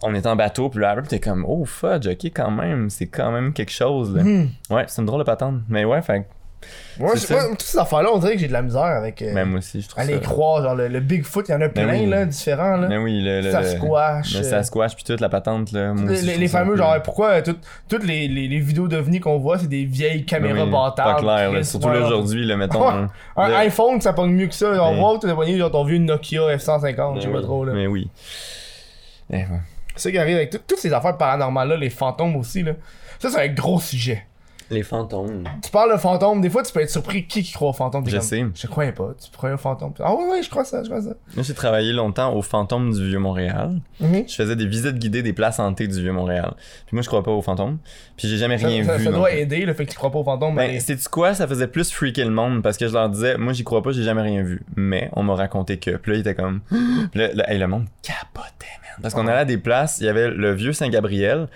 on 0.03 0.14
est 0.14 0.28
en 0.28 0.36
bateau, 0.36 0.68
puis 0.68 0.82
là, 0.82 0.94
puis 0.98 1.07
t'es 1.07 1.22
comme, 1.22 1.45
oh 1.48 1.64
fudge, 1.64 2.06
ok, 2.06 2.26
quand 2.26 2.52
même, 2.52 2.90
c'est 2.90 3.07
quand 3.07 3.32
même 3.32 3.53
quelque 3.53 3.72
chose, 3.72 4.14
là. 4.14 4.24
Hmm. 4.24 4.49
Ouais, 4.70 4.84
c'est 4.88 5.02
une 5.02 5.06
drôle 5.06 5.22
de 5.22 5.26
patente. 5.26 5.62
Mais 5.70 5.86
ouais, 5.86 6.02
fait 6.02 6.24
que, 6.24 6.26
Moi, 6.98 7.14
je- 7.16 7.34
moi, 7.34 7.44
toutes 7.50 7.62
ces 7.64 7.78
affaires-là, 7.78 8.10
on 8.14 8.20
dirait 8.20 8.34
que 8.36 8.40
j'ai 8.40 8.48
de 8.48 8.54
la 8.54 8.62
misère 8.62 8.82
avec. 8.84 9.22
euh, 9.22 9.34
même 9.34 9.50
moi 9.50 9.58
aussi, 9.60 9.82
je 9.82 9.90
trouve 9.90 10.02
à 10.02 10.06
les 10.06 10.14
ça. 10.14 10.20
croire. 10.20 10.64
Genre, 10.64 10.76
le, 10.76 10.88
le 10.88 11.00
Bigfoot, 11.02 11.46
il 11.50 11.52
y 11.52 11.56
en 11.56 11.60
a 11.60 11.68
plein, 11.68 11.90
oui. 11.90 12.06
là, 12.06 12.26
différents, 12.26 12.78
là. 12.78 12.88
Mais 12.88 12.98
oui, 12.98 13.22
le, 13.22 13.42
le, 13.42 13.52
Sasquatch. 13.52 14.34
le 14.34 14.40
euh, 14.40 14.44
Sasquatch, 14.50 14.96
puis 14.96 15.04
toute 15.04 15.20
la 15.20 15.28
patente, 15.28 15.74
là. 15.74 15.94
moi 15.94 16.06
Les, 16.10 16.18
aussi, 16.18 16.26
les- 16.26 16.38
les 16.38 16.48
fameux, 16.48 16.78
genre, 16.78 16.96
pourquoi 17.04 17.32
euh, 17.32 17.42
toutes, 17.44 17.60
toutes 17.90 18.06
les, 18.06 18.30
les, 18.30 18.48
les 18.48 18.60
vidéos 18.60 18.88
d'OVNI 18.88 19.20
qu'on 19.20 19.38
voit, 19.40 19.58
c'est 19.60 19.68
des 19.68 19.84
vieilles 19.84 20.24
caméras 20.26 20.64
Oui, 20.64 20.72
bâtardes. 20.72 21.16
Pas 21.18 21.22
clair, 21.22 21.52
là. 21.52 21.64
Surtout 21.64 21.90
là 21.90 22.00
aujourd'hui, 22.06 22.46
là, 22.46 22.56
mettons. 22.56 22.88
Hein. 22.90 23.10
Un 23.36 23.50
Le- 23.50 23.56
iPhone, 23.56 24.00
ça 24.00 24.14
pogne 24.14 24.32
mieux 24.32 24.48
que 24.48 24.56
ça. 24.56 24.68
On 24.82 24.96
voit, 24.96 25.20
t'as 25.22 25.36
pogné 25.36 25.58
genre 25.58 25.72
ton 25.72 25.84
vieux 25.84 25.98
Nokia 25.98 26.56
F-150, 26.58 27.16
je 27.18 27.22
sais 27.22 27.28
pas 27.28 27.42
trop, 27.42 27.66
là. 27.66 27.74
Mais 27.74 27.88
oui. 27.88 28.10
Eh. 29.34 29.44
C'est 29.98 30.04
ça 30.04 30.12
qui 30.12 30.18
arrive 30.18 30.36
avec 30.38 30.50
tout- 30.50 30.60
toutes 30.68 30.80
ces 30.80 30.94
affaires 30.94 31.18
paranormales-là, 31.18 31.78
les 31.78 31.90
fantômes 31.90 32.36
aussi, 32.36 32.64
là. 32.64 32.74
Ça, 33.20 33.30
c'est 33.30 33.42
un 33.42 33.54
gros 33.54 33.80
sujet. 33.80 34.26
Les 34.72 34.82
fantômes. 34.84 35.44
Tu 35.64 35.70
parles 35.70 35.92
de 35.94 35.98
fantômes, 35.98 36.42
des 36.42 36.50
fois, 36.50 36.64
tu 36.64 36.74
peux 36.74 36.80
être 36.82 36.90
surpris 36.90 37.28
qui 37.28 37.44
qui 37.44 37.54
croit 37.54 37.70
aux 37.70 37.74
fantômes. 37.74 38.04
T'es 38.04 38.10
Je 38.12 38.18
comme, 38.18 38.26
sais. 38.26 38.46
Je 38.56 38.68
croyais 38.68 38.92
pas, 38.92 39.14
tu 39.24 39.30
croyais 39.36 39.54
aux 39.56 39.60
fantômes. 39.60 39.94
Ah 40.00 40.14
ouais, 40.16 40.26
ouais, 40.30 40.44
je 40.44 40.50
crois 40.50 40.66
ça, 40.66 40.82
je 40.84 40.90
crois 40.90 41.02
ça. 41.02 41.12
Moi, 41.36 41.44
j'ai 41.44 41.54
travaillé 41.54 41.94
longtemps 41.94 42.34
au 42.34 42.42
fantôme 42.42 42.92
du 42.92 43.08
Vieux-Montréal. 43.08 43.80
Mhm. 44.00 44.24
Je 44.28 44.34
faisais 44.34 44.56
des 44.56 44.66
visites 44.66 44.98
guidées 44.98 45.22
des 45.22 45.34
places 45.34 45.60
hantées 45.60 45.88
du 45.88 46.02
Vieux-Montréal. 46.02 46.54
Puis 46.88 46.96
moi, 46.96 47.02
je 47.04 47.08
crois 47.08 47.22
pas 47.24 47.32
aux 47.32 47.42
fantômes. 47.44 47.78
Puis 48.18 48.28
j'ai 48.28 48.38
jamais 48.38 48.58
Ça, 48.58 48.68
rien 48.68 48.84
ça- 48.84 48.98
vu. 48.98 49.04
ça 49.04 49.12
non 49.12 49.18
doit 49.20 49.30
plus. 49.30 49.38
aider, 49.40 49.66
le 49.66 49.74
fait 49.74 49.86
que 49.86 49.92
tu 49.92 49.98
crois 49.98 50.12
pas 50.12 50.20
aux 50.20 50.24
fantômes. 50.24 50.56
Ben, 50.56 50.68
mais- 50.72 50.80
c'est-tu 50.80 51.08
quoi? 51.10 51.34
Ça 51.36 51.48
faisait 51.48 51.68
plus 51.68 51.92
freaker 51.92 52.26
le 52.26 52.32
monde 52.32 52.64
parce 52.64 52.78
que 52.78 52.88
je 52.88 52.94
leur 52.94 53.10
disais, 53.10 53.38
moi, 53.38 53.54
j'y 53.54 53.64
crois 53.64 53.84
pas, 53.84 53.92
j'ai 53.92 54.04
jamais 54.04 54.22
rien 54.24 54.42
vu. 54.42 54.64
Mais 54.76 55.10
on 55.14 55.22
m'a 55.24 55.36
raconté 55.36 55.78
que. 55.78 55.92
Puis 55.98 56.12
là, 56.14 56.18
il 56.18 56.22
était 56.22 56.36
comme. 56.36 56.62
Puis 57.12 57.20
là, 57.20 57.30
là, 57.34 57.52
hey, 57.52 57.60
le 57.60 57.68
monde 57.68 57.86
capotait, 58.02 58.66
man. 58.82 59.00
Parce 59.02 59.14
qu'on 59.14 59.28
allait 59.28 59.40
à 59.40 59.46
des 59.46 59.58
places, 59.58 59.98
il 60.00 60.06
y 60.06 60.10
avait 60.10 60.30
le 60.30 60.54
vieux 60.54 60.74
Saint-Gabriel, 60.74 61.48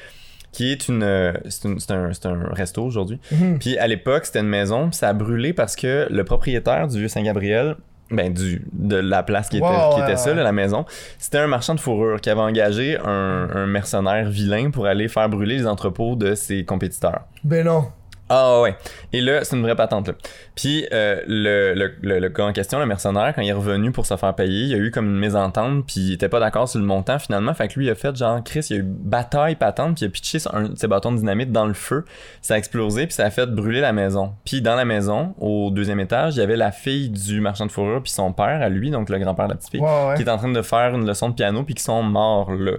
qui 0.51 0.71
est 0.71 0.88
une. 0.88 1.03
euh, 1.03 1.34
C'est 1.47 1.67
une- 1.67 1.80
c'est 1.80 1.91
un, 1.91 2.11
c'est 2.13 2.26
un 2.26 2.49
resto 2.51 2.84
aujourd'hui. 2.84 3.19
Mhm. 3.31 3.59
Puis 3.59 3.77
à 3.77 3.88
l'époque, 3.88 4.26
c'était 4.26 4.39
une 4.39 4.47
maison, 4.47 4.89
puis 4.89 4.97
ça 4.97 5.09
a 5.09 5.13
brûlé 5.13 5.53
parce 5.53 5.76
que 5.76 6.07
le 6.09 6.23
propriétaire 6.23 6.88
du 6.88 6.99
vieux 6.99 7.07
Saint-Gabriel, 7.07 7.76
ben 8.11 8.34
du 8.34 8.65
de 8.73 8.95
la 8.95 9.21
place 9.21 9.49
qui 9.49 9.57
était, 9.57 9.67
Ouais, 9.67 9.89
qui 9.93 10.01
était 10.01 10.15
ça, 10.17 10.34
là, 10.34 10.41
la 10.41 10.51
maison, 10.51 10.85
c'était 11.19 11.38
un 11.38 11.45
marchand 11.45 11.76
de 11.76 11.80
fourrure 11.80 12.19
qui 12.19 12.31
avait 12.31 12.41
engagé 12.41 12.97
un, 12.97 13.47
un 13.53 13.67
mercenaire 13.67 14.27
vilain 14.30 14.71
pour 14.71 14.88
aller 14.88 15.07
faire 15.07 15.30
brûler 15.30 15.57
les 15.57 15.67
entrepôts 15.67 16.15
de 16.15 16.34
ses 16.34 16.65
compétiteurs. 16.65 17.21
Ben 17.43 17.63
non. 17.65 17.85
Ah 18.30 18.61
ouais. 18.61 18.76
Et 19.11 19.22
là, 19.22 19.43
c'est 19.43 19.56
une 19.56 19.64
vraie 19.64 19.76
patente 19.76 20.07
là. 20.07 20.14
Puis 20.56 20.85
euh, 20.93 21.22
le, 21.27 21.73
le, 21.73 21.95
le, 22.01 22.19
le 22.19 22.30
gars 22.30 22.45
en 22.45 22.53
question, 22.53 22.80
le 22.80 22.85
mercenaire, 22.85 23.34
quand 23.35 23.41
il 23.41 23.49
est 23.49 23.53
revenu 23.53 23.91
pour 23.91 24.06
se 24.06 24.15
faire 24.15 24.35
payer, 24.35 24.64
il 24.64 24.69
y 24.69 24.76
a 24.76 24.77
eu 24.77 24.91
comme 24.91 25.07
une 25.07 25.19
mésentente, 25.19 25.85
puis 25.88 25.99
il 26.01 26.14
était 26.14 26.30
pas 26.30 26.39
d'accord 26.39 26.69
sur 26.69 26.80
le 26.80 26.85
montant 26.85 27.18
finalement. 27.18 27.53
Fait 27.53 27.68
que 27.68 27.80
lui, 27.80 27.88
il 27.88 27.89
a 27.89 27.95
fait 27.95 28.15
genre, 28.15 28.43
Chris, 28.43 28.68
il 28.69 28.76
y 28.76 28.80
a 28.80 28.81
eu 28.81 28.85
bataille 28.85 29.56
patente, 29.56 29.95
puis 29.95 30.06
il 30.06 30.10
a 30.10 30.11
pitché 30.11 30.38
un 30.53 30.76
ses 30.76 30.88
bâtons 30.88 31.11
de 31.11 31.18
dynamite 31.18 31.51
dans 31.51 31.65
le 31.65 31.73
feu. 31.73 32.06
Ça 32.41 32.53
a 32.53 32.57
explosé, 32.57 33.07
puis 33.07 33.14
ça 33.15 33.26
a 33.26 33.30
fait 33.31 33.47
brûler 33.47 33.81
la 33.81 33.93
maison. 33.93 34.34
Puis 34.45 34.61
dans 34.61 34.76
la 34.76 34.85
maison, 34.85 35.34
au 35.39 35.72
deuxième 35.72 35.99
étage, 35.99 36.35
il 36.35 36.39
y 36.39 36.43
avait 36.43 36.57
la 36.57 36.72
fille 36.72 37.10
du 37.10 37.41
marchand 37.41 37.65
de 37.65 37.72
fourrure, 37.72 38.03
puis 38.03 38.11
son 38.11 38.31
père 38.31 38.61
à 38.61 38.69
lui, 38.69 38.91
donc 38.91 39.10
le 39.10 39.18
grand-père 39.18 39.47
de 39.47 39.53
la 39.53 39.57
petite 39.57 39.72
fille, 39.72 39.81
ouais. 39.81 40.14
qui 40.15 40.22
est 40.22 40.30
en 40.30 40.38
train 40.38 40.51
de 40.51 40.61
faire 40.61 40.93
une 40.93 41.07
leçon 41.07 41.30
de 41.30 41.34
piano, 41.34 41.64
puis 41.64 41.73
qui 41.73 41.84
sont 41.84 42.03
morts 42.03 42.51
là. 42.51 42.73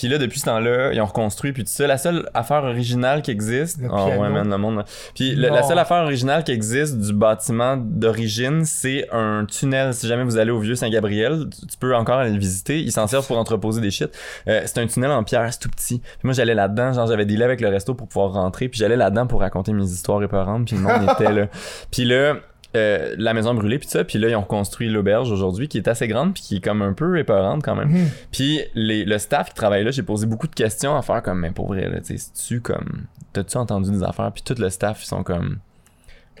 Puis 0.00 0.08
là, 0.08 0.16
depuis 0.16 0.40
ce 0.40 0.46
temps-là, 0.46 0.94
ils 0.94 1.00
ont 1.02 1.04
reconstruit, 1.04 1.52
puis 1.52 1.62
tout 1.62 1.70
ça. 1.70 1.86
La 1.86 1.98
seule 1.98 2.30
affaire 2.32 2.64
originale 2.64 3.20
qui 3.20 3.30
existe... 3.30 3.82
Le 3.82 3.88
oh 3.90 4.06
piano. 4.06 4.22
ouais, 4.22 4.30
man, 4.30 4.48
le 4.48 4.56
monde... 4.56 4.82
Puis 5.14 5.34
le- 5.34 5.48
la 5.48 5.62
seule 5.62 5.78
affaire 5.78 6.04
originale 6.04 6.42
qui 6.42 6.52
existe 6.52 6.98
du 6.98 7.12
bâtiment 7.12 7.76
d'origine, 7.76 8.64
c'est 8.64 9.06
un 9.12 9.44
tunnel. 9.44 9.92
Si 9.92 10.08
jamais 10.08 10.24
vous 10.24 10.38
allez 10.38 10.52
au 10.52 10.58
vieux 10.58 10.74
Saint-Gabriel, 10.74 11.48
tu 11.50 11.66
tu 11.66 11.76
peux 11.76 11.94
encore 11.94 12.16
aller 12.16 12.32
le 12.32 12.38
visiter. 12.38 12.80
Ils 12.80 12.92
s'en 12.92 13.06
servent 13.06 13.26
pour 13.26 13.36
entreposer 13.36 13.82
des 13.82 13.90
shit. 13.90 14.08
Euh, 14.48 14.62
c'est 14.64 14.78
un 14.78 14.86
tunnel 14.86 15.10
en 15.10 15.22
pierre, 15.22 15.52
c'est 15.52 15.58
tout 15.60 15.68
petit. 15.68 15.98
Puis 15.98 16.20
moi, 16.24 16.32
j'allais 16.32 16.54
là-dedans, 16.54 16.94
genre 16.94 17.06
j'avais 17.06 17.26
des 17.26 17.36
lits 17.36 17.42
avec 17.42 17.60
le 17.60 17.68
resto 17.68 17.92
pour 17.94 18.08
pouvoir 18.08 18.32
rentrer, 18.32 18.70
puis 18.70 18.78
j'allais 18.78 18.96
là-dedans 18.96 19.26
pour 19.26 19.40
raconter 19.40 19.74
mes 19.74 19.84
histoires 19.84 20.22
épeurantes, 20.22 20.64
puis 20.66 20.76
le 20.76 20.82
monde 20.82 21.10
était 21.12 21.30
là. 21.30 21.48
Puis 21.90 22.06
là... 22.06 22.36
euh, 22.76 23.14
la 23.18 23.34
maison 23.34 23.52
brûlée 23.54 23.78
puis 23.78 23.88
ça 23.88 24.04
puis 24.04 24.18
là 24.18 24.28
ils 24.28 24.36
ont 24.36 24.42
construit 24.42 24.88
l'auberge 24.88 25.30
aujourd'hui 25.32 25.66
qui 25.68 25.78
est 25.78 25.88
assez 25.88 26.06
grande 26.06 26.34
puis 26.34 26.42
qui 26.42 26.56
est 26.56 26.60
comme 26.60 26.82
un 26.82 26.92
peu 26.92 27.18
épeurante 27.18 27.62
quand 27.64 27.74
même 27.74 27.88
Mhm. 27.88 28.08
puis 28.30 28.60
le 28.74 29.18
staff 29.18 29.48
qui 29.48 29.54
travaille 29.54 29.82
là, 29.84 29.90
j'ai 29.90 30.02
posé 30.02 30.26
beaucoup 30.26 30.46
de 30.46 30.54
questions 30.54 30.96
à 30.96 31.02
faire 31.02 31.22
comme, 31.22 31.40
mais 31.40 31.50
pour 31.50 31.66
vrai, 31.68 31.88
là, 31.88 32.00
tu 32.00 32.16
sais, 32.16 32.30
tu 32.48 32.60
comme, 32.60 33.06
t'as-tu 33.32 33.56
entendu 33.56 33.90
des 33.90 34.02
affaires? 34.02 34.30
Puis 34.32 34.42
tout 34.44 34.54
le 34.58 34.70
staff, 34.70 35.02
ils 35.02 35.06
sont 35.06 35.22
comme, 35.22 35.58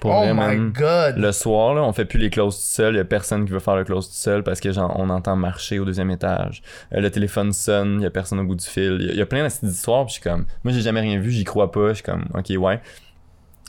pour 0.00 0.12
Oh 0.12 0.14
vrai, 0.20 0.32
my 0.56 0.70
god. 0.72 1.16
Le 1.18 1.30
soir, 1.32 1.74
là, 1.74 1.82
on 1.82 1.92
fait 1.92 2.06
plus 2.06 2.18
les 2.18 2.30
closes 2.30 2.56
tout 2.56 2.62
seul. 2.62 2.96
Y 2.96 3.00
a 3.00 3.04
personne 3.04 3.44
qui 3.44 3.52
veut 3.52 3.58
faire 3.58 3.76
le 3.76 3.84
close 3.84 4.08
tout 4.08 4.14
seul 4.14 4.42
parce 4.42 4.58
que 4.60 4.72
genre, 4.72 4.94
on 4.98 5.10
entend 5.10 5.36
marcher 5.36 5.78
au 5.78 5.84
deuxième 5.84 6.10
étage. 6.10 6.62
Euh, 6.94 7.00
le 7.00 7.10
téléphone 7.10 7.52
sonne, 7.52 8.00
y 8.00 8.06
a 8.06 8.10
personne 8.10 8.38
au 8.40 8.44
bout 8.44 8.54
du 8.54 8.64
fil. 8.64 8.98
Y 9.00 9.10
a, 9.10 9.14
y 9.14 9.20
a 9.20 9.26
plein 9.26 9.46
d'histoires. 9.62 10.06
Puis 10.06 10.14
je 10.14 10.20
suis 10.20 10.30
comme, 10.30 10.46
moi 10.64 10.72
j'ai 10.72 10.80
jamais 10.80 11.00
rien 11.00 11.18
vu, 11.20 11.30
j'y 11.30 11.44
crois 11.44 11.70
pas. 11.70 11.88
Je 11.90 11.94
suis 11.94 12.02
comme, 12.02 12.24
ok 12.34 12.50
ouais. 12.58 12.80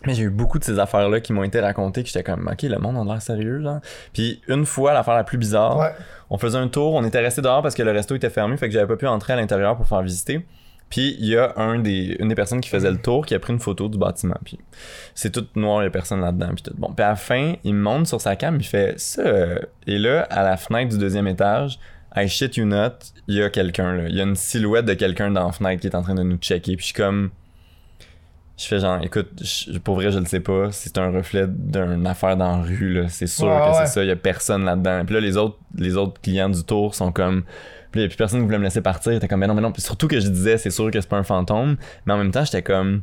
Mais 0.06 0.14
j'ai 0.16 0.24
eu 0.24 0.30
beaucoup 0.30 0.58
de 0.58 0.64
ces 0.64 0.80
affaires-là 0.80 1.20
qui 1.20 1.32
m'ont 1.32 1.44
été 1.44 1.60
racontées 1.60 2.02
que 2.02 2.10
j'étais 2.10 2.24
comme, 2.24 2.48
ok, 2.52 2.64
le 2.64 2.78
monde 2.80 2.98
a 2.98 3.14
l'air 3.14 3.22
sérieux, 3.22 3.62
genre. 3.62 3.80
Puis 4.14 4.42
une 4.48 4.66
fois, 4.66 4.94
l'affaire 4.94 5.14
la 5.16 5.24
plus 5.24 5.38
bizarre, 5.38 5.78
Ouais. 5.78 5.92
on 6.30 6.38
faisait 6.40 6.58
un 6.58 6.68
tour, 6.68 6.94
on 6.96 7.04
était 7.04 7.20
resté 7.20 7.42
dehors 7.42 7.62
parce 7.62 7.76
que 7.76 7.84
le 7.84 7.92
resto 7.92 8.16
était 8.16 8.30
fermé, 8.32 8.58
fait 8.58 8.68
que 8.68 8.74
j'avais 8.74 8.88
pas 8.88 8.98
pu 8.98 9.06
entrer 9.08 9.34
à 9.34 9.36
l'intérieur 9.36 9.76
pour 9.78 9.88
faire 9.88 10.02
visiter. 10.02 10.46
Puis 10.90 11.16
il 11.20 11.28
y 11.28 11.38
a 11.38 11.54
un 11.56 11.80
des, 11.80 12.18
une 12.20 12.28
des 12.28 12.36
personnes 12.36 12.60
qui 12.60 12.68
faisait 12.70 12.92
le 12.92 12.98
tour 12.98 13.26
qui 13.26 13.34
a 13.34 13.40
pris 13.40 13.54
une 13.54 13.60
photo 13.60 13.88
du 13.88 13.98
bâtiment. 13.98 14.36
Puis 14.44 14.60
c'est 15.16 15.30
tout 15.32 15.46
noir, 15.56 15.82
il 15.82 15.86
y 15.86 15.88
a 15.88 15.92
personne 15.92 16.20
là-dedans. 16.20 16.50
Puis 16.54 16.64
tout. 16.64 16.74
Bon, 16.76 16.92
puis 16.94 17.06
à 17.06 17.10
la 17.10 17.16
fin, 17.16 17.54
il 17.64 17.76
me 17.76 17.82
montre 17.82 18.10
sur 18.10 18.20
sa 18.20 18.36
cam, 18.36 18.58
il 18.60 18.66
fait 18.66 19.00
ça. 19.00 19.22
euh, 19.22 19.60
Et 19.88 19.98
là, 20.00 20.24
à 20.30 20.44
la 20.44 20.58
fenêtre 20.58 20.90
du 20.92 20.98
deuxième 20.98 21.28
étage, 21.28 21.80
I 22.14 22.28
shit 22.28 22.58
you 22.58 22.66
not, 22.66 22.90
il 23.30 23.36
y 23.36 23.42
a 23.44 23.50
quelqu'un 23.50 23.94
là. 23.96 24.04
Il 24.10 24.16
y 24.16 24.20
a 24.20 24.24
une 24.26 24.36
silhouette 24.36 24.84
de 24.86 24.94
quelqu'un 24.96 25.32
dans 25.32 25.46
la 25.46 25.52
fenêtre 25.54 25.80
qui 25.80 25.88
est 25.88 25.96
en 25.96 26.02
train 26.02 26.16
de 26.16 26.24
nous 26.24 26.36
checker. 26.38 26.76
Puis 26.76 26.82
je 26.82 26.86
suis 26.88 26.94
comme. 26.94 27.30
Je 28.58 28.66
fais 28.66 28.80
genre, 28.80 29.00
écoute, 29.02 29.30
je- 29.42 29.78
pour 29.80 29.96
vrai, 29.96 30.12
je 30.12 30.20
le 30.20 30.26
sais 30.26 30.40
pas. 30.40 30.72
C'est 30.72 30.98
un 31.00 31.10
reflet 31.12 31.46
d'une 31.48 32.06
affaire 32.06 32.38
dans 32.38 32.58
la 32.58 32.64
rue, 32.64 32.94
là. 32.94 33.08
C'est 33.08 33.26
sûr 33.28 33.48
Ouais, 33.48 33.58
que 33.60 33.66
ouais. 33.78 33.86
c'est 33.86 33.94
ça. 33.94 34.04
Il 34.04 34.08
y 34.08 34.12
a 34.12 34.16
personne 34.16 34.66
là-dedans. 34.66 35.04
Puis 35.06 35.16
là, 35.16 35.22
les 35.22 35.36
autres, 35.38 35.58
les 35.76 35.96
autres 35.98 36.22
clients 36.22 36.50
du 36.50 36.64
tour 36.64 36.94
sont 36.94 37.12
comme. 37.12 37.44
Puis 37.92 38.00
il 38.00 38.04
y 38.04 38.06
a 38.06 38.08
plus 38.08 38.18
personne 38.18 38.40
qui 38.40 38.46
voulait 38.46 38.60
me 38.60 38.64
laisser 38.64 38.82
partir. 38.82 39.12
J'étais 39.14 39.28
comme, 39.28 39.40
mais 39.40 39.48
non, 39.48 39.54
mais 39.56 39.62
non. 39.62 39.72
Puis 39.72 39.82
surtout 39.82 40.08
que 40.08 40.20
je 40.20 40.28
disais, 40.28 40.58
c'est 40.58 40.70
sûr 40.70 40.92
que 40.92 41.02
c'est 41.02 41.10
pas 41.10 41.18
un 41.18 41.24
fantôme. 41.24 41.76
Mais 42.06 42.14
en 42.14 42.18
même 42.18 42.32
temps, 42.32 42.46
j'étais 42.46 42.62
comme. 42.62 43.02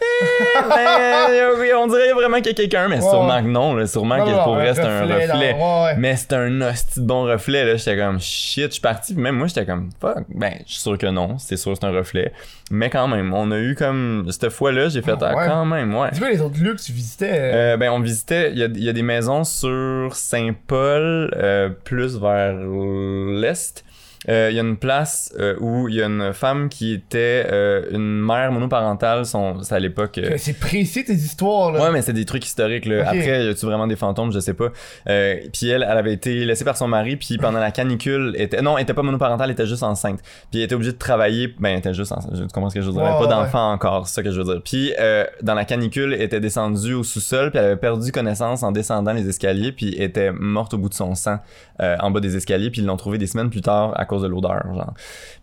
Eh, 0.00 0.68
ben, 0.68 1.50
oui, 1.60 1.68
on 1.76 1.86
dirait 1.86 2.12
vraiment 2.12 2.36
qu'il 2.38 2.46
y 2.46 2.50
a 2.50 2.54
quelqu'un, 2.54 2.88
mais 2.88 2.96
Ouais, 2.96 3.00
sûrement 3.10 3.42
que 3.42 3.48
non. 3.48 3.74
Là, 3.74 3.86
sûrement 3.86 4.24
que 4.24 4.44
pour 4.44 4.54
vrai, 4.54 4.74
c'est 4.74 4.80
un 4.82 5.02
reflet 5.02 5.26
dans- 5.26 5.34
reflet. 5.34 5.52
ouais, 5.54 5.82
ouais. 5.84 5.94
Mais 5.98 6.16
c'était 6.16 6.36
un 6.36 6.60
hostie 6.60 7.00
de 7.00 7.06
bon 7.06 7.22
reflet, 7.24 7.64
là. 7.64 7.76
J'étais 7.76 7.96
comme, 7.96 8.18
shit, 8.20 8.66
je 8.66 8.72
suis 8.72 8.80
parti. 8.80 9.14
Puis 9.14 9.22
même 9.22 9.36
moi, 9.36 9.46
j'étais 9.46 9.64
comme, 9.66 9.90
fuck. 10.00 10.24
Ben, 10.28 10.54
je 10.66 10.72
suis 10.72 10.80
sûr 10.82 10.98
que 10.98 11.06
non. 11.06 11.36
C'est 11.38 11.56
sûr 11.56 11.72
que 11.72 11.78
c'est 11.80 11.86
un 11.86 11.92
reflet. 11.92 12.32
Mais 12.70 12.90
quand 12.90 13.08
même, 13.08 13.32
on 13.32 13.50
a 13.50 13.58
eu 13.58 13.74
comme, 13.74 14.26
cette 14.30 14.50
fois-là, 14.50 14.88
j'ai 14.88 15.02
fait, 15.02 15.14
Ah, 15.20 15.34
ah, 15.36 15.46
quand 15.46 15.64
même, 15.64 15.94
ouais. 15.96 16.08
C'est 16.12 16.18
quoi 16.20 16.30
les 16.30 16.40
autres 16.40 16.60
lieux 16.62 16.74
que 16.74 16.80
tu 16.82 16.92
visitais? 16.92 17.30
euh? 17.32 17.74
Euh, 17.74 17.76
ben, 17.76 17.90
on 17.90 18.00
visitait, 18.00 18.50
il 18.52 18.58
y 18.58 18.62
a, 18.62 18.66
il 18.66 18.84
y 18.84 18.88
a 18.88 18.92
des 18.92 19.02
maisons 19.02 19.44
sur 19.44 20.14
Saint-Paul, 20.14 21.30
euh, 21.36 21.68
plus 21.84 22.18
vers 22.18 22.54
l'est. 22.54 23.84
Euh, 24.28 24.48
Il 24.50 24.56
y 24.56 24.58
a 24.58 24.62
une 24.62 24.76
place 24.76 25.34
euh, 25.38 25.56
où 25.60 25.88
il 25.88 25.94
y 25.94 26.02
a 26.02 26.06
une 26.06 26.32
femme 26.32 26.68
qui 26.68 26.92
était 26.92 27.46
euh, 27.50 27.86
une 27.90 28.20
mère 28.20 28.52
monoparentale, 28.52 29.24
son, 29.24 29.62
c'est 29.62 29.74
à 29.74 29.78
l'époque. 29.78 30.20
C'est 30.36 30.58
précis 30.58 31.04
tes 31.04 31.14
histoires, 31.14 31.72
là. 31.72 31.82
Ouais, 31.82 31.90
mais 31.90 32.02
c'est 32.02 32.12
des 32.12 32.24
trucs 32.24 32.44
historiques. 32.44 32.86
Là. 32.86 33.02
Ok. 33.02 33.06
Après, 33.06 33.44
y 33.44 33.48
a-tu 33.48 33.66
vraiment 33.66 33.86
des 33.86 33.96
fantômes, 33.96 34.32
je 34.32 34.40
sais 34.40 34.54
pas. 34.54 34.68
Puis 35.06 35.68
elle, 35.68 35.86
elle 35.88 35.98
avait 35.98 36.12
été 36.12 36.44
laissée 36.44 36.64
par 36.64 36.76
son 36.76 36.88
mari, 36.88 37.16
puis 37.16 37.38
pendant 37.38 37.60
la 37.60 37.70
canicule, 37.70 38.34
était 38.36 38.62
non, 38.62 38.76
elle 38.76 38.82
était 38.82 38.94
pas 38.94 39.02
monoparentale, 39.02 39.48
elle 39.48 39.54
était 39.54 39.66
juste 39.66 39.82
enceinte. 39.82 40.20
Puis 40.50 40.60
elle 40.60 40.62
était 40.62 40.74
obligée 40.74 40.92
de 40.92 40.98
travailler. 40.98 41.54
Ben, 41.58 41.70
elle 41.70 41.78
était 41.78 41.94
juste 41.94 42.12
enceinte. 42.12 42.34
Tu 42.34 42.46
comprends 42.52 42.70
ce 42.70 42.74
que 42.74 42.80
je 42.80 42.86
veux 42.86 42.92
dire? 42.92 43.02
Ouais, 43.02 43.08
pas 43.08 43.20
ouais. 43.20 43.28
d'enfant 43.28 43.72
encore, 43.72 44.08
c'est 44.08 44.16
ça 44.16 44.22
que 44.22 44.30
je 44.30 44.40
veux 44.40 44.44
dire. 44.44 44.62
Puis 44.64 44.92
dans 45.42 45.54
la 45.54 45.64
canicule, 45.64 46.12
elle 46.12 46.22
était 46.22 46.40
descendue 46.40 46.94
au 46.94 47.02
sous-sol, 47.02 47.50
puis 47.50 47.58
elle 47.58 47.66
avait 47.66 47.76
perdu 47.76 48.12
connaissance 48.12 48.62
en 48.62 48.72
descendant 48.72 49.12
les 49.12 49.28
escaliers, 49.28 49.72
puis 49.72 49.94
elle 49.96 50.04
était 50.04 50.32
morte 50.32 50.74
au 50.74 50.78
bout 50.78 50.88
de 50.88 50.94
son 50.94 51.14
sang 51.14 51.38
en 51.80 52.10
bas 52.10 52.20
des 52.20 52.36
escaliers, 52.36 52.70
puis 52.70 52.82
ils 52.82 52.86
l'ont 52.86 52.96
trouvée 52.96 53.18
des 53.18 53.26
semaines 53.26 53.50
plus 53.50 53.62
tard 53.62 53.92
à 53.96 54.04
cause 54.04 54.17
de 54.22 54.28
l'odeur, 54.28 54.62
genre. 54.74 54.94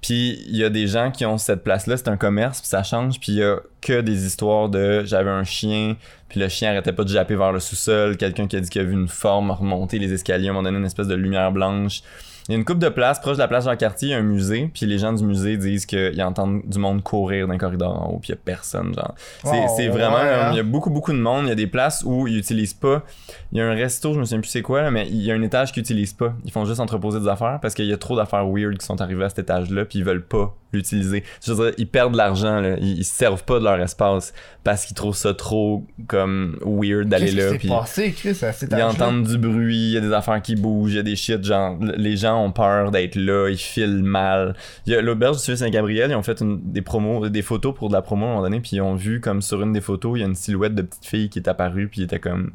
Puis 0.02 0.44
il 0.48 0.56
y 0.56 0.64
a 0.64 0.70
des 0.70 0.88
gens 0.88 1.12
qui 1.12 1.26
ont 1.26 1.38
cette 1.38 1.64
place-là, 1.64 1.98
c'est 1.98 2.08
un 2.08 2.18
commerce, 2.18 2.62
puis 2.62 2.70
ça 2.70 2.84
change, 2.84 3.20
puis 3.20 3.34
il 3.34 3.38
y 3.40 3.44
a 3.44 3.60
que 3.82 4.02
des 4.02 4.26
histoires 4.26 4.70
de 4.70 5.04
j'avais 5.06 5.30
un 5.30 5.44
chien, 5.44 5.96
puis 6.30 6.40
le 6.40 6.50
chien 6.50 6.72
arrêtait 6.72 6.94
pas 6.94 7.04
de 7.04 7.10
japper 7.10 7.36
vers 7.36 7.52
le 7.52 7.60
sous-sol, 7.60 8.18
quelqu'un 8.18 8.48
qui 8.48 8.58
a 8.58 8.60
dit 8.60 8.70
qu'il 8.70 8.82
a 8.82 8.86
vu 8.86 8.94
une 8.94 9.08
forme 9.08 9.52
remonter 9.52 10.00
les 10.00 10.14
escaliers, 10.14 10.50
à 10.50 10.54
un 10.54 10.64
donné 10.64 10.78
une 10.78 10.86
espèce 10.86 11.08
de 11.08 11.16
lumière 11.16 11.52
blanche. 11.52 12.02
Il 12.48 12.52
y 12.52 12.56
a 12.56 12.58
une 12.60 12.66
coupe 12.66 12.78
de 12.78 12.90
place, 12.90 13.20
proche 13.20 13.38
de 13.38 13.42
la 13.42 13.48
place 13.48 13.66
Jean-Cartier, 13.66 14.10
il 14.10 14.12
y 14.12 14.14
a 14.14 14.18
un 14.20 14.22
musée, 14.22 14.70
puis 14.72 14.86
les 14.86 15.00
gens 15.00 15.14
du 15.14 15.24
musée 15.24 15.58
disent 15.58 15.88
qu'ils 15.88 16.22
entendent 16.22 16.62
du 16.66 16.78
monde 16.78 17.02
courir 17.02 17.48
dans 17.48 17.54
le 17.54 17.60
corridor 17.60 18.04
en 18.04 18.10
haut, 18.12 18.20
puis 18.20 18.30
il 18.30 18.32
y 18.34 18.36
a 18.36 18.40
personne, 18.44 18.94
genre. 18.94 19.16
C'est 19.44 19.50
Oh, 19.56 19.74
c'est 19.76 19.88
vraiment, 19.88 20.18
ouais, 20.18 20.22
euh, 20.26 20.44
hein. 20.44 20.50
il 20.52 20.58
y 20.58 20.60
a 20.60 20.64
beaucoup, 20.64 20.92
beaucoup 20.92 21.12
de 21.12 21.18
monde, 21.18 21.46
il 21.46 21.50
y 21.50 21.52
a 21.52 21.56
des 21.56 21.66
places 21.66 22.04
où 22.06 22.28
ils 22.28 22.38
utilisent 22.38 22.76
pas, 22.76 23.04
il 23.52 23.58
y 23.58 23.62
a 23.62 23.66
un 23.66 23.74
resto, 23.74 24.14
je 24.14 24.20
me 24.20 24.26
souviens 24.26 24.42
plus 24.42 24.50
c'est 24.50 24.62
quoi, 24.62 24.84
là, 24.84 24.92
mais 24.92 25.08
il 25.10 25.22
y 25.24 25.32
a 25.32 25.34
un 25.34 25.42
étage 25.42 25.72
qu'ils 25.72 25.82
utilisent 25.82 26.14
pas. 26.14 26.34
Ils 26.46 26.52
font 26.52 26.66
juste 26.66 26.80
entreposer 26.80 27.20
des 27.20 27.28
affaires 27.28 27.60
parce 27.62 27.74
qu'il 27.74 27.86
y 27.86 27.94
a 27.94 27.98
trop 27.98 28.16
d'affaires 28.16 28.48
weird 28.48 28.78
qui 28.78 28.86
sont 28.86 29.02
arrivées 29.02 29.24
à 29.24 29.30
cet 29.30 29.40
étage-là, 29.40 29.86
puis 29.86 30.00
ils 30.00 30.06
veulent 30.06 30.26
pas 30.26 30.54
l'utiliser. 30.72 31.24
Je 31.44 31.54
veux 31.54 31.66
dire, 31.66 31.76
ils 31.78 31.88
perdent 31.88 32.12
de 32.12 32.18
l'argent, 32.18 32.60
là. 32.60 32.76
Ils, 32.80 33.00
ils 33.00 33.06
se 33.06 33.16
servent 33.16 33.44
pas 33.44 33.60
de 33.60 33.64
leur 33.64 33.80
espace 33.80 34.34
parce 34.64 34.86
qu'ils 34.86 34.96
trouvent 34.96 35.16
ça 35.16 35.34
trop 35.34 35.86
comme 36.08 36.60
weird 36.66 37.08
d'aller 37.08 37.28
Qu'est-ce 37.28 37.38
là. 37.38 37.46
qui 37.46 37.52
s'est 37.52 37.58
puis 37.60 37.70
passé, 37.70 38.12
Chris, 38.12 38.38
à 38.46 38.52
cet 38.52 38.72
ils 38.72 38.84
entendent 38.84 39.24
du 39.24 39.38
bruit, 39.38 39.88
il 39.88 39.92
y 39.92 39.98
a 39.98 40.02
des 40.02 40.12
affaires 40.12 40.42
qui 40.42 40.56
bougent, 40.56 40.92
il 40.92 40.98
y 40.98 41.00
a 41.00 41.04
des 41.04 41.16
shit, 41.16 41.44
genre, 41.44 41.78
les 41.80 42.18
gens 42.18 42.35
ont 42.36 42.52
peur 42.52 42.92
d'être 42.92 43.16
là, 43.16 43.50
ils 43.50 43.58
filent 43.58 44.04
mal. 44.04 44.56
L'auberge 44.88 45.38
du 45.38 45.46
Vieux 45.46 45.56
Saint-Gabriel, 45.56 46.12
ils 46.12 46.16
ont 46.16 46.24
fait 46.24 46.40
une- 46.42 46.60
des 46.72 46.82
promos, 46.82 47.30
des 47.30 47.42
photos 47.42 47.74
pour 47.74 47.90
de 47.90 47.94
la 47.94 48.02
promo 48.02 48.26
à 48.26 48.28
un 48.28 48.32
moment 48.34 48.42
donné, 48.44 48.60
puis 48.60 48.72
ils 48.74 48.82
ont 48.82 48.96
vu 48.96 49.20
comme 49.22 49.42
sur 49.42 49.62
une 49.62 49.74
des 49.74 49.82
photos, 49.82 50.14
il 50.18 50.22
y 50.22 50.24
a 50.24 50.28
une 50.28 50.36
silhouette 50.36 50.76
de 50.76 50.82
petite 50.82 51.06
fille 51.06 51.30
qui 51.30 51.40
est 51.40 51.48
apparue, 51.48 51.88
puis 51.88 52.02
il 52.02 52.04
était 52.04 52.20
comme. 52.20 52.52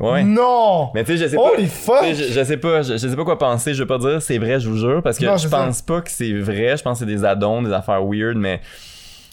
Ouais. 0.00 0.22
Non! 0.24 0.90
Mais 0.94 1.04
tu 1.04 1.12
sais, 1.16 1.24
je 1.24 1.28
sais 1.30 1.36
Holy 1.36 1.64
pas. 1.64 1.68
fuck! 1.68 2.00
tu 2.02 2.14
sais, 2.14 2.28
Je, 2.28 2.32
je 2.40 2.44
sais 2.44 2.56
pas, 2.56 2.82
je, 2.82 2.92
je 2.94 3.08
sais 3.08 3.16
pas 3.16 3.24
quoi 3.24 3.38
penser, 3.38 3.74
je 3.74 3.82
veux 3.82 3.86
pas 3.88 3.98
dire 3.98 4.20
c'est 4.22 4.38
vrai, 4.38 4.60
je 4.60 4.68
vous 4.68 4.76
jure, 4.76 5.02
parce 5.02 5.18
que 5.18 5.24
Non, 5.24 5.36
je 5.36 5.48
pense 5.48 5.82
pas 5.82 6.00
que 6.00 6.10
c'est 6.10 6.32
vrai, 6.32 6.76
je 6.76 6.82
pense 6.82 6.98
que 7.00 7.04
c'est 7.06 7.10
des 7.12 7.24
addons, 7.24 7.62
des 7.62 7.72
affaires 7.72 8.04
weird, 8.04 8.36
mais 8.36 8.60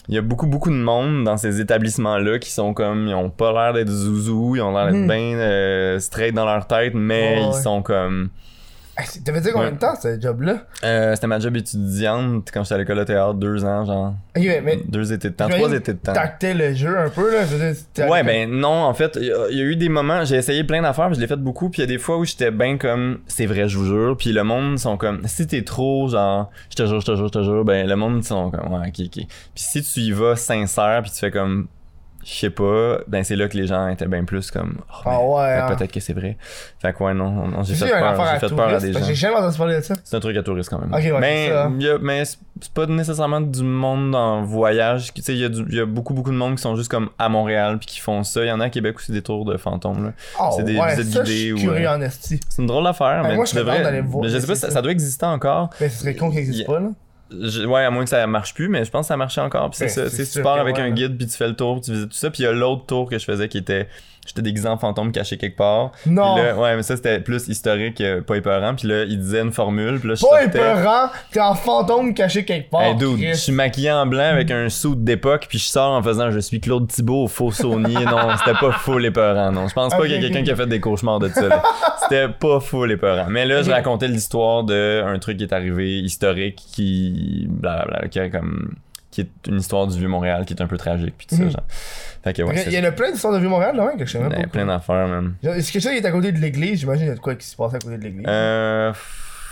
il 0.08 0.14
y 0.14 0.18
a 0.18 0.22
beaucoup, 0.22 0.46
beaucoup 0.46 0.70
de 0.70 0.76
monde 0.76 1.24
dans 1.24 1.36
ces 1.36 1.60
établissements-là 1.60 2.38
qui 2.38 2.50
sont 2.52 2.72
comme, 2.74 3.08
ils 3.08 3.14
ont 3.14 3.28
pas 3.30 3.52
l'air 3.52 3.72
d'être 3.72 3.88
zouzous, 3.90 4.54
ils 4.56 4.60
ont 4.62 4.70
l'air 4.72 4.86
d'être 4.86 5.00
Mhm. 5.00 5.06
bien 5.08 5.38
euh, 5.38 5.98
straight 5.98 6.32
dans 6.32 6.44
leur 6.44 6.66
tête, 6.68 6.94
mais 6.94 7.40
ils 7.42 7.46
ouais. 7.46 7.52
sont 7.60 7.82
comme. 7.82 8.28
T'avais 9.24 9.40
dit 9.42 9.50
combien 9.52 9.72
de 9.72 9.78
temps, 9.78 9.94
ce 10.00 10.18
job-là? 10.20 10.64
Euh, 10.84 11.14
C'était 11.14 11.26
ma 11.26 11.38
job 11.38 11.54
étudiante 11.56 12.48
quand 12.52 12.62
j'étais 12.62 12.74
à 12.76 12.78
l'école 12.78 12.98
de 12.98 13.04
théâtre, 13.04 13.34
deux 13.34 13.64
ans, 13.64 13.84
genre. 13.84 14.14
Ok, 14.36 14.42
mais, 14.44 14.60
mais 14.64 14.76
Deux 14.88 15.12
étés 15.12 15.28
de 15.30 15.34
temps, 15.34 15.48
trois 15.48 15.70
étés 15.72 15.92
de 15.92 15.98
temps. 15.98 16.12
t'actais 16.14 16.54
le 16.54 16.72
jeu 16.74 16.98
un 16.98 17.10
peu, 17.10 17.30
là? 17.32 17.44
Dire, 17.44 18.08
Ouais, 18.08 18.22
ben 18.22 18.50
non, 18.50 18.68
en 18.84 18.94
fait, 18.94 19.16
il 19.20 19.26
y, 19.26 19.32
a- 19.32 19.48
il 19.50 19.58
y 19.58 19.60
a 19.60 19.64
eu 19.64 19.76
des 19.76 19.88
moments, 19.90 20.24
j'ai 20.24 20.36
essayé 20.36 20.64
plein 20.64 20.80
d'affaires, 20.80 21.06
puis 21.08 21.16
je 21.16 21.20
l'ai 21.20 21.26
fait 21.26 21.36
beaucoup, 21.36 21.68
puis 21.68 21.82
il 21.82 21.84
y 21.84 21.88
a 21.88 21.94
des 21.94 21.98
fois 21.98 22.16
où 22.16 22.24
j'étais 22.24 22.50
bien 22.50 22.78
comme, 22.78 23.18
c'est 23.26 23.46
vrai, 23.46 23.68
je 23.68 23.76
vous 23.76 23.84
jure, 23.86 24.16
puis 24.16 24.32
le 24.32 24.44
monde 24.44 24.78
sont 24.78 24.96
comme, 24.96 25.20
si 25.26 25.46
t'es 25.46 25.62
trop, 25.62 26.08
genre, 26.08 26.50
je 26.70 26.76
te 26.76 26.86
jure, 26.86 27.00
je 27.00 27.06
te 27.06 27.16
jure, 27.16 27.26
je 27.26 27.32
te 27.32 27.42
jure, 27.42 27.64
ben 27.64 27.86
le 27.86 27.96
monde 27.96 28.24
sont 28.24 28.50
comme, 28.50 28.72
ouais, 28.72 28.88
ok, 28.88 29.00
ok. 29.06 29.12
Puis 29.14 29.26
si 29.54 29.82
tu 29.82 30.00
y 30.00 30.12
vas 30.12 30.36
sincère, 30.36 31.02
puis 31.02 31.10
tu 31.10 31.18
fais 31.18 31.30
comme, 31.30 31.66
je 32.28 32.34
sais 32.40 32.50
pas, 32.50 32.98
ben 33.06 33.22
c'est 33.22 33.36
là 33.36 33.46
que 33.48 33.56
les 33.56 33.68
gens 33.68 33.86
étaient 33.86 34.08
bien 34.08 34.24
plus 34.24 34.50
comme, 34.50 34.78
oh, 34.80 34.92
ben, 35.04 35.10
Ah 35.14 35.20
ouais, 35.24 35.44
fait- 35.46 35.60
hein. 35.72 35.76
peut-être 35.76 35.92
que 35.92 36.00
c'est 36.00 36.12
vrai. 36.12 36.36
Fait 36.80 36.92
que 36.92 37.04
ouais, 37.04 37.14
non, 37.14 37.62
j'ai 37.62 37.76
fait 37.76 37.88
peur, 37.88 38.04
affaire 38.04 38.24
j'ai 38.26 38.30
à 38.32 38.38
fait 38.40 38.48
peur 38.56 38.60
à 38.66 38.68
touriste, 38.78 38.86
des 38.86 38.92
gens. 38.94 39.04
J'ai 39.06 39.14
jamais 39.14 39.36
entendu 39.36 39.56
parler 39.58 39.76
de 39.76 39.80
ça. 39.82 39.94
C'est 40.02 40.16
un 40.16 40.20
truc 40.20 40.36
à 40.36 40.42
tourisme 40.42 40.70
quand 40.76 40.80
même. 40.84 40.92
Ok, 40.92 41.00
ouais, 41.00 41.20
mais 41.20 41.46
y 41.78 41.88
a- 41.88 41.98
mais 41.98 42.24
c'est 42.24 42.72
pas 42.74 42.86
nécessairement 42.86 43.40
du 43.40 43.62
monde 43.62 44.14
en 44.16 44.42
voyage. 44.42 45.14
Tu 45.14 45.22
sais, 45.22 45.34
il 45.34 45.38
y, 45.38 45.44
a 45.44 45.48
du- 45.48 45.76
y 45.76 45.78
a 45.80 45.86
beaucoup, 45.86 46.14
beaucoup 46.14 46.32
de 46.32 46.36
monde 46.36 46.56
qui 46.56 46.62
sont 46.62 46.74
juste 46.74 46.90
comme 46.90 47.10
à 47.18 47.28
Montréal 47.28 47.78
puis 47.78 47.86
qui 47.86 48.00
font 48.00 48.24
ça. 48.24 48.42
Il 48.44 48.48
y 48.48 48.52
en 48.52 48.58
a 48.60 48.64
à 48.64 48.70
Québec 48.70 48.96
aussi 48.96 49.12
des 49.12 49.22
tours 49.22 49.44
de 49.44 49.56
fantômes. 49.56 50.06
Là. 50.06 50.12
Oh, 50.40 50.50
C'est 50.56 50.64
des 50.64 50.76
ouais, 50.78 50.96
visites 50.96 51.14
ça, 51.14 51.22
guidées 51.22 51.52
ou, 51.52 51.58
curieux 51.58 51.86
euh, 51.86 51.94
en 51.96 52.00
esti. 52.00 52.40
C'est 52.48 52.60
une 52.62 52.66
drôle 52.66 52.84
d'affaire, 52.84 53.22
Ben, 53.22 53.28
mais 53.28 53.36
moi, 53.36 53.44
je 53.44 53.54
devrais. 53.54 54.00
voir, 54.02 54.22
mais 54.24 54.28
je 54.30 54.38
sais 54.38 54.46
pas, 54.48 54.54
ça, 54.56 54.70
ça. 54.70 54.82
doit 54.82 54.90
exister 54.92 55.26
encore. 55.26 55.70
Ben, 55.78 55.88
ce 55.88 55.98
serait 56.00 56.16
con 56.16 56.30
qu'il 56.30 56.40
existe 56.40 56.66
pas, 56.66 56.80
là. 56.80 56.88
Je- 57.30 57.64
ouais, 57.66 57.84
à 57.84 57.90
moins 57.90 58.04
que 58.04 58.10
ça 58.10 58.24
marche 58.26 58.54
plus, 58.54 58.68
mais 58.68 58.84
je 58.84 58.90
pense 58.90 59.06
que 59.06 59.08
ça 59.08 59.16
marchait 59.16 59.40
encore. 59.40 59.70
Puis 59.70 59.78
c'est 59.78 59.88
ça, 59.88 60.08
c'est 60.08 60.24
tu 60.30 60.42
pars 60.42 60.58
avec 60.58 60.76
ouais, 60.76 60.82
un 60.82 60.90
guide 60.90 61.16
puis 61.16 61.26
tu 61.26 61.36
fais 61.36 61.48
le 61.48 61.56
tour, 61.56 61.80
tu 61.80 61.92
visites 61.92 62.10
tout 62.10 62.16
ça. 62.16 62.30
Puis 62.30 62.42
il 62.42 62.46
y 62.46 62.48
a 62.48 62.52
l'autre 62.52 62.86
tour 62.86 63.08
que 63.10 63.18
je 63.18 63.24
faisais 63.24 63.48
qui 63.48 63.58
était. 63.58 63.88
J'étais 64.26 64.42
déguisé 64.42 64.68
en 64.68 64.76
fantôme 64.76 65.12
caché 65.12 65.36
quelque 65.36 65.56
part. 65.56 65.92
Non! 66.06 66.34
Puis 66.34 66.44
là, 66.44 66.56
ouais, 66.56 66.76
mais 66.76 66.82
ça 66.82 66.96
c'était 66.96 67.20
plus 67.20 67.48
historique, 67.48 68.00
euh, 68.00 68.20
pas 68.20 68.36
épeurant. 68.36 68.74
Puis 68.74 68.88
là, 68.88 69.04
il 69.04 69.18
disait 69.18 69.40
une 69.40 69.52
formule. 69.52 69.98
Puis 70.00 70.08
là, 70.08 70.14
je 70.16 70.22
Pas 70.22 70.42
sortais. 70.42 70.58
épeurant, 70.58 71.08
t'es 71.30 71.40
en 71.40 71.54
fantôme 71.54 72.14
caché 72.14 72.44
quelque 72.44 72.70
part. 72.70 72.82
Hey 72.82 72.94
dude, 72.96 73.18
je 73.20 73.34
suis 73.34 73.52
maquillé 73.52 73.90
en 73.92 74.06
blanc 74.06 74.24
avec 74.32 74.50
un 74.50 74.68
suit 74.68 74.96
d'époque, 74.96 75.46
puis 75.48 75.58
je 75.58 75.66
sors 75.66 75.92
en 75.92 76.02
faisant 76.02 76.30
je 76.30 76.38
suis 76.40 76.60
Claude 76.60 76.88
Thibault, 76.88 77.28
faux 77.28 77.52
saunier. 77.52 78.04
Non, 78.04 78.36
c'était 78.38 78.58
pas 78.58 78.72
full 78.72 79.04
épeurant, 79.06 79.52
non. 79.52 79.68
Je 79.68 79.74
pense 79.74 79.92
pas 79.94 80.02
qu'il 80.02 80.12
y 80.12 80.16
a 80.16 80.20
quelqu'un 80.20 80.42
qui 80.42 80.50
a 80.50 80.56
fait 80.56 80.66
des 80.66 80.80
cauchemars 80.80 81.18
de 81.18 81.28
ça. 81.28 81.62
C'était 82.02 82.28
pas 82.28 82.60
full 82.60 82.92
épeurant. 82.92 83.26
Mais 83.28 83.44
là, 83.44 83.62
je 83.62 83.70
racontais 83.70 84.08
l'histoire 84.08 84.64
d'un 84.64 85.18
truc 85.20 85.38
qui 85.38 85.44
est 85.44 85.52
arrivé, 85.52 85.98
historique, 86.00 86.56
qui. 86.72 87.46
Blablabla, 87.48 88.08
qui 88.08 88.18
est 88.18 88.30
comme. 88.30 88.74
Qui 89.16 89.22
est 89.22 89.48
une 89.48 89.56
histoire 89.58 89.86
du 89.86 89.98
Vieux-Montréal 89.98 90.44
qui 90.44 90.52
est 90.52 90.60
un 90.60 90.66
peu 90.66 90.76
tragique, 90.76 91.14
puis 91.16 91.26
tout 91.26 91.36
ça, 91.36 91.42
Mhm. 91.44 91.50
genre. 91.50 91.64
Fait 92.22 92.34
que 92.34 92.42
ouais, 92.42 92.50
Ok, 92.50 92.58
c'est 92.58 92.66
Il 92.70 92.74
y 92.74 92.78
en 92.78 92.84
a 92.84 92.92
plein 92.92 93.10
d'histoires 93.10 93.32
de 93.32 93.38
Vieux-Montréal, 93.38 93.74
là, 93.74 93.86
ouais, 93.86 93.96
que 93.96 94.04
je 94.04 94.12
sais 94.12 94.18
même 94.18 94.28
ben, 94.28 94.42
pas. 94.42 94.48
plein 94.48 94.66
d'affaires, 94.66 95.08
man. 95.08 95.34
Genre, 95.42 95.54
Est-ce 95.54 95.72
que 95.72 95.80
ça, 95.80 95.90
il 95.92 95.96
est 95.96 96.04
à 96.04 96.10
côté 96.10 96.32
de 96.32 96.38
l'église? 96.38 96.80
J'imagine 96.80 97.00
qu'il 97.04 97.08
y 97.08 97.12
a 97.12 97.14
de 97.14 97.20
quoi 97.20 97.34
qui 97.34 97.46
se 97.46 97.56
passe 97.56 97.72
à 97.72 97.78
côté 97.78 97.96
de 97.96 98.02
l'église. 98.02 98.26
Euh. 98.28 98.92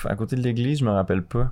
À 0.06 0.14
côté 0.16 0.36
de 0.36 0.42
l'église, 0.42 0.80
je 0.80 0.84
me 0.84 0.90
rappelle 0.90 1.22
pas. 1.22 1.50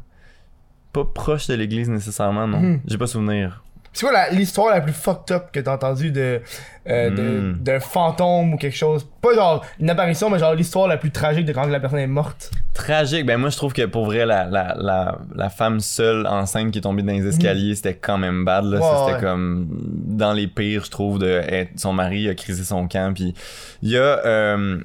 Pas 0.93 1.05
proche 1.07 1.47
de 1.47 1.55
l'église 1.55 1.89
nécessairement, 1.89 2.47
non. 2.47 2.61
Mhm. 2.61 2.81
J'ai 2.87 2.99
pas 2.99 3.07
souvenir. 3.07 3.65
C'est 3.95 4.07
quoi 4.07 4.31
l'histoire 4.31 4.71
la, 4.75 4.81
plus 4.81 4.93
fucked 4.95 5.35
up 5.37 5.45
que 5.53 5.61
t'as 5.61 5.75
entendue 5.75 6.11
de, 6.11 6.41
euh, 6.89 7.11
Hmm. 7.11 7.59
d'un 7.63 7.79
fantôme 7.79 8.55
ou 8.55 8.57
quelque 8.57 8.77
chose? 8.77 9.07
Pas 9.21 9.35
genre 9.35 9.65
une 9.79 9.91
apparition, 9.91 10.31
mais 10.31 10.39
genre 10.39 10.55
l'histoire 10.55 10.89
la 10.89 10.97
plus 10.97 11.11
tragique 11.11 11.45
de 11.45 11.53
quand 11.53 11.67
la 11.67 11.79
personne 11.79 11.99
est 11.99 12.07
morte. 12.07 12.51
Tragique. 12.73 13.27
Ben 13.27 13.37
moi 13.37 13.51
je 13.51 13.57
trouve 13.59 13.75
que 13.75 13.85
pour 13.85 14.07
vrai 14.07 14.25
la, 14.25 14.45
la, 14.47 14.75
la, 14.79 15.19
la 15.35 15.51
femme 15.51 15.79
seule 15.81 16.27
enceinte 16.27 16.71
qui 16.71 16.79
est 16.79 16.83
tombée 16.83 17.03
dans 17.03 17.13
les 17.13 17.27
escaliers 17.27 17.75
c'était 17.75 17.93
quand 17.95 18.17
même 18.17 18.47
bad 18.47 18.65
là. 18.65 18.81
C'était 18.81 19.15
ouais. 19.17 19.21
comme 19.21 19.69
dans 20.07 20.33
les 20.33 20.47
pires 20.47 20.85
je 20.87 20.91
trouve 20.91 21.19
de 21.19 21.29
être- 21.47 21.73
son 21.79 21.93
mari 21.93 22.31
a 22.31 22.35
crisé 22.35 22.65
son 22.65 22.89
camp 22.89 23.13
puis 23.15 23.35
il 23.83 23.91
y 23.91 23.99
a 23.99 24.01
euh, 24.25 24.79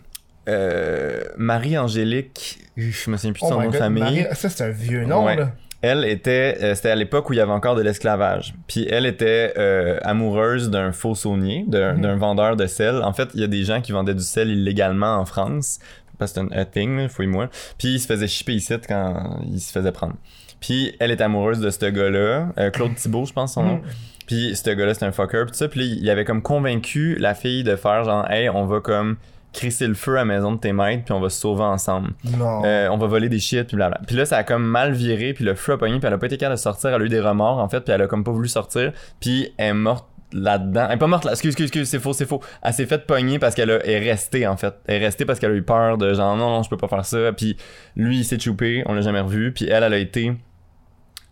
euh, 0.50 1.22
Marie-Angélique 1.38 2.60
je 2.76 3.10
me 3.10 3.18
souviens 3.18 3.32
plus 3.34 3.42
de 3.42 3.46
Oh 3.46 3.50
son 3.54 3.62
nom 3.62 3.70
de 3.70 3.76
famille. 3.78 4.04
Marie- 4.04 4.26
ça 4.36 4.50
c'est 4.50 4.64
un 4.66 4.70
vieux 4.70 5.06
nom, 5.06 5.26
Ouais. 5.26 5.36
là. 5.38 5.52
Elle 5.88 6.06
était, 6.06 6.58
euh, 6.62 6.76
c'était 6.76 6.90
à 6.90 6.96
l'époque 6.96 7.30
où 7.30 7.34
il 7.34 7.38
y 7.38 7.40
avait 7.40 7.52
encore 7.52 7.76
de 7.76 7.82
l'esclavage. 7.82 8.54
Puis 8.68 8.86
elle 8.90 9.06
était 9.06 9.54
euh, 9.58 9.98
amoureuse 10.04 10.70
d'un 10.70 10.92
faux 10.92 11.16
saunier, 11.16 11.64
d'un 11.68 11.94
Mhm. 11.94 12.02
d'un 12.02 12.16
vendeur 12.18 12.56
de 12.56 12.66
sel. 12.68 13.02
En 13.04 13.14
fait, 13.14 13.30
il 13.34 13.42
y 13.42 13.44
a 13.44 13.48
des 13.48 13.64
gens 13.64 13.82
qui 13.82 13.92
vendaient 13.92 14.14
du 14.16 14.24
sel 14.24 14.50
illégalement 14.50 15.16
en 15.16 15.26
France. 15.26 15.80
Parce 16.18 16.34
que 16.34 16.42
c'est 16.50 16.58
un 16.60 16.66
thing, 16.66 17.08
fouille-moi. 17.08 17.50
Puis 17.78 17.90
il 17.96 18.00
se 18.00 18.08
faisait 18.08 18.28
shipper 18.28 18.54
ici 18.56 18.74
quand 18.88 19.40
il 19.52 19.60
se 19.60 19.72
faisait 19.72 19.92
prendre. 19.92 20.16
Puis 20.60 20.96
elle 21.00 21.12
est 21.12 21.22
amoureuse 21.22 21.60
de 21.60 21.70
ce 21.70 21.86
gars-là, 21.86 22.50
euh, 22.58 22.70
Claude 22.72 22.96
Thibault, 22.96 23.26
je 23.26 23.34
pense 23.34 23.54
son 23.54 23.64
nom. 23.64 23.76
Mhm. 23.76 23.82
Puis 24.26 24.56
ce 24.56 24.70
gars-là, 24.72 24.94
c'est 24.94 25.06
un 25.06 25.12
fucker. 25.12 25.46
Ça, 25.54 25.68
puis 25.70 25.98
il 26.02 26.10
avait 26.10 26.26
comme 26.26 26.42
convaincu 26.42 27.16
la 27.20 27.34
fille 27.36 27.64
de 27.64 27.76
faire 27.76 28.04
genre, 28.04 28.30
hey, 28.32 28.50
on 28.50 28.66
va 28.66 28.82
comme 28.82 29.18
crisser 29.58 29.88
le 29.88 29.94
feu 29.96 30.14
à 30.14 30.20
la 30.20 30.26
maison 30.26 30.52
de 30.54 30.60
tes 30.60 30.72
maîtres, 30.74 31.04
puis 31.06 31.14
on 31.14 31.20
va 31.20 31.30
se 31.30 31.40
sauver 31.42 31.64
ensemble. 31.64 32.12
Non. 32.38 32.64
Euh, 32.66 32.88
on 32.90 32.98
va 32.98 33.08
voler 33.08 33.28
des 33.30 33.40
shit, 33.40 33.66
puis 33.68 33.76
blabla. 33.76 34.00
Puis 34.06 34.16
là, 34.16 34.26
ça 34.26 34.38
a 34.38 34.44
comme 34.44 34.64
mal 34.66 34.94
viré, 34.94 35.34
puis 35.34 35.44
le 35.44 35.56
feu 35.56 35.74
a 35.74 35.78
pogné, 35.78 35.98
puis 36.00 36.08
elle 36.08 36.14
a 36.14 36.18
pas 36.18 36.28
été 36.28 36.38
capable 36.38 36.56
de 36.58 36.62
sortir. 36.62 36.92
Elle 36.92 37.02
a 37.02 37.06
eu 37.06 37.10
des 37.10 37.20
remords, 37.20 37.58
en 37.58 37.68
fait, 37.68 37.82
puis 37.82 37.94
elle 37.94 38.02
a 38.02 38.08
comme 38.08 38.24
pas 38.24 38.32
voulu 38.32 38.48
sortir. 38.48 38.92
Puis 39.20 39.52
elle 39.58 39.68
est 39.70 39.74
morte 39.74 40.08
là-dedans. 40.34 40.86
Elle 40.90 40.96
est 40.96 40.98
pas 41.00 41.08
morte 41.08 41.24
là. 41.26 41.32
Excuse, 41.32 41.52
excuse, 41.52 41.66
excuse, 41.68 41.90
c'est 41.90 42.00
faux, 42.00 42.14
c'est 42.14 42.26
faux. 42.26 42.42
Elle 42.62 42.74
s'est 42.74 42.86
fait 42.86 43.06
pogner 43.08 43.40
parce 43.40 43.56
qu'elle 43.56 43.72
a- 43.72 43.86
est 43.88 44.00
restée, 44.00 44.46
en 44.46 44.58
fait. 44.58 44.74
Elle 44.86 45.02
est 45.02 45.06
restée 45.06 45.26
parce 45.26 45.40
qu'elle 45.40 45.52
a 45.52 45.56
eu 45.56 45.64
peur 45.64 45.98
de 45.98 46.14
genre, 46.14 46.36
non, 46.36 46.50
non, 46.50 46.64
je 46.64 46.70
peux 46.70 46.78
pas 46.78 46.88
faire 46.90 47.06
ça. 47.06 47.32
Puis 47.32 47.56
lui, 47.96 48.18
il 48.20 48.26
s'est 48.26 48.38
choupé, 48.40 48.84
on 48.88 48.94
l'a 48.94 49.02
jamais 49.02 49.22
revu. 49.22 49.54
Puis 49.54 49.68
elle, 49.70 49.84
elle 49.84 49.94
a 49.94 49.98
été 49.98 50.34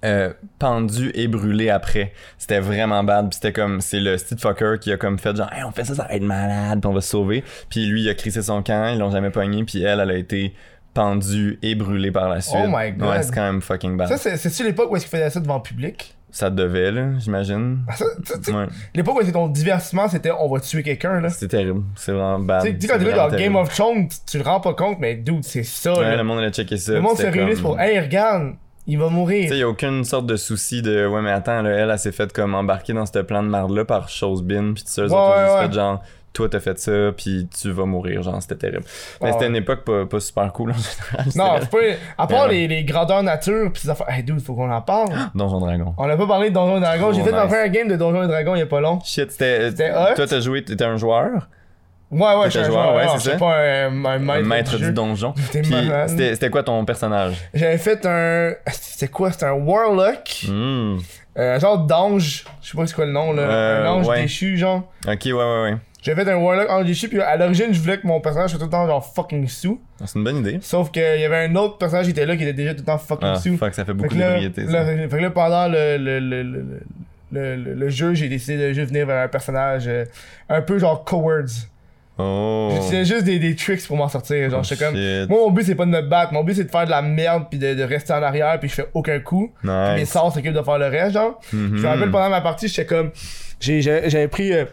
euh, 0.05 0.31
pendue 0.59 1.11
et 1.15 1.27
brûlée 1.27 1.69
après. 1.69 2.13
C'était 2.37 2.59
vraiment 2.59 3.03
bad. 3.03 3.29
Puis 3.29 3.39
c'était 3.41 3.51
comme, 3.53 3.81
c'est 3.81 3.99
le 3.99 4.17
style 4.17 4.37
fucker 4.39 4.75
qui 4.79 4.91
a 4.91 4.97
comme 4.97 5.17
fait 5.19 5.35
genre, 5.35 5.51
hey, 5.51 5.63
on 5.63 5.71
fait 5.71 5.83
ça, 5.83 5.95
ça 5.95 6.03
va 6.03 6.13
être 6.13 6.23
malade, 6.23 6.79
puis 6.79 6.87
on 6.89 6.93
va 6.93 7.01
se 7.01 7.09
sauver. 7.09 7.43
Puis 7.69 7.85
lui, 7.87 8.03
il 8.03 8.09
a 8.09 8.13
crissé 8.13 8.41
son 8.41 8.61
camp, 8.63 8.89
ils 8.93 8.99
l'ont 8.99 9.11
jamais 9.11 9.31
pogné. 9.31 9.63
Puis 9.63 9.81
elle, 9.83 9.99
elle 9.99 10.11
a 10.11 10.15
été 10.17 10.53
pendue 10.93 11.59
et 11.61 11.75
brûlée 11.75 12.11
par 12.11 12.29
la 12.29 12.39
suite. 12.41 12.55
Oh 12.63 12.67
my 12.69 12.91
God. 12.93 13.09
Ouais, 13.09 13.23
c'est 13.23 13.33
quand 13.33 13.41
même 13.51 13.61
fucking 13.61 13.97
bad. 13.97 14.07
Ça, 14.07 14.17
Ça, 14.17 14.29
c'est- 14.31 14.37
c'est-tu 14.49 14.63
l'époque 14.63 14.89
où 14.91 14.95
est-ce 14.95 15.05
qu'il 15.05 15.17
faisait 15.17 15.29
ça 15.29 15.39
devant 15.41 15.57
le 15.57 15.61
public? 15.63 16.11
devait, 16.51 16.91
là, 16.91 17.11
j'imagine. 17.17 17.79
Ah, 17.87 17.95
ça- 17.95 18.05
tu 18.43 18.51
Ouais. 18.51 18.65
L'époque 18.93 19.15
où 19.15 19.19
c'était 19.21 19.31
ton 19.31 19.47
divertissement, 19.47 20.09
c'était 20.09 20.31
on 20.31 20.49
va 20.49 20.59
tuer 20.59 20.83
quelqu'un, 20.83 21.21
là? 21.21 21.29
C'est 21.29 21.47
terrible. 21.47 21.83
C'est 21.95 22.11
vraiment 22.11 22.39
bad. 22.39 22.61
Tu 22.65 22.73
tu 22.73 22.81
C'est 22.81 22.87
quand 22.89 22.97
vraiment 23.01 23.29
dans 23.29 23.37
Game 23.37 23.55
of 23.55 23.73
Thrones, 23.73 24.09
tu- 24.09 24.17
tu 24.31 24.37
le 24.39 24.43
rends 24.43 24.59
pas 24.59 24.73
compte, 24.73 24.99
mais 24.99 25.15
dude, 25.15 25.45
c'est 25.45 25.63
ça, 25.63 25.93
Ouais, 25.93 26.01
là. 26.03 26.15
le 26.17 26.23
monde 26.25 26.39
allait 26.39 26.51
checker 26.51 26.75
ça. 26.75 26.91
Le 26.91 26.99
monde 27.01 27.15
se 27.17 27.25
réunit 27.25 27.53
comme- 27.53 27.61
pour, 27.61 27.79
hey, 27.79 27.97
regarde, 28.01 28.55
il 28.87 28.97
va 28.99 29.07
Tu 29.07 29.13
mourir. 29.13 29.53
y 29.53 29.61
a 29.63 29.67
aucune 29.69 30.03
sorte 30.03 30.25
de 30.27 30.35
souci 30.35 30.81
de 30.81 31.05
ouais 31.07 31.21
mais 31.21 31.31
attends 31.31 31.61
là, 31.61 31.69
elle, 31.71 31.89
elle 31.89 31.99
s'est 31.99 32.11
fait 32.11 32.31
comme 32.33 32.53
embarquer 32.55 32.93
dans 32.93 33.05
ce 33.05 33.19
plan 33.19 33.43
de 33.43 33.49
marde 33.49 33.71
là 33.71 33.85
par 33.85 34.09
chose 34.09 34.43
bin 34.43 34.73
puis 34.73 34.83
tout 34.83 34.89
ça 34.91 35.03
Ouais, 35.03 35.09
ouais, 35.11 35.53
ouais. 35.55 35.67
fait 35.67 35.73
genre 35.73 36.01
toi 36.33 36.49
t'as 36.49 36.59
fait 36.59 36.77
ça 36.77 36.91
puis 37.15 37.47
tu 37.57 37.71
vas 37.71 37.85
mourir 37.85 38.21
genre 38.21 38.41
c'était 38.41 38.55
terrible 38.57 38.83
mais 39.21 39.31
c'était 39.31 39.47
une 39.47 39.55
époque 39.55 39.85
pas, 39.85 40.05
pas 40.05 40.19
super 40.19 40.51
cool 40.51 40.71
en 40.71 40.73
général 40.73 41.25
Non, 41.35 41.57
c'est 41.61 41.69
pas. 41.69 41.97
À 42.17 42.27
part 42.27 42.47
les, 42.49 42.67
les 42.67 42.83
grandeurs 42.83 43.23
nature 43.23 43.71
pis 43.71 43.79
ces 43.81 43.89
affaires. 43.89 44.09
Hey, 44.09 44.21
dude, 44.23 44.41
faut 44.41 44.53
qu'on 44.53 44.69
en 44.69 44.81
parle. 44.81 45.07
Donjon 45.33 45.59
Dragon 45.61 45.93
On 45.97 46.09
a 46.09 46.17
pas 46.17 46.27
parlé 46.27 46.49
de 46.49 46.53
Donjons 46.53 46.77
et 46.77 46.81
Dragons. 46.81 47.13
J'ai 47.13 47.21
Oh, 47.21 47.23
fait 47.23 47.31
nice. 47.31 47.39
ma 47.39 47.47
première 47.47 47.69
game 47.69 47.87
de 47.87 47.95
Donjons 47.95 48.23
et 48.23 48.27
Dragons 48.27 48.53
il 48.55 48.59
y 48.59 48.63
a 48.63 48.65
pas 48.65 48.81
long. 48.81 48.99
shit 49.05 49.31
c'était 49.31 49.69
hot. 49.91 50.15
toi 50.15 50.27
t'as 50.27 50.39
joué 50.41 50.63
t'étais 50.63 50.83
un 50.83 50.97
joueur? 50.97 51.47
Ouais, 52.15 52.35
ouais, 52.35 52.45
je 52.49 52.59
suis 52.59 52.63
joueur, 52.65 52.95
ouais, 52.95 53.05
c'est 53.17 53.31
ça. 53.31 53.37
pas 53.37 53.57
un, 53.57 54.05
un 54.05 54.29
un 54.29 54.41
maître, 54.41 54.77
du 54.77 54.91
donjon 54.91 55.33
c'était 56.07 56.49
quoi 56.49 56.63
ton 56.63 56.83
personnage? 56.85 57.35
J'avais 57.53 57.77
fait 57.77 58.05
un. 58.05 58.53
C'était 58.71 59.11
quoi? 59.11 59.31
C'était 59.31 59.45
un 59.45 59.53
Warlock. 59.53 60.45
Hmm. 60.47 60.97
Euh, 61.37 61.55
un 61.55 61.59
genre 61.59 61.79
d'ange. 61.79 62.45
Je 62.61 62.69
sais 62.71 62.77
pas 62.77 62.87
c'est 62.87 62.95
quoi 62.95 63.05
le 63.05 63.11
nom 63.11 63.33
là. 63.33 63.41
Euh, 63.41 63.85
un 63.85 63.89
ange 63.89 64.07
ouais. 64.07 64.21
déchu, 64.21 64.57
genre. 64.57 64.83
ok 65.05 65.19
ouais 65.25 65.33
ouais 65.33 65.61
ouais 65.63 65.75
J'avais 66.01 66.23
fait 66.23 66.31
un 66.31 66.37
Warlock 66.37 66.69
ange 66.69 66.85
déchu, 66.85 67.09
puis 67.09 67.19
à 67.21 67.35
l'origine, 67.35 67.73
je 67.73 67.79
voulais 67.81 67.97
que 67.99 68.07
mon 68.07 68.21
personnage 68.21 68.51
soit 68.51 68.59
tout 68.59 68.65
le 68.65 68.71
temps 68.71 68.87
genre 68.87 69.05
fucking 69.13 69.47
sous. 69.49 69.81
Ah, 69.99 70.05
c'est 70.07 70.17
une 70.17 70.23
bonne 70.23 70.37
idée 70.37 70.59
Sauf 70.61 70.91
qu'il 70.91 71.01
y 71.03 71.25
avait 71.25 71.45
un 71.47 71.55
autre 71.57 71.77
personnage 71.77 72.05
qui 72.05 72.11
était 72.11 72.25
là 72.25 72.37
qui 72.37 72.43
était 72.43 72.53
déjà 72.53 72.71
tout 72.73 72.79
le 72.81 72.85
temps 72.85 72.97
fucking 72.97 73.27
ah 73.33 73.35
sous. 73.39 73.57
fuck 73.57 73.73
ça 73.73 73.83
fait 73.83 73.93
beaucoup 73.93 74.15
de 74.15 74.19
là, 74.21 74.39
fait 74.39 75.07
que 75.09 75.15
là, 75.17 75.29
pendant 75.31 75.67
le, 75.67 75.97
le, 75.97 76.19
le, 76.19 76.43
le, 76.43 76.65
le, 77.31 77.55
le- 77.55 77.73
le 77.73 77.89
jeu, 77.89 78.13
j'ai 78.13 78.29
décidé 78.29 78.57
de 78.69 78.71
juste 78.73 78.89
venir 78.91 79.05
vers 79.05 79.23
un 79.23 79.27
personnage 79.27 79.85
euh, 79.87 80.05
un 80.47 80.61
peu 80.61 80.77
genre 80.79 81.03
cowards. 81.03 81.67
Oh. 82.17 82.69
J'utilisais 82.71 83.05
juste 83.05 83.23
des, 83.25 83.39
des 83.39 83.55
tricks 83.55 83.85
pour 83.87 83.97
m'en 83.97 84.07
sortir. 84.07 84.49
Genre, 84.49 84.61
Oh, 84.69 84.75
comme. 84.79 84.95
Moi, 84.95 85.39
mon 85.45 85.51
but, 85.51 85.63
c'est 85.65 85.75
pas 85.75 85.85
de 85.85 85.91
me 85.91 86.01
battre. 86.01 86.31
Mon 86.33 86.43
but, 86.43 86.53
c'est 86.55 86.63
de 86.63 86.71
faire 86.71 86.85
de 86.85 86.89
la 86.91 87.01
merde 87.01 87.45
puis 87.49 87.59
de, 87.59 87.73
de 87.73 87.83
rester 87.83 88.13
en 88.13 88.23
arrière 88.23 88.57
puis 88.59 88.69
je 88.69 88.75
fais 88.75 88.87
aucun 88.93 89.19
coup. 89.19 89.51
Puis 89.61 89.69
mes 89.69 89.95
Nice. 90.01 90.09
sorts 90.11 90.33
s'occupent 90.33 90.53
de 90.53 90.61
faire 90.61 90.77
le 90.77 90.87
reste, 90.87 91.13
genre. 91.13 91.39
Je 91.51 91.57
me 91.57 91.85
rappelle 91.87 92.11
pendant 92.11 92.29
ma 92.29 92.41
partie, 92.41 92.67
j'étais 92.67 92.85
comme. 92.85 93.11
J'avais 93.59 94.27
pris. 94.27 94.53
euh, 94.53 94.65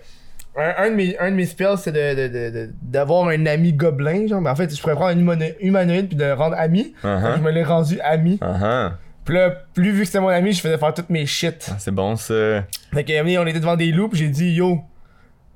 un, 0.56 0.84
un 0.84 0.90
de 0.90 0.94
mes, 0.96 1.18
un 1.18 1.30
de 1.30 1.36
mes 1.36 1.46
spells, 1.46 1.78
c'est 1.78 1.92
de, 1.92 2.14
de, 2.14 2.28
de, 2.28 2.50
de- 2.50 2.70
d'avoir 2.82 3.26
un 3.28 3.46
ami 3.46 3.72
gobelin, 3.72 4.26
genre. 4.26 4.40
Mais 4.42 4.50
en 4.50 4.54
fait, 4.56 4.74
je 4.74 4.80
pourrais 4.80 4.94
prendre 4.94 5.10
un 5.16 5.18
humano- 5.18 5.54
humanoïde 5.60 6.08
puis 6.08 6.16
de 6.16 6.24
le 6.24 6.34
rendre 6.34 6.56
ami. 6.58 6.94
Uh-huh. 7.02 7.32
Que 7.32 7.36
Je 7.38 7.42
me 7.42 7.50
l'ai 7.50 7.64
rendu 7.64 7.98
ami. 8.02 8.38
Uh-huh. 8.42 8.90
Puis 9.24 9.34
là, 9.34 9.50
plus 9.72 9.92
vu 9.92 10.00
que 10.00 10.06
c'était 10.06 10.20
mon 10.20 10.28
ami, 10.28 10.52
je 10.52 10.60
faisais 10.60 10.76
faire 10.76 10.92
toutes 10.92 11.08
mes 11.08 11.24
shit. 11.26 11.68
Ah, 11.70 11.76
C'est 11.78 11.90
bon 11.94 12.16
ça. 12.16 12.64
Fait 12.92 13.02
donné, 13.04 13.38
on 13.38 13.46
était 13.46 13.60
devant 13.60 13.76
des 13.76 13.92
loups, 13.92 14.08
pis 14.08 14.18
j'ai 14.18 14.28
dit 14.28 14.50
yo. 14.52 14.82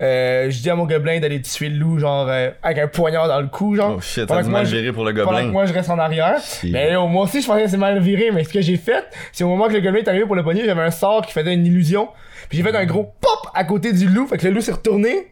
Euh, 0.02 0.50
je 0.50 0.60
dis 0.60 0.68
à 0.68 0.74
mon 0.76 0.84
gobelin 0.84 1.20
d'aller 1.20 1.40
tuer 1.40 1.70
le 1.70 1.78
loup, 1.78 1.98
genre 1.98 2.26
euh, 2.28 2.50
avec 2.62 2.78
un 2.78 2.86
poignard 2.86 3.28
dans 3.28 3.40
le 3.40 3.46
cou, 3.46 3.74
genre. 3.76 3.94
Oh 3.96 4.00
shit, 4.02 4.28
ça 4.28 4.36
a 4.36 4.42
dû 4.42 4.50
moi, 4.50 4.58
mal 4.60 4.66
je- 4.66 4.76
viré 4.76 4.92
pour 4.92 5.04
le 5.04 5.14
Pendant 5.14 5.24
que 5.30 5.34
gobelin. 5.36 5.52
moi 5.52 5.64
je 5.64 5.72
reste 5.72 5.88
en 5.88 5.98
arrière. 5.98 6.36
Mais 6.64 6.92
yo, 6.92 7.06
moi 7.06 7.24
aussi 7.24 7.40
je 7.40 7.46
pensais 7.46 7.62
que 7.64 7.70
c'est 7.70 7.78
mal 7.78 7.98
viré, 8.00 8.30
mais 8.30 8.44
ce 8.44 8.52
que 8.52 8.60
j'ai 8.60 8.76
fait, 8.76 9.04
c'est 9.32 9.42
au 9.44 9.48
moment 9.48 9.68
que 9.68 9.72
le 9.72 9.80
gobelin 9.80 10.00
est 10.02 10.08
arrivé 10.08 10.26
pour 10.26 10.34
le 10.36 10.42
pogner, 10.42 10.64
j'avais 10.66 10.82
un 10.82 10.90
sort 10.90 11.24
qui 11.24 11.32
faisait 11.32 11.54
une 11.54 11.64
illusion. 11.66 12.08
Puis 12.50 12.58
j'ai 12.58 12.64
fait 12.64 12.76
un 12.76 12.84
gros 12.84 13.04
pop 13.20 13.50
à 13.54 13.64
côté 13.64 13.92
du 13.94 14.06
loup, 14.06 14.26
fait 14.26 14.36
que 14.36 14.46
le 14.46 14.52
loup 14.52 14.60
s'est 14.60 14.72
retourné. 14.72 15.28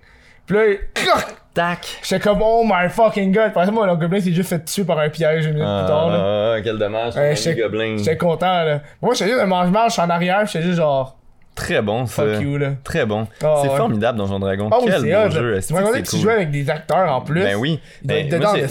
Puis 0.47 0.57
là, 0.57 0.63
clac! 0.95 1.27
Tac. 1.55 1.87
J'étais 2.03 2.19
comme 2.21 2.41
oh 2.43 2.65
my 2.67 2.89
fucking 2.89 3.33
god. 3.33 3.53
Par 3.53 3.63
exemple, 3.63 3.79
moi, 3.79 3.87
le 3.87 3.95
gobelin 3.97 4.21
s'est 4.21 4.33
juste 4.33 4.49
fait 4.49 4.65
tuer 4.65 4.83
par 4.85 4.99
un 4.99 5.09
piège 5.09 5.45
une 5.47 5.53
minute 5.53 5.69
plus 5.69 5.87
tard. 5.87 6.09
Là. 6.11 6.55
Ah, 6.57 6.61
quel 6.65 6.79
dommage. 6.79 7.15
Ouais, 7.15 7.37
j'étais- 7.37 7.61
gobelin. 7.63 7.97
J'étais 7.99 8.17
content 8.17 8.65
là. 8.65 8.81
Moi 9.01 9.15
j'étais 9.15 9.31
juste 9.31 9.41
un 9.43 9.47
mange-marche, 9.47 9.93
j'étais 9.95 10.03
en 10.07 10.11
arrière, 10.11 10.45
j'étais 10.47 10.65
juste 10.65 10.79
genre 10.79 11.17
Très 11.55 11.83
bon 11.83 12.07
ça. 12.07 12.25
fuck 12.25 12.43
you 12.43 12.59
là. 12.59 12.73
Très 12.83 13.07
bon. 13.07 13.29
Ah, 13.43 13.61
c'est 13.63 13.69
ouais. 13.69 13.77
formidable 13.77 14.19
Donjon 14.19 14.41
Dragon. 14.41 14.69
Oui, 14.73 14.87
Quel 14.87 15.03
beau 15.03 15.31
jeu. 15.31 15.61
Tu 15.61 15.73
que 15.73 15.99
tu 15.99 16.11
cool? 16.11 16.21
jouais 16.21 16.33
avec 16.33 16.51
des 16.51 16.69
acteurs 16.69 17.13
en 17.13 17.21
plus. 17.21 17.41
Ben 17.43 17.55
oui. 17.57 17.79
Ben, 18.03 18.27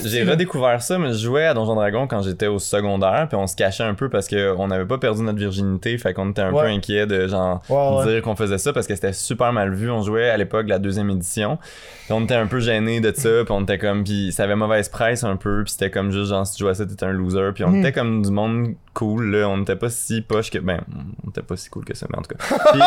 j'ai- 0.05 0.23
redécouvert 0.23 0.81
ça, 0.81 0.97
mais 0.99 1.10
je 1.14 1.19
jouais 1.19 1.45
à 1.45 1.53
Donjon 1.53 1.76
Dragon 1.76 2.07
quand 2.07 2.22
j'étais 2.22 2.47
au 2.47 2.60
secondaire, 2.60 3.27
puis 3.30 3.38
on 3.38 3.47
se 3.47 3.55
cachait 3.55 3.84
un 3.84 3.93
peu 3.93 4.10
parce 4.10 4.27
qu'on 4.27 4.68
n'avait 4.68 4.85
pas 4.85 4.97
perdu 4.97 5.22
notre 5.23 5.39
virginité, 5.39 5.97
fait 5.97 6.14
qu'on 6.14 6.31
était 6.31 6.41
un 6.41 6.51
peu 6.51 6.60
inquiet 6.65 7.05
de 7.07 7.27
genre 7.27 7.61
Ouais, 7.69 8.11
dire 8.11 8.22
qu'on 8.22 8.35
faisait 8.35 8.57
ça 8.57 8.73
parce 8.73 8.85
que 8.88 8.95
c'était 8.95 9.14
super 9.14 9.53
mal 9.53 9.73
vu. 9.73 9.89
On 9.89 10.01
jouait 10.01 10.30
à 10.30 10.38
l'époque 10.38 10.65
la 10.68 10.80
deuxième 10.80 11.10
édition, 11.10 11.57
puis 12.05 12.11
on 12.14 12.22
était 12.23 12.35
un 12.35 12.47
peu 12.47 12.60
gênés 12.60 12.99
de 12.99 13.14
ça, 13.15 13.30
puis 13.45 13.51
on 13.53 13.61
était 13.61 13.77
comme, 13.77 14.03
puis 14.03 14.31
ça 14.34 14.43
avait 14.43 14.55
mauvaise 14.55 14.89
presse 14.89 15.23
un 15.23 15.38
peu, 15.38 15.64
puis 15.64 15.72
c'était 15.72 15.89
comme 15.89 16.11
juste 16.11 16.30
genre 16.30 16.45
si 16.45 16.55
tu 16.55 16.64
jouais 16.64 16.72
à 16.72 16.76
ça 16.76 16.85
t'étais 16.85 17.05
un 17.05 17.14
loser, 17.14 17.51
puis 17.55 17.64
on 17.64 17.69
Mhm. 17.69 17.80
était 17.80 17.91
comme 17.93 18.22
du 18.22 18.30
monde 18.31 18.73
cool, 18.94 19.32
là. 19.32 19.49
on 19.49 19.61
était 19.61 19.76
pas 19.76 19.90
si 19.90 20.22
poche 20.22 20.49
que, 20.49 20.60
ben, 20.60 20.82
on 21.26 21.30
était 21.30 21.41
pas 21.41 21.57
si 21.57 21.70
cool 21.70 21.86
que 21.86 21.95
ça, 21.95 22.07
mais 22.10 22.18
en 22.18 22.22
tout 22.22 22.36
cas. 22.36 22.57
Puis, 22.72 22.82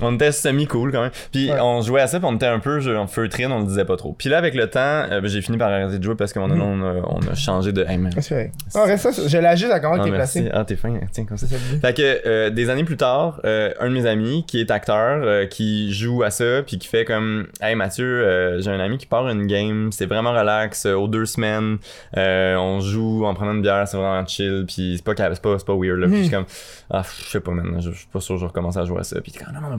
on 0.00 0.14
était 0.14 0.32
semi 0.32 0.66
cool 0.66 0.92
quand 0.92 1.02
même. 1.02 1.10
Puis 1.32 1.50
Ouais. 1.50 1.58
on 1.60 1.80
jouait 1.80 2.00
à 2.00 2.06
ça, 2.06 2.18
puis 2.18 2.28
on 2.30 2.34
était 2.36 2.46
un 2.46 2.58
peu 2.60 2.80
genre, 2.80 3.08
feutrine, 3.08 3.50
on 3.52 3.60
le 3.60 3.66
disait 3.66 3.84
pas 3.84 3.96
trop. 3.96 4.12
Puis 4.18 4.28
là 4.28 4.38
avec 4.38 4.54
le 4.54 4.68
temps, 4.68 4.80
euh, 4.80 5.20
ben, 5.20 5.26
j'ai 5.26 5.40
fini 5.42 5.56
par 5.58 5.70
arrêter 5.70 5.98
de 5.98 6.02
jouer 6.04 6.14
parce 6.14 6.32
qu'à 6.32 6.40
un 6.40 6.46
moment 6.46 6.64
donné, 6.76 6.82
on, 6.84 6.86
a, 6.86 7.18
on 7.26 7.32
a 7.32 7.34
changé 7.34 7.72
de. 7.72 7.84
Man. 7.84 8.10
Ah, 8.16 8.20
c'est 8.20 8.34
vrai. 8.34 8.52
Ah, 8.74 8.84
reste 8.84 9.10
ça, 9.10 9.22
je 9.28 9.38
l'ai 9.38 9.56
juste 9.56 9.72
à 9.72 9.80
comment 9.80 9.96
Ah, 10.00 10.04
t'es 10.04 10.10
placé. 10.10 10.48
Ah, 10.52 10.64
t'es 10.64 10.76
fin, 10.76 10.94
tiens, 11.12 11.24
comme 11.24 11.36
ça. 11.36 11.46
C'est 11.48 11.56
ça. 11.56 11.78
Fait 11.80 11.94
que 11.96 12.26
euh, 12.28 12.50
des 12.50 12.70
années 12.70 12.84
plus 12.84 12.96
tard, 12.96 13.40
euh, 13.44 13.72
un 13.80 13.88
de 13.88 13.94
mes 13.94 14.06
amis 14.06 14.44
qui 14.46 14.60
est 14.60 14.70
acteur, 14.70 15.20
euh, 15.24 15.46
qui 15.46 15.92
joue 15.92 16.22
à 16.22 16.30
ça, 16.30 16.62
puis 16.66 16.78
qui 16.78 16.86
fait 16.88 17.04
comme 17.04 17.46
Hey 17.60 17.74
Mathieu, 17.74 18.04
euh, 18.06 18.60
j'ai 18.60 18.70
un 18.70 18.80
ami 18.80 18.98
qui 18.98 19.06
part 19.06 19.28
une 19.28 19.46
game, 19.46 19.90
c'est 19.92 20.06
vraiment 20.06 20.32
relax, 20.32 20.86
euh, 20.86 20.94
aux 20.94 21.08
deux 21.08 21.26
semaines, 21.26 21.78
euh, 22.16 22.56
on 22.56 22.80
joue 22.80 23.24
en 23.24 23.34
prenant 23.34 23.52
une 23.54 23.62
bière, 23.62 23.86
c'est 23.88 23.96
vraiment 23.96 24.24
chill, 24.26 24.64
puis 24.66 24.94
c'est 24.96 25.04
pas, 25.04 25.14
pas, 25.14 25.34
c'est 25.58 25.66
pas 25.66 25.74
weird 25.76 25.98
là. 25.98 26.06
Puis 26.08 26.18
je 26.18 26.22
suis 26.24 26.30
comme 26.30 26.44
Ah, 26.90 27.02
je 27.24 27.28
sais 27.30 27.40
pas 27.40 27.50
maintenant, 27.52 27.80
je 27.80 27.90
suis 27.90 28.06
pas 28.06 28.20
sûr 28.20 28.34
que 28.34 28.40
je 28.40 28.44
vais 28.44 28.48
recommencer 28.48 28.78
à 28.78 28.84
jouer 28.84 29.00
à 29.00 29.04
ça. 29.04 29.20
Puis 29.20 29.32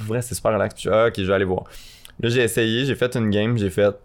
pour 0.10 0.16
vrai, 0.16 0.24
c'est 0.24 0.34
super 0.34 0.54
relax. 0.54 0.74
Puis 0.74 0.84
je 0.84 0.90
suis, 0.90 0.98
ah, 0.98 1.08
ok, 1.08 1.14
je 1.18 1.24
vais 1.24 1.34
aller 1.34 1.46
voir. 1.46 1.66
Là, 2.20 2.30
j'ai 2.30 2.42
essayé, 2.42 2.84
j'ai 2.86 2.96
fait 2.96 3.16
une 3.16 3.30
game, 3.30 3.58
j'ai 3.60 3.70
fait. 3.70 3.96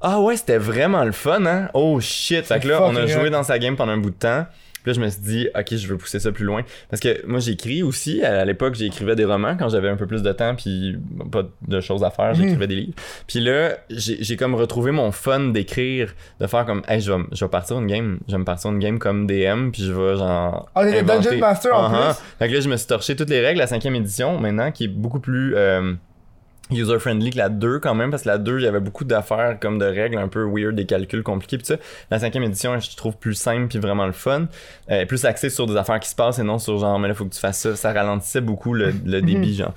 Ah 0.00 0.20
ouais, 0.20 0.36
c'était 0.36 0.56
vraiment 0.56 1.04
le 1.04 1.12
fun, 1.12 1.44
hein? 1.44 1.68
Oh 1.74 2.00
shit! 2.00 2.46
Fait 2.46 2.60
que 2.60 2.68
là, 2.68 2.82
on 2.82 2.96
a 2.96 3.06
joué 3.06 3.28
dans 3.30 3.42
sa 3.42 3.58
game 3.58 3.76
pendant 3.76 3.92
un 3.92 3.98
bout 3.98 4.10
de 4.10 4.16
temps. 4.16 4.46
Puis 4.84 4.92
là, 4.92 4.92
je 4.92 5.00
me 5.00 5.08
suis 5.08 5.20
dit, 5.22 5.48
ok, 5.58 5.74
je 5.74 5.86
veux 5.88 5.96
pousser 5.96 6.20
ça 6.20 6.30
plus 6.30 6.44
loin. 6.44 6.62
Parce 6.88 7.00
que 7.00 7.26
moi, 7.26 7.40
j'écris 7.40 7.82
aussi. 7.82 8.22
À 8.22 8.44
l'époque, 8.44 8.74
j'écrivais 8.76 9.16
des 9.16 9.24
romans 9.24 9.56
quand 9.58 9.68
j'avais 9.70 9.88
un 9.88 9.96
peu 9.96 10.06
plus 10.06 10.22
de 10.22 10.30
temps, 10.30 10.54
puis 10.54 10.96
pas 11.32 11.42
de 11.66 11.80
choses 11.80 12.04
à 12.04 12.10
faire. 12.10 12.34
J'écrivais 12.34 12.66
des 12.66 12.76
livres. 12.76 12.92
Puis 13.26 13.40
là, 13.40 13.78
j'ai 13.90 14.36
comme 14.36 14.54
retrouvé 14.54 14.90
mon 14.92 15.10
fun 15.10 15.40
d'écrire, 15.48 16.14
de 16.38 16.46
faire 16.46 16.64
comme, 16.66 16.82
hey, 16.86 17.00
je 17.00 17.10
vais, 17.12 17.22
je 17.32 17.44
vais 17.44 17.50
partir 17.50 17.78
une 17.80 17.86
game. 17.86 18.18
Je 18.28 18.32
vais 18.32 18.38
me 18.38 18.44
partir 18.44 18.70
une 18.70 18.78
game 18.78 18.98
comme 18.98 19.26
DM, 19.26 19.70
puis 19.70 19.82
je 19.84 19.92
vais 19.92 20.16
genre. 20.16 20.68
Ah, 20.74 20.82
inventer- 20.84 21.02
Dungeon 21.30 21.38
Master 21.38 21.74
en 21.74 21.90
Uh-huh. 21.90 22.06
plus? 22.14 22.22
Fait 22.38 22.48
que 22.48 22.54
là, 22.54 22.60
je 22.60 22.68
me 22.68 22.76
suis 22.76 22.86
torché 22.86 23.16
toutes 23.16 23.30
les 23.30 23.40
règles. 23.40 23.58
La 23.58 23.66
cinquième 23.66 23.94
édition, 23.94 24.38
maintenant, 24.38 24.70
qui 24.70 24.84
est 24.84 24.88
beaucoup 24.88 25.20
plus 25.20 25.54
euh, 25.56 25.94
user-friendly 26.70 27.30
que 27.30 27.38
la 27.38 27.48
2 27.48 27.78
quand 27.78 27.94
même, 27.94 28.10
parce 28.10 28.22
que 28.22 28.28
la 28.28 28.38
2, 28.38 28.60
il 28.60 28.64
y 28.64 28.66
avait 28.66 28.80
beaucoup 28.80 29.04
d'affaires 29.04 29.58
comme 29.60 29.78
de 29.78 29.84
règles 29.84 30.18
un 30.18 30.28
peu 30.28 30.44
weird, 30.44 30.74
des 30.74 30.86
calculs 30.86 31.22
compliqués, 31.22 31.58
pis 31.58 31.66
ça. 31.66 31.76
La 32.10 32.18
cinquième 32.18 32.44
édition, 32.44 32.78
je 32.78 32.96
trouve 32.96 33.16
plus 33.16 33.34
simple 33.34 33.68
puis 33.68 33.78
vraiment 33.78 34.06
le 34.06 34.12
fun. 34.12 34.46
Euh, 34.90 35.04
plus 35.06 35.24
axé 35.24 35.50
sur 35.50 35.66
des 35.66 35.76
affaires 35.76 36.00
qui 36.00 36.08
se 36.08 36.14
passent 36.14 36.38
et 36.38 36.42
non 36.42 36.58
sur 36.58 36.78
genre, 36.78 36.98
mais 36.98 37.08
là, 37.08 37.14
faut 37.14 37.24
que 37.24 37.34
tu 37.34 37.40
fasses 37.40 37.60
ça. 37.60 37.76
Ça 37.76 37.92
ralentissait 37.92 38.40
beaucoup 38.40 38.74
le, 38.74 38.92
le 39.04 39.20
débit, 39.20 39.54
genre. 39.54 39.74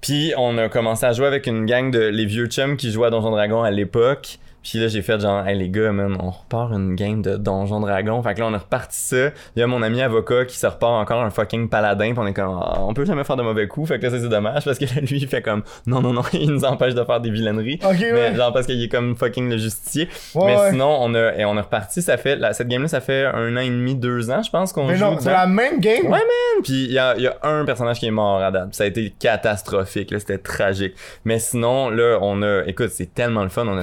Puis 0.00 0.32
on 0.36 0.58
a 0.58 0.68
commencé 0.68 1.06
à 1.06 1.12
jouer 1.12 1.26
avec 1.26 1.46
une 1.46 1.64
gang 1.64 1.90
de 1.90 2.00
les 2.00 2.26
vieux 2.26 2.46
chums 2.46 2.76
qui 2.76 2.90
jouaient 2.90 3.06
à 3.06 3.10
Donjon 3.10 3.30
Dragon 3.30 3.62
à 3.62 3.70
l'époque. 3.70 4.38
Puis 4.62 4.78
là, 4.78 4.88
j'ai 4.88 5.02
fait 5.02 5.20
genre, 5.20 5.46
hey 5.46 5.58
les 5.58 5.68
gars, 5.68 5.92
man, 5.92 6.16
on 6.20 6.30
repart 6.30 6.72
une 6.72 6.94
game 6.94 7.20
de 7.22 7.36
Donjon 7.36 7.80
Dragon. 7.80 8.22
Fait 8.22 8.34
que 8.34 8.40
là, 8.40 8.46
on 8.46 8.54
a 8.54 8.58
reparti 8.58 8.98
ça. 8.98 9.26
Il 9.56 9.60
y 9.60 9.62
a 9.62 9.66
mon 9.66 9.82
ami 9.82 10.00
avocat 10.02 10.44
qui 10.44 10.56
se 10.56 10.66
repart 10.66 10.92
encore 10.92 11.22
un 11.22 11.30
fucking 11.30 11.68
paladin. 11.68 12.10
Puis 12.12 12.18
on 12.18 12.26
est 12.26 12.32
comme, 12.32 12.58
Ah, 12.62 12.76
on 12.80 12.94
peut 12.94 13.04
jamais 13.04 13.24
faire 13.24 13.36
de 13.36 13.42
mauvais 13.42 13.66
coups. 13.68 13.88
Fait 13.88 13.98
que 13.98 14.04
là, 14.04 14.10
ça, 14.10 14.18
c'est 14.20 14.28
dommage 14.28 14.64
parce 14.64 14.78
que 14.78 14.84
là, 14.84 14.90
lui, 15.00 15.18
il 15.18 15.26
fait 15.28 15.42
comme, 15.42 15.62
non, 15.86 16.00
non, 16.00 16.12
non, 16.12 16.22
il 16.32 16.50
nous 16.50 16.64
empêche 16.64 16.94
de 16.94 17.02
faire 17.04 17.20
des 17.20 17.30
vilaineries. 17.30 17.80
Ok, 17.84 17.96
Mais 18.00 18.12
ouais. 18.12 18.34
genre 18.34 18.52
parce 18.52 18.66
qu'il 18.66 18.82
est 18.82 18.88
comme 18.88 19.16
fucking 19.16 19.50
le 19.50 19.56
justicier. 19.56 20.08
Ouais, 20.34 20.46
mais 20.46 20.56
ouais. 20.56 20.70
sinon, 20.70 20.96
on 21.00 21.14
a, 21.14 21.34
et 21.34 21.44
on 21.44 21.56
a 21.56 21.62
reparti. 21.62 22.00
Ça 22.02 22.16
fait, 22.16 22.36
la- 22.36 22.52
cette 22.52 22.68
game-là, 22.68 22.88
ça 22.88 23.00
fait 23.00 23.24
un 23.26 23.56
an 23.56 23.60
et 23.60 23.68
demi, 23.68 23.94
deux 23.96 24.30
ans, 24.30 24.42
je 24.42 24.50
pense 24.50 24.72
qu'on 24.72 24.86
Mais 24.86 24.96
joue. 24.96 25.04
non, 25.04 25.16
c'est 25.18 25.30
la 25.32 25.46
même 25.46 25.80
game? 25.80 26.04
Ouais, 26.04 26.10
man! 26.10 26.62
Puis 26.62 26.84
il 26.84 26.92
y 26.92 26.98
a, 26.98 27.16
y 27.18 27.26
a 27.26 27.36
un 27.42 27.64
personnage 27.64 27.98
qui 27.98 28.06
est 28.06 28.10
mort 28.12 28.40
à 28.40 28.50
date. 28.50 28.74
Ça 28.74 28.84
a 28.84 28.86
été 28.86 29.12
catastrophique, 29.18 30.10
là, 30.12 30.18
c'était 30.20 30.38
tragique. 30.38 30.94
Mais 31.24 31.38
sinon, 31.38 31.90
là, 31.90 32.18
on 32.22 32.42
a. 32.42 32.62
Écoute, 32.66 32.90
c'est 32.90 33.12
tellement 33.12 33.42
le 33.42 33.48
fun. 33.48 33.66
On 33.66 33.76
a 33.78 33.82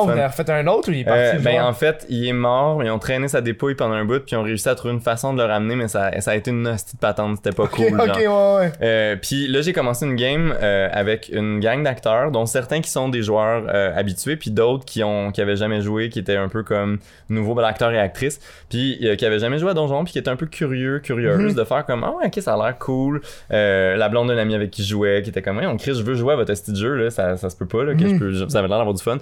Mort, 0.00 0.06
vous 0.06 0.12
fun. 0.12 0.18
avez 0.18 0.26
refait 0.26 0.50
un 0.50 0.66
autre 0.66 0.88
ou 0.90 0.92
il 0.92 1.00
est 1.00 1.04
parti? 1.04 1.36
Euh, 1.36 1.38
ben 1.40 1.62
en 1.62 1.72
fait, 1.72 2.06
il 2.08 2.26
est 2.28 2.32
mort, 2.32 2.78
mais 2.78 2.86
ils 2.86 2.90
ont 2.90 2.98
traîné 2.98 3.28
sa 3.28 3.40
dépouille 3.40 3.74
pendant 3.74 3.94
un 3.94 4.04
bout, 4.04 4.20
puis 4.20 4.32
ils 4.32 4.36
ont 4.36 4.42
réussi 4.42 4.68
à 4.68 4.74
trouver 4.74 4.94
une 4.94 5.00
façon 5.00 5.32
de 5.34 5.42
le 5.42 5.48
ramener, 5.48 5.76
mais 5.76 5.88
ça, 5.88 6.10
ça 6.20 6.32
a 6.32 6.34
été 6.36 6.50
une 6.50 6.66
hostie 6.66 6.96
de 6.96 7.00
patente, 7.00 7.36
c'était 7.36 7.54
pas 7.54 7.64
Ok, 7.64 7.76
cool. 7.76 8.00
ok, 8.00 8.06
genre. 8.22 8.56
ouais, 8.58 8.66
ouais. 8.66 8.72
Euh, 8.82 9.16
puis 9.20 9.46
là, 9.48 9.60
j'ai 9.62 9.72
commencé 9.72 10.04
une 10.06 10.16
game 10.16 10.54
euh, 10.62 10.88
avec 10.92 11.30
une 11.32 11.60
gang 11.60 11.82
d'acteurs, 11.82 12.30
dont 12.30 12.46
certains 12.46 12.80
qui 12.80 12.90
sont 12.90 13.08
des 13.08 13.22
joueurs 13.22 13.64
euh, 13.68 13.92
habitués, 13.94 14.36
puis 14.36 14.50
d'autres 14.50 14.84
qui 14.84 15.02
ont 15.04 15.30
qui 15.30 15.40
avaient 15.40 15.56
jamais 15.56 15.80
joué, 15.80 16.08
qui 16.08 16.18
étaient 16.18 16.36
un 16.36 16.48
peu 16.48 16.62
comme 16.62 16.98
nouveaux 17.28 17.58
acteurs 17.60 17.92
et 17.92 17.98
actrices, 17.98 18.40
puis 18.68 18.98
euh, 19.02 19.16
qui 19.16 19.26
avaient 19.26 19.38
jamais 19.38 19.58
joué 19.58 19.70
à 19.70 19.74
Donjon, 19.74 20.04
puis 20.04 20.12
qui 20.12 20.18
étaient 20.18 20.30
un 20.30 20.36
peu 20.36 20.46
curieux, 20.46 20.98
curieuse 21.00 21.52
Mhm. 21.52 21.54
de 21.54 21.64
faire 21.64 21.84
comme 21.86 22.02
ah 22.04 22.12
ouais, 22.12 22.26
ok, 22.26 22.42
ça 22.42 22.54
a 22.54 22.56
l'air 22.56 22.78
cool. 22.78 23.20
Euh, 23.52 23.96
la 23.96 24.08
blonde 24.08 24.28
d'un 24.28 24.38
ami 24.38 24.54
avec 24.54 24.70
qui 24.70 24.82
je 24.82 24.88
jouais, 24.88 25.22
qui 25.22 25.30
était 25.30 25.42
comme 25.42 25.58
ouais, 25.58 25.66
on 25.66 25.76
crie, 25.76 25.94
je 25.94 26.02
veux 26.02 26.14
jouer 26.14 26.32
à 26.32 26.36
votre 26.36 26.54
style 26.54 26.74
de 26.74 26.78
jeu 26.78 26.94
là, 26.94 27.10
ça, 27.10 27.36
ça 27.36 27.50
se 27.50 27.56
peut 27.56 27.66
pas 27.66 27.84
là, 27.84 27.94
que 27.94 28.04
Mhm. 28.04 28.14
je 28.14 28.18
peux, 28.18 28.48
ça 28.48 28.58
avait 28.58 28.68
l'air 28.68 28.78
d'avoir 28.78 28.94
du 28.94 29.02
fun. 29.02 29.18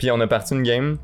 Puis 0.00 0.10
on 0.10 0.18
a 0.18 0.26
parti 0.26 0.54
une 0.54 0.62
game 0.62 0.96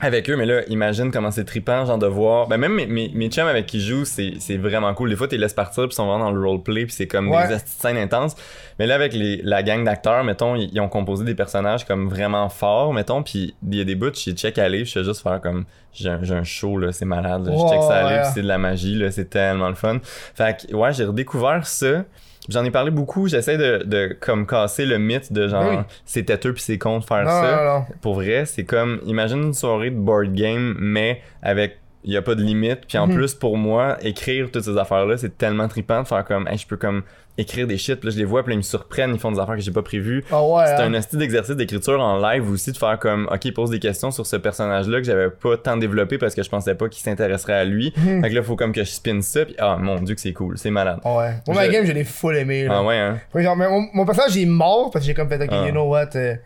avec 0.00 0.28
eux, 0.28 0.36
mais 0.36 0.46
là, 0.46 0.62
imagine 0.66 1.12
comment 1.12 1.30
c'est 1.30 1.44
trippant, 1.44 1.86
genre 1.86 1.96
de 1.96 2.08
voir. 2.08 2.48
Ben, 2.48 2.58
même 2.58 2.74
mes, 2.74 2.86
mes, 2.86 3.08
mes 3.14 3.28
chums 3.28 3.46
avec 3.46 3.66
qui 3.66 3.80
je 3.80 3.94
joue, 3.94 4.04
c'est, 4.04 4.56
vraiment 4.58 4.92
cool. 4.94 5.08
Des 5.10 5.16
fois, 5.16 5.28
tu 5.28 5.36
les 5.36 5.40
laisses 5.40 5.54
partir, 5.54 5.84
puis 5.84 5.92
ils 5.92 5.94
sont 5.94 6.06
vraiment 6.06 6.24
dans 6.24 6.32
le 6.32 6.44
roleplay, 6.44 6.86
puis 6.86 6.92
c'est 6.92 7.06
comme 7.06 7.28
Ouais. 7.30 7.46
des 7.46 7.56
scènes 7.64 7.96
intenses. 7.96 8.34
Mais 8.80 8.86
là, 8.88 8.96
avec 8.96 9.14
les, 9.14 9.40
la 9.42 9.62
gang 9.62 9.84
d'acteurs, 9.84 10.24
mettons, 10.24 10.56
ils, 10.56 10.68
ils 10.72 10.80
ont 10.80 10.88
composé 10.88 11.24
des 11.24 11.36
personnages 11.36 11.86
comme 11.86 12.08
vraiment 12.08 12.48
forts, 12.48 12.92
mettons, 12.92 13.22
puis 13.22 13.54
il 13.62 13.78
y 13.78 13.80
a 13.80 13.84
des 13.84 13.94
bouts, 13.94 14.12
je 14.12 14.32
check 14.32 14.58
aller, 14.58 14.84
je 14.84 14.92
fais 14.92 15.04
juste 15.04 15.22
faire 15.22 15.40
comme. 15.40 15.64
J'ai 15.92 16.10
un, 16.10 16.20
un 16.20 16.44
show, 16.44 16.76
là, 16.78 16.90
c'est 16.92 17.06
malade, 17.06 17.46
là. 17.46 17.52
je 17.54 17.72
check 17.72 17.82
ça 17.82 18.04
aller, 18.04 18.16
ouais. 18.16 18.22
puis 18.22 18.32
c'est 18.34 18.42
de 18.42 18.48
la 18.48 18.58
magie, 18.58 18.96
là, 18.96 19.10
c'est 19.12 19.30
tellement 19.30 19.68
le 19.68 19.76
fun. 19.76 19.98
Fait 20.34 20.66
que, 20.68 20.74
ouais, 20.74 20.92
j'ai 20.92 21.04
redécouvert 21.04 21.64
ça. 21.66 22.04
J'en 22.48 22.64
ai 22.64 22.70
parlé 22.70 22.90
beaucoup, 22.90 23.28
j'essaie 23.28 23.58
de, 23.58 23.82
de 23.84 24.16
comme 24.20 24.46
casser 24.46 24.86
le 24.86 24.98
mythe 24.98 25.32
de 25.32 25.48
genre 25.48 25.68
Oui. 25.70 25.76
c'est 26.04 26.24
têteux 26.24 26.52
puis 26.52 26.62
c'est 26.62 26.78
con 26.78 26.98
de 27.00 27.04
faire 27.04 27.24
Non, 27.24 27.30
ça 27.30 27.56
non, 27.56 27.64
non. 27.80 27.84
pour 28.00 28.14
vrai, 28.14 28.44
c'est 28.46 28.64
comme 28.64 29.00
imagine 29.04 29.42
une 29.42 29.54
soirée 29.54 29.90
de 29.90 29.96
board 29.96 30.32
game 30.34 30.74
mais 30.78 31.20
avec 31.42 31.78
il 32.06 32.12
y 32.12 32.16
a 32.16 32.22
pas 32.22 32.34
de 32.34 32.42
limite 32.42 32.86
puis 32.88 32.96
en 32.98 33.06
Mhm. 33.08 33.14
plus 33.16 33.34
pour 33.34 33.56
moi 33.58 33.98
écrire 34.00 34.48
toutes 34.50 34.64
ces 34.64 34.78
affaires 34.78 35.04
là, 35.06 35.16
c'est 35.18 35.36
tellement 35.36 35.68
trippant 35.68 36.02
de 36.02 36.06
faire 36.08 36.24
comme 36.24 36.46
hey, 36.48 36.56
je 36.56 36.66
peux 36.66 36.76
comme 36.76 37.02
écrire 37.38 37.66
des 37.66 37.76
shit, 37.76 37.96
puis 38.00 38.08
là 38.08 38.14
je 38.14 38.18
les 38.18 38.24
vois 38.24 38.42
puis 38.42 38.52
là, 38.52 38.54
ils 38.54 38.58
me 38.58 38.62
surprennent, 38.62 39.12
ils 39.12 39.18
font 39.20 39.30
des 39.30 39.38
affaires 39.38 39.56
que 39.56 39.60
j'ai 39.60 39.70
pas 39.70 39.82
prévues. 39.82 40.24
Ah 40.32 40.42
ouais. 40.42 40.64
C'est 40.68 40.74
hein? 40.82 40.86
un 40.86 40.94
esti 40.94 41.18
d'exercice 41.18 41.54
d'écriture 41.54 42.00
en 42.00 42.18
live 42.18 42.50
aussi 42.50 42.72
de 42.72 42.78
faire 42.78 42.98
comme 42.98 43.28
OK, 43.30 43.52
pose 43.52 43.68
des 43.70 43.78
questions 43.78 44.10
sur 44.10 44.24
ce 44.24 44.36
personnage 44.36 44.88
là 44.88 44.98
que 44.98 45.04
j'avais 45.04 45.28
pas 45.28 45.58
tant 45.58 45.76
développé 45.76 46.16
parce 46.16 46.34
que 46.34 46.42
je 46.42 46.48
pensais 46.48 46.74
pas 46.74 46.88
qu'il 46.88 47.02
s'intéresserait 47.02 47.52
à 47.52 47.64
lui. 47.66 47.92
Mhm. 47.98 48.22
Fait 48.22 48.30
que 48.30 48.34
là 48.36 48.42
faut 48.42 48.56
comme 48.56 48.72
que 48.72 48.84
je 48.84 48.90
spin 48.90 49.20
ça 49.20 49.44
puis 49.44 49.54
ah 49.58 49.76
mon 49.78 49.96
dieu 49.96 50.14
que 50.14 50.20
c'est 50.20 50.32
cool, 50.32 50.56
c'est 50.56 50.70
malade. 50.70 51.00
Ouais. 51.04 51.34
Moi, 51.46 51.56
ma 51.56 51.68
game, 51.68 51.84
je 51.84 51.92
l'ai 51.92 52.04
full 52.04 52.36
aimé. 52.36 52.64
Là. 52.64 52.76
Ah 52.78 52.82
ouais 52.84 52.96
hein? 52.96 53.18
Genre, 53.34 53.56
mais 53.56 53.68
mon, 53.68 53.86
mon 53.92 54.06
personnage 54.06 54.34
il 54.36 54.42
est 54.44 54.46
mort 54.46 54.90
parce 54.90 55.04
que 55.04 55.08
j'ai 55.08 55.14
comme 55.14 55.28
fait, 55.28 55.42
ok, 55.42 55.48
Ah. 55.50 55.66
you 55.66 55.72
know 55.72 55.88
what. 55.90 56.14
euh, 56.16 56.36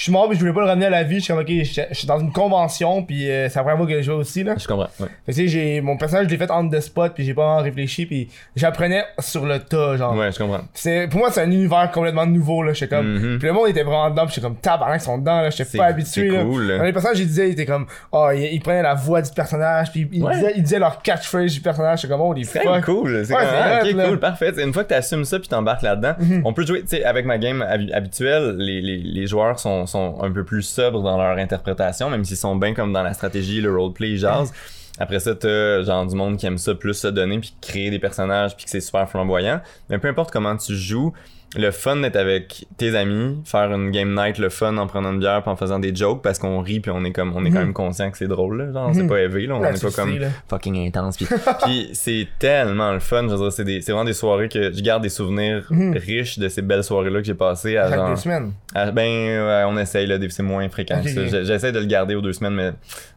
je 0.00 0.04
suis 0.04 0.12
mort 0.12 0.28
puis 0.30 0.34
je 0.36 0.40
voulais 0.40 0.54
pas 0.54 0.62
le 0.62 0.66
ramener 0.66 0.86
à 0.86 0.90
la 0.90 1.02
vie. 1.02 1.16
Je 1.16 1.24
suis 1.24 1.30
comme, 1.34 1.42
ok, 1.42 1.48
je 1.50 1.94
suis 1.94 2.06
dans 2.06 2.18
une 2.18 2.32
convention 2.32 3.02
puis 3.02 3.30
euh, 3.30 3.50
c'est 3.50 3.56
la 3.58 3.64
première 3.64 3.76
fois 3.76 3.86
que 3.86 3.96
je 3.98 4.00
joue 4.00 4.12
aussi, 4.14 4.42
là. 4.42 4.54
Je 4.58 4.66
comprends. 4.66 4.88
Ouais. 4.98 5.08
Fait 5.26 5.32
que, 5.32 5.36
tu 5.36 5.42
sais, 5.42 5.48
j'ai, 5.48 5.80
mon 5.82 5.98
personnage, 5.98 6.24
je 6.24 6.30
l'ai 6.30 6.38
fait 6.38 6.50
on 6.50 6.66
the 6.70 6.80
spot 6.80 7.12
puis 7.14 7.22
j'ai 7.22 7.34
pas 7.34 7.44
vraiment 7.44 7.62
réfléchi 7.62 8.06
puis 8.06 8.30
j'apprenais 8.56 9.04
sur 9.18 9.44
le 9.44 9.58
tas, 9.58 9.98
genre. 9.98 10.16
Ouais, 10.16 10.32
je 10.32 10.38
comprends. 10.38 10.62
C'est, 10.72 11.06
pour 11.08 11.18
moi, 11.20 11.30
c'est 11.30 11.42
un 11.42 11.50
univers 11.50 11.90
complètement 11.90 12.24
nouveau, 12.24 12.62
là. 12.62 12.72
J'étais 12.72 12.96
comme, 12.96 13.12
Mhm. 13.18 13.38
puis 13.40 13.46
le 13.48 13.52
monde 13.52 13.68
était 13.68 13.82
vraiment 13.82 14.08
dedans 14.08 14.24
puis 14.24 14.36
j'étais 14.36 14.46
comme, 14.46 14.56
tabarnak, 14.56 15.02
ils 15.02 15.04
sont 15.04 15.18
dedans, 15.18 15.42
là. 15.42 15.50
J'étais 15.50 15.76
pas 15.76 15.84
habitué, 15.84 16.28
là. 16.30 16.44
cool. 16.44 16.62
là. 16.66 16.78
Dans 16.78 16.84
les 16.84 16.92
personnages, 16.94 17.20
ils 17.20 17.26
disaient, 17.26 17.48
ils 17.48 17.52
étaient 17.52 17.66
comme, 17.66 17.84
oh, 18.12 18.30
ils, 18.34 18.54
ils 18.54 18.60
prenaient 18.60 18.82
la 18.82 18.94
voix 18.94 19.20
du 19.20 19.30
personnage, 19.32 19.92
puis 19.92 20.08
ils, 20.10 20.22
Ouais. 20.24 20.32
disaient, 20.34 20.52
ils 20.56 20.62
disaient 20.62 20.78
leur 20.78 21.02
catchphrase 21.02 21.52
du 21.52 21.60
personnage, 21.60 22.00
c'est 22.00 22.08
comme, 22.08 22.22
oh, 22.22 22.32
les 22.32 22.44
C'est 22.44 22.62
cool. 22.86 23.22
C'est 23.26 23.34
Ouais, 23.34 23.42
ah, 23.44 23.80
hot, 23.82 23.86
ok, 23.86 23.92
là. 23.96 24.08
cool, 24.08 24.18
parfait. 24.18 24.52
Une 24.62 24.72
fois 24.72 24.82
que 24.84 24.88
tu 24.88 24.94
assumes 24.94 25.26
ça 25.26 25.38
puis 25.38 25.48
t'embarques 25.48 25.82
là-dedans, 25.82 26.14
Mhm. 26.18 26.40
on 26.46 26.54
peut 26.54 26.64
jouer, 26.64 26.80
tu 26.80 26.88
sais, 26.88 27.04
avec 27.04 27.26
ma 27.26 27.36
game 27.36 27.62
habi- 27.68 27.92
habituelle, 27.92 28.56
les, 28.56 28.80
les, 28.80 28.96
les 28.98 29.26
joueurs 29.26 29.58
sont, 29.60 29.86
sont 29.90 30.22
un 30.22 30.30
peu 30.30 30.44
plus 30.44 30.62
sobres 30.62 31.02
dans 31.02 31.18
leur 31.18 31.36
interprétation, 31.38 32.10
même 32.10 32.24
s'ils 32.24 32.36
sont 32.36 32.56
bien 32.56 32.74
comme 32.74 32.92
dans 32.92 33.02
la 33.02 33.14
stratégie, 33.14 33.60
le 33.60 33.76
roleplay, 33.76 34.16
jasent. 34.16 34.52
Après 34.98 35.20
ça, 35.20 35.34
t'as 35.34 35.82
genre 35.82 36.06
du 36.06 36.14
monde 36.14 36.36
qui 36.36 36.46
aime 36.46 36.58
ça 36.58 36.74
plus 36.74 36.94
se 36.94 37.08
donner 37.08 37.38
puis 37.38 37.54
créer 37.60 37.90
des 37.90 37.98
personnages 37.98 38.54
puis 38.56 38.64
que 38.64 38.70
c'est 38.70 38.80
super 38.80 39.08
flamboyant. 39.08 39.60
Mais 39.88 39.98
peu 39.98 40.08
importe 40.08 40.30
comment 40.30 40.56
tu 40.56 40.74
joues, 40.74 41.12
le 41.56 41.72
fun 41.72 41.96
d'être 41.96 42.14
avec 42.14 42.66
tes 42.76 42.94
amis, 42.96 43.40
faire 43.44 43.72
une 43.72 43.90
game 43.90 44.14
night, 44.14 44.38
le 44.38 44.50
fun 44.50 44.76
en 44.76 44.86
prenant 44.86 45.12
une 45.12 45.18
bière 45.18 45.42
puis 45.42 45.50
en 45.50 45.56
faisant 45.56 45.80
des 45.80 45.92
jokes 45.92 46.22
parce 46.22 46.38
qu'on 46.38 46.60
rit 46.60 46.78
puis 46.78 46.92
on 46.92 47.04
est 47.04 47.10
comme 47.10 47.32
on 47.34 47.44
est 47.44 47.50
quand 47.50 47.58
Mhm. 47.58 47.64
même 47.64 47.72
conscient 47.72 48.08
que 48.10 48.18
c'est 48.18 48.28
drôle 48.28 48.58
là, 48.62 48.72
genre 48.72 48.88
Mhm. 48.88 48.94
c'est 48.94 49.06
pas 49.08 49.18
élevé 49.20 49.46
là, 49.48 49.56
on 49.56 49.60
n'est 49.60 49.74
tu 49.74 49.84
pas 49.84 49.90
comme 49.90 50.16
fucking 50.48 50.86
intense 50.86 51.16
puis, 51.16 51.26
puis 51.64 51.90
c'est 51.92 52.28
tellement 52.38 52.92
le 52.92 53.00
fun 53.00 53.22
je 53.24 53.34
veux 53.34 53.38
dire 53.38 53.52
c'est 53.52 53.64
des 53.64 53.80
c'est 53.80 53.90
vraiment 53.90 54.04
des 54.04 54.12
soirées 54.12 54.48
que 54.48 54.72
je 54.72 54.80
garde 54.80 55.02
des 55.02 55.08
souvenirs 55.08 55.66
Mhm. 55.70 55.96
riches 55.96 56.38
de 56.38 56.48
ces 56.48 56.62
belles 56.62 56.84
soirées 56.84 57.10
là 57.10 57.18
que 57.20 57.26
j'ai 57.26 57.34
passées 57.34 57.76
à 57.76 57.88
Chaque 57.88 57.98
genre 57.98 58.10
deux 58.10 58.16
semaines. 58.16 58.52
à- 58.72 58.92
ben 58.92 59.04
ouais, 59.08 59.64
on 59.66 59.76
essaye 59.76 60.06
là 60.06 60.18
c'est 60.28 60.42
moins 60.44 60.68
fréquent 60.68 61.02
que 61.02 61.08
ça. 61.28 61.42
j'essaie 61.42 61.72
de 61.72 61.80
le 61.80 61.86
garder 61.86 62.14
aux 62.14 62.20
deux 62.22 62.32
semaines 62.32 62.54
mais 62.54 62.70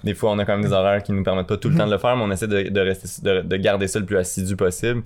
des 0.03 0.15
fois 0.15 0.31
on 0.31 0.39
a 0.39 0.45
quand 0.45 0.53
même 0.57 0.65
des 0.65 0.73
horaires 0.73 1.03
qui 1.03 1.11
nous 1.11 1.22
permettent 1.23 1.45
pas 1.47 1.57
tout 1.57 1.68
le 1.68 1.76
Mhm. 1.76 1.81
temps 1.81 1.88
de 1.88 1.91
le 1.91 1.97
faire 1.99 2.18
mais 2.18 2.23
on 2.23 2.31
essaie 2.31 2.47
de, 2.47 2.69
de 2.69 2.80
rester 2.81 3.07
de, 3.22 3.41
de 3.41 3.57
garder 3.57 3.88
ça 3.88 3.99
le 3.99 4.05
plus 4.05 4.18
assidu 4.18 4.55
possible 4.55 5.03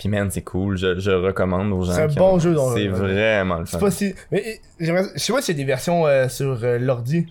puis 0.00 0.08
man 0.08 0.28
c'est 0.32 0.42
cool 0.42 0.76
je, 0.76 0.98
je 0.98 1.12
recommande 1.12 1.70
aux 1.72 1.84
gens 1.84 1.92
C'est 1.92 2.02
un 2.02 2.06
bon 2.08 2.34
ont- 2.34 2.38
jeu, 2.40 2.56
c'est 2.74 2.88
vraiment 2.88 3.58
le 3.60 3.66
fun 3.66 3.78
C'est 3.78 3.84
pas 3.84 3.90
si. 3.92 4.14
Mais 4.32 4.42
euh, 4.44 4.52
j'aimerais. 4.80 5.04
Je 5.14 5.20
sais 5.20 5.32
pas 5.32 5.38
y 5.46 5.50
a 5.50 5.54
des 5.54 5.64
versions 5.64 6.06
euh, 6.08 6.28
sur 6.28 6.58
euh, 6.64 6.78
l'ordi. 6.80 7.26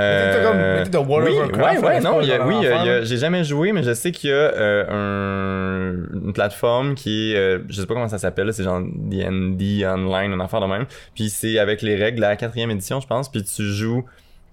Euh, 0.00 0.30
Mettez 0.30 0.44
comme- 0.44 0.56
mettez 0.58 0.90
de 0.90 0.98
World 0.98 1.26
oui, 1.28 1.32
of 1.34 1.38
Warcraft, 1.40 1.78
ouais, 1.82 1.84
ouais, 1.88 1.94
c'est 1.96 2.04
non, 2.04 2.20
y 2.20 2.30
a- 2.32 2.46
oui, 2.46 2.62
là. 2.64 3.02
j'ai 3.02 3.16
jamais 3.16 3.42
joué, 3.42 3.72
mais 3.72 3.82
je 3.82 3.92
sais 3.94 4.12
qu'il 4.12 4.30
y 4.30 4.32
a 4.32 4.36
euh, 4.36 4.84
un, 4.88 6.16
une 6.26 6.32
plateforme 6.32 6.94
qui 6.94 7.32
est, 7.32 7.36
euh, 7.36 7.58
je 7.68 7.80
sais 7.80 7.86
pas 7.86 7.94
comment 7.94 8.06
ça 8.08 8.18
s'appelle, 8.18 8.52
c'est 8.54 8.62
genre 8.62 8.80
D&D 8.80 9.84
Online, 9.86 10.32
une 10.34 10.40
affaire 10.40 10.60
de 10.60 10.66
même. 10.66 10.86
Puis 11.16 11.30
c'est 11.30 11.58
avec 11.58 11.82
les 11.82 11.96
règles 11.96 12.18
de 12.18 12.20
la 12.22 12.36
quatrième 12.36 12.70
édition, 12.70 13.00
je 13.00 13.08
pense, 13.08 13.28
puis 13.28 13.42
tu 13.42 13.62
joues 13.64 14.04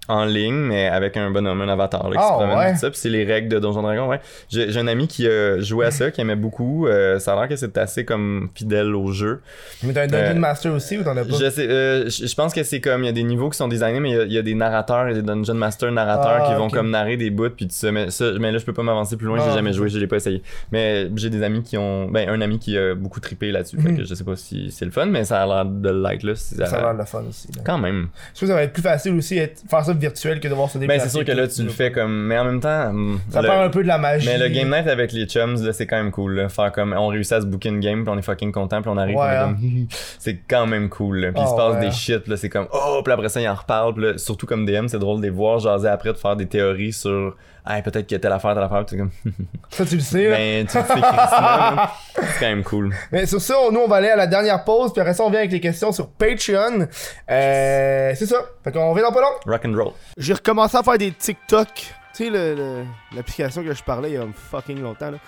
en 0.08 0.24
ligne, 0.24 0.54
mais 0.54 0.86
avec 0.86 1.16
un 1.16 1.30
bonhomme, 1.30 1.60
un 1.62 1.68
avatar, 1.68 2.08
là, 2.08 2.16
qui 2.16 2.22
Ah, 2.22 2.28
se 2.28 2.32
promène, 2.34 2.58
ouais. 2.58 2.72
tout 2.74 2.78
ça, 2.78 2.90
puis 2.90 2.98
c'est 2.98 3.08
les 3.08 3.24
règles 3.24 3.48
de 3.48 3.58
Donjon 3.58 3.82
Dragon, 3.82 4.06
ouais. 4.08 4.20
J'ai 4.48 4.78
un 4.78 4.86
ami 4.86 5.08
qui 5.08 5.26
a 5.28 5.58
joué 5.60 5.86
à 5.86 5.90
ça, 5.90 6.10
qui 6.10 6.20
aimait 6.20 6.36
beaucoup, 6.36 6.86
euh, 6.86 7.18
ça 7.18 7.32
a 7.32 7.36
l'air 7.40 7.48
que 7.48 7.56
c'est 7.56 7.76
assez 7.78 8.04
comme 8.04 8.48
fidèle 8.54 8.94
au 8.94 9.10
jeu. 9.12 9.40
Mais 9.82 9.92
t'as 9.92 10.02
un 10.04 10.06
Dungeon 10.06 10.36
Euh, 10.36 10.40
Master 10.40 10.72
aussi 10.72 10.98
ou 10.98 11.02
t'en 11.02 11.16
as 11.16 11.24
pas? 11.24 11.36
Je 11.38 11.50
sais, 11.50 11.66
euh, 11.68 12.08
je 12.08 12.34
pense 12.34 12.52
que 12.54 12.62
c'est 12.62 12.80
comme 12.80 13.02
il 13.02 13.06
y 13.06 13.08
a 13.08 13.12
des 13.12 13.22
niveaux 13.22 13.50
qui 13.50 13.56
sont 13.56 13.68
designés, 13.68 14.00
mais 14.00 14.10
il 14.10 14.16
y 14.16 14.20
a- 14.20 14.24
il 14.24 14.32
y, 14.32 14.38
a 14.38 14.42
des 14.42 14.54
narrateurs 14.54 15.08
et 15.08 15.14
des 15.14 15.22
dungeon 15.22 15.54
master 15.54 15.90
narrateurs 15.92 16.42
Ah, 16.44 16.48
qui 16.52 16.54
vont 16.58 16.68
comme 16.70 16.90
narrer 16.90 17.16
des 17.16 17.30
bouts 17.30 17.50
puis 17.50 17.66
tout 17.66 17.74
ça. 17.74 17.90
Mais 17.92 18.10
ça, 18.10 18.26
mais 18.38 18.52
là 18.52 18.58
je 18.58 18.64
peux 18.64 18.72
pas 18.72 18.82
m'avancer 18.82 19.16
plus 19.16 19.26
loin, 19.26 19.38
Ah, 19.40 19.44
j'ai 19.48 19.54
jamais 19.54 19.70
ok. 19.70 19.76
joué, 19.76 19.88
je 19.88 19.98
l'ai 19.98 20.06
pas 20.06 20.16
essayé. 20.16 20.42
Mais 20.72 21.08
j'ai 21.16 21.30
des 21.30 21.42
amis 21.42 21.62
qui 21.62 21.76
ont, 21.78 22.08
ben 22.10 22.28
un 22.28 22.40
ami 22.40 22.58
qui 22.58 22.76
a 22.78 22.94
beaucoup 22.94 23.20
trippé 23.20 23.50
là-dessus, 23.50 23.76
que 23.76 24.04
je 24.04 24.14
sais 24.14 24.24
pas 24.24 24.36
si 24.36 24.70
c'est 24.70 24.84
le 24.84 24.90
fun, 24.90 25.06
mais 25.06 25.24
ça 25.24 25.42
a 25.42 25.46
l'air 25.46 25.64
de 25.64 25.90
l'être 25.90 26.22
là. 26.22 26.34
si 26.34 26.54
Ça 26.56 26.64
a 26.66 26.80
l'air 26.80 26.94
le 26.94 27.04
fun 27.04 27.22
aussi. 27.28 27.48
là. 27.56 27.62
Quand 27.64 27.78
même. 27.78 28.08
Je 28.34 28.38
trouve 28.38 28.48
que 28.48 28.52
ça 28.52 28.54
va 28.54 28.62
être 28.62 28.72
plus 28.72 28.82
facile 28.82 29.14
aussi 29.14 29.38
être- 29.38 29.62
faire 29.68 29.84
ça 29.84 29.94
virtuel 29.96 30.40
que 30.40 30.48
de 30.48 30.54
voir 30.54 30.68
se 30.70 30.78
Ben 30.78 30.82
déplacer. 30.82 31.08
c'est 31.08 31.16
sûr 31.16 31.24
que 31.24 31.32
là 31.32 31.46
tu 31.48 31.62
le 31.62 31.68
fais 31.70 31.90
comme, 31.92 32.26
mais 32.26 32.38
en 32.38 32.44
même 32.44 32.60
temps. 32.60 32.88
hum, 32.90 33.20
Ça 33.30 33.42
le- 33.42 33.48
perd 33.48 33.60
un 33.62 33.68
peu 33.70 33.82
de 33.82 33.88
la 33.88 33.98
magie. 33.98 34.26
Mais 34.28 34.38
le 34.38 34.48
game 34.48 34.68
night 34.70 34.86
avec 34.88 35.12
les 35.12 35.26
chums, 35.26 35.62
là, 35.64 35.72
c'est 35.72 35.86
quand 35.86 35.96
même 35.96 36.10
cool. 36.10 36.34
Là. 36.34 36.48
Faire 36.48 36.72
comme, 36.72 36.94
on 36.96 37.08
réussit 37.08 37.32
à 37.32 37.40
se 37.40 37.46
booker 37.46 37.68
une 37.70 37.80
game, 37.80 38.04
puis 38.04 38.12
on 38.14 38.18
est 38.18 38.22
fucking 38.22 38.52
content, 38.52 38.80
puis 38.82 38.90
on 38.92 38.96
arrive, 38.96 39.16
Ouais, 39.16 39.26
hein. 39.26 39.54
comme, 39.60 39.86
c'est 40.18 40.38
quand 40.48 40.66
même 40.66 40.88
cool. 40.88 41.18
Là. 41.18 41.32
Puis 41.32 41.42
il 41.44 41.48
se 41.48 41.54
passe 41.54 41.74
ouais. 41.76 41.80
des 41.80 41.90
shit, 41.92 42.26
là, 42.28 42.36
c'est 42.36 42.48
comme, 42.48 42.66
oh, 42.72 43.00
puis 43.04 43.12
après 43.12 43.28
ça, 43.28 43.40
ils 43.40 43.48
en 43.48 43.54
reparlent, 43.54 43.94
puis 43.94 44.04
là, 44.04 44.18
surtout 44.18 44.46
comme 44.46 44.66
DM, 44.66 44.86
c'est 44.88 44.98
drôle 44.98 45.18
de 45.18 45.24
les 45.24 45.30
voir 45.30 45.58
jaser 45.58 45.88
après, 45.88 46.12
de 46.12 46.18
faire 46.18 46.36
des 46.36 46.46
théories 46.46 46.92
sur, 46.92 47.36
hey, 47.68 47.82
peut-être 47.82 48.06
qu'il 48.06 48.14
y 48.14 48.18
a 48.18 48.20
telle 48.20 48.32
affaire, 48.32 48.54
telle 48.54 48.62
affaire, 48.62 48.84
comme, 48.86 49.10
Ça, 49.70 49.84
tu 49.84 49.96
le 49.96 50.00
sais. 50.02 50.28
là. 50.28 50.36
ben, 50.36 50.66
tu 50.66 50.76
le 50.78 50.82
sais, 50.84 50.88
Christina, 50.92 51.92
c'est 52.14 52.40
quand 52.40 52.46
même 52.46 52.64
cool. 52.64 52.94
Mais 53.12 53.26
sur 53.26 53.40
ça, 53.40 53.54
on- 53.60 53.72
nous, 53.72 53.80
on 53.80 53.88
va 53.88 53.96
aller 53.96 54.08
à 54.10 54.16
la 54.16 54.26
dernière 54.26 54.64
pause, 54.64 54.92
puis 54.92 55.00
après 55.00 55.14
ça, 55.14 55.22
on 55.24 55.30
vient 55.30 55.40
avec 55.40 55.52
les 55.52 55.60
questions 55.60 55.92
sur 55.92 56.08
Patreon. 56.10 56.86
Euh, 57.30 58.12
c'est 58.16 58.26
ça. 58.26 58.36
Fait 58.64 58.72
qu'on 58.72 58.90
revient 58.90 59.02
dans 59.02 59.12
pas 59.12 59.20
long. 59.20 59.32
Rock 59.46 59.64
and 59.66 59.74
roll. 59.76 59.92
J'ai 60.16 60.34
recommencé 60.34 60.76
à 60.76 60.82
faire 60.82 60.98
des 60.98 61.12
TikTok. 61.12 61.68
Tu 61.74 62.24
sais, 62.24 62.30
le- 62.30 62.54
le- 62.54 62.84
l'application 63.14 63.62
que 63.62 63.74
je 63.74 63.82
parlais 63.82 64.10
il 64.10 64.14
y 64.14 64.18
a 64.18 64.24
fucking 64.50 64.80
longtemps, 64.80 65.10
là. 65.10 65.18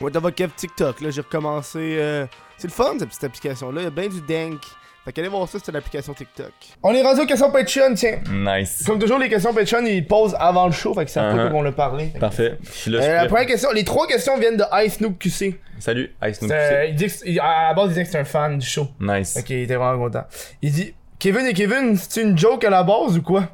What 0.00 0.10
the 0.10 0.20
fuck, 0.20 0.56
TikTok, 0.56 1.00
là. 1.00 1.10
J'ai 1.10 1.22
recommencé. 1.22 1.96
euh, 1.98 2.26
C'est 2.58 2.68
le 2.68 2.72
fun, 2.72 2.92
cette 2.98 3.08
petite 3.08 3.24
application-là. 3.24 3.80
Il 3.80 3.84
y 3.84 3.86
a 3.86 3.90
bien 3.90 4.08
du 4.08 4.20
dank. 4.20 4.60
Fait 5.06 5.12
qu'allez 5.12 5.28
voir 5.28 5.48
ça, 5.48 5.58
c'est 5.64 5.70
l'application 5.70 6.12
TikTok. 6.14 6.50
On 6.82 6.92
est 6.92 7.00
rendu 7.00 7.20
aux 7.20 7.26
questions 7.26 7.52
Patreon, 7.52 7.94
tiens. 7.94 8.18
Nice. 8.28 8.82
Comme 8.84 8.98
toujours, 8.98 9.20
les 9.20 9.28
questions 9.28 9.54
Patreon, 9.54 9.86
ils 9.86 10.04
posent 10.04 10.34
avant 10.36 10.66
le 10.66 10.72
show, 10.72 10.92
fait 10.94 11.04
que 11.04 11.10
ça 11.12 11.22
Uh-huh. 11.30 11.36
pas 11.44 11.48
qu'on 11.50 11.62
l'a 11.62 11.70
parlé. 11.70 12.06
Fait 12.06 12.14
que- 12.14 12.18
Parfait. 12.18 12.58
Je 12.64 12.70
suis 12.72 12.90
là, 12.90 12.98
je 12.98 13.02
Euh, 13.04 13.06
suis 13.06 13.16
la 13.22 13.26
première 13.26 13.46
question, 13.46 13.70
les 13.72 13.84
trois 13.84 14.08
questions 14.08 14.36
viennent 14.36 14.56
de 14.56 14.64
Ice 14.84 15.00
Noob 15.00 15.16
QC. 15.16 15.60
Salut, 15.78 16.12
Ice 16.24 16.42
Noob. 16.42 16.50
C'est- 16.50 16.88
il 16.90 16.94
dit 16.96 17.04
que 17.06 17.12
c'est- 17.12 17.38
à 17.38 17.68
la 17.68 17.74
base, 17.74 17.86
il 17.86 17.88
disait 17.90 18.02
que 18.04 18.10
c'est 18.10 18.18
un 18.18 18.24
fan 18.24 18.58
du 18.58 18.66
show. 18.66 18.88
Nice. 18.98 19.36
Ok, 19.38 19.50
il 19.50 19.60
était 19.62 19.76
vraiment 19.76 20.02
content. 20.04 20.24
Il 20.60 20.72
dit 20.72 20.92
Kevin 21.20 21.46
et 21.46 21.52
Kevin, 21.54 21.96
c'est 21.96 22.22
une 22.22 22.36
joke 22.36 22.64
à 22.64 22.70
la 22.70 22.82
base 22.82 23.16
ou 23.16 23.22
quoi? 23.22 23.48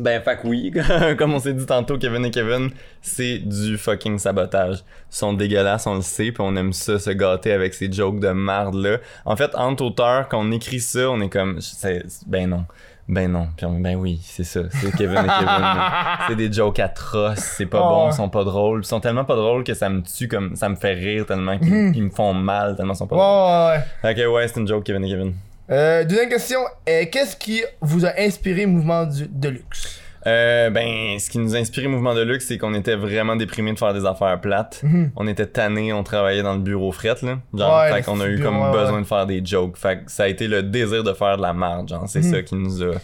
Ben, 0.00 0.20
fait 0.22 0.36
que 0.38 0.46
oui, 0.48 0.72
comme 1.18 1.34
on 1.34 1.38
s'est 1.38 1.52
dit 1.52 1.66
tantôt, 1.66 1.98
Kevin 1.98 2.24
et 2.24 2.30
Kevin, 2.30 2.70
c'est 3.02 3.38
du 3.38 3.76
fucking 3.76 4.18
sabotage. 4.18 4.78
Ils 5.12 5.14
sont 5.16 5.34
dégueulasses, 5.34 5.86
on 5.86 5.96
le 5.96 6.00
sait, 6.02 6.32
puis 6.32 6.40
on 6.42 6.56
aime 6.56 6.72
ça, 6.72 6.98
se 6.98 7.10
gâter 7.10 7.52
avec 7.52 7.74
ces 7.74 7.92
jokes 7.92 8.18
de 8.18 8.30
marde 8.30 8.74
là. 8.76 8.96
En 9.26 9.36
fait, 9.36 9.54
entre 9.54 9.84
auteurs, 9.84 10.28
quand 10.28 10.40
on 10.40 10.50
écrit 10.52 10.80
ça, 10.80 11.10
on 11.10 11.20
est 11.20 11.28
comme, 11.28 11.60
c'est- 11.60 12.02
ben 12.26 12.48
non, 12.48 12.64
ben 13.08 13.30
non, 13.30 13.48
puis 13.56 13.66
on, 13.66 13.78
ben 13.78 13.94
oui, 13.96 14.20
c'est 14.24 14.44
ça, 14.44 14.60
c'est 14.70 14.90
Kevin 14.96 15.18
et 15.18 15.28
Kevin. 15.38 15.64
c'est 16.28 16.36
des 16.36 16.50
jokes 16.50 16.78
atroces, 16.78 17.38
c'est 17.58 17.66
pas 17.66 17.82
Oh, 17.84 17.88
bon, 17.90 18.04
ouais. 18.04 18.10
ils 18.12 18.16
sont 18.16 18.28
pas 18.30 18.44
drôles, 18.44 18.80
ils 18.82 18.86
sont 18.86 19.00
tellement 19.00 19.24
pas 19.26 19.36
drôles 19.36 19.64
que 19.64 19.74
ça 19.74 19.90
me 19.90 20.00
tue, 20.00 20.28
comme 20.28 20.56
ça 20.56 20.70
me 20.70 20.76
fait 20.76 20.94
rire 20.94 21.26
tellement 21.26 21.58
qu'ils 21.58 21.92
qu'ils 21.92 22.04
me 22.04 22.10
font 22.10 22.32
mal, 22.32 22.74
tellement 22.74 22.94
ils 22.94 22.96
sont 22.96 23.06
pas 23.06 23.16
drôles. 23.16 23.74
ouais, 23.74 24.14
ouais. 24.14 24.24
Ok, 24.28 24.34
ouais, 24.34 24.48
c'est 24.48 24.60
une 24.60 24.66
joke, 24.68 24.84
Kevin 24.84 25.04
et 25.04 25.08
Kevin. 25.10 25.34
Euh, 25.70 26.04
deuxième 26.04 26.28
question 26.28 26.60
euh, 26.88 27.04
Qu'est-ce 27.10 27.36
qui 27.36 27.62
vous 27.80 28.04
a 28.04 28.12
inspiré 28.18 28.66
Mouvement 28.66 29.04
du, 29.06 29.28
de 29.28 29.48
luxe? 29.48 30.00
Euh, 30.26 30.68
ben, 30.68 31.18
ce 31.18 31.30
qui 31.30 31.38
nous 31.38 31.54
a 31.54 31.58
inspiré 31.58 31.86
Mouvement 31.88 32.14
de 32.14 32.20
Luxe, 32.22 32.44
c'est 32.48 32.58
qu'on 32.58 32.74
était 32.74 32.94
vraiment 32.96 33.36
déprimés 33.36 33.72
de 33.72 33.78
faire 33.78 33.94
des 33.94 34.04
affaires 34.04 34.38
plates. 34.38 34.80
Mhm. 34.82 35.12
On 35.16 35.26
était 35.26 35.46
tannés, 35.46 35.94
on 35.94 36.02
travaillait 36.02 36.42
dans 36.42 36.52
le 36.52 36.60
bureau 36.60 36.92
fret, 36.92 37.14
là. 37.22 37.38
Genre, 37.54 37.80
Ouais, 37.80 37.92
fait 37.92 38.02
qu'on 38.02 38.20
a 38.20 38.26
eu 38.26 38.36
bureau, 38.36 38.50
comme 38.50 38.60
ouais, 38.60 38.70
besoin 38.72 38.96
ouais. 38.96 39.00
de 39.02 39.06
faire 39.06 39.26
des 39.26 39.42
jokes. 39.42 39.78
Fait 39.78 40.04
que 40.04 40.10
ça 40.10 40.24
a 40.24 40.28
été 40.28 40.46
le 40.46 40.62
désir 40.62 41.04
de 41.04 41.12
faire 41.14 41.38
de 41.38 41.42
la 41.42 41.54
genre. 41.86 42.04
C'est 42.06 42.20
Mhm. 42.22 42.30
ça 42.32 42.42
qui 42.42 42.54
nous 42.54 42.82
a... 42.82 42.94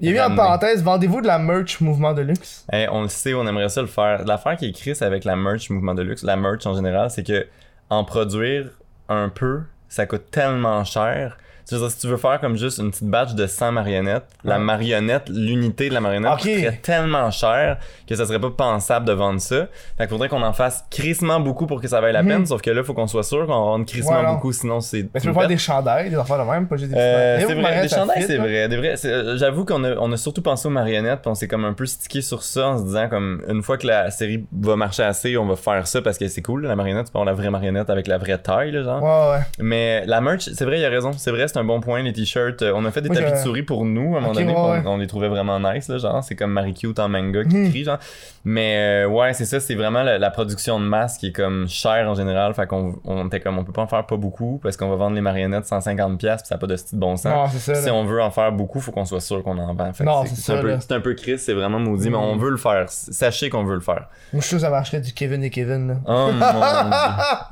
Il 0.00 0.18
a 0.18 0.28
mis 0.28 0.32
en 0.32 0.36
parenthèse 0.36 0.82
Vendez-vous 0.82 1.20
de 1.22 1.26
la 1.28 1.38
merch 1.38 1.80
Mouvement 1.80 2.12
de 2.12 2.20
luxe? 2.22 2.66
Hey, 2.70 2.86
on 2.90 3.02
le 3.02 3.08
sait, 3.08 3.32
on 3.34 3.46
aimerait 3.46 3.68
ça 3.70 3.80
le 3.80 3.86
faire. 3.86 4.24
L'affaire 4.26 4.56
qui 4.56 4.66
est 4.66 4.70
écrite 4.70 5.00
avec 5.00 5.24
la 5.24 5.36
merch 5.36 5.70
Mouvement 5.70 5.94
de 5.94 6.02
Luxe, 6.02 6.22
la 6.22 6.36
merch 6.36 6.66
en 6.66 6.74
général, 6.74 7.08
c'est 7.08 7.24
que 7.26 7.46
en 7.88 8.04
produire 8.04 8.66
un 9.08 9.28
peu, 9.30 9.60
ça 9.88 10.04
coûte 10.06 10.24
tellement 10.30 10.84
cher. 10.84 11.38
Tu 11.68 11.74
veux 11.74 11.80
dire, 11.80 11.90
si 11.90 11.98
tu 12.00 12.06
veux 12.08 12.16
faire 12.16 12.40
comme 12.40 12.56
juste 12.56 12.78
une 12.78 12.90
petite 12.90 13.08
batch 13.08 13.34
de 13.34 13.46
100 13.46 13.72
marionnettes, 13.72 14.24
la 14.44 14.58
marionnette, 14.58 15.28
l'unité 15.28 15.88
de 15.88 15.94
la 15.94 16.00
marionnette 16.00 16.32
Ok. 16.32 16.40
coûterait 16.42 16.80
tellement 16.82 17.30
cher 17.30 17.78
que 18.08 18.14
ça 18.14 18.26
serait 18.26 18.40
pas 18.40 18.50
pensable 18.50 19.06
de 19.06 19.12
vendre 19.12 19.40
ça. 19.40 19.66
Fait 19.96 20.04
qu'il 20.04 20.08
faudrait 20.08 20.28
qu'on 20.28 20.42
en 20.42 20.52
fasse 20.52 20.84
crissement 20.90 21.40
beaucoup 21.40 21.66
pour 21.66 21.80
que 21.80 21.88
ça 21.88 22.00
vaille 22.00 22.12
la 22.12 22.22
Mhm. 22.22 22.28
peine, 22.28 22.46
sauf 22.46 22.60
que 22.62 22.70
là, 22.70 22.82
faut 22.82 22.94
qu'on 22.94 23.06
soit 23.06 23.22
sûr 23.22 23.46
qu'on 23.46 23.52
vendre 23.64 23.86
crissement 23.86 24.22
non. 24.22 24.34
beaucoup, 24.34 24.52
sinon 24.52 24.80
c'est... 24.80 25.08
Mais 25.14 25.20
tu 25.20 25.28
peux 25.28 25.34
faire 25.34 25.48
des 25.48 25.56
chandails, 25.58 26.10
des 26.10 26.16
affaires 26.16 26.38
de 26.44 26.50
même, 26.50 26.66
pas 26.68 26.76
juste 26.76 26.90
des 26.90 26.96
Euh, 26.98 27.38
c'est 27.46 27.54
vrai, 27.54 27.82
des 27.82 27.88
chandails, 27.88 28.22
c'est 28.22 28.36
vrai. 28.36 28.68
Euh, 29.04 29.36
J'avoue 29.36 29.64
qu'on 29.64 29.82
a, 29.84 29.94
on 29.96 30.10
a 30.12 30.16
surtout 30.16 30.42
pensé 30.42 30.66
aux 30.68 30.70
marionnettes, 30.72 31.20
puis 31.22 31.30
on 31.30 31.34
s'est 31.34 31.48
comme 31.48 31.64
un 31.64 31.72
peu 31.72 31.86
stické 31.86 32.20
sur 32.22 32.42
ça 32.42 32.68
en 32.68 32.78
se 32.78 32.84
disant 32.84 33.08
comme 33.08 33.42
une 33.48 33.62
fois 33.62 33.78
que 33.78 33.86
la 33.86 34.10
série 34.10 34.44
va 34.52 34.76
marcher 34.76 35.02
assez, 35.04 35.36
on 35.36 35.46
va 35.46 35.56
faire 35.56 35.86
ça 35.86 36.02
parce 36.02 36.18
que 36.18 36.28
c'est 36.28 36.42
cool, 36.42 36.66
la 36.66 36.76
marionnette, 36.76 37.06
tu 37.06 37.12
peux 37.12 37.18
avoir 37.18 37.26
la 37.26 37.40
vraie 37.40 37.50
marionnette 37.50 37.88
avec 37.90 38.06
la 38.08 38.18
vraie 38.18 38.38
taille, 38.38 38.70
là, 38.72 38.82
genre. 38.82 39.02
Ouais, 39.02 39.38
ouais. 39.38 39.44
Mais 39.58 40.04
la 40.06 40.20
merch, 40.20 40.48
c'est 40.52 40.64
vrai, 40.64 40.78
il 40.80 40.84
a 40.84 40.88
raison. 40.88 41.12
C'est 41.16 41.30
vrai, 41.30 41.48
c'est 41.52 41.58
un 41.58 41.64
bon 41.64 41.80
point, 41.80 42.02
les 42.02 42.12
t-shirts. 42.12 42.62
Euh, 42.62 42.72
On 42.74 42.84
a 42.84 42.90
fait 42.90 43.02
des 43.02 43.08
tapis 43.10 43.32
de 43.32 43.36
souris 43.36 43.62
pour 43.62 43.84
nous 43.84 44.14
à 44.14 44.18
un 44.18 44.20
moment 44.22 44.32
donné, 44.32 44.52
ouais, 44.52 44.82
on, 44.86 44.96
les 44.96 45.06
trouvait 45.06 45.28
vraiment 45.28 45.58
nice, 45.60 45.88
là, 45.88 45.98
genre. 45.98 46.22
C'est 46.24 46.34
comme 46.34 46.52
Marie 46.52 46.74
Cute 46.74 46.98
en 46.98 47.08
manga 47.08 47.44
qui 47.44 47.56
Mhm. 47.56 47.70
crie, 47.70 47.84
genre. 47.84 47.98
Mais 48.44 49.04
euh, 49.04 49.08
ouais, 49.08 49.34
c'est 49.34 49.44
ça, 49.44 49.60
c'est 49.60 49.74
vraiment 49.76 50.02
la, 50.02 50.18
la 50.18 50.30
production 50.30 50.80
de 50.80 50.84
masse 50.84 51.16
qui 51.18 51.28
est 51.28 51.32
comme 51.32 51.68
chère 51.68 52.08
en 52.08 52.14
général. 52.14 52.54
Fait 52.54 52.66
qu'on 52.66 52.96
on 53.04 53.26
était 53.26 53.38
comme, 53.40 53.58
on 53.58 53.64
peut 53.64 53.72
pas 53.72 53.82
en 53.82 53.86
faire 53.86 54.04
pas 54.04 54.16
beaucoup 54.16 54.58
parce 54.62 54.76
qu'on 54.76 54.88
va 54.88 54.96
vendre 54.96 55.14
les 55.14 55.20
marionnettes 55.20 55.64
150$, 55.64 56.16
puis 56.18 56.28
ça 56.44 56.54
a 56.56 56.58
pas 56.58 56.66
de 56.66 56.74
style 56.76 56.98
bon 56.98 57.16
sens. 57.16 57.26
Non, 57.32 57.46
c'est 57.52 57.58
ça. 57.58 57.74
Si 57.80 57.90
on 57.90 58.04
veut 58.04 58.20
en 58.20 58.30
faire 58.30 58.50
beaucoup, 58.50 58.80
faut 58.80 58.90
qu'on 58.90 59.04
soit 59.04 59.20
sûr 59.20 59.42
qu'on 59.44 59.58
en 59.58 59.74
vend. 59.74 59.90
C'est 59.92 60.52
un 60.52 61.00
peu, 61.00 61.10
un 61.12 61.14
Chris, 61.14 61.38
c'est 61.38 61.52
vraiment 61.52 61.78
maudit, 61.78 62.10
mais 62.10 62.16
Mhm. 62.16 62.22
on 62.24 62.36
veut 62.36 62.50
le 62.50 62.56
faire. 62.56 62.86
Sachez 62.88 63.48
qu'on 63.50 63.64
veut 63.64 63.74
le 63.74 63.80
faire. 63.80 64.08
Moi, 64.32 64.40
je 64.42 64.46
sûr 64.46 64.56
que 64.56 64.62
ça 64.62 64.70
marcherait 64.70 65.00
du 65.00 65.12
Kevin 65.12 65.44
et 65.44 65.50
Kevin, 65.50 65.88
là. 65.88 65.94
Oh 66.06 66.30
mon 66.32 66.38
dieu. 66.38 66.60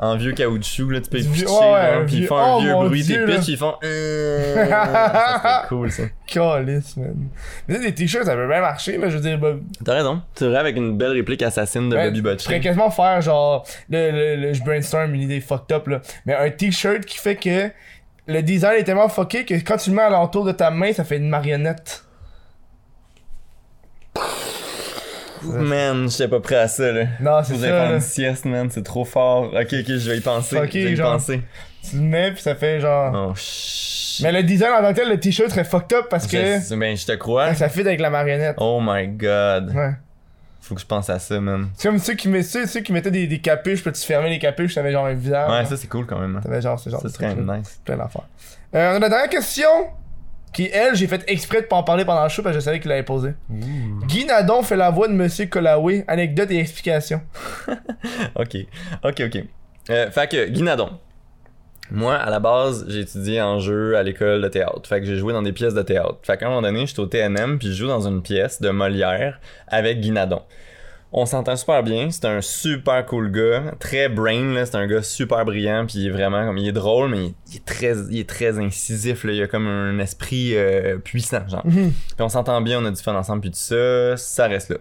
En 0.01 0.17
vieux 0.17 0.33
caoutchouc, 0.33 0.91
là, 0.91 1.01
tu 1.01 1.11
peux 1.11 1.19
pitcher, 1.19 1.45
puis 2.07 2.17
ils 2.17 2.27
font 2.27 2.37
un 2.37 2.55
oh 2.57 2.61
vieux 2.61 2.75
bruit, 2.75 3.05
tes 3.07 3.25
pitch, 3.27 3.49
ils 3.49 3.57
font. 3.57 3.75
Ça 4.69 5.65
cool, 5.69 5.91
ça. 5.91 6.03
Calice, 6.27 6.97
man. 6.97 7.15
Mais 7.69 7.77
tu 7.77 7.81
des 7.83 7.95
t-shirts, 7.95 8.25
ça 8.27 8.35
peut 8.35 8.47
bien 8.49 8.61
marcher, 8.61 8.99
mais 8.99 9.11
je 9.11 9.17
veux 9.17 9.23
dire, 9.23 9.39
bah, 9.39 9.53
T'as 9.85 9.95
raison. 9.95 10.23
C'est 10.35 10.47
vrai, 10.47 10.59
avec 10.59 10.77
une 10.77 10.97
belle 10.97 11.13
réplique 11.13 11.43
assassine 11.43 11.89
de 11.89 11.97
ben, 11.97 12.05
Bobby 12.07 12.19
je 12.19 12.23
Butcher. 12.23 12.45
pourrais 12.45 12.61
quasiment 12.61 12.91
faire 12.91 13.21
genre, 13.21 13.67
le, 13.89 14.11
le, 14.11 14.37
le- 14.37 14.53
je 14.53 14.63
brainstorm 14.63 15.15
une 15.15 15.23
idée 15.23 15.41
fucked 15.41 15.75
up, 15.77 15.87
là. 15.89 16.01
Mais 16.27 16.35
un 16.35 16.51
t-shirt 16.51 17.05
qui 17.05 17.19
fait 17.19 17.37
que 17.37 17.71
le 18.27 18.43
design 18.43 18.79
est 18.81 18.85
tellement 18.85 19.09
fucké 19.09 19.45
que 19.45 19.55
quand 19.55 19.77
tu 19.77 19.91
le 19.91 19.97
mets 19.97 20.03
à 20.03 20.11
l'entour 20.11 20.45
de 20.45 20.53
ta 20.53 20.71
main, 20.71 20.93
ça 20.93 21.05
fait 21.05 21.17
une 21.17 21.29
marionnette. 21.29 22.05
Man, 25.43 26.11
j'étais 26.11 26.29
pas 26.29 26.41
prêt 26.41 26.57
à 26.57 26.69
ça, 26.69 26.93
là. 26.93 27.05
Non, 27.19 27.41
c'est 27.43 27.55
Vous 27.55 27.61
ça, 27.61 27.65
allez 27.67 27.73
faire 27.79 27.89
là. 27.89 27.95
une 27.95 28.01
sieste, 28.01 28.45
man. 28.45 28.69
C'est 28.71 28.83
trop 28.83 29.07
fort. 29.07 29.45
Ok, 29.55 29.73
ok, 29.73 29.87
je 29.87 30.11
vais 30.11 30.19
y 30.19 30.21
penser. 30.21 30.59
Ok, 30.59 30.69
je 30.75 30.79
vais 30.81 30.93
y 30.93 30.97
genre. 30.97 31.13
penser. 31.13 31.41
Tu 31.89 31.97
le 31.97 32.03
mets, 32.03 32.33
puis 32.33 32.43
ça 32.43 32.55
fait 32.55 32.81
genre. 32.81 33.31
Oh. 33.31 33.35
Mais 34.23 34.33
le 34.33 34.43
design 34.43 34.73
en 34.73 34.83
tant 34.83 34.91
que 34.93 34.97
tel, 35.01 35.09
le 35.09 35.19
t-shirt 35.19 35.51
serait 35.51 35.65
fucked 35.65 35.97
up 35.97 36.07
parce 36.11 36.27
que 36.27 36.37
Je, 36.37 36.75
ben, 36.75 36.97
je 36.97 37.07
te 37.07 37.13
crois. 37.13 37.55
ça 37.55 37.69
fit 37.69 37.81
avec 37.81 38.01
la 38.01 38.11
marionnette. 38.11 38.57
Oh 38.59 38.81
my 38.83 39.09
god. 39.09 39.73
Ouais. 39.75 39.93
Faut 40.61 40.75
que 40.75 40.81
je 40.83 40.87
pense 40.87 41.09
à 41.11 41.19
ça, 41.19 41.41
man. 41.41 41.71
C'est 41.77 41.89
comme 41.89 41.99
ceux 41.99 42.15
qui, 42.15 42.29
met- 42.29 42.43
ceux, 42.43 42.67
ceux 42.67 42.81
qui 42.81 42.93
mettaient 42.93 43.11
des, 43.11 43.27
des 43.27 43.39
capuches, 43.41 43.83
puis 43.83 43.91
tu 43.93 44.03
fermais 44.03 44.29
les 44.29 44.39
capuches, 44.39 44.75
t'avais 44.75 44.93
genre 44.93 45.07
un 45.07 45.15
visage. 45.15 45.51
Ouais, 45.51 45.65
ça 45.65 45.77
c'est 45.77 45.89
cool 45.89 46.07
quand 46.07 46.19
même. 46.19 46.37
hein. 46.37 46.41
T'avais 46.43 46.61
genre 46.61 46.79
ce 46.79 46.91
genre 46.91 47.01
Ça 47.01 47.09
de 47.09 47.13
serait 47.13 47.35
nice. 47.35 47.81
Plein 47.85 47.97
d'affaires. 47.97 48.29
Euh, 48.75 48.93
on 48.93 48.97
a 48.97 48.99
la 49.01 49.09
dernière 49.09 49.31
question. 49.31 49.69
Qui, 50.53 50.69
elle, 50.73 50.97
j'ai 50.97 51.07
fait 51.07 51.23
exprès 51.29 51.63
de 51.63 51.67
pas 51.67 51.77
en 51.77 51.83
parler 51.85 52.05
pendant 52.05 52.25
le 52.25 52.29
show 52.29 52.43
parce 52.43 52.55
que 52.57 52.61
je 52.61 52.65
savais 52.65 52.81
qu'il 52.81 52.89
l'avait 52.91 53.05
posée. 53.05 53.35
Guy 53.49 54.25
Nadon 54.27 54.63
fait 54.63 54.75
la 54.77 54.91
voix 54.91 55.07
de 55.09 55.13
Monsieur 55.13 55.47
Colaway. 55.47 56.05
Anecdote 56.09 56.51
et 56.51 56.59
explication. 56.59 57.21
Ok, 58.35 58.57
ok, 59.05 59.23
ok. 59.27 59.45
Euh, 59.91 60.11
fait 60.11 60.31
que, 60.31 60.49
Guinadon. 60.49 60.91
Moi, 61.91 62.15
à 62.15 62.31
la 62.31 62.41
base, 62.41 62.85
j'ai 62.89 63.01
étudié 63.01 63.41
en 63.43 63.59
jeu 63.59 63.97
à 63.97 64.03
l'école 64.03 64.43
de 64.43 64.49
théâtre. 64.49 64.83
Fait 64.87 65.01
que 65.01 65.07
j'ai 65.07 65.17
joué 65.17 65.33
dans 65.33 65.43
des 65.43 65.53
pièces 65.53 65.75
de 65.75 65.83
théâtre. 65.83 66.19
Fait 66.23 66.37
qu'à 66.37 66.47
un 66.47 66.51
moment 66.51 66.63
donné, 66.63 66.87
j'étais 66.87 67.01
au 67.01 67.07
TNM, 67.07 67.59
puis 67.59 67.69
je 67.69 67.73
joue 67.75 67.89
dans 67.89 68.07
une 68.07 68.23
pièce 68.23 68.61
de 68.61 68.71
Molière 68.71 69.41
avec 69.69 70.01
Guinadon. 70.01 70.43
On 71.13 71.27
s'entend 71.27 71.57
super 71.57 71.83
bien, 71.83 72.09
c'est 72.13 72.25
un 72.27 72.41
super 72.41 73.05
cool 73.05 73.33
gars, 73.33 73.75
très 73.81 74.09
brain, 74.09 74.55
là, 74.55 74.65
c'est 74.65 74.77
un 74.77 74.87
gars 74.87 75.03
super 75.03 75.45
brillant, 75.45 75.85
puis 75.85 75.99
il 75.99 76.07
est 76.07 76.11
vraiment 76.11 76.47
comme, 76.47 76.57
il 76.57 76.69
est 76.69 76.73
drôle, 76.73 77.11
mais 77.11 77.19
il, 77.27 77.35
il 77.51 77.57
est 77.57 77.65
très, 77.65 77.97
il 78.11 78.21
est 78.21 78.29
très 78.29 78.61
incisif, 78.61 79.25
là, 79.25 79.33
il 79.33 79.43
a 79.43 79.49
comme 79.49 79.67
un 79.67 79.99
esprit 79.99 80.53
euh, 80.55 80.99
puissant, 80.99 81.49
genre. 81.49 81.67
Mhm. 81.67 81.91
Puis 81.91 82.21
on 82.21 82.29
s'entend 82.29 82.61
bien, 82.61 82.81
on 82.81 82.85
a 82.85 82.93
du 82.93 83.03
fun 83.03 83.17
ensemble, 83.17 83.41
puis 83.41 83.51
tout 83.51 83.57
ça, 83.59 84.17
ça 84.17 84.47
reste 84.47 84.71
là. 84.71 84.77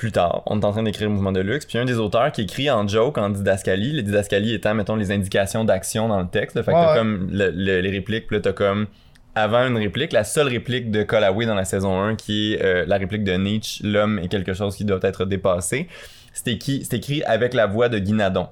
Plus 0.00 0.12
tard, 0.12 0.42
on 0.46 0.58
est 0.58 0.64
en 0.64 0.72
train 0.72 0.82
d'écrire 0.82 1.10
Mouvement 1.10 1.30
de 1.30 1.40
luxe, 1.40 1.66
puis 1.66 1.76
un 1.76 1.84
des 1.84 1.98
auteurs 1.98 2.32
qui 2.32 2.40
écrit 2.40 2.70
en 2.70 2.88
joke, 2.88 3.18
en 3.18 3.28
didascalie, 3.28 3.92
les 3.92 4.02
didascalies 4.02 4.54
étant, 4.54 4.74
mettons, 4.74 4.96
les 4.96 5.10
indications 5.12 5.62
d'action 5.62 6.08
dans 6.08 6.20
le 6.20 6.26
texte, 6.26 6.56
fait 6.62 6.70
que 6.72 6.74
Ouais, 6.74 6.82
t'as 6.82 6.92
ouais. 6.92 6.98
comme 6.98 7.28
le- 7.30 7.50
le- 7.50 7.80
les 7.82 7.90
répliques, 7.90 8.26
puis 8.26 8.36
là 8.36 8.40
t'as 8.40 8.54
comme, 8.54 8.86
avant 9.34 9.66
une 9.66 9.76
réplique, 9.76 10.12
la 10.14 10.24
seule 10.24 10.48
réplique 10.48 10.90
de 10.90 11.02
Colaway 11.02 11.44
dans 11.44 11.54
la 11.54 11.66
saison 11.66 12.00
1, 12.00 12.16
qui 12.16 12.54
est 12.54 12.64
euh, 12.64 12.84
la 12.86 12.96
réplique 12.96 13.24
de 13.24 13.34
Nietzsche, 13.34 13.84
l'homme 13.86 14.18
est 14.20 14.28
quelque 14.28 14.54
chose 14.54 14.74
qui 14.74 14.86
doit 14.86 15.00
être 15.02 15.26
dépassé, 15.26 15.86
c'est 16.32 16.52
écrit, 16.52 16.82
c'est 16.88 16.96
écrit 16.96 17.22
avec 17.24 17.52
la 17.52 17.66
voix 17.66 17.90
de 17.90 17.98
Guinadon. 17.98 18.46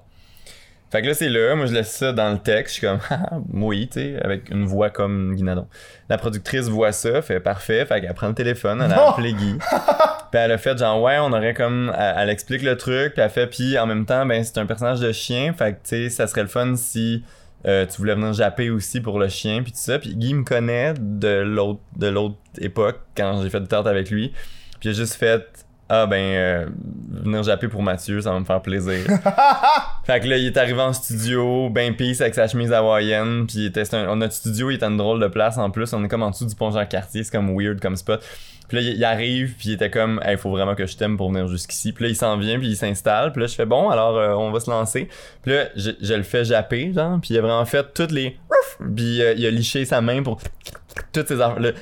Fait 0.90 1.02
que 1.02 1.06
là, 1.06 1.14
c'est 1.14 1.28
là, 1.28 1.54
moi 1.54 1.66
je 1.66 1.74
laisse 1.74 1.90
ça 1.90 2.12
dans 2.12 2.30
le 2.30 2.38
texte, 2.38 2.76
je 2.76 2.78
suis 2.78 2.86
comme, 2.86 3.00
ah, 3.10 3.38
oui, 3.52 3.88
tu 3.88 4.00
sais, 4.00 4.22
avec 4.22 4.50
une 4.50 4.64
voix 4.64 4.88
comme 4.88 5.34
Guinadon. 5.34 5.66
La 6.08 6.16
productrice 6.16 6.68
voit 6.68 6.92
ça, 6.92 7.20
fait 7.20 7.40
parfait, 7.40 7.84
fait 7.84 8.00
qu'elle 8.00 8.14
prend 8.14 8.28
le 8.28 8.34
téléphone, 8.34 8.80
elle 8.82 8.92
a 8.92 9.10
appelé 9.10 9.34
Guy. 9.34 9.58
Puis 10.30 10.40
elle 10.40 10.52
a 10.52 10.58
fait 10.58 10.78
genre, 10.78 11.02
ouais, 11.02 11.18
on 11.18 11.32
aurait 11.32 11.54
comme, 11.54 11.92
elle, 11.98 12.14
elle 12.18 12.30
explique 12.30 12.62
le 12.62 12.76
truc, 12.76 13.14
puis 13.14 13.22
elle 13.22 13.30
fait, 13.30 13.46
puis 13.46 13.78
en 13.78 13.86
même 13.86 14.04
temps, 14.04 14.26
ben 14.26 14.44
c'est 14.44 14.58
un 14.58 14.66
personnage 14.66 15.00
de 15.00 15.10
chien, 15.10 15.54
fait 15.54 15.72
que 15.72 15.78
tu 15.78 15.80
sais, 15.84 16.10
ça 16.10 16.26
serait 16.26 16.42
le 16.42 16.48
fun 16.48 16.74
si 16.76 17.24
euh, 17.66 17.86
tu 17.86 17.96
voulais 17.96 18.14
venir 18.14 18.32
japper 18.34 18.70
aussi 18.70 19.00
pour 19.00 19.18
le 19.18 19.28
chien, 19.28 19.62
puis 19.62 19.72
tout 19.72 19.78
ça. 19.78 19.98
Puis 19.98 20.14
Guy 20.14 20.34
me 20.34 20.44
connaît 20.44 20.94
de 20.98 21.40
l'autre 21.40 21.80
de 21.96 22.08
l'autre 22.08 22.36
époque, 22.60 23.00
quand 23.16 23.42
j'ai 23.42 23.50
fait 23.50 23.60
du 23.60 23.68
théâtre 23.68 23.88
avec 23.88 24.10
lui, 24.10 24.32
puis 24.80 24.90
il 24.90 24.92
a 24.92 24.92
juste 24.92 25.14
fait, 25.14 25.66
ah 25.88 26.06
ben, 26.06 26.16
euh, 26.16 26.66
venir 27.10 27.42
japper 27.42 27.68
pour 27.68 27.82
Mathieu, 27.82 28.20
ça 28.20 28.32
va 28.32 28.40
me 28.40 28.44
faire 28.44 28.60
plaisir. 28.60 29.06
Fait 30.04 30.20
que 30.20 30.26
là, 30.26 30.36
il 30.36 30.46
est 30.46 30.56
arrivé 30.56 30.80
en 30.80 30.92
studio, 30.92 31.70
ben 31.70 31.96
peace 31.96 32.20
avec 32.20 32.34
sa 32.34 32.46
chemise 32.46 32.72
hawaïenne, 32.72 33.46
puis 33.46 33.58
il 33.58 33.66
était, 33.66 33.94
un- 33.94 34.14
notre 34.16 34.34
studio, 34.34 34.70
il 34.70 34.74
était 34.74 34.86
une 34.86 34.98
drôle 34.98 35.20
de 35.20 35.28
place 35.28 35.56
en 35.56 35.70
plus, 35.70 35.92
on 35.92 36.04
est 36.04 36.08
comme 36.08 36.22
en 36.22 36.30
dessous 36.30 36.46
du 36.46 36.54
pont 36.54 36.70
Jean-Cartier, 36.70 37.24
c'est 37.24 37.32
comme 37.32 37.58
weird 37.58 37.80
comme 37.80 37.96
spot. 37.96 38.22
Puis 38.68 38.76
là, 38.76 38.82
il, 38.82 39.02
arrive, 39.04 39.54
puis 39.56 39.70
il 39.70 39.72
était 39.72 39.88
comme, 39.88 40.20
il 40.28 40.36
faut 40.36 40.50
vraiment 40.50 40.74
que 40.74 40.84
je 40.84 40.94
t'aime 40.94 41.16
pour 41.16 41.30
venir 41.30 41.48
jusqu'ici. 41.48 41.92
Puis 41.92 42.04
là, 42.04 42.10
il 42.10 42.16
s'en 42.16 42.36
vient, 42.36 42.58
puis 42.58 42.68
il 42.68 42.76
s'installe, 42.76 43.32
puis 43.32 43.40
là, 43.40 43.46
je 43.46 43.54
fais 43.54 43.64
bon, 43.64 43.88
alors 43.88 44.18
euh, 44.18 44.34
on 44.34 44.50
va 44.50 44.60
se 44.60 44.70
lancer. 44.70 45.08
Puis 45.42 45.52
là, 45.52 45.68
je, 45.74 45.92
je 46.02 46.12
le 46.12 46.22
fais 46.22 46.44
japper, 46.44 46.92
genre, 46.92 47.18
puis 47.18 47.32
il 47.32 47.38
a 47.38 47.40
vraiment 47.40 47.64
fait 47.64 47.94
toutes 47.94 48.12
les, 48.12 48.36
puis 48.94 49.22
euh, 49.22 49.32
il 49.38 49.46
a 49.46 49.50
liché 49.50 49.86
sa 49.86 50.02
main 50.02 50.22
pour 50.22 50.38
toutes 51.14 51.28
ces 51.28 51.40
affaires, 51.40 51.72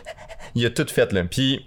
il 0.55 0.65
a 0.65 0.71
tout 0.71 0.87
fait 0.87 1.13
là. 1.13 1.25
Puis 1.25 1.67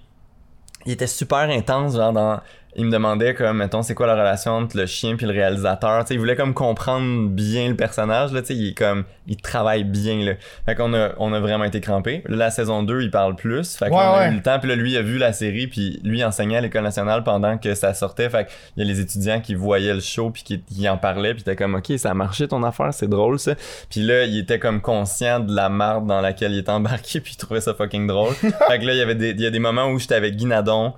il 0.85 0.93
était 0.93 1.07
super 1.07 1.49
intense, 1.49 1.95
genre 1.95 2.13
dans 2.13 2.39
il 2.79 2.85
me 2.85 2.91
demandait 2.91 3.33
comme 3.35 3.57
mettons 3.57 3.81
c'est 3.83 3.93
quoi 3.93 4.07
la 4.07 4.15
relation 4.15 4.53
entre 4.53 4.77
le 4.77 4.85
chien 4.85 5.15
puis 5.17 5.25
le 5.25 5.33
réalisateur 5.33 6.05
tu 6.05 6.13
il 6.13 6.19
voulait 6.19 6.35
comme 6.37 6.53
comprendre 6.53 7.27
bien 7.29 7.67
le 7.69 7.75
personnage 7.75 8.31
là 8.31 8.41
tu 8.41 8.53
il 8.53 8.69
est 8.69 8.73
comme 8.73 9.03
il 9.27 9.37
travaille 9.37 9.83
bien 9.83 10.15
là. 10.25 10.31
Fait 10.65 10.73
qu'on 10.75 10.93
a 10.95 11.09
on 11.17 11.33
a 11.33 11.39
vraiment 11.39 11.65
été 11.65 11.81
crampés. 11.81 12.23
Là 12.27 12.37
la 12.37 12.51
saison 12.51 12.81
2 12.81 13.01
il 13.01 13.11
parle 13.11 13.35
plus 13.35 13.75
fait 13.75 13.89
qu'on 13.89 13.97
Ouais, 13.97 14.03
a 14.03 14.17
ouais. 14.19 14.31
eu 14.31 14.35
le 14.35 14.41
temps 14.41 14.57
puis 14.59 14.69
là 14.69 14.75
lui 14.75 14.93
il 14.93 14.97
a 14.97 15.01
vu 15.01 15.17
la 15.17 15.33
série 15.33 15.67
puis 15.67 15.99
lui 16.03 16.19
il 16.19 16.23
enseignait 16.25 16.57
à 16.57 16.61
l'école 16.61 16.83
nationale 16.83 17.23
pendant 17.23 17.57
que 17.57 17.75
ça 17.75 17.93
sortait 17.93 18.29
fait 18.29 18.47
il 18.77 18.83
y 18.83 18.89
a 18.89 18.91
les 18.91 18.99
étudiants 19.01 19.41
qui 19.41 19.53
voyaient 19.55 19.93
le 19.93 19.99
show 19.99 20.29
puis 20.31 20.43
qui, 20.43 20.61
qui 20.61 20.87
en 20.89 20.97
parlaient 20.97 21.33
puis 21.33 21.43
t'es 21.43 21.55
comme 21.57 21.75
ok 21.75 21.91
ça 21.97 22.11
a 22.11 22.13
marché 22.13 22.47
ton 22.47 22.63
affaire 22.63 22.93
c'est 22.93 23.09
drôle 23.09 23.37
ça. 23.39 23.55
Puis 23.89 24.01
là 24.01 24.23
il 24.23 24.37
était 24.39 24.57
comme 24.59 24.79
conscient 24.81 25.41
de 25.41 25.53
la 25.53 25.67
marde 25.69 26.07
dans 26.07 26.21
laquelle 26.21 26.53
il 26.53 26.59
était 26.59 26.71
embarqué 26.71 27.19
puis 27.21 27.33
il 27.33 27.37
trouvait 27.37 27.61
ça 27.61 27.73
fucking 27.73 28.07
drôle. 28.07 28.33
Fait 28.33 28.79
que 28.79 28.85
là 28.85 28.93
il 28.93 28.97
y 28.97 29.01
avait 29.01 29.15
des 29.15 29.31
il 29.31 29.41
y 29.41 29.45
a 29.45 29.51
des 29.51 29.59
moments 29.59 29.87
où 29.89 29.99
j'étais 29.99 30.15
avec 30.15 30.35
Guy 30.37 30.45
Nadon 30.45 30.93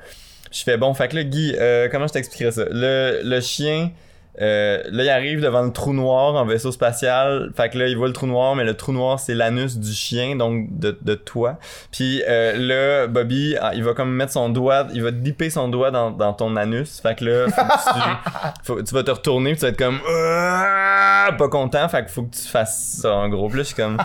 je 0.51 0.63
fais 0.63 0.77
bon, 0.77 0.93
fait 0.93 1.07
que 1.07 1.15
là, 1.15 1.23
Guy, 1.23 1.55
euh, 1.57 1.87
comment 1.91 2.07
je 2.07 2.13
t'expliquerais 2.13 2.51
ça? 2.51 2.65
Le, 2.69 3.21
le 3.23 3.39
chien, 3.41 3.91
euh, 4.41 4.81
là, 4.91 5.03
il 5.03 5.09
arrive 5.09 5.41
devant 5.41 5.61
le 5.61 5.71
trou 5.73 5.91
noir 5.93 6.35
en 6.35 6.45
vaisseau 6.45 6.71
spatial. 6.71 7.51
Fait 7.55 7.69
que 7.69 7.77
là, 7.77 7.87
il 7.87 7.97
voit 7.97 8.07
le 8.07 8.13
trou 8.13 8.27
noir, 8.27 8.55
mais 8.55 8.63
le 8.63 8.75
trou 8.75 8.93
noir, 8.93 9.19
c'est 9.19 9.33
l'anus 9.33 9.77
du 9.77 9.91
chien, 9.91 10.37
donc 10.37 10.67
de, 10.79 10.97
de 11.01 11.15
toi. 11.15 11.57
Puis 11.91 12.23
euh, 12.27 12.53
là, 12.55 13.07
Bobby, 13.07 13.55
ah, 13.61 13.71
il 13.75 13.83
va 13.83 13.93
comme 13.93 14.11
mettre 14.13 14.31
son 14.31 14.47
doigt, 14.49 14.87
il 14.93 15.03
va 15.03 15.11
dipper 15.11 15.49
son 15.49 15.67
doigt 15.67 15.91
dans, 15.91 16.11
dans 16.11 16.31
ton 16.33 16.55
anus. 16.55 17.01
Fait 17.01 17.15
que 17.17 17.25
là, 17.25 17.45
faut 17.49 17.61
que 17.61 17.67
tu, 17.83 18.63
faut- 18.63 18.81
tu 18.83 18.93
vas 18.93 19.03
te 19.03 19.11
retourner, 19.11 19.51
puis 19.51 19.59
tu 19.59 19.65
vas 19.65 19.69
être 19.71 19.77
comme 19.77 19.99
Ah! 20.09 21.29
pas 21.37 21.49
content. 21.49 21.87
Fait 21.89 22.03
que 22.05 22.09
faut 22.11 22.23
que 22.23 22.35
tu 22.35 22.47
fasses 22.47 22.99
ça 23.01 23.13
en 23.13 23.27
gros. 23.29 23.47
Puis 23.49 23.57
là, 23.57 23.63
je 23.63 23.67
suis 23.67 23.75
comme 23.75 23.97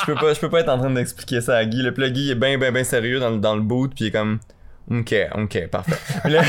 je 0.00 0.06
peux 0.06 0.14
pas, 0.14 0.34
je 0.34 0.40
peux 0.40 0.48
pas 0.50 0.60
être 0.60 0.68
en 0.68 0.78
train 0.78 0.90
d'expliquer 0.90 1.40
ça 1.40 1.56
à 1.56 1.64
Guy. 1.64 1.82
Le 1.82 1.92
puis 1.92 2.02
là, 2.04 2.10
Guy 2.10 2.30
est 2.30 2.34
bien, 2.36 2.56
bien, 2.58 2.70
bien 2.72 2.84
sérieux 2.84 3.18
dans, 3.20 3.30
le- 3.30 3.38
dans 3.38 3.56
le 3.56 3.62
boot, 3.62 3.92
puis 3.94 4.04
il 4.04 4.08
est 4.08 4.12
comme. 4.12 4.38
Ok, 4.90 5.14
ok, 5.36 5.66
parfait. 5.68 5.96
Là, 6.30 6.42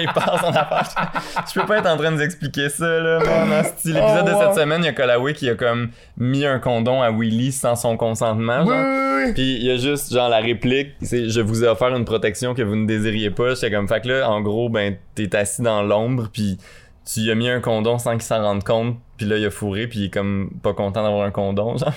il 0.00 0.08
passe 0.12 0.42
en 0.42 0.50
affaire. 0.50 1.12
Je 1.48 1.60
peux 1.60 1.66
pas 1.66 1.78
être 1.78 1.86
en 1.88 1.96
train 1.96 2.10
de 2.10 2.16
vous 2.16 2.22
expliquer 2.22 2.68
ça, 2.68 2.86
là, 2.86 3.20
mon 3.20 3.52
asti. 3.52 3.92
L'épisode 3.92 4.24
Oh, 4.24 4.28
de 4.28 4.32
wow. 4.32 4.40
cette 4.42 4.54
semaine, 4.62 4.82
il 4.82 4.86
y 4.86 4.88
a 4.88 4.92
Colaway 4.92 5.32
qui 5.32 5.48
a 5.48 5.54
comme 5.54 5.90
mis 6.16 6.44
un 6.44 6.58
condom 6.58 7.02
à 7.02 7.10
Willy 7.12 7.52
sans 7.52 7.76
son 7.76 7.96
consentement, 7.96 8.62
Oui, 8.64 8.68
genre. 8.68 8.84
oui, 8.84 9.24
oui. 9.26 9.32
Puis 9.34 9.54
il 9.56 9.64
y 9.64 9.70
a 9.70 9.76
juste 9.76 10.12
genre 10.12 10.28
la 10.28 10.38
réplique, 10.38 10.90
c'est 11.02 11.28
je 11.28 11.40
vous 11.40 11.62
ai 11.64 11.68
offert 11.68 11.94
une 11.94 12.04
protection 12.04 12.52
que 12.54 12.62
vous 12.62 12.74
ne 12.76 12.86
désiriez 12.86 13.30
pas. 13.30 13.54
J'étais 13.54 13.70
comme 13.70 13.86
fait 13.88 14.00
que 14.00 14.08
là 14.08 14.28
en 14.28 14.40
gros 14.40 14.68
ben 14.68 14.96
t'es 15.14 15.34
assis 15.36 15.62
dans 15.62 15.82
l'ombre 15.82 16.28
puis 16.32 16.58
tu 17.06 17.20
lui 17.20 17.30
as 17.30 17.34
mis 17.36 17.48
un 17.48 17.60
condom 17.60 17.98
sans 17.98 18.12
qu'il 18.12 18.22
s'en 18.22 18.42
rende 18.42 18.64
compte 18.64 18.96
puis 19.16 19.26
là 19.26 19.38
il 19.38 19.46
a 19.46 19.50
fourré 19.50 19.86
puis 19.86 20.00
il 20.00 20.04
est 20.06 20.10
comme 20.10 20.50
pas 20.62 20.72
content 20.74 21.02
d'avoir 21.04 21.24
un 21.24 21.30
condom 21.30 21.76
genre 21.78 21.92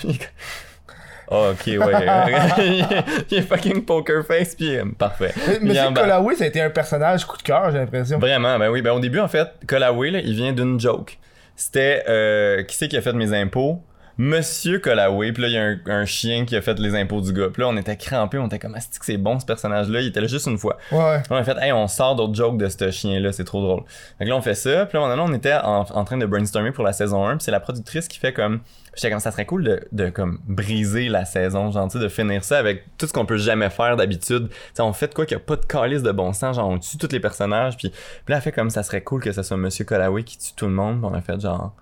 Ah, 1.29 1.49
ok 1.51 1.65
ouais 1.67 1.77
il 3.31 3.37
est 3.37 3.41
fucking 3.41 3.83
poker 3.83 4.25
face 4.25 4.55
puis 4.55 4.77
euh, 4.77 4.85
parfait 4.97 5.33
Monsieur 5.61 5.81
embarque. 5.83 6.05
Colaway, 6.07 6.35
ça 6.35 6.45
a 6.45 6.47
été 6.47 6.61
un 6.61 6.69
personnage 6.69 7.25
coup 7.25 7.37
de 7.37 7.43
cœur, 7.43 7.69
j'ai 7.71 7.79
l'impression. 7.79 8.17
Vraiment, 8.19 8.57
ben 8.57 8.69
oui. 8.69 8.81
Ben 8.81 8.91
au 8.91 8.99
début, 8.99 9.19
en 9.19 9.27
fait, 9.27 9.47
Colaway, 9.67 10.11
là, 10.11 10.19
il 10.19 10.33
vient 10.35 10.53
d'une 10.53 10.79
joke. 10.79 11.17
C'était, 11.55 12.03
euh, 12.07 12.63
qui 12.63 12.77
c'est 12.77 12.87
qui 12.87 12.95
a 12.97 13.01
fait 13.01 13.13
mes 13.13 13.33
impôts? 13.33 13.81
Monsieur 14.19 14.79
Colaway. 14.79 15.31
Puis 15.31 15.43
là, 15.43 15.47
il 15.49 15.53
y 15.53 15.57
a 15.57 15.61
un, 15.63 16.01
un 16.01 16.05
chien 16.05 16.45
qui 16.45 16.55
a 16.55 16.61
fait 16.61 16.79
les 16.79 16.95
impôts 16.95 17.21
du 17.21 17.31
gars. 17.33 17.49
Puis 17.53 17.61
là, 17.61 17.67
on 17.69 17.77
était 17.77 17.95
crampés, 17.97 18.37
on 18.39 18.47
était 18.47 18.57
comme, 18.57 18.73
ah, 18.75 18.79
c'est 18.79 18.97
que 18.97 19.05
c'est 19.05 19.17
bon 19.17 19.39
ce 19.39 19.45
personnage-là. 19.45 20.01
Il 20.01 20.07
était 20.07 20.21
là 20.21 20.27
juste 20.27 20.47
une 20.47 20.57
fois. 20.57 20.77
Ouais, 20.91 20.97
ouais. 20.97 21.21
On 21.29 21.35
a 21.35 21.43
fait, 21.43 21.55
hey, 21.61 21.71
on 21.71 21.87
sort 21.87 22.15
d'autres 22.15 22.33
jokes 22.33 22.57
de 22.57 22.67
ce 22.67 22.89
chien-là, 22.89 23.31
c'est 23.31 23.43
trop 23.43 23.61
drôle. 23.61 23.83
Fait 24.17 24.25
que 24.25 24.29
là, 24.29 24.35
on 24.35 24.41
fait 24.41 24.55
ça. 24.55 24.87
Puis 24.87 24.97
là, 24.97 25.03
on, 25.03 25.19
on 25.19 25.33
était 25.33 25.53
en, 25.53 25.81
en 25.81 26.03
train 26.03 26.17
de 26.17 26.25
brainstormer 26.25 26.71
pour 26.71 26.83
la 26.83 26.93
saison 26.93 27.27
1. 27.27 27.37
Puis 27.37 27.43
c'est 27.45 27.51
la 27.51 27.59
productrice 27.59 28.07
qui 28.07 28.17
fait 28.17 28.33
comme. 28.33 28.61
J'étais 28.97 29.11
comme, 29.11 29.19
ça 29.19 29.31
serait 29.31 29.45
cool 29.45 29.63
de, 29.63 29.87
de 29.91 30.09
comme 30.09 30.39
briser 30.47 31.07
la 31.07 31.23
saison, 31.23 31.71
genre, 31.71 31.87
tu 31.87 31.97
sais, 31.97 32.03
de 32.03 32.09
finir 32.09 32.43
ça 32.43 32.57
avec 32.57 32.83
tout 32.97 33.05
ce 33.07 33.13
qu'on 33.13 33.25
peut 33.25 33.37
jamais 33.37 33.69
faire 33.69 33.95
d'habitude. 33.95 34.49
Tu 34.49 34.55
sais, 34.73 34.81
on 34.81 34.91
fait 34.91 35.07
de 35.07 35.13
quoi 35.13 35.25
qu'il 35.25 35.37
n'y 35.37 35.43
a 35.43 35.45
pas 35.45 35.55
de 35.55 35.65
calice 35.65 36.01
de 36.01 36.11
bon 36.11 36.33
sens, 36.33 36.55
genre, 36.55 36.67
on 36.67 36.79
tue 36.79 36.97
tous 36.97 37.11
les 37.11 37.19
personnages. 37.19 37.77
Puis, 37.77 37.89
puis 37.91 37.99
là, 38.27 38.37
elle 38.37 38.41
fait 38.41 38.51
comme, 38.51 38.71
ça 38.71 38.81
serait 38.83 39.01
cool 39.01 39.21
que 39.21 39.31
ce 39.31 39.43
soit 39.43 39.55
Monsieur 39.55 39.85
Colaway 39.85 40.23
qui 40.23 40.37
tue 40.37 40.53
tout 40.55 40.65
le 40.65 40.73
monde. 40.73 40.99
Puis 40.99 41.09
on 41.09 41.13
a 41.13 41.21
fait 41.21 41.39
genre. 41.39 41.73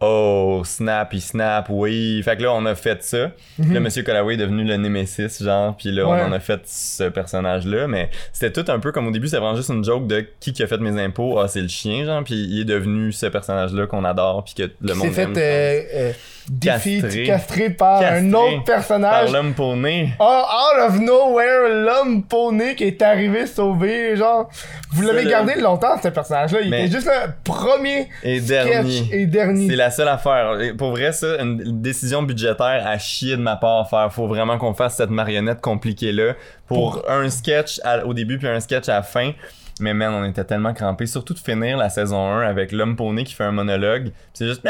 Oh 0.00 0.62
snap, 0.64 1.12
il 1.12 1.20
snap, 1.20 1.66
oui. 1.70 2.22
Fait 2.22 2.36
que 2.36 2.42
là, 2.44 2.52
on 2.52 2.64
a 2.66 2.76
fait 2.76 3.02
ça. 3.02 3.32
Puis 3.60 3.72
Là, 3.74 3.80
Monsieur 3.80 4.04
Callaway 4.04 4.34
est 4.34 4.36
devenu 4.36 4.62
le 4.62 4.76
Némésis, 4.76 5.42
genre, 5.42 5.76
puis 5.76 5.90
là. 5.90 6.06
Ouais. 6.06 6.20
on 6.22 6.28
en 6.28 6.32
a 6.32 6.38
fait 6.38 6.60
ce 6.66 7.08
personnage-là. 7.08 7.88
Mais 7.88 8.08
c'était 8.32 8.62
tout 8.62 8.70
un 8.70 8.78
peu 8.78 8.92
comme 8.92 9.08
au 9.08 9.10
début, 9.10 9.26
c'était 9.26 9.40
vraiment 9.40 9.56
juste 9.56 9.70
une 9.70 9.82
joke 9.82 10.06
de 10.06 10.24
qui 10.38 10.52
qui 10.52 10.62
a 10.62 10.68
fait 10.68 10.78
mes 10.78 11.02
impôts. 11.02 11.40
Ah, 11.40 11.48
c'est 11.48 11.62
le 11.62 11.68
chien, 11.68 12.04
genre, 12.04 12.22
puis 12.22 12.36
il 12.36 12.60
est 12.60 12.64
devenu 12.64 13.10
ce 13.10 13.26
personnage-là 13.26 13.88
qu'on 13.88 14.04
adore, 14.04 14.44
puis 14.44 14.54
que 14.54 14.70
le 14.80 14.92
Qui 14.92 14.98
monde 14.98 15.12
fait 15.12 15.36
euh, 15.36 15.82
euh, 15.94 16.12
défi- 16.50 17.00
Castré. 17.02 17.24
castré 17.24 17.70
par 17.70 18.00
Castré 18.00 18.18
un 18.18 18.32
autre 18.34 18.64
personnage. 18.64 19.24
Par 19.24 19.32
l'homme 19.32 19.54
poney. 19.54 20.10
Oh, 20.18 20.24
out 20.24 20.88
of 20.88 20.98
nowhere, 21.00 21.68
l'homme 21.84 22.22
poney 22.24 22.74
qui 22.74 22.84
est 22.84 23.02
arrivé 23.02 23.46
sauver, 23.46 24.16
genre. 24.16 24.48
Vous 24.92 25.02
l'avez 25.02 25.24
gardé 25.24 25.54
longtemps, 25.60 26.00
ce 26.02 26.08
personnage-là. 26.08 26.60
Il 26.62 26.70
Mais- 26.70 26.86
était 26.86 26.94
juste 26.96 27.06
le 27.06 27.30
premier 27.44 28.08
Et 28.22 28.40
sketch 28.40 28.64
dernier. 28.64 29.08
et 29.12 29.26
dernier. 29.26 29.68
C'est 29.68 29.76
la 29.76 29.90
seule 29.90 30.08
affaire. 30.08 30.52
Pour 30.76 30.90
vrai, 30.90 31.12
ça, 31.12 31.36
une 31.40 31.80
décision 31.82 32.22
budgétaire 32.22 32.84
à 32.86 32.98
chier 32.98 33.36
de 33.36 33.42
ma 33.42 33.56
part 33.56 33.80
à 33.80 33.84
faire. 33.84 34.12
Faut 34.12 34.26
vraiment 34.26 34.58
qu'on 34.58 34.74
fasse 34.74 34.96
cette 34.96 35.10
marionnette 35.10 35.60
compliquée-là 35.60 36.34
pour, 36.66 37.02
un 37.08 37.28
sketch 37.30 37.80
à- 37.84 38.04
au 38.06 38.14
début 38.14 38.38
puis 38.38 38.48
un 38.48 38.60
sketch 38.60 38.88
à 38.88 38.94
la 38.94 39.02
fin. 39.02 39.32
Mais 39.80 39.94
man, 39.94 40.12
on 40.14 40.24
était 40.24 40.44
tellement 40.44 40.74
crampés. 40.74 41.06
Surtout 41.06 41.34
de 41.34 41.38
finir 41.38 41.76
la 41.76 41.88
saison 41.90 42.30
1 42.30 42.42
avec 42.42 42.72
l'homme 42.72 42.96
poney 42.96 43.24
qui 43.24 43.34
fait 43.34 43.44
un 43.44 43.52
monologue. 43.52 44.04
Puis 44.04 44.12
c'est 44.34 44.46
juste 44.46 44.64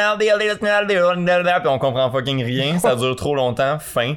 puis 1.60 1.68
on 1.68 1.78
comprend 1.78 2.10
fucking 2.10 2.42
rien. 2.44 2.78
Ça 2.78 2.96
dure 2.96 3.16
trop 3.16 3.34
longtemps. 3.34 3.78
Fin. 3.78 4.14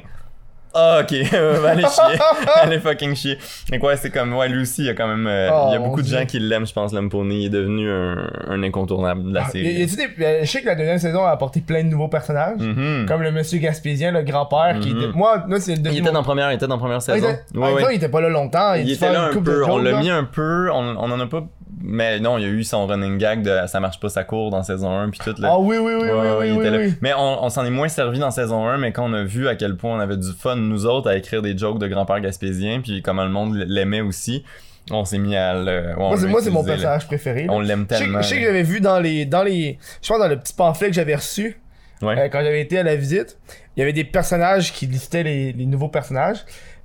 Ah, 0.74 1.00
ok, 1.02 1.12
va 1.60 1.70
aller 1.70 1.82
chier. 1.82 2.18
Allez 2.62 2.78
fucking 2.80 3.14
chier. 3.14 3.36
Mais 3.70 3.78
quoi, 3.78 3.96
c'est 3.96 4.10
comme, 4.10 4.34
ouais, 4.34 4.48
lui 4.48 4.62
aussi, 4.62 4.82
il 4.82 4.86
y 4.86 4.90
a 4.90 4.94
quand 4.94 5.06
même, 5.06 5.26
euh, 5.26 5.50
Oh, 5.52 5.64
il 5.68 5.72
y 5.72 5.76
a 5.76 5.78
mon 5.78 5.88
beaucoup 5.88 6.00
de 6.00 6.06
Dieu. 6.06 6.18
gens 6.18 6.24
qui 6.24 6.38
l'aiment, 6.38 6.66
je 6.66 6.72
pense, 6.72 6.92
l'homme. 6.92 7.10
Il 7.30 7.44
est 7.46 7.48
devenu 7.50 7.90
un, 7.90 8.30
un 8.48 8.62
incontournable 8.62 9.24
de 9.28 9.34
la 9.34 9.42
Ah, 9.46 9.50
série. 9.50 9.68
y- 9.68 9.86
des- 9.86 10.02
euh, 10.24 10.38
Je 10.42 10.46
sais 10.50 10.62
que 10.62 10.66
la 10.66 10.74
deuxième 10.74 10.98
saison 10.98 11.24
a 11.24 11.30
apporté 11.30 11.60
plein 11.60 11.82
de 11.84 11.88
nouveaux 11.88 12.08
personnages. 12.08 12.58
Mhm. 12.58 13.04
Comme 13.06 13.22
le 13.22 13.32
monsieur 13.32 13.58
Gaspésien, 13.58 14.12
le 14.12 14.22
grand-père, 14.22 14.78
qui 14.80 14.94
Mhm. 14.94 14.98
était. 15.02 15.12
Moi, 15.16 15.44
moi 15.46 15.60
c'est 15.60 15.74
le 15.76 15.80
Il 15.90 15.98
était 15.98 16.08
mon- 16.08 16.12
dans 16.14 16.22
première, 16.22 16.50
il 16.50 16.54
était 16.54 16.66
dans 16.66 16.78
première 16.78 16.98
Ah, 17.06 17.16
il 17.16 17.20
saison. 17.20 17.28
était- 17.30 17.58
Ouais, 17.58 17.68
ah, 17.70 17.74
ouais. 17.74 17.82
il 17.92 17.96
était 17.96 18.08
pas 18.08 18.20
là 18.20 18.28
longtemps. 18.30 18.74
Il 18.74 18.90
était 18.90 19.12
là 19.12 19.24
un 19.24 19.36
peu, 19.42 19.64
on 19.68 19.78
l'a 19.78 19.98
mis 20.00 20.10
un 20.10 20.24
peu, 20.24 20.70
on, 20.72 20.96
on 20.96 21.10
en 21.10 21.20
a 21.20 21.26
pas, 21.26 21.44
mais 21.82 22.20
non, 22.20 22.38
il 22.38 22.42
y 22.42 22.44
a 22.44 22.48
eu 22.48 22.64
son 22.64 22.86
running 22.86 23.18
gag 23.18 23.42
de 23.42 23.66
ça 23.66 23.80
marche 23.80 23.98
pas, 24.00 24.08
ça 24.08 24.24
court 24.24 24.50
dans 24.50 24.62
saison 24.62 24.90
1 24.96 25.10
puis 25.10 25.20
tout 25.24 25.34
là. 25.40 25.50
Ah 25.52 25.58
oui, 25.58 25.76
oui, 25.78 25.92
oui, 25.94 26.02
Ouais, 26.02 26.10
oui, 26.10 26.18
ouais, 26.18 26.36
oui, 26.38 26.46
il 26.48 26.52
oui, 26.52 26.58
était 26.60 26.70
là. 26.70 26.78
oui. 26.78 26.94
Mais 27.00 27.12
on, 27.14 27.44
on 27.44 27.48
s'en 27.50 27.64
est 27.64 27.70
moins 27.70 27.88
servi 27.88 28.18
dans 28.18 28.30
saison 28.30 28.66
1, 28.66 28.78
mais 28.78 28.92
quand 28.92 29.04
on 29.08 29.12
a 29.12 29.22
vu 29.24 29.48
à 29.48 29.56
quel 29.56 29.76
point 29.76 29.96
on 29.96 30.00
avait 30.00 30.16
du 30.16 30.32
fun, 30.32 30.56
nous 30.56 30.86
autres, 30.86 31.10
à 31.10 31.16
écrire 31.16 31.42
des 31.42 31.56
jokes 31.56 31.78
de 31.78 31.88
grand-père 31.88 32.20
gaspésien, 32.20 32.80
puis 32.80 33.02
comment 33.02 33.24
le 33.24 33.30
monde 33.30 33.54
l'aimait 33.66 34.00
aussi, 34.00 34.44
on 34.90 35.04
s'est 35.04 35.18
mis 35.18 35.36
à 35.36 35.54
le. 35.54 35.88
ouais, 35.96 36.26
Moi, 36.28 36.40
c'est, 36.42 36.50
mon 36.50 36.64
personnage 36.64 37.06
préféré. 37.06 37.44
là. 37.44 37.52
On 37.52 37.60
l'aime 37.60 37.86
tellement. 37.86 38.20
je 38.22 38.28
sais 38.28 38.36
que 38.38 38.44
j'avais 38.44 38.62
vu 38.64 38.80
dans 38.80 38.98
les, 39.00 39.24
dans 39.26 39.42
les, 39.42 39.78
je 40.02 40.08
pense 40.08 40.18
dans 40.18 40.28
le 40.28 40.38
petit 40.38 40.54
pamphlet 40.54 40.88
que 40.88 40.94
j'avais 40.94 41.14
reçu 41.16 41.56
Ouais. 42.02 42.18
euh, 42.18 42.28
quand 42.28 42.40
j'avais 42.42 42.60
été 42.60 42.78
à 42.80 42.82
la 42.82 42.96
visite, 42.96 43.38
il 43.76 43.80
y 43.80 43.82
avait 43.84 43.92
des 43.92 44.02
personnages 44.02 44.72
qui 44.72 44.86
listaient 44.86 45.22
les, 45.22 45.52
les 45.52 45.66
nouveaux 45.66 45.86
personnages. 45.88 46.38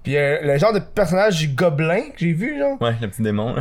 Puis 0.04 0.16
euh, 0.16 0.38
le 0.44 0.58
genre 0.60 0.74
de 0.74 0.80
personnage 0.80 1.56
gobelin 1.56 2.02
que 2.12 2.20
j'ai 2.20 2.34
vu, 2.34 2.60
genre. 2.60 2.80
Ouais, 2.80 2.94
le 3.02 3.08
petit 3.08 3.24
démon. 3.24 3.56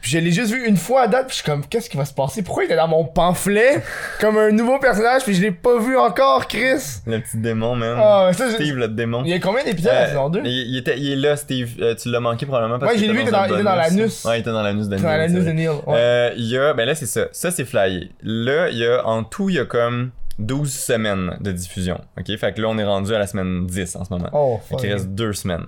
Puis 0.00 0.10
je 0.12 0.18
l'ai 0.18 0.30
juste 0.32 0.52
vu 0.52 0.66
une 0.66 0.76
fois 0.76 1.02
à 1.02 1.08
date, 1.08 1.26
puis 1.26 1.36
je 1.36 1.42
suis 1.42 1.44
comme, 1.50 1.64
qu'est-ce 1.66 1.90
qui 1.90 1.96
va 1.96 2.04
se 2.04 2.14
passer? 2.14 2.42
Pourquoi 2.42 2.62
il 2.64 2.66
était 2.66 2.76
dans 2.76 2.88
mon 2.88 3.04
pamphlet? 3.04 3.82
Comme 4.20 4.38
un 4.38 4.50
nouveau 4.50 4.78
personnage, 4.78 5.22
puis 5.24 5.34
je 5.34 5.42
l'ai 5.42 5.50
pas 5.50 5.78
vu 5.78 5.96
encore, 5.98 6.46
Chris? 6.46 7.00
le 7.06 7.18
petit 7.20 7.36
démon, 7.38 7.74
man. 7.76 7.96
Ah, 8.00 8.30
ça, 8.32 8.50
Steve, 8.52 8.76
le 8.76 8.88
démon. 8.88 9.22
Il 9.24 9.30
y 9.30 9.34
a 9.34 9.38
combien 9.40 9.64
d'épisodes 9.64 9.92
Euh, 9.94 10.28
2? 10.28 10.42
il, 10.44 10.50
il 10.72 10.76
était, 10.78 10.98
il 10.98 11.12
est 11.12 11.16
là, 11.16 11.36
Steve. 11.36 11.76
Euh, 11.80 11.94
tu 11.94 12.10
l'as 12.10 12.20
manqué 12.20 12.46
probablement 12.46 12.78
parce 12.78 12.92
Ouais, 12.92 12.96
que 12.98 13.00
j'ai 13.04 13.06
t'étais 13.12 13.18
vu, 13.18 13.24
il 13.24 13.28
était 13.28 13.36
dans- 13.48 13.58
il 13.58 13.64
dans 13.64 13.74
l'anus. 13.74 14.24
Ouais, 14.24 14.36
il 14.38 14.40
était 14.40 14.50
dans 14.50 14.62
l'anus 14.62 14.88
de 14.88 14.96
dans 14.96 15.02
Neil, 15.02 15.30
news 15.32 15.40
c'est 15.40 15.46
de. 15.46 15.52
Neil. 15.52 15.68
Ouais. 15.68 15.82
Euh, 15.96 16.30
il 16.36 16.44
y 16.46 16.56
a, 16.58 16.72
ben 16.74 16.84
là 16.86 16.94
c'est 16.94 17.06
ça, 17.06 17.26
ça 17.32 17.50
c'est 17.50 17.64
flyé. 17.64 18.10
Là, 18.22 18.68
il 18.70 18.78
y 18.78 18.86
a, 18.86 19.04
en 19.06 19.24
tout, 19.24 19.48
il 19.50 19.56
y 19.56 19.58
a 19.58 19.64
comme 19.64 20.10
12 20.38 20.72
semaines 20.72 21.36
de 21.40 21.50
diffusion. 21.50 22.00
Ok, 22.18 22.26
fait 22.38 22.52
que 22.54 22.60
là 22.60 22.68
on 22.68 22.78
est 22.78 22.84
rendu 22.84 23.12
à 23.14 23.18
la 23.18 23.26
semaine 23.26 23.66
10 23.66 23.96
en 23.96 24.04
ce 24.04 24.12
moment. 24.12 24.28
oh, 24.32 24.60
Fait 24.62 24.74
fuck. 24.74 24.80
qu'il 24.80 24.92
reste 24.92 25.08
deux 25.08 25.32
semaines. 25.32 25.64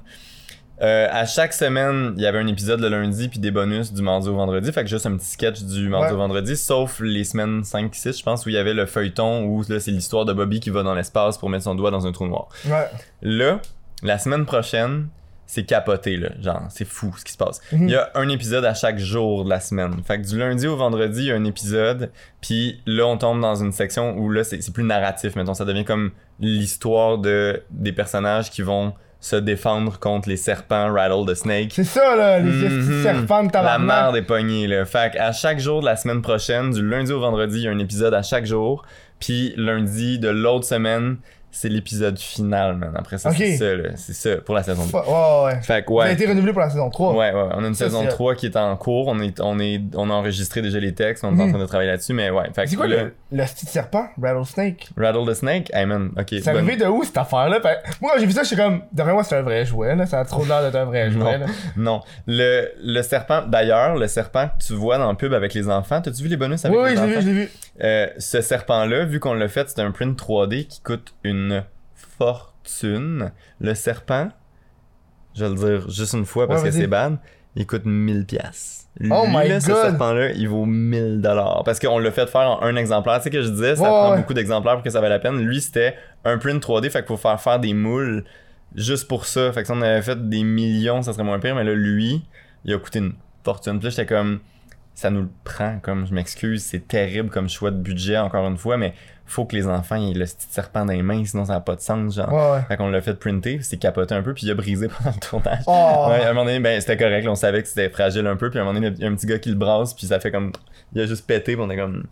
Euh, 0.83 1.09
à 1.11 1.27
chaque 1.27 1.53
semaine, 1.53 2.15
il 2.17 2.23
y 2.23 2.27
avait 2.27 2.39
un 2.39 2.47
épisode 2.47 2.81
le 2.81 2.89
lundi 2.89 3.29
puis 3.29 3.39
des 3.39 3.51
bonus 3.51 3.93
du 3.93 4.01
mardi 4.03 4.29
au 4.29 4.35
vendredi. 4.35 4.73
Fait 4.73 4.83
que 4.83 4.89
juste 4.89 5.05
un 5.07 5.17
petit 5.17 5.27
sketch 5.27 5.63
du 5.63 5.89
mardi 5.89 6.07
Ouais. 6.09 6.13
au 6.15 6.17
vendredi, 6.17 6.57
sauf 6.57 7.01
les 7.01 7.25
semaines 7.25 7.63
5-6, 7.63 8.19
je 8.19 8.23
pense, 8.23 8.47
où 8.47 8.49
il 8.49 8.55
y 8.55 8.59
avait 8.59 8.73
le 8.75 8.87
feuilleton 8.87 9.45
où 9.45 9.63
là 9.69 9.79
c'est 9.79 9.91
l'histoire 9.91 10.25
de 10.25 10.33
Bobby 10.33 10.59
qui 10.61 10.71
va 10.71 10.83
dans 10.83 10.95
l'espace 10.95 11.37
pour 11.37 11.51
mettre 11.51 11.65
son 11.65 11.75
doigt 11.75 11.91
dans 11.91 12.07
un 12.07 12.13
trou 12.13 12.27
noir. 12.27 12.49
Ouais. 12.67 12.89
Là, 13.21 13.61
la 14.03 14.19
semaine 14.19 14.47
prochaine, 14.47 15.09
c'est 15.45 15.65
capoté, 15.65 16.17
là. 16.17 16.29
Genre, 16.41 16.63
c'est 16.71 16.85
fou 16.87 17.13
ce 17.19 17.25
qui 17.25 17.33
se 17.33 17.37
passe. 17.37 17.61
Mhm. 17.73 17.89
Il 17.89 17.91
y 17.91 17.97
a 17.97 18.09
un 18.15 18.29
épisode 18.29 18.65
à 18.65 18.73
chaque 18.73 18.99
jour 18.99 19.45
de 19.45 19.51
la 19.51 19.59
semaine. 19.61 19.93
Fait 20.07 20.21
que 20.23 20.27
du 20.27 20.39
lundi 20.39 20.67
au 20.69 20.77
vendredi, 20.77 21.23
il 21.23 21.27
y 21.27 21.33
a 21.33 21.35
un 21.35 21.45
épisode. 21.45 22.11
Puis 22.41 22.81
là, 22.87 23.05
on 23.07 23.19
tombe 23.19 23.41
dans 23.41 23.57
une 23.57 23.73
section 23.73 24.17
où 24.17 24.31
là, 24.31 24.45
c'est 24.45 24.63
c'est 24.63 24.73
plus 24.73 24.85
narratif, 24.85 25.35
mettons. 25.37 25.53
Ça 25.55 25.65
devient 25.65 25.85
comme 25.85 26.13
l'histoire 26.39 27.19
de 27.19 27.63
des 27.71 27.93
personnages 27.93 28.49
qui 28.51 28.63
vont 28.63 28.95
se 29.21 29.37
défendre 29.37 29.99
contre 29.99 30.29
les 30.31 30.37
serpents 30.37 30.93
Rattle 30.93 31.27
the 31.31 31.35
Snake. 31.35 31.73
C'est 31.75 31.85
ça, 31.85 32.17
là, 32.17 32.39
les 32.39 32.51
Mhm. 32.51 32.63
petits 32.87 33.03
serpents 33.03 33.45
de 33.45 33.51
La 33.53 33.79
merde 33.79 34.17
est 34.17 34.23
pognée, 34.23 34.67
là. 34.67 34.85
Fait 34.87 35.17
à 35.19 35.33
chaque 35.33 35.59
jour 35.59 35.81
de 35.81 35.87
la 35.87 35.97
semaine 35.97 36.23
prochaine, 36.23 36.71
du 36.71 36.87
lundi 36.87 37.13
au 37.13 37.21
vendredi, 37.21 37.59
il 37.59 37.65
y 37.65 37.69
a 37.69 37.71
un 37.71 37.79
épisode 37.79 38.15
à 38.15 38.23
chaque 38.23 38.47
jour. 38.47 38.83
Puis 39.19 39.53
lundi 39.59 40.19
de 40.19 40.29
l'autre 40.31 40.65
semaine, 40.65 41.19
c'est 41.53 41.69
l'épisode 41.69 42.19
final, 42.19 42.77
man. 42.77 42.93
Après 42.97 43.19
ça, 43.19 43.31
c'est 43.33 43.57
ça. 43.57 43.65
C'est 43.97 44.13
ça 44.13 44.37
pour 44.37 44.55
la 44.55 44.63
saison 44.63 44.85
2. 44.85 44.91
Fa- 44.91 45.05
Ouais, 45.09 45.45
ouais. 45.55 45.61
Fait 45.63 45.83
que 45.85 45.89
Ça 45.89 46.03
a 46.03 46.07
ouais. 46.07 46.13
été 46.13 46.27
renouvelé 46.27 46.53
pour 46.53 46.61
la 46.61 46.71
saison 46.71 46.91
3. 46.91 47.13
Ouais, 47.13 47.33
ouais, 47.33 47.49
on 47.55 47.65
a 47.65 47.67
une 47.69 47.75
Ça, 47.75 47.87
saison 47.87 48.03
c'est- 48.03 48.09
3 48.09 48.35
qui 48.35 48.47
est 48.47 48.57
en 48.57 48.77
cours, 48.77 49.09
on 49.09 49.19
est, 49.21 49.41
on 49.41 49.59
est, 49.59 49.81
on 49.95 50.09
a 50.11 50.13
enregistré 50.15 50.63
déjà 50.63 50.79
les 50.79 50.95
textes, 50.95 51.25
on 51.25 51.37
est 51.39 51.43
en 51.43 51.47
Mhm. 51.47 51.51
train 51.53 51.61
de 51.61 51.67
travailler 51.67 51.91
là-dessus, 51.91 52.13
mais 52.15 52.31
ouais. 52.31 52.45
Fait 52.55 52.67
C'est 52.67 52.77
quoi 52.77 52.87
le, 52.87 53.13
le 53.33 53.45
petit 53.45 53.67
serpent? 53.67 54.07
Rattlesnake? 54.21 54.89
Rattle 54.97 55.27
the 55.27 55.35
Snake? 55.35 55.71
Hey 55.75 55.87
man, 55.87 56.11
ok. 56.19 56.27
C'est 56.31 56.49
arrivé 56.49 56.77
de 56.77 56.87
où 56.87 57.03
cette 57.05 57.17
affaire-là? 57.19 57.59
Moi, 58.01 58.13
quand 58.15 58.21
j'ai 58.21 58.27
vu 58.27 58.33
ça, 58.33 58.43
j'étais 58.43 58.63
comme, 58.63 58.83
d'après 58.93 59.13
moi, 59.13 59.25
c'est 59.25 59.37
un 59.37 59.43
vrai 59.43 59.65
jouet, 59.65 59.95
là. 59.97 60.07
Ça 60.07 60.21
a 60.21 60.25
trop 60.25 60.45
l'air 60.45 60.63
d'être 60.63 60.77
un 60.77 60.85
vrai 60.85 61.11
jouet, 61.11 61.39
là. 61.39 61.47
Non. 61.77 62.03
Le, 62.27 62.69
le 62.83 63.03
serpent, 63.03 63.43
d'ailleurs, 63.47 63.97
le 63.97 64.07
serpent 64.07 64.49
que 64.49 64.65
tu 64.67 64.75
vois 64.75 64.99
dans 64.99 65.11
le 65.11 65.17
pub 65.17 65.33
avec 65.33 65.55
les 65.55 65.69
enfants, 65.69 66.01
t'as-tu 66.01 66.23
vu 66.23 66.29
les 66.29 66.37
bonus 66.37 66.65
avec 66.65 66.77
Oui, 66.77 66.85
oui, 66.85 66.91
les 66.91 66.97
je 66.97 67.03
l'ai 67.03 67.11
enfants? 67.11 67.21
vu, 67.21 67.27
je 67.27 67.31
l'ai 67.31 67.45
vu. 67.45 67.51
Euh, 67.83 68.07
ce 68.19 68.41
serpent-là, 68.41 69.05
vu 69.07 69.21
qu'on 69.21 69.35
l'a 69.35 69.49
fait, 69.49 69.69
c'est 69.71 69.81
un 69.81 69.91
print 69.91 70.19
3D 70.19 70.67
qui 70.67 70.81
coûte 70.83 71.15
une 71.25 71.40
fortune. 71.95 73.33
Le 73.61 73.75
serpent, 73.75 74.29
je 75.35 75.45
vais 75.45 75.51
le 75.51 75.57
dire 75.57 75.91
juste 75.91 76.13
une 76.15 76.27
fois 76.27 76.47
parce 76.47 76.63
Ouais, 76.63 76.69
que 76.69 76.75
c'est 76.75 76.87
bad, 76.87 77.19
il 77.57 77.67
coûte 77.67 77.85
1000 77.85 78.27
pièces. 78.27 78.89
Oh 79.11 79.25
my 79.29 79.49
là, 79.49 79.61
ce 79.61 79.73
serpent-là, 79.73 80.33
il 80.33 80.49
vaut 80.49 80.67
1000 80.67 81.21
dollars 81.21 81.63
parce 81.65 81.79
qu'on 81.79 81.99
l'a 81.99 82.11
fait 82.11 82.27
faire 82.29 82.51
en 82.51 82.63
un 82.63 82.77
exemplaire. 82.77 83.19
Tu 83.19 83.25
sais 83.25 83.31
que 83.31 83.41
je 83.43 83.49
disais, 83.49 83.77
ça 83.77 83.83
Ouais, 83.83 83.89
prend 83.89 84.11
ouais. 84.13 84.17
beaucoup 84.19 84.35
d'exemplaires 84.35 84.75
pour 84.75 84.83
que 84.83 84.91
ça 84.91 85.01
vaille 85.01 85.11
la 85.11 85.21
peine. 85.21 85.39
Lui, 85.41 85.61
c'était 85.61 85.95
un 86.25 86.39
print 86.39 86.63
3D, 86.63 86.91
fait 86.91 86.99
qu'il 86.99 87.07
faut 87.09 87.17
faire 87.17 87.41
faire 87.41 87.61
des 87.61 87.73
moules 87.73 88.25
juste 88.75 89.09
pour 89.09 89.27
ça. 89.27 89.53
Fait 89.53 89.63
que 89.63 89.67
si 89.67 89.73
on 89.73 89.81
avait 89.81 90.03
fait 90.03 90.29
des 90.29 90.43
millions, 90.43 91.03
ça 91.03 91.13
serait 91.13 91.25
moins 91.25 91.39
pire, 91.39 91.55
mais 91.55 91.65
là, 91.65 91.73
lui, 91.75 92.23
il 92.65 92.75
a 92.75 92.79
coûté 92.79 92.99
une 92.99 93.15
fortune. 93.45 93.79
Puis 93.79 93.85
là, 93.85 93.91
j'étais 93.91 94.07
comme, 94.07 94.41
ça 95.01 95.09
nous 95.09 95.23
le 95.23 95.31
prend, 95.45 95.79
comme, 95.81 96.07
je 96.07 96.13
m'excuse, 96.13 96.63
c'est 96.63 96.87
terrible 96.87 97.31
comme 97.31 97.49
choix 97.49 97.71
de 97.71 97.79
budget, 97.79 98.19
encore 98.19 98.47
une 98.47 98.59
fois, 98.59 98.77
mais 98.77 98.93
faut 99.25 99.47
que 99.47 99.57
les 99.57 99.67
enfants 99.67 99.97
aient 99.97 100.13
le 100.13 100.27
petit 100.27 100.47
serpent 100.51 100.85
dans 100.85 100.93
les 100.93 101.03
mains, 101.03 101.25
sinon 101.25 101.47
ça 101.47 101.55
n'a 101.55 101.61
pas 101.61 101.75
de 101.75 101.81
sens, 101.81 102.17
genre. 102.17 102.31
Ouais, 102.31 102.51
ouais. 102.51 102.63
Fait 102.69 102.77
qu'on 102.77 102.91
l'a 102.91 103.01
fait 103.01 103.15
printer, 103.15 103.61
c'est 103.63 103.79
capoté 103.79 104.15
un 104.15 104.23
peu, 104.23 104.35
puis 104.35 104.45
il 104.45 104.51
a 104.51 104.55
brisé 104.55 104.89
pendant 104.99 105.15
le 105.15 105.21
tournage. 105.27 105.63
Oh! 105.67 106.07
Ouais, 106.11 106.23
à 106.23 106.29
un 106.29 106.33
moment 106.35 106.45
donné, 106.45 106.61
ben, 106.61 106.79
c'était 106.83 106.99
correct, 106.99 107.27
on 107.27 107.35
savait 107.35 107.63
que 107.63 107.69
c'était 107.69 107.89
fragile 107.89 108.27
un 108.27 108.37
peu, 108.37 108.51
puis 108.51 108.59
à 108.59 108.63
un 108.63 108.67
moment 108.67 108.79
donné, 108.79 108.95
il 108.95 109.03
y 109.03 109.07
a 109.07 109.09
un 109.09 109.15
petit 109.15 109.25
gars 109.25 109.39
qui 109.39 109.49
le 109.49 109.55
brasse, 109.55 109.95
puis 109.95 110.07
ça 110.07 110.21
fait 110.21 110.31
comme. 110.31 110.53
Il 110.93 111.01
a 111.01 111.07
juste 111.07 111.27
pété, 111.27 111.55
puis 111.55 111.65
on 111.67 111.71
est 111.71 111.79
comme. 111.79 112.05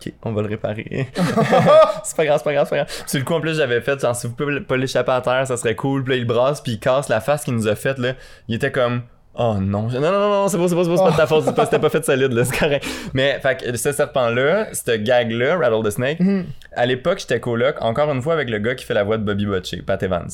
Ok, 0.00 0.14
on 0.22 0.32
va 0.32 0.40
le 0.40 0.48
réparer. 0.48 1.08
c'est 2.04 2.16
pas 2.16 2.24
grave, 2.24 2.38
c'est 2.38 2.44
pas 2.44 2.54
grave, 2.54 2.66
c'est 2.66 2.70
pas 2.70 2.84
grave. 2.84 3.04
Sur 3.06 3.18
le 3.18 3.24
coup, 3.26 3.34
en 3.34 3.40
plus, 3.42 3.58
j'avais 3.58 3.82
fait, 3.82 4.00
genre, 4.00 4.16
si 4.16 4.26
vous 4.26 4.32
pouvez 4.32 4.62
pas 4.62 4.78
l'échapper 4.78 5.12
à 5.12 5.20
terre, 5.20 5.46
ça 5.46 5.58
serait 5.58 5.76
cool, 5.76 6.04
puis 6.04 6.14
là, 6.14 6.16
il 6.16 6.26
le 6.26 6.26
brasse, 6.32 6.62
puis 6.62 6.72
il 6.72 6.78
casse 6.80 7.10
la 7.10 7.20
face 7.20 7.44
qu'il 7.44 7.52
nous 7.52 7.68
a 7.68 7.76
faite, 7.76 7.98
là. 7.98 8.14
Il 8.48 8.54
était 8.54 8.72
comme. 8.72 9.02
Oh 9.34 9.54
non, 9.58 9.88
non, 9.88 10.00
non, 10.00 10.28
non, 10.30 10.48
c'est 10.48 10.58
pas, 10.58 10.68
c'est 10.68 10.74
pas, 10.74 10.84
c'est 10.84 10.90
pas, 10.90 10.96
c'est 10.96 11.02
pas 11.04 11.10
de 11.12 11.16
ta 11.16 11.26
faute, 11.26 11.44
c'est 11.46 11.54
pas- 11.54 11.64
c'était 11.64 11.78
pas 11.78 11.88
fait 11.88 12.04
solide, 12.04 12.32
là, 12.32 12.44
c'est 12.44 12.58
correct. 12.58 12.86
Mais, 13.14 13.40
fait 13.40 13.56
que 13.56 13.76
ce 13.78 13.90
serpent-là, 13.92 14.68
ce 14.74 14.96
gag-là, 14.96 15.56
Rattle 15.56 15.82
the 15.82 15.90
Snake, 15.90 16.20
Mhm. 16.20 16.44
à 16.76 16.84
l'époque, 16.84 17.18
j'étais 17.20 17.40
coloc, 17.40 17.76
encore 17.80 18.10
une 18.12 18.20
fois, 18.20 18.34
avec 18.34 18.50
le 18.50 18.58
gars 18.58 18.74
qui 18.74 18.84
fait 18.84 18.92
la 18.94 19.04
voix 19.04 19.16
de 19.16 19.24
Bobby 19.24 19.46
Butcher, 19.46 19.80
Pat 19.82 20.02
Evans. 20.02 20.28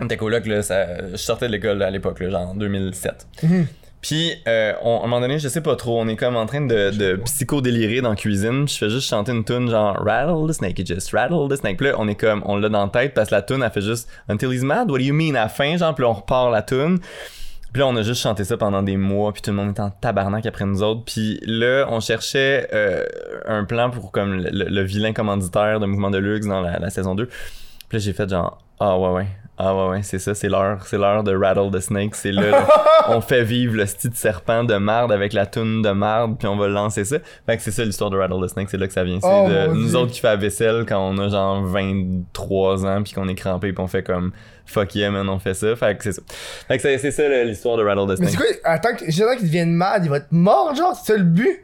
On 0.00 0.04
était 0.04 0.18
coloc, 0.18 0.44
là, 0.44 0.62
ça, 0.62 1.08
je 1.12 1.16
sortais 1.16 1.46
de 1.46 1.52
l'école 1.52 1.82
à 1.82 1.90
l'époque, 1.90 2.20
là, 2.20 2.28
genre 2.28 2.50
en 2.50 2.54
2007. 2.54 3.26
Mhm. 3.42 3.66
Puis, 4.02 4.32
euh, 4.48 4.74
on- 4.82 4.96
à 5.00 5.04
un 5.04 5.06
moment 5.06 5.20
donné, 5.22 5.38
je 5.38 5.48
sais 5.48 5.62
pas 5.62 5.76
trop, 5.76 5.98
on 5.98 6.06
est 6.08 6.16
comme 6.16 6.36
en 6.36 6.44
train 6.44 6.60
de, 6.60 6.90
de 6.90 7.16
psychodélirer 7.24 8.02
dans 8.02 8.10
la 8.10 8.16
cuisine, 8.16 8.66
puis 8.66 8.74
je 8.74 8.78
fais 8.84 8.90
juste 8.90 9.08
chanter 9.08 9.32
une 9.32 9.44
tune 9.46 9.70
genre 9.70 9.96
Rattle 10.04 10.46
the 10.46 10.52
snake, 10.52 10.78
it 10.78 10.86
just 10.86 11.10
rattle 11.12 11.48
the 11.48 11.56
snake. 11.56 11.78
Puis 11.78 11.86
là, 11.86 11.94
on 11.96 12.06
est 12.06 12.14
comme, 12.16 12.42
on 12.44 12.58
l'a 12.58 12.68
dans 12.68 12.82
la 12.84 12.90
tête 12.90 13.14
parce 13.14 13.30
que 13.30 13.34
la 13.34 13.40
tune, 13.40 13.62
elle 13.64 13.70
fait 13.70 13.80
juste 13.80 14.06
Until 14.28 14.52
he's 14.52 14.62
mad, 14.62 14.90
what 14.90 14.98
do 14.98 15.04
you 15.04 15.14
mean 15.14 15.30
à 15.36 15.44
la 15.44 15.48
fin, 15.48 15.74
genre, 15.78 15.94
puis 15.94 16.02
là, 16.04 16.10
on 16.10 16.12
repart 16.12 16.52
la 16.52 16.60
tune. 16.60 16.98
Puis 17.74 17.80
là, 17.80 17.88
on 17.88 17.96
a 17.96 18.02
juste 18.02 18.20
chanté 18.22 18.44
ça 18.44 18.56
pendant 18.56 18.84
des 18.84 18.96
mois, 18.96 19.32
puis 19.32 19.42
tout 19.42 19.50
le 19.50 19.56
monde 19.56 19.70
était 19.70 19.80
en 19.80 19.90
tabarnak 19.90 20.46
après 20.46 20.64
nous 20.64 20.84
autres. 20.84 21.02
Puis 21.04 21.40
là, 21.44 21.86
on 21.90 21.98
cherchait 21.98 22.68
euh, 22.72 23.04
un 23.46 23.64
plan 23.64 23.90
pour 23.90 24.12
comme 24.12 24.36
le, 24.36 24.82
vilain 24.82 25.12
commanditaire 25.12 25.80
de 25.80 25.86
Mouvement 25.86 26.12
de 26.12 26.18
Luxe 26.18 26.46
dans 26.46 26.60
la, 26.60 26.78
la 26.78 26.90
saison 26.90 27.16
2. 27.16 27.26
Puis 27.26 27.34
là, 27.90 27.98
j'ai 27.98 28.12
fait 28.12 28.30
genre, 28.30 28.62
ah 28.78 28.96
ouais, 28.96 29.10
ouais. 29.10 29.26
Ah 29.58 29.74
ouais, 29.74 29.88
ouais, 29.88 30.02
c'est 30.02 30.20
ça, 30.20 30.34
c'est 30.34 30.48
l'heure. 30.48 30.84
C'est 30.86 30.98
l'heure 30.98 31.24
de 31.24 31.34
Rattle 31.34 31.70
the 31.72 31.80
Snake. 31.80 32.14
C'est 32.14 32.30
là, 32.30 32.66
on 33.08 33.20
fait 33.20 33.42
vivre 33.42 33.74
le 33.76 33.86
style 33.86 34.10
de 34.10 34.16
serpent 34.16 34.62
de 34.62 34.76
marde 34.76 35.10
avec 35.10 35.32
la 35.32 35.46
toune 35.46 35.82
de 35.82 35.90
marde, 35.90 36.38
puis 36.38 36.46
on 36.46 36.56
va 36.56 36.68
lancer 36.68 37.04
ça. 37.04 37.18
Fait 37.46 37.56
que 37.56 37.62
c'est 37.62 37.72
ça 37.72 37.84
l'histoire 37.84 38.10
de 38.10 38.16
Rattle 38.16 38.40
the 38.44 38.48
Snake, 38.48 38.68
c'est 38.70 38.76
là 38.76 38.86
que 38.86 38.92
ça 38.92 39.02
vient. 39.02 39.18
C'est 39.20 39.28
Oh, 39.28 39.48
de 39.48 39.74
nous 39.74 39.96
autres 39.96 40.12
qui 40.12 40.20
fait 40.20 40.28
la 40.28 40.36
vaisselle 40.36 40.84
quand 40.88 40.98
on 40.98 41.18
a 41.18 41.28
genre 41.28 41.64
23 41.64 42.86
ans, 42.86 43.02
puis 43.02 43.12
qu'on 43.12 43.28
est 43.28 43.34
crampé, 43.34 43.72
puis 43.72 43.82
on 43.82 43.88
fait 43.88 44.02
comme 44.02 44.32
fuck 44.66 44.94
yeah, 44.94 45.10
man, 45.10 45.28
on 45.28 45.38
fait 45.38 45.54
ça. 45.54 45.74
Fait 45.76 45.96
que 45.96 46.04
c'est 46.04 46.12
ça. 46.12 46.22
Fait 46.68 46.76
que 46.78 46.82
c'est, 46.98 47.10
ça 47.10 47.28
l'histoire 47.44 47.76
de 47.76 47.82
Rattle 47.84 48.06
the 48.16 48.20
Mais 48.20 48.26
c'est 48.26 48.36
Snake. 48.36 48.60
quoi, 48.62 48.70
attends, 48.72 48.94
que- 48.96 49.04
j'attends 49.10 49.36
qu'il 49.36 49.46
devienne 49.46 49.72
mad, 49.72 50.04
il 50.04 50.10
va 50.10 50.16
être 50.18 50.32
mort, 50.32 50.74
genre, 50.74 50.94
c'est 50.96 51.12
ça 51.12 51.18
le 51.18 51.24
but? 51.24 51.60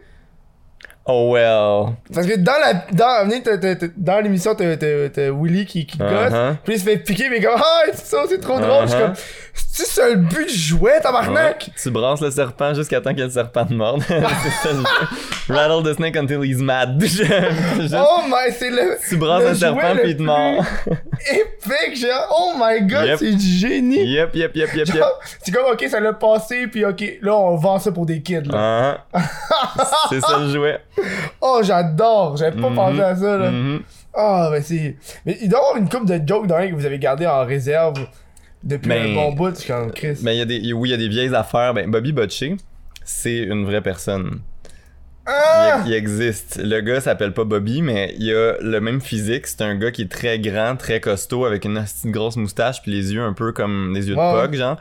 Oh 1.12 1.32
well. 1.32 1.94
Parce 2.14 2.26
que 2.26 2.36
dans 2.38 2.52
la, 2.60 2.74
dans, 2.92 4.22
l'émission, 4.22 4.54
t'as, 4.54 5.30
Willy 5.30 5.66
qui, 5.66 5.86
qui 5.86 5.98
gosse, 5.98 6.10
Uh-huh. 6.10 6.56
puis 6.64 6.74
il 6.74 6.78
se 6.78 6.84
fait 6.84 6.98
piquer, 6.98 7.28
mais 7.28 7.40
comme, 7.40 7.54
ah, 7.60 7.82
c'est 7.92 8.06
ça, 8.06 8.18
c'est 8.28 8.40
trop 8.40 8.60
drôle, 8.60 8.82
je 8.84 8.88
suis 8.90 8.96
Uh-huh. 8.98 9.06
comme, 9.06 9.14
c'est 9.54 9.86
ça 9.86 10.08
le 10.08 10.16
but 10.16 10.46
du 10.48 10.54
jouet, 10.54 11.00
tabarnak? 11.00 11.66
Ouais, 11.68 11.74
tu 11.82 11.90
brasses 11.90 12.20
le 12.20 12.30
serpent 12.30 12.72
jusqu'à 12.74 13.00
temps 13.00 13.14
que 13.14 13.20
le 13.20 13.30
serpent 13.30 13.64
te 13.66 13.72
morde. 13.74 14.02
c'est 14.08 14.68
ça 14.68 14.72
le 14.72 14.78
jeu. 14.80 15.54
Rattle 15.54 15.82
the 15.82 15.94
snake 15.96 16.16
until 16.16 16.42
he's 16.44 16.58
mad. 16.58 17.00
Juste- 17.00 17.24
Oh 17.96 18.22
my, 18.28 18.52
c'est 18.56 18.70
le, 18.70 18.96
tu 19.08 19.16
brasses 19.16 19.42
le 19.44 19.48
le 19.50 19.54
serpent 19.56 19.94
le 19.94 20.00
puis 20.02 20.10
il 20.12 20.16
te 20.16 20.22
mord. 20.22 20.64
épique, 21.32 21.96
genre, 22.00 22.36
oh 22.38 22.52
my 22.58 22.80
god, 22.86 23.06
Yep. 23.06 23.18
c'est 23.18 23.32
du 23.34 23.46
génie. 23.46 24.04
Yep, 24.06 24.34
yep, 24.36 24.54
yep, 24.56 24.74
yep, 24.74 24.88
yep. 24.88 25.04
C'est 25.42 25.52
comme, 25.52 25.66
ok, 25.72 25.84
ça 25.90 25.98
l'a 26.00 26.12
passé, 26.12 26.66
puis 26.68 26.84
ok, 26.84 27.18
là, 27.22 27.36
on 27.36 27.56
vend 27.56 27.78
ça 27.78 27.90
pour 27.92 28.06
des 28.06 28.22
kids, 28.22 28.42
là. 28.50 29.04
Ah, 29.12 29.20
c'est 30.10 30.20
ça 30.20 30.38
le 30.38 30.48
jouet. 30.50 30.80
Oh, 31.40 31.60
j'adore, 31.62 32.36
j'avais 32.36 32.60
pas 32.60 32.68
Mhm. 32.70 32.74
pensé 32.76 33.00
à 33.00 33.16
ça, 33.16 33.36
là. 33.38 33.50
Mhm. 33.50 33.80
Ah, 34.14 34.48
ben 34.50 34.62
c'est. 34.62 34.96
Mais 35.24 35.38
il 35.40 35.48
doit 35.48 35.58
y 35.58 35.62
avoir 35.62 35.76
une 35.76 35.88
coupe 35.88 36.06
de 36.06 36.20
jokes 36.26 36.46
dans 36.46 36.58
que 36.68 36.74
vous 36.74 36.86
avez 36.86 36.98
gardé 36.98 37.26
en 37.26 37.44
réserve 37.44 37.94
depuis 38.62 38.88
Ben, 38.88 39.10
un 39.10 39.14
bon 39.14 39.32
bout, 39.32 39.66
comme 39.66 39.92
Chris. 39.92 40.18
Mais 40.22 40.34
il 40.36 40.38
y 40.38 40.42
a 40.42 40.44
des, 40.44 40.72
oui, 40.72 40.88
il 40.88 40.92
y 40.92 40.94
a 40.94 40.98
des 40.98 41.08
vieilles 41.08 41.34
affaires. 41.34 41.72
Ben, 41.74 41.90
Bobby 41.90 42.12
Butcher, 42.12 42.56
c'est 43.04 43.38
une 43.38 43.64
vraie 43.64 43.80
personne. 43.82 44.40
Ah! 45.26 45.82
Il, 45.84 45.92
il 45.92 45.94
existe. 45.94 46.60
Le 46.62 46.80
gars 46.80 47.00
s'appelle 47.00 47.32
pas 47.32 47.44
Bobby, 47.44 47.82
mais 47.82 48.14
il 48.18 48.34
a 48.34 48.54
le 48.60 48.80
même 48.80 49.00
physique. 49.00 49.46
C'est 49.46 49.62
un 49.62 49.76
gars 49.76 49.90
qui 49.92 50.02
est 50.02 50.10
très 50.10 50.38
grand, 50.40 50.76
très 50.76 50.98
costaud, 51.00 51.44
avec 51.44 51.64
une 51.64 51.84
grosse 52.06 52.36
moustache, 52.36 52.82
puis 52.82 52.90
les 52.90 53.12
yeux 53.12 53.22
un 53.22 53.32
peu 53.32 53.52
comme 53.52 53.92
des 53.94 54.08
yeux 54.08 54.14
de 54.14 54.20
ouais. 54.20 54.32
Pog, 54.42 54.54
genre. 54.54 54.76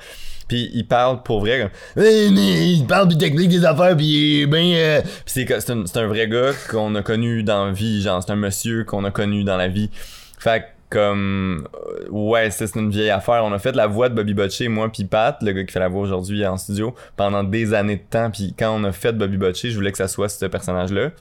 Puis 0.49 0.69
il 0.73 0.85
parle 0.85 1.23
pour 1.23 1.39
vrai 1.39 1.69
comme 1.95 2.03
Hey, 2.03 2.31
mais 2.31 2.73
il 2.73 2.85
parle 2.85 3.07
du 3.07 3.17
technique 3.17 3.49
des 3.49 3.63
affaires 3.63 3.95
puis 3.95 4.45
ben 4.47 4.73
euh... 4.73 5.01
C'est 5.25 5.47
c'est 5.61 5.97
un, 5.97 6.07
vrai 6.07 6.27
gars 6.27 6.51
qu'on 6.69 6.93
a 6.95 7.01
connu 7.01 7.43
dans 7.43 7.67
la 7.67 7.71
vie, 7.71 8.01
genre 8.01 8.21
c'est 8.21 8.33
un 8.33 8.35
monsieur 8.35 8.83
qu'on 8.83 9.05
a 9.05 9.11
connu 9.11 9.45
dans 9.45 9.55
la 9.55 9.69
vie. 9.69 9.89
Fait 10.37 10.61
que, 10.61 10.65
comme 10.89 11.67
euh, 11.75 12.09
ouais, 12.09 12.49
c'est 12.49 12.75
une 12.75 12.89
vieille 12.89 13.11
affaire. 13.11 13.43
On 13.45 13.53
a 13.53 13.59
fait 13.59 13.75
la 13.75 13.87
voix 13.87 14.09
de 14.09 14.15
Bobby 14.15 14.33
Butcher, 14.33 14.67
moi 14.67 14.89
puis 14.91 15.05
Pat, 15.05 15.37
le 15.41 15.51
gars 15.51 15.63
qui 15.63 15.71
fait 15.71 15.79
la 15.79 15.87
voix 15.87 16.01
aujourd'hui 16.01 16.45
en 16.45 16.57
studio, 16.57 16.95
pendant 17.15 17.43
des 17.43 17.73
années 17.73 17.97
de 17.97 18.09
temps. 18.09 18.31
Puis 18.31 18.55
quand 18.57 18.75
on 18.75 18.83
a 18.83 18.91
fait 18.91 19.13
Bobby 19.13 19.37
Butcher, 19.37 19.69
je 19.69 19.75
voulais 19.75 19.91
que 19.91 19.97
ça 19.97 20.07
soit 20.07 20.29
ce 20.29 20.45
personnage-là. 20.45 21.11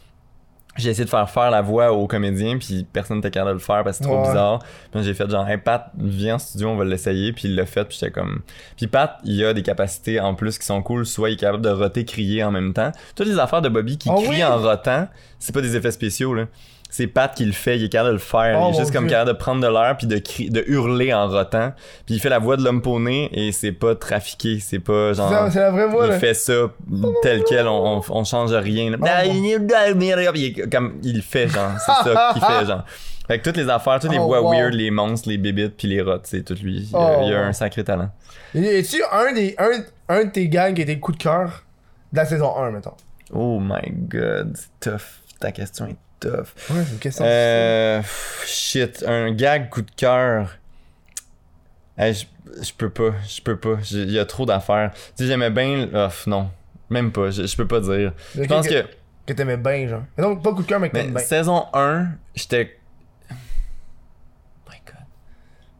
J'ai 0.78 0.90
essayé 0.90 1.04
de 1.04 1.10
faire 1.10 1.28
faire 1.28 1.50
la 1.50 1.60
voix 1.60 1.92
au 1.92 2.06
comédien, 2.06 2.56
puis 2.56 2.86
personne 2.92 3.16
n'était 3.18 3.30
capable 3.32 3.50
de 3.50 3.54
le 3.54 3.58
faire 3.60 3.84
parce 3.84 3.98
que 3.98 4.04
c'est 4.04 4.10
trop 4.10 4.20
Ouais. 4.22 4.28
bizarre. 4.28 4.60
Puis 4.92 5.02
j'ai 5.02 5.12
fait 5.12 5.28
genre, 5.28 5.46
hey 5.48 5.58
Pat, 5.58 5.90
viens 5.98 6.36
en 6.36 6.38
studio, 6.38 6.68
on 6.68 6.76
va 6.76 6.84
l'essayer. 6.84 7.32
Puis 7.32 7.48
il 7.48 7.54
l'a 7.56 7.66
fait, 7.66 7.84
puis 7.84 7.98
j'étais 8.00 8.12
comme. 8.12 8.40
Puis 8.76 8.86
Pat, 8.86 9.18
il 9.24 9.44
a 9.44 9.52
des 9.52 9.62
capacités 9.62 10.20
en 10.20 10.34
plus 10.34 10.58
qui 10.58 10.64
sont 10.66 10.80
cool. 10.82 11.04
Soit 11.04 11.30
il 11.30 11.32
est 11.34 11.36
capable 11.36 11.62
de 11.62 11.70
roter, 11.70 12.04
crier 12.04 12.42
en 12.44 12.50
même 12.50 12.72
temps. 12.72 12.92
Toutes 13.16 13.26
les 13.26 13.38
affaires 13.38 13.60
de 13.62 13.68
Bobby 13.68 13.98
qui 13.98 14.08
Oh 14.10 14.16
crie 14.20 14.28
oui! 14.28 14.44
en 14.44 14.56
rotant, 14.58 15.08
c'est 15.38 15.52
pas 15.54 15.60
des 15.60 15.76
effets 15.76 15.90
spéciaux, 15.92 16.32
là. 16.34 16.44
C'est 16.90 17.06
Pat 17.06 17.34
qui 17.34 17.44
le 17.44 17.52
fait, 17.52 17.76
il 17.76 17.84
est 17.84 17.88
capable 17.90 18.08
de 18.08 18.12
le 18.14 18.18
faire. 18.18 18.58
Oh 18.60 18.68
il 18.70 18.74
est 18.74 18.78
juste 18.78 18.90
mon 18.94 19.00
comme 19.00 19.06
Dieu. 19.08 19.14
capable 19.16 19.32
de 19.32 19.36
prendre 19.38 19.60
de 19.62 19.66
l'air 19.70 19.94
puis 19.98 20.06
de, 20.06 20.16
de 20.50 20.64
hurler 20.68 21.12
en 21.12 21.28
rotant. 21.28 21.72
Puis 22.06 22.14
il 22.14 22.18
fait 22.20 22.30
la 22.30 22.38
voix 22.38 22.56
de 22.56 22.64
l'homme 22.64 22.80
poney 22.80 23.28
et 23.32 23.52
c'est 23.52 23.72
pas 23.72 23.94
trafiqué, 23.94 24.58
c'est 24.60 24.78
pas 24.78 25.12
genre. 25.12 25.48
c'est 25.52 25.60
la 25.60 25.70
vraie 25.70 25.86
voix, 25.86 26.06
Il 26.06 26.10
là. 26.12 26.18
fait 26.18 26.32
ça 26.34 26.54
tel 27.22 27.44
quel, 27.46 27.66
on, 27.68 27.98
on, 27.98 28.02
on 28.08 28.24
change 28.24 28.52
rien. 28.54 28.90
là. 28.90 28.96
Oh, 29.00 30.32
Il 30.34 30.68
comme 30.70 30.94
il 31.02 31.22
fait 31.22 31.48
genre, 31.48 31.72
c'est 31.78 31.92
ça 32.10 32.30
qu'il 32.32 32.42
fait 32.42 32.66
genre. 32.66 32.84
Fait 33.26 33.38
que 33.38 33.44
toutes 33.44 33.58
les 33.58 33.68
affaires, 33.68 34.00
toutes 34.00 34.12
les 34.12 34.18
Oh, 34.18 34.24
voix 34.26 34.40
wow. 34.40 34.52
weird, 34.52 34.72
les 34.74 34.90
monstres, 34.90 35.28
les 35.28 35.36
bébites 35.36 35.76
puis 35.76 35.86
les 35.88 36.00
rots, 36.00 36.16
c'est 36.24 36.42
tout 36.42 36.54
lui. 36.62 36.88
Il, 36.90 36.96
a- 36.96 37.18
Oh, 37.18 37.22
il 37.26 37.34
a 37.34 37.40
wow. 37.42 37.44
un 37.48 37.52
sacré 37.52 37.84
talent. 37.84 38.08
Et 38.54 38.82
tu 38.82 39.02
un, 39.12 39.32
des, 39.34 39.54
un, 39.58 39.68
un 40.08 40.24
de 40.24 40.30
tes 40.30 40.48
gangs 40.48 40.72
qui 40.72 40.84
le 40.86 40.94
coup 40.96 41.12
de 41.12 41.18
cœur 41.18 41.64
de 42.12 42.16
la 42.16 42.24
saison 42.24 42.56
1, 42.56 42.70
mettons? 42.70 42.94
Oh 43.34 43.58
my 43.60 43.90
god, 43.92 44.56
c'est 44.56 44.90
tough. 44.90 45.20
Ta 45.38 45.52
question 45.52 45.86
est 45.88 45.96
tough. 46.20 46.54
Ouais, 46.70 46.82
une 46.92 46.98
question. 46.98 47.24
Euh, 47.26 48.00
pff, 48.00 48.44
shit, 48.46 49.04
un 49.06 49.32
gag 49.32 49.68
coup 49.70 49.82
de 49.82 49.90
cœur. 49.90 50.56
Hey, 51.96 52.14
je, 52.14 52.24
je 52.62 52.72
peux 52.72 52.90
pas, 52.90 53.12
je 53.26 53.40
peux 53.42 53.56
pas. 53.58 53.76
Il 53.90 54.10
y 54.10 54.18
a 54.18 54.24
trop 54.24 54.46
d'affaires. 54.46 54.92
Tu 55.16 55.24
sais, 55.24 55.26
j'aimais 55.26 55.50
bien. 55.50 55.88
Oh, 55.94 56.08
non, 56.26 56.50
même 56.90 57.10
pas. 57.12 57.30
Je, 57.30 57.46
je 57.46 57.56
peux 57.56 57.66
pas 57.66 57.80
dire. 57.80 58.12
Je 58.34 58.44
pense 58.44 58.68
que. 58.68 58.86
Que 59.26 59.32
t'aimais 59.34 59.56
bien, 59.58 59.86
genre. 59.88 60.02
Mais 60.16 60.22
donc, 60.24 60.42
pas 60.42 60.52
coup 60.54 60.62
de 60.62 60.66
cœur, 60.68 60.80
mais 60.80 60.88
que 60.88 60.96
Mais 60.96 61.02
t'aimes 61.04 61.14
bien. 61.14 61.22
saison 61.22 61.66
1, 61.74 62.08
j'étais. 62.34 62.78
My 63.30 64.76
god. 64.86 64.94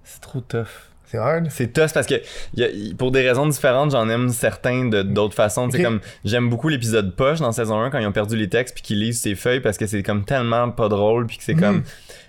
C'est 0.05 0.21
trop 0.21 0.41
tough. 0.43 0.67
C'est 1.11 1.19
hard. 1.19 1.47
C'est 1.51 1.73
tough 1.73 1.93
parce 1.95 2.07
que 2.07 2.17
y 2.55 2.63
a- 2.63 2.69
y- 2.71 2.95
pour 2.95 3.11
des 3.11 3.27
raisons 3.27 3.47
différentes, 3.47 3.91
j'en 3.93 4.09
aime 4.09 4.29
certains 4.29 4.85
de 4.87 5.03
d'autres 5.03 5.35
façons. 5.35 5.69
C'est 5.71 5.83
comme 5.83 6.01
j'aime 6.25 6.51
beaucoup 6.51 6.69
l'épisode 6.69 7.15
poche 7.17 7.39
dans 7.41 7.51
saison 7.53 7.81
1 7.81 7.91
quand 7.91 7.99
ils 7.99 8.07
ont 8.07 8.13
perdu 8.13 8.37
les 8.37 8.49
textes 8.49 8.75
puis 8.75 8.83
qu'ils 8.83 9.01
lisent 9.01 9.21
ses 9.21 9.35
feuilles 9.35 9.61
parce 9.61 9.79
que 9.79 9.87
c'est 9.87 10.03
comme 10.03 10.25
tellement 10.25 10.71
pas 10.71 10.89
drôle 10.89 11.27
puis 11.27 11.39
que 11.39 11.45
c'est 11.45 11.55
Mhm. 11.55 11.61
comme 11.61 11.83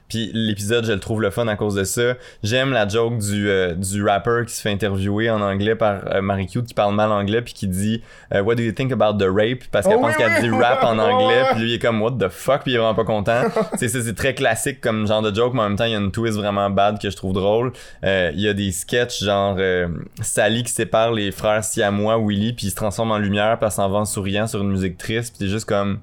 puis 0.10 0.32
l'épisode, 0.34 0.86
je 0.86 0.92
le 0.92 1.00
trouve 1.00 1.22
le 1.22 1.30
fun 1.30 1.48
à 1.48 1.56
cause 1.56 1.76
de 1.76 1.84
ça. 1.84 2.16
J'aime 2.44 2.72
la 2.72 2.88
joke 2.88 3.20
du, 3.20 3.50
euh, 3.50 3.76
du 3.76 4.04
rapper 4.04 4.42
qui 4.48 4.54
se 4.54 4.62
fait 4.62 4.72
interviewer 4.72 5.30
en 5.30 5.40
anglais 5.42 5.76
par 5.76 6.02
euh, 6.08 6.22
Marie 6.22 6.48
Cute 6.48 6.66
qui 6.66 6.74
parle 6.74 6.96
mal 6.96 7.12
anglais 7.12 7.42
puis 7.42 7.54
qui 7.54 7.68
dit 7.68 8.02
euh, 8.34 8.42
What 8.42 8.56
do 8.56 8.64
you 8.64 8.72
think 8.72 8.92
about 8.92 9.18
the 9.24 9.28
rape? 9.30 9.66
Parce 9.72 9.86
qu'elle 9.88 9.98
Oh 9.98 10.02
pense 10.02 10.16
oui, 10.18 10.18
qu'elle 10.18 10.44
oui. 10.44 10.50
dit 10.50 10.64
rap 10.64 10.84
en 10.84 10.98
anglais 11.00 11.44
puis 11.52 11.62
lui 11.62 11.70
il 11.72 11.76
est 11.76 11.80
comme 11.80 12.02
What 12.02 12.14
the 12.20 12.30
fuck? 12.30 12.64
Puis 12.64 12.72
il 12.72 12.76
est 12.76 12.80
vraiment 12.80 12.96
pas 12.96 13.06
content. 13.06 13.44
c'est 13.78 13.88
ça, 13.88 14.02
c'est 14.02 14.16
très 14.16 14.34
classique 14.34 14.82
comme 14.82 15.08
genre 15.08 15.22
de 15.22 15.34
joke, 15.34 15.54
mais 15.54 15.62
en 15.62 15.70
même 15.70 15.78
temps, 15.78 15.86
il 15.86 15.92
y 15.92 15.96
a 15.96 16.00
une 16.00 16.12
twist 16.12 16.38
vraiment 16.38 16.70
bad 16.70 17.00
que 17.00 17.10
je 17.10 17.16
trouve 17.16 17.34
drôle. 17.34 17.72
Euh, 18.04 18.32
Il 18.34 18.42
y 18.42 18.48
a 18.48 18.54
des 18.54 18.72
sketchs 18.72 19.24
genre 19.24 19.56
euh, 19.60 19.88
Sally 20.22 20.64
qui 20.64 20.72
sépare 20.72 21.12
les 21.14 21.32
frères 21.32 21.64
siamois, 21.64 22.18
Willy, 22.20 22.54
puis 22.54 22.68
il 22.68 22.70
se 22.72 22.76
transforme 22.76 23.12
en 23.12 23.18
lumière, 23.20 23.58
puis 23.60 23.66
elle 23.68 23.72
s'en 23.72 23.90
va 23.90 24.00
en 24.00 24.06
souriant 24.06 24.48
sur 24.48 24.62
une 24.62 24.72
musique 24.72 24.98
triste, 24.98 25.36
puis 25.38 25.46
t'es 25.46 25.52
juste 25.52 25.66
comme. 25.66 26.00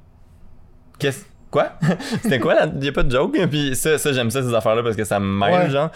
Qu'est-ce. 0.98 1.24
Quoi? 1.50 1.72
C'était 2.22 2.38
quoi 2.40 2.54
là? 2.54 2.66
Y 2.80 2.88
a 2.88 2.92
pas 2.92 3.02
de 3.02 3.10
joke? 3.10 3.36
Puis 3.50 3.74
ça, 3.76 3.98
ça 3.98 4.12
j'aime 4.12 4.30
ça, 4.30 4.42
ces 4.42 4.52
affaires-là, 4.54 4.82
parce 4.82 4.96
que 4.96 5.04
ça 5.04 5.20
me 5.20 5.26
mêle, 5.26 5.64
Ouais. 5.66 5.70
genre. 5.70 5.90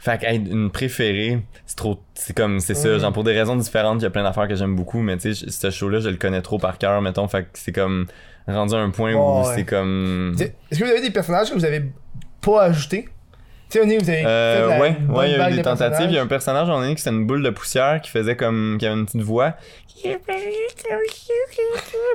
Fait 0.00 0.18
que, 0.20 0.26
hey, 0.26 0.36
une 0.38 0.70
préférée, 0.70 1.42
c'est 1.64 1.76
trop. 1.76 2.00
C'est 2.14 2.36
comme, 2.36 2.58
c'est 2.58 2.74
ça, 2.74 2.98
genre 2.98 3.12
pour 3.12 3.22
des 3.22 3.38
raisons 3.38 3.54
différentes, 3.54 4.00
il 4.00 4.02
y 4.02 4.06
a 4.06 4.10
plein 4.10 4.24
d'affaires 4.24 4.48
que 4.48 4.56
j'aime 4.56 4.74
beaucoup, 4.74 5.00
mais 5.00 5.16
tu 5.16 5.32
sais, 5.32 5.48
ce 5.50 5.70
show-là, 5.70 6.00
je 6.00 6.08
le 6.08 6.16
connais 6.16 6.42
trop 6.42 6.58
par 6.58 6.78
cœur, 6.78 7.00
mettons. 7.02 7.28
Fait 7.28 7.44
que 7.44 7.48
c'est 7.54 7.70
comme 7.70 8.06
rendu 8.48 8.74
à 8.74 8.78
un 8.78 8.90
point 8.90 9.14
où 9.14 9.40
Ouais, 9.42 9.54
c'est 9.54 9.64
comme. 9.64 10.34
Est-ce 10.70 10.78
que 10.80 10.84
vous 10.84 10.90
avez 10.90 11.02
des 11.02 11.10
personnages 11.12 11.50
que 11.50 11.54
vous 11.54 11.64
avez 11.64 11.84
pas 12.40 12.62
ajoutés? 12.64 13.08
Tu 13.72 13.78
sais, 13.78 13.98
vous 13.98 14.10
avez. 14.10 14.22
Euh, 14.26 14.78
ouais, 14.78 14.96
ouais, 15.08 15.30
il 15.30 15.38
y 15.38 15.40
a 15.40 15.48
eu 15.48 15.52
des 15.52 15.58
de 15.58 15.62
tentatives. 15.62 16.06
Il 16.10 16.14
y 16.14 16.18
a 16.18 16.22
un 16.22 16.26
personnage, 16.26 16.68
on 16.68 16.78
a 16.78 16.86
dit 16.86 16.94
que 16.94 17.00
c'était 17.00 17.16
une 17.16 17.26
boule 17.26 17.42
de 17.42 17.48
poussière 17.48 18.02
qui 18.02 18.10
faisait 18.10 18.36
comme. 18.36 18.76
qui 18.78 18.84
avait 18.84 18.94
une 18.94 19.06
petite 19.06 19.22
voix. 19.22 19.54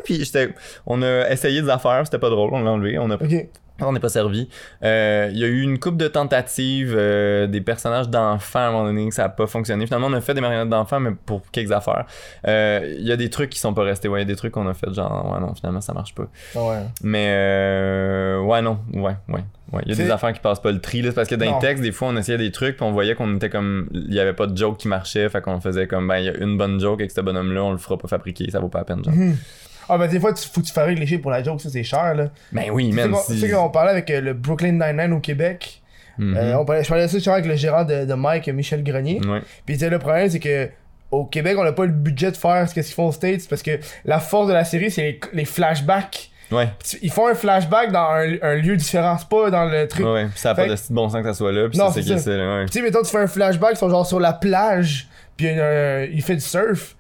Puis 0.04 0.24
j'étais. 0.24 0.50
On 0.86 1.02
a 1.02 1.28
essayé 1.32 1.64
des 1.64 1.70
affaires, 1.70 2.02
c'était 2.06 2.20
pas 2.20 2.30
drôle, 2.30 2.52
on 2.54 2.62
l'a 2.64 2.72
enlevé. 2.72 3.00
On 3.00 3.10
a 3.10 3.16
Ok. 3.16 3.48
On 3.82 3.92
n'est 3.94 4.00
pas 4.00 4.10
servi. 4.10 4.50
Euh, 4.84 5.30
Il 5.32 5.38
y 5.38 5.44
a 5.44 5.48
eu 5.48 5.62
une 5.62 5.80
coupe 5.80 5.98
de 5.98 6.08
tentatives, 6.08 6.94
euh, 6.98 7.48
des 7.48 7.62
personnages 7.62 8.10
d'enfants 8.10 8.60
à 8.60 8.64
un 8.64 8.72
moment 8.72 8.86
donné, 8.86 9.08
que 9.10 9.14
ça 9.16 9.26
a 9.26 9.30
pas 9.30 9.48
fonctionné. 9.48 9.86
Finalement, 9.86 10.08
on 10.08 10.14
a 10.14 10.22
fait 10.22 10.34
des 10.34 10.42
marionnettes 10.42 10.70
d'enfants, 10.70 11.00
mais 11.00 11.12
pour 11.26 11.42
quelques 11.52 11.72
affaires. 11.72 12.06
Euh, 12.48 12.96
Il 13.00 13.06
y 13.08 13.12
a 13.12 13.18
des 13.18 13.30
trucs 13.30 13.50
qui 13.50 13.60
sont 13.60 13.74
pas 13.74 13.84
restés. 13.84 14.08
Ouais, 14.08 14.20
il 14.20 14.24
y 14.24 14.26
a 14.30 14.34
des 14.34 14.36
trucs 14.36 14.54
qu'on 14.54 14.68
a 14.68 14.74
fait 14.74 14.92
genre, 14.94 15.32
ouais, 15.34 15.40
non, 15.40 15.54
finalement, 15.56 15.82
ça 15.82 15.94
marche 15.94 16.14
pas. 16.16 16.28
Ah 16.56 16.64
ouais. 16.68 16.78
Mais, 17.04 18.38
ouais, 18.46 18.62
non, 18.62 18.80
ouais, 18.94 19.16
ouais. 19.30 19.44
Ouais, 19.74 19.82
il 19.86 19.90
y 19.90 19.92
a 19.92 19.96
des 20.06 20.10
affaires 20.12 20.32
qui 20.32 20.40
passent 20.40 20.62
pas 20.62 20.72
le 20.72 20.80
tri, 20.80 21.02
là, 21.02 21.12
parce 21.12 21.28
que 21.28 21.36
dans 21.36 21.46
Non. 21.46 21.56
les 21.56 21.60
textes, 21.60 21.84
des 21.84 21.92
fois, 21.92 22.08
on 22.08 22.16
essayait 22.16 22.38
des 22.38 22.52
trucs, 22.54 22.78
puis 22.78 22.86
on 22.86 22.92
voyait 22.94 23.16
qu'on 23.16 23.36
était 23.36 23.50
comme, 23.50 23.90
il 23.92 24.14
y 24.14 24.20
avait 24.22 24.32
pas 24.32 24.48
de 24.48 24.56
joke 24.58 24.78
qui 24.78 24.88
marchait, 24.88 25.28
fait 25.28 25.42
qu'on 25.42 25.60
faisait 25.60 25.88
comme, 25.88 26.08
ben, 26.08 26.20
il 26.20 26.26
y 26.26 26.30
a 26.30 26.38
une 26.38 26.58
bonne 26.58 26.80
joke 26.80 27.02
avec 27.02 27.12
ce 27.12 27.20
bonhomme-là, 27.20 27.64
on 27.66 27.72
le 27.74 27.78
fera 27.78 27.98
pas 27.98 28.08
fabriquer, 28.08 28.50
ça 28.50 28.62
vaut 28.62 28.70
pas 28.70 28.80
la 28.80 28.86
peine, 28.86 29.04
genre. 29.04 29.14
Ah, 29.90 29.98
ben 29.98 30.08
des 30.08 30.20
fois, 30.20 30.34
tu, 30.34 30.48
faut 30.48 30.62
que 30.62 30.66
tu 30.66 30.74
fabriques 30.74 31.00
les 31.00 31.08
chiffres 31.08 31.22
pour 31.22 31.32
la 31.32 31.44
joke, 31.44 31.62
ça 31.62 31.70
c'est 31.70 31.84
cher 31.84 32.16
là. 32.16 32.30
Ben 32.52 32.70
oui, 32.72 32.92
même 32.92 33.16
si. 33.26 33.34
Tu 33.34 33.40
sais 33.40 33.50
qu'on 33.50 33.70
parlait 33.70 33.92
avec 33.92 34.10
euh, 34.10 34.22
le 34.22 34.34
Brooklyn 34.34 34.74
Nine-Nine 34.74 35.14
au 35.14 35.20
Québec. 35.20 35.82
Mhm. 36.18 36.36
Euh, 36.36 36.58
on 36.58 36.66
parlait, 36.66 36.84
je 36.84 36.90
parlais 36.90 37.08
de 37.08 37.20
ça 37.20 37.34
avec 37.34 37.46
le 37.46 37.56
gérant 37.56 37.84
de, 37.84 38.06
de 38.06 38.14
Mike, 38.14 38.48
Michel 38.50 38.84
Grenier. 38.84 39.22
Ouais. 39.26 39.42
Puis 39.66 39.78
le 39.78 40.00
problème, 40.00 40.30
c'est 40.30 40.40
que 40.40 40.70
au 41.12 41.26
Québec, 41.26 41.56
on 41.58 41.64
n'a 41.64 41.72
pas 41.72 41.86
le 41.86 41.92
budget 41.92 42.32
de 42.32 42.38
faire 42.38 42.68
ce 42.68 42.74
qu'ils 42.74 42.84
font 42.84 43.08
aux 43.08 43.12
States 43.12 43.48
parce 43.50 43.62
que 43.62 43.80
la 44.04 44.20
force 44.20 44.48
de 44.48 44.54
la 44.54 44.66
série, 44.66 44.92
c'est 44.92 45.02
les, 45.04 45.20
les 45.34 45.46
flashbacks. 45.46 46.32
Ouais. 46.52 46.70
Ils 47.02 47.12
font 47.12 47.28
un 47.28 47.34
flashback 47.34 47.92
dans 47.92 48.10
un, 48.10 48.36
un 48.42 48.56
lieu 48.56 48.76
différent, 48.78 49.18
c'est 49.18 49.28
pas 49.28 49.50
dans 49.50 49.66
le 49.66 49.88
truc. 49.88 50.06
Ouais, 50.06 50.12
ouais. 50.12 50.26
Puis 50.26 50.40
ça 50.40 50.52
a 50.52 50.56
Fait 50.56 50.68
pas 50.68 50.76
de 50.76 50.80
bon 50.90 51.10
sens 51.10 51.22
que 51.22 51.28
ça 51.28 51.34
soit 51.34 51.52
là, 51.52 51.70
puis 51.70 51.78
Non, 51.78 51.92
c'est 51.92 52.02
ça 52.02 52.16
ouais. 52.16 52.66
Tu 52.66 52.74
sais, 52.74 52.82
mettons, 52.82 53.02
tu 53.04 53.10
fais 53.12 53.18
un 53.20 53.28
flashback, 53.28 53.72
ils 53.74 53.78
sont 53.78 53.90
genre 53.90 54.06
sur 54.06 54.20
la 54.20 54.34
plage, 54.34 55.08
puis 55.36 55.48
il 55.48 56.22
fait 56.22 56.36
du 56.36 56.42
surf. 56.42 56.96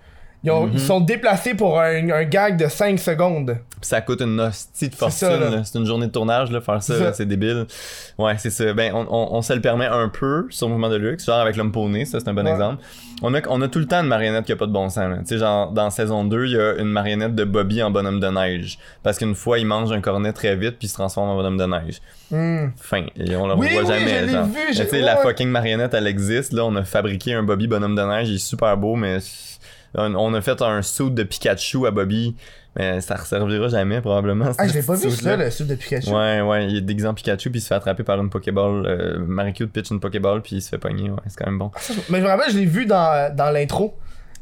Ils, 0.47 0.51
ont- 0.51 0.65
Mhm. 0.67 0.71
ils 0.75 0.79
sont 0.79 1.01
déplacés 1.01 1.55
pour 1.55 1.77
un, 1.79 2.09
un 2.09 2.23
gag 2.23 2.57
de 2.57 2.67
5 2.69 2.97
secondes. 2.99 3.57
Pis 3.81 3.87
ça 3.89 3.99
coûte 4.01 4.21
une 4.21 4.39
hostie 4.39 4.87
de 4.89 4.95
fortune. 4.95 5.61
C'est 5.65 5.77
une 5.77 5.85
journée 5.85 6.07
de 6.07 6.11
tournage, 6.11 6.49
là, 6.51 6.61
faire 6.61 6.81
ça, 6.81 7.11
C'est 7.13 7.25
débile. 7.25 7.65
Ouais, 8.17 8.33
c'est 8.37 8.49
ça. 8.49 8.73
Ben, 8.73 8.91
on, 8.95 9.05
on, 9.09 9.35
on 9.35 9.41
se 9.41 9.51
le 9.53 9.59
permet 9.61 9.85
un 9.85 10.07
peu 10.09 10.45
sur 10.49 10.69
Mouvement 10.69 10.89
de 10.89 10.95
Luxe, 10.95 11.25
genre 11.25 11.39
avec 11.41 11.57
l'homme 11.57 11.71
poney, 11.73 12.05
ça, 12.05 12.19
c'est 12.21 12.29
un 12.29 12.33
bon 12.33 12.45
Ouais. 12.45 12.51
exemple. 12.51 12.81
On 13.21 13.33
a, 13.33 13.39
on 13.49 13.61
a 13.61 13.67
tout 13.67 13.79
le 13.79 13.85
temps 13.85 13.99
une 14.01 14.07
marionnette 14.07 14.45
qui 14.45 14.51
a 14.51 14.55
pas 14.55 14.67
de 14.67 14.71
bon 14.71 14.89
sens. 14.89 15.17
Tu 15.19 15.25
sais, 15.25 15.37
genre, 15.37 15.71
dans 15.71 15.89
saison 15.89 16.23
2, 16.23 16.45
il 16.45 16.51
y 16.53 16.59
a 16.59 16.75
une 16.75 16.87
marionnette 16.87 17.35
de 17.35 17.43
Bobby 17.43 17.83
en 17.83 17.91
bonhomme 17.91 18.19
de 18.19 18.27
neige. 18.27 18.79
Parce 19.03 19.17
qu'une 19.17 19.35
fois, 19.35 19.59
il 19.59 19.65
mange 19.67 19.91
un 19.91 20.01
cornet 20.01 20.33
très 20.33 20.55
vite, 20.55 20.77
puis 20.79 20.85
il 20.85 20.89
se 20.89 20.93
transforme 20.95 21.29
en 21.29 21.35
bonhomme 21.35 21.57
de 21.57 21.65
neige. 21.65 21.99
Hmm. 22.31 22.69
Fin. 22.79 23.05
Et 23.15 23.35
on 23.35 23.47
le 23.47 23.55
Oui, 23.55 23.67
revoit 23.75 23.81
oui, 23.93 23.99
jamais, 23.99 24.27
genre. 24.29 24.45
vu, 24.45 25.01
la 25.01 25.17
fucking 25.17 25.49
marionnette, 25.49 25.93
elle 25.93 26.07
existe, 26.07 26.53
là. 26.53 26.63
On 26.65 26.75
a 26.75 26.83
fabriqué 26.83 27.33
un 27.33 27.43
Bobby 27.43 27.67
bonhomme 27.67 27.95
de 27.95 28.01
neige, 28.03 28.29
il 28.29 28.35
est 28.35 28.37
super 28.39 28.75
beau, 28.77 28.95
mais 28.95 29.17
on, 29.97 30.15
on 30.15 30.33
a 30.33 30.41
fait 30.41 30.61
un 30.61 30.81
suit 30.81 31.11
de 31.11 31.23
Pikachu 31.23 31.85
à 31.87 31.91
Bobby, 31.91 32.35
mais 32.75 33.01
ça 33.01 33.15
resservira 33.15 33.67
jamais, 33.67 34.01
probablement. 34.01 34.51
Ah, 34.57 34.67
je 34.67 34.73
l'ai 34.73 34.83
pas 34.83 34.95
vu 34.95 35.09
ça, 35.09 35.35
le 35.35 35.49
sud 35.49 35.67
de 35.67 35.75
Pikachu. 35.75 36.09
Ouais, 36.09 36.41
ouais, 36.41 36.67
il 36.67 36.77
est 36.77 36.81
déguisé 36.81 37.07
en 37.07 37.13
Pikachu, 37.13 37.49
puis 37.49 37.59
il 37.59 37.61
se 37.61 37.67
fait 37.67 37.75
attraper 37.75 38.03
par 38.03 38.19
une 38.21 38.29
Pokéball. 38.29 38.85
Euh, 38.85 39.19
Marikyu 39.19 39.67
pitch 39.67 39.89
une 39.91 39.99
Pokéball, 39.99 40.41
puis 40.41 40.57
il 40.57 40.61
se 40.61 40.69
fait 40.69 40.77
pogner, 40.77 41.09
ouais, 41.09 41.17
c'est 41.27 41.37
quand 41.37 41.49
même 41.49 41.59
bon. 41.59 41.71
Mais 42.09 42.19
je 42.19 42.23
me 42.23 42.27
rappelle, 42.29 42.51
je 42.51 42.57
l'ai 42.57 42.65
vu 42.65 42.85
dans, 42.85 43.35
dans 43.35 43.49
l'intro, 43.49 43.97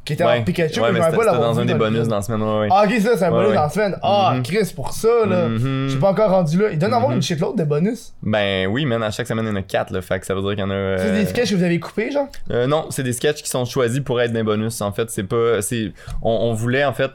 qui 0.06 0.14
était 0.14 0.24
Ouais, 0.24 0.38
en 0.40 0.44
Pikachu, 0.44 0.80
ouais, 0.80 0.92
mais 0.92 1.02
je 1.02 1.06
me 1.10 1.18
rappelle 1.18 1.40
dans 1.42 1.60
un 1.60 1.66
des 1.66 1.74
bonus 1.74 2.08
dans 2.08 2.18
la 2.18 2.22
semaine, 2.22 2.42
ouais. 2.44 2.68
Ah, 2.72 2.84
ok, 2.86 2.94
ça, 3.02 3.18
c'est 3.18 3.26
un 3.26 3.32
bonus 3.32 3.54
dans 3.56 3.62
la 3.64 3.70
semaine. 3.70 3.98
Ah, 4.04 4.34
Mhm. 4.36 4.44
Chris, 4.44 4.72
pour 4.76 4.92
ça, 4.92 5.26
là. 5.28 5.48
Mhm. 5.48 5.88
J'ai 5.90 5.98
pas 5.98 6.10
encore 6.12 6.30
rendu 6.30 6.58
là. 6.62 6.70
Il 6.72 6.78
doit 6.80 6.90
en 6.90 6.94
avoir 6.94 7.10
Mhm. 7.10 7.16
une 7.18 7.22
shitload 7.24 7.58
de 7.58 7.64
bonus. 7.64 8.14
Ben 8.24 8.68
oui, 8.68 8.86
man, 8.86 9.02
à 9.04 9.12
chaque 9.12 9.28
semaine, 9.28 9.46
il 9.46 9.50
y 9.50 9.52
en 9.52 9.56
a 9.58 9.62
4, 9.64 9.92
là, 9.92 10.02
fait 10.02 10.20
que 10.20 10.26
ça 10.26 10.34
veut 10.36 10.42
dire 10.42 10.52
qu'il 10.52 10.60
y 10.60 10.64
en 10.64 10.70
a... 10.70 10.98
C'est 10.98 11.06
euh, 11.10 11.16
des 11.20 11.26
sketchs 11.26 11.50
que 11.50 11.56
vous 11.56 11.64
avez 11.64 11.80
coupés, 11.80 12.12
genre? 12.12 12.28
Euh, 12.52 12.68
non, 12.68 12.86
c'est 12.92 13.04
des 13.04 13.14
sketchs 13.14 13.42
qui 13.42 13.50
sont 13.50 13.66
choisis 13.66 14.00
pour 14.00 14.22
être 14.22 14.32
des 14.32 14.44
bonus. 14.44 14.80
En 14.82 14.92
fait, 14.92 15.10
c'est 15.10 15.24
pas. 15.24 15.62
C'est. 15.62 15.92
On, 16.22 16.30
on 16.32 16.54
voulait 16.54 16.86
en 16.86 16.94
fait. 16.94 17.12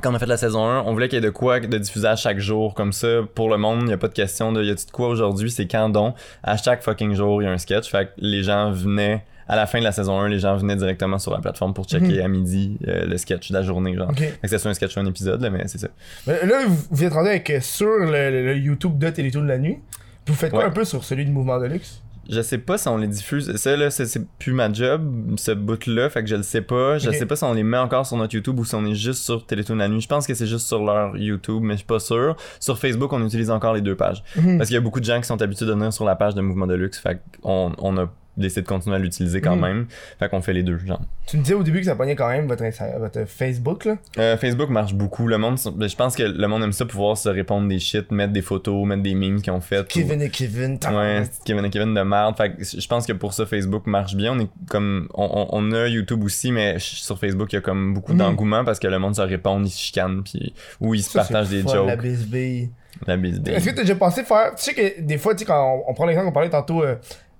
Quand 0.00 0.10
on 0.10 0.14
a 0.14 0.18
fait 0.18 0.24
la 0.26 0.38
saison 0.38 0.64
1, 0.66 0.80
on 0.86 0.92
voulait 0.94 1.08
qu'il 1.08 1.16
y 1.16 1.22
ait 1.22 1.24
de 1.24 1.28
quoi 1.30 1.60
de 1.60 1.76
diffuser 1.78 2.08
à 2.08 2.16
chaque 2.16 2.38
jour. 2.38 2.72
Comme 2.74 2.92
ça, 2.92 3.08
pour 3.34 3.50
le 3.50 3.58
monde, 3.58 3.80
il 3.82 3.86
n'y 3.88 3.92
a 3.92 3.98
pas 3.98 4.08
de 4.08 4.14
question 4.14 4.50
de 4.50 4.62
y 4.64 4.70
a-tu 4.70 4.86
de 4.86 4.90
quoi 4.90 5.08
aujourd'hui, 5.08 5.50
c'est 5.50 5.66
quand 5.66 5.90
donc? 5.90 6.14
À 6.42 6.56
chaque 6.56 6.82
fucking 6.82 7.14
jour, 7.14 7.42
il 7.42 7.44
y 7.44 7.48
a 7.48 7.52
un 7.52 7.58
sketch. 7.58 7.90
Fait 7.90 8.06
que 8.06 8.10
les 8.16 8.42
gens 8.42 8.70
venaient. 8.72 9.22
À 9.48 9.56
la 9.56 9.66
fin 9.66 9.78
de 9.78 9.84
la 9.84 9.92
saison 9.92 10.18
1, 10.20 10.28
les 10.28 10.38
gens 10.38 10.56
venaient 10.56 10.76
directement 10.76 11.18
sur 11.18 11.32
la 11.32 11.40
plateforme 11.40 11.74
pour 11.74 11.84
checker 11.86 12.22
à 12.22 12.28
midi 12.28 12.78
euh, 12.86 13.06
le 13.06 13.16
sketch 13.18 13.50
de 13.50 13.54
la 13.54 13.62
journée, 13.62 13.94
genre. 13.96 14.10
Ok. 14.10 14.18
Fait 14.18 14.38
que 14.42 14.48
c'est 14.48 14.58
soit 14.58 14.70
un 14.70 14.74
sketch 14.74 14.96
ou 14.96 15.00
un 15.00 15.06
épisode, 15.06 15.40
là, 15.42 15.50
mais 15.50 15.64
c'est 15.66 15.78
ça. 15.78 15.88
Mais 16.26 16.46
là, 16.46 16.64
vous, 16.66 16.78
vous 16.90 17.04
êtes 17.04 17.12
rendu 17.12 17.28
avec 17.28 17.50
euh, 17.50 17.60
sur 17.60 17.88
le, 17.88 18.06
le- 18.30 18.44
le 18.46 18.56
YouTube 18.56 18.98
de 18.98 19.10
Télétoon 19.10 19.42
de 19.42 19.48
la 19.48 19.58
nuit. 19.58 19.78
Puis 20.24 20.32
vous 20.34 20.40
faites 20.40 20.50
quoi 20.50 20.60
Ouais. 20.60 20.66
un 20.66 20.70
peu 20.70 20.84
sur 20.84 21.02
celui 21.04 21.24
du 21.24 21.32
mouvement 21.32 21.58
de 21.58 21.66
luxe? 21.66 22.00
Je 22.30 22.40
sais 22.40 22.58
pas 22.58 22.78
si 22.78 22.86
on 22.86 22.98
les 22.98 23.08
diffuse. 23.08 23.56
Ça, 23.56 23.76
là, 23.76 23.90
c'est 23.90 24.06
c'est 24.06 24.24
plus 24.38 24.52
ma 24.52 24.72
job, 24.72 25.34
ce 25.36 25.50
bout-là, 25.50 26.08
fait 26.08 26.22
que 26.22 26.28
je 26.28 26.36
le 26.36 26.44
sais 26.44 26.60
pas. 26.62 26.96
Je 26.98 27.08
Ok. 27.08 27.16
sais 27.16 27.26
pas 27.26 27.34
si 27.34 27.42
on 27.42 27.52
les 27.52 27.64
met 27.64 27.78
encore 27.78 28.06
sur 28.06 28.16
notre 28.16 28.32
YouTube 28.36 28.60
ou 28.60 28.64
si 28.64 28.76
on 28.76 28.86
est 28.86 28.94
juste 28.94 29.24
sur 29.24 29.44
Télétoon 29.44 29.74
la 29.74 29.88
nuit. 29.88 30.00
Je 30.00 30.06
pense 30.06 30.24
que 30.28 30.34
c'est 30.34 30.46
juste 30.46 30.68
sur 30.68 30.84
leur 30.84 31.16
YouTube, 31.16 31.62
mais 31.64 31.72
je 31.72 31.78
suis 31.78 31.86
pas 31.86 31.98
sûr. 31.98 32.36
Sur 32.60 32.78
Facebook, 32.78 33.12
on 33.12 33.26
utilise 33.26 33.50
encore 33.50 33.74
les 33.74 33.80
deux 33.80 33.96
pages. 33.96 34.22
Mhm. 34.36 34.56
Parce 34.56 34.68
qu'il 34.68 34.74
y 34.74 34.78
a 34.78 34.80
beaucoup 34.80 35.00
de 35.00 35.04
gens 35.04 35.20
qui 35.20 35.26
sont 35.26 35.42
habitués 35.42 35.66
de 35.66 35.72
venir 35.72 35.92
sur 35.92 36.04
la 36.04 36.14
page 36.14 36.36
de 36.36 36.40
Mouvement 36.42 36.68
de 36.68 36.74
Luxe, 36.74 37.00
fait 37.00 37.20
qu'on 37.42 37.72
on 37.78 37.96
a 37.98 38.08
décidé 38.36 38.62
de 38.62 38.66
continuer 38.66 38.96
à 38.96 38.98
l'utiliser 38.98 39.40
quand 39.40 39.56
Mhm. 39.56 39.62
même. 39.62 39.86
Fait 40.18 40.28
qu'on 40.28 40.40
fait 40.42 40.52
les 40.52 40.62
deux, 40.62 40.78
genre. 40.78 41.00
Tu 41.26 41.36
me 41.36 41.42
disais 41.42 41.54
au 41.54 41.62
début 41.62 41.80
que 41.80 41.84
ça 41.86 41.94
pognait 41.96 42.16
quand 42.16 42.28
même 42.28 42.46
votre, 42.46 42.64
votre 42.98 43.24
Facebook, 43.26 43.84
là? 43.84 43.96
Euh, 44.18 44.36
Facebook 44.36 44.70
marche 44.70 44.94
beaucoup. 44.94 45.26
Le 45.28 45.38
monde, 45.38 45.58
ben, 45.74 45.88
je 45.88 45.96
pense 45.96 46.16
que 46.16 46.22
le 46.22 46.48
monde 46.48 46.62
aime 46.62 46.72
ça 46.72 46.84
pouvoir 46.86 47.16
se 47.16 47.28
répondre 47.28 47.68
des 47.68 47.78
shit, 47.78 48.10
mettre 48.10 48.32
des 48.32 48.42
photos, 48.42 48.86
mettre 48.86 49.02
des 49.02 49.14
memes 49.14 49.40
qu'ils 49.42 49.52
ont 49.52 49.60
fait. 49.60 49.80
ou- 49.80 49.84
Kevin 49.84 50.22
et 50.22 50.30
Kevin. 50.30 50.78
Ouais, 50.90 51.22
Kevin 51.44 51.64
et 51.64 51.70
Kevin 51.70 51.94
de 51.94 52.02
merde. 52.02 52.36
Fait 52.36 52.52
que 52.54 52.62
je 52.64 52.86
pense 52.88 53.06
que 53.06 53.12
pour 53.12 53.32
ça, 53.34 53.46
Facebook 53.46 53.86
marche 53.86 54.14
bien. 54.14 54.32
On 54.32 54.40
est 54.40 54.48
comme. 54.68 55.08
On, 55.14 55.72
a 55.72 55.86
YouTube 55.88 56.24
aussi, 56.24 56.52
mais 56.52 56.76
sur 56.78 57.18
Facebook, 57.18 57.52
il 57.52 57.56
y 57.56 57.58
a 57.58 57.62
comme 57.62 57.94
beaucoup 57.94 58.12
Mhm. 58.12 58.18
d'engouement 58.18 58.64
parce 58.64 58.78
que 58.78 58.88
le 58.88 58.98
monde 58.98 59.14
se 59.16 59.22
répond, 59.22 59.62
ils 59.62 59.70
se 59.70 59.78
chicanent, 59.78 60.22
puis. 60.24 60.54
Ou 60.80 60.94
ils 60.94 61.02
se 61.02 61.12
partagent 61.12 61.48
des 61.50 61.62
fun, 61.62 61.72
jokes. 61.72 61.86
La 61.86 61.96
bisbille. 61.96 62.70
La 63.06 63.16
bise 63.16 63.40
Est-ce 63.46 63.64
que 63.70 63.74
t'as 63.74 63.82
déjà 63.82 63.96
pensé 63.96 64.22
faire. 64.22 64.54
Tu 64.56 64.62
sais 64.64 64.74
que 64.74 65.00
des 65.00 65.18
fois, 65.18 65.34
tu 65.34 65.40
sais, 65.40 65.44
quand 65.44 65.82
on, 65.86 65.90
on 65.90 65.94
prend 65.94 66.06
l'exemple 66.06 66.26
qu'on 66.28 66.32
parlait 66.32 66.50
tantôt, 66.50 66.82
euh, 66.84 66.94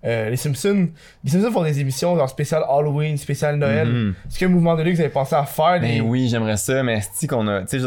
euh, 0.05 0.31
les 0.31 0.37
Simpsons. 0.37 0.89
Les 1.24 1.31
Simpsons 1.31 1.53
font 1.53 1.62
des 1.62 1.79
émissions 1.81 2.16
genre 2.16 2.29
spécial 2.29 2.62
Halloween, 2.69 3.16
spécial 3.16 3.57
Noël. 3.57 3.89
Mhm. 3.89 4.15
Est-ce 4.29 4.39
que 4.39 4.47
mouvement 4.47 4.74
de 4.77 4.83
luxe, 4.83 4.97
vous 4.97 5.03
avez 5.05 5.12
pensé 5.12 5.35
à 5.35 5.45
faire 5.45 5.81
des. 5.81 5.99
Ben 5.99 6.03
oui, 6.03 6.29
j'aimerais 6.29 6.57
ça, 6.57 6.83
mais 6.83 7.01
qu'on 7.29 7.47
a. 7.49 7.62
Tu 7.62 7.81
sais, 7.81 7.87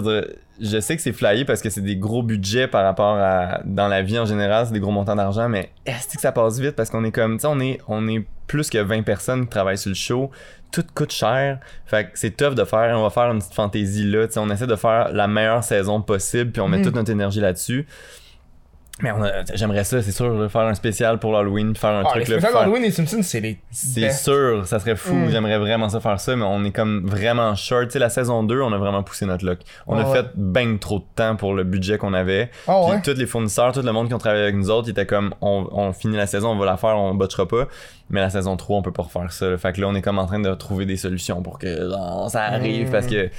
je 0.62 0.80
sais 0.80 0.96
que 0.96 1.02
c'est 1.02 1.12
flyé 1.12 1.44
parce 1.44 1.62
que 1.62 1.70
c'est 1.70 1.82
des 1.82 1.98
gros 1.98 2.24
budgets 2.24 2.68
par 2.68 2.84
rapport 2.84 3.18
à. 3.18 3.60
Dans 3.66 3.88
la 3.90 4.02
vie 4.02 4.18
en 4.18 4.26
général, 4.26 4.66
c'est 4.68 4.74
des 4.74 4.80
gros 4.80 4.92
montants 4.92 5.16
d'argent, 5.16 5.50
mais 5.50 5.70
est-ce 5.86 6.16
que 6.16 6.22
ça 6.22 6.32
passe 6.32 6.60
vite 6.60 6.76
parce 6.76 6.90
qu'on 6.90 7.04
est 7.04 7.12
comme. 7.12 7.36
Tu 7.38 7.42
sais, 7.42 7.48
on 7.48 7.60
est, 7.60 7.80
on 7.88 8.08
est 8.08 8.24
plus 8.48 8.70
que 8.70 8.78
20 8.78 9.02
personnes 9.04 9.42
qui 9.44 9.50
travaillent 9.50 9.78
sur 9.78 9.90
le 9.90 9.96
show. 9.96 10.32
Tout 10.72 10.84
coûte 10.94 11.12
cher. 11.12 11.60
Fait 11.86 12.06
que 12.06 12.10
c'est 12.16 12.36
tough 12.36 12.54
de 12.56 12.64
faire. 12.64 12.98
On 12.98 13.04
va 13.04 13.10
faire 13.10 13.32
une 13.32 13.40
petite 13.40 13.54
fantaisie 13.54 14.04
là. 14.10 14.28
Tu 14.28 14.34
sais, 14.34 14.40
on 14.40 14.50
essaie 14.50 14.68
de 14.68 14.76
faire 14.76 15.10
la 15.12 15.28
meilleure 15.28 15.64
saison 15.64 16.02
possible, 16.02 16.52
puis 16.52 16.62
on 16.62 16.68
met 16.70 16.78
Mhm. 16.78 16.84
toute 16.86 16.96
notre 16.96 17.12
énergie 17.12 17.40
là-dessus. 17.42 17.86
Mais 19.02 19.12
j'aimerais 19.56 19.84
ça, 19.84 20.02
c'est 20.02 20.14
sûr, 20.14 20.34
là, 20.34 20.48
faire 20.48 20.62
un 20.62 20.74
spécial 20.74 21.20
pour 21.20 21.34
l'Halloween, 21.34 21.76
faire 21.76 21.90
un 21.90 22.04
Ah, 22.06 22.12
truc 22.12 22.28
spéciales 22.28 22.54
faire- 22.54 22.62
Halloween 22.62 22.82
des 22.84 22.92
Simpsons, 22.92 23.22
c'est 23.24 23.42
les. 23.42 23.60
c'est 23.70 24.10
sûr, 24.12 24.66
ça 24.66 24.80
serait 24.80 24.96
fou. 24.96 25.14
Mm. 25.14 25.32
J'aimerais 25.32 25.58
vraiment 25.58 25.90
ça 25.90 26.00
faire 26.00 26.18
ça, 26.18 26.34
mais 26.38 26.46
on 26.46 26.64
est 26.64 26.72
comme 26.72 27.06
vraiment 27.06 27.54
short. 27.56 27.88
Tu 27.88 27.92
sais, 27.92 28.00
la 28.00 28.08
saison 28.10 28.44
2, 28.44 28.62
on 28.62 28.72
a 28.72 28.78
vraiment 28.78 29.04
poussé 29.04 29.26
notre 29.26 29.46
luck. 29.46 29.60
On 29.86 29.98
Ah 29.98 30.02
a 30.04 30.08
ouais. 30.10 30.16
fait 30.16 30.28
ben 30.36 30.80
trop 30.80 31.00
de 31.00 31.06
temps 31.14 31.36
pour 31.36 31.54
le 31.54 31.66
budget 31.66 31.98
qu'on 31.98 32.14
avait. 32.14 32.50
Ah 32.70 32.80
Puis 32.86 32.92
ouais. 32.96 33.02
tous 33.04 33.20
les 33.20 33.26
fournisseurs, 33.26 33.74
tout 33.74 33.82
le 33.82 33.92
monde 33.92 34.08
qui 34.08 34.14
ont 34.14 34.18
travaillé 34.18 34.44
avec 34.44 34.56
nous 34.56 34.70
autres, 34.70 34.88
ils 34.88 34.92
étaient 34.92 35.06
comme 35.06 35.34
on, 35.42 35.68
on 35.74 35.92
finit 35.92 36.16
la 36.16 36.26
saison, 36.28 36.52
on 36.52 36.58
va 36.58 36.66
la 36.66 36.78
faire, 36.78 36.98
on 36.98 37.14
botchera 37.16 37.48
pas. 37.50 37.68
Mais 38.10 38.22
la 38.22 38.30
saison 38.30 38.56
3, 38.56 38.78
on 38.78 38.82
peut 38.82 38.94
pas 38.94 39.04
refaire 39.04 39.30
ça. 39.34 39.50
là. 39.50 39.58
Fait 39.58 39.74
que 39.74 39.82
là, 39.82 39.88
on 39.90 39.96
est 39.96 40.02
comme 40.02 40.20
en 40.20 40.26
train 40.26 40.40
de 40.40 40.54
trouver 40.54 40.86
des 40.86 40.96
solutions 40.96 41.42
pour 41.42 41.60
que 41.60 41.90
genre, 41.90 42.30
ça 42.30 42.44
arrive 42.44 42.88
Mm. 42.88 42.92
parce 42.92 43.08
que 43.08 43.30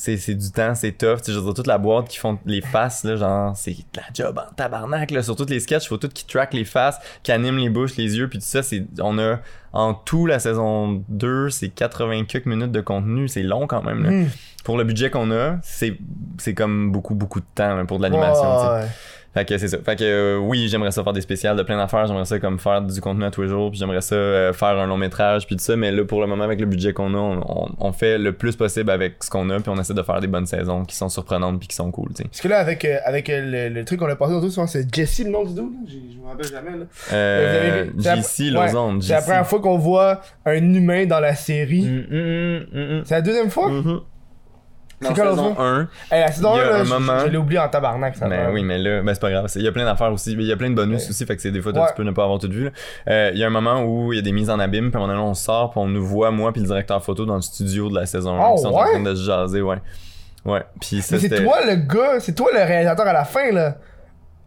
c'est 0.00 0.16
c'est 0.16 0.34
du 0.34 0.50
temps, 0.50 0.74
c'est 0.74 0.92
tough. 0.92 1.18
Tu 1.18 1.24
sais, 1.24 1.32
je 1.32 1.38
veux 1.38 1.44
dire, 1.44 1.54
toute 1.54 1.66
la 1.66 1.76
boîte 1.76 2.08
qui 2.08 2.16
font 2.16 2.38
les 2.46 2.62
faces, 2.62 3.04
là, 3.04 3.16
genre, 3.16 3.54
c'est 3.54 3.72
de 3.72 3.76
la 3.96 4.04
job 4.14 4.38
en 4.38 4.54
tabarnak, 4.54 5.10
là. 5.10 5.22
Sur 5.22 5.36
toutes 5.36 5.50
les 5.50 5.60
sketchs, 5.60 5.88
faut 5.88 5.98
tout 5.98 6.08
qui 6.08 6.24
track 6.24 6.54
les 6.54 6.64
faces, 6.64 6.98
qui 7.22 7.32
animent 7.32 7.58
les 7.58 7.68
bouches, 7.68 7.96
les 7.96 8.16
yeux, 8.16 8.26
puis 8.26 8.38
tout 8.38 8.44
ça, 8.46 8.62
c'est, 8.62 8.86
on 8.98 9.18
a, 9.18 9.40
en 9.74 9.92
tout, 9.92 10.24
la 10.24 10.38
saison 10.38 11.04
2, 11.08 11.50
c'est 11.50 11.68
80 11.68 12.24
quelques 12.24 12.46
minutes 12.46 12.72
de 12.72 12.80
contenu, 12.80 13.28
c'est 13.28 13.42
long 13.42 13.66
quand 13.66 13.82
même, 13.82 14.02
là. 14.02 14.10
Mhm. 14.10 14.30
Pour 14.64 14.78
le 14.78 14.84
budget 14.84 15.10
qu'on 15.10 15.30
a, 15.32 15.58
c'est, 15.62 15.98
c'est 16.38 16.54
comme 16.54 16.92
beaucoup, 16.92 17.14
beaucoup 17.14 17.40
de 17.40 17.46
temps, 17.54 17.76
là, 17.76 17.84
pour 17.84 17.98
de 17.98 18.02
l'animation. 18.04 18.88
Fait 19.32 19.44
que 19.44 19.56
c'est 19.58 19.68
ça. 19.68 19.78
Fait 19.78 19.94
que 19.94 20.02
euh, 20.02 20.38
oui, 20.38 20.66
j'aimerais 20.68 20.90
ça 20.90 21.04
faire 21.04 21.12
des 21.12 21.20
spéciales 21.20 21.56
de 21.56 21.62
plein 21.62 21.76
d'affaires. 21.76 22.04
J'aimerais 22.06 22.24
ça 22.24 22.40
comme 22.40 22.58
faire 22.58 22.82
du 22.82 23.00
contenu 23.00 23.24
à 23.24 23.30
tous 23.30 23.42
les 23.42 23.48
jours. 23.48 23.70
Puis 23.70 23.78
j'aimerais 23.78 24.00
ça 24.00 24.16
euh, 24.16 24.52
faire 24.52 24.76
un 24.76 24.86
long 24.88 24.96
métrage. 24.96 25.46
Puis 25.46 25.54
tout 25.56 25.62
ça. 25.62 25.76
Mais 25.76 25.92
là, 25.92 26.04
pour 26.04 26.20
le 26.20 26.26
moment, 26.26 26.42
avec 26.42 26.58
le 26.58 26.66
budget 26.66 26.92
qu'on 26.92 27.14
a, 27.14 27.16
on, 27.16 27.40
on- 27.46 27.68
on 27.78 27.92
fait 27.92 28.18
le 28.18 28.32
plus 28.32 28.56
possible 28.56 28.90
avec 28.90 29.22
ce 29.22 29.30
qu'on 29.30 29.48
a. 29.50 29.60
Puis 29.60 29.68
on 29.70 29.78
essaie 29.80 29.94
de 29.94 30.02
faire 30.02 30.20
des 30.20 30.26
bonnes 30.26 30.46
saisons 30.46 30.84
qui 30.84 30.96
sont 30.96 31.08
surprenantes 31.08 31.60
puis 31.60 31.68
qui 31.68 31.76
sont 31.76 31.90
cool, 31.92 32.08
tu 32.08 32.16
sais. 32.16 32.24
Parce 32.24 32.40
que 32.40 32.48
là, 32.48 32.58
avec, 32.58 32.84
euh, 32.84 32.96
avec 33.04 33.30
euh, 33.30 33.68
le, 33.68 33.74
le 33.74 33.84
truc 33.84 34.00
qu'on 34.00 34.08
a 34.08 34.16
passé 34.16 34.32
autour, 34.34 34.50
souvent, 34.50 34.66
c'est 34.66 34.92
Jesse 34.92 35.20
le 35.24 35.30
nom 35.30 35.44
du. 35.44 35.52
J'ai- 35.86 36.02
Je 36.12 36.18
me 36.18 36.26
rappelle 36.26 36.46
jamais. 36.46 36.70
Là. 36.78 36.84
Euh, 37.12 37.84
c'est 37.98 38.50
la- 38.50 38.66
Lausanne, 38.66 39.00
C'est 39.00 39.12
la 39.12 39.22
première 39.22 39.46
fois 39.46 39.60
qu'on 39.60 39.78
voit 39.78 40.20
un 40.44 40.54
humain 40.56 41.06
dans 41.06 41.20
la 41.20 41.36
série. 41.36 41.82
Mm, 41.84 42.14
mm, 42.14 42.16
mm, 42.16 42.66
mm, 42.72 42.98
mm. 42.98 43.02
C'est 43.04 43.14
la 43.14 43.22
deuxième 43.22 43.50
fois? 43.50 43.68
Mhm. 43.70 44.00
C'est 45.02 45.14
quoi 45.14 45.30
saison 45.30 45.54
fois? 45.54 45.64
1, 45.64 45.88
Hey, 46.10 46.20
la 46.20 46.32
saison 46.32 46.52
Il 46.54 46.58
y 46.58 46.60
a 46.60 46.64
1, 46.66 46.70
là, 46.70 46.84
je- 46.84 46.88
moment- 46.90 47.18
je, 47.20 47.26
l'ai 47.28 47.36
oublié 47.38 47.58
en 47.58 47.68
tabarnak. 47.68 48.16
Ça 48.16 48.28
Ben 48.28 48.44
va. 48.46 48.50
oui, 48.52 48.62
mais 48.62 48.78
là, 48.78 49.02
ben 49.02 49.14
c'est 49.14 49.20
pas 49.20 49.30
grave. 49.30 49.46
Il 49.56 49.62
y 49.62 49.68
a 49.68 49.72
plein 49.72 49.84
d'affaires 49.84 50.12
aussi. 50.12 50.32
Il 50.32 50.42
y 50.42 50.52
a 50.52 50.56
plein 50.56 50.70
de 50.70 50.74
bonus 50.74 51.04
Ouais. 51.04 51.08
aussi. 51.10 51.24
Fait 51.24 51.36
que 51.36 51.42
c'est 51.42 51.50
des 51.50 51.62
fois, 51.62 51.72
Ouais. 51.72 51.80
tu 51.88 51.94
peux 51.94 52.02
ne 52.02 52.10
pas 52.10 52.24
avoir 52.24 52.38
tout 52.38 52.50
vu. 52.50 52.70
Euh, 53.08 53.30
Il 53.32 53.38
y 53.38 53.44
a 53.44 53.46
un 53.46 53.50
moment 53.50 53.82
où 53.82 54.12
il 54.12 54.16
y 54.16 54.18
a 54.18 54.22
des 54.22 54.32
mises 54.32 54.50
en 54.50 54.58
abîme. 54.60 54.90
Puis 54.90 55.00
à 55.00 55.04
un 55.04 55.06
moment 55.06 55.18
donné, 55.18 55.30
on 55.30 55.34
sort. 55.34 55.70
Puis 55.70 55.80
on 55.80 55.86
nous 55.88 56.04
voit, 56.04 56.30
moi, 56.30 56.52
puis 56.52 56.60
le 56.60 56.66
directeur 56.66 57.02
photo 57.02 57.24
dans 57.24 57.36
le 57.36 57.42
studio 57.42 57.88
de 57.88 57.94
la 57.94 58.04
saison 58.06 58.34
1. 58.40 58.48
Oh, 58.50 58.54
qui 58.56 58.62
sont 58.62 58.68
en 58.68 58.84
train 58.84 59.00
de 59.02 59.14
se 59.14 59.22
jaser, 59.24 59.62
ouais. 59.62 59.78
Ouais. 60.44 60.62
Puis 60.80 60.96
Mais 61.10 61.18
c'est 61.18 61.42
toi 61.44 61.58
le 61.66 61.76
gars, 61.76 62.18
c'est 62.20 62.34
toi 62.34 62.48
le 62.52 62.60
réalisateur 62.62 63.06
à 63.06 63.12
la 63.12 63.24
fin, 63.24 63.52
là. 63.52 63.76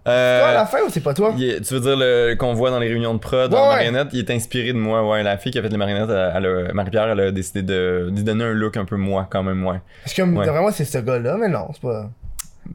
Euh, 0.05 0.39
Toi 0.41 0.49
à 0.49 0.53
la 0.53 0.65
fin 0.65 0.79
ou 0.85 0.89
c'est 0.89 0.99
pas 0.99 1.13
toi? 1.13 1.33
est- 1.39 1.61
tu 1.61 1.73
veux 1.75 1.79
dire 1.79 1.95
le 1.95 2.35
qu'on 2.35 2.53
voit 2.53 2.71
dans 2.71 2.79
les 2.79 2.89
réunions 2.89 3.13
de 3.13 3.19
prod, 3.19 3.53
Ouais, 3.53 3.57
en 3.59 3.69
ouais. 3.69 3.75
marionnette, 3.75 4.09
il 4.11 4.19
est 4.19 4.31
inspiré 4.31 4.73
de 4.73 4.77
moi, 4.77 5.07
ouais. 5.07 5.23
La 5.23 5.37
fille 5.37 5.51
qui 5.51 5.59
a 5.59 5.61
fait 5.61 5.69
les 5.69 5.77
marionnettes, 5.77 6.09
elle, 6.09 6.71
Marie-Pierre, 6.73 7.07
elle 7.09 7.19
a 7.21 7.31
décidé 7.31 7.61
de 7.61 8.09
lui 8.13 8.23
donner 8.23 8.43
un 8.43 8.51
look 8.53 8.75
un 8.75 8.83
peu 8.85 8.97
moi, 8.97 9.27
quand 9.29 9.43
même, 9.43 9.65
ouais. 9.65 9.79
Parce 10.03 10.13
que 10.13 10.21
Ouais. 10.23 10.45
vraiment, 10.47 10.71
c'est 10.71 10.83
ce 10.85 10.97
gars-là, 10.97 11.37
mais 11.39 11.47
non, 11.47 11.69
c'est 11.73 11.81
pas. 11.81 12.09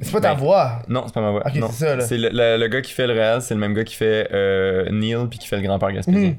C'est 0.03 0.13
pas 0.13 0.21
ta 0.21 0.35
Ben, 0.35 0.41
voix. 0.41 0.83
Non, 0.89 1.05
c'est 1.07 1.15
pas 1.15 1.21
ma 1.21 1.31
voix. 1.31 1.43
Non. 1.55 1.69
c'est 1.71 1.85
ça, 1.87 1.97
là. 1.97 2.05
C'est 2.05 2.19
le, 2.19 2.29
le- 2.33 2.57
le 2.59 2.69
gars 2.69 2.81
qui 2.83 2.93
fait 2.93 3.07
le 3.07 3.15
réel, 3.15 3.41
c'est 3.43 3.55
le 3.55 3.61
même 3.61 3.73
gars 3.75 3.85
qui 3.85 3.95
fait 3.95 4.29
euh, 4.33 4.89
Neil 4.91 5.17
puis 5.31 5.39
qui 5.39 5.49
fait 5.49 5.57
le 5.57 5.63
grand-père 5.63 5.93
Gaspésien. 5.93 6.35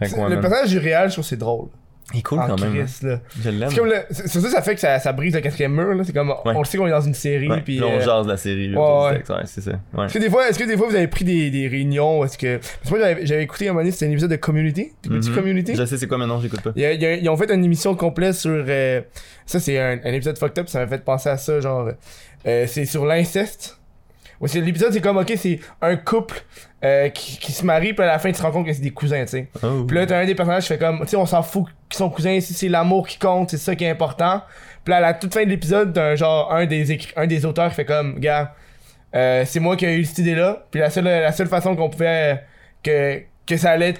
Ouais, 0.00 0.08
le 0.30 0.40
personnage 0.40 0.70
du 0.70 0.78
réel, 0.78 1.08
je 1.08 1.12
trouve 1.14 1.24
c'est 1.24 1.36
drôle. 1.36 1.68
Il 2.14 2.18
est 2.18 2.22
cool 2.22 2.38
quand 2.46 2.60
même. 2.60 2.72
hein. 2.72 2.78
Christ, 2.80 3.02
là. 3.02 3.20
Je 3.42 3.50
l'aime. 3.50 3.70
C'est 3.70 3.76
comme 3.76 3.86
le. 3.88 3.96
c'est- 4.10 4.28
Surtout, 4.28 4.48
ça 4.48 4.62
fait 4.62 4.74
que 4.74 4.80
ça, 4.80 4.98
ça 4.98 5.12
brise 5.12 5.34
le 5.34 5.40
quatrième 5.40 5.72
mur, 5.74 5.94
là. 5.94 6.02
C'est 6.04 6.12
comme. 6.12 6.32
On 6.44 6.58
le 6.58 6.64
sait 6.64 6.78
qu'on 6.78 6.86
est 6.86 6.90
dans 6.90 7.00
une 7.00 7.14
série, 7.14 7.48
Ouais, 7.48 7.60
puis. 7.62 7.76
puis 7.76 7.84
on 7.84 7.92
euh, 7.96 8.00
jase 8.00 8.26
la 8.26 8.36
série. 8.36 8.68
là, 8.68 8.78
ouais, 8.80 9.22
du 9.22 9.32
ouais. 9.32 9.40
c'est 9.46 9.60
ça. 9.60 9.72
Ouais. 9.94 10.04
Est-ce 10.06 10.14
que 10.14 10.18
des 10.18 10.30
fois, 10.30 10.48
est-ce 10.48 10.58
que 10.58 10.64
des 10.64 10.76
fois 10.76 10.88
vous 10.88 10.94
avez 10.96 11.08
pris 11.08 11.24
des, 11.24 11.50
des 11.50 11.68
réunions, 11.68 12.24
est-ce 12.24 12.36
que 12.38 12.56
parce 12.58 12.68
que 12.84 12.88
moi 12.90 12.98
j'avais, 13.00 13.26
j'avais 13.26 13.42
écouté 13.44 13.68
un 13.68 13.72
moment 13.72 13.80
donné, 13.80 13.92
c'était 13.92 14.06
un 14.06 14.10
épisode 14.10 14.30
de 14.30 14.36
Community, 14.36 14.92
t'écoutes-tu 15.02 15.30
Mhm. 15.30 15.36
Community? 15.36 15.74
Je 15.74 15.84
sais 15.84 15.96
c'est 15.98 16.06
quoi 16.06 16.18
maintenant, 16.18 16.40
j'écoute 16.40 16.60
pas. 16.62 16.70
Il 16.76 16.82
y 16.82 16.84
a- 16.84 16.92
il 16.92 17.00
y 17.02 17.06
a- 17.06 17.14
ils 17.16 17.28
ont 17.28 17.36
fait 17.36 17.50
une 17.52 17.64
émission 17.64 17.94
complète 17.94 18.34
sur 18.34 18.50
euh, 18.68 19.00
ça 19.46 19.60
c'est 19.60 19.78
un, 19.78 19.98
un 20.04 20.12
épisode 20.12 20.38
fucked 20.38 20.58
up, 20.58 20.68
ça 20.68 20.80
m'a 20.80 20.86
fait 20.86 21.02
penser 21.04 21.28
à 21.30 21.36
ça 21.36 21.60
genre 21.60 21.90
euh, 22.46 22.64
c'est 22.66 22.84
sur 22.84 23.04
l'inceste 23.06 23.78
Ouais, 24.42 24.48
c'est- 24.48 24.60
l'épisode, 24.60 24.92
c'est 24.92 25.00
comme, 25.00 25.16
ok, 25.16 25.32
c'est 25.36 25.60
un 25.80 25.96
couple 25.96 26.42
euh, 26.84 27.08
qui, 27.10 27.38
qui 27.38 27.52
se 27.52 27.64
marie, 27.64 27.92
puis 27.94 28.02
à 28.02 28.08
la 28.08 28.18
fin, 28.18 28.30
tu 28.30 28.36
te 28.38 28.42
rends 28.42 28.50
compte 28.50 28.66
que 28.66 28.72
c'est 28.72 28.82
des 28.82 28.90
cousins, 28.90 29.22
tu 29.22 29.28
sais. 29.28 29.48
Oh. 29.62 29.84
Puis 29.86 29.96
là, 29.96 30.04
t'as 30.04 30.18
un 30.18 30.26
des 30.26 30.34
personnages 30.34 30.62
qui 30.64 30.68
fait 30.68 30.78
comme, 30.78 31.00
tu 31.02 31.06
sais, 31.08 31.16
on 31.16 31.26
s'en 31.26 31.42
fout 31.42 31.66
qu'ils 31.88 31.96
sont 31.98 32.10
cousins, 32.10 32.38
si 32.40 32.52
c'est 32.52 32.68
l'amour 32.68 33.06
qui 33.06 33.18
compte, 33.18 33.50
c'est 33.50 33.56
ça 33.56 33.74
qui 33.76 33.84
est 33.84 33.90
important. 33.90 34.42
Puis 34.84 34.90
là, 34.90 34.96
à 34.96 35.00
la 35.00 35.14
toute 35.14 35.32
fin 35.32 35.44
de 35.44 35.48
l'épisode, 35.48 35.92
t'as 35.94 36.10
un 36.10 36.14
genre, 36.16 36.52
un 36.52 36.66
des, 36.66 36.98
un 37.16 37.26
des 37.28 37.46
auteurs 37.46 37.68
qui 37.70 37.76
fait 37.76 37.84
comme, 37.84 38.18
gars, 38.18 38.54
euh, 39.14 39.44
c'est 39.46 39.60
moi 39.60 39.76
qui 39.76 39.86
ai 39.86 39.94
eu 39.96 40.04
cette 40.04 40.18
idée-là. 40.18 40.66
Puis 40.72 40.80
la 40.80 40.90
seule, 40.90 41.04
la 41.04 41.30
seule 41.32 41.46
façon 41.46 41.76
qu'on 41.76 41.88
pouvait, 41.88 42.32
euh, 42.32 42.36
que, 42.82 43.22
que 43.46 43.56
ça 43.56 43.70
allait, 43.70 43.94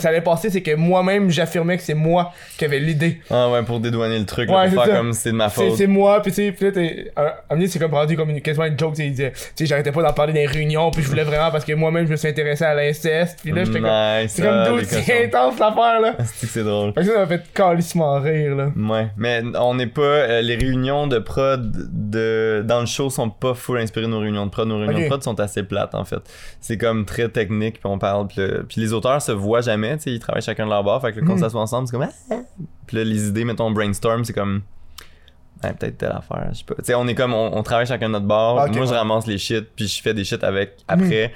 ça 0.00 0.08
allait 0.08 0.20
passer, 0.20 0.50
c'est 0.50 0.62
que 0.62 0.74
moi-même, 0.74 1.30
j'affirmais 1.30 1.76
que 1.76 1.82
c'est 1.82 1.94
moi 1.94 2.32
qui 2.58 2.64
avais 2.64 2.78
l'idée. 2.78 3.20
Ah 3.30 3.50
ouais, 3.50 3.62
pour 3.62 3.80
dédouaner 3.80 4.18
le 4.18 4.26
truc, 4.26 4.48
là, 4.48 4.56
Ouais, 4.62 4.68
pour 4.70 4.82
faire 4.84 4.92
ça. 4.92 4.98
comme 4.98 5.12
c'est 5.12 5.30
de 5.30 5.36
ma 5.36 5.48
faute. 5.48 5.76
c'est 5.76 5.86
moi, 5.86 6.20
pis 6.22 6.30
tu 6.30 6.36
sais, 6.36 6.52
pis 6.52 6.64
là, 6.64 6.72
t'es, 6.72 7.12
un, 7.16 7.66
c'est 7.66 7.78
comme 7.78 7.94
rendu 7.94 8.16
comme 8.16 8.30
une, 8.30 8.40
quasiment 8.40 8.66
une 8.66 8.78
joke, 8.78 8.94
tu 8.96 9.14
sais, 9.14 9.32
j'arrêtais 9.66 9.92
pas 9.92 10.02
d'en 10.02 10.12
parler 10.12 10.32
dans 10.32 10.40
les 10.40 10.46
réunions, 10.46 10.90
puis 10.90 11.02
je 11.02 11.08
voulais 11.08 11.24
vraiment, 11.24 11.50
parce 11.50 11.64
que 11.64 11.72
moi-même, 11.72 12.06
je 12.06 12.12
me 12.12 12.16
suis 12.16 12.28
intéressé 12.28 12.64
à 12.64 12.74
l'inceste, 12.74 13.40
pis 13.42 13.52
là, 13.52 13.64
j'étais 13.64 13.80
comme, 13.80 13.88
c'est 14.28 14.42
comme 14.42 14.52
ah, 14.54 14.78
c'est 14.82 15.24
intense 15.26 15.58
l'affaire, 15.58 16.00
là. 16.00 16.16
C'est 16.24 16.64
drôle. 16.64 16.92
Fait 16.94 17.00
que 17.00 17.06
ça, 17.06 17.12
ça 17.14 17.18
m'a 17.20 17.26
fait 17.26 17.42
calissement 17.54 18.20
rire, 18.20 18.54
là. 18.56 18.68
Ouais, 18.76 19.08
mais 19.16 19.42
on 19.58 19.74
n'est 19.74 19.86
pas. 19.86 20.02
euh, 20.02 20.40
les 20.40 20.56
réunions 20.56 21.06
de 21.06 21.18
prod 21.18 21.70
de, 21.92 22.62
dans 22.66 22.80
le 22.80 22.86
show 22.86 23.10
sont 23.10 23.30
pas 23.30 23.54
full 23.54 23.78
inspirées 23.78 24.06
de 24.06 24.10
nos 24.10 24.20
réunions 24.20 24.46
de 24.46 24.50
prod. 24.50 24.66
Nos 24.68 24.78
réunions 24.78 25.00
de 25.00 25.06
prod 25.06 25.22
sont 25.22 25.38
assez 25.40 25.62
plates 25.62 25.94
en 25.94 26.04
fait. 26.04 26.20
C'est 26.60 26.78
comme 26.78 27.04
très 27.04 27.28
technique, 27.28 27.74
puis 27.74 27.86
on 27.86 27.98
parle. 27.98 28.26
Puis, 28.28 28.40
le- 28.40 28.64
puis 28.68 28.80
les 28.80 28.92
auteurs 28.92 29.20
se 29.22 29.32
voient 29.32 29.60
jamais, 29.60 29.85
tu 29.96 30.02
sais, 30.02 30.12
ils 30.12 30.18
travaillent 30.18 30.42
chacun 30.42 30.64
de 30.64 30.70
leur 30.70 30.82
bord. 30.84 31.00
Fait 31.00 31.12
que 31.12 31.20
quand 31.20 31.34
Mhm. 31.34 31.38
ça 31.40 31.48
se 31.48 31.52
voit 31.52 31.62
ensemble, 31.62 31.86
c'est 31.88 31.96
comme. 31.96 32.08
Ah! 32.30 32.34
Puis 32.86 32.96
là, 32.96 33.04
les 33.04 33.28
idées, 33.28 33.44
mettons, 33.44 33.70
brainstorm, 33.70 34.24
c'est 34.24 34.32
comme. 34.32 34.62
Ouais, 35.64 35.72
peut-être 35.72 35.98
telle 35.98 36.12
affaire, 36.12 36.48
je 36.52 36.58
sais 36.58 36.64
pas. 36.64 36.74
Tu 36.74 36.84
sais, 36.84 36.94
on 36.94 37.06
est 37.08 37.14
comme. 37.14 37.32
On, 37.32 37.56
on 37.56 37.62
travaille 37.62 37.86
chacun 37.86 38.08
de 38.08 38.12
notre 38.12 38.26
bord. 38.26 38.56
Moi, 38.56 38.84
je 38.86 38.92
ramasse 38.92 39.26
les 39.26 39.38
shit, 39.38 39.66
puis 39.74 39.86
je 39.88 40.02
fais 40.02 40.12
des 40.14 40.24
shit 40.24 40.42
avec 40.44 40.76
après. 40.88 41.32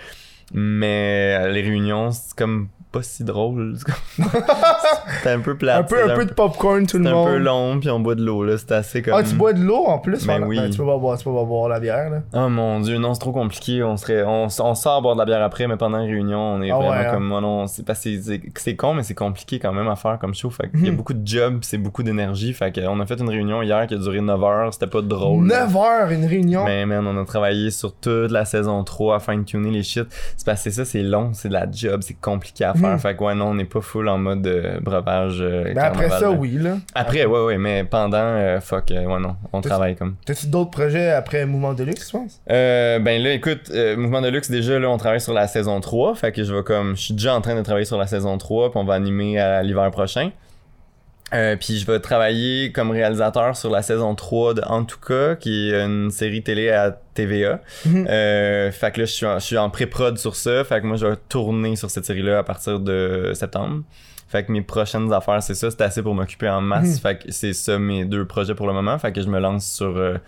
Mais 0.53 1.39
euh, 1.41 1.49
les 1.53 1.63
réunions, 1.63 2.11
c'est 2.11 2.37
comme 2.37 2.69
pas 2.93 3.03
si 3.03 3.25
drôle. 3.25 3.77
C'est 5.23 5.31
un 5.31 5.41
peu 5.41 5.57
plate. 5.57 5.81
un 5.81 5.83
peu, 5.85 6.11
un 6.11 6.15
peu 6.17 6.25
de 6.25 6.33
popcorn, 6.33 6.87
tout 6.87 6.97
c'est 6.97 6.99
le 6.99 7.09
un 7.09 7.13
monde. 7.13 7.29
peu 7.29 7.37
long, 7.39 7.79
puis 7.81 7.91
on 7.91 8.01
boit 8.01 8.15
de 8.15 8.23
l'eau, 8.25 8.45
là. 8.45 8.57
C'est 8.59 8.73
assez 8.73 9.03
comme. 9.03 9.15
Ah, 9.17 9.23
tu 9.23 9.35
bois 9.35 9.53
de 9.53 9.63
l'eau 9.63 9.85
en 9.87 9.99
plus? 9.99 10.27
Ben 10.27 10.43
oui. 10.45 10.59
tu 10.71 10.79
peux 10.79 10.87
pas 10.87 10.97
boire, 10.99 11.19
tu 11.19 11.25
peux 11.25 11.35
pas 11.35 11.45
boire 11.45 11.69
la 11.69 11.81
bière, 11.81 12.11
là. 12.11 12.23
Oh 12.35 12.49
mon 12.49 12.81
dieu, 12.81 12.99
non, 12.99 13.15
c'est 13.15 13.21
trop 13.21 13.33
compliqué. 13.33 13.83
On 13.83 13.97
serait, 13.97 14.23
on, 14.25 14.47
on 14.61 14.75
sort 14.75 15.03
boire 15.03 15.15
de 15.15 15.21
la 15.21 15.25
bière 15.27 15.43
après, 15.43 15.67
mais 15.67 15.77
pendant 15.77 15.99
une 16.01 16.11
réunion, 16.11 16.39
on 16.39 16.63
est 16.63 16.71
Ah 16.71 16.77
vraiment 16.77 16.91
ouais, 16.91 17.07
hein. 17.07 17.11
comme 17.13 17.27
moi. 17.27 17.41
Non, 17.41 17.67
c'est 17.67 17.85
parce 17.85 18.03
que 18.03 18.11
c'est- 18.57 18.77
con, 18.77 18.95
mais 18.95 19.03
c'est 19.03 19.15
compliqué 19.15 19.59
quand 19.59 19.73
même 19.73 19.89
à 19.89 19.97
faire 19.97 20.19
comme 20.19 20.35
show. 20.35 20.51
Fait 20.51 20.71
qu'il 20.71 20.85
y 20.85 20.89
a 20.89 20.91
Mhm. 20.91 20.97
beaucoup 20.97 21.15
de 21.15 21.27
jobs, 21.27 21.59
c'est 21.63 21.79
beaucoup 21.79 22.03
d'énergie. 22.03 22.53
Fait 22.55 22.73
qu'on 22.73 22.99
a 23.01 23.07
fait 23.07 23.21
une 23.21 23.29
réunion 23.29 23.63
hier 23.63 23.87
qui 23.87 23.95
a 23.95 23.99
duré 23.99 24.21
9 24.21 24.43
heures. 24.43 24.73
C'était 24.73 24.87
pas 24.87 25.03
drôle. 25.03 25.45
9 25.47 25.77
heures, 25.77 26.11
une 26.11 26.25
réunion? 26.25 26.65
Mais 26.65 26.87
man, 26.87 27.07
on 27.07 27.21
a 27.21 27.25
travaillé 27.25 27.71
sur 27.71 27.93
toute 27.95 28.31
la 28.31 28.45
saison 28.45 28.83
3 28.85 29.17
à 29.17 29.21
fine-tuner 29.21 29.71
les 29.71 29.83
shit. 29.83 30.07
C'est 30.37 30.47
parce 30.47 30.63
que 30.65 30.71
c'est 30.71 30.77
ça, 30.77 30.85
c'est 30.85 31.03
long, 31.03 31.31
c'est 31.33 31.49
de 31.49 31.55
la 31.55 31.67
job, 31.71 32.01
c'est 32.03 32.19
compliqué 32.21 32.65
à 32.65 32.73
faire. 32.75 32.80
Mhm. 32.89 32.99
Fait 32.99 33.17
que 33.17 33.23
ouais, 33.25 33.35
non, 33.35 33.47
on 33.49 33.55
n'est 33.55 33.65
pas 33.65 33.81
full 33.81 34.09
en 34.09 34.19
mode 34.19 34.47
euh, 34.47 34.81
breuvage. 34.81 35.39
euh, 35.41 35.63
Mais 35.67 35.75
Ben, 35.75 35.83
après 35.85 36.09
ça, 36.09 36.21
là. 36.23 36.31
oui, 36.31 36.53
là. 36.59 36.77
Après, 36.95 37.25
ouais, 37.27 37.45
ouais, 37.45 37.59
mais 37.59 37.85
pendant, 37.85 38.17
euh, 38.19 38.61
fuck, 38.61 38.91
euh, 38.91 39.05
ouais, 39.05 39.21
non, 39.21 39.37
on 39.53 39.61
travaille 39.61 39.97
comme. 39.97 40.15
T'as-tu 40.25 40.47
d'autres 40.47 40.71
projets 40.71 41.11
après 41.11 41.45
Mouvement 41.47 41.75
de 41.75 41.85
Luxe, 41.85 42.07
tu 42.07 42.13
penses? 42.17 42.41
Euh, 42.51 42.99
ben 42.99 43.23
là, 43.23 43.33
écoute, 43.33 43.71
euh, 43.75 43.97
Mouvement 43.97 44.21
de 44.21 44.29
Luxe, 44.29 44.51
déjà, 44.51 44.79
là, 44.79 44.89
on 44.91 44.97
travaille 44.99 45.21
sur 45.21 45.33
la 45.35 45.47
saison 45.47 45.81
3. 45.81 46.15
Fait 46.15 46.33
que 46.33 46.43
je 46.45 46.55
vais 46.55 46.63
comme. 46.63 46.97
Je 46.97 47.03
suis 47.03 47.15
déjà 47.15 47.35
en 47.35 47.41
train 47.41 47.55
de 47.55 47.63
travailler 47.63 47.85
sur 47.87 47.99
la 47.99 48.07
saison 48.07 48.37
3, 48.39 48.71
puis 48.71 48.81
on 48.81 48.85
va 48.85 48.95
animer 48.95 49.39
à 49.39 49.63
l'hiver 49.63 49.91
prochain. 49.91 50.31
Euh, 51.33 51.57
puis 51.57 51.79
je 51.79 51.87
vais 51.87 52.01
travailler 52.01 52.73
comme 52.73 52.91
réalisateur 52.91 53.57
sur 53.57 53.71
la 53.71 53.83
saison 53.83 54.15
3 54.15 54.55
de 54.55 54.63
En 54.67 54.85
tout 54.85 54.99
cas, 54.99 55.37
qui 55.37 55.71
est 55.71 55.81
une 55.81 56.11
série 56.11 56.43
télé 56.43 56.71
à 56.71 56.91
TVA. 57.15 57.61
Mhm. 57.87 58.07
Euh, 58.09 58.73
fait 58.73 58.93
que 58.93 59.01
là, 59.01 59.07
je 59.07 59.13
suis 59.13 59.27
en, 59.27 59.39
je 59.39 59.45
suis 59.45 59.59
en 59.59 59.71
pré-prod 59.71 60.19
sur 60.19 60.35
ça. 60.35 60.65
Fait 60.65 60.81
que 60.81 60.87
moi, 60.87 60.97
je 60.97 61.07
vais 61.07 61.17
tourner 61.29 61.77
sur 61.77 61.91
cette 61.91 62.05
série-là 62.05 62.39
à 62.39 62.43
partir 62.43 62.81
de 62.81 63.33
septembre. 63.35 63.83
Fait 64.31 64.45
que 64.45 64.53
mes 64.53 64.63
prochaines 64.63 65.13
affaires, 65.13 65.43
c'est 65.43 65.57
ça. 65.57 65.73
C'est 65.73 65.81
assez 65.81 66.05
pour 66.05 66.15
m'occuper 66.15 66.49
en 66.49 66.61
masse. 66.61 66.95
Mhm. 66.95 66.99
Fait 66.99 67.19
que 67.19 67.33
c'est 67.33 67.53
ça 67.53 67.81
mes 67.81 68.05
deux 68.05 68.25
projets 68.25 68.55
pour 68.55 68.69
le 68.69 68.73
moment. 68.73 68.97
Fait 68.97 69.13
que 69.13 69.21
je 69.21 69.27
me 69.29 69.41
lance 69.41 69.67
sur, 69.67 69.97
euh, 69.97 70.19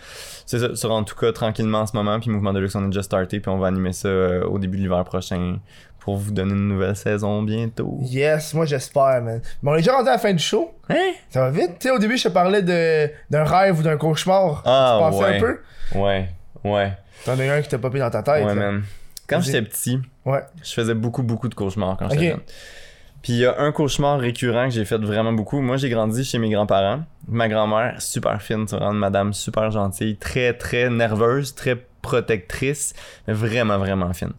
c'est 0.44 0.58
ça, 0.58 0.74
sur 0.74 0.90
en 0.90 1.04
tout 1.04 1.14
cas 1.14 1.30
tranquillement 1.30 1.82
en 1.82 1.86
ce 1.86 1.96
moment. 1.96 2.18
Puis 2.18 2.28
Mouvement 2.28 2.52
de 2.52 2.58
Luxe, 2.58 2.74
on 2.74 2.82
est 2.84 2.88
déjà 2.88 3.04
starté. 3.04 3.38
Puis 3.38 3.48
on 3.48 3.58
va 3.58 3.68
animer 3.68 3.92
ça 3.92 4.08
euh, 4.08 4.44
au 4.44 4.58
début 4.58 4.78
de 4.78 4.82
l'hiver 4.82 5.04
prochain 5.04 5.60
pour 6.04 6.16
vous 6.16 6.32
donner 6.32 6.52
une 6.52 6.68
nouvelle 6.68 6.96
saison 6.96 7.42
bientôt. 7.42 7.98
Yes, 8.02 8.54
moi 8.54 8.66
j'espère, 8.66 9.22
man. 9.22 9.40
Mais 9.62 9.70
on 9.70 9.74
est 9.74 9.78
déjà 9.78 9.92
rendu 9.96 10.08
à 10.08 10.12
la 10.12 10.18
fin 10.18 10.32
du 10.32 10.42
show. 10.42 10.74
Hein? 10.90 11.12
Ça 11.30 11.40
va 11.42 11.50
vite. 11.50 11.78
Tu 11.78 11.88
sais, 11.88 11.90
au 11.90 11.98
début, 11.98 12.16
je 12.16 12.24
te 12.24 12.28
parlais 12.28 12.62
de, 12.62 13.08
d'un 13.30 13.44
rêve 13.44 13.78
ou 13.78 13.82
d'un 13.82 13.96
cauchemar. 13.96 14.62
Ah, 14.66 14.96
tu 14.98 15.04
pensais 15.04 15.24
ouais. 15.24 15.36
un 15.36 15.40
peu? 15.40 15.58
Ouais, 15.94 16.28
ouais, 16.64 16.92
T'en 17.24 17.38
as 17.38 17.44
eu 17.44 17.48
un 17.50 17.62
qui 17.62 17.68
t'a 17.68 17.78
popé 17.78 18.00
dans 18.00 18.10
ta 18.10 18.22
tête. 18.22 18.44
ouais, 18.44 18.54
là. 18.54 18.54
man. 18.54 18.82
Quand 19.28 19.40
j'étais 19.40 19.62
petit, 19.62 20.00
Ouais. 20.24 20.40
je 20.62 20.72
faisais 20.72 20.94
beaucoup, 20.94 21.22
beaucoup 21.22 21.48
de 21.48 21.54
cauchemars 21.54 21.96
quand 21.96 22.08
j'étais 22.10 22.24
Ok. 22.26 22.30
jeune. 22.32 22.40
Puis 23.22 23.34
il 23.34 23.38
y 23.38 23.46
a 23.46 23.60
un 23.60 23.70
cauchemar 23.70 24.18
récurrent 24.18 24.64
que 24.64 24.74
j'ai 24.74 24.84
fait 24.84 24.98
vraiment 24.98 25.32
beaucoup. 25.32 25.60
Moi, 25.60 25.76
j'ai 25.76 25.88
grandi 25.88 26.24
chez 26.24 26.38
mes 26.38 26.50
grands-parents. 26.50 27.02
Ma 27.28 27.48
grand-mère, 27.48 28.02
super 28.02 28.42
fine, 28.42 28.64
vraiment 28.64 28.90
une 28.90 28.98
madame 28.98 29.32
super 29.32 29.70
gentille, 29.70 30.16
très, 30.16 30.52
très 30.54 30.90
nerveuse, 30.90 31.54
très 31.54 31.76
protectrice, 32.02 32.94
mais 33.28 33.34
vraiment, 33.34 33.78
vraiment 33.78 34.12
fine. 34.12 34.32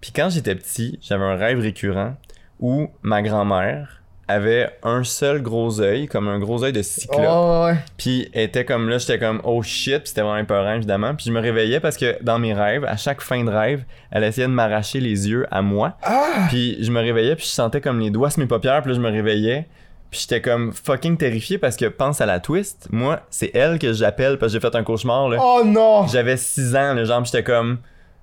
Puis 0.00 0.12
quand 0.12 0.30
j'étais 0.30 0.54
petit, 0.54 0.98
j'avais 1.02 1.24
un 1.24 1.36
rêve 1.36 1.60
récurrent 1.60 2.14
où 2.58 2.88
ma 3.02 3.22
grand-mère 3.22 4.00
avait 4.28 4.70
un 4.82 5.02
seul 5.02 5.42
gros 5.42 5.80
œil, 5.80 6.06
comme 6.06 6.28
un 6.28 6.38
gros 6.38 6.62
œil 6.62 6.72
de 6.72 6.82
cyclope. 6.82 7.26
Oh, 7.28 7.64
ouais. 7.66 7.76
Puis 7.96 8.30
était 8.32 8.64
comme 8.64 8.88
là, 8.88 8.98
j'étais 8.98 9.18
comme 9.18 9.40
oh 9.44 9.60
shit, 9.62 9.98
puis 9.98 10.08
c'était 10.08 10.20
vraiment 10.20 10.38
épeurant 10.38 10.74
évidemment. 10.74 11.14
Puis 11.14 11.26
je 11.26 11.32
me 11.32 11.40
réveillais 11.40 11.80
parce 11.80 11.96
que 11.96 12.22
dans 12.22 12.38
mes 12.38 12.54
rêves, 12.54 12.84
à 12.84 12.96
chaque 12.96 13.20
fin 13.20 13.42
de 13.42 13.50
rêve, 13.50 13.84
elle 14.10 14.24
essayait 14.24 14.46
de 14.46 14.52
m'arracher 14.52 15.00
les 15.00 15.28
yeux 15.28 15.46
à 15.50 15.62
moi. 15.62 15.96
Ah! 16.02 16.46
Puis 16.48 16.76
je 16.80 16.90
me 16.92 17.00
réveillais, 17.00 17.34
puis 17.34 17.44
je 17.44 17.50
sentais 17.50 17.80
comme 17.80 17.98
les 17.98 18.10
doigts 18.10 18.30
sur 18.30 18.40
mes 18.40 18.46
paupières, 18.46 18.82
puis 18.82 18.92
là 18.92 18.96
je 18.96 19.00
me 19.00 19.10
réveillais. 19.10 19.66
Puis 20.10 20.20
j'étais 20.20 20.40
comme 20.40 20.72
fucking 20.72 21.16
terrifié 21.16 21.58
parce 21.58 21.76
que 21.76 21.86
pense 21.86 22.20
à 22.20 22.26
la 22.26 22.40
twist, 22.40 22.88
moi, 22.90 23.20
c'est 23.30 23.50
elle 23.54 23.78
que 23.78 23.92
j'appelle 23.92 24.38
parce 24.38 24.52
que 24.52 24.58
j'ai 24.58 24.68
fait 24.68 24.74
un 24.76 24.82
cauchemar 24.82 25.28
là. 25.28 25.38
Oh 25.40 25.62
non! 25.64 26.06
J'avais 26.06 26.36
6 26.36 26.76
ans, 26.76 26.94
le 26.94 27.04
genre, 27.04 27.24
j'étais 27.24 27.44
comme 27.44 27.78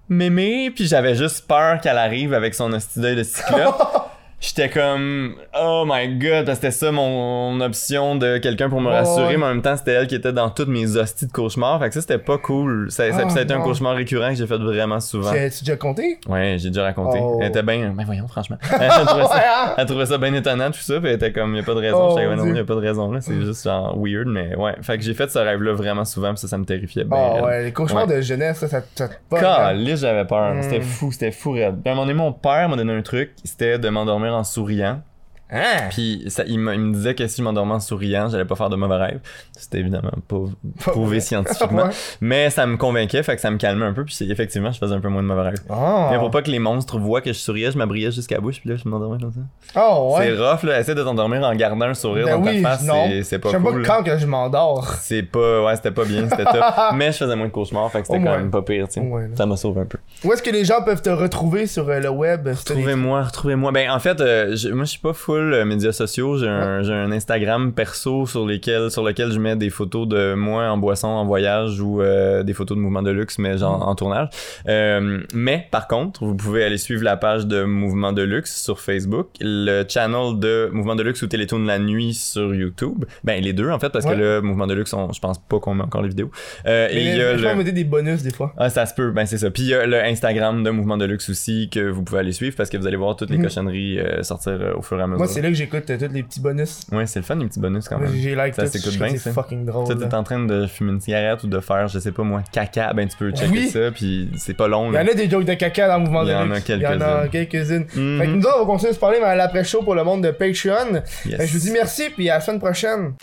mémé, 0.09 0.71
puis 0.71 0.87
j'avais 0.87 1.15
juste 1.15 1.47
peur 1.47 1.79
qu'elle 1.81 1.97
arrive 1.97 2.33
avec 2.33 2.53
son 2.53 2.71
hostie 2.73 2.99
de 2.99 3.23
cyclope. 3.23 4.11
J'étais 4.39 4.69
comme 4.69 5.33
oh 5.59 5.83
my 5.87 6.07
god 6.19 6.45
parce 6.45 6.59
que 6.59 6.69
c'était 6.69 6.85
ça 6.85 6.91
mon 6.91 7.59
option 7.59 8.15
de 8.15 8.37
quelqu'un 8.37 8.69
pour 8.69 8.81
me 8.81 8.89
rassurer 8.89 9.35
mais 9.35 9.45
en 9.45 9.49
même 9.49 9.63
temps 9.63 9.75
c'était 9.75 9.93
elle 9.93 10.05
qui 10.05 10.13
était 10.13 10.31
dans 10.31 10.51
toutes 10.51 10.67
mes 10.67 10.95
hosties 10.95 11.25
de 11.25 11.31
cauchemars 11.31 11.79
fait 11.79 11.87
que 11.87 11.95
ça 11.95 12.01
c'était 12.01 12.19
pas 12.19 12.37
cool 12.37 12.91
ça, 12.91 13.11
ça, 13.11 13.23
Ah, 13.25 13.29
ça 13.29 13.39
a 13.39 13.41
été 13.41 13.53
un 13.55 13.61
cauchemar 13.61 13.95
récurrent 13.95 14.29
que 14.29 14.35
j'ai 14.35 14.45
fait 14.45 14.57
vraiment 14.59 14.99
souvent 14.99 15.31
Tu 15.31 15.63
déjà 15.63 15.75
compté? 15.75 16.19
ouais 16.27 16.57
j'ai 16.59 16.69
déjà 16.69 16.83
raconté 16.83 17.17
Oh. 17.19 17.39
elle 17.41 17.47
était 17.49 17.63
bien 17.63 17.91
ben 17.97 18.03
voyons 18.05 18.27
franchement 18.27 18.57
elle 18.79 18.89
trouvait 19.07 19.23
ça, 19.25 19.75
elle 19.75 19.85
trouvait 19.87 20.05
ça 20.05 20.17
bien 20.19 20.33
étonnant 20.35 20.69
tout 20.69 20.79
ça 20.81 20.99
puis 20.99 21.09
elle 21.09 21.15
était 21.15 21.31
comme 21.33 21.55
y 21.55 21.59
a 21.59 21.63
pas 21.63 21.73
de 21.73 21.79
raison 21.79 21.97
Oh, 21.99 22.09
j'étais 22.15 22.27
comme 22.27 22.35
mon 22.37 22.45
non 22.45 22.51
Dieu. 22.51 22.55
y 22.57 22.59
a 22.59 22.65
pas 22.65 22.75
de 22.75 22.79
raison 22.79 23.11
là 23.11 23.21
c'est 23.21 23.41
juste 23.41 23.63
genre 23.63 23.97
weird 23.99 24.27
mais 24.27 24.55
ouais 24.55 24.75
fait 24.83 24.97
que 24.99 25.03
j'ai 25.03 25.15
fait 25.15 25.31
ce 25.31 25.39
rêve 25.39 25.63
là 25.63 25.73
vraiment 25.73 26.05
souvent 26.05 26.29
puis 26.29 26.37
ça 26.37 26.47
ça 26.47 26.59
me 26.59 26.65
terrifiait 26.65 27.05
bien 27.05 27.17
Oh 27.17 27.33
raide. 27.37 27.43
ouais, 27.45 27.63
les 27.63 27.71
cauchemars 27.73 28.07
Ouais. 28.07 28.17
de 28.17 28.21
jeunesse, 28.21 28.59
ça, 28.59 28.67
ça, 28.67 28.81
ça 28.93 29.07
te 29.07 29.35
hein. 29.35 29.95
J'avais 29.95 30.25
peur. 30.25 30.53
Mm. 30.53 30.61
C'était 30.61 30.81
fou, 30.81 31.11
c'était 31.11 31.31
fou 31.31 31.51
raide. 31.53 31.75
Puis 31.81 31.89
à 31.89 31.93
un 31.93 31.95
moment 31.95 32.05
donné, 32.05 32.13
mon 32.17 32.31
père 32.31 32.69
m'a 32.69 32.75
donné 32.75 32.93
un 32.93 33.01
truc, 33.01 33.31
c'était 33.43 33.79
de 33.79 33.89
m'endormir 33.89 34.26
en 34.33 34.43
souriant. 34.43 35.01
Hein? 35.49 35.87
Puis 35.91 36.25
ça, 36.27 36.43
il, 36.45 36.59
me, 36.59 36.73
il 36.73 36.79
me 36.79 36.93
disait 36.93 37.15
que 37.15 37.25
si 37.27 37.37
je 37.37 37.43
m'endormais 37.43 37.73
en 37.75 37.79
souriant, 37.79 38.27
j'allais 38.29 38.45
pas 38.45 38.55
faire 38.55 38.69
de 38.69 38.75
mauvais 38.75 38.97
rêves. 38.97 39.19
C'était 39.57 39.79
évidemment 39.79 40.11
pas 40.27 40.37
prouvé 40.91 41.19
scientifiquement. 41.19 41.77
Ouais. 41.87 41.93
Mais 42.21 42.49
ça 42.49 42.65
me 42.65 42.75
convainquait, 42.75 43.21
fait 43.23 43.35
que 43.35 43.41
ça 43.41 43.51
me 43.51 43.57
calmait 43.57 43.85
un 43.85 43.93
peu. 43.93 44.03
Puis 44.03 44.17
effectivement, 44.29 44.71
je 44.71 44.79
faisais 44.79 44.93
un 44.95 44.99
peu 44.99 45.09
moins 45.09 45.21
de 45.21 45.27
mauvais 45.27 45.43
rêves. 45.49 45.61
Ah. 45.69 46.09
Mais 46.11 46.17
pour 46.17 46.31
pas 46.31 46.41
que 46.41 46.49
les 46.49 46.59
monstres 46.59 46.97
voient 46.99 47.21
que 47.21 47.31
je 47.33 47.37
souriais, 47.39 47.71
je 47.71 47.77
m'abriais 47.77 48.11
jusqu'à 48.11 48.35
la 48.35 48.41
bouche, 48.41 48.59
puis 48.61 48.69
là, 48.69 48.75
je 48.83 48.87
m'endormais 48.89 49.19
comme 49.19 49.31
ça. 49.31 49.39
Oh 49.79 50.15
ouais. 50.17 50.25
C'est 50.25 50.31
rough, 50.37 50.63
là. 50.63 50.79
Essaie 50.79 50.95
de 50.95 51.03
t'endormir 51.03 51.43
en 51.43 51.53
gardant 51.55 51.85
un 51.85 51.93
sourire 51.93 52.25
Ben 52.25 52.39
dans 52.41 52.47
oui, 52.47 52.61
ta 52.61 52.69
face, 52.77 52.89
c'est- 53.23 53.39
pas 53.39 53.49
J'aime 53.51 53.63
cool. 53.63 53.83
pas 53.83 53.97
quand 53.97 54.03
que 54.03 54.17
je 54.17 54.25
m'endors. 54.25 54.93
C'est 55.01 55.23
pas, 55.23 55.63
ouais, 55.63 55.75
c'était 55.75 55.91
pas 55.91 56.05
bien, 56.05 56.27
c'était 56.29 56.45
top. 56.45 56.63
Mais 56.95 57.11
je 57.11 57.17
faisais 57.17 57.35
moins 57.35 57.47
de 57.47 57.51
cauchemars, 57.51 57.91
fait 57.91 58.01
que 58.01 58.07
c'était 58.07 58.23
quand 58.23 58.37
même 58.37 58.51
pas 58.51 58.61
pire, 58.63 58.87
tu 58.87 58.99
sais. 59.01 59.07
Ça 59.35 59.45
m'a 59.45 59.55
sauvé 59.55 59.81
un 59.81 59.85
peu. 59.85 59.97
Où 60.23 60.33
est-ce 60.33 60.41
que 60.43 60.49
les 60.51 60.65
gens 60.65 60.81
peuvent 60.83 61.01
te 61.01 61.09
retrouver 61.09 61.67
sur 61.67 61.87
euh, 61.89 61.99
le 61.99 62.09
web? 62.09 62.47
Retrouvez-moi, 62.47 63.23
retrouvez-moi. 63.23 63.71
Ben 63.71 63.91
en 63.91 63.99
fait, 63.99 64.19
euh, 64.19 64.55
je- 64.55 64.69
moi 64.69 64.85
je 64.85 64.89
suis 64.91 64.99
pas 64.99 65.13
full 65.37 65.53
euh, 65.53 65.65
médias 65.65 65.91
sociaux. 65.91 66.37
J'ai 66.37 66.47
un, 66.47 66.81
j'ai 66.83 66.93
un 66.93 67.11
Instagram 67.11 67.73
perso 67.73 68.25
sur 68.25 68.45
lesquels, 68.45 68.91
sur 68.91 69.03
lequel 69.03 69.31
je 69.31 69.39
mets 69.39 69.55
des 69.55 69.69
photos 69.69 70.07
de 70.07 70.33
moi 70.33 70.65
en 70.69 70.77
boisson, 70.77 71.07
en 71.07 71.25
voyage 71.25 71.79
ou 71.81 72.01
euh, 72.01 72.43
des 72.43 72.53
photos 72.53 72.77
de 72.77 72.81
mouvement 72.81 73.01
de 73.01 73.11
luxe, 73.11 73.39
mais 73.39 73.57
genre 73.57 73.77
Mm. 73.79 73.89
en 73.89 73.95
tournage. 73.95 74.29
Euh, 74.67 75.19
mais 75.33 75.67
par 75.71 75.87
contre, 75.87 76.23
vous 76.23 76.35
pouvez 76.35 76.63
aller 76.63 76.77
suivre 76.77 77.03
la 77.03 77.17
page 77.17 77.45
de 77.47 77.63
Mouvement 77.63 78.13
de 78.13 78.21
luxe 78.21 78.61
sur 78.63 78.79
Facebook, 78.79 79.27
le 79.41 79.83
channel 79.87 80.39
de 80.39 80.69
Mouvement 80.71 80.95
de 80.95 81.03
luxe 81.03 81.21
ou 81.21 81.27
Télétoon 81.27 81.59
de 81.59 81.67
la 81.67 81.79
nuit 81.79 82.13
sur 82.13 82.53
YouTube. 82.55 83.05
Ben 83.23 83.41
les 83.43 83.53
deux 83.53 83.69
en 83.69 83.79
fait, 83.79 83.89
parce 83.89 84.05
Ouais. 84.05 84.15
que 84.15 84.21
là, 84.21 84.41
Mouvement 84.41 84.67
de 84.67 84.73
luxe, 84.73 84.93
on- 84.93 85.11
je 85.11 85.19
pense 85.19 85.37
pas 85.39 85.59
qu'on 85.59 85.73
met 85.73 85.83
encore 85.83 86.01
les 86.01 86.09
vidéos. 86.09 86.31
Euh, 86.65 86.87
et 86.89 87.01
il 87.01 87.17
y 87.17 87.21
a 87.21 87.33
le... 87.33 87.71
des 87.71 87.83
bonus 87.83 88.23
des 88.23 88.31
fois. 88.31 88.53
Ah, 88.57 88.69
ça 88.69 88.85
se 88.85 88.93
peut, 88.93 89.11
ben 89.11 89.25
c'est 89.25 89.37
ça. 89.37 89.51
Puis 89.51 89.63
il 89.63 89.69
y 89.69 89.73
a 89.73 89.85
le 89.85 90.01
Instagram 90.03 90.63
de 90.63 90.69
Mouvement 90.69 90.97
de 90.97 91.05
Luxe 91.05 91.29
aussi 91.29 91.69
que 91.69 91.89
vous 91.89 92.03
pouvez 92.03 92.19
aller 92.19 92.31
suivre 92.31 92.55
parce 92.55 92.69
que 92.69 92.77
vous 92.77 92.87
allez 92.87 92.97
voir 92.97 93.15
toutes 93.15 93.29
les 93.29 93.37
Mhm. 93.37 93.43
cochonneries 93.43 93.99
euh, 93.99 94.23
sortir 94.23 94.53
euh, 94.53 94.73
au 94.75 94.81
fur 94.81 94.99
et 94.99 95.03
à 95.03 95.07
mesure. 95.07 95.17
Moi, 95.19 95.26
Moi, 95.27 95.33
c'est 95.33 95.41
là 95.41 95.49
que 95.49 95.55
j'écoute 95.55 95.89
euh, 95.89 95.97
tous 95.97 96.13
les 96.13 96.23
petits 96.23 96.39
bonus. 96.39 96.81
Ouais, 96.91 97.05
c'est 97.05 97.19
le 97.19 97.25
fun, 97.25 97.35
les 97.35 97.47
petits 97.47 97.59
bonus 97.59 97.87
quand 97.87 97.99
même. 97.99 98.13
J'ai 98.15 98.35
like 98.35 98.55
Ça 98.55 98.65
s'écoute 98.65 98.97
bien. 98.97 99.09
C'est 99.17 99.31
fucking 99.31 99.65
drôle. 99.65 99.87
Tu 99.87 99.97
t'es 99.97 100.13
en 100.15 100.23
train 100.23 100.45
de 100.45 100.67
fumer 100.67 100.91
une 100.93 101.01
cigarette 101.01 101.43
ou 101.43 101.47
de 101.47 101.59
faire, 101.59 101.87
je 101.87 101.99
sais 101.99 102.11
pas 102.11 102.23
moi, 102.23 102.41
caca, 102.51 102.93
ben 102.93 103.07
tu 103.07 103.17
peux 103.17 103.31
checker 103.31 103.49
Oui. 103.51 103.69
ça, 103.69 103.91
puis 103.91 104.29
c'est 104.37 104.53
pas 104.55 104.67
long. 104.67 104.91
Il 104.91 104.95
y 104.95 104.97
en 104.97 105.01
a 105.07 105.13
des 105.13 105.29
jokes 105.29 105.45
de 105.45 105.53
caca 105.53 105.87
dans 105.87 105.97
le 105.97 106.03
mouvement 106.05 106.23
Il 106.23 106.29
y 106.29 106.31
de 106.31 106.35
en 106.35 106.51
a 106.51 106.59
Il 106.67 106.81
y 106.81 106.87
en 106.87 107.01
a 107.01 107.27
quelques-unes. 107.27 107.85
Mhm. 107.95 108.19
Fait 108.19 108.25
que 108.25 108.31
nous 108.31 108.41
autres, 108.43 108.55
on 108.57 108.59
va 108.61 108.65
continuer 108.65 108.91
de 108.91 108.95
se 108.95 108.99
parler 108.99 109.19
dans 109.19 109.33
l'après-show 109.33 109.83
pour 109.83 109.95
le 109.95 110.03
monde 110.03 110.23
de 110.23 110.31
Patreon. 110.31 111.01
Yes. 111.25 111.35
Fait 111.35 111.37
que 111.37 111.45
je 111.45 111.53
vous 111.53 111.59
dis 111.59 111.71
merci, 111.71 112.03
puis 112.15 112.29
à 112.29 112.35
la 112.35 112.41
semaine 112.41 112.59
prochaine. 112.59 113.13